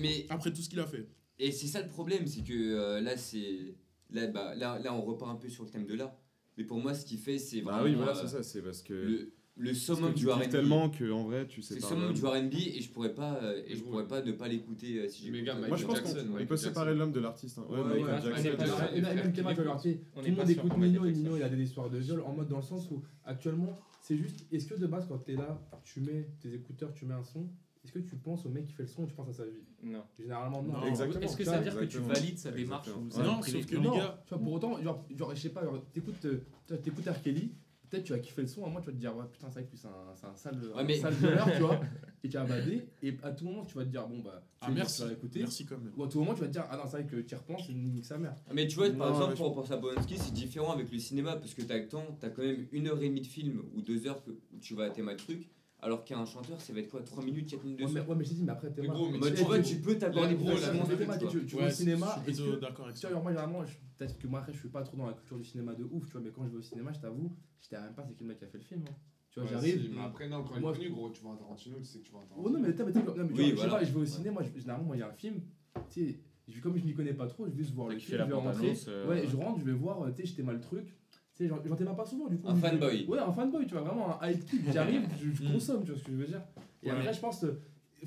mais 0.00 0.26
Après 0.30 0.52
tout 0.52 0.62
ce 0.62 0.68
qu'il 0.68 0.80
a 0.80 0.86
fait. 0.86 1.06
Et 1.42 1.52
c'est 1.52 1.66
ça 1.66 1.80
le 1.82 1.88
problème, 1.88 2.26
c'est 2.26 2.42
que 2.42 2.52
euh, 2.52 3.00
là, 3.00 3.16
c'est 3.16 3.74
là, 4.10 4.26
bah, 4.26 4.54
là, 4.54 4.78
là, 4.78 4.94
on 4.94 5.00
repart 5.02 5.30
un 5.32 5.36
peu 5.36 5.48
sur 5.48 5.64
le 5.64 5.70
thème 5.70 5.86
de 5.86 5.94
là. 5.94 6.16
Mais 6.58 6.64
pour 6.64 6.78
moi, 6.78 6.92
ce 6.94 7.04
qu'il 7.06 7.18
fait, 7.18 7.38
c'est 7.38 7.62
Bah 7.62 7.72
vraiment 7.72 7.84
oui, 7.84 7.94
voilà, 7.94 8.12
euh, 8.12 8.20
c'est 8.22 8.28
ça, 8.28 8.42
c'est 8.42 8.60
parce 8.62 8.82
que. 8.82 8.92
le, 8.92 9.32
le 9.56 9.70
que 9.70 9.74
summum 9.76 10.12
du 10.14 10.28
R&B. 10.28 10.48
tellement 10.50 10.88
que 10.90 11.10
en 11.10 11.24
vrai, 11.24 11.46
tu 11.46 11.60
sais 11.62 11.74
C'est 11.74 11.80
le 11.80 11.86
summum 11.86 12.12
du 12.12 12.24
R&B 12.24 12.54
et 12.54 12.80
je 12.80 12.90
pourrais 12.90 13.14
pas 13.14 13.40
euh, 13.42 13.62
et 13.66 13.74
je 13.76 13.82
pourrais 13.82 14.06
pas 14.06 14.22
ne 14.22 14.32
pas 14.32 14.48
l'écouter 14.48 15.00
euh, 15.00 15.08
si 15.08 15.28
euh, 15.30 15.68
Moi 15.68 15.76
je 15.76 15.86
pense 15.86 16.00
qu'on 16.00 16.46
peut 16.46 16.56
séparer 16.56 16.94
l'homme 16.94 17.12
de 17.12 17.20
l'artiste. 17.20 17.58
hein. 17.58 17.66
Ouais, 17.68 17.82
même- 17.82 17.96
dire, 18.40 18.56
On 20.16 20.22
tout 20.22 20.30
le 20.30 20.34
pas 20.36 20.42
monde 20.42 20.50
écoute 20.50 20.76
Nino 20.78 21.04
et. 21.04 21.12
Nino 21.12 21.36
il 21.36 21.42
a 21.42 21.48
des 21.48 21.62
histoires 21.62 21.90
de 21.90 21.98
viol 21.98 22.20
en 22.22 22.32
mode 22.32 22.48
dans 22.48 22.56
le 22.58 22.62
sens 22.62 22.90
où 22.90 23.02
actuellement 23.24 23.78
c'est 24.00 24.16
juste 24.16 24.46
est-ce 24.52 24.66
que 24.66 24.74
de 24.78 24.86
base 24.86 25.06
quand 25.08 25.18
t'es 25.18 25.34
là 25.34 25.60
tu 25.84 26.00
mets 26.00 26.28
tes 26.40 26.54
écouteurs 26.54 26.92
tu 26.94 27.04
mets 27.04 27.14
un 27.14 27.24
son 27.24 27.46
est-ce 27.84 27.92
que 27.92 27.98
tu 27.98 28.16
penses 28.16 28.44
au 28.46 28.50
mec 28.50 28.66
qui 28.66 28.72
fait 28.72 28.82
le 28.82 28.88
son 28.88 29.04
ou 29.04 29.06
tu 29.06 29.14
penses 29.14 29.28
à 29.28 29.32
sa 29.32 29.44
vie? 29.46 29.62
Non. 29.82 30.02
généralement 30.18 30.62
non 30.62 30.72
Non. 30.80 30.86
Exactement. 30.86 31.20
Est-ce 31.24 31.36
que 31.36 31.44
ça 31.44 31.58
veut 31.58 31.64
dire 31.64 31.78
que 31.78 31.84
tu 31.84 31.98
valides 31.98 32.38
sa 32.38 32.50
démarche 32.50 32.88
ou 32.88 33.10
sa 33.10 33.22
Non, 33.22 33.42
sauf 33.42 33.46
que 33.46 33.50
privée 33.66 33.76
les 33.76 33.88
non, 33.88 33.96
gars- 33.96 34.22
tu 34.26 34.34
vois 34.34 34.42
pour 34.42 34.52
autant 34.52 34.82
genre, 34.82 35.04
genre 35.16 35.34
je 35.34 35.40
sais 35.40 35.48
pas 35.50 35.62
t'écoutes 35.92 36.24
euh, 36.26 36.44
R. 36.70 37.22
Kelly 37.22 37.52
peut-être 37.88 38.04
tu 38.04 38.12
vas 38.12 38.18
kiffer 38.20 38.42
le 38.42 38.46
son 38.46 38.64
à 38.64 38.68
moi 38.68 38.80
tu 38.80 38.86
vas 38.86 38.92
te 38.92 38.98
dire 38.98 39.16
ouais 39.16 39.24
putain 39.32 39.48
c'est 39.50 39.60
vrai 39.60 39.68
que 39.68 39.76
c'est 39.76 39.88
un, 39.88 40.28
un 40.30 40.36
sale 40.36 40.60
Ouais, 40.62 40.80
un 40.80 40.84
mais- 40.84 40.98
sale 40.98 41.14
violeur 41.14 41.46
tu 41.56 41.62
vois 41.62 41.80
et 42.22 42.28
tu 42.28 42.36
vas 42.36 42.44
bader 42.44 42.86
et 43.02 43.16
à 43.22 43.32
tout 43.32 43.44
moment 43.46 43.64
tu 43.64 43.74
vas 43.76 43.84
te 43.84 43.88
dire 43.88 44.06
bon 44.06 44.20
bah 44.20 44.40
tu 44.44 44.48
Ah, 44.60 44.68
vas 44.68 44.74
merci. 44.74 45.08
l'écouter 45.08 45.40
Merci 45.40 45.64
quand 45.66 45.78
même. 45.78 45.92
ou 45.96 46.04
à 46.04 46.08
tout 46.08 46.18
moment 46.20 46.34
tu 46.34 46.40
vas 46.42 46.46
te 46.46 46.52
dire 46.52 46.64
ah 46.70 46.76
non 46.76 46.82
c'est 46.84 46.98
vrai 47.02 47.06
que 47.06 47.16
tu 47.16 47.34
y 47.34 47.36
repenses 47.36 47.68
et 47.68 47.74
nique 47.74 48.04
sa 48.04 48.16
mère 48.18 48.36
Mais 48.54 48.68
tu 48.68 48.76
vois, 48.76 48.90
par 48.90 49.08
Non, 49.10 49.14
exemple, 49.14 49.36
pour 49.38 49.54
penser 49.54 49.72
à 49.72 49.78
Polanski, 49.78 50.18
c'est 50.18 50.32
différent 50.32 50.72
avec 50.72 50.92
le 50.92 50.98
cinéma 51.00 51.34
parce 51.36 51.54
que 51.54 51.62
t'as 51.62 51.78
le 51.78 51.88
temps, 51.88 52.04
t'as 52.20 52.28
quand 52.30 52.42
même 52.42 52.66
une 52.70 52.86
heure 52.86 53.02
et 53.02 53.08
demie 53.08 53.22
de 53.22 53.26
film 53.26 53.60
ou 53.74 53.80
deux 53.80 54.06
heures 54.06 54.22
que, 54.22 54.30
où 54.30 54.58
tu 54.60 54.74
vas 54.74 54.84
à 54.84 54.88
un 54.88 55.16
truc, 55.16 55.48
alors 55.82 56.04
qu'un 56.04 56.24
chanteur, 56.24 56.60
ça 56.60 56.72
va 56.72 56.80
être 56.80 56.88
quoi 56.90 57.02
3 57.02 57.24
minutes, 57.24 57.48
4 57.50 57.64
minutes 57.64 57.78
de 57.80 57.84
ouais 57.84 57.90
mais, 57.92 58.00
ouais, 58.00 58.14
mais 58.16 58.24
je 58.24 58.28
t'ai 58.30 58.34
dit 58.36 58.42
mais 58.44 58.52
après 58.52 58.70
t'es 58.70 58.80
Mais 58.82 58.88
mal. 58.88 58.96
gros, 58.96 59.10
mais 59.10 59.18
Bah, 59.18 59.26
tu 59.30 59.36
tu 59.36 59.42
vois, 59.44 59.62
tu 59.62 59.76
peux 59.76 59.94
gros, 60.36 60.50
là, 60.58 60.70
tu 61.28 61.46
tu 61.46 61.56
vas 61.56 61.66
au 61.66 61.70
cinéma 61.70 62.06
je 62.26 62.32
suis 62.32 62.42
plutôt 62.42 62.56
d'accord 62.60 62.86
avec 62.86 62.96
Tu 62.98 63.06
vois, 63.06 63.20
moi, 63.20 63.30
généralement, 63.32 63.62
peut-être 63.96 64.18
que 64.18 64.26
moi, 64.26 64.40
après, 64.40 64.52
je 64.52 64.58
suis 64.58 64.68
pas 64.68 64.82
trop 64.82 64.96
dans 64.96 65.06
la 65.06 65.12
culture 65.14 65.38
du 65.38 65.44
cinéma 65.44 65.74
de 65.74 65.84
ouf, 65.84 66.06
tu 66.06 66.12
vois, 66.12 66.20
mais 66.20 66.30
quand 66.30 66.44
je 66.44 66.50
vais 66.50 66.58
au 66.58 66.62
cinéma, 66.62 66.92
je 66.92 67.00
t'avoue, 67.00 67.32
je 67.60 67.76
même 67.76 67.94
pas 67.94 68.04
c'est 68.06 68.14
qui 68.14 68.22
le 68.24 68.28
mec 68.28 68.38
qui 68.38 68.44
a 68.44 68.48
fait 68.48 68.58
le 68.58 68.64
film. 68.64 68.84
hein. 68.88 68.94
Tu 69.30 69.38
vois, 69.38 69.48
Ouais, 69.48 69.54
j'arrive. 69.54 69.82
si, 69.82 69.88
Mais 69.94 70.00
après, 70.02 70.28
non, 70.28 70.42
quand 70.42 70.56
il 70.56 70.58
est 70.58 70.72
connu, 70.72 70.90
gros, 70.90 71.10
tu 71.10 71.22
vois 71.22 71.32
un 71.32 71.36
Tarantino, 71.36 71.76
tu 71.78 71.84
sais 71.84 71.98
que 72.00 72.04
tu 72.04 72.12
un 72.14 72.18
Oh 72.36 72.50
non, 72.50 72.60
mais 72.60 72.74
t'as, 72.74 72.84
mais 72.84 72.92
t'as- 72.92 73.00
non, 73.02 73.14
mais 73.16 73.28
tu 73.28 73.32
Oui, 73.34 73.36
vois, 73.36 73.44
je 73.44 73.48
sais 73.50 73.54
voilà. 73.56 73.72
pas, 73.78 73.84
je 73.84 73.90
vais 73.92 73.96
au 73.96 74.00
Ouais. 74.00 74.06
cinéma, 74.06 74.40
je- 74.42 74.60
généralement, 74.60 74.86
moi, 74.86 74.96
il 74.96 75.00
y 75.00 75.02
a 75.02 75.08
un 75.08 75.12
film, 75.12 75.40
tu 75.90 76.06
sais, 76.50 76.60
comme 76.60 76.76
je 76.76 76.84
m'y 76.84 76.94
connais 76.94 77.14
pas 77.14 77.28
trop, 77.28 77.46
je 77.46 77.52
vais 77.52 77.58
juste 77.58 77.74
voir 77.74 77.88
le 77.88 77.98
film, 77.98 78.18
je 78.18 78.24
vais 78.24 78.34
rentrer. 78.34 78.74
euh, 78.88 79.08
Ouais, 79.08 79.26
je 79.26 79.36
rentre, 79.36 79.60
je 79.60 79.64
vais 79.64 79.72
voir, 79.72 80.02
euh, 80.02 80.10
tu 80.10 80.22
sais, 80.22 80.28
j'étais 80.28 80.42
mal 80.42 80.56
le 80.56 80.60
truc. 80.60 80.92
Tu 81.40 81.46
sais, 81.46 81.54
j'en 81.54 81.64
j'en 81.64 81.74
t'aime 81.76 81.96
pas 81.96 82.04
souvent, 82.04 82.28
du 82.28 82.36
coup. 82.38 82.48
Un 82.48 82.54
je- 82.54 82.60
fanboy. 82.60 83.06
Ouais, 83.06 83.18
un 83.18 83.32
fanboy, 83.32 83.64
tu 83.66 83.72
vois, 83.72 83.80
vraiment 83.82 84.20
un 84.22 84.28
hype 84.30 84.44
kid. 84.44 84.60
J'arrive, 84.72 85.08
je, 85.18 85.30
je 85.32 85.42
Mm. 85.48 85.52
consomme, 85.54 85.84
tu 85.84 85.90
vois 85.92 85.98
ce 85.98 86.04
que 86.04 86.12
je 86.12 86.16
veux 86.18 86.26
dire. 86.26 86.42
Et 86.82 86.90
Ouais. 86.90 86.96
après, 86.98 87.14
je 87.14 87.20
pense, 87.20 87.44
euh, 87.44 87.58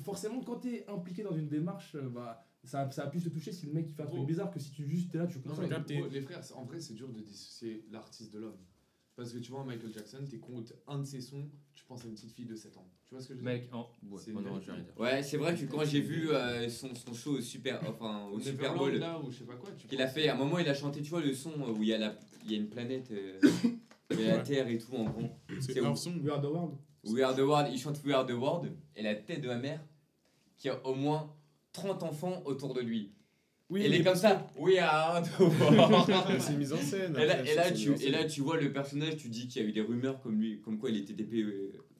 forcément, 0.04 0.40
quand 0.42 0.58
t'es 0.58 0.86
impliqué 0.88 1.24
dans 1.24 1.36
une 1.36 1.48
démarche, 1.48 1.96
euh, 1.96 2.10
bah, 2.10 2.46
ça, 2.64 2.90
ça 2.92 3.06
a 3.06 3.08
plus 3.08 3.24
te 3.24 3.30
toucher 3.30 3.52
si 3.52 3.66
le 3.66 3.74
mec 3.74 3.88
il 3.90 3.94
fait 3.96 4.04
un 4.04 4.06
truc 4.06 4.18
Gros. 4.20 4.28
bizarre 4.28 4.52
que 4.52 4.60
si 4.60 4.70
tu 4.72 4.86
juste 4.86 5.12
t'es 5.12 5.18
là, 5.18 5.26
tu 5.26 5.40
Non, 5.40 5.46
consommes. 5.56 5.68
mais 5.90 6.10
les 6.12 6.22
frères, 6.22 6.42
en 6.56 6.64
vrai, 6.66 6.80
c'est 6.80 6.94
dur 6.94 7.10
de 7.12 7.22
dissocier 7.22 7.88
l'artiste 7.92 8.32
de 8.34 8.40
l'homme. 8.40 8.58
Parce 9.16 9.32
que 9.32 9.38
tu 9.38 9.52
vois, 9.52 9.64
Michael 9.64 9.94
Jackson, 9.94 10.26
t'écoutes 10.28 10.74
un 10.88 11.00
de 11.00 11.06
ses 11.06 11.22
sons, 11.22 11.48
tu 11.76 11.84
penses 11.86 12.04
à 12.04 12.08
une 12.08 12.16
petite 12.16 12.32
fille 12.32 12.46
de 12.46 12.56
7 12.56 12.78
ans. 12.78 12.88
Tu 13.06 13.14
vois 13.14 13.22
ce 13.22 13.28
que 13.28 13.36
je 13.36 13.40
veux 13.40 13.46
dire? 13.46 13.54
Mec, 13.62 13.70
en... 13.72 13.82
ouais, 14.10 14.20
C'est 14.24 14.32
oh 14.36 14.42
non, 14.42 14.56
une 14.58 14.62
j'ai 14.64 14.72
rien 14.72 14.80
à 14.82 14.84
dire. 14.84 14.94
Ouais, 15.00 15.22
c'est 15.24 15.38
vrai 15.38 15.56
que 15.56 15.66
quand 15.66 15.86
j'ai 15.86 16.02
vu 16.02 16.32
euh, 16.32 16.68
son, 16.68 16.96
son 16.96 17.14
show 17.14 17.34
au 17.38 17.42
Super, 17.42 17.80
enfin, 17.88 18.26
au 18.32 18.40
Super 18.40 18.72
Neverland, 18.74 18.78
Bowl, 18.80 18.96
là, 19.00 19.20
ou 19.20 19.30
je 19.30 19.38
sais 19.38 19.44
pas 19.44 19.56
quoi, 19.56 19.70
tu 19.78 19.88
qu'il 19.88 20.02
a 20.02 20.06
penses- 20.06 20.14
fait, 20.16 20.28
à 20.30 20.34
un 20.34 20.38
moment, 20.38 20.58
il 20.58 20.68
a 20.68 20.74
chanté, 20.74 21.02
tu 21.04 21.12
vois, 21.12 21.22
le 21.22 21.34
son 21.34 21.52
où 21.62 21.84
il 21.84 21.90
y 21.90 21.94
a, 21.94 22.00
la, 22.00 22.18
il 22.44 22.52
y 22.52 22.56
a 22.56 22.58
une 22.58 22.70
planète, 22.70 23.12
euh, 23.12 23.40
il 24.12 24.20
y 24.20 24.24
a 24.26 24.30
la 24.32 24.38
Ouais. 24.38 24.44
Terre 24.44 24.68
et 24.68 24.78
tout 24.80 24.96
en 24.96 25.04
gros. 25.04 25.30
C'est 25.60 25.74
C'est 25.74 25.82
leur 25.82 25.94
où 25.94 25.96
son. 25.96 26.16
We 26.18 26.30
are 26.32 26.42
the 26.42 26.46
world. 26.46 26.76
We 27.06 27.22
Are 27.22 27.36
the 27.36 27.40
World, 27.40 27.68
il 27.72 27.78
chante 27.78 28.02
We 28.06 28.16
Are 28.16 28.26
the 28.26 28.32
World, 28.32 28.72
et 28.96 29.04
la 29.04 29.14
tête 29.14 29.42
de 29.42 29.48
ma 29.48 29.58
mère, 29.58 29.84
qui 30.58 30.70
a 30.70 30.84
au 30.88 30.96
moins 30.96 31.36
30 31.74 32.02
enfants 32.02 32.42
autour 32.46 32.74
de 32.74 32.80
lui. 32.82 33.12
Oui, 33.74 33.82
et 33.82 33.86
elle 33.86 33.96
est 33.96 34.04
comme 34.04 34.16
ça, 34.16 34.48
World. 34.56 35.26
que 35.38 36.40
c'est 36.40 36.56
mise 36.58 36.72
en 36.74 36.78
scène. 36.78 37.16
Et 37.20 37.26
là, 37.26 37.34
après, 37.40 37.52
et, 37.52 37.56
là, 37.56 37.64
c'est 37.66 37.74
tu, 37.74 37.94
et 38.04 38.10
là, 38.12 38.28
vois 38.42 38.58
le 38.58 38.72
personnage, 38.72 39.18
tu 39.18 39.30
dis 39.30 39.48
qu'il 39.48 39.62
y 39.62 39.66
a 39.66 39.68
eu 39.68 39.72
des 39.72 39.82
rumeurs 39.82 40.22
comme, 40.22 40.40
lui, 40.40 40.62
comme 40.62 40.78
quoi 40.78 40.92
il 40.92 40.98
était 40.98 41.14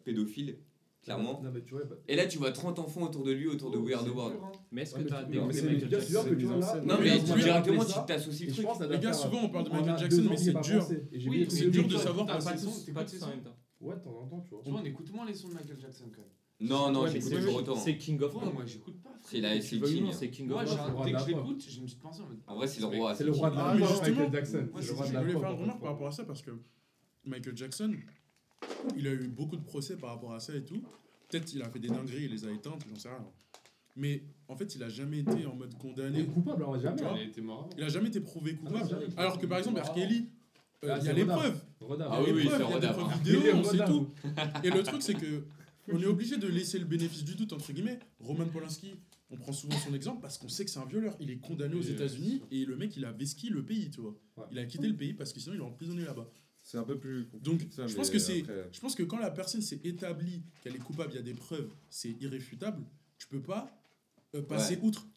pédophile, 0.04 0.58
clairement. 1.02 1.42
Non, 1.44 1.50
mais 1.52 1.64
tu 1.64 1.74
vois, 1.74 1.84
bah, 1.86 1.96
Et 2.08 2.16
là, 2.16 2.28
tu 2.28 2.38
vois 2.38 2.52
30 2.52 2.78
enfants 2.78 3.02
autour 3.02 3.24
de 3.24 3.32
lui, 3.32 3.48
autour 3.48 3.72
de 3.72 3.78
We 3.80 3.96
Are 3.96 4.04
the 4.04 4.08
C'est 4.08 4.12
World. 4.14 4.38
hein. 4.44 4.52
Mais 4.72 4.82
est-ce 4.84 4.94
Ouais, 4.96 5.00
que 5.00 5.04
mais 5.06 5.10
t'as 5.10 5.24
tu- 5.24 5.32
des 5.32 5.38
non, 5.40 5.48
des 5.48 5.62
mais 5.62 5.72
Michael 5.74 5.90
Jackson. 5.90 6.26
Non, 6.86 6.96
mais 7.02 7.20
directement, 7.20 7.82
ça, 7.82 8.00
tu 8.02 8.06
t'associes 8.14 8.46
le 8.48 8.54
truc. 8.54 8.68
ça 8.78 8.88
Les 8.88 9.00
gars, 9.00 9.14
souvent 9.14 9.40
on 9.44 9.50
parle 9.50 9.66
de 9.66 9.70
Michael 9.72 9.98
Jackson, 9.98 10.26
mais 10.30 10.38
c'est 10.38 10.62
dur. 10.62 10.88
Oui, 11.28 11.48
C'est 11.50 11.70
dur 11.72 11.88
de 11.88 11.98
savoir 11.98 12.26
pas 12.28 12.38
de 12.54 12.60
son- 12.60 12.70
son, 12.70 12.94
Pas 12.94 13.04
tous 13.04 13.10
ses 13.18 13.24
en 13.24 13.30
même 13.30 13.42
temps. 13.42 13.58
Ouais, 13.82 13.96
de 13.96 14.00
temps 14.02 14.16
en 14.22 14.28
temps, 14.28 14.40
tu 14.42 14.52
vois. 14.52 14.62
Tu 14.64 14.70
vois, 14.70 14.80
on 14.80 14.86
écoute 14.86 15.12
moins 15.12 15.26
les 15.26 15.34
sons 15.34 15.50
de 15.50 15.56
Michael 15.56 15.78
Jackson 15.80 16.06
quand 16.16 16.22
même. 16.22 16.30
Non, 16.64 16.92
non, 16.92 17.08
j'écoute 17.08 17.30
c'est- 17.30 17.36
toujours 17.36 17.56
autant. 17.56 17.76
C'est 17.76 17.98
King 17.98 18.22
of 18.22 18.34
Ouais, 18.36 18.42
Pop. 18.44 18.54
moi 18.54 18.64
j'écoute 18.66 19.02
pas. 19.04 19.10
C'est 19.22 19.40
la- 19.42 19.60
c'est 19.62 19.80
King. 19.80 20.04
non, 20.06 20.12
c'est 20.12 20.30
King 20.30 20.52
of 20.52 20.64
le 20.64 20.94
roi 20.94 21.06
dès 21.06 21.12
que 21.14 21.20
je 21.20 21.28
l'écoute, 21.28 21.66
je 21.70 21.82
me 21.82 21.88
suis 21.88 21.98
pensé 21.98 22.22
en 22.22 22.28
mode. 22.28 22.40
En 22.48 22.56
vrai, 22.56 22.68
c'est 22.68 22.80
le 22.82 22.88
roi. 22.88 23.16
C'est 23.16 23.24
le 23.24 23.32
roi 23.32 23.50
de 23.50 23.56
Ah, 23.58 23.74
la 23.74 23.80
Michael 23.80 24.32
Jackson. 24.32 24.68
C'est 24.76 24.82
c'est 24.84 24.92
le 24.92 25.08
Je 25.08 25.14
la 25.14 25.22
voulais 25.22 25.34
faire 25.34 25.52
une 25.52 25.62
remarque 25.62 25.80
par 25.82 25.92
rapport 25.92 26.08
à 26.08 26.12
ça 26.12 26.24
parce 26.26 26.42
que 26.42 26.52
Michael 27.26 27.56
Jackson, 27.58 27.94
il 28.98 29.08
a 29.08 29.12
eu 29.14 29.28
beaucoup 29.28 29.56
de 29.58 29.64
procès 29.64 29.98
par 29.98 30.10
rapport 30.12 30.34
à 30.34 30.40
ça 30.40 30.56
et 30.56 30.64
tout. 30.64 30.82
Peut-être 31.30 31.54
il 31.54 31.62
a 31.62 31.70
fait 31.70 31.80
des 31.80 31.88
dingueries, 31.88 32.26
il 32.26 32.32
les 32.32 32.46
a 32.46 32.52
éteintes, 32.52 32.82
j'en 32.90 33.00
sais 33.00 33.10
rien. 33.10 33.26
Mais 33.96 34.24
en 34.48 34.56
fait, 34.56 34.74
il 34.76 34.84
a 34.84 34.90
jamais 34.90 35.20
été 35.20 35.46
en 35.46 35.56
mode 35.56 35.72
Il 35.72 35.76
est 35.76 35.80
condamné. 35.80 36.26
coupable, 36.26 36.64
alors 36.64 36.80
jamais. 36.80 36.96
Tu 36.98 37.04
vois 37.04 37.12
hein. 37.12 37.16
Il 37.18 37.22
a 37.22 37.26
été 37.26 37.42
mort. 37.42 37.70
Il 37.78 37.84
a 37.84 37.90
jamais 37.90 38.08
été 38.10 38.20
prouvé 38.22 38.56
Ah 38.60 38.66
coupable. 38.68 38.90
jamais. 38.90 39.06
Alors 39.18 39.38
que 39.40 39.46
par 39.46 39.58
exemple, 39.60 39.80
R. 39.82 39.94
Kelly, 39.94 40.30
euh, 40.84 40.88
Ah, 40.92 40.98
il 41.00 41.06
y 41.06 41.10
a 41.10 41.14
c'est 45.02 45.14
on 45.92 46.02
est 46.02 46.06
obligé 46.06 46.38
de 46.38 46.48
laisser 46.48 46.80
le 46.80 46.86
bénéfice 46.86 47.24
du 47.24 47.36
doute, 47.36 47.54
entre 47.54 47.74
guillemets. 47.74 48.00
Roman 48.20 48.46
Polanski, 48.46 48.94
on 49.30 49.38
prend 49.38 49.52
souvent 49.52 49.78
son 49.78 49.94
exemple 49.94 50.22
parce 50.22 50.38
qu'on 50.38 50.48
sait 50.48 50.64
que 50.64 50.72
c'est 50.72 50.80
un 50.80 50.86
violeur. 50.86 51.16
Il 51.20 51.30
est 51.30 51.38
condamné 51.38 51.76
aux 51.76 51.82
États-Unis 51.82 52.42
et 52.52 52.66
le 52.66 52.78
mec, 52.78 52.96
il 52.96 53.06
a 53.06 53.12
vesqui 53.12 53.50
le 53.50 53.64
pays, 53.64 53.90
tu 53.90 54.02
vois. 54.02 54.18
Il 54.52 54.60
a 54.60 54.66
quitté 54.66 54.88
le 54.88 54.96
pays 54.96 55.14
parce 55.14 55.34
que 55.34 55.40
sinon, 55.40 55.56
il 55.56 55.62
est 55.62 55.66
emprisonné 55.66 56.06
là-bas. 56.06 56.30
C'est 56.62 56.78
un 56.78 56.84
peu 56.84 56.98
plus. 56.98 57.28
Donc, 57.42 57.68
je, 57.76 57.94
pense 57.94 58.10
que 58.10 58.20
c'est, 58.20 58.50
euh. 58.50 58.66
je 58.72 58.80
pense 58.80 58.96
que 58.96 59.04
quand 59.04 59.18
la 59.18 59.32
personne 59.32 59.62
s'est 59.62 59.82
établie 59.84 60.44
qu'elle 60.62 60.76
est 60.76 60.80
coupable, 60.80 61.12
il 61.12 61.16
y 61.18 61.20
a 61.20 61.24
des 61.24 61.34
preuves, 61.34 61.74
c'est 61.90 62.12
irréfutable. 62.22 62.86
Tu 63.18 63.28
peux 63.28 63.42
pas 63.42 63.70
euh, 64.36 64.42
passer 64.42 64.80
outre. 64.82 65.08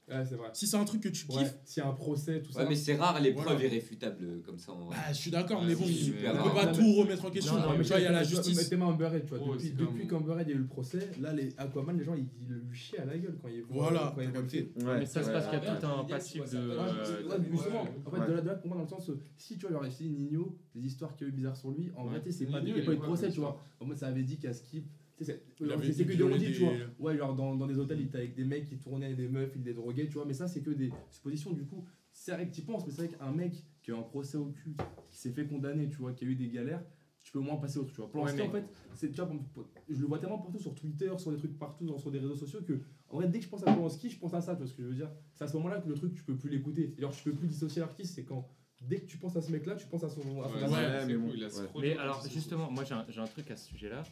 Si 0.52 0.66
c'est 0.66 0.76
un 0.76 0.84
truc 0.84 1.02
que 1.02 1.08
tu 1.08 1.26
kiffes. 1.26 1.38
Ouais. 1.38 1.60
S'il 1.64 1.82
un 1.82 1.92
procès, 1.92 2.42
tout 2.42 2.52
ça. 2.52 2.60
Ouais, 2.60 2.68
mais 2.68 2.76
c'est 2.76 2.94
rare, 2.96 3.18
les 3.20 3.32
preuves 3.32 3.62
irréfutables 3.62 4.24
euh, 4.24 4.42
comme 4.44 4.58
ça. 4.58 4.72
Bah, 4.90 4.96
je 5.08 5.14
suis 5.14 5.30
d'accord, 5.30 5.62
mais 5.64 5.74
bon, 5.74 5.84
on 5.84 5.88
ne 5.88 6.48
peut 6.48 6.54
pas 6.54 6.66
tout 6.66 6.92
remettre 6.92 7.24
en 7.24 7.30
question. 7.30 7.54
Non, 7.54 7.60
non, 7.60 7.78
mais 7.78 7.82
tu 7.82 7.88
vois, 7.88 8.00
il 8.00 8.04
y 8.04 8.06
a 8.06 8.12
la 8.12 8.22
justice. 8.22 8.56
Mettez 8.56 8.76
moi 8.76 8.88
un 8.88 8.90
Amber 8.90 9.08
tu 9.26 9.34
vois. 9.34 9.56
Depuis 9.56 9.72
depuis 9.72 10.06
qu'Amberhead, 10.06 10.46
il 10.48 10.50
y 10.50 10.52
a 10.52 10.56
eu 10.56 10.60
le 10.60 10.66
procès, 10.66 11.10
là, 11.20 11.32
les 11.32 11.54
Aquaman, 11.56 11.96
les 11.96 12.04
gens, 12.04 12.14
ils, 12.14 12.28
ils 12.40 12.48
le 12.48 12.62
chient 12.72 12.98
à 12.98 13.06
la 13.06 13.16
gueule 13.16 13.38
quand 13.40 13.48
ils 13.48 13.62
voient. 13.62 13.88
Voilà, 13.88 14.12
quand 14.14 14.22
ils 14.22 14.30
voient 14.30 14.94
le 14.94 15.00
Mais 15.00 15.06
ça 15.06 15.22
se 15.22 15.30
passe 15.30 15.46
qu'il 15.48 15.58
y 15.58 15.66
a 15.66 15.76
tout 15.76 15.86
un 15.86 16.04
passif 16.04 16.42
de. 16.50 16.58
Euh, 16.58 17.38
justement, 17.50 17.86
en 18.04 18.10
fait, 18.10 18.32
de 18.32 18.46
là, 18.46 18.54
pour 18.54 18.68
moi, 18.68 18.76
dans 18.76 18.82
le 18.82 18.88
sens, 18.88 19.10
si 19.38 19.56
tu 19.56 19.62
vois, 19.62 19.70
leur 19.70 19.86
essayé 19.86 20.10
Nino, 20.10 20.56
les 20.74 20.86
histoires 20.86 21.16
qu'il 21.16 21.26
y 21.26 21.30
a 21.30 21.32
eu 21.32 21.36
bizarres 21.36 21.56
sur 21.56 21.70
lui, 21.70 21.90
en 21.96 22.04
réalité, 22.04 22.32
c'est 22.32 22.46
pas 22.46 22.60
du 22.60 22.72
pas 22.72 22.92
eu 22.92 22.96
de 22.96 23.00
procès, 23.00 23.30
tu 23.30 23.40
vois. 23.40 23.58
En 23.80 23.86
mode, 23.86 23.96
ça 23.96 24.08
avait 24.08 24.22
dit 24.22 24.38
qu'à 24.38 24.52
Skip. 24.52 24.86
C'est 25.20 25.42
que 25.58 26.12
des 26.12 26.22
on 26.22 26.38
tu 26.38 26.52
vois. 26.52 26.72
Ouais, 26.98 27.16
genre 27.16 27.34
dans, 27.34 27.54
dans 27.54 27.66
des 27.66 27.78
hôtels, 27.78 28.00
il 28.00 28.06
était 28.06 28.18
avec 28.18 28.34
des 28.34 28.44
mecs 28.44 28.66
qui 28.66 28.76
tournaient 28.76 29.14
des 29.14 29.28
meufs, 29.28 29.52
il 29.56 29.64
les 29.64 29.74
droguait, 29.74 30.06
tu 30.06 30.14
vois. 30.14 30.24
Mais 30.26 30.34
ça, 30.34 30.46
c'est 30.46 30.60
que 30.60 30.70
des 30.70 30.90
suppositions, 31.10 31.52
du 31.52 31.64
coup. 31.64 31.84
C'est 32.12 32.32
vrai 32.32 32.48
que 32.48 32.54
tu 32.54 32.62
penses, 32.62 32.86
mais 32.86 32.92
c'est 32.92 33.06
vrai 33.06 33.16
qu'un 33.16 33.30
mec 33.30 33.52
qui 33.82 33.90
a 33.90 33.96
un 33.96 34.02
procès 34.02 34.38
au 34.38 34.46
cul, 34.46 34.74
qui 35.10 35.18
s'est 35.18 35.32
fait 35.32 35.46
condamner, 35.46 35.88
tu 35.88 35.96
vois, 35.96 36.12
qui 36.12 36.24
a 36.24 36.28
eu 36.28 36.34
des 36.34 36.48
galères, 36.48 36.82
tu 37.22 37.30
peux 37.32 37.38
au 37.38 37.42
moins 37.42 37.56
passer 37.56 37.78
autre, 37.78 37.90
tu 37.90 37.96
vois. 37.96 38.10
Pour 38.10 38.22
ouais, 38.22 38.40
en 38.40 38.50
fait, 38.50 38.64
c'est, 38.94 39.10
tu 39.10 39.20
je 39.90 40.00
le 40.00 40.06
vois 40.06 40.18
tellement 40.18 40.38
partout 40.38 40.58
sur 40.58 40.74
Twitter, 40.74 41.10
sur 41.18 41.30
des 41.30 41.36
trucs 41.36 41.58
partout, 41.58 41.98
sur 41.98 42.10
des 42.10 42.18
réseaux 42.18 42.36
sociaux, 42.36 42.60
que 42.62 42.80
en 43.08 43.16
vrai, 43.16 43.28
dès 43.28 43.38
que 43.38 43.44
je 43.44 43.50
pense 43.50 43.66
à 43.66 43.74
Polanski, 43.74 44.10
je 44.10 44.18
pense 44.18 44.32
à 44.34 44.40
ça, 44.40 44.54
tu 44.54 44.58
vois 44.58 44.66
ce 44.66 44.74
que 44.74 44.82
je 44.82 44.88
veux 44.88 44.94
dire. 44.94 45.10
C'est 45.34 45.44
à 45.44 45.48
ce 45.48 45.56
moment-là 45.56 45.80
que 45.80 45.88
le 45.88 45.94
truc, 45.94 46.14
tu 46.14 46.22
peux 46.22 46.36
plus 46.36 46.50
l'écouter. 46.50 46.94
Et 46.96 47.00
alors, 47.00 47.14
tu 47.14 47.22
peux 47.22 47.32
plus 47.32 47.48
dissocier 47.48 47.80
l'artiste, 47.80 48.14
c'est 48.14 48.24
quand 48.24 48.48
dès 48.80 49.00
que 49.00 49.06
tu 49.06 49.18
penses 49.18 49.36
à 49.36 49.42
ce 49.42 49.50
mec-là, 49.52 49.74
tu 49.74 49.86
penses 49.86 50.04
à 50.04 50.08
son. 50.08 50.20
À 50.42 50.48
ouais, 50.48 51.06
mais, 51.06 51.14
bon, 51.14 51.30
cool, 51.72 51.82
mais, 51.82 51.96
alors, 51.96 52.24
justement, 52.28 52.70
moi 52.70 52.84
j'ai 52.84 52.94
un, 52.94 53.06
un, 53.16 53.26
truc 53.26 53.50
à 53.50 53.56
ce 53.56 53.68
sujet-là. 53.68 54.02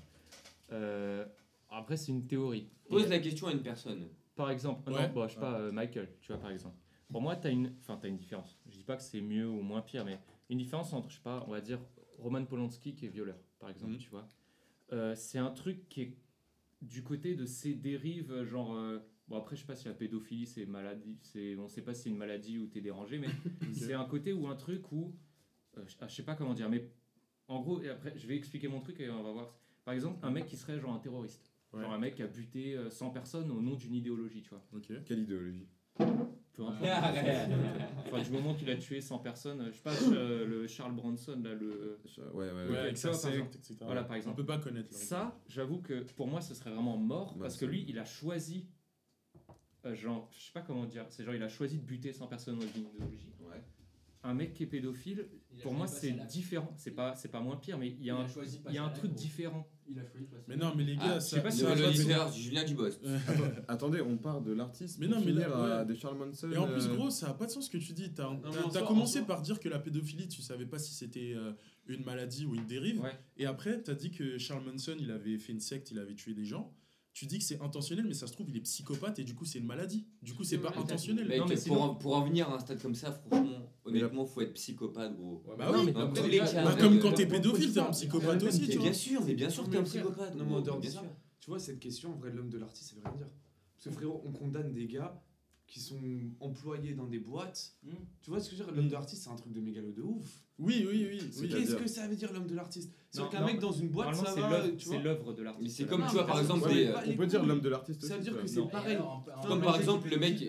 Euh, 0.73 1.24
après, 1.70 1.97
c'est 1.97 2.12
une 2.12 2.27
théorie. 2.27 2.69
Pose 2.89 3.09
la 3.09 3.19
question 3.19 3.49
à 3.49 3.53
une 3.53 3.62
personne. 3.62 4.09
Par 4.36 4.51
exemple, 4.51 4.91
ouais. 4.91 5.12
non, 5.12 5.28
je 5.28 5.35
sais 5.35 5.41
pas, 5.41 5.61
euh, 5.61 5.73
Michael, 5.73 6.09
tu 6.20 6.32
vois, 6.32 6.41
par 6.41 6.51
exemple. 6.51 6.77
Pour 7.11 7.23
moi, 7.23 7.36
tu 7.36 7.47
as, 7.47 7.51
une... 7.51 7.73
as 7.89 8.07
une 8.07 8.16
différence. 8.16 8.59
Je 8.66 8.77
dis 8.77 8.85
pas 8.85 8.97
que 8.97 9.03
c'est 9.03 9.20
mieux 9.20 9.49
ou 9.49 9.62
moins 9.62 9.82
pire, 9.82 10.05
mais 10.05 10.19
une 10.51 10.59
différence 10.59 10.93
entre, 10.93 11.09
je 11.11 11.16
sais 11.16 11.23
pas, 11.23 11.45
on 11.47 11.53
va 11.53 11.61
dire 11.61 11.78
Roman 12.19 12.45
Polanski 12.45 12.95
qui 12.95 13.07
est 13.07 13.11
violeur, 13.11 13.39
par 13.61 13.70
exemple, 13.70 13.93
mhm. 13.93 13.99
tu 13.99 14.11
vois. 14.11 14.27
Euh, 14.93 15.15
c'est 15.15 15.39
un 15.39 15.51
truc 15.51 15.89
qui 15.89 16.03
est 16.03 16.19
du 16.82 17.03
côté 17.03 17.35
de 17.36 17.47
ces 17.47 17.74
dérives, 17.74 18.43
genre. 18.45 18.77
Bon, 19.28 19.39
après, 19.39 19.57
je 19.57 19.62
sais 19.62 19.66
pas 19.66 19.74
si 19.74 19.89
la 19.89 19.95
pédophilie, 19.95 20.47
c'est 20.47 20.66
maladie, 20.66 21.19
c'est, 21.23 21.57
on 21.57 21.66
sait 21.66 21.82
pas 21.82 21.95
si 21.95 22.03
c'est 22.03 22.11
une 22.11 22.16
maladie 22.16 22.59
ou 22.59 22.66
t'es 22.66 22.82
dérangé, 22.82 23.19
mais 23.19 23.28
c'est 23.73 23.95
un 23.95 24.05
côté 24.05 24.32
ou 24.32 24.47
un 24.49 24.57
truc 24.57 24.93
où, 24.93 25.15
euh, 25.78 25.85
ah, 26.01 26.09
je 26.09 26.15
sais 26.15 26.23
pas 26.23 26.35
comment 26.35 26.53
dire, 26.53 26.69
mais 26.69 26.91
en 27.49 27.61
gros, 27.61 27.81
et 27.81 27.89
après, 27.89 28.12
je 28.19 28.27
vais 28.27 28.36
expliquer 28.36 28.69
mon 28.69 28.81
truc 28.81 29.01
et 29.01 29.09
on 29.09 29.23
va 29.23 29.32
voir. 29.32 29.59
Par 29.85 29.94
exemple, 29.94 30.19
un 30.23 30.31
mec 30.31 30.47
qui 30.47 30.56
serait 30.56 30.78
genre 30.78 30.94
un 30.94 30.98
terroriste. 30.98 31.52
Genre 31.73 31.93
un 31.93 31.98
mec 31.98 32.15
qui 32.15 32.23
a 32.23 32.28
buté 32.28 32.77
euh, 32.77 32.89
100 32.89 33.11
personnes 33.11 33.51
au 33.51 33.61
nom 33.61 33.74
d'une 33.74 33.94
idéologie, 33.94 34.43
tu 34.43 34.51
vois. 34.51 34.62
Okay. 34.77 34.98
Quelle 35.05 35.20
idéologie? 35.20 35.66
Peu 36.55 36.62
importe. 36.62 36.85
du 38.24 38.31
moment 38.31 38.55
qu'il 38.55 38.70
a 38.70 38.77
tué 38.77 39.01
100 39.01 39.19
personnes, 39.19 39.61
euh, 39.61 39.73
je 39.73 39.81
passe 39.81 40.05
euh, 40.12 40.47
le 40.47 40.66
Charles 40.66 40.94
Bronson, 40.94 41.40
là, 41.43 41.52
le. 41.52 41.98
Ouais, 42.32 42.51
ouais, 42.51 42.69
ouais. 42.70 42.78
avec 42.78 42.97
ça, 42.97 43.11
par 43.11 43.31
exemple. 43.31 43.56
Etc. 43.56 43.77
Voilà, 43.81 44.05
par 44.05 44.16
exemple. 44.16 44.35
On 44.35 44.43
peut 44.43 44.47
pas 44.47 44.59
connaître. 44.59 44.93
Là, 44.93 44.98
ça, 44.98 45.40
j'avoue 45.48 45.81
que 45.81 46.02
pour 46.15 46.28
moi, 46.28 46.40
ce 46.40 46.55
serait 46.55 46.70
vraiment 46.70 46.97
mort 46.97 47.36
parce 47.39 47.56
que 47.56 47.65
lui, 47.65 47.85
il 47.89 47.98
a 47.98 48.05
choisi. 48.05 48.69
Euh, 49.85 49.94
genre, 49.94 50.28
je 50.32 50.39
ne 50.39 50.43
sais 50.43 50.52
pas 50.52 50.62
comment 50.62 50.86
dire, 50.86 51.05
c'est 51.11 51.24
genre, 51.24 51.35
il 51.35 51.43
a 51.43 51.48
choisi 51.48 51.78
de 51.78 51.85
buter 51.85 52.12
100 52.12 52.27
personnes 52.28 52.56
au 52.56 52.62
nom 52.62 52.70
d'une 52.74 52.86
idéologie. 52.86 53.31
Un 54.27 54.32
mec 54.32 54.55
qui 54.55 54.62
est 54.62 54.66
pédophile, 54.66 55.28
pour 55.62 55.74
moi, 55.74 55.86
c'est 55.86 56.12
différent. 56.27 56.73
C'est 56.77 56.93
pas, 56.93 57.15
pas 57.31 57.40
moins 57.40 57.56
pire, 57.56 57.77
mais 57.77 57.89
il 57.89 58.05
y 58.05 58.11
a 58.11 58.16
un, 58.16 58.27
il 58.69 58.74
y 58.74 58.78
a 58.78 58.85
un 58.85 58.90
truc 58.90 59.12
différent 59.12 59.69
il 59.89 59.98
a 59.98 60.05
failli. 60.05 60.27
Mais 60.48 60.56
non, 60.56 60.74
mais 60.74 60.85
les 60.85 60.97
gars, 60.97 61.15
ah, 61.16 61.20
ça, 61.20 61.40
pas 61.40 61.51
ça, 61.51 61.74
le 61.74 61.93
Julien 61.93 62.65
Dubos. 62.65 62.89
Attendez, 63.69 64.01
on 64.01 64.16
part 64.16 64.40
de 64.40 64.52
l'artiste. 64.52 64.98
Mais 64.98 65.09
non, 65.09 65.20
mais 65.24 65.32
là, 65.32 65.85
euh, 65.89 65.94
Charles 65.94 66.19
Manson. 66.19 66.51
Et 66.51 66.56
en 66.56 66.66
plus, 66.66 66.86
euh. 66.86 66.94
gros, 66.94 67.11
ça 67.11 67.31
a 67.31 67.35
pas 67.35 67.47
de 67.47 67.51
sens 67.51 67.66
ce 67.66 67.70
que 67.70 67.78
tu 67.78 67.93
dis. 67.93 68.12
T'as 68.12 68.82
commencé 68.82 69.23
par 69.23 69.43
dire 69.43 69.61
que 69.61 69.69
la 69.69 69.78
pédophilie, 69.78 70.28
tu 70.28 70.43
savais 70.43 70.66
pas 70.66 70.78
si 70.78 70.94
c'était 70.94 71.35
euh, 71.35 71.52
une 71.86 72.05
maladie 72.05 72.47
ou 72.47 72.55
une 72.55 72.66
dérive. 72.66 73.02
Et 73.36 73.47
après, 73.47 73.82
t'as 73.82 73.94
dit 73.94 74.11
que 74.11 74.39
Charles 74.39 74.65
Manson, 74.65 74.97
il 74.98 75.11
avait 75.11 75.39
fait 75.39 75.52
une 75.52 75.61
secte, 75.61 75.90
il 75.90 75.98
avait 75.98 76.15
tué 76.15 76.35
des 76.35 76.44
gens 76.44 76.74
tu 77.15 77.27
dis 77.27 77.39
que 77.39 77.44
c'est 77.44 77.62
intentionnel, 77.62 78.06
mais 78.06 78.15
ça 78.15 78.27
se 78.27 78.32
trouve, 78.32 78.51
il 78.51 78.56
est 78.56 78.62
psychopathe 78.62 79.20
et 79.20 79.24
du 79.24 79.36
coup, 79.36 79.44
c'est 79.44 79.61
une 79.61 79.66
maladie. 79.66 80.05
Du 80.20 80.35
coup, 80.35 80.43
c'est 80.43 80.59
pas 80.59 80.74
intentionnel. 80.77 81.28
Non, 81.39 81.47
mais 81.47 81.56
pour, 81.65 81.97
pour 81.98 82.16
en 82.16 82.24
venir 82.24 82.51
à 82.51 82.56
un 82.56 82.59
stade 82.59 82.82
comme 82.82 82.97
ça, 82.97 83.12
franchement, 83.12 83.73
Honnêtement, 83.98 84.26
faut 84.26 84.40
être 84.40 84.54
psychopathe, 84.54 85.16
gros. 85.16 85.42
Bah 85.58 85.70
oui, 85.72 85.92
dans 85.92 86.12
tous 86.12 86.26
les 86.26 86.38
cas. 86.38 86.64
Bah, 86.64 86.74
euh, 86.76 86.80
comme 86.80 86.96
euh, 86.96 87.00
quand 87.00 87.12
t'es 87.12 87.26
pédophile, 87.26 87.72
t'es 87.72 87.80
un 87.80 87.90
psychopathe 87.90 88.42
aussi, 88.42 88.68
tu 88.68 88.76
vois. 88.76 88.84
Bien 88.84 88.92
sûr, 88.92 89.24
mais 89.24 89.34
bien 89.34 89.50
sûr 89.50 89.64
que 89.64 89.70
t'es 89.70 89.78
un 89.78 89.82
psychopathe. 89.84 90.34
Non, 90.36 90.44
mais 90.44 90.70
en 90.70 90.80
tu 90.80 91.50
vois, 91.50 91.58
cette 91.58 91.78
question, 91.78 92.14
en 92.14 92.16
vrai, 92.16 92.30
l'homme 92.30 92.48
de 92.48 92.56
l'artiste, 92.56 92.90
ça 92.90 92.96
veut 92.96 93.02
rien 93.04 93.16
dire. 93.18 93.28
Parce 93.76 93.84
que 93.84 93.90
frérot, 93.90 94.22
on 94.24 94.32
condamne 94.32 94.72
des 94.72 94.86
gars 94.86 95.22
qui 95.66 95.78
sont 95.78 96.00
employés 96.40 96.94
dans 96.94 97.06
des 97.06 97.18
boîtes. 97.18 97.74
Hmm. 97.82 97.90
Tu 98.22 98.30
vois 98.30 98.40
ce 98.40 98.48
que 98.48 98.56
je 98.56 98.62
veux 98.62 98.66
dire? 98.68 98.74
L'homme 98.74 98.88
de 98.88 98.92
l'artiste, 98.92 99.24
c'est 99.24 99.30
un 99.30 99.36
truc 99.36 99.52
de 99.52 99.60
mégalo 99.60 99.92
de 99.92 100.00
ouf. 100.00 100.42
Oui, 100.58 100.86
oui, 100.88 101.06
oui. 101.10 101.32
oui 101.38 101.48
Qu'est-ce 101.50 101.74
que 101.74 101.86
ça 101.86 102.06
veut 102.08 102.16
dire 102.16 102.32
l'homme 102.32 102.46
de 102.46 102.54
l'artiste? 102.54 102.90
Sauf 103.15 103.31
qu'un 103.31 103.47
mec 103.47 103.61
dans 103.61 103.70
une 103.70 103.89
boîte, 103.89 104.15
ça 104.15 104.35
va. 104.35 104.62
C'est 104.78 104.99
l'œuvre 104.99 105.32
de 105.32 105.43
l'artiste. 105.43 105.62
Mais 105.62 105.69
c'est 105.69 105.89
comme, 105.89 106.05
tu 106.07 106.15
vois, 106.15 106.27
par 106.27 106.41
exemple. 106.41 106.69
On 107.07 107.16
peut 107.16 107.27
dire 107.27 107.45
l'homme 107.45 107.61
de 107.61 107.69
l'artiste 107.69 108.05
Ça 108.05 108.16
veut 108.16 108.23
dire 108.23 108.41
que 108.41 108.47
c'est 108.47 108.69
pareil. 108.69 108.99
Comme 109.47 109.61
par 109.61 109.77
exemple, 109.77 110.09
le 110.09 110.16
mec. 110.16 110.43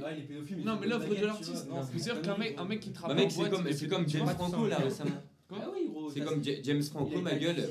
Non, 0.63 0.77
mais 0.79 0.87
l'œuvre 0.87 1.13
de 1.15 1.25
l'artiste. 1.25 1.67
C'est-à-dire 1.95 2.21
qu'un 2.21 2.65
mec 2.65 2.79
qui 2.79 2.91
travaille. 2.91 3.29
C'est 3.71 3.87
comme 3.87 4.07
James 4.07 4.27
Franco 4.27 4.67
là 4.67 4.77
récemment. 4.77 5.21
C'est 6.13 6.21
comme 6.21 6.43
James 6.43 6.81
Franco, 6.83 7.21
ma 7.21 7.35
gueule. 7.35 7.69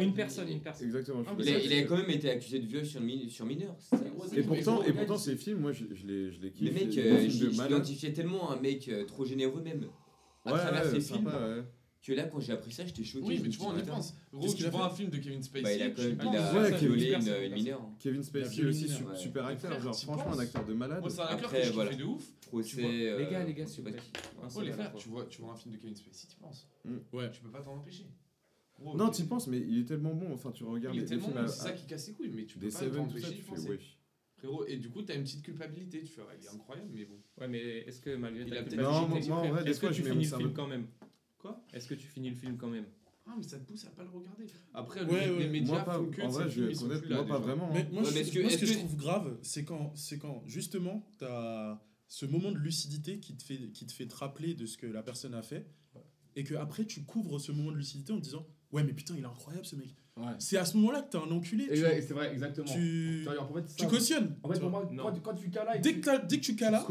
Une 0.00 0.14
personne, 0.14 0.48
une 0.48 0.60
personne. 0.60 0.86
Exactement. 0.86 1.22
Il, 1.38 1.72
a, 1.72 1.82
quand 1.82 1.96
même 1.96 2.10
été 2.10 2.30
accusé 2.30 2.60
de 2.60 2.66
viol 2.66 2.86
sur, 2.86 3.00
mi 3.00 3.32
mineur. 3.44 3.76
Et 4.36 4.42
pourtant, 4.42 4.82
et 4.82 4.92
pourtant, 4.92 5.18
ces 5.18 5.36
films, 5.36 5.60
moi, 5.60 5.72
je, 5.72 5.84
je 5.92 6.40
les 6.40 6.52
kiffe. 6.52 6.68
Le 6.68 6.72
mec, 6.72 6.98
euh, 6.98 8.12
tellement 8.12 8.52
un 8.52 8.60
mec 8.60 8.90
trop 9.06 9.24
généreux, 9.24 9.60
même. 9.62 9.86
À 10.44 10.52
ouais, 10.52 10.58
travers 10.60 10.92
ouais, 10.92 11.00
films. 11.00 11.28
Tu 12.06 12.12
es 12.12 12.14
là 12.14 12.22
quand 12.22 12.38
j'ai 12.38 12.52
appris 12.52 12.70
ça, 12.70 12.86
j'étais 12.86 13.02
choqué. 13.02 13.26
Oui, 13.26 13.40
mais 13.42 13.48
tu 13.48 13.58
vois, 13.58 13.72
on 13.74 13.76
y 13.76 13.82
pense. 13.82 14.14
Gros, 14.32 14.54
tu 14.54 14.62
vois 14.68 14.84
un 14.84 14.90
film 14.90 15.10
de 15.10 15.16
Kevin 15.16 15.42
Spacey. 15.42 15.64
Bah, 15.64 15.72
il 15.74 15.82
a 15.82 15.90
quand 15.90 16.32
même 16.32 16.56
ouais, 16.56 16.78
violé 16.78 17.12
une, 17.14 17.46
une 17.46 17.52
mineure. 17.52 17.82
Kevin 17.98 18.22
Spacey 18.22 18.62
euh, 18.62 18.68
aussi, 18.68 18.88
super 19.16 19.44
acteur. 19.46 19.80
Genre, 19.80 19.98
franchement, 19.98 20.34
un 20.34 20.38
acteur 20.38 20.64
de 20.64 20.72
malade. 20.72 21.00
Moi, 21.00 21.10
c'est 21.10 21.20
un 21.22 21.24
acteur 21.24 21.50
que 21.50 21.60
je 21.64 21.72
fait 21.72 21.96
de 21.96 22.04
ouf. 22.04 22.24
Euh, 22.54 23.18
les 23.18 23.26
gars, 23.28 23.42
les 23.42 23.54
gars, 23.54 23.66
c'est 23.66 23.82
pas 23.82 23.90
qui. 23.90 24.12
Oh, 24.54 24.60
les 24.60 24.70
frères, 24.70 24.94
tu 24.94 25.08
vois 25.08 25.52
un 25.52 25.56
film 25.56 25.74
de 25.74 25.80
Kevin 25.80 25.96
Spacey, 25.96 26.28
tu 26.28 26.36
penses. 26.36 26.68
Mm. 26.84 26.98
Ouais. 27.12 27.28
Tu 27.32 27.40
peux 27.40 27.50
pas 27.50 27.60
t'en 27.60 27.74
empêcher. 27.74 28.06
Non, 28.78 29.10
tu 29.10 29.24
penses, 29.24 29.48
mais 29.48 29.58
il 29.58 29.80
est 29.80 29.86
tellement 29.86 30.14
bon. 30.14 30.32
Enfin, 30.32 30.52
tu 30.52 30.62
regardes. 30.62 30.94
Il 30.94 31.02
est 31.02 31.06
tellement 31.06 31.32
c'est 31.48 31.56
ça 31.56 31.72
qui 31.72 31.86
casse 31.86 32.06
les 32.06 32.14
couilles, 32.14 32.30
mais 32.32 32.44
tu 32.44 32.56
peux 32.56 32.68
pas 32.68 32.78
tout 32.78 33.18
ça, 33.18 33.30
tu 33.30 33.42
fais, 33.42 33.68
ouais. 33.68 33.80
Frérot, 34.36 34.64
et 34.66 34.76
du 34.76 34.90
coup, 34.90 35.02
t'as 35.02 35.16
une 35.16 35.24
petite 35.24 35.42
culpabilité, 35.42 36.04
tu 36.04 36.20
vois. 36.20 36.28
Elle 36.32 36.44
est 36.44 36.48
incroyable, 36.50 36.90
mais 36.94 37.04
bon. 37.04 37.18
Ouais, 37.40 37.48
mais 37.48 37.78
est-ce 37.78 38.00
que 38.00 38.14
malgré 38.14 38.44
ta 38.44 38.62
culpabilité, 38.62 38.82
non, 38.82 39.08
moi, 39.08 39.18
le 39.18 40.22
film 40.22 40.52
quand 40.52 40.68
même. 40.68 40.86
Quoi? 41.38 41.64
Est-ce 41.72 41.86
que 41.88 41.94
tu 41.94 42.06
finis 42.06 42.30
le 42.30 42.36
film 42.36 42.56
quand 42.56 42.68
même? 42.68 42.86
Ah 43.28 43.34
mais 43.36 43.42
ça 43.42 43.58
te 43.58 43.64
pousse 43.64 43.84
à 43.86 43.90
pas 43.90 44.04
le 44.04 44.10
regarder. 44.10 44.46
Après 44.72 45.02
ouais, 45.04 45.26
les, 45.26 45.32
ouais. 45.32 45.38
les 45.40 45.48
médias 45.48 45.74
moi 45.74 45.84
pas, 45.84 45.98
en 45.98 46.28
vrai, 46.28 46.48
je 46.48 46.62
vais 46.62 46.74
moi 46.74 46.94
là, 47.08 47.24
pas 47.24 47.38
vraiment. 47.38 47.70
Hein. 47.70 47.74
Mais 47.74 47.88
moi, 47.90 48.02
ouais, 48.02 48.10
mais 48.14 48.42
moi, 48.42 48.50
ce 48.50 48.58
que, 48.58 48.66
je 48.66 48.74
trouve 48.74 48.96
grave 48.96 49.36
c'est 49.42 49.64
quand 49.64 49.92
c'est 49.96 50.18
quand 50.18 50.44
justement 50.46 51.04
t'as 51.18 51.82
ce 52.06 52.24
moment 52.24 52.52
de 52.52 52.58
lucidité 52.58 53.18
qui 53.18 53.36
te 53.36 53.42
fait 53.42 53.72
qui 53.72 53.84
te 53.84 53.92
fait 53.92 54.06
te 54.06 54.14
rappeler 54.14 54.54
de 54.54 54.64
ce 54.64 54.78
que 54.78 54.86
la 54.86 55.02
personne 55.02 55.34
a 55.34 55.42
fait 55.42 55.68
et 56.36 56.44
que 56.44 56.54
après 56.54 56.84
tu 56.84 57.02
couvres 57.02 57.40
ce 57.40 57.50
moment 57.50 57.72
de 57.72 57.78
lucidité 57.78 58.12
en 58.12 58.18
te 58.18 58.22
disant 58.22 58.46
ouais 58.70 58.84
mais 58.84 58.92
putain 58.92 59.14
il 59.16 59.22
est 59.22 59.26
incroyable 59.26 59.66
ce 59.66 59.74
mec 59.74 59.88
c'est 60.38 60.56
à 60.56 60.64
ce 60.64 60.76
moment-là 60.78 61.02
que 61.02 61.10
t'es 61.10 61.18
un 61.18 61.30
enculé. 61.30 61.66
Tu... 61.66 61.82
Ouais, 61.82 62.00
c'est 62.00 62.14
vrai, 62.14 62.32
exactement. 62.32 62.66
Tu, 62.66 63.26
en 63.28 63.52
fait, 63.52 63.86
cautionnes. 63.86 64.36
En 64.42 64.48
fait, 64.48 64.58
pour 64.58 64.70
moi, 64.70 64.88
quand, 64.96 65.22
quand, 65.22 65.34
tu 65.34 65.50
calas. 65.50 65.78
Dès, 65.78 65.94
que 65.94 66.26
dès 66.26 66.38
que 66.38 66.42
tu 66.42 66.56
calas. 66.56 66.86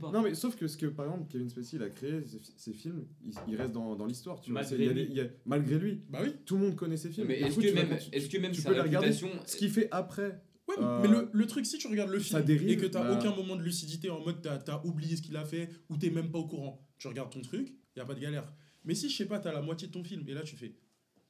Pas. 0.00 0.12
Non, 0.12 0.22
mais 0.22 0.34
sauf 0.34 0.56
que, 0.56 0.66
ce 0.66 0.76
que, 0.76 0.86
par 0.86 1.06
exemple, 1.06 1.24
Kevin 1.30 1.48
Spacey, 1.48 1.76
il 1.76 1.82
a 1.82 1.88
créé 1.88 2.22
ses, 2.56 2.72
films, 2.72 3.06
il, 3.48 3.56
reste 3.56 3.72
dans, 3.72 3.96
dans 3.96 4.06
l'histoire. 4.06 4.40
Malgré, 4.48 5.78
lui. 5.78 6.02
Bah 6.08 6.18
tout 6.44 6.56
le 6.56 6.66
monde 6.66 6.76
connaît 6.76 6.96
ses 6.96 7.10
films. 7.10 7.28
Mais 7.28 7.40
est-ce 7.40 7.56
que, 7.56 7.74
même, 7.74 7.96
tu, 7.98 8.16
est 8.16 8.28
que 8.30 8.38
même 8.38 8.54
sa 8.54 8.70
réputation. 8.70 9.28
Ce 9.46 9.56
qu'il 9.56 9.70
fait 9.70 9.88
après. 9.90 10.40
Ouais, 10.68 10.74
mais 10.78 11.08
euh, 11.08 11.26
le, 11.32 11.46
truc, 11.46 11.64
si 11.64 11.78
tu 11.78 11.86
regardes 11.86 12.10
le 12.10 12.18
film 12.18 12.42
et 12.48 12.76
que 12.76 12.86
t'as 12.86 13.04
bah... 13.04 13.16
aucun 13.16 13.34
moment 13.34 13.54
de 13.54 13.62
lucidité 13.62 14.10
en 14.10 14.20
mode 14.20 14.42
t'as 14.42 14.82
oublié 14.82 15.16
ce 15.16 15.22
qu'il 15.22 15.36
a 15.36 15.44
fait 15.44 15.68
ou 15.88 15.96
t'es 15.96 16.10
même 16.10 16.30
pas 16.30 16.38
au 16.38 16.46
courant, 16.46 16.84
tu 16.98 17.06
regardes 17.06 17.30
ton 17.30 17.40
truc, 17.40 17.72
y 17.96 18.00
a 18.00 18.04
pas 18.04 18.14
de 18.14 18.20
galère. 18.20 18.52
Mais 18.84 18.94
si, 18.94 19.08
je 19.08 19.16
sais 19.16 19.26
pas, 19.26 19.38
t'as 19.38 19.52
la 19.52 19.62
moitié 19.62 19.86
de 19.88 19.92
ton 19.92 20.02
film 20.02 20.24
et 20.26 20.34
là 20.34 20.42
tu 20.42 20.56
fais. 20.56 20.74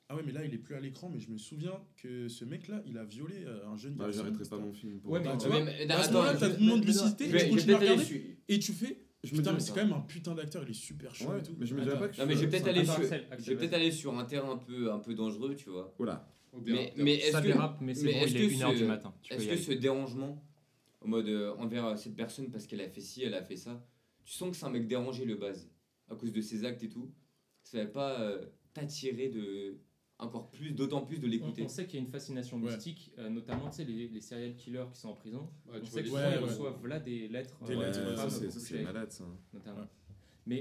Ah 0.08 0.14
ouais, 0.14 0.22
mais 0.24 0.32
là, 0.32 0.44
il 0.44 0.54
est 0.54 0.58
plus 0.58 0.76
à 0.76 0.80
l'écran, 0.80 1.10
mais 1.12 1.18
je 1.18 1.30
me 1.30 1.38
souviens 1.38 1.80
que 1.96 2.28
ce 2.28 2.44
mec-là, 2.44 2.80
il 2.86 2.96
a 2.96 3.04
violé 3.04 3.44
euh, 3.44 3.66
un 3.66 3.76
jeune 3.76 3.94
bah, 3.94 4.04
garçon. 4.04 4.20
Bah, 4.20 4.24
j'arrêterai 4.28 4.48
pas 4.48 4.58
mon 4.58 4.72
film. 4.72 5.00
Pour 5.00 5.10
ouais, 5.10 5.20
bah, 5.20 5.32
mais, 5.32 5.38
tu 5.38 5.48
vois, 5.48 5.94
à 5.96 6.02
ce 6.02 6.12
moment-là, 6.12 6.36
t'as 6.36 6.56
une 6.56 6.70
complicité, 6.70 7.28
tu 7.28 7.48
continues 7.50 7.74
à 7.74 7.78
regarder, 7.78 8.38
et 8.48 8.58
tu 8.58 8.72
fais... 8.72 9.02
Je 9.24 9.34
putain, 9.34 9.50
me 9.50 9.56
mais 9.56 9.60
c'est 9.60 9.72
quand 9.72 9.82
même 9.82 9.92
un 9.92 10.00
putain 10.02 10.34
d'acteur, 10.36 10.62
il 10.62 10.70
est 10.70 10.74
super 10.74 11.12
chaud 11.12 11.36
et 11.36 11.42
tout. 11.42 11.56
Mais 11.58 11.66
je 11.66 11.74
me 11.74 11.82
dirais 11.82 11.98
pas 11.98 12.08
que 12.08 12.20
non, 12.20 12.26
mais 12.26 12.34
je 12.34 12.40
vais 12.40 12.48
peut-être 12.48 12.68
aller, 12.68 12.84
sur... 12.84 13.02
je 13.02 13.52
vais 13.52 13.68
peut 13.68 13.74
aller 13.74 13.90
sur 13.90 14.16
un 14.16 14.24
terrain 14.24 14.52
un 14.52 14.56
peu, 14.56 14.92
un 14.92 15.00
peu 15.00 15.14
dangereux, 15.14 15.56
tu 15.56 15.70
vois. 15.70 15.92
Oula. 15.98 16.28
Mais, 16.64 16.92
est-ce 17.14 17.36
que, 17.36 17.84
mais 17.84 17.94
c'est 17.94 18.04
bon, 18.04 18.24
il 18.28 18.36
est 18.36 18.48
1h 18.48 18.76
du 18.76 18.84
matin. 18.84 19.12
Est-ce 19.28 19.48
que 19.48 19.56
ce 19.56 19.72
dérangement, 19.72 20.44
au 21.00 21.08
mode 21.08 21.28
euh, 21.28 21.56
envers 21.56 21.86
euh, 21.86 21.96
cette 21.96 22.14
personne 22.14 22.50
parce 22.50 22.68
qu'elle 22.68 22.80
a 22.80 22.88
fait 22.88 23.00
ci, 23.00 23.24
elle 23.24 23.34
a 23.34 23.42
fait 23.42 23.56
ça, 23.56 23.84
tu 24.24 24.32
sens 24.32 24.50
que 24.50 24.56
c'est 24.56 24.66
un 24.66 24.70
mec 24.70 24.86
dérangé 24.86 25.24
le 25.24 25.34
base, 25.34 25.68
à 26.08 26.14
cause 26.14 26.30
de 26.30 26.40
ses 26.40 26.64
actes 26.64 26.84
et 26.84 26.88
tout, 26.88 27.10
ça 27.64 27.78
va 27.78 27.86
pas 27.86 28.32
t'attirer 28.74 29.28
de 29.28 29.80
encore 30.18 30.50
plus, 30.50 30.72
d'autant 30.72 31.02
plus 31.02 31.18
de 31.18 31.26
l'écouter. 31.26 31.62
On, 31.64 31.68
sait 31.68 31.86
qu'il 31.86 32.00
y 32.00 32.02
a 32.02 32.06
une 32.06 32.10
fascination 32.10 32.58
mystique, 32.58 33.12
euh, 33.18 33.28
notamment 33.28 33.68
tu 33.68 33.76
sais, 33.76 33.84
les, 33.84 34.08
les 34.08 34.20
serial 34.20 34.54
killers 34.56 34.86
qui 34.92 35.00
sont 35.00 35.10
en 35.10 35.14
prison. 35.14 35.50
On 35.68 35.84
sait 35.84 36.02
que 36.02 36.08
souvent 36.08 36.20
ouais, 36.20 36.36
ils 36.36 36.44
reçoivent 36.44 36.86
là 36.86 37.00
des 37.00 37.28
lettres. 37.28 37.62
Des 37.64 37.74
euh, 37.74 37.86
lettres, 37.86 38.30
ça, 38.30 38.50
ça 38.50 38.60
c'est 38.60 38.82
malade 38.82 39.10
ça. 39.10 39.24
Notamment. 39.52 39.86
Mais. 40.46 40.60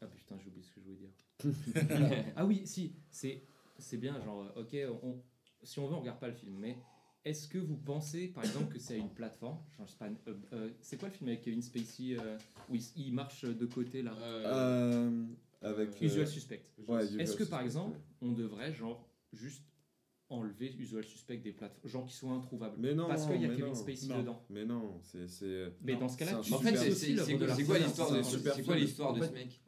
Ah 0.00 0.06
putain, 0.06 0.36
j'ai 0.38 0.48
oublié 0.48 0.64
ce 0.64 0.70
que 0.70 0.80
je 0.80 0.84
voulais 0.86 0.96
dire. 0.96 2.24
ah 2.36 2.46
oui, 2.46 2.62
si, 2.64 2.96
c'est 3.10 3.96
bien, 3.98 4.20
genre, 4.22 4.50
ok, 4.56 4.76
si 5.62 5.78
on 5.78 5.86
veut, 5.86 5.94
on 5.94 6.00
regarde 6.00 6.18
pas 6.18 6.28
le 6.28 6.34
film, 6.34 6.56
mais 6.58 6.78
est-ce 7.24 7.48
que 7.48 7.58
vous 7.58 7.76
pensez, 7.76 8.28
par 8.28 8.44
exemple, 8.44 8.72
que 8.72 8.78
c'est 8.78 8.98
une 8.98 9.10
plateforme 9.10 9.58
euh, 10.52 10.70
c'est 10.80 10.98
quoi 10.98 11.08
le 11.08 11.14
film 11.14 11.28
avec 11.28 11.42
Kevin 11.42 11.60
Spacey 11.60 12.16
où 12.70 12.76
il, 12.96 13.12
marche 13.12 13.44
de 13.44 13.66
côté 13.66 14.02
là? 14.02 14.14
avec 15.62 16.00
Usual 16.00 16.26
Suspect. 16.26 16.62
Est-ce 17.18 17.36
que 17.36 17.44
par 17.44 17.62
exemple, 17.62 17.98
on 18.20 18.32
devrait 18.32 18.72
genre 18.72 19.08
juste 19.32 19.64
enlever 20.28 20.74
Usual 20.76 21.04
Suspect 21.04 21.38
des 21.38 21.52
plateformes, 21.52 21.88
gens 21.90 22.04
qui 22.04 22.14
sont 22.14 22.32
introuvables? 22.32 22.76
Mais 22.78 22.94
non, 22.94 23.08
parce 23.08 23.26
qu'il 23.26 23.40
y 23.40 23.44
a 23.44 23.48
Kevin 23.48 23.66
non, 23.66 23.74
Spacey 23.74 24.08
dedans. 24.08 24.44
Mais 24.48 24.64
non, 24.64 25.00
c'est. 25.02 25.72
Mais 25.82 25.96
dans 25.96 26.08
ce 26.08 26.16
cas-là, 26.18 26.40
tu 26.42 26.52
en 26.52 26.58
fait, 26.58 26.76
c'est 26.76 27.64
quoi 27.64 27.78
l'histoire 27.78 28.12
de 28.12 28.22
C'est 28.22 28.64
quoi 28.64 28.76
l'histoire 28.76 29.14
de 29.14 29.24
ce 29.24 29.32
mec? 29.32 29.60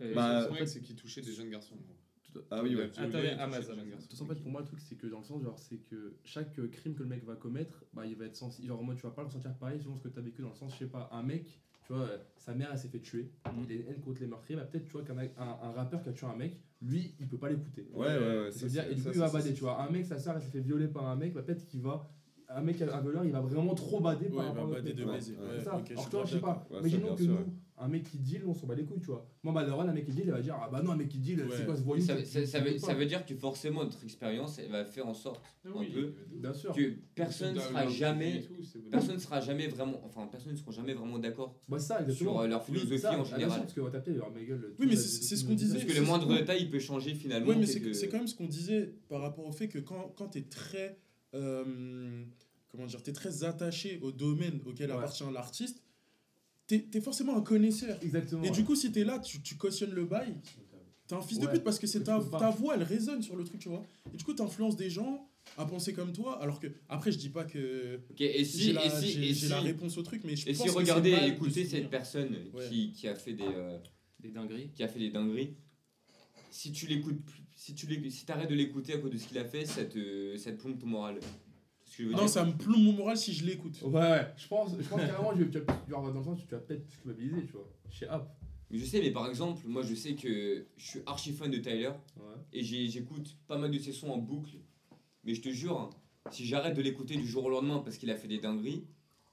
Euh, 0.00 0.66
c'est 0.66 0.80
qu'il 0.80 0.96
touchait 0.96 1.20
des 1.20 1.32
jeunes 1.32 1.50
garçons. 1.50 1.76
Ah 2.50 2.62
oui, 2.62 2.76
ouais. 2.76 2.86
De 2.86 3.96
toute 3.96 4.10
façon, 4.10 4.24
en 4.24 4.28
fait, 4.28 4.36
pour 4.36 4.50
moi, 4.50 4.60
le 4.60 4.66
truc, 4.66 4.80
c'est 4.80 4.94
que 4.96 5.06
dans 5.06 5.18
le 5.18 5.24
sens, 5.24 5.42
genre, 5.42 5.58
c'est 5.58 5.78
que 5.78 6.16
chaque 6.24 6.54
crime 6.70 6.94
que 6.94 7.02
le 7.02 7.08
mec 7.08 7.24
va 7.24 7.34
commettre, 7.34 7.84
bah, 7.92 8.06
il 8.06 8.16
va 8.16 8.26
être 8.26 8.36
sensible. 8.36 8.68
Genre, 8.68 8.82
moi, 8.82 8.94
tu 8.94 9.02
vas 9.02 9.10
pas 9.10 9.24
le 9.24 9.30
sentir 9.30 9.54
pareil 9.58 9.80
selon 9.80 9.96
ce 9.96 10.02
que 10.04 10.08
t'as 10.08 10.20
vécu. 10.20 10.42
Dans 10.42 10.50
le 10.50 10.54
sens, 10.54 10.72
je 10.72 10.78
sais 10.78 10.86
pas, 10.86 11.08
un 11.12 11.22
mec, 11.22 11.60
tu 11.90 11.96
vois, 11.96 12.08
sa 12.36 12.54
mère, 12.54 12.68
elle 12.70 12.78
s'est 12.78 12.88
fait 12.88 13.00
tuer. 13.00 13.32
Mmh. 13.44 13.62
Il 13.68 13.72
a 13.72 13.74
une 13.80 13.86
haine 13.88 14.00
contre 14.00 14.20
les 14.20 14.28
meurtriers. 14.28 14.56
Bah, 14.56 14.64
peut-être, 14.64 14.86
tu 14.86 14.92
vois, 14.92 15.02
qu'un 15.02 15.18
un, 15.18 15.58
un, 15.60 15.72
rappeur 15.72 16.00
qui 16.00 16.08
a 16.08 16.12
tué 16.12 16.26
un 16.26 16.36
mec, 16.36 16.56
lui, 16.80 17.16
il 17.18 17.26
peut 17.26 17.36
pas 17.36 17.48
l'écouter. 17.48 17.88
Ouais, 17.92 18.06
ouais, 18.06 18.44
ouais. 18.44 18.50
Ça, 18.52 18.68
dire, 18.68 18.84
il 18.88 18.96
va 19.00 19.28
bader, 19.28 19.52
tu 19.52 19.60
vois. 19.60 19.82
Un 19.82 19.90
mec, 19.90 20.06
sa 20.06 20.16
soeur, 20.16 20.36
elle 20.36 20.42
s'est 20.42 20.50
fait 20.50 20.60
violer 20.60 20.86
par 20.86 21.08
un 21.08 21.16
mec, 21.16 21.34
bah, 21.34 21.42
peut-être 21.42 21.66
qu'il 21.66 21.80
va. 21.80 22.08
Un 22.48 22.60
mec, 22.62 22.80
un 22.82 23.00
voleur 23.00 23.24
il 23.24 23.30
va 23.30 23.40
vraiment 23.40 23.74
trop 23.74 24.00
bader 24.00 24.28
par 24.28 24.46
rapport 24.46 24.68
à 24.68 24.70
bader 24.70 24.92
de 24.92 25.04
baiser. 25.04 25.34
Ouais, 25.34 25.66
Alors, 25.66 26.10
toi, 26.10 26.24
je 26.24 26.34
sais 26.34 26.40
pas. 26.40 26.64
Imaginons 26.78 27.16
que 27.16 27.22
nous, 27.24 27.38
un 27.80 27.88
mec 27.88 28.04
qui 28.04 28.18
deal, 28.18 28.42
on 28.46 28.54
s'en 28.54 28.66
bat 28.66 28.74
les 28.74 28.84
couilles, 28.84 29.00
tu 29.00 29.06
vois. 29.06 29.26
Moi, 29.42 29.52
Malheureux, 29.52 29.88
un 29.88 29.92
mec 29.92 30.04
qui 30.04 30.12
deal, 30.12 30.24
il 30.26 30.30
va 30.30 30.40
dire 30.40 30.56
Ah 30.60 30.68
bah 30.70 30.82
non, 30.82 30.92
un 30.92 30.96
mec 30.96 31.08
qui 31.08 31.18
deal, 31.18 31.40
ouais. 31.40 31.48
c'est 31.56 31.64
quoi 31.64 31.76
ce 31.76 31.82
voyou 31.82 32.04
ça, 32.04 32.22
ça, 32.24 32.46
ça, 32.46 32.60
veut, 32.60 32.78
ça, 32.78 32.94
veut, 32.94 33.06
dire 33.06 33.24
que 33.24 33.34
forcément, 33.34 33.84
notre 33.84 34.04
expérience, 34.04 34.58
elle 34.58 34.70
va 34.70 34.84
faire 34.84 35.06
en 35.06 35.14
sorte 35.14 35.40
ah 35.64 35.68
oui, 35.74 35.86
un 35.86 35.94
peu 35.94 36.14
bien 36.32 36.52
sûr. 36.52 36.74
que 36.74 36.92
personne 37.14 37.54
ne 37.54 37.60
sera 37.60 37.88
jamais, 37.88 38.42
tout, 38.42 38.54
personne 38.90 39.18
sera 39.18 39.40
jamais 39.40 39.66
vraiment, 39.68 40.00
enfin, 40.04 40.26
personne 40.30 40.52
ne 40.52 40.58
sera 40.58 40.70
jamais 40.72 40.92
vraiment 40.92 41.18
d'accord 41.18 41.58
bah 41.68 41.78
sur 42.10 42.38
euh, 42.38 42.46
leur 42.46 42.64
philosophie 42.64 42.92
oui, 42.92 43.06
en 43.06 43.22
ah, 43.22 43.24
général. 43.24 43.70
Sûr, 43.70 43.90
parce 43.90 44.04
que 44.04 44.10
euh, 44.10 44.20
ma 44.34 44.42
gueule. 44.42 44.74
Oui, 44.78 44.86
mais 44.88 44.96
c'est 44.96 45.36
ce 45.36 45.44
qu'on 45.44 45.54
disait. 45.54 45.78
Parce 45.78 45.90
que 45.90 45.98
le 45.98 46.06
moindre 46.06 46.28
détail, 46.36 46.62
il 46.62 46.70
peut 46.70 46.78
changer 46.78 47.14
finalement. 47.14 47.48
Oui, 47.48 47.56
mais 47.58 47.66
c'est 47.66 48.08
quand 48.08 48.18
même 48.18 48.26
ce 48.26 48.34
qu'on 48.34 48.46
disait 48.46 48.94
par 49.08 49.22
rapport 49.22 49.46
au 49.46 49.52
fait 49.52 49.68
que 49.68 49.78
quand, 49.78 50.12
quand 50.16 50.28
t'es 50.28 50.42
très. 50.42 50.98
Euh, 51.34 52.24
comment 52.68 52.86
dire 52.86 53.02
T'es 53.02 53.12
très 53.12 53.44
attaché 53.44 53.98
au 54.02 54.12
domaine 54.12 54.60
auquel 54.66 54.90
appartient 54.90 55.24
l'artiste 55.32 55.82
t'es 56.78 56.98
es 56.98 57.00
forcément 57.00 57.36
un 57.36 57.42
connaisseur. 57.42 57.98
Et 58.44 58.50
du 58.50 58.64
coup, 58.64 58.76
si 58.76 58.92
t'es 58.92 59.04
là, 59.04 59.18
tu, 59.18 59.56
cautionnes 59.56 59.92
le 59.92 60.04
bail. 60.04 60.34
T'es 61.06 61.14
un 61.14 61.22
fils 61.22 61.40
de 61.40 61.46
pute 61.46 61.64
parce 61.64 61.78
que 61.78 61.86
c'est 61.86 62.04
ta, 62.04 62.18
voix, 62.18 62.74
elle 62.74 62.84
résonne 62.84 63.22
sur 63.22 63.36
le 63.36 63.44
truc, 63.44 63.60
tu 63.60 63.68
vois. 63.68 63.82
Et 64.12 64.16
du 64.16 64.24
coup, 64.24 64.32
t'influences 64.32 64.76
des 64.76 64.90
gens 64.90 65.28
à 65.56 65.66
penser 65.66 65.92
comme 65.92 66.12
toi. 66.12 66.40
Alors 66.40 66.60
que, 66.60 66.68
après, 66.88 67.10
je 67.10 67.18
dis 67.18 67.30
pas 67.30 67.44
que. 67.44 68.00
Ok, 68.10 68.20
et 68.20 68.44
si. 68.44 68.74
J'ai 69.34 69.48
la, 69.48 69.60
réponse 69.60 69.98
au 69.98 70.02
truc, 70.02 70.22
mais 70.24 70.36
je 70.36 70.48
et 70.48 70.54
si 70.54 70.68
regardez 70.68 71.10
et 71.10 71.26
écoutez 71.28 71.64
cette 71.64 71.90
personne 71.90 72.36
qui, 72.68 73.08
a 73.08 73.14
fait 73.14 73.36
euh, 73.40 73.78
des. 74.20 74.30
Dingueries. 74.30 74.70
Qui 74.74 74.82
a 74.82 74.88
fait 74.88 75.00
des 75.00 75.10
dingueries. 75.10 75.54
Si 76.52 76.72
tu 76.72 76.86
l'écoutes 76.86 77.20
si 77.60 77.74
tu 77.74 78.10
si 78.10 78.24
arrêtes 78.32 78.48
de 78.48 78.54
l'écouter 78.54 78.94
à 78.94 78.98
cause 78.98 79.10
de 79.10 79.18
ce 79.18 79.28
qu'il 79.28 79.36
a 79.36 79.44
fait, 79.44 79.66
ça 79.66 79.84
te, 79.84 80.34
ça 80.38 80.50
te 80.50 80.86
moral. 80.86 81.20
Non, 81.98 82.28
ça 82.28 82.44
me 82.44 82.52
plombe 82.52 82.82
mon 82.82 82.92
moral 82.92 83.16
si 83.16 83.32
je 83.32 83.44
l'écoute. 83.44 83.80
Ouais, 83.82 84.26
je 84.36 84.46
pense, 84.48 84.70
je 84.78 84.88
pense 84.88 85.00
carrément, 85.00 85.32
je 85.36 85.44
vais, 85.44 85.50
tu 85.50 85.58
vas, 85.58 85.74
dans 85.88 86.06
le 86.06 86.22
sens, 86.22 86.38
tu 86.38 86.54
vas 86.54 86.60
peut-être 86.60 86.86
culpabiliser, 86.86 87.46
tu 87.46 87.52
vois. 87.52 87.68
Chez 87.90 88.08
App. 88.08 88.36
Mais 88.70 88.78
je 88.78 88.84
sais, 88.84 89.00
mais 89.00 89.10
par 89.10 89.26
exemple, 89.28 89.66
moi 89.66 89.82
je 89.82 89.94
sais 89.94 90.14
que 90.14 90.66
je 90.76 90.86
suis 90.86 91.00
archi 91.04 91.32
fan 91.32 91.50
de 91.50 91.58
Tyler. 91.58 91.90
Et 92.52 92.62
j'écoute 92.62 93.36
pas 93.48 93.58
mal 93.58 93.70
de 93.70 93.78
ses 93.78 93.92
sons 93.92 94.10
en 94.10 94.18
boucle. 94.18 94.56
Mais 95.24 95.34
je 95.34 95.42
te 95.42 95.48
jure, 95.48 95.78
hein, 95.78 95.90
si 96.30 96.46
j'arrête 96.46 96.76
de 96.76 96.82
l'écouter 96.82 97.16
du 97.16 97.26
jour 97.26 97.44
au 97.44 97.50
lendemain 97.50 97.80
parce 97.80 97.98
qu'il 97.98 98.10
a 98.10 98.16
fait 98.16 98.28
des 98.28 98.38
dingueries, 98.38 98.84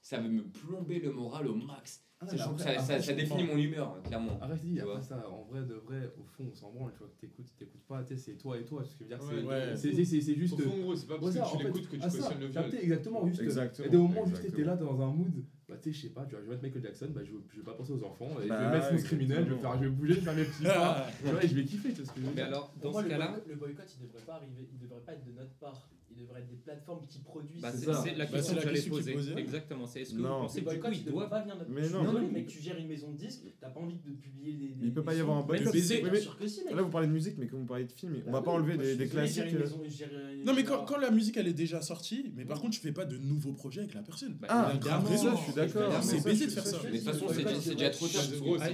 ça 0.02 0.18
va 0.18 0.28
me 0.28 0.44
plomber 0.44 1.00
le 1.00 1.12
moral 1.12 1.48
au 1.48 1.56
max. 1.56 2.04
Ah, 2.20 2.26
non, 2.26 2.54
bah 2.58 3.00
ça, 3.00 3.14
définit 3.14 3.44
mon 3.44 3.58
humeur, 3.58 4.02
clairement. 4.02 4.40
Arrête, 4.42 4.60
dis, 4.64 4.80
après 4.80 5.02
ça, 5.02 5.24
en 5.30 5.44
vrai, 5.44 5.62
de 5.62 5.76
vrai, 5.76 6.12
au 6.20 6.24
fond, 6.24 6.50
on 6.52 6.56
s'en 6.56 6.72
branle, 6.72 6.92
tu 6.94 7.00
vois, 7.00 7.10
que 7.10 7.22
t'écoutes, 7.22 7.46
t'écoutes 7.60 7.84
pas, 7.88 8.04
tu 8.04 8.18
c'est 8.18 8.34
toi 8.34 8.58
et 8.58 8.66
toi, 8.66 8.84
ce 8.84 8.96
que 8.96 9.04
je 9.04 9.04
veux 9.04 9.10
dire, 9.10 9.20
c'est, 9.22 9.44
ouais, 9.44 9.76
c'est, 9.76 10.34
juste. 10.34 10.54
Au 10.54 10.58
fond, 10.58 10.82
gros, 10.82 10.96
c'est 10.96 11.06
pas 11.06 11.20
parce 11.20 11.36
ouais, 11.36 11.42
que, 11.42 11.58
tu 11.58 11.64
l'écoutes 11.64 11.88
que 11.88 11.96
tu 11.96 12.02
questionnes 12.02 12.40
le 12.40 12.48
viol. 12.48 12.66
Exactement, 12.82 13.28
juste. 13.28 13.42
Exactement, 13.44 13.88
et 13.88 13.90
des 13.92 13.98
moments, 13.98 14.26
juste, 14.26 14.56
t'es 14.56 14.64
là 14.64 14.76
dans 14.76 15.00
un 15.00 15.14
mood, 15.14 15.44
bah, 15.70 15.76
tu 15.80 15.94
sais, 15.94 15.96
je 15.96 16.08
sais 16.08 16.14
pas, 16.14 16.26
tu 16.26 16.32
vois, 16.32 16.40
je 16.40 16.46
vais 16.46 16.52
mettre 16.52 16.64
Michael 16.64 16.82
Jackson, 16.82 17.08
bah, 17.14 17.22
je, 17.24 17.32
je 17.54 17.58
vais 17.58 17.66
pas 17.66 17.74
penser 17.74 17.92
aux 17.92 18.04
enfants, 18.04 18.30
je 18.38 18.42
vais 18.44 18.48
bah, 18.48 18.72
mettre 18.72 18.94
mon 18.94 19.00
criminel, 19.00 19.46
je 19.48 19.54
vais, 19.54 19.60
faire, 19.60 19.78
je 19.78 19.84
vais 19.84 19.90
bouger, 19.90 20.14
je 20.14 20.20
vais 20.20 20.26
faire 20.26 20.36
mes 20.36 20.44
petits 20.44 20.64
pas, 20.64 21.08
et 21.44 21.48
je 21.48 21.56
vais 21.56 21.66
kiffer, 21.66 21.90
tu 21.90 22.02
vois 22.02 22.06
ce 22.06 22.14
que 22.14 22.22
je 22.22 22.26
veux. 22.26 22.34
Mais 22.36 22.42
alors, 22.42 22.74
dans 22.82 22.94
ce 22.94 23.08
cas-là. 23.08 23.36
Le 23.48 23.56
boycott, 23.56 23.86
il 24.00 24.08
devrait 24.08 24.26
pas 24.26 24.36
arriver, 24.36 24.68
il 24.74 24.80
devrait 24.80 25.02
pas 25.02 25.14
être 25.14 25.24
de 25.24 25.34
notre 25.34 25.54
part 25.60 25.88
devraient 26.18 26.42
être 26.42 26.50
des 26.50 26.56
plateformes 26.56 27.06
qui 27.08 27.20
produisent. 27.20 27.62
Bah, 27.62 27.72
bah 27.86 28.02
c'est 28.04 28.16
la 28.16 28.26
question 28.26 28.56
bah, 28.56 28.62
que 28.62 28.68
j'allais 28.68 28.82
poser. 28.82 29.14
Posé. 29.14 29.38
Exactement. 29.38 29.86
C'est 29.86 30.02
est-ce 30.02 30.14
que 30.14 30.22
non. 30.22 30.36
vous 30.36 30.42
pensez 30.42 30.62
que 30.64 30.70
du 30.70 30.80
coup, 30.80 30.88
ils 30.92 31.06
doivent 31.06 31.30
pas 31.30 31.42
venir 31.42 31.56
notre 31.56 31.72
Mais 31.72 31.90
non, 31.90 32.04
non, 32.04 32.30
mais 32.32 32.46
tu 32.46 32.62
gères 32.62 32.78
une 32.78 32.88
maison 32.88 33.12
de 33.12 33.18
disques, 33.18 33.44
t'as 33.60 33.70
pas 33.70 33.80
envie 33.80 33.96
de 33.96 34.12
publier 34.12 34.54
des. 34.54 34.68
des 34.76 34.86
il 34.88 34.94
peut 34.94 35.04
pas 35.04 35.16
y 35.16 35.20
avoir 35.20 35.38
un 35.38 35.44
boycott. 35.44 35.74
Là, 35.74 36.82
vous 36.82 36.90
parlez 36.90 37.08
de 37.08 37.14
musique, 37.14 37.38
mais 37.38 37.48
quand 37.48 37.58
vous 37.58 37.66
parlez 37.66 37.86
de 37.86 37.92
films, 37.92 38.22
on 38.26 38.32
bah 38.32 38.40
va 38.40 38.42
pas 38.44 38.52
enlever 38.52 38.78
bah, 38.78 38.96
des 38.96 39.08
classiques. 39.08 39.54
Euh. 39.54 40.44
Non, 40.46 40.54
mais 40.54 40.64
quand 40.64 40.98
la 40.98 41.12
musique 41.12 41.38
elle 41.38 41.48
est 41.48 41.54
déjà 41.54 41.82
sortie, 41.82 42.32
mais 42.36 42.46
par 42.46 42.60
contre, 42.60 42.76
tu 42.76 42.82
fais 42.82 42.92
pas 42.92 43.06
de 43.06 43.18
nouveaux 43.18 43.54
projets 43.54 43.82
avec 43.82 43.94
la 43.94 44.02
personne. 44.02 44.38
Ah, 44.48 44.74
grave 44.80 45.08
raison, 45.08 45.36
je 45.36 45.44
suis 45.44 45.54
d'accord. 45.54 46.04
C'est 46.04 46.24
baisé 46.24 46.46
de 46.46 46.52
faire 46.52 46.66
ça. 46.66 46.78
De 46.78 46.90
toute 46.90 47.00
façon, 47.02 47.28
c'est 47.30 47.76
déjà 47.76 47.90
trop 47.90 48.08
tard. 48.08 48.24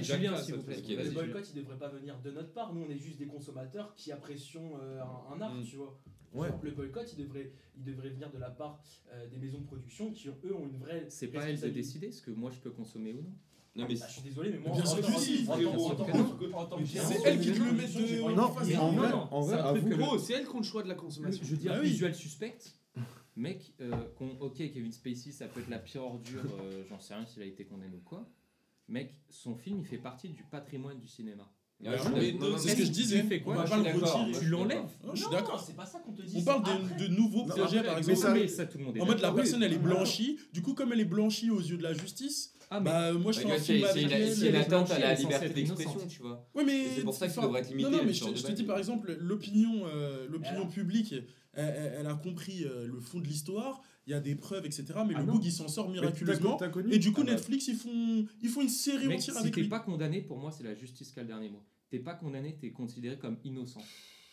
Julien, 0.02 0.36
s'il 0.36 0.54
vous 0.54 0.62
plaît. 0.62 0.76
Le 0.86 1.10
boycott, 1.10 1.50
il 1.54 1.62
devrait 1.62 1.78
pas 1.78 1.88
venir 1.88 2.18
de 2.22 2.30
notre 2.30 2.52
part. 2.52 2.72
Nous, 2.74 2.84
on 2.86 2.90
est 2.90 2.98
juste 2.98 3.18
des 3.18 3.26
consommateurs 3.26 3.94
qui 3.96 4.12
apprécions 4.12 4.72
un 5.32 5.40
art, 5.40 5.54
tu 5.64 5.76
vois. 5.76 5.98
Ouais. 6.34 6.48
Le 6.62 6.72
boycott, 6.72 7.12
il 7.16 7.24
devrait, 7.24 7.52
il 7.76 7.84
devrait 7.84 8.10
venir 8.10 8.30
de 8.30 8.38
la 8.38 8.50
part 8.50 8.82
euh, 9.12 9.28
des 9.28 9.38
maisons 9.38 9.60
de 9.60 9.66
production 9.66 10.10
qui, 10.10 10.28
eux, 10.28 10.54
ont 10.54 10.66
une 10.66 10.78
vraie. 10.78 11.06
C'est 11.08 11.28
pas 11.28 11.48
elles 11.48 11.60
de 11.60 11.68
décider 11.68 12.10
ce 12.10 12.20
que 12.20 12.32
moi 12.32 12.50
je 12.50 12.58
peux 12.58 12.70
consommer 12.70 13.12
ou 13.12 13.22
non. 13.22 13.32
Non 13.76 13.86
mais 13.88 13.94
ah, 13.96 14.00
bah, 14.00 14.06
je 14.08 14.12
suis 14.12 14.22
désolé 14.22 14.50
mais 14.50 14.58
moi 14.58 14.76
c'est 14.84 14.98
elle 17.24 17.40
qui 17.40 17.50
le 17.50 17.72
met 17.72 17.88
de 17.88 18.32
non 18.32 18.54
mais 18.64 18.76
en 18.76 18.92
vrai 18.92 19.12
en 19.12 19.40
vrai 19.40 19.96
gros 19.96 20.16
c'est 20.16 20.34
elle 20.34 20.46
qui 20.46 20.54
a 20.54 20.58
le 20.58 20.62
choix 20.62 20.84
de 20.84 20.88
la 20.88 20.94
consommation 20.94 21.42
je 21.44 21.50
veux 21.50 21.56
dire 21.56 21.80
visual 21.80 22.14
suspect. 22.14 22.56
Mec 23.34 23.74
euh, 23.80 23.90
ok 24.38 24.58
Kevin 24.58 24.92
Spacey 24.92 25.32
ça 25.32 25.48
peut 25.48 25.58
être 25.58 25.70
la 25.70 25.80
pire 25.80 26.04
ordure 26.04 26.44
euh, 26.60 26.84
j'en 26.88 27.00
sais 27.00 27.16
rien 27.16 27.26
s'il 27.26 27.42
a 27.42 27.46
été 27.46 27.64
condamné 27.64 27.96
ou 27.96 28.02
quoi. 28.08 28.24
Mec 28.86 29.12
son 29.28 29.56
film 29.56 29.80
il 29.80 29.86
fait 29.86 29.98
partie 29.98 30.28
du 30.28 30.44
patrimoine 30.44 31.00
du 31.00 31.08
cinéma. 31.08 31.50
C'est 32.58 32.68
ce 32.70 32.76
que 32.76 32.84
je 32.84 32.90
disais. 32.90 33.22
Tu 33.22 33.28
fais 33.28 33.40
quoi 33.40 33.64
On 33.64 33.68
parle 33.68 33.84
de 33.84 34.38
tu 34.38 34.46
l'enlèves. 34.46 34.82
Je 35.12 35.20
suis 35.20 35.30
d'accord. 35.30 35.62
C'est 35.64 35.76
pas 35.76 35.86
ça 35.86 35.98
qu'on 36.00 36.12
te 36.12 36.22
dit. 36.22 36.34
On 36.36 36.42
parle 36.42 36.62
de 36.98 37.06
nouveaux 37.08 37.44
projets, 37.44 37.82
par 37.82 37.98
exemple. 37.98 38.40
En 39.00 39.06
mode, 39.06 39.20
la 39.20 39.32
personne, 39.32 39.62
elle 39.62 39.72
est 39.72 39.78
blanchie. 39.78 40.38
Du 40.52 40.62
coup, 40.62 40.74
comme 40.74 40.92
elle 40.92 41.00
est 41.00 41.04
blanchie 41.04 41.50
aux 41.50 41.60
yeux 41.60 41.76
de 41.76 41.82
la 41.82 41.92
justice, 41.92 42.54
ah, 42.70 42.80
bah, 42.80 43.12
moi 43.12 43.30
je 43.30 43.42
bah, 43.42 43.50
fais 43.50 43.54
un 43.54 43.58
film 43.60 43.84
avec 43.84 44.04
euh, 44.04 44.08
elle. 44.10 44.34
C'est 44.34 44.50
l'atteinte 44.50 44.90
à 44.90 44.98
la 44.98 45.14
liberté 45.14 45.48
d'expression, 45.48 46.06
tu 46.08 46.22
vois. 46.22 46.44
Oui, 46.54 46.64
mais. 46.66 46.86
C'est 46.96 47.02
pour 47.02 47.14
ça 47.14 47.26
que 47.26 47.32
ça 47.32 47.42
devrait 47.42 47.60
être 47.60 47.68
limité. 47.68 47.90
Non, 47.90 48.00
mais 48.04 48.12
je 48.12 48.24
te, 48.24 48.52
dis 48.52 48.64
par 48.64 48.78
exemple, 48.78 49.16
l'opinion 49.20 49.86
euh, 49.86 50.26
publique, 50.72 51.14
elle, 51.54 52.06
a 52.06 52.14
compris 52.14 52.64
euh, 52.64 52.86
le 52.86 53.00
fond 53.00 53.20
de 53.20 53.26
l'histoire, 53.26 53.80
il 54.06 54.10
y 54.10 54.14
a 54.14 54.20
des 54.20 54.34
preuves, 54.34 54.66
etc. 54.66 54.84
Mais 55.06 55.14
ah 55.16 55.20
le 55.20 55.26
bug 55.26 55.44
il 55.44 55.52
s'en 55.52 55.68
sort 55.68 55.88
miraculeusement. 55.88 56.58
Et 56.90 56.98
du 56.98 57.12
coup, 57.12 57.20
ah 57.22 57.26
bah. 57.26 57.32
Netflix, 57.32 57.68
ils 57.68 57.76
font, 57.76 58.26
ils 58.42 58.48
font 58.48 58.62
une 58.62 58.68
série 58.68 59.12
entière 59.14 59.36
avec 59.36 59.54
lui. 59.54 59.68
pas 59.68 59.80
condamné, 59.80 60.20
pour 60.20 60.38
moi, 60.38 60.50
c'est 60.50 60.64
la 60.64 60.74
justice 60.74 61.12
qui 61.12 61.20
a 61.20 61.22
le 61.22 61.28
dernier 61.28 61.50
mot 61.50 61.62
t'es 61.94 62.02
pas 62.02 62.14
condamné, 62.14 62.56
t'es 62.60 62.70
considéré 62.70 63.18
comme 63.18 63.36
innocent. 63.44 63.82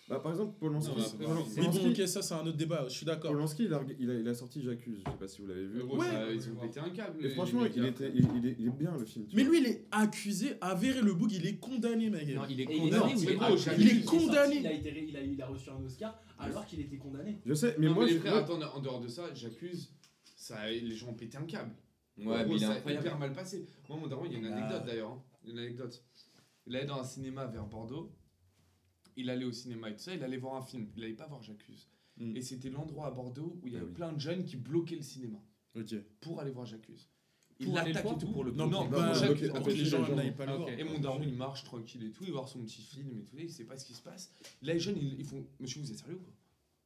Bah, 0.10 0.20
par 0.20 0.32
exemple, 0.32 0.58
Polanski. 0.60 0.92
Non, 1.22 1.70
bon, 1.70 1.90
ok, 1.92 2.08
ça, 2.08 2.22
c'est 2.22 2.34
un 2.34 2.46
autre 2.46 2.58
débat, 2.58 2.86
je 2.90 2.94
suis 2.94 3.06
d'accord. 3.06 3.32
Polanski, 3.32 3.66
il 3.66 3.74
a, 3.74 3.82
il, 4.00 4.28
a, 4.28 4.34
sorti 4.34 4.62
J'accuse, 4.64 4.98
je 5.06 5.12
sais 5.12 5.18
pas 5.18 5.28
si 5.28 5.42
vous 5.42 5.48
l'avez 5.48 5.68
vu. 5.68 5.84
Ouais, 5.84 6.00
ouais, 6.00 6.36
ils 6.36 6.50
ont 6.50 6.56
pété 6.56 6.80
un 6.80 6.90
câble. 6.90 7.24
Et 7.24 7.30
franchement, 7.30 7.64
il, 7.64 7.86
était, 7.86 8.12
il, 8.14 8.68
est, 8.68 8.70
bien 8.72 8.98
le 8.98 9.06
film. 9.06 9.28
Mais 9.34 9.44
lui, 9.44 9.60
il 9.60 9.68
est 9.68 9.86
accusé, 9.92 10.56
avéré 10.60 11.02
le 11.02 11.14
bug, 11.14 11.32
il 11.32 11.46
est 11.46 11.58
condamné, 11.58 12.10
ma 12.10 12.24
gueule. 12.24 12.36
Non, 12.36 12.46
il 12.50 12.60
est 12.60 12.66
condamné. 12.66 13.14
il, 13.16 13.30
est, 13.30 13.34
il 13.78 13.88
est 13.90 14.06
condamné. 14.06 14.56
il, 14.58 14.68
a 14.68 14.74
été, 14.74 15.06
il, 15.08 15.16
a, 15.16 15.22
il 15.22 15.42
a 15.42 15.48
reçu 15.48 15.70
un 15.70 15.86
Oscar 15.86 16.20
alors 16.40 16.66
qu'il 16.66 16.82
était 16.82 16.98
condamné. 16.98 17.40
Je 17.46 17.54
sais, 17.54 17.76
mais 17.78 17.88
non, 17.88 17.94
moi. 17.94 18.06
Mais 18.06 18.14
les 18.14 18.20
frères, 18.20 18.38
attends, 18.38 18.60
en 18.60 18.80
dehors 18.80 19.00
de 19.00 19.08
ça, 19.08 19.34
J'accuse, 19.36 19.94
ça, 20.36 20.68
les 20.68 20.96
gens 20.96 21.10
ont 21.10 21.14
pété 21.14 21.38
un 21.38 21.46
câble. 21.46 21.76
Ouais, 22.18 22.46
mais 22.46 22.58
ça 22.58 22.74
a 22.74 22.92
hyper 22.92 23.18
mal 23.20 23.34
passé. 23.34 23.66
Moi, 23.88 24.00
mon 24.00 24.08
daron, 24.08 24.26
il 24.26 24.34
y 24.34 24.36
a 24.36 24.40
une 24.40 24.50
bah. 24.50 24.58
anecdote 24.58 24.86
d'ailleurs. 24.86 25.12
Hein. 25.12 25.24
Une 25.46 25.58
anecdote. 25.58 26.04
Il 26.72 26.78
allait 26.78 26.86
dans 26.86 27.00
un 27.00 27.04
cinéma 27.04 27.46
vers 27.48 27.66
Bordeaux. 27.66 28.14
Il 29.18 29.30
allait 29.30 29.44
au 29.44 29.52
cinéma 29.52 29.90
et 29.90 29.94
tout 29.94 30.04
ça. 30.04 30.16
Il 30.16 30.24
allait 30.24 30.38
voir 30.38 30.56
un 30.56 30.62
film. 30.62 30.88
Il 30.96 31.04
allait 31.04 31.14
pas 31.14 31.28
voir 31.28 31.44
J'accuse. 31.44 31.90
Mm. 32.16 32.38
Et 32.38 32.42
c'était 32.42 32.70
l'endroit 32.70 33.08
à 33.08 33.12
Bordeaux 33.12 33.60
où 33.62 33.68
il 33.68 33.74
y 33.74 33.76
Ah 33.76 33.80
avait 33.80 33.88
oui. 33.88 33.94
plein 33.94 34.14
de 34.14 34.20
jeunes 34.22 34.46
qui 34.46 34.56
bloquaient 34.56 34.96
le 34.96 35.02
cinéma 35.02 35.38
pour 36.22 36.40
aller 36.40 36.52
voir 36.52 36.66
J'accuse. 36.66 37.10
Il 37.60 37.74
l'attaque 37.74 38.06
et 38.06 38.18
tout. 38.20 38.26
ou 38.28 38.32
pour 38.32 38.44
le 38.46 38.52
Non, 38.52 38.68
non, 38.68 38.88
que 38.90 39.36
fait, 39.36 39.74
les 39.74 39.84
gens 39.86 40.16
n'aillent 40.16 40.32
pas 40.32 40.46
le 40.46 40.54
voir. 40.54 40.70
Et 40.70 40.84
mon 40.86 40.98
daron, 40.98 41.22
il 41.22 41.34
marche 41.34 41.66
tranquille 41.66 42.06
et 42.06 42.12
tout, 42.12 42.24
il 42.24 42.28
va 42.32 42.38
voir 42.38 42.48
son 42.48 42.60
petit 42.64 42.82
film 42.82 43.18
et 43.20 43.24
tout, 43.24 43.36
il 43.38 43.52
sait 43.52 43.66
pas 43.66 43.78
ce 43.78 43.86
qui 43.86 43.94
se 43.94 44.02
passe. 44.02 44.32
Là, 44.62 44.74
les 44.74 44.80
jeunes, 44.80 44.98
ils, 44.98 45.20
ils 45.20 45.26
font 45.26 45.46
Monsieur, 45.60 45.82
vous 45.82 45.92
êtes 45.92 45.98
sérieux 45.98 46.16
ou 46.16 46.20
quoi? 46.24 46.34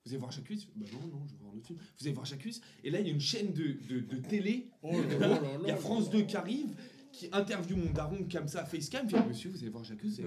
Vous 0.04 0.12
allez 0.12 0.20
voir 0.20 0.32
J'accuse? 0.32 0.68
Bah 0.76 0.86
non, 0.94 1.08
non, 1.08 1.26
je 1.28 1.32
vais 1.34 1.38
voir 1.40 1.54
un 1.54 1.58
autre 1.58 1.68
film. 1.68 1.80
Vous 1.80 2.06
allez 2.08 2.14
voir 2.14 2.26
J'accuse? 2.26 2.62
Et 2.84 2.90
là, 2.90 3.00
il 3.00 3.08
y 3.08 3.10
a 3.10 3.14
une 3.14 3.22
chaîne 3.22 3.54
de, 3.54 3.78
de, 3.88 4.00
de 4.02 4.18
télé, 4.18 4.70
Oh 4.82 4.92
là 4.92 5.18
là 5.20 5.28
là 5.42 5.58
il 5.62 5.68
y 5.68 5.72
a. 5.72 5.78
France 5.78 6.10
2 6.10 6.24
qui 6.24 6.36
arrive, 6.36 6.76
qui 7.18 7.30
interviewe 7.32 7.78
mon 7.78 7.92
daron 7.92 8.18
comme 8.32 8.48
ça, 8.48 8.66
facecam, 8.66 9.06
il 9.06 9.16
fait 9.16 9.26
Monsieur, 9.28 9.50
vous 9.52 9.60
allez 9.62 9.70
voir 9.70 9.84
voir- 9.84 10.22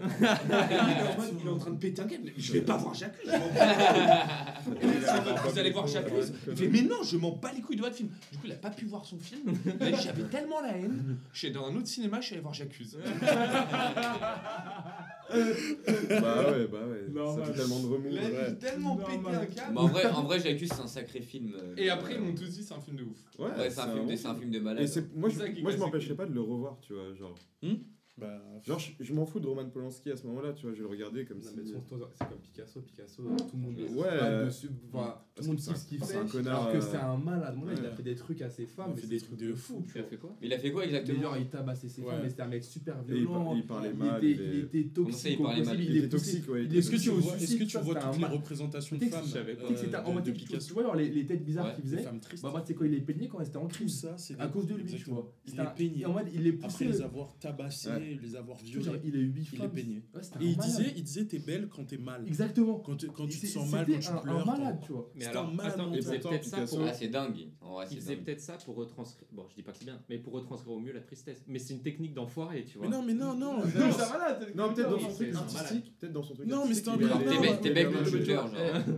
il, 1.42 1.46
est 1.46 1.50
en 1.50 1.58
train- 1.58 1.70
de 1.70 1.76
péter 1.76 2.00
un 2.02 2.06
câble. 2.06 2.32
Je 2.36 2.52
vais 2.52 2.60
pas 2.62 2.76
voir 2.76 2.94
bats. 2.94 3.12
Vous 5.46 5.58
allez 5.58 5.70
voir 5.70 5.86
J'accuse 5.86 6.32
Il 6.48 6.56
fait 6.56 6.68
Mais 6.68 6.82
non, 6.82 7.02
je 7.02 7.16
m'en 7.16 7.32
bats 7.32 7.52
les 7.54 7.60
couilles 7.60 7.76
de 7.76 7.82
votre 7.82 7.96
film. 7.96 8.08
Du 8.32 8.38
coup, 8.38 8.46
il 8.46 8.52
a 8.52 8.56
pas 8.56 8.70
pu 8.70 8.86
voir 8.86 9.04
son 9.04 9.18
film. 9.18 9.52
J'avais 10.02 10.24
tellement 10.24 10.60
la 10.60 10.76
haine. 10.76 11.18
Je 11.32 11.38
suis 11.38 11.50
dans 11.52 11.66
un 11.66 11.74
autre 11.76 11.88
cinéma, 11.88 12.20
je 12.20 12.26
suis 12.26 12.34
allé 12.34 12.42
voir 12.42 12.54
J'accuse. 12.54 12.98
Bah 15.30 16.50
ouais, 16.52 16.66
bah 16.66 16.78
ouais. 16.86 17.08
Normal. 17.12 17.46
Ça 17.46 17.52
fait 17.52 17.58
tellement 17.58 17.80
de 17.80 17.86
remous. 17.86 18.10
Là, 18.10 18.22
ouais. 18.22 18.46
j'ai 18.48 18.56
tellement 18.58 18.96
pété 18.96 19.12
un 19.28 19.46
câble. 19.46 19.72
Mais 19.74 19.78
en 19.80 19.86
vrai, 19.86 20.06
en 20.06 20.22
vrai 20.22 20.40
j'accuse, 20.40 20.70
c'est 20.72 20.80
un 20.82 20.86
sacré 20.86 21.20
film. 21.20 21.54
euh, 21.56 21.74
Et 21.76 21.90
après, 21.90 22.14
ils 22.14 22.18
euh, 22.18 22.20
m'ont 22.24 22.34
tous 22.34 22.48
dit 22.48 22.62
c'est 22.62 22.74
un 22.74 22.80
film 22.80 22.96
de 22.96 23.04
ouf. 23.04 23.18
Ouais, 23.38 23.70
c'est 23.70 23.80
un, 23.80 23.88
film 23.92 24.06
de- 24.06 24.26
un 24.26 24.34
film 24.34 24.50
de 24.50 24.56
Et 24.58 24.60
malade. 24.60 24.86
c'est 24.86 25.14
moi, 25.14 25.28
je, 25.28 25.60
moi 25.62 25.70
je 25.70 25.76
m'empêcherais 25.76 26.14
pas 26.14 26.26
de 26.26 26.32
le 26.32 26.40
revoir, 26.40 26.78
tu 26.80 26.94
vois, 26.94 27.12
genre. 27.14 27.34
Bah, 28.20 28.42
Genre, 28.66 28.78
je, 28.80 28.90
je 29.00 29.12
m'en 29.14 29.24
fous 29.24 29.38
de 29.38 29.46
Roman 29.46 29.68
Polanski 29.70 30.10
à 30.10 30.16
ce 30.16 30.26
moment-là, 30.26 30.52
tu 30.52 30.62
vois, 30.66 30.72
je 30.72 30.78
vais 30.78 30.82
le 30.82 30.88
regarder 30.88 31.24
comme 31.24 31.38
Non, 31.38 31.44
si. 31.44 31.50
son- 31.72 31.82
c'est 32.14 32.28
comme 32.28 32.38
Picasso, 32.38 32.80
Picasso, 32.80 33.22
tout 33.22 33.56
le 33.56 33.62
monde 33.62 33.76
le 33.78 33.84
Ouais, 33.96 34.06
euh, 34.10 34.46
dessus, 34.46 34.68
enfin, 34.92 35.18
tout 35.36 35.42
le 35.42 35.48
monde 35.48 35.60
c'est 35.60 35.76
ce 35.76 35.86
qu'il 35.86 35.98
fait, 36.00 36.04
c'est 36.04 36.16
un 36.16 36.26
connard, 36.26 36.60
alors 36.62 36.72
que 36.72 36.78
euh, 36.78 36.80
c'est 36.90 36.96
un 36.96 37.16
malade. 37.16 37.54
Là, 37.64 37.72
il 37.72 37.78
a 37.86 37.88
ouais. 37.90 37.96
fait 37.96 38.02
des 38.02 38.14
trucs 38.16 38.42
à 38.42 38.50
ses 38.50 38.66
femmes, 38.66 38.90
Il 38.94 38.98
a 38.98 39.02
fait 39.02 39.06
des 39.06 39.20
trucs 39.20 39.38
de 39.38 39.54
fou, 39.54 39.84
Tu 39.92 39.98
as 40.00 40.02
fait 40.02 40.16
quoi? 40.16 40.34
Mais 40.40 40.48
il 40.48 40.52
a 40.52 40.58
fait 40.58 40.72
quoi 40.72 40.84
exactement? 40.84 41.22
Genre, 41.22 41.36
il 41.36 41.46
tabassait 41.48 41.88
ses 41.88 42.02
Ouais. 42.02 42.10
femmes, 42.10 42.20
mais 42.24 42.28
c'était 42.30 42.42
un 42.42 42.48
mec 42.48 42.64
super 42.64 42.96
il, 43.08 43.14
violent. 43.14 43.54
il 43.54 43.64
parlait 43.64 43.90
Il 43.92 43.96
mal. 43.98 44.24
était, 44.24 44.30
il, 44.44 44.48
il 44.52 44.58
est- 44.58 44.62
était 44.64 44.80
il 44.80 44.88
toxique 44.90 45.38
il 45.38 45.80
il 45.84 45.96
était 45.96 46.06
est 46.06 46.08
toxique, 46.08 46.48
ouais. 46.48 46.64
il 46.64 46.72
il 46.72 46.76
est 46.76 46.78
était 46.78 46.82
ce 46.82 46.90
que 46.90 46.96
Est-ce 46.96 47.04
que 47.04 47.10
tu 47.10 47.10
vois, 47.20 47.36
est-ce 47.36 47.56
que 47.56 47.64
tu 47.64 47.78
vois 47.78 47.94
toutes 47.94 48.18
les 48.18 48.26
représentations 48.26 48.96
de 48.96 49.00
Tu 49.00 49.06
sais 49.06 49.10
que 49.12 49.16
femmes 49.16 49.32
euh, 49.36 49.44
de- 49.44 50.20
de 50.20 50.30
tu- 50.32 50.32
Picasso 50.44 50.74
vois, 50.74 50.82
genre, 50.82 50.96
les, 50.96 51.08
les 51.08 51.24
têtes 51.24 51.44
bizarres 51.44 51.66
Ouais, 51.66 51.74
qu'il 51.74 51.84
faisait. 51.84 52.02
Bah, 52.42 52.50
moi, 52.50 52.60
tu 52.62 52.66
sais, 52.68 52.74
quand 52.74 52.84
il 52.84 52.90
les 52.90 53.00
peignait, 53.00 53.28
quand 53.28 53.40
il 53.40 53.46
était 53.46 53.56
en 53.56 53.68
crise. 53.68 54.00
ça, 54.00 54.18
c'est 54.18 54.38
À 54.40 54.48
cause 54.48 54.66
de 54.66 54.74
lui, 54.74 54.84
tu 54.84 55.08
vois. 55.10 55.32
Il 55.46 55.54
est 55.60 55.84
il 56.34 56.46
est 56.46 56.54
Après 56.54 56.66
poussé. 56.68 56.84
les 56.86 57.00
avoir 57.02 57.36
tabassés, 57.38 57.88
Ouais. 58.16 58.20
les 58.22 58.36
avoir 58.36 58.58
genre, 58.58 58.66
violés, 58.82 59.00
il 59.04 59.14
a 59.14 59.18
eu 59.18 59.26
8 59.32 59.40
il 59.40 59.50
les 59.52 59.58
femmes. 59.58 59.70
peignait. 59.70 60.02
Ouais, 60.14 60.22
c'était 60.22 60.44
Et 60.44 60.48
il 60.48 60.56
malade. 60.56 60.70
disait, 60.76 60.92
il 60.96 61.02
disait, 61.04 61.24
t'es 61.26 61.38
belle 61.38 61.68
quand 61.68 61.84
t'es 61.84 61.96
mal. 61.98 62.24
Exactement. 62.26 62.78
Quand, 62.80 62.96
tu- 62.96 63.08
quand 63.08 63.26
tu 63.26 63.38
te 63.40 63.46
sens 63.46 63.70
mal, 63.70 63.86
quand 63.86 63.98
tu 63.98 64.08
un- 64.08 64.16
pleures. 64.16 64.36
Un 64.36 64.44
quand- 64.44 64.58
malade, 64.58 64.78
tu 64.84 64.92
vois. 64.92 65.10
Mais 65.14 65.24
C'est 65.24 65.30
alors, 65.30 65.48
un 65.48 65.52
malade 65.54 65.72
attends, 65.74 65.90
il 65.94 66.02
faisait 66.02 66.18
peut-être 66.18 66.44
ça 66.44 66.60
pour. 66.66 66.80
Ah, 66.82 66.92
c'est 66.92 67.08
dingue. 67.08 67.48
Il 67.90 67.96
faisait 67.98 68.16
peut-être 68.16 68.40
ça 68.40 68.56
pour 68.64 68.76
retranscrire. 68.76 69.28
Bon, 69.32 69.44
je 69.50 69.54
dis 69.54 69.62
pas 69.62 69.72
que 69.72 69.78
c'est 69.78 69.84
bien, 69.84 69.98
mais 70.08 70.18
pour 70.18 70.32
retranscrire 70.32 70.72
au 70.72 70.80
mieux 70.80 70.92
la 70.92 71.00
tristesse. 71.00 71.42
Mais 71.46 71.58
c'est 71.58 71.74
une 71.74 71.82
technique 71.82 72.14
d'enfoiré, 72.14 72.64
tu 72.64 72.78
vois. 72.78 72.86
Mais 72.88 72.96
non, 72.96 73.02
mais 73.02 73.14
non, 73.14 73.34
non. 73.34 73.58
Non, 73.58 73.64
non, 73.64 73.64
c'est 73.92 74.02
un 74.02 74.18
malade. 74.18 74.46
Non, 74.54 74.72
peut-être 74.74 74.90
dans 74.90 74.98
son 74.98 75.12
truc 75.14 75.34
artistique. 75.34 75.92
Peut-être 75.98 76.12
dans 76.12 76.22
son 76.22 76.34
truc 76.34 76.46
Non, 76.48 76.64
mais 76.66 76.74
c'est 76.74 76.88
un 76.88 76.96
T'es 76.98 77.04
de 77.04 77.04
mais 77.04 77.84
tu 78.24 78.32
vois, 78.32 78.46
genre. 78.46 78.50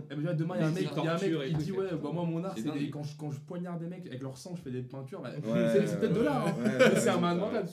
Eh 0.09 0.15
ben, 0.15 0.33
demain, 0.35 0.55
il 0.57 0.61
y 0.61 0.63
a 0.63 0.67
un 0.67 0.69
Les 0.71 0.81
mec, 0.81 0.89
il 0.95 1.03
y 1.03 1.07
a 1.07 1.11
un 1.11 1.13
mec, 1.13 1.19
tortures 1.21 1.43
et 1.43 1.49
il 1.49 1.53
tout, 1.57 1.61
dit 1.63 1.71
ouais, 1.71 1.87
bah 2.01 2.09
moi 2.13 2.23
mon 2.25 2.43
art, 2.43 2.55
C'est 2.57 2.89
quand 2.89 3.03
je, 3.03 3.17
quand 3.17 3.31
je 3.31 3.39
poignarde 3.41 3.81
des 3.81 3.87
mecs 3.87 4.05
avec 4.07 4.21
leur 4.21 4.37
sang, 4.37 4.55
je 4.55 4.61
fais 4.61 4.71
des 4.71 4.81
peintures. 4.81 5.21
Bah, 5.21 5.29
c'est 5.73 5.99
peut-être 5.99 6.13
de 6.13 6.21
l'art, 6.21 6.47
hein. 6.47 6.53
c'est 6.95 7.09
un 7.09 7.17
malade. 7.19 7.67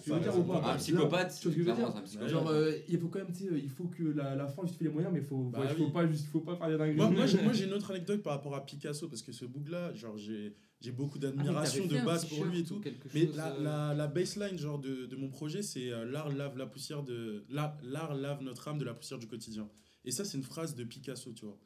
Un 0.65 0.75
psychopathe, 0.77 1.28
Tu 1.29 1.49
vois 1.49 1.53
ce 1.53 1.57
que 1.57 1.65
je 1.65 2.19
veux 2.19 2.23
dire. 2.23 2.29
Genre, 2.29 2.49
euh, 2.49 2.73
il 2.89 2.99
faut 2.99 3.09
quand 3.09 3.19
même, 3.19 3.33
tu 3.33 3.45
sais, 3.45 3.49
il 3.53 3.69
faut 3.71 3.85
que 3.85 4.03
la, 4.03 4.35
la 4.35 4.47
fin 4.47 4.63
justifie 4.63 4.85
les 4.85 4.91
moyens, 4.91 5.13
mais 5.13 5.21
il 5.21 5.25
faut, 5.27 5.45
Bah 5.51 5.61
ouais, 5.61 5.75
faut 5.75 5.91
pas 5.91 6.07
juste, 6.07 6.27
faut 6.27 6.41
pas 6.41 6.57
faire 6.57 6.69
des 6.69 6.77
dingueries. 6.79 6.97
Moi, 6.97 7.11
moi, 7.45 7.53
j'ai, 7.53 7.65
une 7.65 7.73
autre 7.73 7.91
anecdote 7.91 8.23
par 8.23 8.35
rapport 8.35 8.55
à 8.55 8.65
Picasso, 8.65 9.09
parce 9.09 9.23
que 9.23 9.33
ce 9.33 9.45
boug-là, 9.45 9.93
genre, 9.95 10.17
j'ai, 10.17 10.55
j'ai 10.81 10.93
beaucoup 10.93 11.19
d'admiration 11.19 11.87
de 11.87 11.97
base 12.05 12.25
pour 12.27 12.45
lui 12.45 12.61
et 12.61 12.65
tout. 12.65 12.81
Mais 13.15 13.27
euh, 13.27 13.33
la, 13.37 13.59
la, 13.59 13.95
la 13.95 14.07
baseline 14.07 14.59
genre 14.59 14.79
de, 14.79 15.07
de 15.07 15.17
mon 15.17 15.29
projet, 15.29 15.63
c'est 15.63 15.91
euh, 15.91 16.05
l'art 16.05 16.29
lave 16.31 16.57
la 16.57 16.67
poussière 16.67 17.03
de 17.03 17.45
la- 17.51 17.77
l'art 17.83 18.15
lave 18.15 18.43
notre 18.43 18.69
âme 18.69 18.79
de 18.79 18.85
la 18.85 18.95
poussière 18.95 19.19
du 19.19 19.27
quotidien. 19.27 19.69
Et 20.05 20.11
ça, 20.13 20.25
c'est 20.25 20.37
une 20.39 20.45
phrase 20.45 20.75
de 20.75 20.85
Picasso, 20.85 21.33
tu 21.33 21.45
vois. 21.45 21.59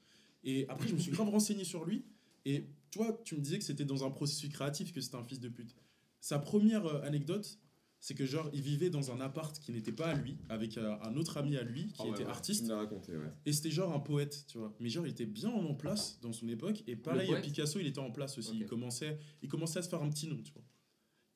Et 0.44 0.66
après, 0.68 0.88
je 0.88 0.94
me 0.94 0.98
suis 0.98 1.12
grave 1.12 1.28
renseigné 1.30 1.64
sur 1.64 1.84
lui. 1.84 2.04
Et 2.44 2.66
toi, 2.90 3.20
tu 3.24 3.36
me 3.36 3.40
disais 3.40 3.58
que 3.58 3.64
c'était 3.64 3.84
dans 3.84 4.04
un 4.04 4.10
processus 4.10 4.50
créatif 4.50 4.92
que 4.92 5.00
c'était 5.00 5.16
un 5.16 5.22
fils 5.22 5.38
de 5.40 5.48
pute. 5.48 5.76
Sa 6.20 6.38
première 6.38 6.86
euh, 6.86 7.02
anecdote, 7.02 7.58
c'est 8.04 8.14
que 8.14 8.26
genre, 8.26 8.50
il 8.52 8.62
vivait 8.62 8.90
dans 8.90 9.12
un 9.12 9.20
appart 9.20 9.56
qui 9.60 9.70
n'était 9.70 9.92
pas 9.92 10.08
à 10.08 10.14
lui, 10.14 10.36
avec 10.48 10.76
euh, 10.76 10.96
un 11.02 11.14
autre 11.16 11.36
ami 11.36 11.56
à 11.56 11.62
lui 11.62 11.86
qui 11.86 12.02
Ah 12.04 12.08
était 12.08 12.24
ouais. 12.24 12.30
artiste. 12.30 12.68
Raconté, 12.68 13.16
ouais. 13.16 13.32
Et 13.46 13.52
c'était 13.52 13.70
genre 13.70 13.92
un 13.94 14.00
poète, 14.00 14.44
tu 14.48 14.58
vois. 14.58 14.74
Mais 14.80 14.88
genre, 14.88 15.06
il 15.06 15.10
était 15.12 15.24
bien 15.24 15.50
en 15.50 15.72
place 15.74 16.18
dans 16.20 16.32
son 16.32 16.48
époque. 16.48 16.82
Et 16.88 16.96
pareil, 16.96 17.28
poète 17.28 17.44
Picasso, 17.44 17.78
il 17.78 17.86
était 17.86 18.00
en 18.00 18.10
place 18.10 18.36
aussi. 18.38 18.58
Il, 18.58 18.66
commençait, 18.66 19.20
il 19.40 19.48
commençait 19.48 19.78
à 19.78 19.82
se 19.82 19.88
faire 19.88 20.02
un 20.02 20.10
petit 20.10 20.26
nom, 20.26 20.42
tu 20.42 20.52
vois. 20.52 20.64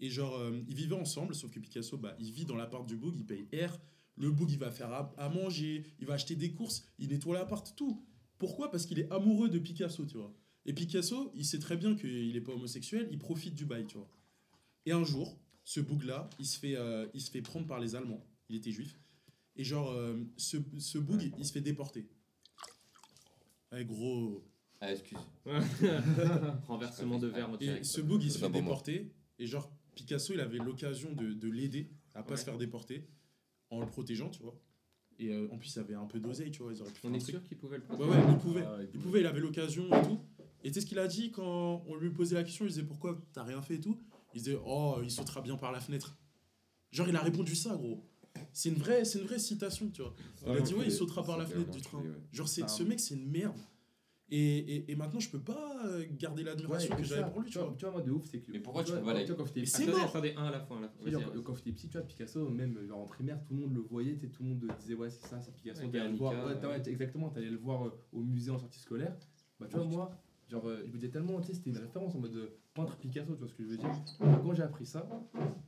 Et 0.00 0.10
genre, 0.10 0.34
euh, 0.38 0.60
ils 0.68 0.74
vivaient 0.74 0.96
ensemble, 0.96 1.36
sauf 1.36 1.52
que 1.52 1.60
Picasso, 1.60 1.96
bah, 1.98 2.16
il 2.18 2.32
vit 2.32 2.44
dans 2.44 2.56
l'appart 2.56 2.84
du 2.84 2.96
Boug, 2.96 3.14
il 3.16 3.24
paye 3.24 3.46
air. 3.52 3.80
Le 4.16 4.32
Boug, 4.32 4.50
il 4.50 4.58
va 4.58 4.72
faire 4.72 4.92
à, 4.92 5.14
à 5.18 5.28
manger, 5.28 5.84
il 6.00 6.06
va 6.06 6.14
acheter 6.14 6.34
des 6.34 6.50
courses, 6.52 6.84
il 6.98 7.10
nettoie 7.10 7.34
l'appart, 7.38 7.74
tout. 7.76 8.04
Pourquoi? 8.38 8.72
Parce 8.72 8.86
qu'il 8.86 8.98
est 8.98 9.10
amoureux 9.12 9.48
de 9.48 9.60
Picasso, 9.60 10.04
tu 10.04 10.16
vois. 10.16 10.34
Et 10.64 10.72
Picasso, 10.72 11.30
il 11.36 11.44
sait 11.44 11.60
très 11.60 11.76
bien 11.76 11.94
qu'il 11.94 12.32
n'est 12.32 12.40
pas 12.40 12.52
homosexuel, 12.54 13.06
il 13.12 13.18
profite 13.18 13.54
du 13.54 13.66
bail, 13.66 13.86
tu 13.86 13.98
vois. 13.98 14.10
Et 14.84 14.90
un 14.90 15.04
jour, 15.04 15.38
ce 15.66 15.80
Boug-là, 15.80 16.30
il, 16.38 16.46
se 16.46 16.58
fait, 16.60 16.76
euh, 16.76 17.06
il 17.12 17.20
se 17.20 17.28
fait 17.30 17.42
prendre 17.42 17.66
par 17.66 17.80
les 17.80 17.96
Allemands. 17.96 18.24
Il 18.48 18.54
était 18.56 18.70
juif. 18.70 18.98
Et 19.56 19.64
genre, 19.64 19.90
euh, 19.90 20.16
ce, 20.36 20.58
ce 20.78 20.96
Boug, 20.96 21.32
il 21.36 21.44
se 21.44 21.52
fait 21.52 21.60
déporter. 21.60 22.06
Ouais, 23.72 23.84
gros. 23.84 24.44
Ah, 24.80 24.92
excuse. 24.92 25.18
Renversement 26.68 27.18
de 27.18 27.26
verre 27.26 27.50
Et 27.60 27.82
ce 27.82 28.00
Boug, 28.00 28.22
il 28.22 28.30
se 28.30 28.38
fait 28.38 28.48
déporter. 28.48 29.10
Et 29.38 29.46
genre, 29.46 29.70
Picasso, 29.96 30.32
il 30.34 30.40
avait 30.40 30.58
l'occasion 30.58 31.12
de, 31.12 31.32
de 31.32 31.48
l'aider 31.50 31.90
à 32.14 32.22
pas 32.22 32.32
Ouais. 32.32 32.36
se 32.36 32.44
faire 32.44 32.58
déporter 32.58 33.08
en 33.70 33.80
le 33.80 33.86
protégeant, 33.86 34.30
tu 34.30 34.42
vois. 34.42 34.58
Et 35.18 35.30
euh, 35.32 35.48
en 35.50 35.58
plus, 35.58 35.74
il 35.74 35.78
avait 35.80 35.94
un 35.94 36.04
peu 36.06 36.20
d'oseille, 36.20 36.50
tu 36.52 36.62
vois. 36.62 36.72
Ils 36.72 36.80
auraient 36.80 36.92
pu 36.92 37.00
On 37.04 37.10
un 37.10 37.14
est 37.14 37.20
sûr 37.20 37.42
qu'il 37.42 37.56
pouvait 37.56 37.78
le 37.78 37.82
Ouais, 37.84 37.88
prendre? 37.96 38.10
Ouais, 38.10 38.32
il 38.32 38.38
pouvait. 38.38 38.62
Ah, 38.64 38.76
Il 38.94 39.00
pouvait, 39.00 39.20
il 39.20 39.26
avait 39.26 39.40
l'occasion 39.40 39.86
et 39.88 40.02
tout. 40.06 40.20
Et 40.62 40.68
tu 40.68 40.74
sais 40.74 40.80
ce 40.82 40.86
qu'il 40.86 40.98
a 40.98 41.08
dit 41.08 41.32
quand 41.32 41.82
on 41.88 41.96
lui 41.96 42.10
posait 42.10 42.34
la 42.36 42.44
question? 42.44 42.66
Il 42.66 42.68
disait 42.68 42.84
pourquoi 42.84 43.20
t'as 43.32 43.42
rien 43.42 43.60
fait 43.62 43.74
et 43.76 43.80
tout? 43.80 43.98
Il 44.36 44.42
disait 44.42 44.58
oh, 44.66 44.98
il 45.02 45.10
sautera 45.10 45.40
bien 45.40 45.56
par 45.56 45.72
la 45.72 45.80
fenêtre. 45.80 46.14
Genre, 46.92 47.08
il 47.08 47.16
a 47.16 47.20
répondu 47.22 47.54
ça, 47.56 47.74
gros. 47.74 48.04
C'est 48.52 48.68
une 48.68 48.74
vraie, 48.74 49.06
c'est 49.06 49.18
une 49.18 49.24
vraie 49.24 49.38
citation, 49.38 49.88
tu 49.88 50.02
vois. 50.02 50.14
Il 50.46 50.50
a 50.58 50.60
dit 50.60 50.74
ouais, 50.74 50.84
il 50.84 50.92
sautera 50.92 51.24
par 51.24 51.38
la 51.38 51.46
fenêtre 51.46 51.70
du 51.70 51.80
train. 51.80 52.02
Genre, 52.32 52.46
c'est, 52.46 52.62
Ah. 52.64 52.68
ce 52.68 52.82
mec, 52.82 53.00
c'est 53.00 53.14
une 53.14 53.30
merde. 53.30 53.56
Et, 54.28 54.58
et, 54.58 54.90
et 54.90 54.94
maintenant, 54.96 55.20
je 55.20 55.30
peux 55.30 55.40
pas 55.40 55.86
euh, 55.86 56.04
garder 56.18 56.42
l'admiration 56.42 56.90
Ouais, 56.94 57.00
que 57.00 57.06
j'avais 57.06 57.30
pour 57.30 57.40
lui, 57.40 57.48
tu 57.48 57.58
vois. 57.58 57.72
Tu 57.78 57.84
vois, 57.84 57.92
moi, 57.92 58.02
de 58.02 58.10
ouf, 58.10 58.26
c'est 58.26 58.40
que. 58.40 58.50
Mais 58.52 58.58
pourquoi 58.58 58.82
tu 58.84 58.90
vois, 58.90 59.00
peux 59.00 59.06
pas 59.06 59.12
quand- 59.14 59.46
c'est 59.64 59.82
Attendez, 59.84 59.92
mort. 59.92 60.04
attendez, 60.10 60.34
un 60.36 60.44
à 60.46 60.50
la 60.50 60.58
Vas-y, 60.58 61.42
quand 61.44 61.54
j'étais 61.54 61.72
petit, 61.72 61.88
tu 61.88 61.96
vois, 61.96 62.06
Picasso, 62.06 62.46
même 62.50 62.84
genre 62.86 62.98
en 62.98 63.06
primaire, 63.06 63.42
tout 63.44 63.54
le 63.54 63.60
monde 63.60 63.72
le 63.72 63.80
voyait, 63.80 64.16
tout 64.16 64.42
le 64.42 64.48
monde 64.50 64.66
disait 64.80 64.94
ouais, 64.94 65.08
c'est 65.08 65.26
ça, 65.26 65.40
c'est 65.40 65.54
Picasso. 65.54 65.80
Ouais, 65.82 65.90
T'allais 65.90 66.10
le 66.10 66.16
voir, 66.16 66.34
ouais, 66.44 66.82
exactement, 66.90 67.30
t'allais 67.30 67.50
le 67.50 67.56
voir 67.56 67.86
euh, 67.86 67.90
au 68.12 68.20
musée 68.22 68.50
en 68.50 68.58
sortie 68.58 68.80
scolaire. 68.80 69.16
Bah, 69.60 69.66
tu 69.70 69.76
vois, 69.76 69.84
moi, 69.86 70.10
genre, 70.50 70.66
euh, 70.68 70.82
je 70.84 70.88
me 70.88 70.94
disais 70.98 71.08
tellement, 71.10 71.40
tu 71.40 71.46
sais, 71.46 71.54
c'était 71.54 71.70
une 71.70 71.78
référence 71.78 72.14
en 72.14 72.18
mode 72.18 72.50
peintre 72.76 72.96
Picasso, 72.96 73.32
tu 73.34 73.38
vois 73.40 73.48
ce 73.48 73.54
que 73.54 73.62
je 73.64 73.68
veux 73.68 73.76
dire. 73.78 73.90
Et 74.20 74.24
Quand 74.42 74.54
j'ai 74.54 74.62
appris 74.62 74.86
ça, 74.86 75.08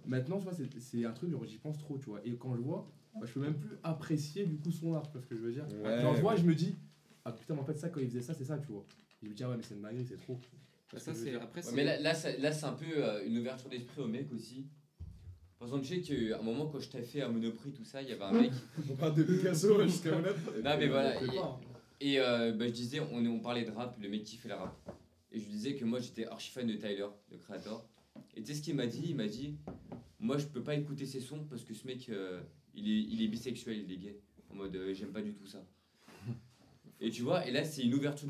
maintenant, 0.07 0.39
tu 0.39 0.45
vois, 0.45 0.53
c'est- 0.53 0.79
c'est 0.81 1.05
un 1.05 1.13
truc, 1.13 1.31
genre, 1.31 1.45
j'y 1.45 1.59
pense 1.59 1.79
trop, 1.79 1.99
tu 1.99 2.07
vois. 2.11 2.21
Et 2.25 2.37
quand 2.37 2.55
je 2.55 2.61
vois, 2.61 2.87
bah, 3.15 3.27
je 3.27 3.33
peux 3.33 3.41
même 3.41 3.57
plus 3.57 3.77
apprécier 3.83 4.45
du 4.47 4.57
coup 4.59 4.71
son 4.71 4.95
art, 4.95 5.07
tu 5.07 5.13
vois 5.13 5.23
ce 5.23 5.27
que 5.27 5.35
je 5.37 5.41
veux 5.41 5.53
dire. 5.53 5.67
Ouais, 5.83 6.01
genre, 6.03 6.15
je 6.15 6.21
vois, 6.21 6.33
ouais. 6.35 6.39
je 6.39 6.45
me 6.45 6.55
dis, 6.55 6.77
ah 7.25 7.33
putain, 7.33 7.55
mais 7.55 7.61
en 7.61 7.65
fait, 7.65 7.79
ça, 7.79 7.89
quand 7.89 8.01
il 8.01 8.07
faisait 8.09 8.21
ça, 8.23 8.35
c'est 8.35 8.45
ça, 8.45 8.59
tu 8.59 8.69
vois. 8.69 8.85
Et 9.23 9.27
je 9.27 9.31
me 9.31 9.35
dis, 9.35 9.43
ah 9.43 9.51
ouais, 9.51 9.57
mais 9.57 9.63
c'est 9.63 9.75
une 9.75 9.83
dinguerie, 9.83 10.07
c'est 10.07 10.17
trop. 10.19 10.39
Bah, 10.93 10.99
ça, 10.99 11.13
c'est 11.15 11.35
après. 11.35 11.61
Ouais, 11.61 11.67
c'est- 11.67 11.75
mais 11.77 11.85
là, 11.85 11.99
là, 12.01 12.15
ça- 12.15 12.37
là, 12.37 12.53
c'est 12.53 12.67
un 12.67 12.73
peu 12.75 12.87
euh, 12.97 13.27
une 13.27 13.39
ouverture 13.39 13.69
d'esprit 13.69 14.01
au 14.01 14.07
mec 14.07 14.33
aussi. 14.33 14.67
Par 15.59 15.67
exemple, 15.67 15.85
je 15.85 15.89
sais 15.97 16.01
qu'à 16.01 16.39
un 16.39 16.43
moment, 16.43 16.67
quand 16.67 16.79
je 16.79 16.89
t'ai 16.89 17.03
fait 17.03 17.21
à 17.21 17.29
Monoprix, 17.29 17.73
tout 17.73 17.85
ça, 17.85 18.01
il 18.01 18.09
y 18.09 18.13
avait 18.13 18.23
un 18.23 18.33
mec. 18.33 18.53
On 18.91 18.95
parle 18.95 19.15
de 19.17 19.25
Picasso 19.25 19.83
jusqu'à 19.83 20.13
maintenant. 20.13 20.53
Non, 20.65 20.77
mais 20.79 20.87
voilà. 20.89 21.21
Et- 21.23 21.27
pas, 21.27 21.33
hein. 21.43 21.61
Et 22.01 22.21
euh, 22.21 22.53
bah, 22.53 22.69
je 22.69 22.73
disais, 22.73 23.01
on 23.01 23.41
parlait 23.41 23.65
de 23.65 23.73
rap, 23.73 23.99
le 24.01 24.09
mec 24.09 24.23
qui 24.23 24.37
fait 24.37 24.49
la 24.49 24.57
rap. 24.59 24.98
Et 25.33 25.39
je 25.39 25.45
lui 25.45 25.53
disais 25.53 25.75
que 25.75 25.85
moi 25.85 26.01
j'étais 26.01 26.27
archi 26.27 26.51
fan 26.51 26.67
de 26.67 26.75
Tyler, 26.75 27.07
le 27.31 27.39
créateur. 27.39 27.85
Et 28.35 28.41
tu 28.41 28.47
sais 28.47 28.55
ce 28.55 28.63
qu'il 28.63 28.75
m'a 28.75 28.87
dit? 28.87 29.03
Il 29.11 29.17
m'a 29.17 29.27
dit 29.27 29.57
Moi 30.21 30.39
je 30.39 30.47
peux 30.47 30.63
pas 30.63 30.75
écouter 30.75 31.07
ses 31.07 31.21
sons 31.21 31.45
parce 31.45 31.65
que 31.65 31.75
ce 31.75 31.87
mec 31.87 32.09
euh, 32.09 32.41
il, 32.75 32.89
est, 32.91 33.03
il 33.03 33.23
est 33.23 33.29
bisexuel, 33.29 33.79
il 33.79 33.93
est 33.93 33.97
gay. 33.97 34.21
En 34.51 34.55
mode 34.55 34.75
euh, 34.77 34.95
j'aime 34.95 35.13
pas 35.13 35.23
du 35.23 35.35
tout 35.35 35.47
ça. 35.47 35.65
Et 37.01 37.11
tu 37.11 37.23
vois, 37.23 37.47
et 37.47 37.53
là 37.53 37.65
c'est 37.65 37.83
une 37.83 37.95
ouverture 37.95 38.29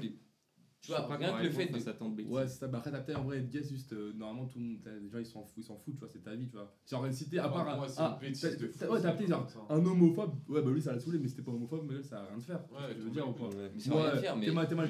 tu 0.80 0.92
vois, 0.92 1.06
rien 1.16 1.38
que 1.38 1.44
le 1.44 1.50
fait 1.50 1.66
de. 1.66 1.78
de 1.78 2.28
ouais, 2.28 2.46
c'est 2.46 2.59
ça. 2.60 2.68
Bah, 2.68 2.78
après, 2.78 2.90
t'as 2.90 3.00
peut-être 3.00 3.18
un 3.18 3.24
vrai 3.24 3.44
juste 3.52 3.92
euh, 3.92 4.12
normalement, 4.16 4.46
tout 4.46 4.59
le 4.59 4.64
monde, 4.64 4.78
les 5.02 5.10
gens 5.10 5.18
ils 5.18 5.26
s'en 5.26 5.42
foutent, 5.42 5.56
ils 5.56 5.64
s'en 5.64 5.76
foutent, 5.76 5.94
tu 5.94 6.00
vois, 6.00 6.09
c'est 6.09 6.22
ta 6.22 6.34
vie, 6.34 6.46
tu 6.46 6.56
vois. 6.56 6.72
Genre, 6.88 7.05
une 7.05 7.12
cité, 7.12 7.38
à 7.38 7.48
part. 7.48 7.64
Moi, 7.76 7.86
ah, 7.96 8.18
ah, 8.20 8.20
fou. 8.20 8.92
Ouais, 8.92 9.00
t'as 9.02 9.12
peut-être 9.12 9.28
genre 9.28 9.66
un 9.68 9.84
homophobe, 9.84 10.34
ouais, 10.48 10.62
bah 10.62 10.70
lui 10.70 10.80
ça 10.80 10.92
l'a 10.92 11.00
saoulé, 11.00 11.18
mais 11.18 11.28
c'était 11.28 11.42
pas 11.42 11.50
homophobe, 11.50 11.90
mais 11.90 12.02
ça 12.02 12.20
a 12.20 12.26
rien 12.26 12.36
de 12.36 12.42
faire. 12.42 12.60
Ouais, 12.70 12.94
tu 12.94 13.02
veux 13.02 13.10
dire 13.10 13.28
ou 13.28 13.32
pas? 13.32 13.48
Mais 13.52 13.70
c'est 13.76 13.90
rien. 13.92 14.38
T'es 14.40 14.52
mal, 14.52 14.68
t'es 14.68 14.74
mal, 14.74 14.88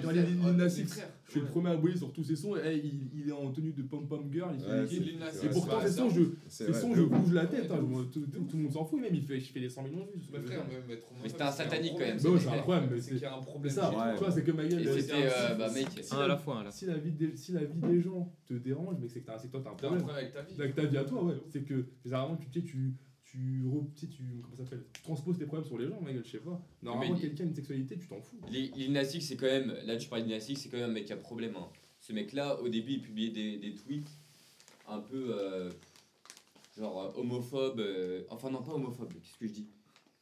Je 1.25 1.31
suis 1.31 1.41
le 1.41 1.47
premier 1.47 1.71
à 1.71 1.77
bouiller 1.77 1.97
sur 1.97 2.13
tous 2.13 2.25
ses 2.25 2.37
sons, 2.37 2.57
et 2.57 2.83
il 3.15 3.29
est 3.29 3.33
en 3.33 3.51
tenue 3.51 3.73
de 3.73 3.83
pom-pom 3.83 4.31
girl, 4.31 4.55
Et 4.55 5.49
pourtant, 5.49 5.81
ses 5.81 5.93
sons, 5.93 6.11
je 6.11 6.23
ces 6.49 6.73
sons 6.73 6.95
je 6.95 7.03
bouge 7.03 7.33
la 7.33 7.47
tête, 7.47 7.71
hein, 7.71 7.81
tout 8.13 8.57
le 8.57 8.63
monde 8.63 8.73
s'en 8.73 8.85
fout, 8.85 9.01
même, 9.01 9.15
il 9.15 9.23
fait 9.23 9.41
je 9.41 9.53
fais 9.53 9.61
des 9.61 9.69
100 9.69 9.83
millions 9.85 10.05
de 10.05 10.13
vues. 10.13 10.29
Mais 11.23 11.29
c'était 11.29 11.43
un 11.43 11.53
satanique 11.53 11.93
quand 11.95 12.01
même. 12.01 12.19
Bah 12.19 12.31
c'est 12.39 12.49
un 12.49 12.59
problème, 12.59 13.01
c'est 13.01 13.15
qu'il 13.15 13.25
a 13.25 13.35
un 13.35 13.41
problème. 13.41 13.75
Tu 13.75 14.19
vois, 14.19 14.31
c'est 14.31 14.45
que 14.45 14.53
ma 14.53 14.65
gueule, 14.65 14.85
si 15.87 16.15
un 16.15 16.19
la, 16.19 16.25
à 16.25 16.29
la 16.29 16.37
fois. 16.37 16.65
Si, 16.71 16.87
la 16.87 16.97
vie 16.97 17.13
des, 17.13 17.37
si 17.37 17.53
la 17.53 17.65
vie 17.65 17.81
des 17.81 18.01
gens 18.01 18.33
te 18.47 18.55
dérange, 18.55 18.97
mais 19.01 19.09
c'est 19.09 19.21
que, 19.21 19.31
as, 19.31 19.39
que 19.39 19.49
toi, 19.49 19.61
t'as 19.63 19.71
un 19.71 19.75
problème. 19.75 20.09
avec 20.09 20.33
ta 20.75 20.85
vie. 20.85 20.97
À 20.97 21.05
toi, 21.05 21.25
ouais. 21.25 21.35
C'est 21.49 21.63
que 21.63 21.87
généralement, 22.05 22.37
tu, 22.37 22.49
tu, 22.51 22.63
tu, 22.63 22.95
tu, 23.95 24.09
tu, 24.09 24.23
comment 24.43 24.57
ça 24.57 24.65
s'appelle 24.65 24.85
transposes 25.03 25.39
tes 25.39 25.47
problèmes 25.47 25.67
sur 25.67 25.79
les 25.79 25.87
gens, 25.89 26.01
ma 26.01 26.13
gueule, 26.13 26.25
je 26.25 26.31
sais 26.31 26.39
pas. 26.39 26.61
Normalement, 26.83 27.17
quelqu'un 27.17 27.45
a 27.45 27.47
une 27.47 27.55
sexualité, 27.55 27.99
tu 27.99 28.09
t'en 28.09 28.21
fous. 28.21 28.41
L'Inastic, 28.51 29.23
c'est 29.23 29.37
quand 29.37 29.47
même, 29.47 29.75
là 29.85 29.97
tu 29.97 30.09
parles 30.09 30.25
d'Inastic, 30.25 30.59
c'est 30.59 30.69
quand 30.69 30.79
même 30.79 30.91
un 30.91 30.93
mec 30.93 31.05
qui 31.05 31.13
a 31.13 31.17
problème. 31.17 31.57
Hein. 31.57 31.69
Ce 32.01 32.13
mec-là, 32.13 32.61
au 32.63 32.69
début, 32.69 32.93
il 32.93 33.03
publiait 33.03 33.31
des, 33.31 33.59
des 33.59 33.75
tweets 33.75 34.09
un 34.89 35.01
peu 35.01 35.37
euh, 35.37 35.71
genre 36.79 37.13
homophobe, 37.19 37.81
euh, 37.81 38.23
enfin 38.31 38.51
non 38.51 38.63
pas 38.63 38.73
homophobe, 38.73 39.13
qu'est-ce 39.13 39.39
que 39.39 39.47
je 39.47 39.53
dis? 39.53 39.69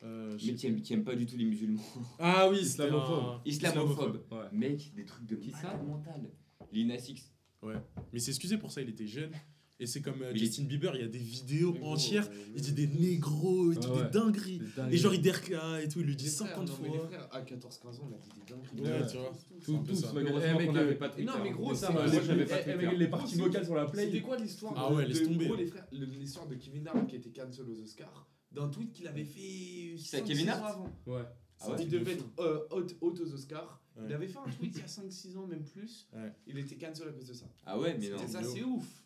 Euh, 0.03 0.37
mais 0.45 0.55
qui 0.55 0.67
aime, 0.67 0.81
qui 0.83 0.93
aime, 0.93 1.05
pas 1.05 1.15
du 1.15 1.27
tout 1.27 1.37
les 1.37 1.45
musulmans. 1.45 1.83
Ah 2.19 2.49
oui, 2.51 2.59
islamophobe. 2.61 3.41
Islamophobe. 3.45 4.25
Ouais. 4.31 4.39
Mec, 4.53 4.93
des 4.95 5.05
trucs 5.05 5.27
de 5.27 5.37
qui 5.37 5.51
ça 5.51 5.75
mental. 5.77 6.31
Lina 6.71 6.99
Six. 6.99 7.33
Ouais. 7.63 7.77
Mais 8.13 8.19
c'est 8.19 8.31
excusé 8.31 8.59
pour 8.59 8.71
ça, 8.71 8.83
il 8.83 8.89
était 8.91 9.07
jeune. 9.07 9.33
Et 9.79 9.87
c'est 9.87 10.01
comme 10.01 10.23
euh, 10.23 10.31
mais 10.33 10.39
Justin 10.39 10.65
Bieber, 10.65 10.95
il 10.95 11.03
y 11.03 11.05
a 11.05 11.09
des 11.09 11.19
vidéos 11.19 11.73
négros, 11.73 11.93
entières, 11.93 12.27
ouais, 12.27 12.35
il 12.55 12.63
dit 12.63 12.73
des 12.73 12.87
négros 12.87 13.73
et 13.73 13.77
tout, 13.77 13.91
ouais. 13.91 14.05
des, 14.05 14.11
dingueries. 14.11 14.63
dingueries. 14.75 14.95
Et 14.95 14.97
genre, 14.97 15.13
il 15.13 15.21
derca 15.21 15.61
ah, 15.63 15.83
et 15.83 15.89
tout, 15.89 16.01
il 16.01 16.07
lui 16.07 16.17
dit 16.17 16.31
50 16.31 16.67
frères, 16.71 16.77
fois. 16.79 16.97
Non, 16.97 17.09
mais 17.11 17.17
à 17.17 17.43
14-15 17.43 17.57
ah, 17.85 17.89
ans, 17.89 18.09
il 18.09 18.15
a 18.15 18.19
dit 18.19 18.31
des 18.31 18.55
dingueries. 18.55 19.01
Ouais, 19.01 19.07
tu 19.07 19.17
vois. 19.19 19.33
Tout, 19.63 19.79
tout, 19.87 19.95
ça. 19.95 20.13
Non, 20.15 21.33
mais 21.43 21.51
gros, 21.51 21.75
ça, 21.75 21.91
moi 21.91 22.07
j'avais 22.07 22.47
pas 22.47 22.57
Twitter. 22.57 22.79
Eh, 22.81 22.89
eh, 22.91 22.97
les 22.97 23.09
parties 23.09 23.37
vocales 23.37 23.65
sur 23.67 23.75
la 23.75 23.85
play. 23.85 24.07
C'était 24.07 24.23
quoi 24.23 24.39
l'histoire 24.39 24.73
Ah 24.77 24.95
ouais, 24.95 25.07
laisse 25.07 25.25
tomber. 25.25 25.47
Gros, 25.47 25.57
l'histoire 25.93 26.47
de 26.47 26.55
Kevin 26.55 26.89
Hart 26.89 27.07
qui 27.07 27.17
était 27.17 27.31
cancel 27.31 27.67
aux 27.69 27.83
Oscars 27.83 28.27
d'un 28.57 28.69
tweet 28.69 28.93
qu'il 28.93 29.07
avait 29.07 29.25
fait. 29.25 29.97
C'est 29.99 30.25
Kevin 30.25 30.49
avant. 30.49 30.91
Ouais. 31.07 31.23
Ah 31.61 31.75
il 31.79 31.89
devait 31.89 32.13
être 32.13 32.25
euh, 32.39 32.67
haute, 32.71 32.97
haute, 33.01 33.21
aux 33.21 33.35
Oscars. 33.35 33.81
Il 34.05 34.13
avait 34.13 34.29
fait 34.29 34.39
un 34.39 34.51
tweet 34.51 34.75
il 34.75 34.81
y 34.81 34.83
a 34.83 34.87
5-6 34.87 35.39
ans, 35.39 35.47
même 35.47 35.65
plus. 35.65 36.09
Il 36.47 36.59
était 36.59 36.77
cancel 36.77 37.09
à 37.09 37.13
cause 37.13 37.27
de 37.27 37.33
ça. 37.33 37.47
Ah 37.65 37.79
ouais, 37.79 37.97
mais 37.99 38.11
non. 38.11 38.19
ça, 38.19 38.41
ah 38.41 38.45
c'est 38.45 38.63
ouf. 38.63 39.03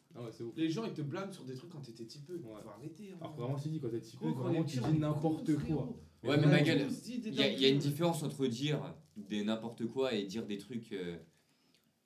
Les 0.57 0.69
gens, 0.71 0.85
ils 0.85 0.93
te 0.93 1.03
blâment 1.03 1.33
sur 1.33 1.45
des 1.45 1.55
trucs 1.55 1.71
quand 1.71 1.81
t'étais 1.81 2.05
petit 2.05 2.19
peu. 2.19 2.39
Faut 2.39 2.69
arrêter. 2.69 3.11
Hein. 3.13 3.19
Alors 3.21 3.35
vraiment, 3.35 3.59
tu 3.59 3.69
dis 3.69 3.79
quand 3.81 3.91
t'es 3.91 4.01
petit 4.01 4.17
peu, 4.17 4.31
vraiment, 4.31 4.65
tu 4.65 4.79
dis 4.79 4.99
n'importe 4.99 5.57
quoi. 5.67 5.89
Ouais, 6.23 6.37
mais 6.37 6.47
ma 6.47 6.61
gueule, 6.61 6.87
il 7.07 7.35
y, 7.35 7.65
a 7.65 7.69
une 7.69 7.79
différence 7.79 8.23
entre 8.23 8.47
dire 8.47 8.95
des 9.17 9.43
n'importe 9.43 9.87
quoi 9.87 10.13
et 10.13 10.25
dire 10.25 10.45
des 10.45 10.59
trucs. 10.59 10.93
Euh, 10.93 11.17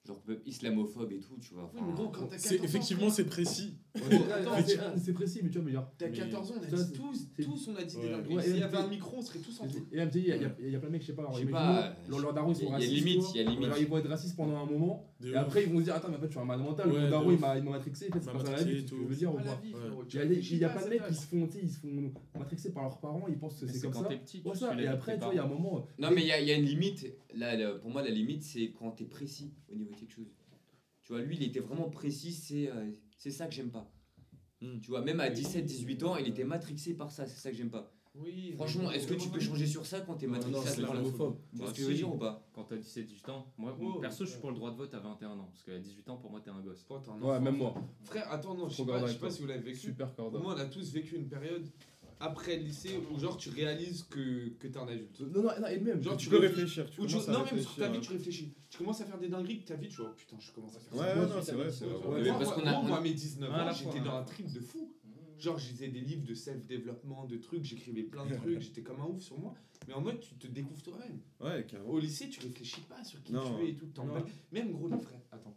genre 0.06 0.20
islamophobe 0.44 1.12
et 1.12 1.20
tout, 1.20 1.36
tu 1.40 1.54
vois. 1.54 1.64
Enfin, 1.64 1.84
oui, 1.86 1.92
mais 1.96 2.04
quand 2.12 2.26
t'as 2.26 2.36
14 2.36 2.60
ans, 2.60 2.64
effectivement, 2.64 3.10
c'est 3.10 3.24
précis. 3.24 3.74
c'est 5.02 5.12
précis, 5.12 5.40
mais 5.42 5.48
tu 5.48 5.58
vois, 5.58 5.66
mais 5.66 5.72
genre. 5.72 5.90
T'as 5.96 6.08
14 6.08 6.50
ans, 6.50 6.54
on 6.58 6.62
a 6.62 6.66
dit 6.66 6.92
tous, 6.92 7.28
tous 7.42 7.68
on 7.68 7.76
a 7.76 7.84
dit 7.84 7.96
des. 7.96 8.42
S'il 8.42 8.58
y 8.58 8.62
avait 8.62 8.76
un 8.76 8.88
micro, 8.88 9.16
on 9.18 9.22
serait 9.22 9.38
tous 9.38 9.60
en 9.60 9.66
Et 9.92 9.96
là, 9.96 10.06
il 10.14 10.26
y, 10.26 10.32
a 10.32 10.78
plein 10.78 10.88
de 10.88 10.92
mecs, 10.92 11.02
je 11.02 11.06
sais 11.06 11.12
pas, 11.14 11.96
genre, 12.08 12.20
leur 12.20 12.34
daron, 12.34 12.52
ils 12.52 12.56
sont 12.56 12.68
racistes. 12.68 12.92
Il 12.92 12.98
y 12.98 13.00
a 13.00 13.04
limite, 13.04 13.24
il 13.34 13.42
y 13.42 13.46
a 13.46 13.50
limite. 13.50 13.70
Ils 13.78 13.86
vont 13.86 13.98
être 13.98 14.08
racistes 14.08 14.36
pendant 14.36 14.58
un 14.58 14.66
moment, 14.66 15.08
et 15.24 15.34
après, 15.34 15.64
ils 15.64 15.72
vont 15.72 15.78
se 15.78 15.84
dire, 15.84 15.94
attends, 15.94 16.08
mais 16.08 16.16
en 16.16 16.20
fait, 16.20 16.26
je 16.26 16.32
suis 16.32 16.40
un 16.40 16.44
mal 16.44 16.60
mental, 16.60 16.88
mon 16.88 17.10
daron, 17.10 17.30
il 17.32 17.38
m'a 17.38 17.60
matrixé, 17.60 18.08
en 18.10 18.14
fait, 18.14 18.20
c'est 18.22 18.32
pas 18.32 18.44
ça 18.44 18.52
la 18.52 18.62
vie, 18.62 18.84
tu 18.84 18.94
veux 18.94 19.14
dire, 19.14 19.34
ou. 19.34 19.38
Il 20.12 20.58
y 20.58 20.64
a 20.64 20.68
plein 20.68 20.84
de 20.84 20.90
mecs, 20.90 21.02
ils 21.08 21.16
se 21.16 21.26
font, 21.26 21.48
ils 21.62 21.70
se 21.70 21.78
font 21.78 22.12
matrixer 22.38 22.72
par 22.72 22.84
leurs 22.84 22.98
parents, 22.98 23.24
ils 23.28 23.38
pensent 23.38 23.58
que 23.58 23.66
c'est 23.66 23.80
comme 23.80 23.94
ça. 24.54 24.80
Et 24.80 24.86
après, 24.86 25.14
tu 25.14 25.24
vois, 25.24 25.32
il 25.32 25.36
y 25.36 25.40
a 25.40 25.44
un 25.44 25.48
moment. 25.48 25.86
Non, 25.98 26.10
mais 26.10 26.22
il 26.22 26.26
y 26.26 26.50
a 26.50 26.54
une 26.54 26.66
limite, 26.66 27.06
là, 27.34 27.56
pour 27.80 27.90
moi, 27.90 28.02
la 28.02 28.10
limite, 28.10 28.42
c'est 28.42 28.72
quand 28.78 28.90
t'es 28.90 29.04
précis 29.04 29.52
au 29.72 29.76
niveau 29.76 29.93
quelque 29.94 30.12
chose. 30.12 30.34
Tu 31.02 31.12
vois, 31.12 31.22
lui, 31.22 31.36
il 31.36 31.42
était 31.42 31.60
vraiment 31.60 31.90
précis, 31.90 32.32
c'est 32.32 32.70
euh, 32.70 32.90
ça 33.16 33.46
que 33.46 33.52
j'aime 33.52 33.70
pas. 33.70 33.92
Hmm. 34.60 34.80
Tu 34.80 34.90
vois, 34.90 35.02
même 35.02 35.20
à 35.20 35.28
17-18 35.28 36.04
ans, 36.04 36.16
il 36.16 36.28
était 36.28 36.44
matrixé 36.44 36.94
par 36.94 37.10
ça, 37.10 37.26
c'est 37.26 37.40
ça 37.40 37.50
que 37.50 37.56
j'aime 37.56 37.70
pas. 37.70 37.94
Oui, 38.16 38.52
Franchement, 38.54 38.92
est-ce 38.92 39.08
que 39.08 39.14
tu 39.14 39.28
peux 39.28 39.40
changer 39.40 39.66
sur 39.66 39.84
ça 39.84 40.00
quand 40.02 40.14
t'es 40.14 40.28
matrixé 40.28 40.82
non, 40.82 40.94
non, 40.94 41.00
à 41.00 41.02
Tu 41.02 41.10
vois 41.10 41.36
bah, 41.52 41.66
ce 41.66 41.72
que 41.72 41.82
je 41.82 41.86
veux 41.88 41.94
dire 41.94 42.14
ou 42.14 42.16
pas? 42.16 42.46
Quand 42.52 42.62
t'as 42.62 42.76
17-18 42.76 43.30
ans, 43.32 43.52
moi 43.58 43.76
perso, 44.00 44.24
je 44.24 44.30
suis 44.30 44.40
pour 44.40 44.50
le 44.50 44.56
droit 44.56 44.70
de 44.70 44.76
vote 44.76 44.94
à 44.94 45.00
21 45.00 45.30
ans 45.30 45.48
parce 45.50 45.64
qu'à 45.64 45.78
18 45.78 46.08
ans, 46.10 46.16
pour 46.18 46.30
moi, 46.30 46.40
t'es 46.40 46.50
un 46.50 46.60
gosse. 46.60 46.86
Ouais, 47.20 47.40
même 47.40 47.56
moi. 47.56 47.74
Frère, 48.04 48.30
attends, 48.30 48.54
non, 48.54 48.68
je 48.68 48.76
sais 48.76 48.86
pas, 48.86 49.00
pas 49.00 49.30
si 49.30 49.42
vous 49.42 49.48
l'avez 49.48 49.62
vécu. 49.62 49.78
Super 49.78 50.14
cordon. 50.14 50.40
Moi, 50.40 50.54
on 50.56 50.60
a 50.60 50.66
tous 50.66 50.92
vécu 50.92 51.16
une 51.16 51.28
période 51.28 51.68
après 52.20 52.56
le 52.56 52.64
lycée 52.64 53.00
où 53.10 53.18
genre 53.18 53.36
tu 53.36 53.50
réalises 53.50 54.04
que, 54.04 54.48
que 54.58 54.68
t'es 54.68 54.78
un 54.78 54.86
adulte 54.86 55.20
Non, 55.20 55.42
non, 55.42 55.50
non, 55.60 55.66
et 55.68 55.78
même, 55.78 56.02
genre, 56.02 56.16
tu, 56.16 56.28
peux 56.28 56.38
réfléchir. 56.38 56.88
Tu 56.90 57.00
ou 57.00 57.04
non, 57.04 57.44
même 57.44 57.60
sur 57.60 57.76
ta 57.76 57.88
vie, 57.88 58.00
tu 58.00 58.12
réfléchis. 58.12 58.54
Tu 58.70 58.78
commences 58.78 59.00
à 59.00 59.04
faire 59.04 59.18
des 59.18 59.28
dingueries 59.28 59.60
que 59.60 59.68
ta 59.68 59.76
vie, 59.76 59.88
tu 59.88 60.00
vois, 60.00 60.14
putain, 60.16 60.36
je 60.38 60.52
commence 60.52 60.76
à 60.76 60.80
faire 60.80 60.92
ouais, 60.94 60.98
ça. 60.98 61.20
Ouais, 61.20 61.26
non, 61.26 61.42
c'est 61.42 61.52
vrai, 61.52 61.70
c'est 61.70 61.86
vrai. 61.86 62.28
Parce 62.38 62.52
qu'on. 62.52 62.62
Moi, 62.62 62.98
à 62.98 63.00
mes 63.00 63.14
19 63.14 63.50
ans, 63.50 63.72
j'étais 63.72 64.00
dans 64.00 64.16
un 64.16 64.22
trip 64.22 64.52
de 64.52 64.60
fou. 64.60 64.92
Genre, 65.38 65.58
je 65.58 65.70
lisais 65.70 65.88
des 65.88 66.00
livres 66.00 66.24
de 66.24 66.34
self-développement, 66.34 67.26
de 67.26 67.36
trucs, 67.36 67.64
j'écrivais 67.64 68.04
plein 68.04 68.24
de 68.24 68.34
trucs, 68.34 68.60
j'étais 68.60 68.82
comme 68.82 69.00
un 69.00 69.06
ouf 69.06 69.20
sur 69.20 69.38
moi. 69.38 69.54
Mais 69.86 69.94
en 69.94 70.00
mode, 70.00 70.20
tu 70.20 70.34
te 70.36 70.46
découvres 70.46 70.82
toi-même. 70.82 71.20
Ouais, 71.40 71.66
carrément. 71.66 71.90
Au 71.90 71.98
lycée, 71.98 72.30
tu 72.30 72.40
réfléchis 72.40 72.80
pas 72.82 73.02
sur 73.04 73.22
qui 73.22 73.32
tu 73.32 73.64
es 73.64 73.70
et 73.70 73.74
tout. 73.74 73.88
Même 74.52 74.72
gros, 74.72 74.88
les 74.88 74.98
frères. 74.98 75.20
Attends. 75.32 75.56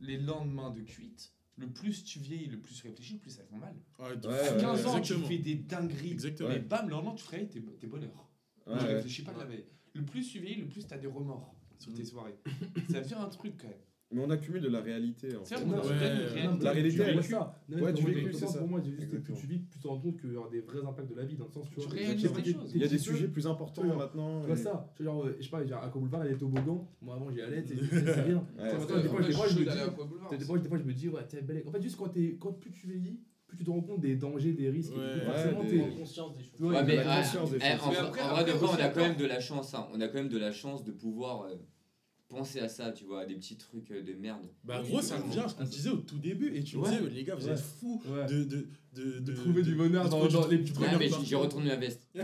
Les 0.00 0.18
lendemains 0.18 0.70
de 0.70 0.82
cuite, 0.82 1.32
le 1.56 1.68
plus 1.68 2.04
tu 2.04 2.18
vieillis, 2.18 2.46
le 2.46 2.60
plus 2.60 2.74
tu 2.74 2.86
réfléchis, 2.86 3.14
le 3.14 3.20
plus 3.20 3.30
ça 3.30 3.42
fait 3.44 3.56
mal. 3.56 3.74
Ouais, 3.98 4.28
ouais, 4.28 4.48
à 4.48 4.52
15 4.52 4.86
ans, 4.86 4.96
exactement. 4.98 5.00
tu 5.00 5.34
fais 5.34 5.38
des 5.38 5.54
dingueries. 5.54 6.12
Exactement. 6.12 6.48
Mais 6.50 6.58
bam, 6.58 6.88
le 6.88 6.96
tu 7.16 7.24
te 7.24 7.30
réveilles, 7.30 7.48
t'es, 7.48 7.62
t'es 7.80 7.86
bonheur. 7.86 8.30
Donc, 8.66 8.80
je 8.80 8.86
réfléchis 8.86 9.22
pas 9.22 9.32
la 9.32 9.44
veille. 9.44 9.66
Le 9.94 10.04
plus 10.04 10.30
tu 10.30 10.40
vieillis, 10.40 10.60
le 10.60 10.68
plus 10.68 10.86
t'as 10.86 10.98
des 10.98 11.06
remords 11.06 11.54
sur 11.78 11.92
mm. 11.92 11.94
tes 11.94 12.04
soirées. 12.04 12.36
ça 12.90 13.00
devient 13.00 13.14
un 13.14 13.28
truc 13.28 13.54
quand 13.58 13.68
même. 13.68 13.76
Mais 14.12 14.22
on 14.24 14.30
accumule 14.30 14.60
de 14.62 14.68
la 14.68 14.80
réalité. 14.80 15.34
En 15.36 15.44
fait. 15.44 15.56
La 16.62 16.70
réalité, 16.70 17.02
elle 17.02 17.22
ça. 17.24 17.60
Non, 17.68 17.82
ouais, 17.82 17.92
du 17.92 18.04
vécu, 18.04 18.32
c'est 18.32 18.46
ça. 18.46 18.60
Pour 18.60 18.68
moi, 18.68 18.80
juste 18.80 19.10
que 19.10 19.16
plus 19.16 19.34
tu 19.34 19.46
vis, 19.46 19.58
plus 19.58 19.68
tu 19.68 19.78
te 19.80 19.88
rends 19.88 19.98
compte 19.98 20.20
qu'il 20.20 20.32
y 20.32 20.36
a 20.36 20.48
des 20.48 20.60
vrais 20.60 20.86
impacts 20.86 21.10
de 21.10 21.16
la 21.16 21.24
vie, 21.24 21.34
dans 21.34 21.46
le 21.46 21.50
sens, 21.50 21.68
tu, 21.68 21.80
tu 21.80 21.86
vois. 21.86 21.96
Il 21.98 22.06
y 22.06 22.10
a 22.10 22.14
des, 22.14 22.52
choses. 22.52 22.72
Il 22.74 22.80
y 22.80 22.84
a 22.84 22.88
des 22.88 22.98
sujets 22.98 23.28
plus 23.28 23.46
importants 23.46 23.82
ouais, 23.82 23.96
maintenant. 23.96 24.42
Tu 24.42 24.46
vois 24.46 24.56
ça 24.56 24.92
je 24.98 25.42
sais 25.42 25.50
pas, 25.50 25.66
genre, 25.66 25.82
à 25.82 25.88
Boulevard, 25.88 26.24
il 26.24 26.28
y 26.28 26.30
a 26.30 26.32
des 26.34 26.38
toboggans. 26.38 26.88
Moi, 27.02 27.14
avant, 27.14 27.30
j'y 27.30 27.40
allais, 27.40 27.64
c'est 27.66 28.20
rien. 28.20 28.46
Des 28.58 29.34
fois, 29.34 29.48
je 30.78 30.84
me 30.84 30.92
dis, 30.92 31.08
ouais, 31.08 31.26
t'es 31.26 31.42
belle. 31.42 31.64
En 31.66 31.72
fait, 31.72 31.82
juste 31.82 31.96
quand 31.96 32.52
plus 32.52 32.70
tu 32.70 32.86
vieillis, 32.86 33.20
plus 33.46 33.56
tu 33.56 33.64
te 33.64 33.70
rends 33.70 33.80
compte 33.80 34.00
des 34.00 34.16
dangers, 34.16 34.52
des 34.52 34.70
risques. 34.70 34.96
Ouais, 34.96 35.16
et 35.16 35.20
forcément, 35.20 35.64
t'es 35.64 35.98
conscience 35.98 36.36
des 36.36 36.44
choses. 36.44 36.60
Mais. 36.60 36.98
Ah, 37.04 37.22
eh, 37.22 37.38
en, 37.38 37.44
vrai, 37.44 38.44
de 38.44 38.50
vrai, 38.52 38.68
on 38.70 38.84
a 38.84 38.88
quand 38.88 39.00
même 39.00 39.16
de 39.16 39.26
la 39.26 39.40
chance. 39.40 39.74
Hein. 39.74 39.88
On 39.92 40.00
a 40.00 40.08
quand 40.08 40.18
même 40.18 40.28
de 40.28 40.38
la 40.38 40.52
chance 40.52 40.84
de 40.84 40.92
pouvoir. 40.92 41.42
Euh, 41.42 41.56
penser 42.28 42.60
à 42.60 42.68
ça, 42.68 42.92
tu 42.92 43.04
vois, 43.04 43.22
à 43.22 43.26
des 43.26 43.34
petits 43.34 43.56
trucs 43.56 43.90
euh, 43.90 44.02
de 44.02 44.12
merde. 44.14 44.46
Bah, 44.64 44.82
gros, 44.82 45.00
ça 45.00 45.18
revient 45.18 45.40
à 45.40 45.48
ce 45.48 45.54
qu'on 45.54 45.62
ah, 45.62 45.66
disait 45.66 45.90
au 45.90 45.98
tout 45.98 46.18
début. 46.18 46.54
Et 46.54 46.62
tu 46.62 46.76
ouais. 46.76 46.90
disais, 46.90 47.08
les 47.10 47.24
gars, 47.24 47.34
vous 47.34 47.48
êtes 47.48 47.58
fous 47.58 48.02
de, 48.28 48.44
de, 48.44 48.68
de, 48.94 49.18
de, 49.20 49.32
trouver 49.32 49.62
du 49.62 49.74
bonheur 49.74 50.08
dans, 50.08 50.26
dans, 50.26 50.46
les 50.48 50.58
petits 50.58 50.72
trucs. 50.72 50.88
Ah, 50.90 50.98
mais 50.98 51.10
j'ai 51.24 51.36
retourné 51.36 51.68
ma 51.68 51.76
veste. 51.76 52.08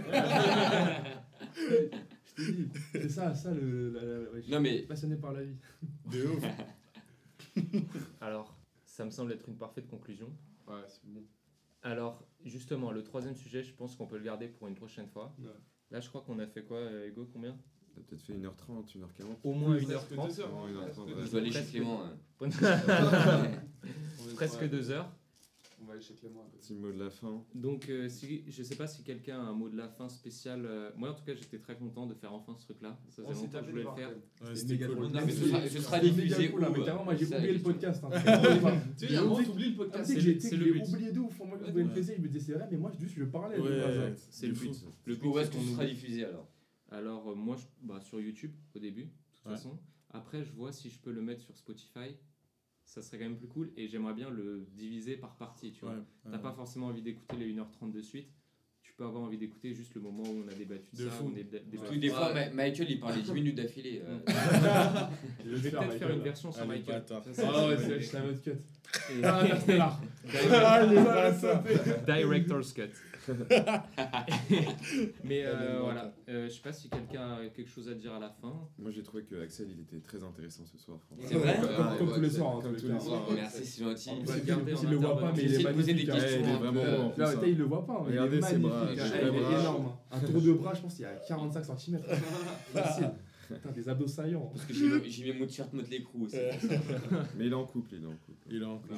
C'est 2.92 3.10
ça, 3.10 3.34
ça, 3.34 3.52
le, 3.52 4.42
non, 4.48 4.60
mais... 4.60 4.82
passionné 4.82 5.16
par 5.16 5.32
la 5.32 5.42
vie. 5.42 5.56
De 6.10 6.26
ouf. 6.26 6.44
Alors, 8.20 8.56
ça 8.86 9.04
me 9.04 9.10
semble 9.10 9.32
être 9.32 9.48
une 9.48 9.58
parfaite 9.58 9.86
conclusion. 9.86 10.32
Ouais, 10.66 10.80
c'est 10.88 11.04
bon. 11.04 11.22
Alors, 11.82 12.26
justement, 12.44 12.90
le 12.90 13.02
troisième 13.02 13.36
sujet, 13.36 13.62
je 13.62 13.74
pense 13.74 13.96
qu'on 13.96 14.06
peut 14.06 14.16
le 14.16 14.24
garder 14.24 14.48
pour 14.48 14.68
une 14.68 14.74
prochaine 14.74 15.08
fois. 15.08 15.36
Là, 15.90 16.00
je 16.00 16.08
crois 16.08 16.22
qu'on 16.22 16.38
a 16.38 16.46
fait 16.46 16.62
quoi, 16.62 16.78
euh, 16.78 17.08
Hugo? 17.08 17.28
Combien? 17.32 17.58
T'as 17.94 18.00
peut-être 18.02 18.22
fait 18.22 18.32
1h30, 18.32 18.96
1h40. 18.96 19.36
Au 19.44 19.52
moins 19.52 19.76
1h30. 19.76 21.24
Je 21.24 21.30
dois 21.30 21.40
aller 21.40 21.52
chez 21.52 21.64
Clément. 21.64 22.02
Hein. 22.04 22.48
Presque 24.34 24.62
2h. 24.62 25.04
On 25.82 25.86
va 25.86 25.94
aller 25.94 26.02
chez 26.02 26.14
Clément. 26.14 26.48
Petit 26.60 26.74
mot 26.74 26.92
de 26.92 27.02
la 27.02 27.10
fin. 27.10 27.44
Donc, 27.54 27.88
euh, 27.88 28.08
si, 28.08 28.44
je 28.48 28.62
sais 28.62 28.76
pas 28.76 28.86
si 28.86 29.02
quelqu'un 29.02 29.40
a 29.40 29.48
un 29.48 29.52
mot 29.52 29.68
de 29.68 29.76
la 29.76 29.88
fin 29.88 30.08
spécial. 30.08 30.64
Euh, 30.64 30.90
moi, 30.96 31.10
en 31.10 31.14
tout 31.14 31.24
cas, 31.24 31.34
j'étais 31.34 31.58
très 31.58 31.74
content 31.74 32.06
de 32.06 32.14
faire 32.14 32.32
enfin 32.32 32.54
ce 32.56 32.64
truc-là. 32.64 32.96
Ça 33.08 33.22
faisait 33.24 33.34
longtemps 33.34 33.58
que 33.60 33.66
je 33.66 33.70
voulais 33.70 33.82
le 33.82 33.90
faire. 33.90 34.08
Ouais, 34.08 34.54
C'était 34.54 34.78
cool. 34.86 35.08
Non, 35.08 35.20
mais 35.26 35.32
ce 35.32 35.80
sera 35.80 35.98
diffusé 35.98 36.50
cool. 36.50 36.60
Mais 36.60 36.66
euh, 36.66 36.84
carrément, 36.84 37.04
moi, 37.04 37.16
j'ai 37.16 37.26
oublié 37.26 37.52
le 37.52 37.60
podcast. 37.60 38.04
Hein. 38.04 38.10
Tu 38.98 39.08
sais, 39.08 39.16
avant, 39.16 39.42
t'oublies 39.42 39.70
le 39.70 39.76
podcast. 39.76 40.04
C'est 40.06 40.56
le 40.56 40.72
but. 40.72 40.84
J'ai 40.84 40.92
oublié 40.92 41.12
de 41.12 41.18
ouf. 41.18 41.38
Moi, 41.40 41.58
me 41.58 41.66
je 41.66 41.72
me 41.72 42.28
disais, 42.28 42.40
c'est 42.40 42.52
vrai, 42.52 42.68
mais 42.70 42.76
moi, 42.76 42.92
juste, 42.98 43.14
je 43.18 43.24
parlais. 43.24 43.56
C'est 44.30 44.46
le 44.46 44.52
but. 44.54 44.70
Le 45.04 45.16
but, 45.16 45.36
est-ce 45.36 45.50
qu'on 45.50 45.62
sera 45.62 45.84
diffusé 45.84 46.24
alors? 46.24 46.48
Alors, 46.92 47.30
euh, 47.30 47.34
moi, 47.34 47.56
je- 47.56 47.66
bah, 47.86 48.00
sur 48.00 48.20
YouTube 48.20 48.52
au 48.74 48.78
début, 48.78 49.04
de 49.04 49.08
toute 49.36 49.46
Ouais. 49.46 49.52
façon. 49.52 49.78
Après, 50.10 50.44
je 50.44 50.52
vois 50.52 50.72
si 50.72 50.90
je 50.90 50.98
peux 50.98 51.10
le 51.12 51.22
mettre 51.22 51.40
sur 51.42 51.56
Spotify. 51.56 52.16
Ça 52.84 53.00
serait 53.00 53.18
quand 53.18 53.24
même 53.24 53.36
plus 53.38 53.46
cool. 53.48 53.72
Et 53.76 53.86
j'aimerais 53.88 54.12
bien 54.12 54.28
le 54.28 54.66
diviser 54.74 55.16
par 55.16 55.36
partie, 55.36 55.72
tu 55.72 55.80
vois. 55.84 55.94
Ouais, 55.94 56.02
T'as 56.24 56.30
ouais. 56.32 56.38
pas 56.42 56.52
forcément 56.52 56.86
envie 56.88 57.00
d'écouter 57.02 57.36
les 57.36 57.46
1h30 57.46 57.92
de 57.92 58.02
suite. 58.02 58.28
Tu 58.82 58.92
peux 58.94 59.04
avoir 59.04 59.22
envie 59.22 59.38
d'écouter 59.38 59.72
juste 59.72 59.94
le 59.94 60.00
moment 60.00 60.24
où 60.24 60.42
on 60.44 60.48
a 60.48 60.54
débattu 60.54 60.94
de, 60.96 61.04
De 61.04 61.08
ça. 61.08 61.14
fou. 61.14 61.30
on 61.32 61.36
est 61.38 61.44
dé- 61.44 61.60
débattu. 61.60 61.94
Tous 61.94 61.98
des 62.00 62.08
fois, 62.10 62.34
Ma- 62.34 62.50
Michael 62.50 62.90
il 62.90 62.98
parlait 63.00 63.22
10 63.22 63.32
minutes 63.32 63.54
d'affilée. 63.54 64.02
euh. 64.04 64.18
Je 65.46 65.54
vais 65.54 65.70
peut-être 65.70 65.92
faire 65.92 66.10
une 66.10 66.20
version 66.22 66.50
sur 66.52 66.62
Allez, 66.62 66.80
Michael. 66.80 67.04
Ah 67.10 67.68
ouais, 67.68 67.76
c'est 67.78 68.00
je 68.00 68.12
l'avais 68.12 68.34
cut. 68.38 68.50
Et- 68.50 69.24
Ah, 69.24 69.40
Interstellar. 69.40 70.00
Director's 72.06 72.72
cut. 72.72 72.90
Mais 75.24 75.44
euh, 75.44 75.78
voilà. 75.80 76.12
Euh, 76.28 76.48
je 76.48 76.54
sais 76.54 76.60
pas 76.62 76.72
si 76.72 76.88
quelqu'un 76.88 77.34
a 77.34 77.46
quelque 77.54 77.70
chose 77.70 77.88
à 77.88 77.94
dire 77.94 78.12
à 78.14 78.18
la 78.18 78.30
fin. 78.30 78.52
Moi 78.78 78.90
j'ai 78.90 79.02
trouvé 79.02 79.22
que 79.24 79.40
Axel 79.42 79.68
il 79.70 79.80
était 79.80 80.00
très 80.00 80.22
intéressant 80.22 80.64
ce 80.66 80.78
soir. 80.78 80.98
C'est 81.24 81.34
vrai 81.34 81.56
Comme, 81.60 81.68
comme- 81.76 81.98
comme 81.98 82.08
Ouais, 82.08 82.14
tous 82.14 82.20
les 82.20 82.30
soirs. 82.30 82.56
hein, 82.56 82.60
comme 82.62 82.74
tous 82.74 82.80
tous 82.82 82.86
les 82.88 82.94
les 82.94 83.00
soirs. 83.00 83.24
soirs. 83.26 83.36
Merci, 83.36 83.64
c'est 83.64 83.84
gentil. 83.84 84.10
Il 84.20 84.32
le 84.34 84.40
garder 84.40 84.74
en 84.74 84.82
il 84.82 84.90
le 84.90 84.96
voit 84.96 85.18
pas, 85.18 85.32
mais 85.36 85.42
il 85.44 85.54
est 85.54 85.62
magnifique. 85.62 86.08
hein. 86.08 86.12
questions. 86.14 86.40
il 86.42 86.48
est 86.50 86.56
vraiment 86.56 86.82
bon. 86.82 87.12
hein. 87.22 87.40
il 87.46 87.58
le 87.58 87.64
voit 87.64 87.86
pas. 87.86 87.92
hein, 87.94 88.04
il 88.06 88.10
Regardez 88.10 88.42
ses 88.42 88.58
bras, 88.58 88.82
hein. 88.82 88.88
Il 88.92 88.98
est 89.00 89.60
énorme. 89.60 89.86
hein. 89.86 89.98
Un 90.16 90.20
tour 90.20 90.40
de 90.42 90.52
bras, 90.52 90.74
je 90.74 90.80
pense 90.82 90.94
qu'il 90.94 91.02
y 91.02 91.06
a 91.06 91.14
45 91.14 91.64
cm. 91.78 92.00
Facile. 92.72 93.10
Putain, 93.48 93.70
des 93.72 93.88
abdos 93.88 94.06
saillants. 94.06 94.46
Parce 94.54 94.64
que 94.64 94.72
mis 94.72 95.38
mon 95.38 95.46
t-shirt 95.46 95.72
Motley 95.74 96.02
Crue 96.02 96.22
aussi. 96.24 96.36
Mais 97.36 97.46
il 97.46 97.52
est 97.52 97.54
en 97.54 97.66
couple, 97.66 97.90
il 97.96 98.02
est 98.02 98.06
en 98.06 98.16
couple. 98.16 98.46
Il 98.50 98.62
est 98.62 98.64
en 98.64 98.78
couple, 98.78 98.94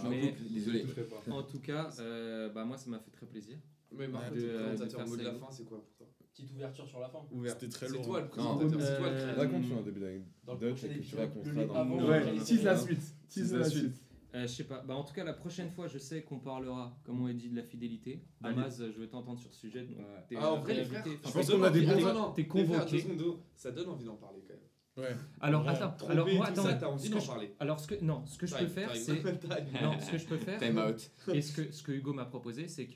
désolé. 0.52 0.86
En 1.30 1.42
tout 1.42 1.58
cas, 1.58 1.90
euh, 1.98 2.48
bah 2.50 2.64
moi 2.64 2.76
ça 2.76 2.88
m'a 2.90 2.98
fait 3.00 3.10
très 3.10 3.26
plaisir. 3.26 3.56
Mais 3.96 4.08
par 4.08 4.20
Ouais, 4.22 4.28
contre, 4.28 4.40
de- 4.40 4.46
le 4.46 4.58
présentateur, 4.64 5.06
mot 5.08 5.16
de 5.16 5.22
ça 5.22 5.32
la 5.32 5.38
fin, 5.38 5.46
c'est 5.50 5.64
quoi 5.64 5.78
pour 5.82 5.94
toi 5.94 6.06
Petite 6.32 6.50
ouverture 6.52 6.88
sur 6.88 7.00
la 7.00 7.08
fin. 7.08 7.18
C'était 7.46 7.68
très 7.68 7.86
C'est 7.86 7.92
lourd. 7.92 8.04
toi 8.06 8.20
le 8.20 8.24
Non. 8.24 8.56
présentateur, 8.56 8.80
c'est 8.80 8.96
toi 8.96 9.08
le 9.10 9.14
Euh, 9.14 9.18
créateur. 9.22 9.44
Raconte-nous 9.44 9.78
un 9.78 9.82
début 9.82 10.00
Dans 10.00 10.06
le 10.54 10.58
d'anecdote 10.58 10.70
prochain 10.70 10.86
et 10.86 10.88
que 10.88 10.94
tu 10.94 10.98
épisode, 11.00 11.20
raconteras 11.20 11.84
dans 11.84 11.84
le 11.96 12.04
Ouais, 12.04 12.24
Ouais. 12.32 12.38
tease 12.44 12.64
la 12.64 12.76
suite. 12.76 13.14
Tease 13.28 13.52
la 13.52 13.58
la 13.60 13.64
suite. 13.70 14.00
Euh, 14.34 14.42
je 14.42 14.46
sais 14.48 14.64
pas. 14.64 14.80
Bah, 14.82 14.96
en 14.96 15.04
tout 15.04 15.14
cas, 15.14 15.22
la 15.22 15.32
prochaine 15.32 15.70
fois, 15.70 15.86
je 15.86 15.96
sais 15.98 16.22
qu'on 16.22 16.40
parlera, 16.40 16.98
comme 17.04 17.22
on 17.22 17.26
a 17.26 17.32
dit, 17.32 17.48
de 17.50 17.54
la 17.56 17.62
fidélité. 17.62 18.24
Damas, 18.40 18.78
je 18.78 19.00
vais 19.00 19.06
t'entendre 19.06 19.38
sur 19.38 19.52
ce 19.54 19.60
sujet. 19.60 19.82
donc 19.84 19.96
t'es, 20.28 20.34
Ah, 20.36 20.50
en 20.52 20.56
euh, 20.56 20.60
vrai, 20.60 20.74
les 20.74 20.84
frères, 20.84 21.04
Je 21.06 21.30
pense 21.30 21.32
ça 21.46 21.52
qu'on 21.52 21.58
donne 21.58 21.64
a 21.66 21.70
des 21.70 21.88
envie- 21.88 22.02
bons- 22.02 22.32
t'es 22.32 22.46
convoqué. 22.48 22.98
secondes, 23.00 23.38
Ça 23.54 23.70
donne 23.70 23.88
envie 23.90 24.04
d'en 24.04 24.16
parler 24.16 24.40
quand 24.44 24.54
même. 24.54 24.60
Ouais. 24.96 25.16
Alors, 25.40 25.62
Ouais. 25.64 25.68
attends. 25.70 26.06
Alors, 26.08 26.28
moi, 26.28 26.46
attends. 26.46 26.62
ça, 26.64 26.90
envie 26.90 27.08
d'en 27.10 27.20
parler. 27.20 27.54
Alors, 27.60 27.78
ce 27.78 27.86
que, 27.86 28.04
non, 28.04 28.26
ce 28.26 28.36
que 28.38 28.46
je 28.48 28.52
peux 28.54 28.58
Time, 28.58 28.68
faire, 28.68 28.96
c'est. 28.96 29.22
Non, 29.82 30.00
ce 30.00 30.10
que 30.10 30.18
je 30.18 30.26
peux 30.26 30.38
faire. 30.38 30.58
Time 30.60 30.78
out. 30.78 31.10
Et 31.32 31.40
ce 31.40 31.52
que, 31.52 31.70
ce 31.72 31.82
que 31.84 31.92
Hugo 31.92 32.12
m'a 32.12 32.24
proposé, 32.24 32.66
c'est 32.66 32.86
que 32.86 32.94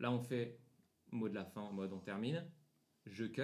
là, 0.00 0.10
on 0.12 0.18
fait 0.18 0.58
mot 1.12 1.28
de 1.28 1.34
la 1.34 1.44
fin 1.44 1.60
en 1.62 1.72
mode 1.72 1.92
on 1.92 1.98
termine, 1.98 2.44
je 3.06 3.24
cut, 3.24 3.42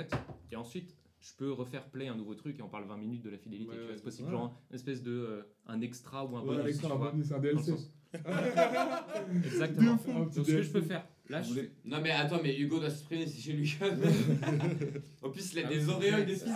et 0.51 0.57
ensuite, 0.57 0.97
je 1.21 1.33
peux 1.35 1.53
refaire 1.53 1.89
play 1.91 2.09
un 2.09 2.15
nouveau 2.17 2.35
truc 2.35 2.59
et 2.59 2.63
on 2.63 2.69
parle 2.69 2.87
20 2.87 2.97
minutes 2.97 3.23
de 3.23 3.31
la 3.31 3.39
fidélité. 3.39 3.71
Ouais, 3.71 3.77
tu 3.77 3.81
vois, 3.83 3.91
ouais, 3.91 3.97
c'est 3.97 4.03
possible, 4.05 4.29
ouais. 4.29 4.35
genre 4.35 4.61
une 4.71 4.77
espèce 4.77 5.03
de 5.03 5.13
euh, 5.13 5.43
un 5.67 5.81
extra 5.81 6.25
ou 6.25 6.37
un 6.37 6.43
Ouais, 6.43 6.57
bonus. 6.57 6.79
Tu 6.79 6.87
un 6.87 6.97
bonus, 6.97 7.29
DLC. 7.29 7.75
Exactement. 9.45 9.99
Donc, 10.07 10.33
ce 10.33 10.41
que 10.41 10.63
je 10.63 10.71
peux 10.71 10.81
faire, 10.81 11.05
là, 11.29 11.43
je 11.43 11.61
Non 11.85 12.01
mais 12.01 12.11
attends, 12.13 12.41
mais 12.43 12.57
Hugo 12.59 12.79
doit 12.79 12.91
s'exprimer, 12.91 13.27
c'est 13.27 13.41
chez 13.41 13.53
lui. 13.53 13.77
en 15.23 15.31
plus, 15.31 15.53
il 15.53 15.59
a 15.59 15.63
Ah 15.67 15.69
des 15.69 15.85
oui. 15.87 15.93
auréoles, 15.93 16.27
des 16.27 16.35
fils 16.37 16.53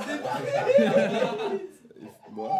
Moi 2.31 2.51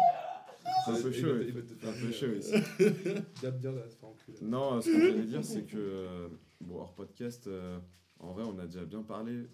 C'est 0.85 0.91
un 0.91 1.01
peu 1.01 1.11
chaud, 1.11 1.35
Il 1.47 1.53
va 1.53 1.61
te- 1.61 1.87
un 1.87 1.93
peu 1.93 2.11
chaud 2.11 2.33
ici. 2.37 2.51
Se. 2.51 4.43
Non, 4.43 4.81
ce 4.81 4.89
que 4.91 4.99
j'allais 4.99 5.23
dire, 5.23 5.43
c'est 5.43 5.63
que, 5.63 5.77
euh, 5.77 6.27
bon, 6.61 6.79
hors 6.79 6.93
podcast, 6.95 7.47
euh, 7.47 7.79
en 8.19 8.33
vrai, 8.33 8.43
on 8.43 8.57
a 8.59 8.65
déjà 8.65 8.85
bien 8.85 9.01
parlé. 9.03 9.47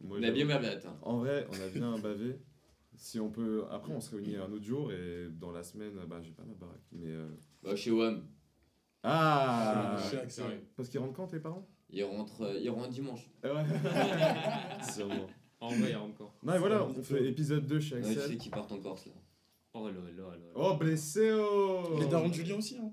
Moi, 0.00 0.18
On 0.20 0.22
a 0.22 0.30
bien 0.30 0.46
bavé, 0.46 0.68
attends. 0.68 0.96
En 1.02 1.18
vrai, 1.18 1.46
on 1.50 1.54
a 1.60 1.68
bien 1.68 1.98
bavé. 2.02 2.38
Si 2.96 3.20
on 3.20 3.30
peut. 3.30 3.64
Après, 3.70 3.92
on 3.92 4.00
se 4.00 4.14
réunit 4.14 4.36
un 4.36 4.50
autre 4.50 4.64
jour 4.64 4.90
et 4.92 5.28
dans 5.30 5.52
la 5.52 5.62
semaine, 5.62 5.92
bah, 6.08 6.20
j'ai 6.20 6.32
pas 6.32 6.42
ma 6.44 6.54
baraque. 6.54 6.82
Mais. 6.92 7.06
euh, 7.12 7.28
Bah, 7.62 7.76
chez 7.76 7.90
WAM, 7.92 8.24
Ah 9.02 9.96
Chez 10.10 10.18
Axel. 10.18 10.62
Parce 10.76 10.88
qu'ils 10.88 11.00
rentrent 11.00 11.14
quand 11.14 11.28
tes 11.28 11.38
parents? 11.40 11.66
Il 11.90 12.02
rentre, 12.04 12.42
euh, 12.42 12.58
il 12.58 12.68
rentre 12.70 12.88
dimanche. 12.90 13.30
Ouais. 13.44 13.50
Sûrement. 14.92 15.26
En 15.60 15.68
vrai, 15.68 15.78
il 15.80 15.90
y 15.90 15.92
a 15.92 16.02
encore. 16.02 16.34
Non, 16.42 16.54
et 16.54 16.58
voilà, 16.58 16.84
on 16.84 17.02
fait 17.02 17.24
épisode 17.28 17.66
2 17.66 17.80
chez 17.80 17.96
Ouais, 17.96 18.02
tu 18.02 18.14
sais 18.14 18.20
Axel. 18.20 18.38
qu'ils 18.38 18.50
partent 18.50 18.72
en 18.72 18.80
Corse 18.80 19.06
là. 19.06 19.12
Oh 19.74 19.86
là 19.88 19.92
là. 19.94 20.34
Oh, 20.54 20.74
blessé 20.76 21.30
oh 21.32 21.96
Les 22.00 22.06
darons 22.06 22.28
de 22.28 22.34
Julien 22.34 22.56
aussi. 22.56 22.78
Hein. 22.78 22.92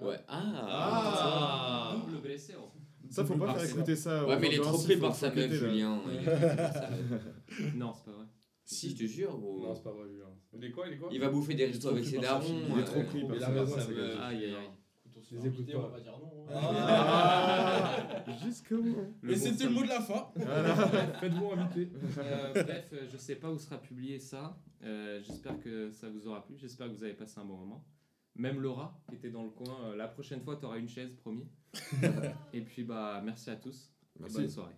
Ouais. 0.00 0.18
Ah, 0.28 0.52
Ah. 0.68 1.96
Double 2.06 2.20
blessé. 2.22 2.54
oh. 2.58 2.70
Ça, 3.10 3.24
faut 3.24 3.34
pas 3.36 3.54
faire 3.54 3.68
écouter 3.70 3.96
ça. 3.96 4.26
Ouais, 4.26 4.38
mais 4.38 4.48
il 4.48 4.54
est 4.54 4.60
trop 4.62 4.78
pris 4.82 4.96
par 4.96 5.14
sa 5.14 5.30
meuf. 5.34 5.50
Julien. 5.52 6.00
Non, 7.74 7.92
c'est 7.94 8.04
pas 8.04 8.16
vrai. 8.16 8.26
Si, 8.64 8.90
je 8.90 8.96
te 8.96 9.04
jure, 9.04 9.38
gros. 9.38 9.60
Non, 9.62 9.74
c'est 9.74 9.82
pas 9.84 9.92
vrai, 9.92 10.08
Julien. 10.08 10.26
Il 10.54 10.64
est 10.64 10.70
quoi 10.72 10.86
Il 10.88 10.94
est 10.94 10.98
quoi 10.98 11.08
Il 11.12 11.20
va 11.20 11.28
bouffer 11.28 11.54
des 11.54 11.66
restos 11.66 11.88
avec 11.90 12.04
ses 12.04 12.18
darons. 12.18 12.44
Il 12.74 12.80
est 12.80 12.84
trop 12.84 13.02
pris 13.02 13.24
par 13.24 13.38
sa 13.38 13.50
meuf. 13.50 13.76
Aïe 13.78 14.44
aïe 14.44 14.44
aïe. 14.44 14.70
Écoute, 15.06 15.18
on 15.18 15.22
se 15.22 15.34
Les 15.34 15.40
fait 15.40 15.46
écoute 15.48 15.60
inviter, 15.60 15.72
pas. 15.72 15.78
on 15.78 15.82
va 15.82 15.88
pas 15.88 16.00
dire 16.00 16.18
non. 16.18 16.46
hein. 16.48 16.54
Ah 16.58 18.24
Jusqu'au 18.44 18.82
bout. 18.82 19.14
Et 19.28 19.36
c'était 19.36 19.64
le 19.64 19.70
mot 19.70 19.82
de 19.82 19.88
la 19.88 20.00
fin. 20.00 20.28
Faites-vous 21.20 21.50
inviter. 21.52 21.90
Euh, 22.18 22.52
bref, 22.64 22.92
je 23.12 23.16
sais 23.16 23.36
pas 23.36 23.50
où 23.50 23.58
sera 23.58 23.78
publié 23.80 24.18
ça. 24.18 24.58
Euh, 24.84 25.20
J'espère 25.22 25.58
que 25.60 25.90
ça 25.92 26.08
vous 26.10 26.26
aura 26.26 26.44
plu. 26.44 26.56
J'espère 26.58 26.88
que 26.88 26.92
vous 26.92 27.04
avez 27.04 27.14
passé 27.14 27.38
un 27.40 27.44
bon 27.44 27.56
moment. 27.56 27.84
Même 28.38 28.60
Laura, 28.60 28.98
qui 29.08 29.14
était 29.16 29.30
dans 29.30 29.42
le 29.42 29.50
coin, 29.50 29.76
euh, 29.84 29.96
la 29.96 30.08
prochaine 30.08 30.42
fois, 30.42 30.56
tu 30.56 30.66
auras 30.66 30.78
une 30.78 30.88
chaise, 30.88 31.10
promis. 31.12 31.48
Et 32.52 32.60
puis, 32.60 32.84
bah, 32.84 33.20
merci 33.24 33.50
à 33.50 33.56
tous. 33.56 33.90
et 34.16 34.20
Merci. 34.20 34.36
bonne 34.36 34.50
soirée. 34.50 34.76